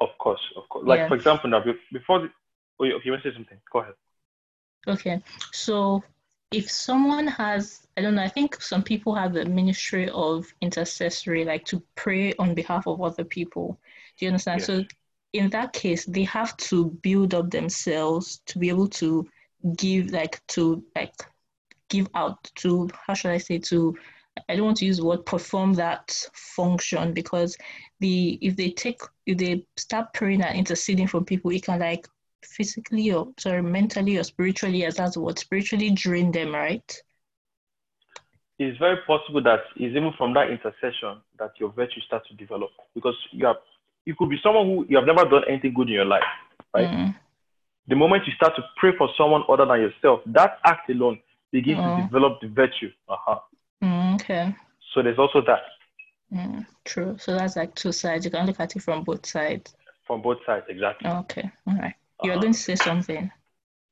of 0.00 0.10
course, 0.18 0.40
of 0.56 0.68
course. 0.68 0.86
Like 0.86 1.00
Yeah. 1.00 1.08
for 1.08 1.14
example, 1.14 1.50
now 1.50 1.62
before 1.92 2.20
the, 2.20 2.30
oh, 2.80 2.84
you, 2.84 3.00
you 3.04 3.10
want 3.12 3.22
to 3.22 3.30
say 3.30 3.36
something? 3.36 3.58
Go 3.72 3.80
ahead. 3.80 3.94
Okay. 4.86 5.22
So 5.52 6.02
if 6.50 6.70
someone 6.70 7.26
has, 7.26 7.86
I 7.96 8.00
don't 8.02 8.14
know, 8.14 8.22
I 8.22 8.28
think 8.28 8.60
some 8.62 8.82
people 8.82 9.14
have 9.14 9.34
the 9.34 9.44
ministry 9.44 10.08
of 10.10 10.46
intercessory, 10.60 11.44
like 11.44 11.64
to 11.66 11.82
pray 11.94 12.32
on 12.38 12.54
behalf 12.54 12.86
of 12.86 13.02
other 13.02 13.24
people. 13.24 13.78
Do 14.16 14.24
you 14.24 14.30
understand? 14.30 14.60
Yes. 14.60 14.66
So 14.66 14.84
in 15.32 15.50
that 15.50 15.72
case, 15.72 16.06
they 16.06 16.24
have 16.24 16.56
to 16.68 16.86
build 17.02 17.34
up 17.34 17.50
themselves 17.50 18.40
to 18.46 18.58
be 18.58 18.68
able 18.68 18.88
to 18.88 19.28
give, 19.76 20.10
like, 20.10 20.40
to, 20.48 20.84
like, 20.96 21.14
give 21.88 22.08
out 22.14 22.50
to, 22.56 22.88
how 23.06 23.14
should 23.14 23.30
I 23.30 23.38
say, 23.38 23.58
to, 23.58 23.96
I 24.48 24.56
don't 24.56 24.66
want 24.66 24.76
to 24.78 24.86
use 24.86 24.98
the 24.98 25.04
word 25.04 25.26
perform 25.26 25.74
that 25.74 26.10
function 26.32 27.12
because 27.12 27.56
the, 28.00 28.38
if 28.40 28.56
they 28.56 28.70
take, 28.70 29.00
if 29.26 29.38
they 29.38 29.64
start 29.76 30.12
praying 30.14 30.42
and 30.42 30.56
interceding 30.56 31.08
for 31.08 31.20
people, 31.22 31.50
it 31.50 31.64
can, 31.64 31.80
like, 31.80 32.06
physically 32.44 33.12
or 33.12 33.28
sorry 33.38 33.62
mentally 33.62 34.16
or 34.16 34.24
spiritually 34.24 34.84
as 34.84 34.96
that's 34.96 35.16
what 35.16 35.38
spiritually 35.38 35.90
drain 35.90 36.30
them 36.30 36.54
right 36.54 37.02
It's 38.58 38.78
very 38.78 38.96
possible 39.06 39.42
that 39.42 39.60
it's 39.76 39.94
even 39.96 40.12
from 40.16 40.34
that 40.34 40.50
intercession 40.50 41.20
that 41.38 41.52
your 41.58 41.70
virtue 41.70 42.00
starts 42.00 42.28
to 42.28 42.34
develop 42.34 42.70
because 42.94 43.14
you 43.32 43.46
have 43.46 43.56
you 44.04 44.14
could 44.16 44.30
be 44.30 44.38
someone 44.42 44.66
who 44.66 44.86
you 44.88 44.96
have 44.96 45.06
never 45.06 45.28
done 45.28 45.44
anything 45.48 45.74
good 45.74 45.88
in 45.88 45.94
your 45.94 46.04
life, 46.04 46.24
right? 46.74 46.88
Mm. 46.88 47.14
The 47.88 47.96
moment 47.96 48.26
you 48.26 48.32
start 48.34 48.54
to 48.56 48.62
pray 48.76 48.92
for 48.96 49.08
someone 49.16 49.42
other 49.48 49.64
than 49.66 49.80
yourself, 49.80 50.20
that 50.26 50.58
act 50.64 50.90
alone 50.90 51.18
begins 51.52 51.80
Oh. 51.82 51.96
to 51.96 52.02
develop 52.02 52.40
the 52.40 52.48
virtue. 52.48 52.90
Uh-huh. 53.08 53.38
Mm, 53.82 54.14
okay 54.16 54.54
So 54.92 55.02
there's 55.02 55.18
also 55.18 55.40
that 55.42 55.62
mm, 56.32 56.66
true 56.84 57.16
so 57.18 57.36
that's 57.36 57.54
like 57.56 57.74
two 57.74 57.92
sides 57.92 58.24
you 58.24 58.30
can 58.30 58.44
look 58.46 58.58
at 58.60 58.74
it 58.76 58.82
from 58.82 59.04
both 59.04 59.24
sides 59.24 59.74
from 60.06 60.20
both 60.20 60.38
sides, 60.44 60.66
exactly. 60.68 61.08
okay 61.08 61.50
all 61.66 61.76
right 61.76 61.94
you 62.24 62.32
were 62.32 62.40
going 62.40 62.52
to 62.52 62.58
say 62.58 62.74
something 62.74 63.30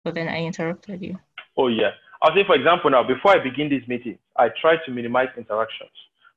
but 0.03 0.15
then 0.15 0.29
i 0.29 0.39
interrupted 0.45 1.01
you 1.03 1.17
Oh 1.57 1.69
yeah. 1.69 1.91
I'll 2.21 2.35
say 2.35 2.45
for 2.45 2.55
example 2.55 2.91
now, 2.91 3.03
before 3.03 3.31
I 3.33 3.39
begin 3.43 3.69
this 3.71 3.87
meeting, 3.89 4.19
I 4.37 4.49
try 4.61 4.75
to 4.85 4.91
minimize 4.91 5.29
interactions 5.39 5.91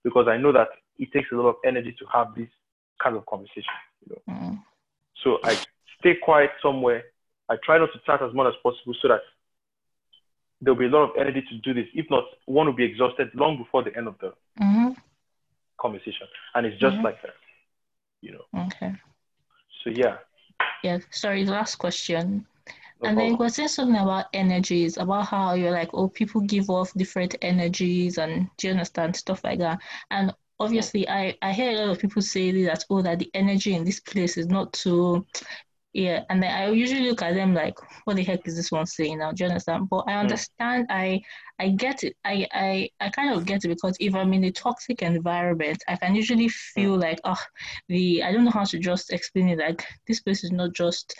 because 0.03 0.27
I 0.29 0.37
know 0.37 0.51
that 0.53 0.69
it 0.97 1.11
takes 1.11 1.27
a 1.33 1.35
lot 1.35 1.49
of 1.49 1.55
energy 1.65 1.93
to 1.99 2.05
have 2.13 2.27
this 2.35 2.47
kind 3.03 3.15
of 3.17 3.25
conversation. 3.25 3.75
You 4.05 4.15
know. 4.27 4.33
Mm. 4.33 4.63
So 5.23 5.39
I 5.43 5.57
stay 5.99 6.15
quiet 6.23 6.51
somewhere. 6.61 7.03
I 7.49 7.55
try 7.63 7.77
not 7.77 7.89
to 7.93 7.99
chat 8.05 8.21
as 8.21 8.33
much 8.33 8.53
as 8.53 8.59
possible 8.61 8.93
so 9.01 9.07
that 9.07 9.21
there'll 10.61 10.77
be 10.79 10.85
a 10.85 10.89
lot 10.89 11.09
of 11.09 11.17
energy 11.17 11.41
to 11.49 11.57
do 11.57 11.73
this. 11.73 11.87
If 11.93 12.09
not, 12.09 12.25
one 12.45 12.67
will 12.67 12.73
be 12.73 12.83
exhausted 12.83 13.29
long 13.33 13.57
before 13.57 13.83
the 13.83 13.95
end 13.97 14.07
of 14.07 14.17
the 14.19 14.33
Mhm. 14.59 14.95
conversation. 15.79 16.27
And 16.53 16.65
it's 16.65 16.79
just 16.79 16.97
Mhm. 16.97 17.03
like 17.03 17.21
that. 17.21 17.35
You 18.21 18.33
know. 18.33 18.45
okay 18.67 18.93
So 19.83 19.89
yeah. 19.89 20.17
yeah 20.83 20.99
sorry 21.11 21.45
last 21.45 21.75
question 21.75 22.45
and 23.03 23.17
then 23.17 23.31
you 23.31 23.37
were 23.37 23.49
saying 23.49 23.69
something 23.69 23.95
about 23.95 24.25
energies, 24.33 24.97
about 24.97 25.27
how 25.27 25.53
you're 25.53 25.71
like, 25.71 25.89
oh, 25.93 26.09
people 26.09 26.41
give 26.41 26.69
off 26.69 26.93
different 26.95 27.35
energies, 27.41 28.17
and 28.17 28.49
do 28.57 28.67
you 28.67 28.73
understand 28.73 29.15
stuff 29.15 29.41
like 29.43 29.59
that? 29.59 29.79
And 30.11 30.33
obviously, 30.59 31.07
I 31.07 31.37
I 31.41 31.53
hear 31.53 31.71
a 31.71 31.75
lot 31.85 31.89
of 31.91 31.99
people 31.99 32.21
say 32.21 32.51
that, 32.65 32.83
oh, 32.89 33.01
that 33.01 33.19
the 33.19 33.31
energy 33.33 33.73
in 33.73 33.85
this 33.85 34.01
place 34.01 34.37
is 34.37 34.47
not 34.47 34.73
too 34.73 35.25
yeah 35.93 36.23
and 36.29 36.41
then 36.41 36.51
i 36.51 36.69
usually 36.69 37.09
look 37.09 37.21
at 37.21 37.33
them 37.33 37.53
like 37.53 37.75
what 38.05 38.15
the 38.15 38.23
heck 38.23 38.47
is 38.47 38.55
this 38.55 38.71
one 38.71 38.85
saying 38.85 39.17
now 39.17 39.31
do 39.31 39.43
you 39.43 39.49
understand 39.49 39.89
but 39.89 40.03
i 40.07 40.13
hmm. 40.13 40.19
understand 40.19 40.87
mm. 40.87 40.93
i 40.93 41.21
i 41.59 41.69
get 41.69 42.03
it 42.03 42.15
I, 42.23 42.47
I 42.51 42.89
i 42.99 43.09
kind 43.09 43.33
of 43.33 43.45
get 43.45 43.65
it 43.65 43.69
because 43.69 43.97
if 43.99 44.13
i'm 44.13 44.33
in 44.33 44.43
a 44.43 44.51
toxic 44.51 45.01
environment 45.01 45.81
i 45.87 45.95
can 45.95 46.13
usually 46.13 46.49
feel 46.49 46.97
mm. 46.97 47.01
like 47.01 47.19
oh 47.23 47.41
the 47.87 48.21
i 48.23 48.31
don't 48.31 48.45
know 48.45 48.51
how 48.51 48.65
to 48.65 48.77
just 48.77 49.11
explain 49.11 49.49
it 49.49 49.57
like 49.57 49.83
this 50.07 50.19
place 50.19 50.43
is 50.43 50.51
not 50.51 50.73
just 50.73 51.15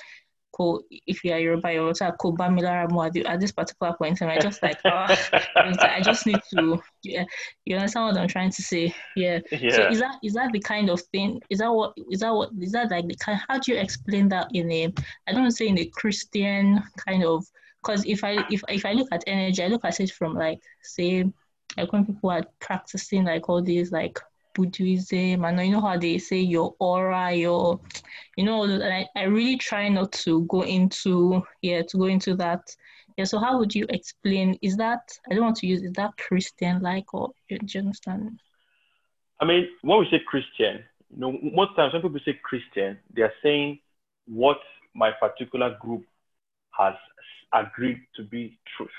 ko 0.52 0.82
if 0.90 1.24
you 1.24 1.32
are 1.34 1.40
Yoruba, 1.40 1.74
you 1.74 1.86
also 1.86 2.12
ko 2.20 2.34
Bamilara 2.34 3.26
at 3.26 3.40
this 3.40 3.52
particular 3.52 3.94
point, 3.94 4.22
and 4.22 4.32
I 4.32 4.40
just 4.40 4.62
like, 4.62 4.80
oh, 4.86 5.16
I 5.56 6.02
just 6.04 6.26
need 6.26 6.42
to, 6.54 6.82
yeah, 7.04 7.24
you 7.66 7.76
understand 7.76 8.08
what 8.08 8.18
I'm 8.18 8.28
trying 8.28 8.52
to 8.52 8.62
say, 8.62 8.94
yeah. 9.16 9.40
yeah. 9.52 9.76
So 9.76 9.88
is 9.90 10.00
that 10.00 10.16
is 10.24 10.34
that 10.34 10.52
the 10.52 10.60
kind 10.60 10.90
of 10.90 11.02
thing? 11.14 11.42
Is 11.50 11.60
that 11.60 11.72
what 11.72 11.94
is 12.12 12.22
that 12.22 12.34
what 12.34 12.50
is 12.60 12.72
that 12.72 12.92
like 12.92 13.08
the 13.08 13.16
kind? 13.16 13.40
How 13.48 13.60
do 13.60 13.72
you 13.72 13.78
explain 13.78 14.30
that 14.30 14.50
in 14.54 14.72
a? 14.72 14.94
I 15.28 15.34
don't 15.34 15.52
say 15.52 15.68
in 15.68 15.80
a 15.80 15.86
Christian 15.86 16.82
kind 17.06 17.24
of, 17.24 17.46
because 17.82 18.06
if 18.06 18.24
I 18.24 18.46
if 18.50 18.62
if 18.70 18.86
I 18.86 18.94
look 18.94 19.10
at 19.12 19.24
energy, 19.28 19.64
I 19.64 19.68
look 19.68 19.86
at 19.86 20.00
it 20.00 20.12
from 20.12 20.36
like 20.36 20.60
say 20.82 21.26
like 21.78 21.94
when 21.94 22.06
people 22.06 22.30
are 22.30 22.46
practicing 22.60 23.26
like 23.26 23.48
all 23.50 23.62
these 23.62 23.92
like 23.92 24.20
Buddhism. 24.60 25.46
I 25.46 25.52
know 25.52 25.64
you 25.64 25.72
know 25.72 25.82
how 25.82 25.98
they 25.98 26.18
say 26.18 26.40
your 26.40 26.76
aura, 26.80 27.32
your 27.32 27.80
you 28.36 28.44
know, 28.44 28.66
I, 28.66 29.08
I 29.16 29.24
really 29.24 29.58
try 29.58 29.88
not 29.88 30.12
to 30.24 30.44
go 30.46 30.62
into 30.64 31.42
yeah, 31.62 31.82
to 31.84 31.98
go 31.98 32.06
into 32.06 32.36
that. 32.36 32.76
Yeah, 33.18 33.24
so 33.26 33.40
how 33.40 33.58
would 33.58 33.74
you 33.74 33.86
explain 33.90 34.58
is 34.62 34.76
that 34.78 35.02
I 35.30 35.36
don't 35.36 35.44
want 35.44 35.58
to 35.58 35.68
use 35.68 35.82
is 35.82 35.94
that 35.94 36.18
Christian 36.18 36.82
like 36.82 37.14
or 37.14 37.30
do 37.50 37.58
you 37.62 37.80
understand? 37.80 38.40
I 39.40 39.46
mean, 39.46 39.68
when 39.82 40.00
we 40.00 40.08
say 40.12 40.20
Christian, 40.28 40.84
you 41.10 41.20
know, 41.20 41.32
most 41.42 41.76
times 41.78 41.94
when 41.94 42.02
people 42.02 42.20
say 42.26 42.38
Christian, 42.44 43.00
they 43.16 43.22
are 43.22 43.34
saying 43.42 43.80
what 44.28 44.60
my 44.94 45.12
particular 45.12 45.78
group 45.80 46.04
has 46.78 46.96
agreed 47.54 48.02
to 48.18 48.24
be 48.24 48.60
truth. 48.76 48.90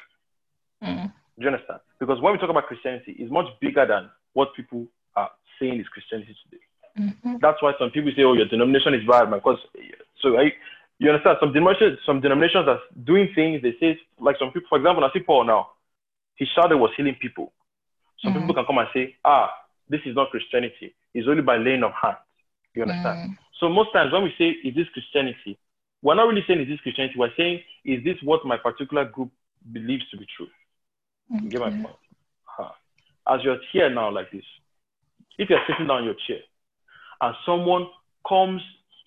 Mm. 0.82 1.12
Do 1.38 1.44
you 1.44 1.48
understand? 1.48 1.80
Because 1.98 2.20
when 2.20 2.32
we 2.32 2.38
talk 2.38 2.50
about 2.50 2.66
Christianity, 2.66 3.16
it's 3.18 3.30
much 3.30 3.46
bigger 3.60 3.86
than 3.86 4.10
what 4.32 4.54
people 4.54 4.86
saying 5.60 5.78
is 5.80 5.88
Christianity 5.88 6.34
today. 6.44 6.62
Mm-hmm. 6.98 7.36
That's 7.40 7.62
why 7.62 7.72
some 7.78 7.90
people 7.90 8.10
say, 8.16 8.22
"Oh, 8.22 8.34
your 8.34 8.46
denomination 8.48 8.94
is 8.94 9.06
bad," 9.06 9.30
because 9.30 9.58
so 10.20 10.38
I, 10.38 10.52
you 10.98 11.10
understand 11.10 11.38
some 11.40 11.52
denominations, 11.52 11.98
some 12.04 12.20
denominations 12.20 12.66
are 12.68 12.80
doing 13.04 13.28
things. 13.34 13.62
They 13.62 13.74
say, 13.80 13.98
like 14.18 14.36
some 14.38 14.50
people, 14.52 14.68
for 14.68 14.78
example, 14.78 15.04
I 15.04 15.10
see 15.12 15.20
Paul 15.20 15.44
now. 15.44 15.70
His 16.36 16.48
shadow 16.54 16.76
was 16.76 16.90
healing 16.96 17.16
people. 17.20 17.52
Some 18.22 18.32
mm-hmm. 18.32 18.40
people 18.40 18.54
can 18.54 18.66
come 18.66 18.78
and 18.78 18.88
say, 18.92 19.16
"Ah, 19.24 19.50
this 19.88 20.00
is 20.04 20.16
not 20.16 20.30
Christianity. 20.30 20.94
It's 21.14 21.28
only 21.28 21.42
by 21.42 21.56
laying 21.56 21.84
of 21.84 21.92
hands." 21.92 22.18
You 22.74 22.82
understand? 22.82 23.18
Mm-hmm. 23.18 23.32
So 23.60 23.68
most 23.68 23.92
times 23.92 24.12
when 24.12 24.24
we 24.24 24.32
say, 24.36 24.56
"Is 24.66 24.74
this 24.74 24.88
Christianity?" 24.92 25.58
We're 26.02 26.14
not 26.14 26.28
really 26.28 26.44
saying, 26.46 26.60
"Is 26.60 26.68
this 26.68 26.80
Christianity?" 26.80 27.14
We're 27.18 27.34
saying, 27.36 27.60
"Is 27.84 28.02
this 28.04 28.16
what 28.22 28.44
my 28.44 28.56
particular 28.56 29.04
group 29.04 29.30
believes 29.72 30.08
to 30.10 30.16
be 30.16 30.26
true?" 30.36 30.48
You 31.30 31.48
get 31.48 31.60
my 31.60 31.70
point? 31.70 31.96
Huh. 32.44 32.70
As 33.28 33.40
you're 33.44 33.58
here 33.72 33.88
now, 33.88 34.10
like 34.10 34.30
this, 34.32 34.44
if 35.40 35.48
you're 35.48 35.64
sitting 35.66 35.86
down 35.86 36.00
in 36.00 36.04
your 36.04 36.20
chair 36.26 36.40
and 37.22 37.34
someone 37.46 37.86
comes 38.28 38.60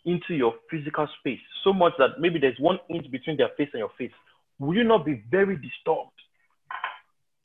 into 0.04 0.34
your 0.34 0.56
physical 0.70 1.08
space 1.20 1.40
so 1.64 1.72
much 1.72 1.94
that 2.00 2.20
maybe 2.20 2.40
there's 2.40 2.60
one 2.60 2.80
inch 2.90 3.10
between 3.12 3.38
their 3.38 3.50
face 3.56 3.70
and 3.74 3.80
your 3.80 3.92
face, 3.98 4.12
will 4.60 4.76
you 4.76 4.84
not 4.84 5.06
be 5.06 5.24
very 5.30 5.56
disturbed? 5.56 6.10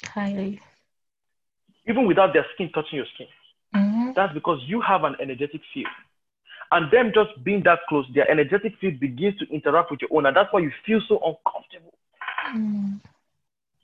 Highly. 0.04 0.60
Even 1.86 2.06
without 2.06 2.32
their 2.32 2.46
skin 2.54 2.70
touching 2.74 2.96
your 2.96 3.06
skin. 3.14 3.26
Mm-hmm. 3.76 4.10
That's 4.16 4.32
because 4.32 4.58
you 4.66 4.80
have 4.80 5.04
an 5.04 5.16
energetic 5.20 5.60
field. 5.74 5.86
And 6.72 6.90
them 6.90 7.12
just 7.14 7.44
being 7.44 7.62
that 7.64 7.80
close, 7.88 8.06
their 8.14 8.30
energetic 8.30 8.72
field 8.80 9.00
begins 9.00 9.38
to 9.38 9.46
interact 9.52 9.90
with 9.90 10.00
your 10.00 10.10
own. 10.12 10.26
And 10.26 10.36
that's 10.36 10.52
why 10.52 10.60
you 10.60 10.72
feel 10.84 11.00
so 11.08 11.16
uncomfortable. 11.16 11.94
Mm. 12.54 13.00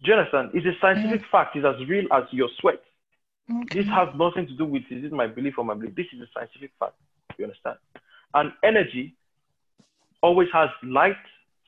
Do 0.03 0.11
you 0.11 0.15
understand? 0.15 0.51
It's 0.55 0.67
a 0.67 0.79
scientific 0.81 1.23
mm. 1.23 1.31
fact. 1.31 1.57
It's 1.57 1.67
as 1.67 1.87
real 1.89 2.07
as 2.13 2.25
your 2.31 2.49
sweat. 2.61 2.81
This 3.73 3.87
has 3.87 4.09
nothing 4.17 4.47
to 4.47 4.57
do 4.57 4.65
with 4.65 4.83
is 4.91 5.13
my 5.13 5.27
belief 5.27 5.55
or 5.59 5.65
my 5.65 5.75
belief. 5.75 5.95
This 5.95 6.07
is 6.15 6.21
a 6.23 6.27
scientific 6.35 6.71
fact. 6.81 6.95
You 7.39 7.45
understand? 7.45 7.77
And 8.33 8.53
energy 8.63 9.15
always 10.23 10.49
has 10.53 10.71
light, 10.83 11.17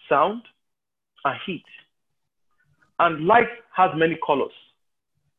sound, 0.09 0.43
and 1.25 1.39
heat. 1.45 1.65
And 2.99 3.27
light 3.27 3.49
has 3.75 3.91
many 3.95 4.19
colors. 4.27 4.53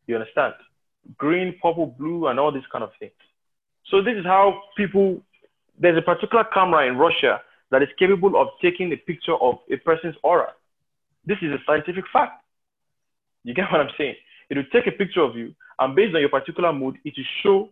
You 0.06 0.16
understand? 0.16 0.54
Green, 1.18 1.56
purple, 1.62 1.88
blue, 1.88 2.28
and 2.28 2.40
all 2.40 2.52
these 2.52 2.68
kind 2.72 2.84
of 2.84 2.92
things. 3.00 3.14
So 3.90 4.02
this 4.04 4.16
is 4.18 4.26
how 4.26 4.62
people. 4.76 5.22
There's 5.80 5.98
a 5.98 6.02
particular 6.02 6.44
camera 6.44 6.88
in 6.88 6.98
Russia 6.98 7.42
that 7.72 7.82
is 7.82 7.90
capable 8.00 8.40
of 8.40 8.48
taking 8.62 8.92
a 8.94 8.98
picture 8.98 9.36
of 9.36 9.60
a 9.72 9.78
person's 9.78 10.16
aura. 10.24 10.54
This 11.26 11.38
is 11.42 11.52
a 11.52 11.58
scientific 11.66 12.06
fact. 12.12 12.44
You 13.44 13.54
get 13.54 13.72
what 13.72 13.82
I'm 13.82 13.90
saying? 13.98 14.16
It 14.50 14.58
will 14.58 14.66
take 14.72 14.88
a 14.88 14.92
picture 14.92 15.22
of 15.22 15.36
you 15.36 15.54
and 15.80 15.96
based 15.96 16.16
on 16.16 16.22
your 16.22 16.30
particular 16.30 16.74
mood, 16.74 16.98
it 17.06 17.14
will 17.18 17.26
show 17.44 17.70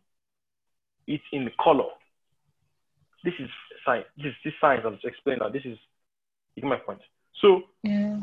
it 1.07 1.21
in 1.31 1.49
color. 1.61 1.89
This 3.23 3.33
is 3.39 3.49
science. 3.85 4.05
This 4.17 4.27
is 4.27 4.33
this 4.43 4.53
science 4.61 4.83
I'm 4.85 4.99
explaining 5.03 5.39
now. 5.41 5.49
This 5.49 5.65
is 5.65 5.77
you 6.55 6.61
get 6.61 6.69
my 6.69 6.77
point. 6.77 6.99
So 7.41 7.63
yeah. 7.83 8.19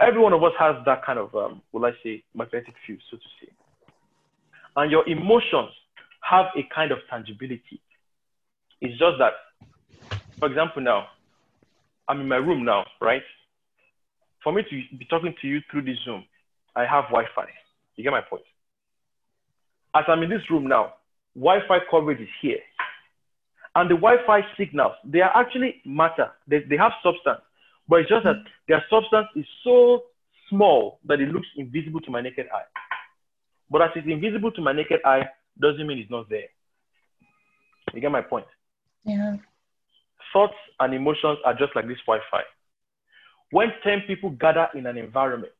every 0.00 0.20
one 0.20 0.32
of 0.32 0.42
us 0.42 0.52
has 0.58 0.76
that 0.86 1.04
kind 1.04 1.18
of 1.18 1.34
um, 1.34 1.62
will 1.72 1.84
I 1.84 1.92
say 2.02 2.22
magnetic 2.34 2.74
field, 2.86 3.00
so 3.10 3.16
to 3.16 3.22
say. 3.40 3.52
And 4.76 4.90
your 4.90 5.06
emotions 5.08 5.70
have 6.22 6.46
a 6.56 6.66
kind 6.74 6.92
of 6.92 6.98
tangibility. 7.10 7.80
It's 8.80 8.98
just 8.98 9.18
that, 9.18 9.32
for 10.38 10.48
example, 10.48 10.82
now 10.82 11.08
I'm 12.08 12.20
in 12.20 12.28
my 12.28 12.36
room 12.36 12.64
now, 12.64 12.84
right? 13.00 13.22
For 14.42 14.52
me 14.52 14.62
to 14.62 14.96
be 14.96 15.04
talking 15.04 15.34
to 15.40 15.46
you 15.46 15.60
through 15.70 15.82
this 15.82 15.98
Zoom, 16.04 16.24
I 16.74 16.82
have 16.82 17.04
Wi-Fi. 17.04 17.46
You 17.96 18.04
get 18.04 18.10
my 18.10 18.20
point? 18.20 18.42
As 19.94 20.04
I'm 20.08 20.22
in 20.22 20.30
this 20.30 20.48
room 20.50 20.66
now, 20.66 20.94
Wi-Fi 21.34 21.78
coverage 21.90 22.20
is 22.20 22.28
here. 22.40 22.58
And 23.74 23.90
the 23.90 23.94
Wi-Fi 23.94 24.40
signals, 24.58 24.92
they 25.04 25.20
are 25.20 25.34
actually 25.34 25.80
matter. 25.84 26.30
They, 26.46 26.60
they 26.68 26.76
have 26.76 26.92
substance. 27.02 27.40
But 27.88 28.00
it's 28.00 28.08
just 28.08 28.24
that 28.24 28.36
mm-hmm. 28.36 28.68
their 28.68 28.84
substance 28.90 29.28
is 29.36 29.46
so 29.64 30.02
small 30.48 30.98
that 31.06 31.20
it 31.20 31.30
looks 31.30 31.46
invisible 31.56 32.00
to 32.00 32.10
my 32.10 32.20
naked 32.20 32.46
eye. 32.54 32.68
But 33.70 33.82
as 33.82 33.90
it's 33.96 34.06
invisible 34.06 34.52
to 34.52 34.60
my 34.60 34.72
naked 34.72 35.00
eye, 35.04 35.22
doesn't 35.58 35.86
mean 35.86 35.98
it's 35.98 36.10
not 36.10 36.28
there. 36.28 36.48
You 37.94 38.00
get 38.00 38.10
my 38.10 38.20
point? 38.22 38.46
Yeah. 39.04 39.36
Thoughts 40.32 40.54
and 40.80 40.94
emotions 40.94 41.38
are 41.44 41.54
just 41.54 41.74
like 41.74 41.88
this 41.88 41.98
Wi-Fi. 42.06 42.42
When 43.50 43.68
10 43.84 44.02
people 44.06 44.30
gather 44.30 44.68
in 44.74 44.86
an 44.86 44.96
environment, 44.96 45.52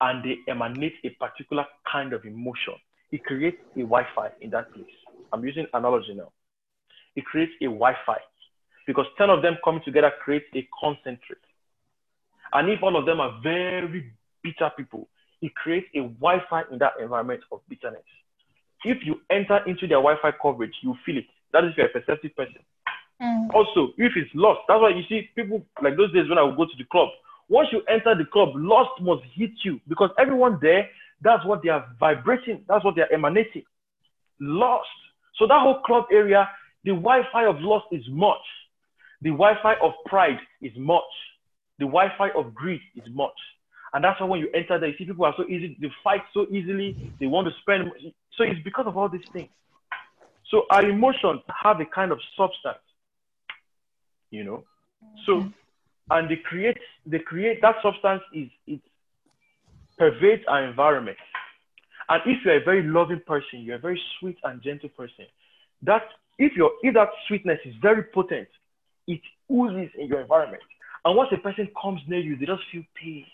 and 0.00 0.24
they 0.24 0.38
emanate 0.50 0.94
a 1.04 1.10
particular 1.10 1.64
kind 1.90 2.12
of 2.12 2.24
emotion. 2.24 2.74
It 3.12 3.24
creates 3.24 3.58
a 3.76 3.80
Wi-Fi 3.80 4.30
in 4.40 4.50
that 4.50 4.72
place. 4.72 4.86
I'm 5.32 5.44
using 5.44 5.66
analogy 5.72 6.14
now. 6.14 6.32
It 7.16 7.24
creates 7.24 7.52
a 7.60 7.66
Wi-Fi 7.66 8.18
because 8.86 9.06
10 9.18 9.30
of 9.30 9.42
them 9.42 9.56
coming 9.64 9.82
together 9.84 10.12
creates 10.22 10.46
a 10.54 10.66
concentrate. 10.80 11.38
And 12.52 12.70
if 12.70 12.82
all 12.82 12.96
of 12.96 13.06
them 13.06 13.20
are 13.20 13.40
very 13.42 14.12
bitter 14.42 14.70
people, 14.76 15.08
it 15.42 15.54
creates 15.54 15.86
a 15.94 16.00
Wi-Fi 16.00 16.62
in 16.70 16.78
that 16.78 16.92
environment 17.00 17.42
of 17.52 17.60
bitterness. 17.68 18.02
If 18.84 18.98
you 19.04 19.20
enter 19.30 19.58
into 19.66 19.86
their 19.86 19.98
Wi-Fi 19.98 20.32
coverage, 20.40 20.74
you 20.82 20.94
feel 21.04 21.18
it. 21.18 21.26
That 21.52 21.64
is 21.64 21.70
if 21.70 21.78
you're 21.78 21.86
a 21.86 21.90
perceptive 21.90 22.36
person. 22.36 22.60
Mm. 23.22 23.54
Also, 23.54 23.92
if 23.96 24.12
it's 24.16 24.30
lost, 24.34 24.60
that's 24.68 24.80
why 24.80 24.90
you 24.90 25.02
see 25.08 25.30
people 25.36 25.64
like 25.82 25.96
those 25.96 26.12
days 26.12 26.28
when 26.28 26.38
I 26.38 26.42
would 26.42 26.56
go 26.56 26.64
to 26.64 26.76
the 26.76 26.84
club, 26.84 27.08
once 27.48 27.68
you 27.72 27.82
enter 27.88 28.14
the 28.14 28.24
club, 28.24 28.50
lust 28.54 28.90
must 29.00 29.22
hit 29.34 29.52
you 29.64 29.80
because 29.88 30.10
everyone 30.18 30.58
there, 30.62 30.88
that's 31.20 31.44
what 31.44 31.62
they 31.62 31.68
are 31.68 31.86
vibrating, 31.98 32.64
that's 32.68 32.84
what 32.84 32.96
they 32.96 33.02
are 33.02 33.12
emanating. 33.12 33.64
Lust. 34.40 34.88
So 35.38 35.46
that 35.46 35.60
whole 35.60 35.80
club 35.80 36.06
area, 36.10 36.48
the 36.84 36.90
Wi-Fi 36.90 37.46
of 37.46 37.60
lust 37.60 37.86
is 37.92 38.04
much. 38.08 38.44
The 39.22 39.30
Wi-Fi 39.30 39.74
of 39.82 39.92
pride 40.06 40.38
is 40.60 40.72
much. 40.76 41.02
The 41.78 41.86
Wi-Fi 41.86 42.30
of 42.30 42.54
greed 42.54 42.80
is 42.94 43.04
much. 43.12 43.32
And 43.92 44.02
that's 44.02 44.20
why 44.20 44.26
when 44.26 44.40
you 44.40 44.48
enter 44.52 44.78
there, 44.78 44.88
you 44.88 44.96
see 44.98 45.04
people 45.04 45.24
are 45.24 45.34
so 45.36 45.44
easy, 45.44 45.76
they 45.80 45.90
fight 46.02 46.22
so 46.32 46.46
easily, 46.50 47.12
they 47.20 47.26
want 47.26 47.46
to 47.46 47.54
spend. 47.60 47.90
So 48.36 48.42
it's 48.42 48.60
because 48.64 48.86
of 48.86 48.96
all 48.96 49.08
these 49.08 49.26
things. 49.32 49.48
So 50.50 50.64
our 50.70 50.84
emotions 50.84 51.40
have 51.62 51.80
a 51.80 51.84
kind 51.84 52.10
of 52.10 52.18
substance, 52.36 52.82
you 54.30 54.44
know. 54.44 54.64
So 55.26 55.32
mm-hmm. 55.32 55.48
And 56.10 56.28
they 56.28 56.36
create 56.36 56.78
they 57.06 57.18
create 57.18 57.60
that 57.62 57.76
substance 57.82 58.22
is 58.32 58.48
it 58.66 58.80
pervades 59.98 60.42
our 60.48 60.64
environment. 60.64 61.16
And 62.08 62.22
if 62.26 62.44
you're 62.44 62.60
a 62.60 62.64
very 62.64 62.82
loving 62.82 63.22
person, 63.26 63.60
you're 63.60 63.76
a 63.76 63.80
very 63.80 64.00
sweet 64.18 64.36
and 64.44 64.62
gentle 64.62 64.90
person, 64.90 65.26
that 65.82 66.02
if 66.38 66.52
your 66.56 66.72
if 66.82 66.94
that 66.94 67.08
sweetness 67.28 67.60
is 67.64 67.74
very 67.80 68.02
potent, 68.02 68.48
it 69.06 69.20
oozes 69.50 69.90
in 69.98 70.08
your 70.08 70.20
environment. 70.20 70.62
And 71.04 71.16
once 71.16 71.30
a 71.32 71.38
person 71.38 71.68
comes 71.80 72.00
near 72.08 72.20
you, 72.20 72.36
they 72.36 72.46
just 72.46 72.62
feel 72.72 72.82
peace. 72.94 73.26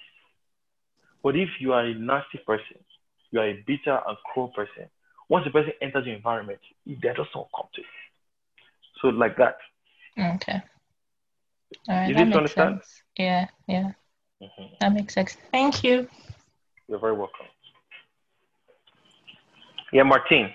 But 1.22 1.36
if 1.36 1.48
you 1.60 1.72
are 1.72 1.84
a 1.84 1.94
nasty 1.94 2.38
person, 2.46 2.78
you 3.30 3.40
are 3.40 3.48
a 3.48 3.64
bitter 3.66 3.98
and 4.06 4.16
cruel 4.32 4.48
person, 4.48 4.88
once 5.28 5.46
a 5.46 5.50
person 5.50 5.72
enters 5.80 6.06
your 6.06 6.16
environment, 6.16 6.58
they 6.86 6.94
just 6.94 7.32
don't 7.32 7.48
come 7.54 7.68
to 7.74 7.80
you. 7.80 7.86
So 9.00 9.08
like 9.08 9.36
that. 9.36 9.56
Okay. 10.18 10.62
All 11.88 11.96
right. 11.96 12.10
Is 12.10 12.16
that 12.16 12.28
it 12.28 12.30
to 12.32 12.36
understand? 12.38 12.80
sense. 12.80 13.02
Yeah, 13.16 13.46
yeah. 13.66 13.92
Mhm. 14.42 14.78
That 14.80 14.92
makes 14.92 15.14
sense. 15.14 15.36
Thank 15.52 15.84
you. 15.84 16.08
You're 16.88 16.98
very 16.98 17.14
welcome. 17.14 17.46
Yeah, 19.92 20.04
Martine. 20.04 20.54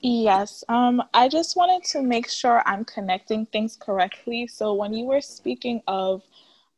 Yes, 0.00 0.62
um, 0.68 1.02
I 1.12 1.28
just 1.28 1.56
wanted 1.56 1.82
to 1.90 2.02
make 2.02 2.28
sure 2.28 2.62
I'm 2.66 2.84
connecting 2.84 3.46
things 3.46 3.76
correctly. 3.76 4.46
So 4.46 4.74
when 4.74 4.94
you 4.94 5.06
were 5.06 5.20
speaking 5.20 5.82
of 5.88 6.22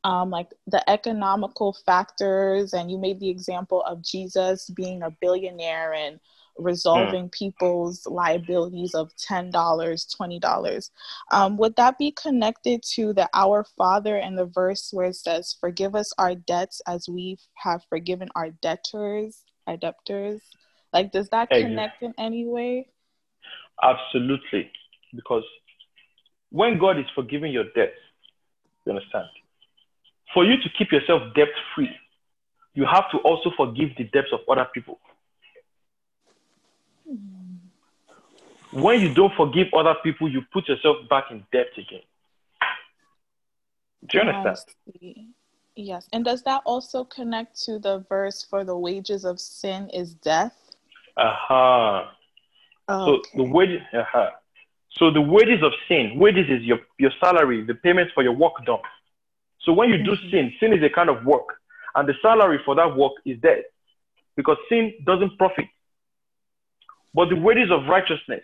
um, 0.04 0.30
like 0.30 0.48
the 0.66 0.88
economical 0.88 1.74
factors, 1.74 2.72
and 2.72 2.90
you 2.90 2.96
made 2.96 3.20
the 3.20 3.28
example 3.28 3.82
of 3.82 4.02
Jesus 4.02 4.70
being 4.70 5.02
a 5.02 5.10
billionaire 5.10 5.92
and 5.92 6.18
resolving 6.58 7.28
people's 7.28 8.06
liabilities 8.06 8.94
of 8.94 9.10
$10, 9.16 9.52
$20, 9.52 10.90
um, 11.32 11.56
would 11.56 11.76
that 11.76 11.98
be 11.98 12.12
connected 12.12 12.82
to 12.94 13.12
the 13.12 13.28
Our 13.34 13.64
Father 13.76 14.16
and 14.16 14.36
the 14.36 14.46
verse 14.46 14.90
where 14.92 15.06
it 15.06 15.16
says, 15.16 15.56
Forgive 15.60 15.94
us 15.94 16.12
our 16.18 16.34
debts 16.34 16.80
as 16.86 17.08
we 17.08 17.38
have 17.54 17.82
forgiven 17.88 18.28
our 18.34 18.50
debtors, 18.50 19.44
our 19.66 19.76
debtors? 19.76 20.42
Like, 20.92 21.12
does 21.12 21.28
that 21.30 21.50
connect 21.50 22.02
in 22.02 22.14
any 22.18 22.46
way? 22.46 22.88
Absolutely. 23.82 24.70
Because 25.14 25.44
when 26.50 26.78
God 26.78 26.98
is 26.98 27.06
forgiving 27.14 27.52
your 27.52 27.64
debts, 27.74 27.96
you 28.84 28.92
understand? 28.92 29.26
For 30.34 30.44
you 30.44 30.56
to 30.56 30.68
keep 30.78 30.92
yourself 30.92 31.22
debt 31.34 31.48
free, 31.74 31.90
you 32.74 32.84
have 32.84 33.10
to 33.10 33.18
also 33.18 33.50
forgive 33.56 33.90
the 33.96 34.04
debts 34.04 34.28
of 34.32 34.40
other 34.48 34.66
people. 34.72 35.00
When 38.72 39.00
you 39.00 39.12
don't 39.12 39.34
forgive 39.34 39.68
other 39.74 39.94
people, 40.02 40.28
you 40.28 40.42
put 40.52 40.68
yourself 40.68 40.96
back 41.08 41.30
in 41.30 41.44
debt 41.52 41.68
again. 41.76 42.02
Do 44.06 44.18
you 44.18 44.24
understand? 44.24 45.34
Yes. 45.76 46.08
And 46.12 46.24
does 46.24 46.42
that 46.42 46.62
also 46.64 47.04
connect 47.04 47.60
to 47.64 47.78
the 47.78 48.04
verse 48.08 48.44
for 48.48 48.64
the 48.64 48.76
wages 48.76 49.24
of 49.24 49.40
sin 49.40 49.88
is 49.90 50.14
death? 50.14 50.56
Aha. 51.16 52.12
So 52.88 52.94
Okay. 52.94 53.30
the 53.36 53.44
wages, 53.44 53.82
aha. 53.92 54.00
Uh-huh. 54.00 54.30
So 54.92 55.10
the 55.10 55.20
wages 55.20 55.62
of 55.62 55.72
sin, 55.88 56.18
wages 56.18 56.48
is 56.48 56.62
your, 56.62 56.80
your 56.98 57.12
salary, 57.20 57.62
the 57.62 57.74
payment 57.74 58.10
for 58.14 58.22
your 58.22 58.32
work 58.32 58.64
done. 58.66 58.80
So 59.60 59.72
when 59.72 59.88
you 59.88 59.98
do 60.02 60.12
mm-hmm. 60.12 60.30
sin, 60.30 60.54
sin 60.60 60.72
is 60.72 60.82
a 60.82 60.90
kind 60.90 61.08
of 61.08 61.24
work, 61.24 61.60
and 61.94 62.08
the 62.08 62.14
salary 62.20 62.60
for 62.64 62.74
that 62.74 62.96
work 62.96 63.12
is 63.24 63.38
death, 63.40 63.64
because 64.36 64.56
sin 64.68 64.94
doesn't 65.04 65.38
profit. 65.38 65.66
But 67.14 67.28
the 67.28 67.36
wages 67.36 67.70
of 67.70 67.88
righteousness, 67.88 68.42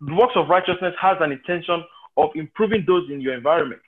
the 0.00 0.14
works 0.14 0.34
of 0.36 0.48
righteousness 0.48 0.94
has 1.00 1.16
an 1.20 1.32
intention 1.32 1.84
of 2.16 2.30
improving 2.34 2.84
those 2.86 3.08
in 3.10 3.20
your 3.20 3.34
environment. 3.34 3.82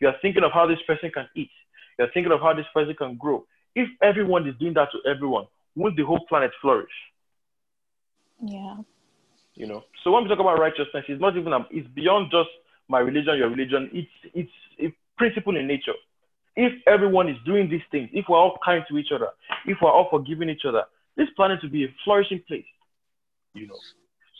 You 0.00 0.08
are 0.08 0.16
thinking 0.22 0.44
of 0.44 0.52
how 0.52 0.66
this 0.66 0.80
person 0.86 1.10
can 1.12 1.28
eat. 1.36 1.50
You 1.98 2.04
are 2.04 2.10
thinking 2.12 2.32
of 2.32 2.40
how 2.40 2.54
this 2.54 2.66
person 2.74 2.94
can 2.94 3.16
grow. 3.16 3.44
If 3.74 3.88
everyone 4.02 4.48
is 4.48 4.54
doing 4.58 4.74
that 4.74 4.88
to 4.92 5.10
everyone, 5.10 5.46
won't 5.74 5.96
the 5.96 6.04
whole 6.04 6.24
planet 6.28 6.50
flourish? 6.60 6.92
Yeah. 8.44 8.76
You 9.54 9.66
know. 9.66 9.84
So 10.02 10.10
when 10.10 10.24
we 10.24 10.28
talk 10.28 10.40
about 10.40 10.58
righteousness, 10.58 11.04
it's 11.08 11.20
not 11.20 11.36
even 11.36 11.52
a, 11.52 11.66
it's 11.70 11.88
beyond 11.88 12.30
just 12.30 12.48
my 12.88 12.98
religion, 12.98 13.36
your 13.36 13.48
religion. 13.48 13.90
It's 13.92 14.10
it's 14.34 14.52
a 14.80 14.94
principle 15.16 15.56
in 15.56 15.66
nature. 15.66 15.94
If 16.56 16.72
everyone 16.86 17.28
is 17.28 17.36
doing 17.46 17.70
these 17.70 17.82
things, 17.90 18.10
if 18.12 18.26
we're 18.28 18.36
all 18.36 18.58
kind 18.64 18.84
to 18.88 18.98
each 18.98 19.12
other, 19.14 19.28
if 19.66 19.78
we're 19.80 19.90
all 19.90 20.08
forgiving 20.10 20.50
each 20.50 20.64
other, 20.68 20.82
this 21.16 21.28
planet 21.36 21.60
will 21.62 21.70
be 21.70 21.84
a 21.84 21.94
flourishing 22.04 22.42
place. 22.46 22.64
You 23.54 23.68
know. 23.68 23.78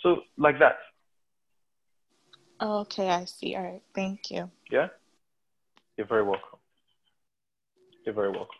So 0.02 0.22
like 0.36 0.58
that. 0.58 0.76
Okay, 2.60 3.08
I 3.08 3.24
see. 3.24 3.54
All 3.56 3.64
right. 3.64 3.82
Thank 3.94 4.30
you. 4.30 4.50
Yeah. 4.70 4.88
You're 5.96 6.06
very 6.06 6.22
welcome. 6.22 6.58
You're 8.04 8.14
very 8.14 8.30
welcome. 8.30 8.56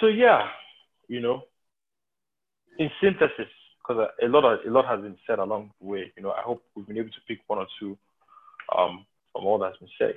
So 0.00 0.08
yeah, 0.08 0.48
you 1.08 1.20
know, 1.20 1.42
in 2.78 2.90
synthesis, 3.00 3.46
because 3.78 4.08
a 4.22 4.26
lot 4.26 4.44
of, 4.44 4.58
a 4.66 4.70
lot 4.70 4.86
has 4.86 5.00
been 5.00 5.16
said 5.26 5.38
along 5.38 5.70
the 5.80 5.86
way. 5.86 6.12
You 6.16 6.22
know, 6.22 6.30
I 6.30 6.42
hope 6.42 6.62
we've 6.74 6.86
been 6.86 6.98
able 6.98 7.10
to 7.10 7.20
pick 7.28 7.38
one 7.46 7.58
or 7.58 7.66
two 7.78 7.96
um, 8.76 9.06
from 9.32 9.46
all 9.46 9.58
that's 9.58 9.76
been 9.78 9.88
said. 9.98 10.14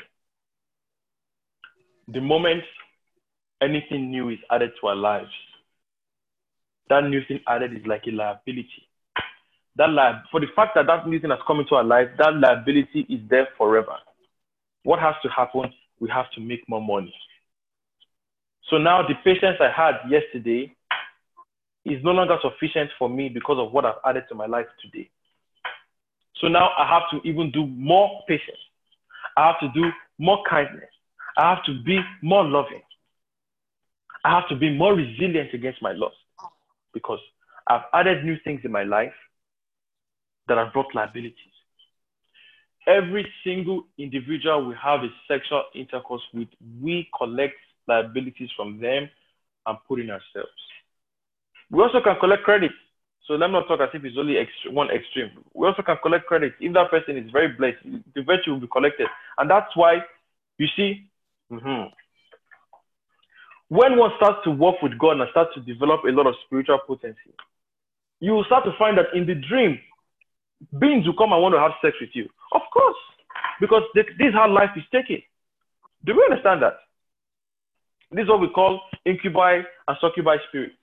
The 2.07 2.21
moment 2.21 2.63
anything 3.61 4.09
new 4.09 4.29
is 4.29 4.39
added 4.51 4.71
to 4.81 4.87
our 4.87 4.95
lives, 4.95 5.31
that 6.89 7.03
new 7.03 7.21
thing 7.27 7.39
added 7.47 7.73
is 7.73 7.85
like 7.85 8.03
a 8.07 8.11
liability. 8.11 8.87
That 9.77 9.89
li- 9.89 10.21
for 10.31 10.39
the 10.39 10.47
fact 10.55 10.71
that 10.75 10.87
that 10.87 11.07
new 11.07 11.19
thing 11.19 11.31
has 11.31 11.39
come 11.45 11.59
into 11.59 11.75
our 11.75 11.83
life, 11.83 12.07
that 12.17 12.35
liability 12.35 13.05
is 13.09 13.19
there 13.29 13.47
forever. 13.57 13.95
What 14.83 14.99
has 14.99 15.15
to 15.23 15.29
happen? 15.29 15.73
We 15.99 16.09
have 16.09 16.29
to 16.35 16.41
make 16.41 16.67
more 16.69 16.81
money. 16.81 17.13
So 18.69 18.77
now 18.77 19.01
the 19.01 19.15
patience 19.23 19.57
I 19.59 19.69
had 19.75 20.09
yesterday 20.09 20.75
is 21.85 22.03
no 22.03 22.11
longer 22.11 22.37
sufficient 22.41 22.89
for 22.97 23.09
me 23.09 23.29
because 23.29 23.57
of 23.59 23.71
what 23.71 23.85
I've 23.85 24.01
added 24.05 24.23
to 24.29 24.35
my 24.35 24.45
life 24.45 24.65
today. 24.81 25.09
So 26.41 26.47
now 26.47 26.69
I 26.77 26.87
have 26.87 27.03
to 27.11 27.27
even 27.27 27.51
do 27.51 27.65
more 27.65 28.21
patience. 28.27 28.57
I 29.37 29.47
have 29.47 29.59
to 29.59 29.69
do 29.73 29.89
more 30.17 30.43
kindness. 30.49 30.89
I 31.37 31.53
have 31.53 31.63
to 31.65 31.83
be 31.83 31.99
more 32.21 32.43
loving. 32.43 32.81
I 34.23 34.31
have 34.31 34.47
to 34.49 34.55
be 34.55 34.75
more 34.75 34.95
resilient 34.95 35.53
against 35.53 35.81
my 35.81 35.91
loss 35.91 36.13
because 36.95 37.19
I've 37.67 37.83
added 37.93 38.25
new 38.25 38.37
things 38.43 38.61
in 38.63 38.71
my 38.71 38.83
life 38.83 39.13
that 40.47 40.57
have 40.57 40.73
brought 40.73 40.95
liabilities. 40.95 41.35
Every 42.87 43.27
single 43.43 43.83
individual 43.97 44.67
we 44.67 44.75
have 44.81 45.01
a 45.01 45.09
sexual 45.27 45.63
intercourse 45.75 46.21
with, 46.33 46.47
we 46.81 47.07
collect 47.17 47.55
liabilities 47.87 48.49
from 48.55 48.79
them 48.79 49.09
and 49.67 49.77
put 49.87 49.99
in 49.99 50.09
ourselves. 50.09 50.49
We 51.71 51.81
also 51.81 52.01
can 52.01 52.15
collect 52.19 52.43
credit. 52.43 52.71
So 53.27 53.33
let 53.33 53.47
me 53.47 53.53
not 53.53 53.67
talk 53.67 53.81
as 53.81 53.89
if 53.93 54.05
it's 54.05 54.17
only 54.19 54.37
one 54.69 54.91
extreme. 54.91 55.31
We 55.55 55.67
also 55.67 55.81
can 55.81 55.97
collect 56.01 56.27
credit. 56.27 56.53
If 56.59 56.73
that 56.73 56.91
person 56.91 57.17
is 57.17 57.31
very 57.31 57.47
blessed, 57.49 57.83
the 58.13 58.21
virtue 58.21 58.51
will 58.51 58.59
be 58.59 58.67
collected. 58.71 59.07
And 59.39 59.49
that's 59.49 59.75
why, 59.75 60.05
you 60.59 60.67
see, 60.75 61.09
mhm. 61.51 61.91
When 63.69 63.97
one 63.97 64.11
starts 64.17 64.39
to 64.45 64.51
work 64.51 64.81
with 64.81 64.97
God 64.99 65.19
and 65.19 65.29
starts 65.31 65.53
to 65.55 65.61
develop 65.61 66.01
a 66.05 66.11
lot 66.11 66.27
of 66.27 66.35
spiritual 66.45 66.79
potency, 66.85 67.33
you 68.19 68.31
will 68.31 68.45
start 68.45 68.63
to 68.65 68.71
find 68.77 68.97
that 68.97 69.13
in 69.13 69.25
the 69.25 69.35
dream, 69.35 69.79
beings 70.79 71.05
will 71.05 71.17
come 71.17 71.33
and 71.33 71.41
want 71.41 71.55
to 71.55 71.59
have 71.59 71.71
sex 71.81 71.95
with 71.99 72.11
you. 72.13 72.29
Of 72.53 72.61
course, 72.71 72.95
because 73.59 73.83
this 73.93 74.05
is 74.19 74.33
how 74.33 74.51
life 74.51 74.71
is 74.75 74.83
taken. 74.91 75.21
Do 76.05 76.13
we 76.15 76.23
understand 76.29 76.61
that? 76.61 76.77
This 78.11 78.23
is 78.23 78.29
what 78.29 78.41
we 78.41 78.49
call 78.49 78.79
incubi 79.05 79.61
and 79.87 79.97
succubi 79.99 80.37
spirits 80.47 80.75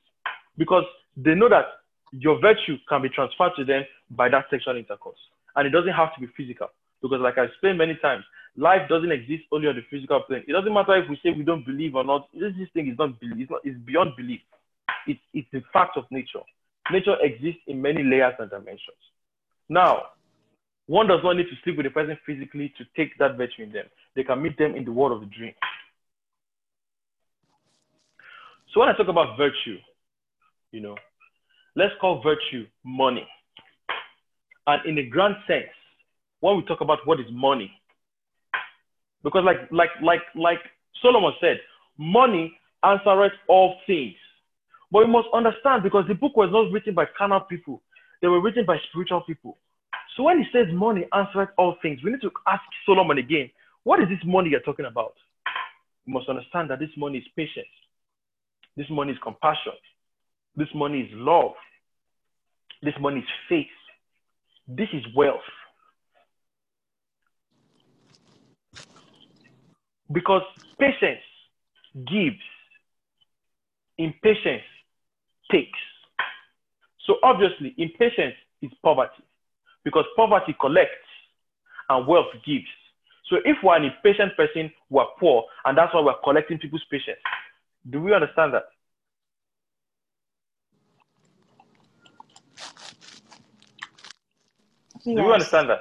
because 0.59 0.85
they 1.17 1.35
know 1.35 1.49
that 1.49 1.67
your 2.13 2.41
virtue 2.41 2.77
can 2.89 3.03
be 3.03 3.09
transferred 3.09 3.53
to 3.57 3.65
them 3.65 3.85
by 4.11 4.29
that 4.29 4.45
sexual 4.51 4.77
intercourse. 4.77 5.19
And 5.57 5.67
it 5.67 5.71
doesn't 5.71 5.93
have 5.93 6.15
to 6.15 6.21
be 6.21 6.27
physical 6.37 6.69
because, 7.01 7.21
like 7.21 7.39
I've 7.39 7.49
explained 7.49 7.79
many 7.79 7.95
times, 8.03 8.25
life 8.57 8.89
doesn't 8.89 9.13
exist 9.13 9.45
only 9.53 9.69
on 9.69 9.77
the 9.77 9.83
physical 9.91 10.21
plane. 10.23 10.45
It 10.47 10.53
doesn't 10.53 10.73
matter 10.73 10.97
if 10.97 11.09
we 11.09 11.19
say 11.23 11.31
we 11.37 11.45
don't 11.45 11.65
believe 11.65 11.95
or 11.95 12.05
not. 12.05 12.29
This, 12.33 12.53
this 12.59 12.69
thing 12.75 12.89
is 12.89 12.99
not 12.99 13.19
belief. 13.21 13.37
It's, 13.39 13.51
not, 13.51 13.61
it's 13.65 13.79
beyond 13.81 14.17
belief. 14.17 14.41
It's, 15.07 15.21
it's 15.33 15.49
a 15.55 15.63
fact 15.73 15.97
of 15.97 16.05
nature. 16.11 16.43
Nature 16.91 17.17
exists 17.21 17.63
in 17.67 17.81
many 17.81 18.03
layers 18.03 18.35
and 18.39 18.51
dimensions. 18.51 18.99
Now, 19.69 20.03
one 20.87 21.07
does 21.07 21.21
not 21.23 21.37
need 21.37 21.45
to 21.45 21.57
sleep 21.65 21.77
with 21.77 21.87
a 21.87 21.91
person 21.91 22.19
physically 22.27 22.73
to 22.77 22.85
take 22.97 23.17
that 23.19 23.37
virtue 23.37 23.63
in 23.63 23.73
them. 23.73 23.87
They 24.15 24.25
can 24.25 24.43
meet 24.43 24.59
them 24.59 24.75
in 24.75 24.85
the 24.85 24.93
world 24.93 25.13
of 25.13 25.21
the 25.21 25.35
dream. 25.35 25.55
So 28.75 28.81
when 28.81 28.89
I 28.89 28.97
talk 28.97 29.09
about 29.09 29.37
virtue, 29.37 29.79
you 30.73 30.81
know, 30.81 30.97
let's 31.77 31.93
call 32.01 32.23
virtue 32.23 32.67
money. 32.85 33.27
And 34.67 34.85
in 34.87 34.99
a 34.99 35.09
grand 35.09 35.37
sense, 35.47 35.71
when 36.41 36.57
we 36.57 36.65
talk 36.65 36.81
about 36.81 36.99
what 37.05 37.21
is 37.21 37.27
money, 37.31 37.71
because 39.23 39.45
like 39.45 39.71
like 39.71 39.91
like 40.03 40.23
like 40.35 40.59
Solomon 41.01 41.33
said, 41.41 41.59
money 41.99 42.57
answereth 42.83 43.33
all 43.49 43.77
things. 43.87 44.17
But 44.91 45.07
we 45.07 45.13
must 45.13 45.29
understand 45.33 45.83
because 45.83 46.05
the 46.07 46.15
book 46.15 46.37
was 46.37 46.51
not 46.53 46.71
written 46.71 46.95
by 46.95 47.07
carnal 47.17 47.41
people, 47.41 47.83
they 48.21 48.29
were 48.29 48.41
written 48.41 48.67
by 48.67 48.77
spiritual 48.91 49.23
people. 49.23 49.57
So 50.17 50.25
when 50.25 50.39
he 50.39 50.45
says 50.53 50.67
money 50.73 51.07
answereth 51.13 51.51
all 51.57 51.77
things, 51.81 52.01
we 52.05 52.11
need 52.11 52.21
to 52.21 52.31
ask 52.47 52.63
Solomon 52.85 53.19
again, 53.19 53.51
what 53.85 54.01
is 54.01 54.09
this 54.09 54.19
money 54.25 54.51
you're 54.51 54.61
talking 54.61 54.85
about? 54.85 55.15
We 56.07 56.13
must 56.13 56.29
understand 56.29 56.71
that 56.71 56.79
this 56.79 56.91
money 56.97 57.19
is 57.19 57.25
patience. 57.35 57.67
This 58.77 58.87
money 58.91 59.13
is 59.13 59.19
compassion. 59.23 59.73
This 60.57 60.69
money 60.75 61.01
is 61.01 61.11
love. 61.13 61.53
This 62.83 62.95
money 63.01 63.21
is 63.21 63.29
faith. 63.49 63.67
This 64.69 64.89
is 64.93 65.03
wealth. 65.17 65.41
Because 70.13 70.43
patience 70.79 71.23
gives, 72.07 72.41
impatience 73.99 74.63
takes. 75.51 75.79
So 77.07 77.17
obviously, 77.23 77.75
impatience 77.79 78.35
is 78.63 78.71
poverty 78.83 79.25
because 79.85 80.05
poverty 80.17 80.55
collects 80.61 80.91
and 81.89 82.07
wealth 82.07 82.33
gives. 82.47 82.67
So 83.29 83.37
if 83.45 83.57
we're 83.63 83.77
an 83.77 83.85
impatient 83.85 84.37
person, 84.37 84.71
we're 84.91 85.07
poor, 85.19 85.45
and 85.65 85.77
that's 85.77 85.93
why 85.95 86.01
we're 86.01 86.21
collecting 86.23 86.59
people's 86.59 86.85
patience. 86.91 87.19
Do 87.89 88.01
we 88.01 88.15
understand 88.15 88.55
that? 88.55 88.65
Yes. 95.05 95.17
Do 95.17 95.23
you 95.23 95.33
understand 95.33 95.71
that? 95.71 95.81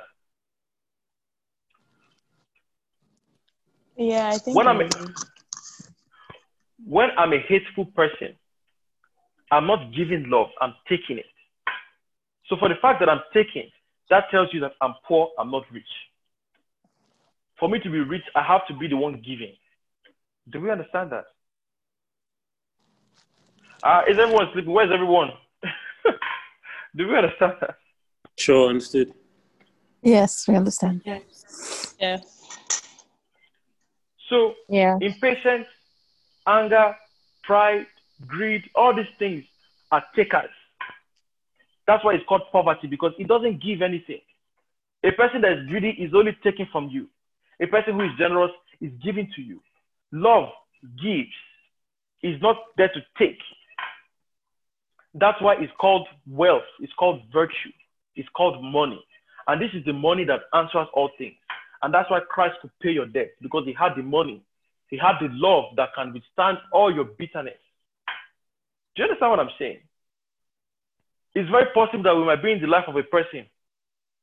Yeah, 4.02 4.30
I 4.30 4.40
think 4.40 4.58
When 4.58 4.68
I'm 4.68 4.80
I 4.80 4.86
a, 4.86 4.90
do. 4.90 5.14
when 6.86 7.10
I'm 7.18 7.34
a 7.34 7.40
hateful 7.40 7.86
person, 7.86 8.36
I'm 9.52 9.68
not 9.68 9.94
giving 9.96 10.28
love, 10.30 10.48
I'm 10.60 10.74
taking 10.90 11.20
it. 11.20 11.26
So 12.48 12.58
for 12.58 12.68
the 12.68 12.76
fact 12.82 13.00
that 13.00 13.10
I'm 13.10 13.22
taking, 13.32 13.70
that 14.10 14.24
tells 14.32 14.50
you 14.54 14.60
that 14.62 14.74
I'm 14.82 14.96
poor, 15.08 15.30
I'm 15.38 15.52
not 15.52 15.64
rich. 15.72 15.84
For 17.60 17.70
me 17.70 17.80
to 17.80 17.90
be 17.92 18.00
rich, 18.00 18.24
I 18.36 18.42
have 18.42 18.66
to 18.68 18.74
be 18.74 18.88
the 18.88 18.98
one 18.98 19.22
giving. 19.24 19.54
Do 20.52 20.60
we 20.62 20.72
understand 20.72 21.12
that? 21.12 21.26
Uh, 23.84 24.02
is 24.10 24.18
everyone 24.20 24.48
sleeping? 24.54 24.74
Where's 24.74 24.92
everyone? 24.92 25.30
Do 26.96 27.08
we 27.08 27.16
understand 27.16 27.54
that? 27.62 27.76
Sure, 28.38 28.70
understood. 28.70 29.14
Yes, 30.02 30.48
we 30.48 30.56
understand. 30.56 31.04
Yes. 31.06 31.96
Yes. 32.00 32.41
So 34.32 34.56
Yeah. 34.70 34.98
impatience, 35.02 35.68
anger, 36.48 36.98
pride, 37.44 37.86
greed, 38.26 38.64
all 38.74 38.94
these 38.94 39.10
things 39.20 39.46
are 39.92 40.04
takers. 40.16 40.50
That's 41.86 42.04
why 42.04 42.14
it's 42.14 42.26
called 42.26 42.44
poverty 42.52 42.88
because 42.88 43.14
it 43.20 43.28
doesn't 43.28 43.60
give 43.62 43.82
anything. 43.82 44.22
A 45.04 45.12
person 45.12 45.42
that 45.42 45.52
is 45.52 45.68
greedy 45.68 45.90
is 45.92 46.14
only 46.14 46.32
taking 46.44 46.66
from 46.68 46.88
you. 46.90 47.10
A 47.60 47.68
person 47.68 47.96
who 47.96 48.06
is 48.06 48.12
generous 48.18 48.52
is 48.80 48.92
giving 49.04 49.30
to 49.36 49.42
you. 49.42 49.62
Love 50.14 50.50
gives, 51.04 51.34
is 52.24 52.42
not 52.42 52.56
there 52.78 52.90
to 52.90 53.02
take. 53.18 53.40
That's 55.14 55.42
why 55.42 55.56
it's 55.56 55.74
called 55.78 56.08
wealth, 56.26 56.64
it's 56.80 56.94
called 56.94 57.22
virtue, 57.34 57.74
it's 58.16 58.30
called 58.30 58.64
money. 58.64 59.04
And 59.48 59.62
this 59.62 59.72
is 59.74 59.84
the 59.84 59.94
money 59.94 60.24
that 60.26 60.42
answers 60.54 60.88
all 60.94 61.10
things. 61.18 61.36
And 61.84 61.94
that's 61.94 62.10
why 62.10 62.20
Christ 62.30 62.56
could 62.62 62.72
pay 62.82 62.92
your 62.92 63.08
debt 63.08 63.32
because 63.42 63.64
he 63.66 63.74
had 63.74 63.96
the 63.96 64.04
money, 64.04 64.44
he 64.90 64.98
had 64.98 65.14
the 65.20 65.30
love 65.32 65.76
that 65.78 65.90
can 65.96 66.14
withstand 66.14 66.58
all 66.72 66.94
your 66.94 67.06
bitterness. 67.06 67.58
Do 68.96 69.04
you 69.04 69.10
understand 69.10 69.32
what 69.32 69.40
I'm 69.40 69.56
saying? 69.58 69.80
It's 71.34 71.50
very 71.50 71.68
possible 71.74 72.04
that 72.04 72.16
we 72.16 72.26
might 72.26 72.44
be 72.44 72.52
in 72.52 72.62
the 72.62 72.68
life 72.68 72.86
of 72.88 72.96
a 72.96 73.04
person 73.04 73.46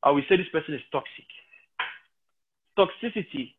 and 0.04 0.14
we 0.14 0.22
say 0.28 0.36
this 0.36 0.48
person 0.52 0.74
is 0.74 0.80
toxic. 0.92 1.26
Toxicity, 2.78 3.54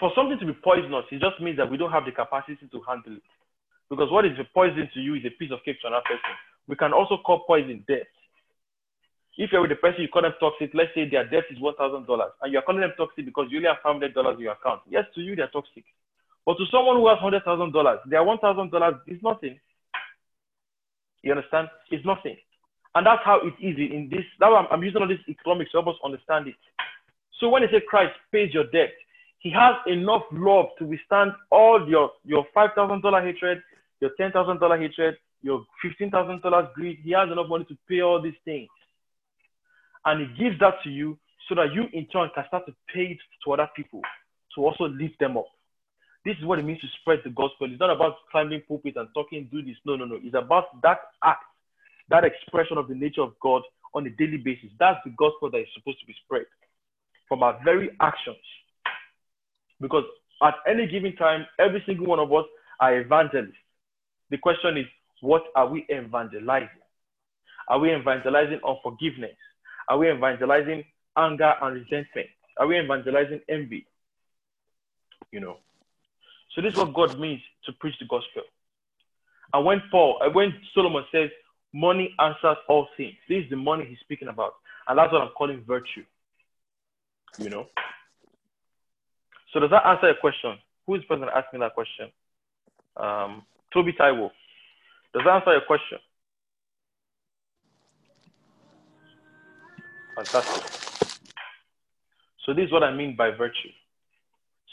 for 0.00 0.10
something 0.16 0.38
to 0.40 0.46
be 0.46 0.54
poisonous, 0.64 1.04
it 1.12 1.20
just 1.20 1.40
means 1.40 1.58
that 1.58 1.70
we 1.70 1.76
don't 1.76 1.92
have 1.92 2.06
the 2.06 2.10
capacity 2.10 2.66
to 2.72 2.80
handle 2.88 3.14
it. 3.14 3.30
Because 3.90 4.10
what 4.10 4.24
is 4.24 4.32
poison 4.54 4.88
to 4.94 5.00
you 5.00 5.14
is 5.14 5.22
a 5.26 5.30
piece 5.38 5.52
of 5.52 5.62
cake 5.64 5.80
to 5.82 5.88
another 5.88 6.02
person. 6.06 6.34
We 6.66 6.74
can 6.74 6.92
also 6.92 7.18
call 7.18 7.44
poison 7.46 7.84
death. 7.86 8.08
If 9.36 9.52
you're 9.52 9.62
with 9.62 9.72
a 9.72 9.76
person, 9.76 10.02
you 10.02 10.08
call 10.08 10.22
them 10.22 10.34
toxic, 10.40 10.70
let's 10.74 10.90
say 10.94 11.08
their 11.08 11.28
debt 11.28 11.44
is 11.50 11.58
$1,000 11.58 12.04
and 12.42 12.52
you're 12.52 12.62
calling 12.62 12.80
them 12.80 12.92
toxic 12.96 13.24
because 13.24 13.46
you 13.50 13.58
only 13.58 13.68
have 13.68 13.82
$500 13.84 14.34
in 14.34 14.40
your 14.40 14.52
account. 14.52 14.82
Yes, 14.88 15.04
to 15.14 15.20
you, 15.20 15.36
they're 15.36 15.48
toxic. 15.48 15.84
But 16.44 16.54
to 16.58 16.64
someone 16.70 16.96
who 16.96 17.08
has 17.08 17.18
$100,000, 17.18 18.10
their 18.10 18.20
$1,000 18.20 19.00
is 19.06 19.22
nothing. 19.22 19.58
You 21.22 21.32
understand? 21.32 21.68
It's 21.90 22.04
nothing. 22.04 22.36
And 22.94 23.06
that's 23.06 23.22
how 23.24 23.40
it 23.40 23.54
is 23.64 23.76
in 23.78 24.08
this. 24.10 24.24
Why 24.38 24.48
I'm, 24.48 24.66
I'm 24.70 24.82
using 24.82 25.00
all 25.00 25.08
this 25.08 25.20
economics 25.28 25.70
to 25.72 25.78
help 25.78 25.94
us 25.94 26.00
understand 26.04 26.48
it. 26.48 26.56
So 27.38 27.48
when 27.48 27.62
they 27.62 27.68
say 27.68 27.82
Christ 27.86 28.14
pays 28.32 28.52
your 28.52 28.64
debt, 28.64 28.90
he 29.38 29.50
has 29.50 29.76
enough 29.86 30.22
love 30.32 30.66
to 30.78 30.84
withstand 30.84 31.32
all 31.50 31.88
your, 31.88 32.10
your 32.24 32.46
$5,000 32.54 33.24
hatred, 33.24 33.62
your 34.00 34.10
$10,000 34.20 34.80
hatred, 34.80 35.16
your 35.42 35.64
$15,000 35.84 36.72
greed. 36.74 36.98
He 37.02 37.12
has 37.12 37.30
enough 37.30 37.48
money 37.48 37.64
to 37.66 37.76
pay 37.88 38.02
all 38.02 38.20
these 38.20 38.34
things. 38.44 38.68
And 40.04 40.20
he 40.20 40.44
gives 40.44 40.58
that 40.60 40.82
to 40.84 40.90
you 40.90 41.18
so 41.48 41.54
that 41.56 41.72
you 41.74 41.84
in 41.92 42.06
turn 42.06 42.30
can 42.34 42.44
start 42.48 42.66
to 42.66 42.74
pay 42.92 43.12
it 43.12 43.18
to 43.44 43.52
other 43.52 43.68
people 43.74 44.00
to 44.54 44.64
also 44.64 44.84
lift 44.84 45.18
them 45.18 45.36
up. 45.36 45.46
This 46.24 46.36
is 46.38 46.44
what 46.44 46.58
it 46.58 46.64
means 46.64 46.80
to 46.80 46.86
spread 47.00 47.20
the 47.24 47.30
gospel. 47.30 47.70
It's 47.70 47.80
not 47.80 47.90
about 47.90 48.16
climbing 48.30 48.62
pulpit 48.68 48.96
and 48.96 49.08
talking, 49.14 49.48
do 49.50 49.62
this. 49.62 49.76
No, 49.86 49.96
no, 49.96 50.04
no. 50.04 50.18
It's 50.22 50.36
about 50.36 50.80
that 50.82 51.00
act, 51.24 51.44
that 52.10 52.24
expression 52.24 52.76
of 52.76 52.88
the 52.88 52.94
nature 52.94 53.22
of 53.22 53.32
God 53.40 53.62
on 53.94 54.06
a 54.06 54.10
daily 54.10 54.36
basis. 54.36 54.70
That's 54.78 55.00
the 55.04 55.10
gospel 55.18 55.50
that 55.50 55.58
is 55.58 55.68
supposed 55.74 56.00
to 56.00 56.06
be 56.06 56.14
spread 56.24 56.44
from 57.26 57.42
our 57.42 57.58
very 57.64 57.90
actions. 58.00 58.36
Because 59.80 60.04
at 60.42 60.54
any 60.68 60.86
given 60.86 61.16
time, 61.16 61.46
every 61.58 61.82
single 61.86 62.06
one 62.06 62.18
of 62.18 62.32
us 62.32 62.44
are 62.80 63.00
evangelists. 63.00 63.56
The 64.30 64.38
question 64.38 64.76
is, 64.76 64.86
what 65.20 65.44
are 65.54 65.68
we 65.68 65.86
evangelizing? 65.90 66.68
Are 67.68 67.78
we 67.78 67.94
evangelizing 67.94 68.60
unforgiveness? 68.66 69.36
Are 69.90 69.98
we 69.98 70.08
evangelizing 70.08 70.84
anger 71.16 71.52
and 71.60 71.74
resentment? 71.74 72.28
Are 72.56 72.66
we 72.68 72.78
evangelizing 72.78 73.40
envy? 73.48 73.84
You 75.32 75.40
know. 75.40 75.56
So 76.54 76.62
this 76.62 76.74
is 76.74 76.78
what 76.78 76.94
God 76.94 77.18
means 77.18 77.40
to 77.66 77.72
preach 77.72 77.98
the 77.98 78.06
gospel. 78.06 78.42
And 79.52 79.66
when 79.66 79.82
Paul, 79.90 80.20
uh, 80.24 80.30
when 80.30 80.54
Solomon 80.74 81.04
says 81.10 81.30
money 81.74 82.14
answers 82.20 82.56
all 82.68 82.86
things, 82.96 83.16
this 83.28 83.44
is 83.44 83.50
the 83.50 83.56
money 83.56 83.84
he's 83.84 83.98
speaking 83.98 84.28
about. 84.28 84.54
And 84.86 84.96
that's 84.96 85.12
what 85.12 85.22
I'm 85.22 85.30
calling 85.36 85.64
virtue. 85.66 86.04
You 87.38 87.50
know. 87.50 87.66
So 89.52 89.58
does 89.58 89.70
that 89.70 89.84
answer 89.86 90.06
your 90.06 90.20
question? 90.20 90.56
Who 90.86 90.94
is 90.94 91.02
the 91.02 91.08
person 91.08 91.28
asking 91.34 91.60
that 91.60 91.74
question? 91.74 92.10
Um, 92.96 93.42
Toby 93.74 93.92
Taiwo. 93.92 94.30
Does 95.14 95.22
that 95.24 95.34
answer 95.34 95.52
your 95.52 95.66
question? 95.66 95.98
Fantastic. 100.24 101.10
So 102.44 102.52
this 102.52 102.66
is 102.66 102.72
what 102.72 102.82
I 102.82 102.92
mean 102.92 103.16
by 103.16 103.30
virtue. 103.30 103.70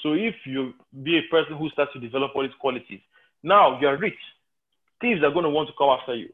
So 0.03 0.13
if 0.13 0.35
you 0.45 0.73
be 1.03 1.17
a 1.17 1.31
person 1.31 1.55
who 1.57 1.69
starts 1.69 1.93
to 1.93 1.99
develop 1.99 2.31
all 2.35 2.43
these 2.43 2.51
qualities, 2.59 2.99
now 3.43 3.79
you're 3.79 3.97
rich. 3.97 4.17
Thieves 4.99 5.23
are 5.23 5.31
going 5.31 5.43
to 5.43 5.49
want 5.49 5.69
to 5.69 5.75
come 5.77 5.89
after 5.89 6.15
you. 6.15 6.29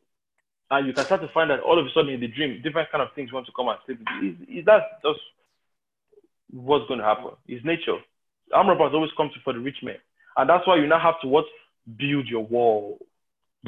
And 0.72 0.88
you 0.88 0.93
can 0.93 1.06
start 1.06 1.22
to 1.22 1.27
find 1.27 1.51
that 1.51 1.59
all 1.59 1.77
of 1.77 1.85
a 1.85 1.90
sudden 1.93 2.09
in 2.09 2.22
the 2.22 2.27
dream, 2.27 2.61
different 2.64 2.92
kind 2.92 3.03
of 3.03 3.09
things 3.14 3.32
want 3.32 3.45
to 3.45 3.51
come 3.56 3.67
and 3.67 3.77
sleep. 3.85 4.00
Is, 4.24 4.59
is 4.59 4.66
that 4.66 5.01
just 5.03 5.19
what's 6.51 6.88
going 6.88 7.00
to 7.00 7.06
happen? 7.06 7.32
It's 7.48 7.64
nature. 7.64 7.98
Arm 8.51 8.67
robbers 8.67 8.93
always 8.93 9.11
come 9.16 9.30
to 9.33 9.40
for 9.43 9.53
the 9.53 9.59
rich 9.59 9.77
man. 9.83 9.98
And 10.38 10.50
that's 10.50 10.66
why 10.66 10.77
you 10.77 10.88
now 10.88 11.00
have 11.00 11.22
to 11.22 11.27
what? 11.27 11.45
Build 11.98 12.27
your 12.27 12.45
wall. 12.45 12.98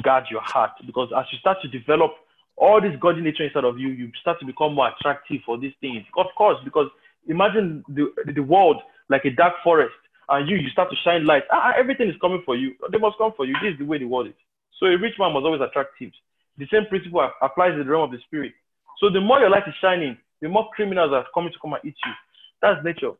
Guard 0.02 0.24
your 0.30 0.40
heart. 0.42 0.72
Because 0.84 1.10
as 1.16 1.26
you 1.30 1.38
start 1.38 1.58
to 1.62 1.68
develop 1.68 2.12
all 2.56 2.80
this 2.80 2.96
godly 3.00 3.22
nature 3.22 3.44
inside 3.44 3.64
of 3.64 3.78
you, 3.78 3.88
you 3.88 4.10
start 4.20 4.40
to 4.40 4.46
become 4.46 4.74
more 4.74 4.88
attractive 4.88 5.40
for 5.44 5.58
these 5.58 5.74
things. 5.80 6.04
Of 6.16 6.26
course, 6.36 6.58
because 6.64 6.88
imagine 7.28 7.84
the, 7.88 8.12
the 8.34 8.40
world 8.42 8.78
like 9.08 9.24
a 9.24 9.30
dark 9.30 9.54
forest, 9.62 9.94
and 10.28 10.48
you, 10.48 10.56
you 10.56 10.68
start 10.70 10.90
to 10.90 10.96
shine 11.04 11.24
light. 11.24 11.44
Ah, 11.52 11.72
everything 11.78 12.08
is 12.08 12.16
coming 12.20 12.42
for 12.44 12.56
you. 12.56 12.74
They 12.90 12.98
must 12.98 13.18
come 13.18 13.32
for 13.36 13.44
you. 13.44 13.54
This 13.62 13.74
is 13.74 13.78
the 13.78 13.84
way 13.84 13.98
the 13.98 14.06
world 14.06 14.26
is. 14.26 14.34
So 14.80 14.86
a 14.86 14.98
rich 14.98 15.14
man 15.18 15.32
was 15.32 15.44
always 15.44 15.60
attractive. 15.60 16.10
The 16.58 16.66
same 16.72 16.86
principle 16.86 17.30
applies 17.42 17.72
in 17.72 17.80
the 17.80 17.84
realm 17.84 18.04
of 18.04 18.10
the 18.10 18.18
spirit. 18.26 18.52
So 18.98 19.10
the 19.10 19.20
more 19.20 19.38
your 19.38 19.50
light 19.50 19.68
is 19.68 19.74
shining, 19.80 20.16
the 20.40 20.48
more 20.48 20.68
criminals 20.74 21.12
are 21.12 21.26
coming 21.32 21.52
to 21.52 21.58
come 21.60 21.74
and 21.74 21.84
eat 21.84 21.94
you. 22.04 22.12
That's 22.60 22.82
nature. 22.84 23.12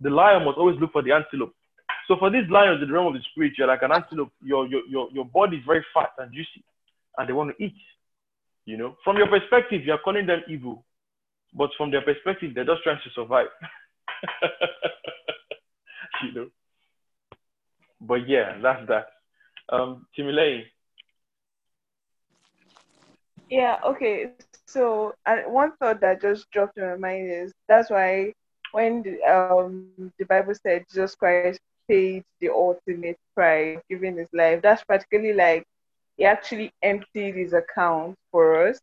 The 0.00 0.10
lion 0.10 0.44
must 0.44 0.58
always 0.58 0.78
look 0.78 0.92
for 0.92 1.02
the 1.02 1.12
antelope. 1.12 1.54
So 2.06 2.16
for 2.18 2.30
these 2.30 2.48
lions 2.50 2.82
in 2.82 2.88
the 2.88 2.94
realm 2.94 3.06
of 3.08 3.14
the 3.14 3.20
spirit, 3.32 3.54
you're 3.56 3.66
like 3.66 3.82
an 3.82 3.92
antelope. 3.92 4.30
Your, 4.42 4.66
your, 4.66 4.82
your, 4.88 5.08
your 5.12 5.24
body 5.24 5.56
is 5.56 5.64
very 5.66 5.84
fat 5.94 6.10
and 6.18 6.32
juicy, 6.32 6.62
and 7.16 7.28
they 7.28 7.32
want 7.32 7.56
to 7.56 7.64
eat. 7.64 7.74
You 8.66 8.78
know, 8.78 8.96
from 9.04 9.18
your 9.18 9.28
perspective, 9.28 9.84
you're 9.84 9.98
calling 9.98 10.26
them 10.26 10.42
evil, 10.48 10.84
but 11.52 11.70
from 11.76 11.90
their 11.90 12.02
perspective, 12.02 12.52
they're 12.54 12.64
just 12.64 12.82
trying 12.82 13.00
to 13.04 13.10
survive. 13.10 13.48
you 16.24 16.32
know. 16.32 16.48
But 18.00 18.28
yeah, 18.28 18.58
that's 18.62 18.86
that. 18.88 19.06
Um, 19.68 20.06
Timilei. 20.18 20.62
Yeah, 23.50 23.78
okay. 23.84 24.32
So 24.66 25.14
one 25.46 25.72
thought 25.76 26.00
that 26.00 26.22
just 26.22 26.50
dropped 26.50 26.78
in 26.78 26.84
my 26.84 26.96
mind 26.96 27.30
is 27.30 27.52
that's 27.68 27.90
why 27.90 28.32
when 28.72 29.02
the, 29.02 29.22
um, 29.22 30.12
the 30.18 30.24
Bible 30.24 30.54
said 30.54 30.84
Jesus 30.90 31.14
Christ 31.14 31.60
paid 31.88 32.24
the 32.40 32.48
ultimate 32.48 33.18
price, 33.34 33.78
giving 33.88 34.16
his 34.16 34.28
life, 34.32 34.62
that's 34.62 34.84
practically 34.84 35.32
like 35.32 35.64
he 36.16 36.24
actually 36.24 36.72
emptied 36.82 37.34
his 37.34 37.52
account 37.52 38.16
for 38.30 38.68
us. 38.68 38.78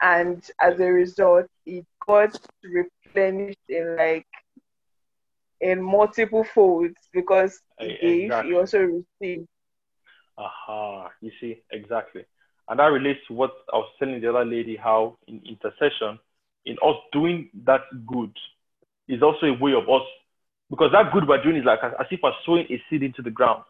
And 0.00 0.42
as 0.60 0.78
a 0.80 0.86
result, 0.86 1.46
it 1.64 1.84
got 2.06 2.38
replenished 2.62 3.58
in 3.68 3.96
like 3.96 4.26
in 5.60 5.82
multiple 5.82 6.44
folds 6.44 6.96
because 7.12 7.60
he 7.78 8.24
exactly. 8.24 8.50
he 8.50 8.58
also 8.58 8.78
received. 9.20 9.48
Aha, 10.38 11.10
you 11.22 11.30
see, 11.40 11.62
exactly. 11.70 12.24
And 12.68 12.78
that 12.78 12.86
relates 12.86 13.20
to 13.28 13.34
what 13.34 13.52
I 13.72 13.76
was 13.76 13.88
telling 13.98 14.20
the 14.20 14.28
other 14.28 14.44
lady 14.44 14.76
how 14.76 15.16
in 15.26 15.40
intercession, 15.46 16.18
in 16.66 16.76
us 16.84 16.96
doing 17.12 17.48
that 17.64 17.82
good, 18.06 18.36
is 19.08 19.22
also 19.22 19.46
a 19.46 19.58
way 19.58 19.72
of 19.72 19.88
us, 19.88 20.06
because 20.68 20.92
that 20.92 21.12
good 21.12 21.26
we're 21.26 21.42
doing 21.42 21.56
is 21.56 21.64
like 21.64 21.78
as, 21.82 21.92
as 21.98 22.06
if 22.10 22.20
we're 22.22 22.32
sowing 22.44 22.66
a 22.68 22.82
seed 22.90 23.02
into 23.02 23.22
the 23.22 23.30
ground. 23.30 23.62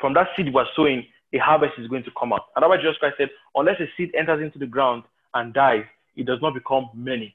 From 0.00 0.14
that 0.14 0.28
seed 0.34 0.52
we're 0.52 0.66
sowing, 0.74 1.06
a 1.34 1.38
harvest 1.38 1.74
is 1.78 1.88
going 1.88 2.04
to 2.04 2.10
come 2.18 2.32
out. 2.32 2.46
And 2.54 2.62
that's 2.62 2.68
why 2.70 2.76
Jesus 2.76 2.96
Christ 2.98 3.16
said, 3.18 3.30
unless 3.54 3.80
a 3.80 3.86
seed 3.96 4.14
enters 4.18 4.42
into 4.42 4.58
the 4.58 4.66
ground 4.66 5.04
and 5.34 5.52
dies, 5.52 5.84
it 6.16 6.26
does 6.26 6.40
not 6.40 6.54
become 6.54 6.88
many. 6.94 7.34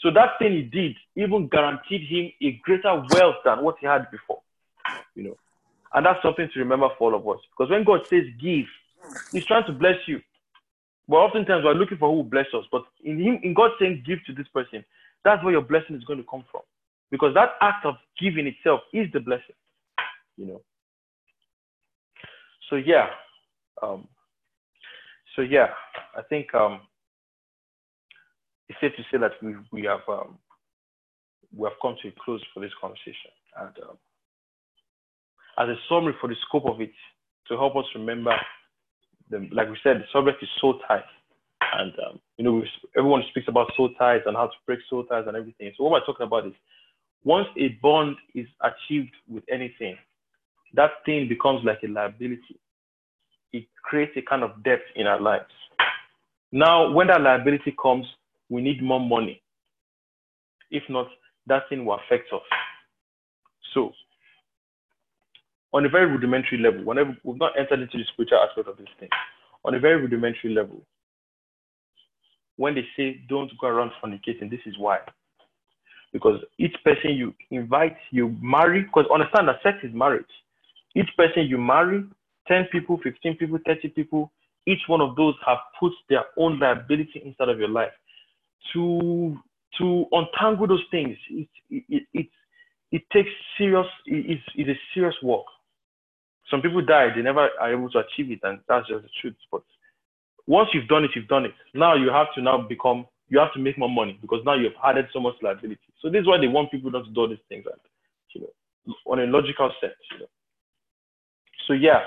So 0.00 0.10
that 0.10 0.38
thing 0.38 0.52
he 0.52 0.62
did 0.62 0.96
even 1.16 1.48
guaranteed 1.48 2.06
him 2.06 2.30
a 2.42 2.60
greater 2.62 3.02
wealth 3.10 3.36
than 3.44 3.62
what 3.62 3.76
he 3.80 3.86
had 3.86 4.10
before. 4.10 4.40
You 5.14 5.24
know. 5.24 5.36
And 5.94 6.04
that's 6.04 6.20
something 6.22 6.48
to 6.52 6.58
remember 6.58 6.88
for 6.98 7.12
all 7.12 7.18
of 7.18 7.28
us. 7.28 7.42
Because 7.50 7.70
when 7.70 7.84
God 7.84 8.00
says 8.10 8.24
give, 8.40 8.66
He's 9.32 9.44
trying 9.46 9.66
to 9.66 9.72
bless 9.72 9.96
you. 10.06 10.20
But 11.08 11.16
oftentimes 11.16 11.64
we're 11.64 11.74
looking 11.74 11.98
for 11.98 12.08
who 12.08 12.16
will 12.16 12.24
bless 12.24 12.46
us. 12.54 12.64
But 12.72 12.84
in 13.04 13.18
Him, 13.18 13.40
in 13.42 13.54
God 13.54 13.70
saying 13.78 14.02
give 14.06 14.18
to 14.26 14.32
this 14.32 14.48
person, 14.48 14.84
that's 15.24 15.42
where 15.44 15.52
your 15.52 15.62
blessing 15.62 15.96
is 15.96 16.04
going 16.04 16.18
to 16.18 16.26
come 16.28 16.44
from. 16.50 16.62
Because 17.10 17.34
that 17.34 17.50
act 17.60 17.86
of 17.86 17.94
giving 18.20 18.46
itself 18.46 18.80
is 18.92 19.06
the 19.12 19.20
blessing. 19.20 19.54
You 20.36 20.46
know. 20.46 20.60
So 22.70 22.76
yeah. 22.76 23.08
Um, 23.82 24.08
so 25.36 25.42
yeah, 25.42 25.68
I 26.16 26.22
think 26.22 26.54
um, 26.54 26.80
it's 28.68 28.80
safe 28.80 28.92
to 28.96 29.02
say 29.10 29.18
that 29.18 29.32
we 29.42 29.56
we 29.72 29.86
have 29.86 30.00
um, 30.08 30.38
we 31.56 31.68
have 31.68 31.78
come 31.80 31.96
to 32.02 32.08
a 32.08 32.12
close 32.24 32.42
for 32.52 32.60
this 32.60 32.72
conversation. 32.80 33.30
And 33.60 33.74
um, 33.88 33.98
as 35.58 35.68
a 35.68 35.76
summary 35.88 36.14
for 36.20 36.28
the 36.28 36.36
scope 36.46 36.66
of 36.66 36.80
it, 36.80 36.92
to 37.48 37.56
help 37.56 37.76
us 37.76 37.84
remember, 37.94 38.34
the, 39.30 39.48
like 39.52 39.68
we 39.68 39.76
said, 39.82 39.98
the 39.98 40.04
subject 40.12 40.42
is 40.42 40.48
soul 40.60 40.80
ties. 40.88 41.02
And, 41.74 41.92
um, 42.06 42.20
you 42.36 42.44
know, 42.44 42.62
everyone 42.96 43.22
speaks 43.30 43.48
about 43.48 43.72
soul 43.76 43.90
ties 43.98 44.20
and 44.26 44.36
how 44.36 44.46
to 44.46 44.52
break 44.66 44.80
soul 44.88 45.04
ties 45.04 45.24
and 45.26 45.36
everything. 45.36 45.72
So 45.76 45.84
what 45.84 45.92
we're 45.92 46.06
talking 46.06 46.26
about 46.26 46.46
is 46.46 46.52
once 47.24 47.48
a 47.58 47.68
bond 47.82 48.16
is 48.34 48.46
achieved 48.62 49.14
with 49.28 49.44
anything, 49.50 49.96
that 50.74 50.90
thing 51.06 51.28
becomes 51.28 51.64
like 51.64 51.78
a 51.84 51.88
liability. 51.88 52.58
It 53.52 53.66
creates 53.82 54.12
a 54.16 54.22
kind 54.22 54.42
of 54.42 54.62
debt 54.64 54.80
in 54.96 55.06
our 55.06 55.20
lives. 55.20 55.50
Now, 56.52 56.90
when 56.90 57.08
that 57.08 57.20
liability 57.20 57.74
comes, 57.80 58.06
we 58.48 58.62
need 58.62 58.82
more 58.82 59.00
money. 59.00 59.42
If 60.70 60.82
not, 60.88 61.06
that 61.46 61.68
thing 61.68 61.84
will 61.84 61.98
affect 62.06 62.32
us. 62.32 62.42
So, 63.72 63.92
on 65.72 65.84
a 65.84 65.88
very 65.88 66.06
rudimentary 66.06 66.58
level, 66.58 66.84
whenever 66.84 67.16
we've 67.24 67.38
not 67.38 67.58
entered 67.58 67.80
into 67.80 67.98
the 67.98 68.04
spiritual 68.12 68.38
aspect 68.38 68.68
of 68.68 68.76
this 68.76 68.86
thing, 69.00 69.08
on 69.64 69.74
a 69.74 69.80
very 69.80 70.00
rudimentary 70.00 70.54
level, 70.54 70.82
when 72.56 72.74
they 72.74 72.86
say 72.96 73.20
don't 73.28 73.50
go 73.60 73.66
around 73.66 73.90
fornicating, 74.02 74.50
this 74.50 74.60
is 74.66 74.78
why. 74.78 74.98
Because 76.12 76.40
each 76.58 76.76
person 76.84 77.10
you 77.10 77.34
invite, 77.50 77.96
you 78.12 78.36
marry, 78.40 78.82
because 78.82 79.06
understand 79.12 79.48
that 79.48 79.62
sex 79.64 79.78
is 79.82 79.92
marriage. 79.92 80.24
Each 80.96 81.10
person 81.16 81.46
you 81.46 81.58
marry, 81.58 82.04
10 82.48 82.66
people, 82.72 82.98
15 83.02 83.36
people, 83.36 83.58
30 83.66 83.88
people, 83.90 84.32
each 84.66 84.80
one 84.88 85.00
of 85.00 85.16
those 85.16 85.34
have 85.46 85.58
put 85.80 85.92
their 86.08 86.24
own 86.38 86.58
liability 86.58 87.22
inside 87.24 87.48
of 87.50 87.58
your 87.58 87.68
life. 87.68 87.92
To 88.74 89.36
to 89.78 90.06
untangle 90.12 90.66
those 90.68 90.84
things, 90.90 91.16
it 91.30 91.48
it 91.70 92.04
it, 92.14 92.26
it 92.92 93.02
takes 93.12 93.30
serious, 93.58 93.86
it- 94.06 94.26
it's, 94.32 94.42
it's 94.56 94.70
a 94.70 94.80
serious 94.94 95.16
work. 95.22 95.46
Some 96.50 96.62
people 96.62 96.82
die, 96.84 97.08
they 97.14 97.22
never 97.22 97.50
are 97.60 97.72
able 97.72 97.90
to 97.90 98.00
achieve 98.00 98.30
it, 98.32 98.40
and 98.44 98.60
that's 98.68 98.88
just 98.88 99.02
the 99.04 99.10
truth. 99.22 99.36
But 99.52 99.62
once 100.46 100.70
you've 100.74 100.88
done 100.88 101.04
it, 101.04 101.12
you've 101.16 101.28
done 101.28 101.46
it. 101.46 101.54
Now 101.74 101.94
you 101.96 102.10
have 102.10 102.28
to 102.36 102.42
now 102.42 102.58
become, 102.68 103.06
you 103.28 103.38
have 103.40 103.52
to 103.54 103.60
make 103.60 103.78
more 103.78 103.90
money 103.90 104.18
because 104.20 104.42
now 104.46 104.54
you've 104.54 104.74
added 104.84 105.06
so 105.12 105.20
much 105.20 105.34
liability. 105.42 105.80
So 106.02 106.10
this 106.10 106.22
is 106.22 106.28
why 106.28 106.38
they 106.38 106.48
want 106.48 106.70
people 106.72 106.90
not 106.90 107.06
to 107.06 107.12
do 107.12 107.28
these 107.28 107.44
things, 107.48 107.66
and 107.66 107.80
you 108.34 108.42
know, 108.42 108.94
on 109.06 109.20
a 109.20 109.24
logical 109.26 109.70
sense. 109.80 109.94
You 110.12 110.20
know. 110.20 110.33
So 111.66 111.72
yeah, 111.72 112.00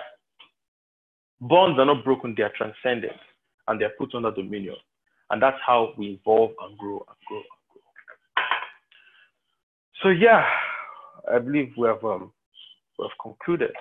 bonds 1.42 1.80
are 1.80 1.86
not 1.86 2.04
broken; 2.04 2.34
they 2.36 2.44
are 2.44 2.52
transcended, 2.56 3.12
and 3.68 3.80
they 3.80 3.86
are 3.86 3.94
put 3.98 4.14
under 4.14 4.32
dominion, 4.32 4.76
and 5.30 5.42
that's 5.42 5.58
how 5.66 5.94
we 5.98 6.20
evolve 6.22 6.52
and 6.62 6.78
grow 6.78 7.06
and 7.08 7.18
grow 7.28 7.38
and 7.38 7.46
grow. 7.68 8.44
So 10.04 10.10
yeah, 10.10 10.46
I 11.34 11.40
believe 11.40 11.74
we 11.78 11.88
have 11.88 12.04
um, 12.04 12.32
we 13.00 13.06
have 13.06 13.18
concluded. 13.22 13.72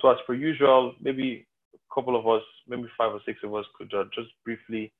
So 0.00 0.10
as 0.10 0.18
per 0.26 0.34
usual, 0.34 0.94
maybe 1.00 1.46
a 1.74 1.94
couple 1.94 2.16
of 2.16 2.26
us, 2.28 2.42
maybe 2.68 2.86
five 2.96 3.12
or 3.12 3.20
six 3.26 3.40
of 3.42 3.54
us, 3.54 3.64
could 3.76 3.92
uh, 3.92 4.04
just 4.14 4.28
briefly 4.44 4.92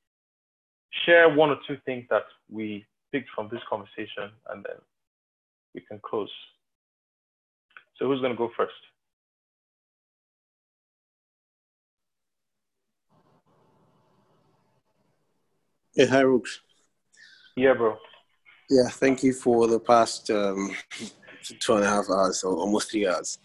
share 1.07 1.33
one 1.33 1.51
or 1.51 1.59
two 1.67 1.77
things 1.85 2.05
that 2.11 2.25
we 2.51 2.85
picked 3.13 3.29
from 3.35 3.49
this 3.53 3.61
conversation, 3.71 4.33
and 4.51 4.65
then 4.65 4.77
we 5.75 5.81
can 5.83 6.01
close. 6.05 6.31
So 7.99 8.07
who's 8.07 8.21
to 8.21 8.35
go 8.35 8.51
first? 8.57 8.73
Yeah, 15.99 16.07
hi, 16.07 16.21
Rooks. 16.21 16.61
Yeah, 17.57 17.75
bro. 17.75 17.97
Yeah, 18.71 18.89
thank 18.89 19.25
you 19.25 19.33
for 19.33 19.67
the 19.67 19.81
past 19.81 20.31
um, 20.31 20.71
two 21.59 21.75
and 21.75 21.85
a 21.85 21.89
half 21.89 22.09
hours, 22.09 22.45
or 22.45 22.55
almost 22.55 22.93
three 22.93 23.09
hours, 23.09 23.39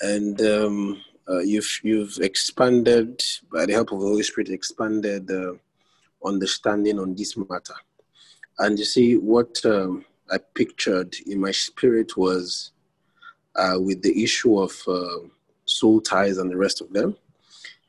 and 0.00 0.40
um, 0.40 1.00
uh, 1.30 1.38
you've 1.38 1.70
you've 1.84 2.18
expanded 2.20 3.22
by 3.52 3.64
the 3.66 3.74
help 3.74 3.92
of 3.92 4.00
the 4.00 4.06
Holy 4.06 4.24
Spirit, 4.24 4.48
expanded 4.48 5.28
the 5.28 5.56
understanding 6.24 6.98
on 6.98 7.14
this 7.14 7.36
matter. 7.36 7.76
And 8.58 8.76
you 8.76 8.84
see, 8.84 9.16
what 9.16 9.64
um, 9.64 10.04
I 10.32 10.38
pictured 10.38 11.14
in 11.28 11.40
my 11.40 11.52
spirit 11.52 12.16
was 12.16 12.72
uh, 13.54 13.76
with 13.78 14.02
the 14.02 14.20
issue 14.24 14.58
of 14.58 14.72
uh, 14.88 15.28
soul 15.64 16.00
ties 16.00 16.38
and 16.38 16.50
the 16.50 16.56
rest 16.56 16.80
of 16.80 16.92
them 16.92 17.16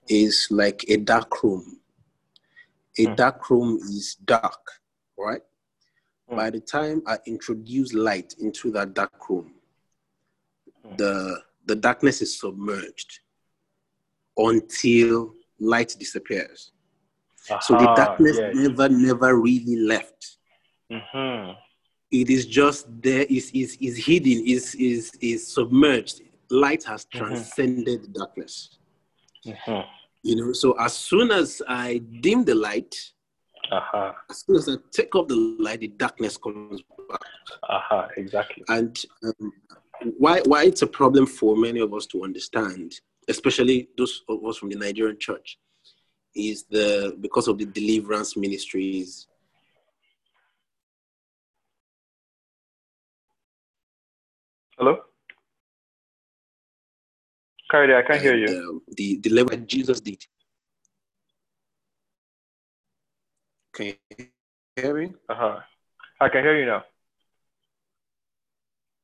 is 0.08 0.48
like 0.52 0.86
a 0.90 0.98
dark 0.98 1.42
room. 1.42 1.80
A 2.98 3.06
dark 3.16 3.50
room 3.50 3.78
is 3.82 4.16
dark, 4.26 4.62
right? 5.18 5.42
By 6.30 6.50
the 6.50 6.60
time 6.60 7.04
I 7.06 7.18
introduce 7.28 7.94
light 7.94 8.34
into 8.40 8.72
that 8.72 8.94
dark 8.94 9.30
room, 9.30 9.54
the 10.98 11.42
the 11.66 11.76
darkness 11.76 12.22
is 12.22 12.40
submerged 12.40 13.20
until 14.38 15.34
light 15.60 15.96
disappears. 16.00 16.72
so 17.62 17.74
the 17.76 17.86
darkness 17.96 18.38
never, 18.54 18.90
never 18.90 19.40
really 19.40 19.76
left. 19.78 20.38
Mm-hmm. 20.92 21.52
It 22.12 22.30
is 22.30 22.46
just 22.46 22.88
there, 23.02 23.26
is 23.30 23.52
is 23.54 23.78
is 23.82 23.98
hidden, 24.06 24.46
is 24.46 24.74
is 24.76 25.12
is 25.22 25.48
submerged. 25.54 26.22
Light 26.50 26.84
has 26.86 27.06
Mhm. 27.06 27.12
transcended 27.20 28.14
darkness. 28.14 28.78
Mm-hmm. 29.46 29.82
You 30.26 30.36
know, 30.36 30.54
so 30.54 30.72
as 30.80 30.98
soon 30.98 31.30
as 31.30 31.62
I 31.68 32.02
dim 32.20 32.44
the 32.46 32.56
light, 32.56 32.96
Aha. 33.72 34.16
as 34.28 34.44
soon 34.44 34.56
as 34.56 34.68
I 34.68 34.74
take 34.92 35.14
off 35.14 35.28
the 35.28 35.36
light, 35.36 35.82
the 35.82 35.90
darkness 35.90 36.36
comes 36.36 36.82
back. 37.08 37.20
Aha. 37.70 38.08
Exactly. 38.18 38.64
And 38.68 39.00
um, 39.24 39.54
why 40.18 40.42
why 40.46 40.64
it's 40.64 40.82
a 40.82 40.88
problem 40.88 41.28
for 41.28 41.56
many 41.56 41.80
of 41.80 41.94
us 41.94 42.08
to 42.08 42.24
understand, 42.24 42.96
especially 43.28 43.90
those 44.00 44.24
of 44.28 44.44
us 44.44 44.58
from 44.58 44.70
the 44.70 44.78
Nigerian 44.78 45.20
church, 45.20 45.60
is 46.36 46.64
the 46.72 47.16
because 47.22 47.48
of 47.48 47.60
the 47.60 47.66
deliverance 47.66 48.36
ministries. 48.36 49.28
Hello. 54.80 55.02
Carrie, 57.76 57.94
I 57.94 58.04
can't 58.04 58.22
hear 58.22 58.38
you. 58.38 58.70
um, 58.70 58.82
the 58.96 59.18
the 59.18 59.30
level 59.32 59.50
that 59.50 59.68
Jesus 59.68 60.00
did. 60.00 60.24
Can 63.74 63.88
you 64.18 64.28
hear 64.78 64.96
me? 64.96 65.14
Uh-huh. 65.28 65.60
I 66.22 66.30
can 66.30 66.42
hear 66.42 66.58
you 66.58 66.68
now. 66.68 66.86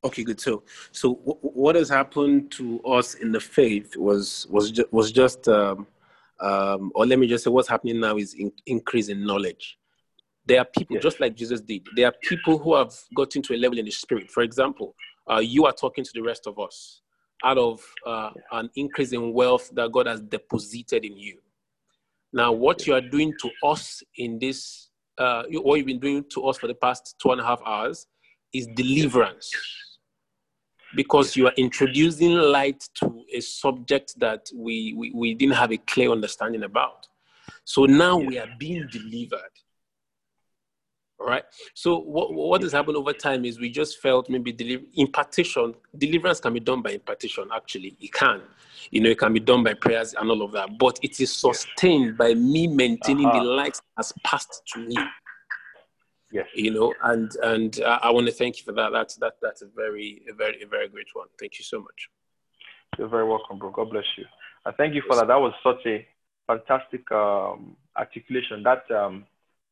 Okay, 0.04 0.24
good. 0.24 0.40
So, 0.40 0.62
so 0.90 1.16
w- 1.16 1.38
what 1.42 1.76
has 1.76 1.90
happened 1.90 2.50
to 2.52 2.80
us 2.84 3.14
in 3.14 3.30
the 3.30 3.40
faith 3.40 3.94
was 3.94 4.46
was 4.48 4.70
ju- 4.70 4.88
was 4.90 5.12
just, 5.12 5.46
um, 5.48 5.86
um, 6.40 6.90
or 6.94 7.04
let 7.04 7.18
me 7.18 7.26
just 7.26 7.44
say, 7.44 7.50
what's 7.50 7.68
happening 7.68 8.00
now 8.00 8.16
is 8.16 8.32
in- 8.32 8.54
increase 8.64 9.10
in 9.10 9.26
knowledge. 9.26 9.78
There 10.46 10.60
are 10.60 10.64
people 10.64 10.96
just 10.98 11.20
like 11.20 11.36
Jesus 11.36 11.60
did. 11.60 11.86
There 11.94 12.06
are 12.06 12.14
people 12.22 12.56
who 12.56 12.74
have 12.74 12.94
gotten 13.14 13.42
to 13.42 13.54
a 13.54 13.58
level 13.58 13.78
in 13.78 13.84
the 13.84 13.90
spirit. 13.90 14.30
For 14.30 14.42
example, 14.42 14.96
uh, 15.30 15.40
you 15.40 15.66
are 15.66 15.72
talking 15.74 16.04
to 16.04 16.10
the 16.14 16.22
rest 16.22 16.46
of 16.46 16.58
us 16.58 17.01
out 17.44 17.58
of 17.58 17.80
uh, 18.06 18.30
an 18.52 18.70
increase 18.76 19.12
in 19.12 19.32
wealth 19.32 19.70
that 19.74 19.90
God 19.92 20.06
has 20.06 20.20
deposited 20.20 21.04
in 21.04 21.16
you. 21.16 21.38
Now, 22.32 22.52
what 22.52 22.86
you 22.86 22.94
are 22.94 23.00
doing 23.00 23.34
to 23.40 23.50
us 23.64 24.02
in 24.16 24.38
this, 24.38 24.88
uh, 25.18 25.42
what 25.50 25.76
you've 25.76 25.86
been 25.86 26.00
doing 26.00 26.24
to 26.30 26.46
us 26.46 26.58
for 26.58 26.66
the 26.66 26.74
past 26.74 27.16
two 27.20 27.30
and 27.32 27.40
a 27.40 27.44
half 27.44 27.60
hours, 27.66 28.06
is 28.54 28.66
deliverance. 28.74 29.50
Because 30.94 31.36
you 31.36 31.46
are 31.46 31.54
introducing 31.56 32.32
light 32.32 32.82
to 32.96 33.24
a 33.34 33.40
subject 33.40 34.14
that 34.18 34.48
we, 34.54 34.94
we, 34.96 35.10
we 35.14 35.34
didn't 35.34 35.54
have 35.54 35.72
a 35.72 35.78
clear 35.78 36.10
understanding 36.10 36.64
about. 36.64 37.06
So 37.64 37.84
now 37.86 38.16
we 38.16 38.38
are 38.38 38.48
being 38.58 38.86
delivered. 38.90 39.40
All 41.22 41.28
right. 41.28 41.44
So 41.74 41.98
what 41.98 42.32
what 42.34 42.62
has 42.62 42.72
happened 42.72 42.96
over 42.96 43.12
time 43.12 43.44
is 43.44 43.60
we 43.60 43.70
just 43.70 44.00
felt 44.00 44.28
maybe 44.28 44.50
deliver, 44.50 44.82
impartation, 44.96 45.74
deliverance 45.96 46.40
can 46.40 46.52
be 46.52 46.58
done 46.58 46.82
by 46.82 46.90
impartation. 46.90 47.48
Actually, 47.54 47.96
it 48.00 48.12
can. 48.12 48.42
You 48.90 49.02
know, 49.02 49.10
it 49.10 49.18
can 49.18 49.32
be 49.32 49.38
done 49.38 49.62
by 49.62 49.74
prayers 49.74 50.14
and 50.14 50.28
all 50.28 50.42
of 50.42 50.50
that. 50.52 50.76
But 50.78 50.98
it 51.00 51.20
is 51.20 51.32
sustained 51.32 52.18
by 52.18 52.34
me 52.34 52.66
maintaining 52.66 53.26
uh-huh. 53.26 53.38
the 53.38 53.44
light 53.44 53.80
has 53.96 54.12
passed 54.24 54.62
to 54.74 54.80
me. 54.80 54.96
Yes. 56.32 56.46
You 56.56 56.72
know, 56.72 56.92
and 57.04 57.30
and 57.44 57.78
I, 57.86 58.00
I 58.04 58.10
want 58.10 58.26
to 58.26 58.32
thank 58.32 58.58
you 58.58 58.64
for 58.64 58.72
that. 58.72 58.90
That's 58.90 59.14
that 59.16 59.34
that's 59.40 59.62
a 59.62 59.66
very 59.76 60.22
a 60.28 60.34
very 60.34 60.60
a 60.60 60.66
very 60.66 60.88
great 60.88 61.08
one. 61.12 61.28
Thank 61.38 61.58
you 61.58 61.64
so 61.64 61.78
much. 61.78 62.08
You're 62.98 63.08
very 63.08 63.28
welcome, 63.28 63.58
bro. 63.58 63.70
God 63.70 63.90
bless 63.90 64.06
you. 64.18 64.24
I 64.66 64.72
thank 64.72 64.94
you 64.94 65.02
for 65.06 65.14
that. 65.14 65.28
That 65.28 65.40
was 65.40 65.52
such 65.62 65.86
a 65.86 66.04
fantastic 66.48 67.10
um, 67.12 67.76
articulation. 67.96 68.64
That 68.64 68.90
um, 68.90 69.24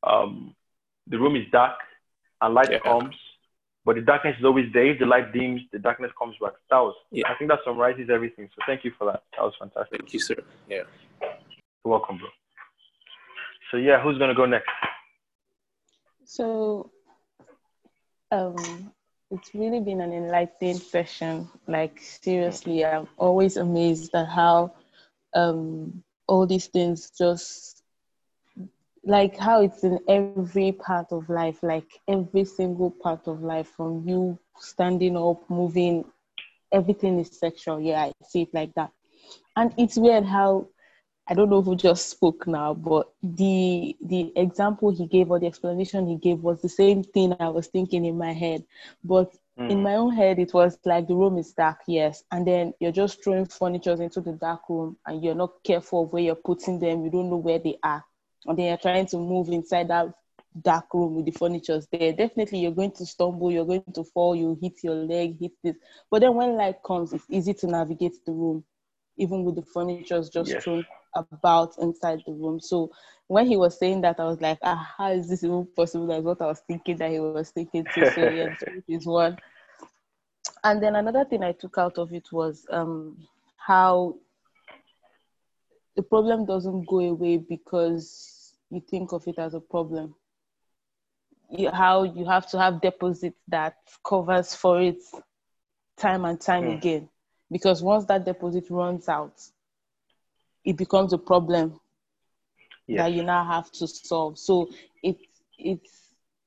um, 0.04 0.54
the 1.10 1.18
room 1.18 1.36
is 1.36 1.44
dark 1.52 1.76
and 2.40 2.54
light 2.54 2.70
yeah. 2.70 2.78
comes, 2.78 3.14
but 3.84 3.96
the 3.96 4.02
darkness 4.02 4.36
is 4.38 4.44
always 4.44 4.72
there. 4.72 4.86
If 4.86 5.00
the 5.00 5.06
light 5.06 5.32
dims, 5.32 5.60
the 5.72 5.78
darkness 5.78 6.10
comes 6.18 6.36
back. 6.40 6.52
That 6.70 6.78
was, 6.78 6.94
yeah. 7.10 7.28
I 7.28 7.34
think 7.34 7.50
that 7.50 7.58
summarizes 7.64 8.08
everything. 8.10 8.48
So 8.54 8.62
thank 8.66 8.84
you 8.84 8.92
for 8.96 9.06
that. 9.06 9.22
That 9.36 9.42
was 9.42 9.54
fantastic. 9.58 10.00
Thank 10.00 10.14
you, 10.14 10.20
sir. 10.20 10.36
Yeah. 10.68 10.82
You're 11.20 11.92
welcome, 11.92 12.18
bro. 12.18 12.28
So 13.70 13.76
yeah, 13.76 14.02
who's 14.02 14.18
gonna 14.18 14.34
go 14.34 14.46
next? 14.46 14.68
So, 16.24 16.90
um, 18.30 18.92
it's 19.30 19.54
really 19.54 19.80
been 19.80 20.00
an 20.00 20.12
enlightening 20.12 20.78
session. 20.78 21.48
Like 21.66 22.00
seriously, 22.00 22.84
I'm 22.84 23.08
always 23.16 23.56
amazed 23.56 24.14
at 24.14 24.28
how 24.28 24.72
um, 25.34 26.02
all 26.26 26.46
these 26.46 26.66
things 26.66 27.10
just 27.16 27.79
like 29.04 29.36
how 29.36 29.62
it's 29.62 29.82
in 29.82 29.98
every 30.08 30.72
part 30.72 31.06
of 31.10 31.28
life, 31.28 31.62
like 31.62 32.00
every 32.06 32.44
single 32.44 32.90
part 32.90 33.26
of 33.26 33.42
life, 33.42 33.68
from 33.68 34.06
you 34.06 34.38
standing 34.58 35.16
up, 35.16 35.48
moving, 35.48 36.04
everything 36.70 37.18
is 37.18 37.38
sexual. 37.38 37.80
Yeah, 37.80 38.04
I 38.04 38.12
see 38.28 38.42
it 38.42 38.54
like 38.54 38.74
that. 38.74 38.90
And 39.56 39.72
it's 39.78 39.96
weird 39.96 40.24
how 40.24 40.68
I 41.26 41.34
don't 41.34 41.48
know 41.48 41.62
who 41.62 41.76
just 41.76 42.10
spoke 42.10 42.46
now, 42.46 42.74
but 42.74 43.10
the 43.22 43.96
the 44.04 44.32
example 44.36 44.90
he 44.90 45.06
gave 45.06 45.30
or 45.30 45.38
the 45.38 45.46
explanation 45.46 46.06
he 46.06 46.16
gave 46.16 46.40
was 46.40 46.60
the 46.60 46.68
same 46.68 47.02
thing 47.02 47.34
I 47.40 47.48
was 47.48 47.68
thinking 47.68 48.04
in 48.04 48.18
my 48.18 48.32
head. 48.32 48.64
But 49.02 49.32
mm. 49.58 49.70
in 49.70 49.82
my 49.82 49.94
own 49.94 50.12
head, 50.12 50.38
it 50.38 50.52
was 50.52 50.78
like 50.84 51.06
the 51.06 51.14
room 51.14 51.38
is 51.38 51.52
dark, 51.52 51.78
yes, 51.86 52.24
and 52.32 52.46
then 52.46 52.74
you're 52.80 52.92
just 52.92 53.22
throwing 53.22 53.46
furniture 53.46 54.02
into 54.02 54.20
the 54.20 54.32
dark 54.32 54.68
room, 54.68 54.96
and 55.06 55.22
you're 55.22 55.34
not 55.34 55.62
careful 55.62 56.02
of 56.02 56.12
where 56.12 56.22
you're 56.22 56.34
putting 56.34 56.80
them. 56.80 57.04
You 57.04 57.10
don't 57.10 57.30
know 57.30 57.36
where 57.36 57.60
they 57.60 57.78
are 57.82 58.04
and 58.46 58.58
then 58.58 58.66
you're 58.66 58.76
trying 58.76 59.06
to 59.06 59.18
move 59.18 59.48
inside 59.48 59.88
that 59.88 60.12
dark 60.62 60.92
room 60.92 61.14
with 61.14 61.26
the 61.26 61.30
furniture 61.32 61.80
there, 61.92 62.12
definitely 62.12 62.60
you're 62.60 62.72
going 62.72 62.90
to 62.92 63.06
stumble, 63.06 63.52
you're 63.52 63.64
going 63.64 63.84
to 63.94 64.04
fall, 64.04 64.34
you 64.34 64.58
hit 64.60 64.82
your 64.82 64.94
leg, 64.94 65.38
hit 65.38 65.52
this. 65.62 65.76
But 66.10 66.20
then 66.22 66.34
when 66.34 66.56
light 66.56 66.82
comes, 66.84 67.12
it's 67.12 67.24
easy 67.28 67.54
to 67.54 67.66
navigate 67.66 68.24
the 68.24 68.32
room, 68.32 68.64
even 69.16 69.44
with 69.44 69.56
the 69.56 69.62
furniture 69.62 70.22
just 70.22 70.50
yes. 70.50 70.64
thrown 70.64 70.84
about 71.14 71.74
inside 71.78 72.22
the 72.26 72.32
room. 72.32 72.60
So 72.60 72.90
when 73.26 73.46
he 73.46 73.56
was 73.56 73.78
saying 73.78 74.00
that, 74.02 74.18
I 74.18 74.24
was 74.24 74.40
like, 74.40 74.58
ah, 74.62 74.92
how 74.96 75.12
is 75.12 75.28
this 75.28 75.44
even 75.44 75.66
possible? 75.76 76.06
That's 76.06 76.24
what 76.24 76.42
I 76.42 76.46
was 76.46 76.60
thinking 76.66 76.96
that 76.98 77.10
he 77.10 77.20
was 77.20 77.50
thinking 77.50 77.86
too. 77.94 78.10
So 78.14 78.28
yeah, 78.28 78.54
is 78.88 79.06
one. 79.06 79.38
And 80.64 80.82
then 80.82 80.96
another 80.96 81.24
thing 81.24 81.42
I 81.42 81.52
took 81.52 81.78
out 81.78 81.98
of 81.98 82.12
it 82.12 82.32
was 82.32 82.66
um, 82.70 83.16
how 83.56 84.16
the 86.00 86.04
problem 86.04 86.46
doesn't 86.46 86.86
go 86.86 87.00
away 87.00 87.36
because 87.36 88.54
you 88.70 88.80
think 88.80 89.12
of 89.12 89.28
it 89.28 89.38
as 89.38 89.52
a 89.52 89.60
problem. 89.60 90.14
You, 91.50 91.70
how 91.70 92.04
you 92.04 92.24
have 92.24 92.48
to 92.52 92.58
have 92.58 92.80
deposit 92.80 93.34
that 93.48 93.74
covers 94.02 94.54
for 94.54 94.80
it 94.80 95.02
time 95.98 96.24
and 96.24 96.40
time 96.40 96.64
mm. 96.64 96.78
again. 96.78 97.10
Because 97.50 97.82
once 97.82 98.06
that 98.06 98.24
deposit 98.24 98.64
runs 98.70 99.10
out, 99.10 99.42
it 100.64 100.78
becomes 100.78 101.12
a 101.12 101.18
problem 101.18 101.78
yes. 102.86 103.00
that 103.00 103.12
you 103.12 103.22
now 103.22 103.44
have 103.44 103.70
to 103.72 103.86
solve. 103.86 104.38
So 104.38 104.70
it 105.02 105.18
it 105.58 105.80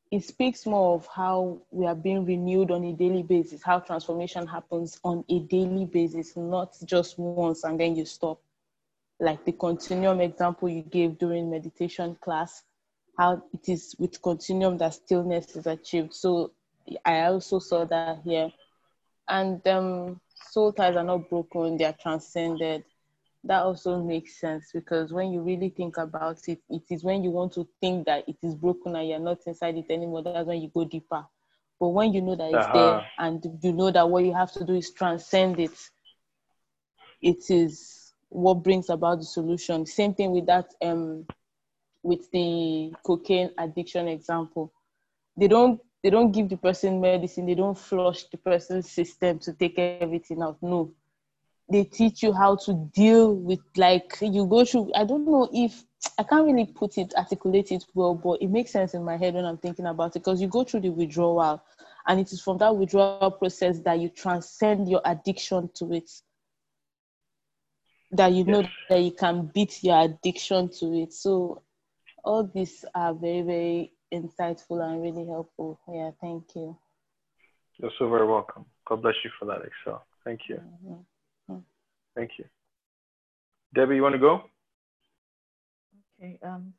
it 0.09 0.23
speaks 0.23 0.65
more 0.65 0.95
of 0.95 1.07
how 1.13 1.61
we 1.69 1.85
are 1.85 1.93
being 1.93 2.25
renewed 2.25 2.71
on 2.71 2.83
a 2.85 2.93
daily 2.93 3.21
basis, 3.21 3.61
how 3.61 3.77
transformation 3.77 4.47
happens 4.47 4.99
on 5.03 5.23
a 5.29 5.41
daily 5.41 5.85
basis, 5.85 6.35
not 6.35 6.75
just 6.85 7.19
once 7.19 7.65
and 7.65 7.79
then 7.79 7.95
you 7.95 8.05
stop 8.05 8.39
like 9.23 9.45
the 9.45 9.53
continuum 9.53 10.19
example 10.19 10.67
you 10.67 10.81
gave 10.81 11.17
during 11.17 11.49
meditation 11.49 12.17
class, 12.21 12.61
how 13.17 13.41
it 13.53 13.69
is 13.69 13.95
with 13.97 14.21
continuum 14.21 14.77
that 14.77 14.93
stillness 14.93 15.55
is 15.55 15.65
achieved. 15.65 16.13
So 16.13 16.51
I 17.05 17.21
also 17.23 17.59
saw 17.59 17.85
that 17.85 18.19
here. 18.25 18.51
And 19.29 19.65
um, 19.67 20.19
soul 20.51 20.73
ties 20.73 20.97
are 20.97 21.05
not 21.05 21.29
broken, 21.29 21.77
they 21.77 21.85
are 21.85 21.95
transcended. 21.99 22.83
That 23.45 23.63
also 23.63 24.01
makes 24.01 24.39
sense 24.39 24.71
because 24.73 25.13
when 25.13 25.31
you 25.31 25.41
really 25.41 25.69
think 25.69 25.97
about 25.97 26.39
it, 26.47 26.59
it 26.69 26.83
is 26.89 27.03
when 27.03 27.23
you 27.23 27.31
want 27.31 27.53
to 27.53 27.67
think 27.79 28.05
that 28.05 28.27
it 28.27 28.37
is 28.43 28.55
broken 28.55 28.95
and 28.95 29.07
you're 29.07 29.19
not 29.19 29.39
inside 29.47 29.77
it 29.77 29.85
anymore, 29.89 30.23
that's 30.23 30.47
when 30.47 30.61
you 30.61 30.69
go 30.73 30.83
deeper. 30.83 31.25
But 31.79 31.89
when 31.89 32.13
you 32.13 32.21
know 32.21 32.35
that 32.35 32.47
it's 32.47 32.55
uh-huh. 32.55 32.73
there 32.73 33.07
and 33.19 33.59
you 33.61 33.73
know 33.73 33.91
that 33.91 34.09
what 34.09 34.23
you 34.25 34.33
have 34.33 34.51
to 34.53 34.65
do 34.65 34.75
is 34.75 34.91
transcend 34.91 35.59
it, 35.59 35.77
it 37.21 37.49
is 37.49 38.02
what 38.33 38.63
brings 38.63 38.89
about 38.89 39.19
the 39.19 39.25
solution. 39.25 39.85
Same 39.85 40.13
thing 40.13 40.31
with 40.31 40.47
that 40.47 40.73
um, 40.81 41.25
with 42.01 42.29
the 42.31 42.93
cocaine 43.05 43.51
addiction 43.57 44.07
example. 44.07 44.73
They 45.37 45.47
don't 45.47 45.79
they 46.03 46.09
don't 46.09 46.31
give 46.31 46.49
the 46.49 46.57
person 46.57 46.99
medicine, 46.99 47.45
they 47.45 47.55
don't 47.55 47.77
flush 47.77 48.25
the 48.25 48.37
person's 48.37 48.91
system 48.91 49.39
to 49.39 49.53
take 49.53 49.79
everything 49.79 50.41
out. 50.41 50.57
No. 50.61 50.91
They 51.71 51.85
teach 51.85 52.21
you 52.23 52.33
how 52.33 52.57
to 52.57 52.73
deal 52.93 53.33
with 53.33 53.59
like 53.77 54.17
you 54.21 54.45
go 54.45 54.65
through 54.65 54.91
I 54.95 55.05
don't 55.05 55.25
know 55.25 55.49
if 55.53 55.83
I 56.17 56.23
can't 56.23 56.45
really 56.45 56.65
put 56.65 56.97
it 56.97 57.13
articulate 57.15 57.71
it 57.71 57.85
well, 57.93 58.15
but 58.15 58.41
it 58.41 58.49
makes 58.49 58.71
sense 58.71 58.93
in 58.93 59.03
my 59.03 59.15
head 59.15 59.35
when 59.35 59.45
I'm 59.45 59.57
thinking 59.57 59.85
about 59.85 60.15
it 60.15 60.19
because 60.19 60.41
you 60.41 60.47
go 60.47 60.63
through 60.63 60.81
the 60.81 60.89
withdrawal 60.89 61.63
and 62.07 62.19
it 62.19 62.33
is 62.33 62.41
from 62.41 62.57
that 62.57 62.75
withdrawal 62.75 63.31
process 63.31 63.79
that 63.79 63.99
you 63.99 64.09
transcend 64.09 64.89
your 64.89 65.01
addiction 65.05 65.69
to 65.75 65.93
it 65.93 66.11
that 68.13 68.31
you 68.31 68.43
know 68.45 68.63
that 68.89 68.99
you 69.01 69.11
can 69.11 69.47
beat 69.53 69.83
your 69.83 70.01
addiction 70.01 70.69
to 70.79 70.93
it. 70.93 71.13
So 71.13 71.61
all 72.23 72.49
these 72.53 72.85
are 72.95 73.13
very, 73.13 73.41
very 73.41 73.91
insightful 74.13 74.81
and 74.83 75.01
really 75.01 75.25
helpful. 75.25 75.79
Yeah, 75.91 76.11
thank 76.21 76.55
you. 76.55 76.77
You're 77.77 77.91
so 77.97 78.09
very 78.09 78.27
welcome. 78.27 78.65
God 78.87 79.01
bless 79.01 79.15
you 79.23 79.31
for 79.39 79.45
that, 79.45 79.61
Excel. 79.65 80.05
Thank 80.23 80.41
you. 80.47 80.55
Mm-hmm. 80.55 81.57
Thank 82.15 82.31
you. 82.37 82.45
Debbie, 83.73 83.95
you 83.95 84.03
want 84.03 84.13
to 84.13 84.19
go? 84.19 84.43
Okay. 86.19 86.39
Um, 86.43 86.73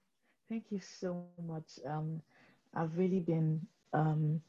thank 0.49 0.65
you 0.71 0.81
so 0.81 1.25
much. 1.45 1.65
Um, 1.85 2.23
I've 2.75 2.97
really 2.97 3.21
been 3.21 3.61
um, 3.93 4.41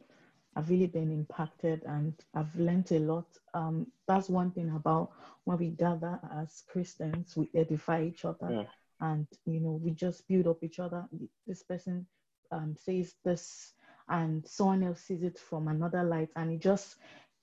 I've 0.56 0.70
really 0.70 0.88
been 0.88 1.12
impacted 1.12 1.84
and 1.86 2.14
I've 2.34 2.56
learned 2.56 2.92
a 2.92 3.00
lot. 3.00 3.26
Um, 3.54 3.88
that's 4.08 4.30
one 4.30 4.52
thing 4.52 4.70
about 4.76 5.12
when 5.44 5.58
we 5.58 5.70
gather 5.70 6.20
as 6.34 6.64
Christians, 6.68 7.36
we 7.36 7.50
edify 7.54 8.04
each 8.04 8.24
other 8.24 8.50
yeah. 8.52 8.64
and, 9.02 9.28
you 9.46 9.60
know, 9.60 9.80
we 9.84 9.92
just 9.92 10.28
build 10.28 10.48
up 10.48 10.64
each 10.64 10.80
other. 10.80 11.06
This 11.46 11.62
person 11.64 12.06
um, 12.52 12.76
says 12.80 13.16
this 13.24 13.74
and 14.08 14.48
someone 14.48 14.84
else 14.84 15.02
sees 15.02 15.24
it 15.24 15.38
from 15.38 15.68
another 15.68 16.04
light 16.04 16.30
and 16.36 16.54
it 16.54 16.62
just 16.62 16.96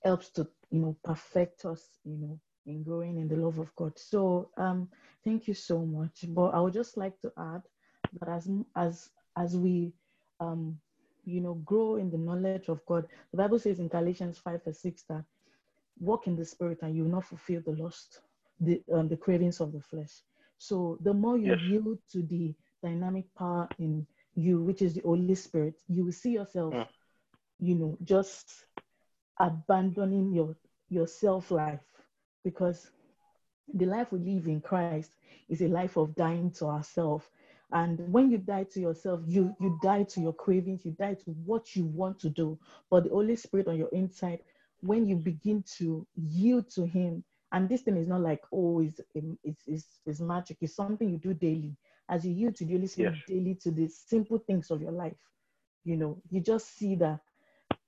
helps 0.03 0.29
to, 0.29 0.47
you 0.71 0.79
know, 0.79 0.95
perfect 1.03 1.65
us, 1.65 1.99
you 2.03 2.17
know, 2.17 2.39
in 2.65 2.81
growing 2.83 3.17
in 3.17 3.27
the 3.27 3.35
love 3.35 3.59
of 3.59 3.75
God. 3.75 3.97
So 3.97 4.49
um, 4.57 4.89
thank 5.23 5.47
you 5.47 5.53
so 5.53 5.85
much. 5.85 6.25
But 6.29 6.49
I 6.49 6.59
would 6.61 6.73
just 6.73 6.97
like 6.97 7.19
to 7.21 7.31
add 7.37 7.61
that 8.19 8.29
as, 8.29 8.49
as, 8.75 9.09
as 9.37 9.55
we 9.55 9.93
um, 10.39 10.79
you 11.25 11.41
know, 11.41 11.55
grow 11.65 11.95
in 11.95 12.09
the 12.09 12.17
knowledge 12.17 12.67
of 12.67 12.85
God. 12.85 13.05
The 13.31 13.37
Bible 13.37 13.59
says 13.59 13.79
in 13.79 13.87
Galatians 13.87 14.37
5 14.39 14.63
verse 14.63 14.79
6 14.79 15.03
that 15.09 15.23
walk 15.99 16.27
in 16.27 16.35
the 16.35 16.45
spirit 16.45 16.79
and 16.81 16.95
you 16.95 17.03
will 17.03 17.11
not 17.11 17.25
fulfill 17.25 17.61
the 17.65 17.71
lust, 17.71 18.21
the, 18.59 18.81
um, 18.93 19.07
the 19.07 19.17
cravings 19.17 19.59
of 19.59 19.71
the 19.71 19.81
flesh. 19.81 20.21
So 20.57 20.97
the 21.01 21.13
more 21.13 21.37
you 21.37 21.51
yes. 21.51 21.59
yield 21.69 21.99
to 22.11 22.21
the 22.23 22.53
dynamic 22.81 23.25
power 23.37 23.67
in 23.79 24.05
you, 24.35 24.61
which 24.61 24.81
is 24.81 24.93
the 24.93 25.01
Holy 25.01 25.35
Spirit, 25.35 25.75
you 25.87 26.05
will 26.05 26.11
see 26.11 26.31
yourself, 26.31 26.73
mm. 26.73 26.87
you 27.59 27.75
know, 27.75 27.97
just 28.03 28.65
abandoning 29.39 30.31
your 30.31 30.55
your 30.89 31.07
self 31.07 31.49
life 31.49 31.79
because 32.43 32.91
the 33.73 33.85
life 33.85 34.11
we 34.11 34.19
live 34.19 34.47
in 34.47 34.61
Christ 34.61 35.11
is 35.49 35.61
a 35.61 35.67
life 35.67 35.97
of 35.97 36.15
dying 36.15 36.51
to 36.51 36.65
ourselves 36.65 37.25
and 37.73 37.99
when 38.11 38.31
you 38.31 38.37
die 38.37 38.65
to 38.65 38.79
yourself 38.81 39.21
you 39.27 39.55
you 39.59 39.77
die 39.83 40.03
to 40.03 40.21
your 40.21 40.33
cravings 40.33 40.85
you 40.85 40.91
die 40.93 41.15
to 41.15 41.31
what 41.45 41.75
you 41.75 41.85
want 41.85 42.19
to 42.19 42.29
do. 42.29 42.59
But 42.91 43.05
the 43.05 43.11
holy 43.11 43.35
spirit 43.35 43.67
on 43.67 43.77
your 43.77 43.89
inside 43.89 44.39
when 44.81 45.07
you 45.07 45.17
begin 45.17 45.63
to 45.77 46.07
yield 46.15 46.69
to 46.71 46.85
him 46.85 47.23
and 47.53 47.69
this 47.69 47.81
thing 47.83 47.97
is 47.97 48.07
not 48.07 48.21
like 48.21 48.41
oh 48.53 48.81
it's 48.81 49.01
it's 49.15 49.63
it's, 49.67 49.99
it's 50.05 50.21
magic. 50.21 50.57
It's 50.61 50.75
something 50.75 51.03
you 51.03 51.11
do 51.11 51.27
daily. 51.27 51.69
As 52.03 52.19
you 52.19 52.25
yield 52.27 52.49
to 52.51 52.59
the 52.59 52.73
holy 52.73 52.87
spirit 52.87 53.13
Yes. 53.13 53.17
daily 53.25 53.55
to 53.55 53.71
the 53.71 53.87
simple 53.87 54.37
things 54.37 54.71
of 54.71 54.81
your 54.81 54.91
life 54.91 55.17
you 55.85 55.97
know 55.97 56.21
you 56.29 56.41
just 56.41 56.75
see 56.77 56.95
that 56.95 57.19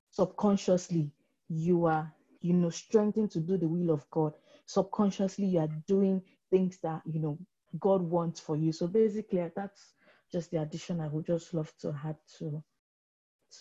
subconsciously 0.09 1.11
you 1.49 1.85
are 1.85 2.11
you 2.41 2.53
know 2.53 2.69
strengthened 2.69 3.31
to 3.31 3.39
do 3.39 3.57
the 3.57 3.67
will 3.67 3.91
of 3.91 4.09
god. 4.11 4.33
Subconsciously 4.65 5.45
you 5.45 5.59
are 5.59 5.69
doing 5.88 6.22
things 6.51 6.80
that 6.83 7.01
you 7.05 7.19
know 7.19 7.38
god 7.79 8.01
wants 8.01 8.39
for 8.39 8.55
you 8.55 8.71
so 8.71 8.87
basically 8.87 9.49
that's 9.55 9.93
just 10.31 10.51
the 10.51 10.61
addition 10.61 10.99
i 10.99 11.07
would 11.07 11.25
just 11.25 11.53
love 11.53 11.71
to 11.79 11.95
add 12.05 12.15
to 12.37 12.63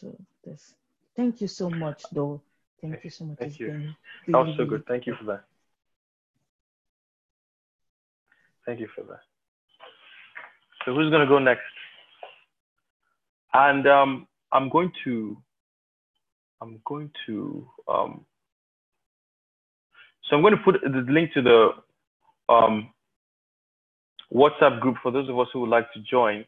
to 0.01 0.17
this 0.45 0.75
thank 1.17 1.41
you 1.41 1.49
so 1.49 1.71
much 1.71 2.03
though 2.13 2.41
thank 2.81 3.05
you 3.05 3.11
so 3.11 3.25
much 3.25 3.39
Thank 3.39 3.59
you. 3.61 3.95
That 4.29 4.39
was 4.39 4.55
so 4.57 4.65
good. 4.65 4.85
Thank 4.87 5.07
you 5.07 5.15
for 5.19 5.25
that. 5.25 5.45
Thank 8.67 8.81
you 8.81 8.89
for 8.95 9.03
that. 9.05 9.21
So 10.85 10.95
who's 10.95 11.11
gonna 11.11 11.27
go 11.27 11.39
next? 11.39 11.63
And 13.55 13.87
um, 13.87 14.27
I'm 14.53 14.69
going 14.69 14.91
to, 15.05 15.37
I'm 16.61 16.81
going 16.85 17.11
to, 17.27 17.69
um, 17.87 18.27
so 20.25 20.37
I'm 20.37 20.43
going 20.43 20.57
to 20.57 20.63
put 20.63 20.81
the 20.83 21.05
link 21.09 21.33
to 21.35 21.43
the 21.43 21.69
um, 22.53 22.91
WhatsApp 24.35 24.81
group 24.81 24.97
for 25.03 25.13
those 25.13 25.29
of 25.29 25.39
us 25.39 25.49
who 25.53 25.61
would 25.61 25.71
like 25.71 25.93
to 25.93 26.01
join. 26.01 26.45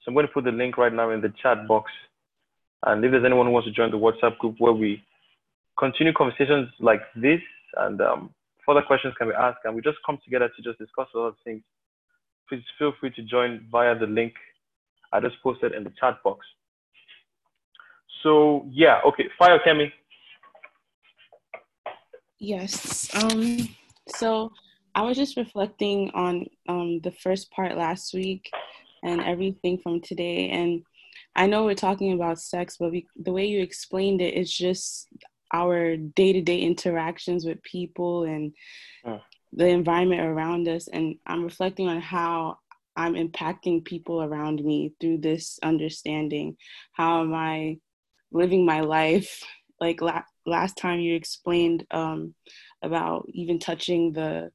So 0.00 0.08
I'm 0.08 0.14
going 0.14 0.26
to 0.26 0.32
put 0.32 0.44
the 0.44 0.50
link 0.50 0.76
right 0.76 0.92
now 0.92 1.10
in 1.10 1.20
the 1.20 1.32
chat 1.42 1.68
box. 1.68 1.90
And 2.84 3.04
if 3.04 3.12
there's 3.12 3.24
anyone 3.24 3.46
who 3.46 3.52
wants 3.52 3.68
to 3.68 3.72
join 3.72 3.90
the 3.90 3.98
WhatsApp 3.98 4.38
group 4.38 4.56
where 4.58 4.72
we 4.72 5.02
continue 5.78 6.12
conversations 6.12 6.68
like 6.80 7.00
this 7.14 7.40
and 7.76 8.00
um, 8.00 8.30
further 8.66 8.82
questions 8.82 9.14
can 9.16 9.28
be 9.28 9.34
asked, 9.34 9.58
and 9.64 9.74
we 9.74 9.82
just 9.82 9.98
come 10.04 10.18
together 10.24 10.50
to 10.54 10.62
just 10.62 10.78
discuss 10.78 11.06
a 11.14 11.18
lot 11.18 11.26
of 11.28 11.36
things, 11.44 11.62
please 12.48 12.62
feel 12.78 12.92
free 13.00 13.10
to 13.10 13.22
join 13.22 13.66
via 13.70 13.96
the 13.98 14.06
link 14.06 14.34
I 15.12 15.20
just 15.20 15.36
posted 15.42 15.72
in 15.72 15.84
the 15.84 15.92
chat 16.00 16.22
box. 16.24 16.44
So 18.22 18.66
yeah, 18.70 19.00
okay, 19.06 19.24
fire 19.38 19.58
Kemi. 19.64 19.92
Yes. 22.38 23.08
Um, 23.14 23.68
so 24.08 24.52
I 24.94 25.02
was 25.02 25.16
just 25.16 25.36
reflecting 25.36 26.10
on 26.14 26.46
um, 26.68 27.00
the 27.00 27.12
first 27.12 27.50
part 27.50 27.76
last 27.76 28.12
week 28.12 28.50
and 29.02 29.20
everything 29.22 29.78
from 29.78 30.00
today. 30.00 30.50
And 30.50 30.82
I 31.34 31.46
know 31.46 31.64
we're 31.64 31.74
talking 31.74 32.12
about 32.12 32.40
sex, 32.40 32.76
but 32.78 32.90
we, 32.90 33.06
the 33.16 33.32
way 33.32 33.46
you 33.46 33.62
explained 33.62 34.20
it 34.20 34.34
is 34.34 34.52
just 34.52 35.08
our 35.52 35.96
day 35.96 36.32
to 36.32 36.42
day 36.42 36.60
interactions 36.60 37.44
with 37.44 37.62
people 37.62 38.24
and 38.24 38.52
the 39.52 39.66
environment 39.66 40.20
around 40.20 40.68
us. 40.68 40.88
And 40.88 41.16
I'm 41.26 41.44
reflecting 41.44 41.88
on 41.88 42.00
how 42.00 42.58
I'm 42.96 43.14
impacting 43.14 43.84
people 43.84 44.22
around 44.22 44.62
me 44.62 44.92
through 45.00 45.18
this 45.18 45.58
understanding. 45.62 46.56
How 46.92 47.22
am 47.22 47.34
I 47.34 47.78
living 48.30 48.66
my 48.66 48.80
life? 48.80 49.42
Like 49.80 50.00
la- 50.00 50.22
last 50.46 50.76
time 50.76 51.00
you 51.00 51.14
explained 51.14 51.86
um, 51.90 52.34
about 52.82 53.26
even 53.32 53.58
touching 53.58 54.12
the 54.12 54.50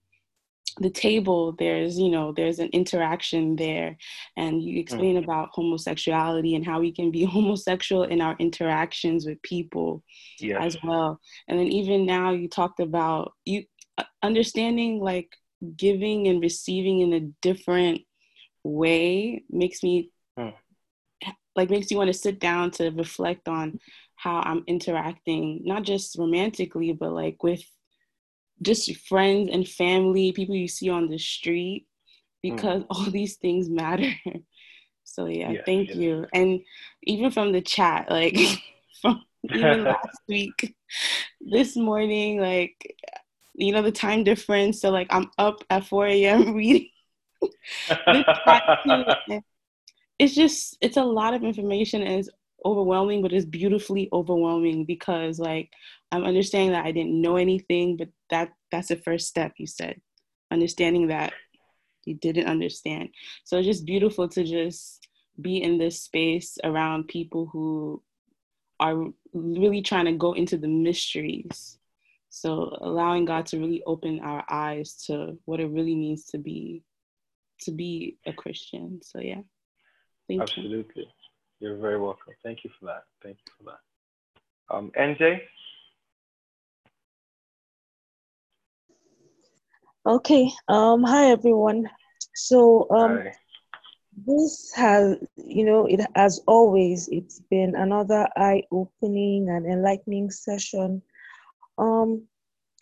the 0.79 0.89
table 0.89 1.53
there's 1.57 1.97
you 1.97 2.09
know 2.09 2.31
there's 2.35 2.59
an 2.59 2.69
interaction 2.71 3.55
there 3.55 3.97
and 4.35 4.61
you 4.61 4.79
explain 4.79 5.17
about 5.17 5.49
homosexuality 5.51 6.55
and 6.55 6.65
how 6.65 6.79
we 6.79 6.91
can 6.91 7.09
be 7.11 7.23
homosexual 7.37 8.03
in 8.03 8.21
our 8.21 8.35
interactions 8.39 9.25
with 9.25 9.41
people 9.41 10.03
Yes. 10.39 10.57
as 10.61 10.77
well. 10.83 11.19
And 11.47 11.57
then 11.59 11.67
even 11.67 12.05
now 12.05 12.31
you 12.31 12.47
talked 12.47 12.79
about 12.79 13.33
you 13.45 13.63
uh, 13.97 14.03
understanding 14.21 14.99
like 14.99 15.29
giving 15.75 16.27
and 16.27 16.41
receiving 16.41 17.01
in 17.01 17.13
a 17.13 17.21
different 17.41 18.01
way 18.63 19.43
makes 19.49 19.81
me 19.81 20.11
like 21.55 21.69
makes 21.71 21.89
you 21.89 21.97
want 21.97 22.09
to 22.09 22.13
sit 22.13 22.39
down 22.39 22.69
to 22.71 22.91
reflect 22.91 23.47
on 23.47 23.79
how 24.15 24.41
I'm 24.41 24.63
interacting, 24.67 25.61
not 25.63 25.83
just 25.83 26.17
romantically, 26.17 26.93
but 26.93 27.11
like 27.11 27.41
with 27.41 27.63
just 28.61 28.95
friends 29.07 29.49
and 29.51 29.67
family, 29.67 30.31
people 30.31 30.55
you 30.55 30.67
see 30.67 30.89
on 30.89 31.09
the 31.09 31.17
street, 31.19 31.87
hmm. 32.43 32.55
because 32.55 32.83
all 32.89 33.05
these 33.05 33.35
things 33.37 33.69
matter. 33.69 34.11
So 35.09 35.25
yeah, 35.25 35.51
Yes, 35.53 35.63
thank 35.65 35.89
yes. 35.89 35.97
you. 35.97 36.25
And 36.33 36.59
even 37.03 37.31
from 37.31 37.53
the 37.53 37.61
chat, 37.61 38.07
like 38.11 38.37
from 39.01 39.23
even 39.53 39.85
last 39.85 40.19
week, 40.27 40.75
this 41.39 41.75
morning, 41.77 42.39
like 42.41 42.95
you 43.55 43.71
know 43.71 43.81
the 43.81 43.91
time 43.91 44.23
difference. 44.23 44.81
So 44.81 44.89
like 44.89 45.07
I'm 45.09 45.31
up 45.37 45.63
at 45.69 45.85
4 45.85 46.07
a.m. 46.07 46.53
reading 46.53 46.89
the 47.89 48.23
chat 48.45 48.63
too. 48.85 49.05
And 49.29 49.41
it's 50.19 50.35
just 50.35 50.77
it's 50.81 50.97
a 50.97 51.03
lot 51.03 51.33
of 51.33 51.43
information 51.43 52.01
and 52.01 52.19
it's 52.19 52.29
overwhelming 52.65 53.21
but 53.21 53.31
it's 53.31 53.45
beautifully 53.45 54.09
overwhelming 54.11 54.83
because 54.85 55.39
like 55.39 55.69
i'm 56.11 56.23
understanding 56.23 56.71
that 56.71 56.85
i 56.85 56.91
didn't 56.91 57.21
know 57.21 57.37
anything 57.37 57.95
but 57.95 58.09
that 58.29 58.49
that's 58.71 58.87
the 58.87 58.95
first 58.95 59.27
step 59.27 59.53
you 59.57 59.67
said 59.67 59.99
understanding 60.51 61.07
that 61.07 61.33
you 62.07 62.15
didn't 62.15 62.47
understand. 62.47 63.09
So 63.43 63.57
it's 63.57 63.67
just 63.67 63.85
beautiful 63.85 64.27
to 64.29 64.43
just 64.43 65.07
be 65.39 65.61
in 65.61 65.77
this 65.77 66.01
space 66.01 66.57
around 66.63 67.07
people 67.07 67.47
who 67.51 68.01
are 68.79 69.05
really 69.33 69.81
trying 69.81 70.05
to 70.05 70.13
go 70.13 70.33
into 70.33 70.57
the 70.57 70.67
mysteries. 70.67 71.77
So 72.29 72.75
allowing 72.81 73.25
god 73.25 73.45
to 73.47 73.59
really 73.59 73.83
open 73.85 74.19
our 74.21 74.43
eyes 74.49 75.03
to 75.07 75.37
what 75.45 75.59
it 75.59 75.67
really 75.67 75.95
means 75.95 76.25
to 76.27 76.37
be 76.37 76.83
to 77.61 77.71
be 77.71 78.17
a 78.25 78.33
christian. 78.33 78.99
So 79.03 79.19
yeah. 79.19 79.41
Thank 80.27 80.57
you. 80.57 80.85
You're 81.59 81.77
very 81.77 81.99
welcome. 81.99 82.33
Thank 82.43 82.63
you 82.63 82.69
for 82.79 82.85
that. 82.85 83.03
Thank 83.23 83.37
you 83.45 83.53
for 83.57 83.71
that. 83.71 84.75
Um, 84.75 84.91
NJ? 84.99 85.41
Okay. 90.05 90.51
Um. 90.67 91.03
Hi 91.03 91.31
everyone. 91.31 91.89
So 92.35 92.87
um, 92.91 93.17
Hi. 93.17 93.33
this 94.25 94.71
has, 94.75 95.17
you 95.35 95.65
know, 95.65 95.87
it 95.87 96.01
as 96.15 96.39
always, 96.47 97.09
it's 97.11 97.39
been 97.49 97.75
another 97.75 98.27
eye-opening 98.37 99.49
and 99.49 99.65
enlightening 99.65 100.29
session. 100.29 101.01
Um, 101.79 102.27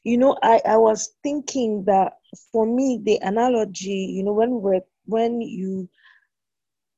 you 0.04 0.18
know, 0.18 0.38
I 0.44 0.62
I 0.66 0.78
was 0.78 1.16
thinking 1.24 1.86
that 1.86 2.18
for 2.52 2.66
me, 2.66 3.00
the 3.04 3.20
analogy, 3.22 4.12
you 4.14 4.24
know, 4.24 4.34
when 4.34 4.62
we're 4.62 4.82
when 5.06 5.40
you 5.40 5.88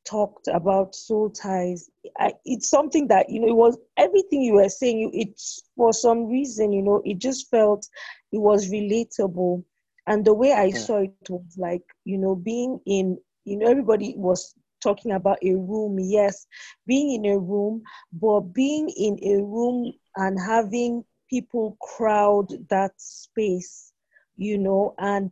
talked 0.08 0.48
about 0.48 0.96
soul 0.96 1.30
ties 1.30 1.90
I, 2.18 2.34
it's 2.46 2.70
something 2.70 3.08
that 3.10 3.30
you 3.30 3.42
know 3.42 3.48
it 3.48 3.56
was 3.56 3.78
everything 3.98 4.42
you 4.42 4.54
were 4.54 4.70
saying 4.70 5.00
you 5.00 5.12
it's 5.14 5.62
for 5.76 5.92
some 5.92 6.28
reason 6.28 6.72
you 6.72 6.82
know 6.82 7.02
it 7.04 7.18
just 7.20 7.50
felt 7.50 7.88
it 8.32 8.40
was 8.40 8.70
relatable. 8.70 9.64
And 10.08 10.24
the 10.24 10.34
way 10.34 10.54
i 10.54 10.70
saw 10.72 11.00
it 11.00 11.30
was 11.30 11.58
like 11.58 11.84
you 12.06 12.18
know 12.18 12.36
being 12.36 12.80
in 12.86 13.18
you 13.44 13.58
know 13.58 13.68
everybody 13.68 14.14
was 14.16 14.56
talking 14.82 15.12
about 15.12 15.40
a 15.44 15.54
room 15.56 15.98
yes 16.00 16.48
being 16.86 17.12
in 17.12 17.32
a 17.32 17.38
room 17.38 17.82
but 18.14 18.42
being 18.54 18.90
in 18.90 19.20
a 19.24 19.44
room 19.44 19.92
and 20.16 20.40
having 20.40 21.04
people 21.30 21.78
crowd 21.82 22.48
that 22.70 22.92
space 22.98 23.92
you 24.38 24.58
know 24.58 24.94
and 25.00 25.32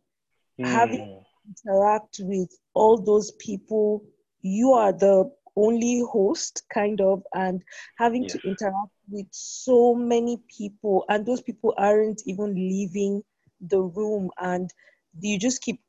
having 0.64 1.06
hmm. 1.06 1.70
interact 1.70 2.20
with 2.22 2.50
all 2.74 2.98
those 2.98 3.32
people 3.40 4.04
you 4.46 4.74
are 4.74 4.94
the 4.94 5.30
only 5.56 6.04
host 6.12 6.64
kind 6.72 7.02
of 7.02 7.24
and 7.34 7.64
having 7.98 8.28
to 8.28 8.38
interact 8.44 8.92
with 9.10 9.26
so 9.32 9.96
many 9.96 10.38
people 10.56 11.04
and 11.10 11.26
those 11.26 11.42
people 11.42 11.74
aren't 11.78 12.22
even 12.28 12.54
leaving 12.54 13.24
the 13.62 13.80
room 13.80 14.30
and 14.40 14.72
you 15.20 15.40
just 15.40 15.62
keep 15.62 15.80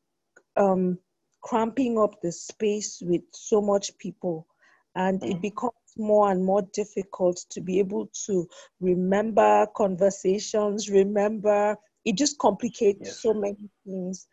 um 0.56 0.98
cramping 1.42 1.98
up 1.98 2.20
the 2.22 2.32
space 2.32 3.02
with 3.04 3.20
so 3.32 3.60
much 3.60 3.96
people 3.98 4.46
and 4.94 5.22
it 5.22 5.42
becomes 5.42 5.72
more 5.98 6.30
and 6.30 6.42
more 6.42 6.62
difficult 6.72 7.36
to 7.50 7.60
be 7.60 7.78
able 7.78 8.08
to 8.26 8.48
remember 8.80 9.66
conversations 9.76 10.88
remember 10.88 11.76
it 12.06 12.16
just 12.16 12.38
complicates 12.38 13.20
so 13.20 13.34
many 13.34 13.68
things 13.84 14.26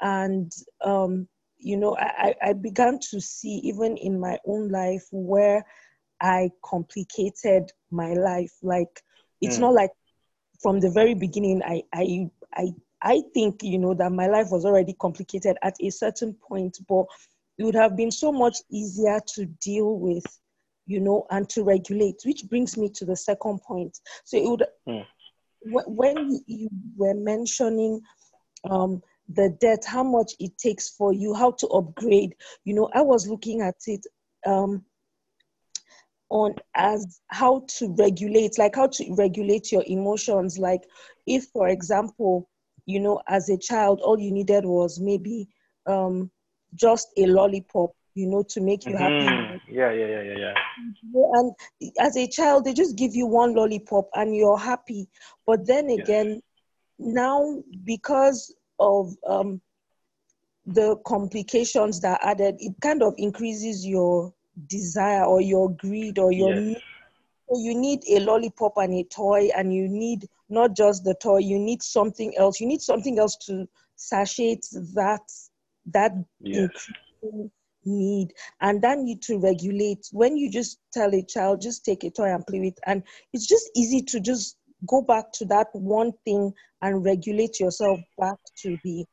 and 0.00 0.50
um 0.84 1.28
you 1.58 1.76
know 1.76 1.96
I, 1.98 2.34
I 2.42 2.52
began 2.52 2.98
to 3.10 3.20
see 3.20 3.60
even 3.64 3.96
in 3.96 4.18
my 4.20 4.38
own 4.46 4.68
life 4.68 5.06
where 5.12 5.64
i 6.20 6.50
complicated 6.64 7.70
my 7.90 8.12
life 8.14 8.52
like 8.62 9.02
it's 9.40 9.58
Mm. 9.58 9.58
not 9.58 9.74
like 9.74 9.90
from 10.62 10.80
the 10.80 10.90
very 10.90 11.14
beginning 11.14 11.62
I, 11.64 11.82
I 11.94 12.30
i 12.54 12.68
i 13.02 13.22
think 13.34 13.62
you 13.62 13.78
know 13.78 13.94
that 13.94 14.12
my 14.12 14.26
life 14.26 14.48
was 14.50 14.64
already 14.64 14.94
complicated 15.00 15.56
at 15.62 15.74
a 15.80 15.90
certain 15.90 16.34
point 16.48 16.78
but 16.88 17.04
it 17.58 17.64
would 17.64 17.74
have 17.74 17.96
been 17.96 18.10
so 18.10 18.32
much 18.32 18.56
easier 18.70 19.18
to 19.34 19.44
deal 19.60 19.98
with, 19.98 20.24
you 20.86 21.00
know, 21.00 21.26
and 21.30 21.48
to 21.50 21.64
regulate, 21.64 22.14
which 22.24 22.44
brings 22.48 22.76
me 22.76 22.88
to 22.94 23.04
the 23.04 23.16
second 23.16 23.60
point. 23.62 23.98
So 24.24 24.36
it 24.36 24.48
would, 24.48 24.64
Mm. 24.86 25.06
when 25.64 26.40
you 26.46 26.68
were 26.96 27.14
mentioning 27.14 28.00
um, 28.70 29.02
the 29.28 29.50
debt, 29.60 29.84
how 29.86 30.02
much 30.02 30.32
it 30.40 30.56
takes 30.58 30.88
for 30.88 31.12
you, 31.12 31.34
how 31.34 31.52
to 31.52 31.66
upgrade, 31.68 32.34
you 32.64 32.74
know, 32.74 32.88
I 32.94 33.02
was 33.02 33.28
looking 33.28 33.60
at 33.60 33.76
it 33.86 34.06
um, 34.46 34.84
on 36.30 36.54
as 36.74 37.20
how 37.28 37.64
to 37.68 37.94
regulate, 37.98 38.58
like 38.58 38.74
how 38.76 38.86
to 38.86 39.14
regulate 39.14 39.72
your 39.72 39.84
emotions. 39.86 40.58
Like 40.58 40.82
if, 41.26 41.44
for 41.52 41.68
example, 41.68 42.48
you 42.86 43.00
know, 43.00 43.20
as 43.28 43.48
a 43.48 43.58
child, 43.58 44.00
all 44.02 44.18
you 44.18 44.32
needed 44.32 44.64
was 44.64 45.00
maybe 45.00 45.48
um, 45.86 46.30
just 46.74 47.08
a 47.16 47.26
lollipop, 47.26 47.90
you 48.14 48.26
know, 48.28 48.42
to 48.50 48.60
make 48.60 48.86
you 48.86 48.96
happy. 48.96 49.40
Mhm. 49.40 49.60
Yeah, 49.68 49.92
yeah, 49.92 50.06
yeah, 50.06 50.22
yeah, 50.22 50.36
yeah. 50.38 50.54
And 51.32 51.54
as 52.00 52.16
a 52.16 52.26
child, 52.28 52.64
they 52.64 52.72
just 52.72 52.96
give 52.96 53.14
you 53.14 53.26
one 53.26 53.54
lollipop 53.54 54.08
and 54.14 54.34
you're 54.34 54.58
happy. 54.58 55.08
But 55.46 55.66
then 55.66 55.88
again, 55.90 56.42
now 56.98 57.62
because 57.84 58.54
of 58.78 59.14
um, 59.26 59.60
the 60.66 60.96
complications 61.06 62.00
that 62.00 62.20
are 62.22 62.30
added, 62.30 62.56
it 62.58 62.74
kind 62.80 63.02
of 63.02 63.14
increases 63.16 63.86
your 63.86 64.32
desire 64.66 65.24
or 65.24 65.40
your 65.40 65.70
greed 65.76 66.18
or 66.18 66.32
your 66.32 66.52
Yes. 66.52 66.54
need. 66.54 66.78
So 67.48 67.58
you 67.58 67.74
need 67.74 68.00
a 68.10 68.20
lollipop 68.20 68.74
and 68.76 68.94
a 68.94 69.04
toy, 69.04 69.48
and 69.56 69.72
you 69.72 69.88
need 69.88 70.28
not 70.50 70.76
just 70.76 71.04
the 71.04 71.14
toy. 71.14 71.38
You 71.38 71.58
need 71.58 71.82
something 71.82 72.34
else. 72.36 72.60
You 72.60 72.66
need 72.66 72.82
something 72.82 73.18
else 73.18 73.36
to 73.46 73.66
satiate 73.96 74.66
that 74.94 75.22
that 75.86 76.12
Yes. 76.40 76.90
need, 77.84 78.34
and 78.60 78.82
that 78.82 78.98
need 78.98 79.22
to 79.22 79.38
regulate. 79.38 80.06
When 80.12 80.36
you 80.36 80.50
just 80.50 80.78
tell 80.92 81.14
a 81.14 81.22
child, 81.22 81.62
just 81.62 81.84
take 81.86 82.04
a 82.04 82.10
toy 82.10 82.34
and 82.34 82.46
play 82.46 82.60
with, 82.60 82.78
and 82.86 83.02
it's 83.32 83.46
just 83.46 83.70
easy 83.74 84.02
to 84.02 84.20
just 84.20 84.57
go 84.86 85.02
back 85.02 85.32
to 85.34 85.44
that 85.46 85.68
one 85.72 86.12
thing 86.24 86.52
and 86.82 87.04
regulate 87.04 87.58
yourself 87.60 87.98
back 88.18 88.36
to 88.62 88.76
the 88.84 89.04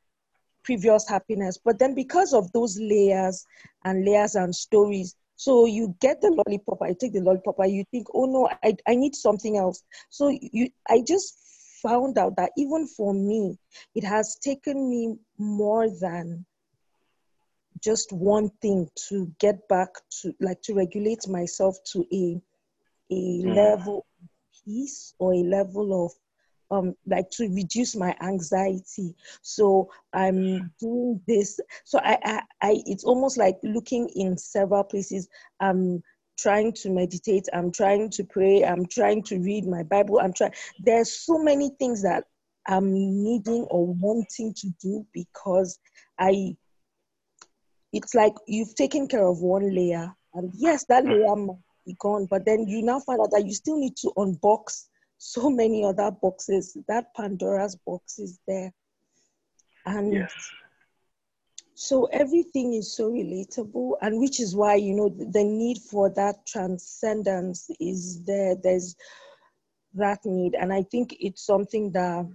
previous 0.64 1.08
happiness. 1.08 1.58
But 1.64 1.80
then 1.80 1.94
because 1.96 2.34
of 2.34 2.52
those 2.52 2.78
layers 2.80 3.46
and 3.84 4.06
layers 4.06 4.36
and 4.36 4.54
stories, 4.56 5.16
so 5.36 5.66
you 5.66 5.96
get 6.00 6.22
the 6.22 6.30
lollipop, 6.30 6.82
I 6.82 6.94
take 7.00 7.14
the 7.14 7.22
lollipop, 7.22 7.60
and 7.60 7.72
you 7.74 7.84
think, 7.92 8.08
oh 8.14 8.26
no, 8.26 8.48
I, 8.50 8.66
I 8.88 8.96
need 8.96 9.16
something 9.16 9.58
else. 9.58 9.84
So 10.10 10.24
you 10.30 10.70
I 10.90 11.02
just 11.06 11.38
found 11.82 12.18
out 12.18 12.36
that 12.38 12.52
even 12.58 12.88
for 12.88 13.14
me, 13.14 13.58
it 13.96 14.04
has 14.04 14.38
taken 14.44 14.90
me 14.90 15.16
more 15.38 15.88
than 16.00 16.46
just 17.84 18.12
one 18.12 18.50
thing 18.62 18.90
to 19.10 19.32
get 19.40 19.68
back 19.68 19.90
to 20.22 20.34
like 20.40 20.62
to 20.64 20.74
regulate 20.74 21.28
myself 21.28 21.76
to 21.92 22.06
a 22.14 22.42
a 23.12 23.44
Mm. 23.44 23.56
level 23.56 24.06
peace 24.66 25.14
or 25.20 25.34
a 25.34 25.38
level 25.44 26.06
of 26.06 26.12
um 26.72 26.96
like 27.06 27.30
to 27.32 27.48
reduce 27.50 27.96
my 27.96 28.16
anxiety. 28.22 29.16
So 29.42 29.90
i'm 30.14 30.72
doing 30.80 31.22
this. 31.28 31.60
So 31.84 32.00
I, 32.00 32.18
I 32.24 32.42
i 32.62 32.82
it's 32.86 33.04
almost 33.04 33.38
like 33.38 33.58
looking 33.64 34.10
in 34.16 34.38
several 34.38 34.84
places. 34.84 35.30
I'm 35.60 36.02
trying 36.38 36.74
to 36.74 36.90
meditate. 36.90 37.48
I'm 37.54 37.72
trying 37.72 38.10
to 38.10 38.24
pray. 38.24 38.66
I'm 38.66 38.86
trying 38.88 39.24
to 39.24 39.40
read 39.40 39.66
my 39.66 39.84
bible. 39.84 40.20
I'm 40.20 40.34
trying 40.34 40.54
there's 40.84 41.12
so 41.12 41.38
many 41.38 41.70
things 41.80 42.02
that 42.04 42.26
i'm 42.68 42.92
needing 42.92 43.64
or 43.70 43.86
wanting 43.94 44.54
to 44.56 44.70
do 44.82 45.06
because 45.14 45.78
i 46.20 46.56
it's 47.94 48.14
like 48.16 48.34
you've 48.48 48.76
taken 48.76 49.08
care 49.08 49.26
of 49.26 49.40
one 49.40 49.74
layer. 49.74 50.14
And 50.34 50.52
yes 50.56 50.86
that 50.90 51.06
layer 51.06 51.36
might 51.36 51.56
gone. 51.94 52.26
But 52.26 52.46
then 52.46 52.68
you 52.68 52.82
now 52.82 53.00
find 53.00 53.20
out 53.22 53.32
that 53.32 53.46
you 53.46 53.54
still 53.54 53.78
need 53.78 53.96
to 53.98 54.12
unbox 54.18 54.86
so 55.18 55.50
many 55.50 55.84
other 55.84 56.12
boxes. 56.12 56.78
That 56.88 57.14
pandora's 57.16 57.76
box 57.86 58.20
is 58.20 58.40
there. 58.48 58.74
And 59.86 60.14
Yes. 60.14 60.34
so 61.74 62.06
everything 62.06 62.74
is 62.74 62.96
so 62.96 63.12
relatable 63.12 63.94
and 64.02 64.20
which 64.20 64.40
is 64.40 64.56
why 64.56 64.76
you 64.76 64.94
know 64.96 65.10
the 65.10 65.44
need 65.44 65.78
for 65.78 66.10
that 66.12 66.46
transcendence 66.48 67.70
is 67.80 68.24
there. 68.26 68.56
There's 68.56 68.96
that 69.94 70.20
need. 70.26 70.56
And 70.56 70.74
i 70.74 70.82
think 70.84 71.16
it's 71.20 71.46
something 71.46 71.92
that 71.92 72.26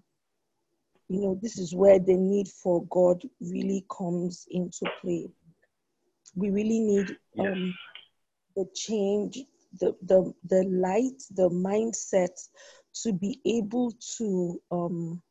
you 1.08 1.20
know 1.20 1.38
this 1.42 1.58
is 1.58 1.74
where 1.74 1.98
the 1.98 2.14
need 2.16 2.48
for 2.48 2.84
god 2.90 3.22
really 3.40 3.84
comes 3.90 4.46
into 4.50 4.86
play. 5.00 5.28
We 6.36 6.50
really 6.50 6.80
need 6.80 7.16
Yes. 7.34 7.56
um 7.56 7.74
the 8.56 8.66
change 8.74 9.38
the 9.78 9.94
the 10.02 10.32
the 10.44 10.64
light 10.64 11.22
the 11.36 11.48
mindset 11.50 12.36
to 12.92 13.12
be 13.12 13.40
able 13.44 13.92
to 14.16 14.60
um 14.70 15.22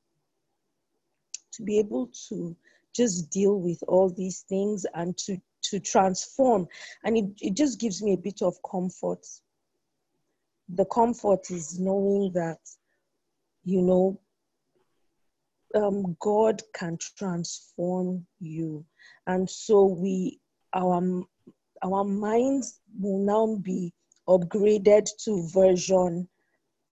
to 1.52 1.64
be 1.64 1.80
able 1.80 2.10
to 2.30 2.56
just 2.96 3.30
deal 3.30 3.60
with 3.60 3.82
all 3.88 4.10
these 4.10 4.42
things 4.48 4.86
and 4.94 5.18
to 5.18 5.38
to 5.62 5.80
transform. 5.80 6.68
And 7.04 7.18
it, 7.18 7.26
it 7.42 7.56
just 7.56 7.80
gives 7.80 8.02
me 8.02 8.14
a 8.14 8.18
bit 8.18 8.42
of 8.42 8.56
comfort. 8.70 9.26
The 10.70 10.86
comfort 10.86 11.50
is 11.52 11.80
knowing 11.80 12.32
that 12.34 12.60
you 13.66 13.82
know 13.82 14.20
um, 15.76 16.16
god 16.20 16.62
can 16.74 16.98
transform 17.18 18.26
you. 18.40 18.86
And 19.28 19.50
so 19.50 19.86
we 19.86 20.40
our 20.74 21.02
our 21.84 22.04
minds 22.04 22.80
will 23.00 23.20
now 23.20 23.58
be 23.62 23.94
upgraded 24.28 25.08
to 25.24 25.48
version 25.54 26.28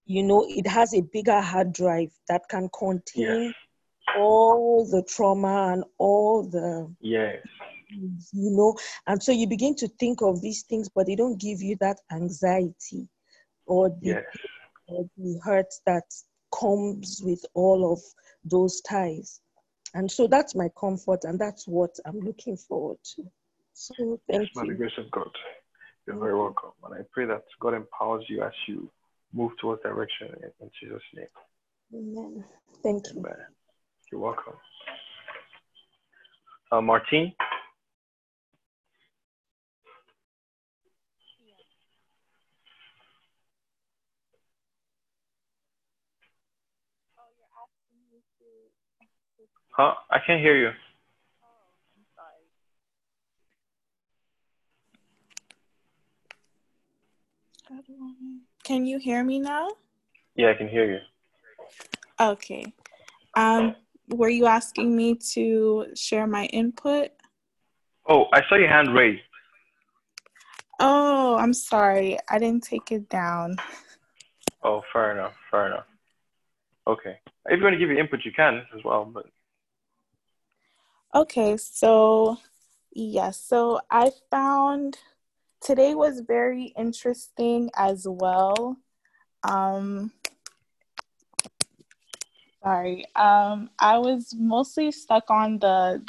you 0.05 0.23
know 0.23 0.45
it 0.47 0.65
has 0.65 0.93
a 0.93 1.01
bigger 1.13 1.39
hard 1.41 1.71
drive 1.73 2.09
that 2.29 2.41
can 2.49 2.69
contain 2.77 3.53
all 4.17 4.87
the 4.89 5.03
trauma 5.03 5.73
and 5.73 5.83
all 5.97 6.43
the 6.49 6.91
Yes. 7.01 7.37
you 7.89 8.51
know 8.51 8.75
and 9.07 9.21
so 9.21 9.31
you 9.31 9.47
begin 9.47 9.75
to 9.75 9.87
think 9.99 10.21
of 10.21 10.41
these 10.41 10.63
things 10.63 10.89
but 10.93 11.05
they 11.07 11.15
don't 11.15 11.39
give 11.39 11.61
you 11.61 11.75
that 11.79 11.97
anxiety 12.11 13.07
or 13.65 13.89
the, 13.89 14.09
Yes. 14.09 14.23
or 14.87 15.05
the 15.17 15.39
hurt 15.43 15.73
that 15.85 16.03
comes 16.57 17.21
with 17.23 17.43
all 17.53 17.91
of 17.93 17.99
those 18.45 18.81
ties 18.81 19.41
and 19.93 20.09
so 20.09 20.27
that's 20.27 20.55
my 20.55 20.69
comfort 20.79 21.19
and 21.23 21.37
that's 21.39 21.67
what 21.67 21.91
i'm 22.05 22.19
looking 22.19 22.55
forward 22.57 22.97
to 23.03 23.23
so 23.77 24.19
thank 24.27 24.51
the 24.53 24.65
you 24.65 24.73
grace 24.73 24.91
of 24.97 25.09
God. 25.11 25.29
You're 26.07 26.17
very 26.17 26.35
welcome. 26.35 26.71
And 26.83 26.95
I 26.95 27.05
pray 27.11 27.25
that 27.25 27.43
God 27.59 27.75
empowers 27.75 28.25
you 28.27 28.41
as 28.41 28.51
you 28.67 28.89
move 29.33 29.51
towards 29.61 29.83
direction 29.83 30.29
in, 30.41 30.49
in 30.61 30.71
Jesus' 30.81 31.01
name. 31.13 31.27
amen 31.93 32.43
thank 32.81 33.05
you 33.13 33.19
Amen. 33.19 33.37
You're 34.11 34.21
welcome. 34.21 34.53
Uh, 36.71 36.81
Martine? 36.81 37.33
Huh? 49.71 49.93
I 50.09 50.17
can't 50.25 50.41
hear 50.41 50.57
you. 50.57 50.71
Can 58.67 58.85
you 58.85 58.99
hear 58.99 59.23
me 59.23 59.39
now? 59.39 59.69
Yeah, 60.35 60.49
I 60.49 60.53
can 60.55 60.67
hear 60.67 60.91
you. 60.91 60.99
Okay. 62.19 62.73
Um, 63.37 63.77
were 64.09 64.27
you 64.27 64.45
asking 64.45 64.93
me 64.93 65.15
to 65.31 65.85
share 65.95 66.27
my 66.27 66.47
input? 66.47 67.11
Oh, 68.09 68.25
I 68.33 68.41
saw 68.49 68.55
your 68.55 68.67
hand 68.67 68.93
raised. 68.93 69.21
Oh, 70.81 71.37
I'm 71.37 71.53
sorry. 71.53 72.17
I 72.29 72.39
didn't 72.39 72.65
take 72.65 72.91
it 72.91 73.07
down. 73.07 73.55
Oh, 74.63 74.81
fair 74.91 75.13
enough. 75.13 75.35
Fair 75.49 75.67
enough. 75.67 75.85
Okay. 76.87 77.19
If 77.45 77.59
you 77.59 77.63
want 77.63 77.75
to 77.75 77.79
give 77.79 77.89
your 77.89 77.99
input, 77.99 78.25
you 78.25 78.33
can 78.33 78.63
as 78.75 78.83
well. 78.83 79.05
But 79.05 79.27
Okay, 81.15 81.55
so 81.55 82.37
yes, 82.91 83.39
so 83.39 83.79
I 83.89 84.11
found 84.29 84.97
today 85.61 85.95
was 85.95 86.21
very 86.21 86.73
interesting 86.77 87.69
as 87.75 88.05
well. 88.09 88.77
Um, 89.43 90.11
sorry. 92.63 93.05
Um, 93.15 93.69
I 93.79 93.97
was 93.97 94.33
mostly 94.37 94.91
stuck 94.91 95.29
on 95.29 95.59
the 95.59 96.03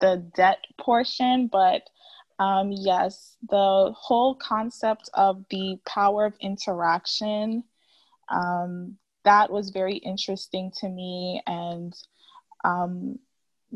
the 0.00 0.16
debt 0.36 0.58
portion, 0.78 1.48
but 1.50 1.82
um, 2.38 2.70
yes, 2.70 3.36
the 3.48 3.92
whole 3.96 4.34
concept 4.34 5.08
of 5.14 5.44
the 5.50 5.78
power 5.86 6.26
of 6.26 6.34
interaction 6.40 7.64
um, 8.28 8.96
that 9.24 9.50
was 9.50 9.70
very 9.70 9.96
interesting 9.96 10.70
to 10.80 10.88
me, 10.88 11.42
and 11.46 11.94
um, 12.64 13.18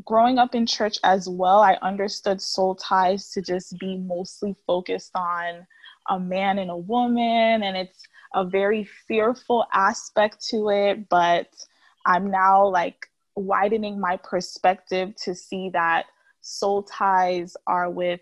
growing 0.04 0.38
up 0.38 0.54
in 0.54 0.66
church 0.66 0.98
as 1.04 1.28
well, 1.28 1.60
I 1.60 1.78
understood 1.82 2.40
soul 2.40 2.74
ties 2.74 3.30
to 3.30 3.42
just 3.42 3.78
be 3.78 3.98
mostly 3.98 4.54
focused 4.66 5.12
on 5.14 5.66
a 6.08 6.18
man 6.18 6.58
and 6.58 6.70
a 6.70 6.76
woman, 6.76 7.62
and 7.62 7.76
it's 7.76 8.02
a 8.34 8.44
very 8.44 8.84
fearful 9.06 9.66
aspect 9.72 10.44
to 10.48 10.70
it. 10.70 11.08
But 11.08 11.48
I'm 12.06 12.30
now 12.30 12.66
like 12.66 13.06
widening 13.36 14.00
my 14.00 14.16
perspective 14.16 15.14
to 15.24 15.34
see 15.34 15.70
that 15.70 16.06
soul 16.40 16.82
ties 16.82 17.56
are 17.66 17.90
with, 17.90 18.20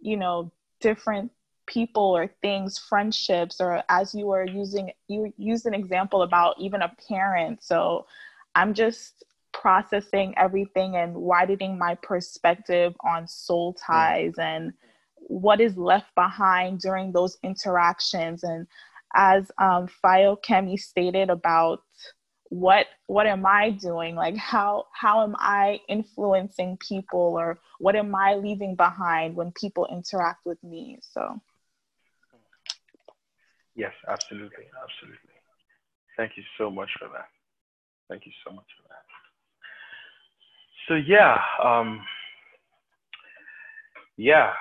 you 0.00 0.16
know, 0.16 0.50
different 0.80 1.30
people 1.66 2.16
or 2.16 2.28
things, 2.42 2.78
friendships, 2.78 3.60
or 3.60 3.82
as 3.88 4.14
you 4.14 4.26
were 4.26 4.44
using, 4.44 4.90
you 5.08 5.32
used 5.38 5.66
an 5.66 5.74
example 5.74 6.22
about 6.22 6.56
even 6.58 6.82
a 6.82 6.94
parent. 7.08 7.62
So 7.62 8.06
I'm 8.54 8.74
just 8.74 9.24
processing 9.54 10.34
everything 10.36 10.96
and 10.96 11.14
widening 11.14 11.78
my 11.78 11.94
perspective 12.02 12.94
on 13.04 13.26
soul 13.26 13.74
ties 13.74 14.34
and 14.36 14.72
what 15.16 15.60
is 15.60 15.76
left 15.76 16.14
behind 16.14 16.80
during 16.80 17.12
those 17.12 17.38
interactions. 17.42 18.42
And 18.42 18.66
as 19.14 19.50
um, 19.58 19.88
Fio 20.02 20.36
Kemi 20.36 20.78
stated 20.78 21.30
about 21.30 21.82
what 22.50 22.86
what 23.06 23.26
am 23.26 23.46
i 23.46 23.70
doing? 23.70 24.14
Like 24.16 24.36
how 24.36 24.86
how 24.92 25.22
am 25.22 25.34
i 25.38 25.80
influencing 25.88 26.76
people 26.76 27.18
or 27.20 27.58
what 27.78 27.96
am 27.96 28.14
i 28.14 28.34
leaving 28.34 28.76
behind 28.76 29.34
when 29.34 29.50
people 29.52 29.88
interact 29.90 30.44
with 30.44 30.62
me? 30.62 30.98
So. 31.00 31.40
Yes 33.74 33.92
absolutely 34.06 34.66
absolutely. 34.82 35.34
Thank 36.16 36.32
you 36.36 36.44
so 36.58 36.70
much 36.70 36.90
for 36.98 37.08
that. 37.08 37.28
Thank 38.08 38.26
you 38.26 38.32
so 38.46 38.54
much 38.54 38.68
so 40.88 40.94
yeah 40.94 41.38
um 41.62 42.00
yeah 44.16 44.52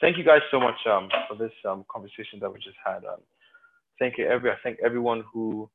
thank 0.00 0.16
you 0.16 0.24
guys 0.24 0.40
so 0.50 0.60
much 0.60 0.76
um 0.90 1.08
for 1.28 1.36
this 1.36 1.52
um 1.68 1.84
conversation 1.90 2.38
that 2.40 2.52
we 2.52 2.58
just 2.58 2.76
had 2.84 3.04
um 3.04 3.20
thank 3.98 4.18
you 4.18 4.26
every 4.26 4.50
i 4.50 4.54
thank 4.62 4.78
everyone 4.84 5.24
who 5.32 5.68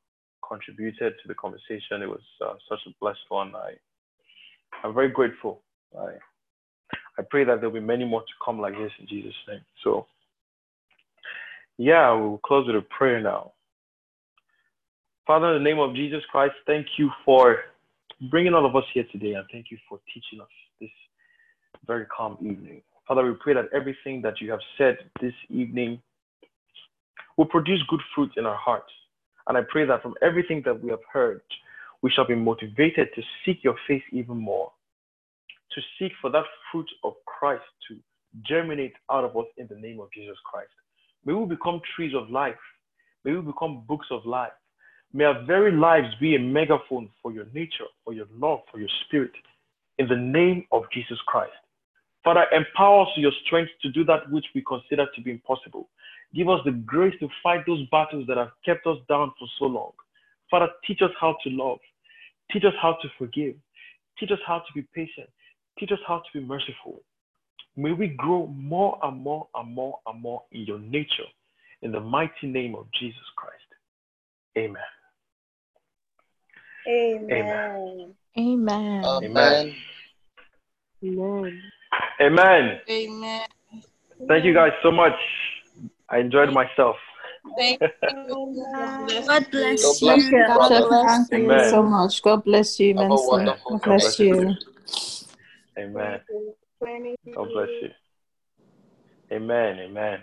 contributed 0.51 1.13
to 1.21 1.27
the 1.27 1.35
conversation. 1.35 2.01
It 2.01 2.09
was 2.09 2.21
uh, 2.45 2.53
such 2.69 2.80
a 2.88 2.91
blessed 2.99 3.19
one. 3.30 3.53
I, 3.55 3.71
I'm 4.83 4.93
very 4.93 5.09
grateful. 5.09 5.61
I, 5.97 6.15
I 7.17 7.23
pray 7.30 7.43
that 7.45 7.61
there'll 7.61 7.71
be 7.73 7.80
many 7.80 8.05
more 8.05 8.21
to 8.21 8.33
come 8.43 8.59
like 8.59 8.73
this 8.73 8.91
in 8.99 9.07
Jesus' 9.07 9.33
name. 9.47 9.61
So, 9.83 10.07
yeah, 11.77 12.11
we'll 12.13 12.39
close 12.39 12.67
with 12.67 12.75
a 12.75 12.81
prayer 12.81 13.21
now. 13.21 13.53
Father, 15.25 15.55
in 15.55 15.63
the 15.63 15.69
name 15.69 15.80
of 15.80 15.95
Jesus 15.95 16.21
Christ, 16.31 16.55
thank 16.65 16.88
you 16.97 17.09
for 17.23 17.59
bringing 18.30 18.53
all 18.53 18.66
of 18.66 18.75
us 18.75 18.83
here 18.93 19.06
today, 19.11 19.33
and 19.33 19.45
thank 19.51 19.72
you 19.72 19.77
for 19.90 20.00
teaching 20.14 20.41
us 20.41 20.48
this 20.80 20.90
very 21.88 22.06
calm 22.06 22.38
evening. 22.41 22.82
Father, 23.08 23.25
we 23.25 23.33
pray 23.40 23.53
that 23.53 23.66
everything 23.74 24.22
that 24.22 24.40
you 24.40 24.51
have 24.51 24.59
said 24.77 24.98
this 25.19 25.33
evening 25.50 26.01
will 27.38 27.45
produce 27.45 27.82
good 27.90 28.01
fruit 28.14 28.32
in 28.38 28.45
our 28.45 28.56
hearts 28.56 28.91
and 29.48 29.58
I 29.58 29.61
pray 29.67 29.85
that 29.85 30.01
from 30.01 30.16
everything 30.22 30.61
that 30.66 30.82
we 30.82 30.90
have 30.91 31.03
heard, 31.11 31.41
we 32.01 32.09
shall 32.09 32.27
be 32.27 32.35
motivated 32.35 33.09
to 33.16 33.22
seek 33.45 33.64
your 33.64 33.75
face 33.88 34.03
even 34.11 34.38
more, 34.38 34.72
to 35.72 35.82
seek 36.00 36.11
for 36.22 36.30
that 36.32 36.45
fruit 36.72 36.90
of 37.03 37.14
Christ 37.25 37.64
to 37.90 37.98
germinate 38.48 38.93
out 39.11 39.24
of 39.24 39.35
us 39.35 39.45
in 39.58 39.67
the 39.67 39.75
name 39.75 40.00
of 40.00 40.11
Jesus 40.14 40.38
Christ. 40.50 40.72
May 41.25 41.33
we 41.33 41.45
become 41.45 41.82
trees 41.95 42.14
of 42.16 42.30
life. 42.30 42.56
May 43.24 43.33
we 43.33 43.41
become 43.41 43.83
books 43.88 44.08
of 44.09 44.25
life. 44.25 44.53
May 45.14 45.25
our 45.25 45.43
very 45.43 45.72
lives 45.73 46.07
be 46.22 46.35
a 46.35 46.40
megaphone 46.40 47.09
for 47.22 47.33
your 47.33 47.45
nature, 47.53 47.85
for 48.06 48.14
your 48.14 48.27
love, 48.33 48.59
for 48.72 48.80
your 48.80 48.90
spirit, 49.06 49.31
in 49.98 50.07
the 50.07 50.15
name 50.15 50.65
of 50.72 50.83
Jesus 50.93 51.17
Christ. 51.27 51.51
Father, 52.23 52.45
empower 52.51 53.01
us 53.01 53.09
with 53.15 53.23
your 53.23 53.31
strength 53.45 53.72
to 53.81 53.91
do 53.91 54.06
that 54.06 54.31
which 54.31 54.45
we 54.56 54.64
consider 54.65 55.06
to 55.14 55.22
be 55.22 55.31
impossible. 55.31 55.90
Give 56.33 56.48
us 56.48 56.59
the 56.64 56.72
grace 56.72 57.15
to 57.19 57.27
fight 57.43 57.65
those 57.65 57.85
battles 57.90 58.25
that 58.27 58.38
have 58.38 58.51
kept 58.64 58.88
us 58.88 58.98
down 59.09 59.33
for 59.38 59.48
so 59.59 59.65
long. 59.65 59.91
Father, 60.49 60.69
teach 60.85 61.01
us 61.01 61.11
how 61.19 61.35
to 61.43 61.49
love. 61.49 61.80
Teach 62.51 62.64
us 62.64 62.73
how 62.81 62.98
to 63.01 63.07
forgive. 63.17 63.56
Teach 64.19 64.31
us 64.31 64.40
how 64.45 64.59
to 64.59 64.73
be 64.73 64.85
patient. 64.93 65.30
Teach 65.77 65.91
us 65.91 65.99
how 66.07 66.19
to 66.19 66.40
be 66.40 66.45
merciful. 66.45 67.01
May 67.75 67.91
we 67.91 68.07
grow 68.07 68.48
more 68.48 68.99
and 69.03 69.17
more 69.17 69.48
and 69.56 69.73
more 69.73 69.99
and 70.06 70.22
more 70.22 70.43
in 70.51 70.61
your 70.61 70.80
nature. 70.80 71.27
In 71.81 71.91
the 71.91 71.99
mighty 71.99 72.48
name 72.48 72.75
of 72.75 72.85
Jesus 72.98 73.17
Christ. 73.35 73.57
Amen. 74.57 74.81
Amen. 76.88 78.16
Amen. 78.38 79.06
Amen. 79.06 79.76
Amen. 81.03 81.61
Amen. 82.22 82.80
Amen. 82.90 83.48
Thank 84.27 84.45
you 84.45 84.53
guys 84.53 84.72
so 84.84 84.92
much. 84.92 85.14
I 86.10 86.19
enjoyed 86.19 86.53
myself. 86.53 86.95
Thank 87.58 87.82
you. 87.82 87.88
God 89.27 89.51
bless 89.51 89.82
God 89.82 89.95
you. 90.01 90.01
bless 90.01 90.32
you, 90.32 90.43
God 90.48 90.69
bless 90.69 91.32
you 91.32 91.38
Amen. 91.38 91.69
so 91.69 91.84
much. 91.84 92.22
God 92.22 92.43
bless 92.43 92.80
you 92.80 92.90
Have 92.90 92.98
a 92.98 93.03
immensely. 93.03 93.45
God 93.68 93.82
bless 93.84 94.19
you. 94.19 94.56
Amen. 95.77 96.19
God 97.35 97.51
bless 97.53 97.69
you. 97.82 97.90
Amen. 99.32 99.80
Amen. 99.80 100.19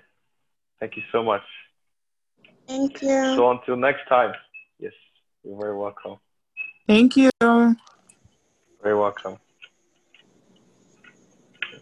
Thank 0.81 0.97
you 0.97 1.03
so 1.13 1.23
much. 1.23 1.43
Thank 2.67 3.03
you. 3.03 3.33
So 3.37 3.51
until 3.51 3.77
next 3.77 4.07
time. 4.09 4.33
Yes, 4.79 4.93
you're 5.43 5.59
very 5.59 5.77
welcome. 5.77 6.19
Thank 6.89 7.19
you. 7.19 7.31
Very 7.41 8.97
welcome. 8.97 9.37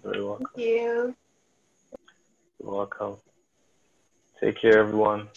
Very 0.03 0.25
welcome. 0.25 0.47
Thank 0.57 0.67
you. 0.67 1.15
You're 2.61 2.73
welcome. 2.73 3.17
Take 4.41 4.61
care, 4.61 4.81
everyone. 4.81 5.29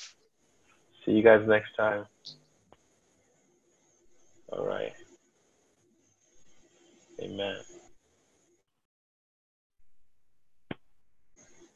See 1.05 1.11
you 1.11 1.21
guys 1.21 1.47
next 1.47 1.75
time. 1.77 2.07
All 4.51 4.65
right. 4.65 4.93
Amen. 7.21 7.57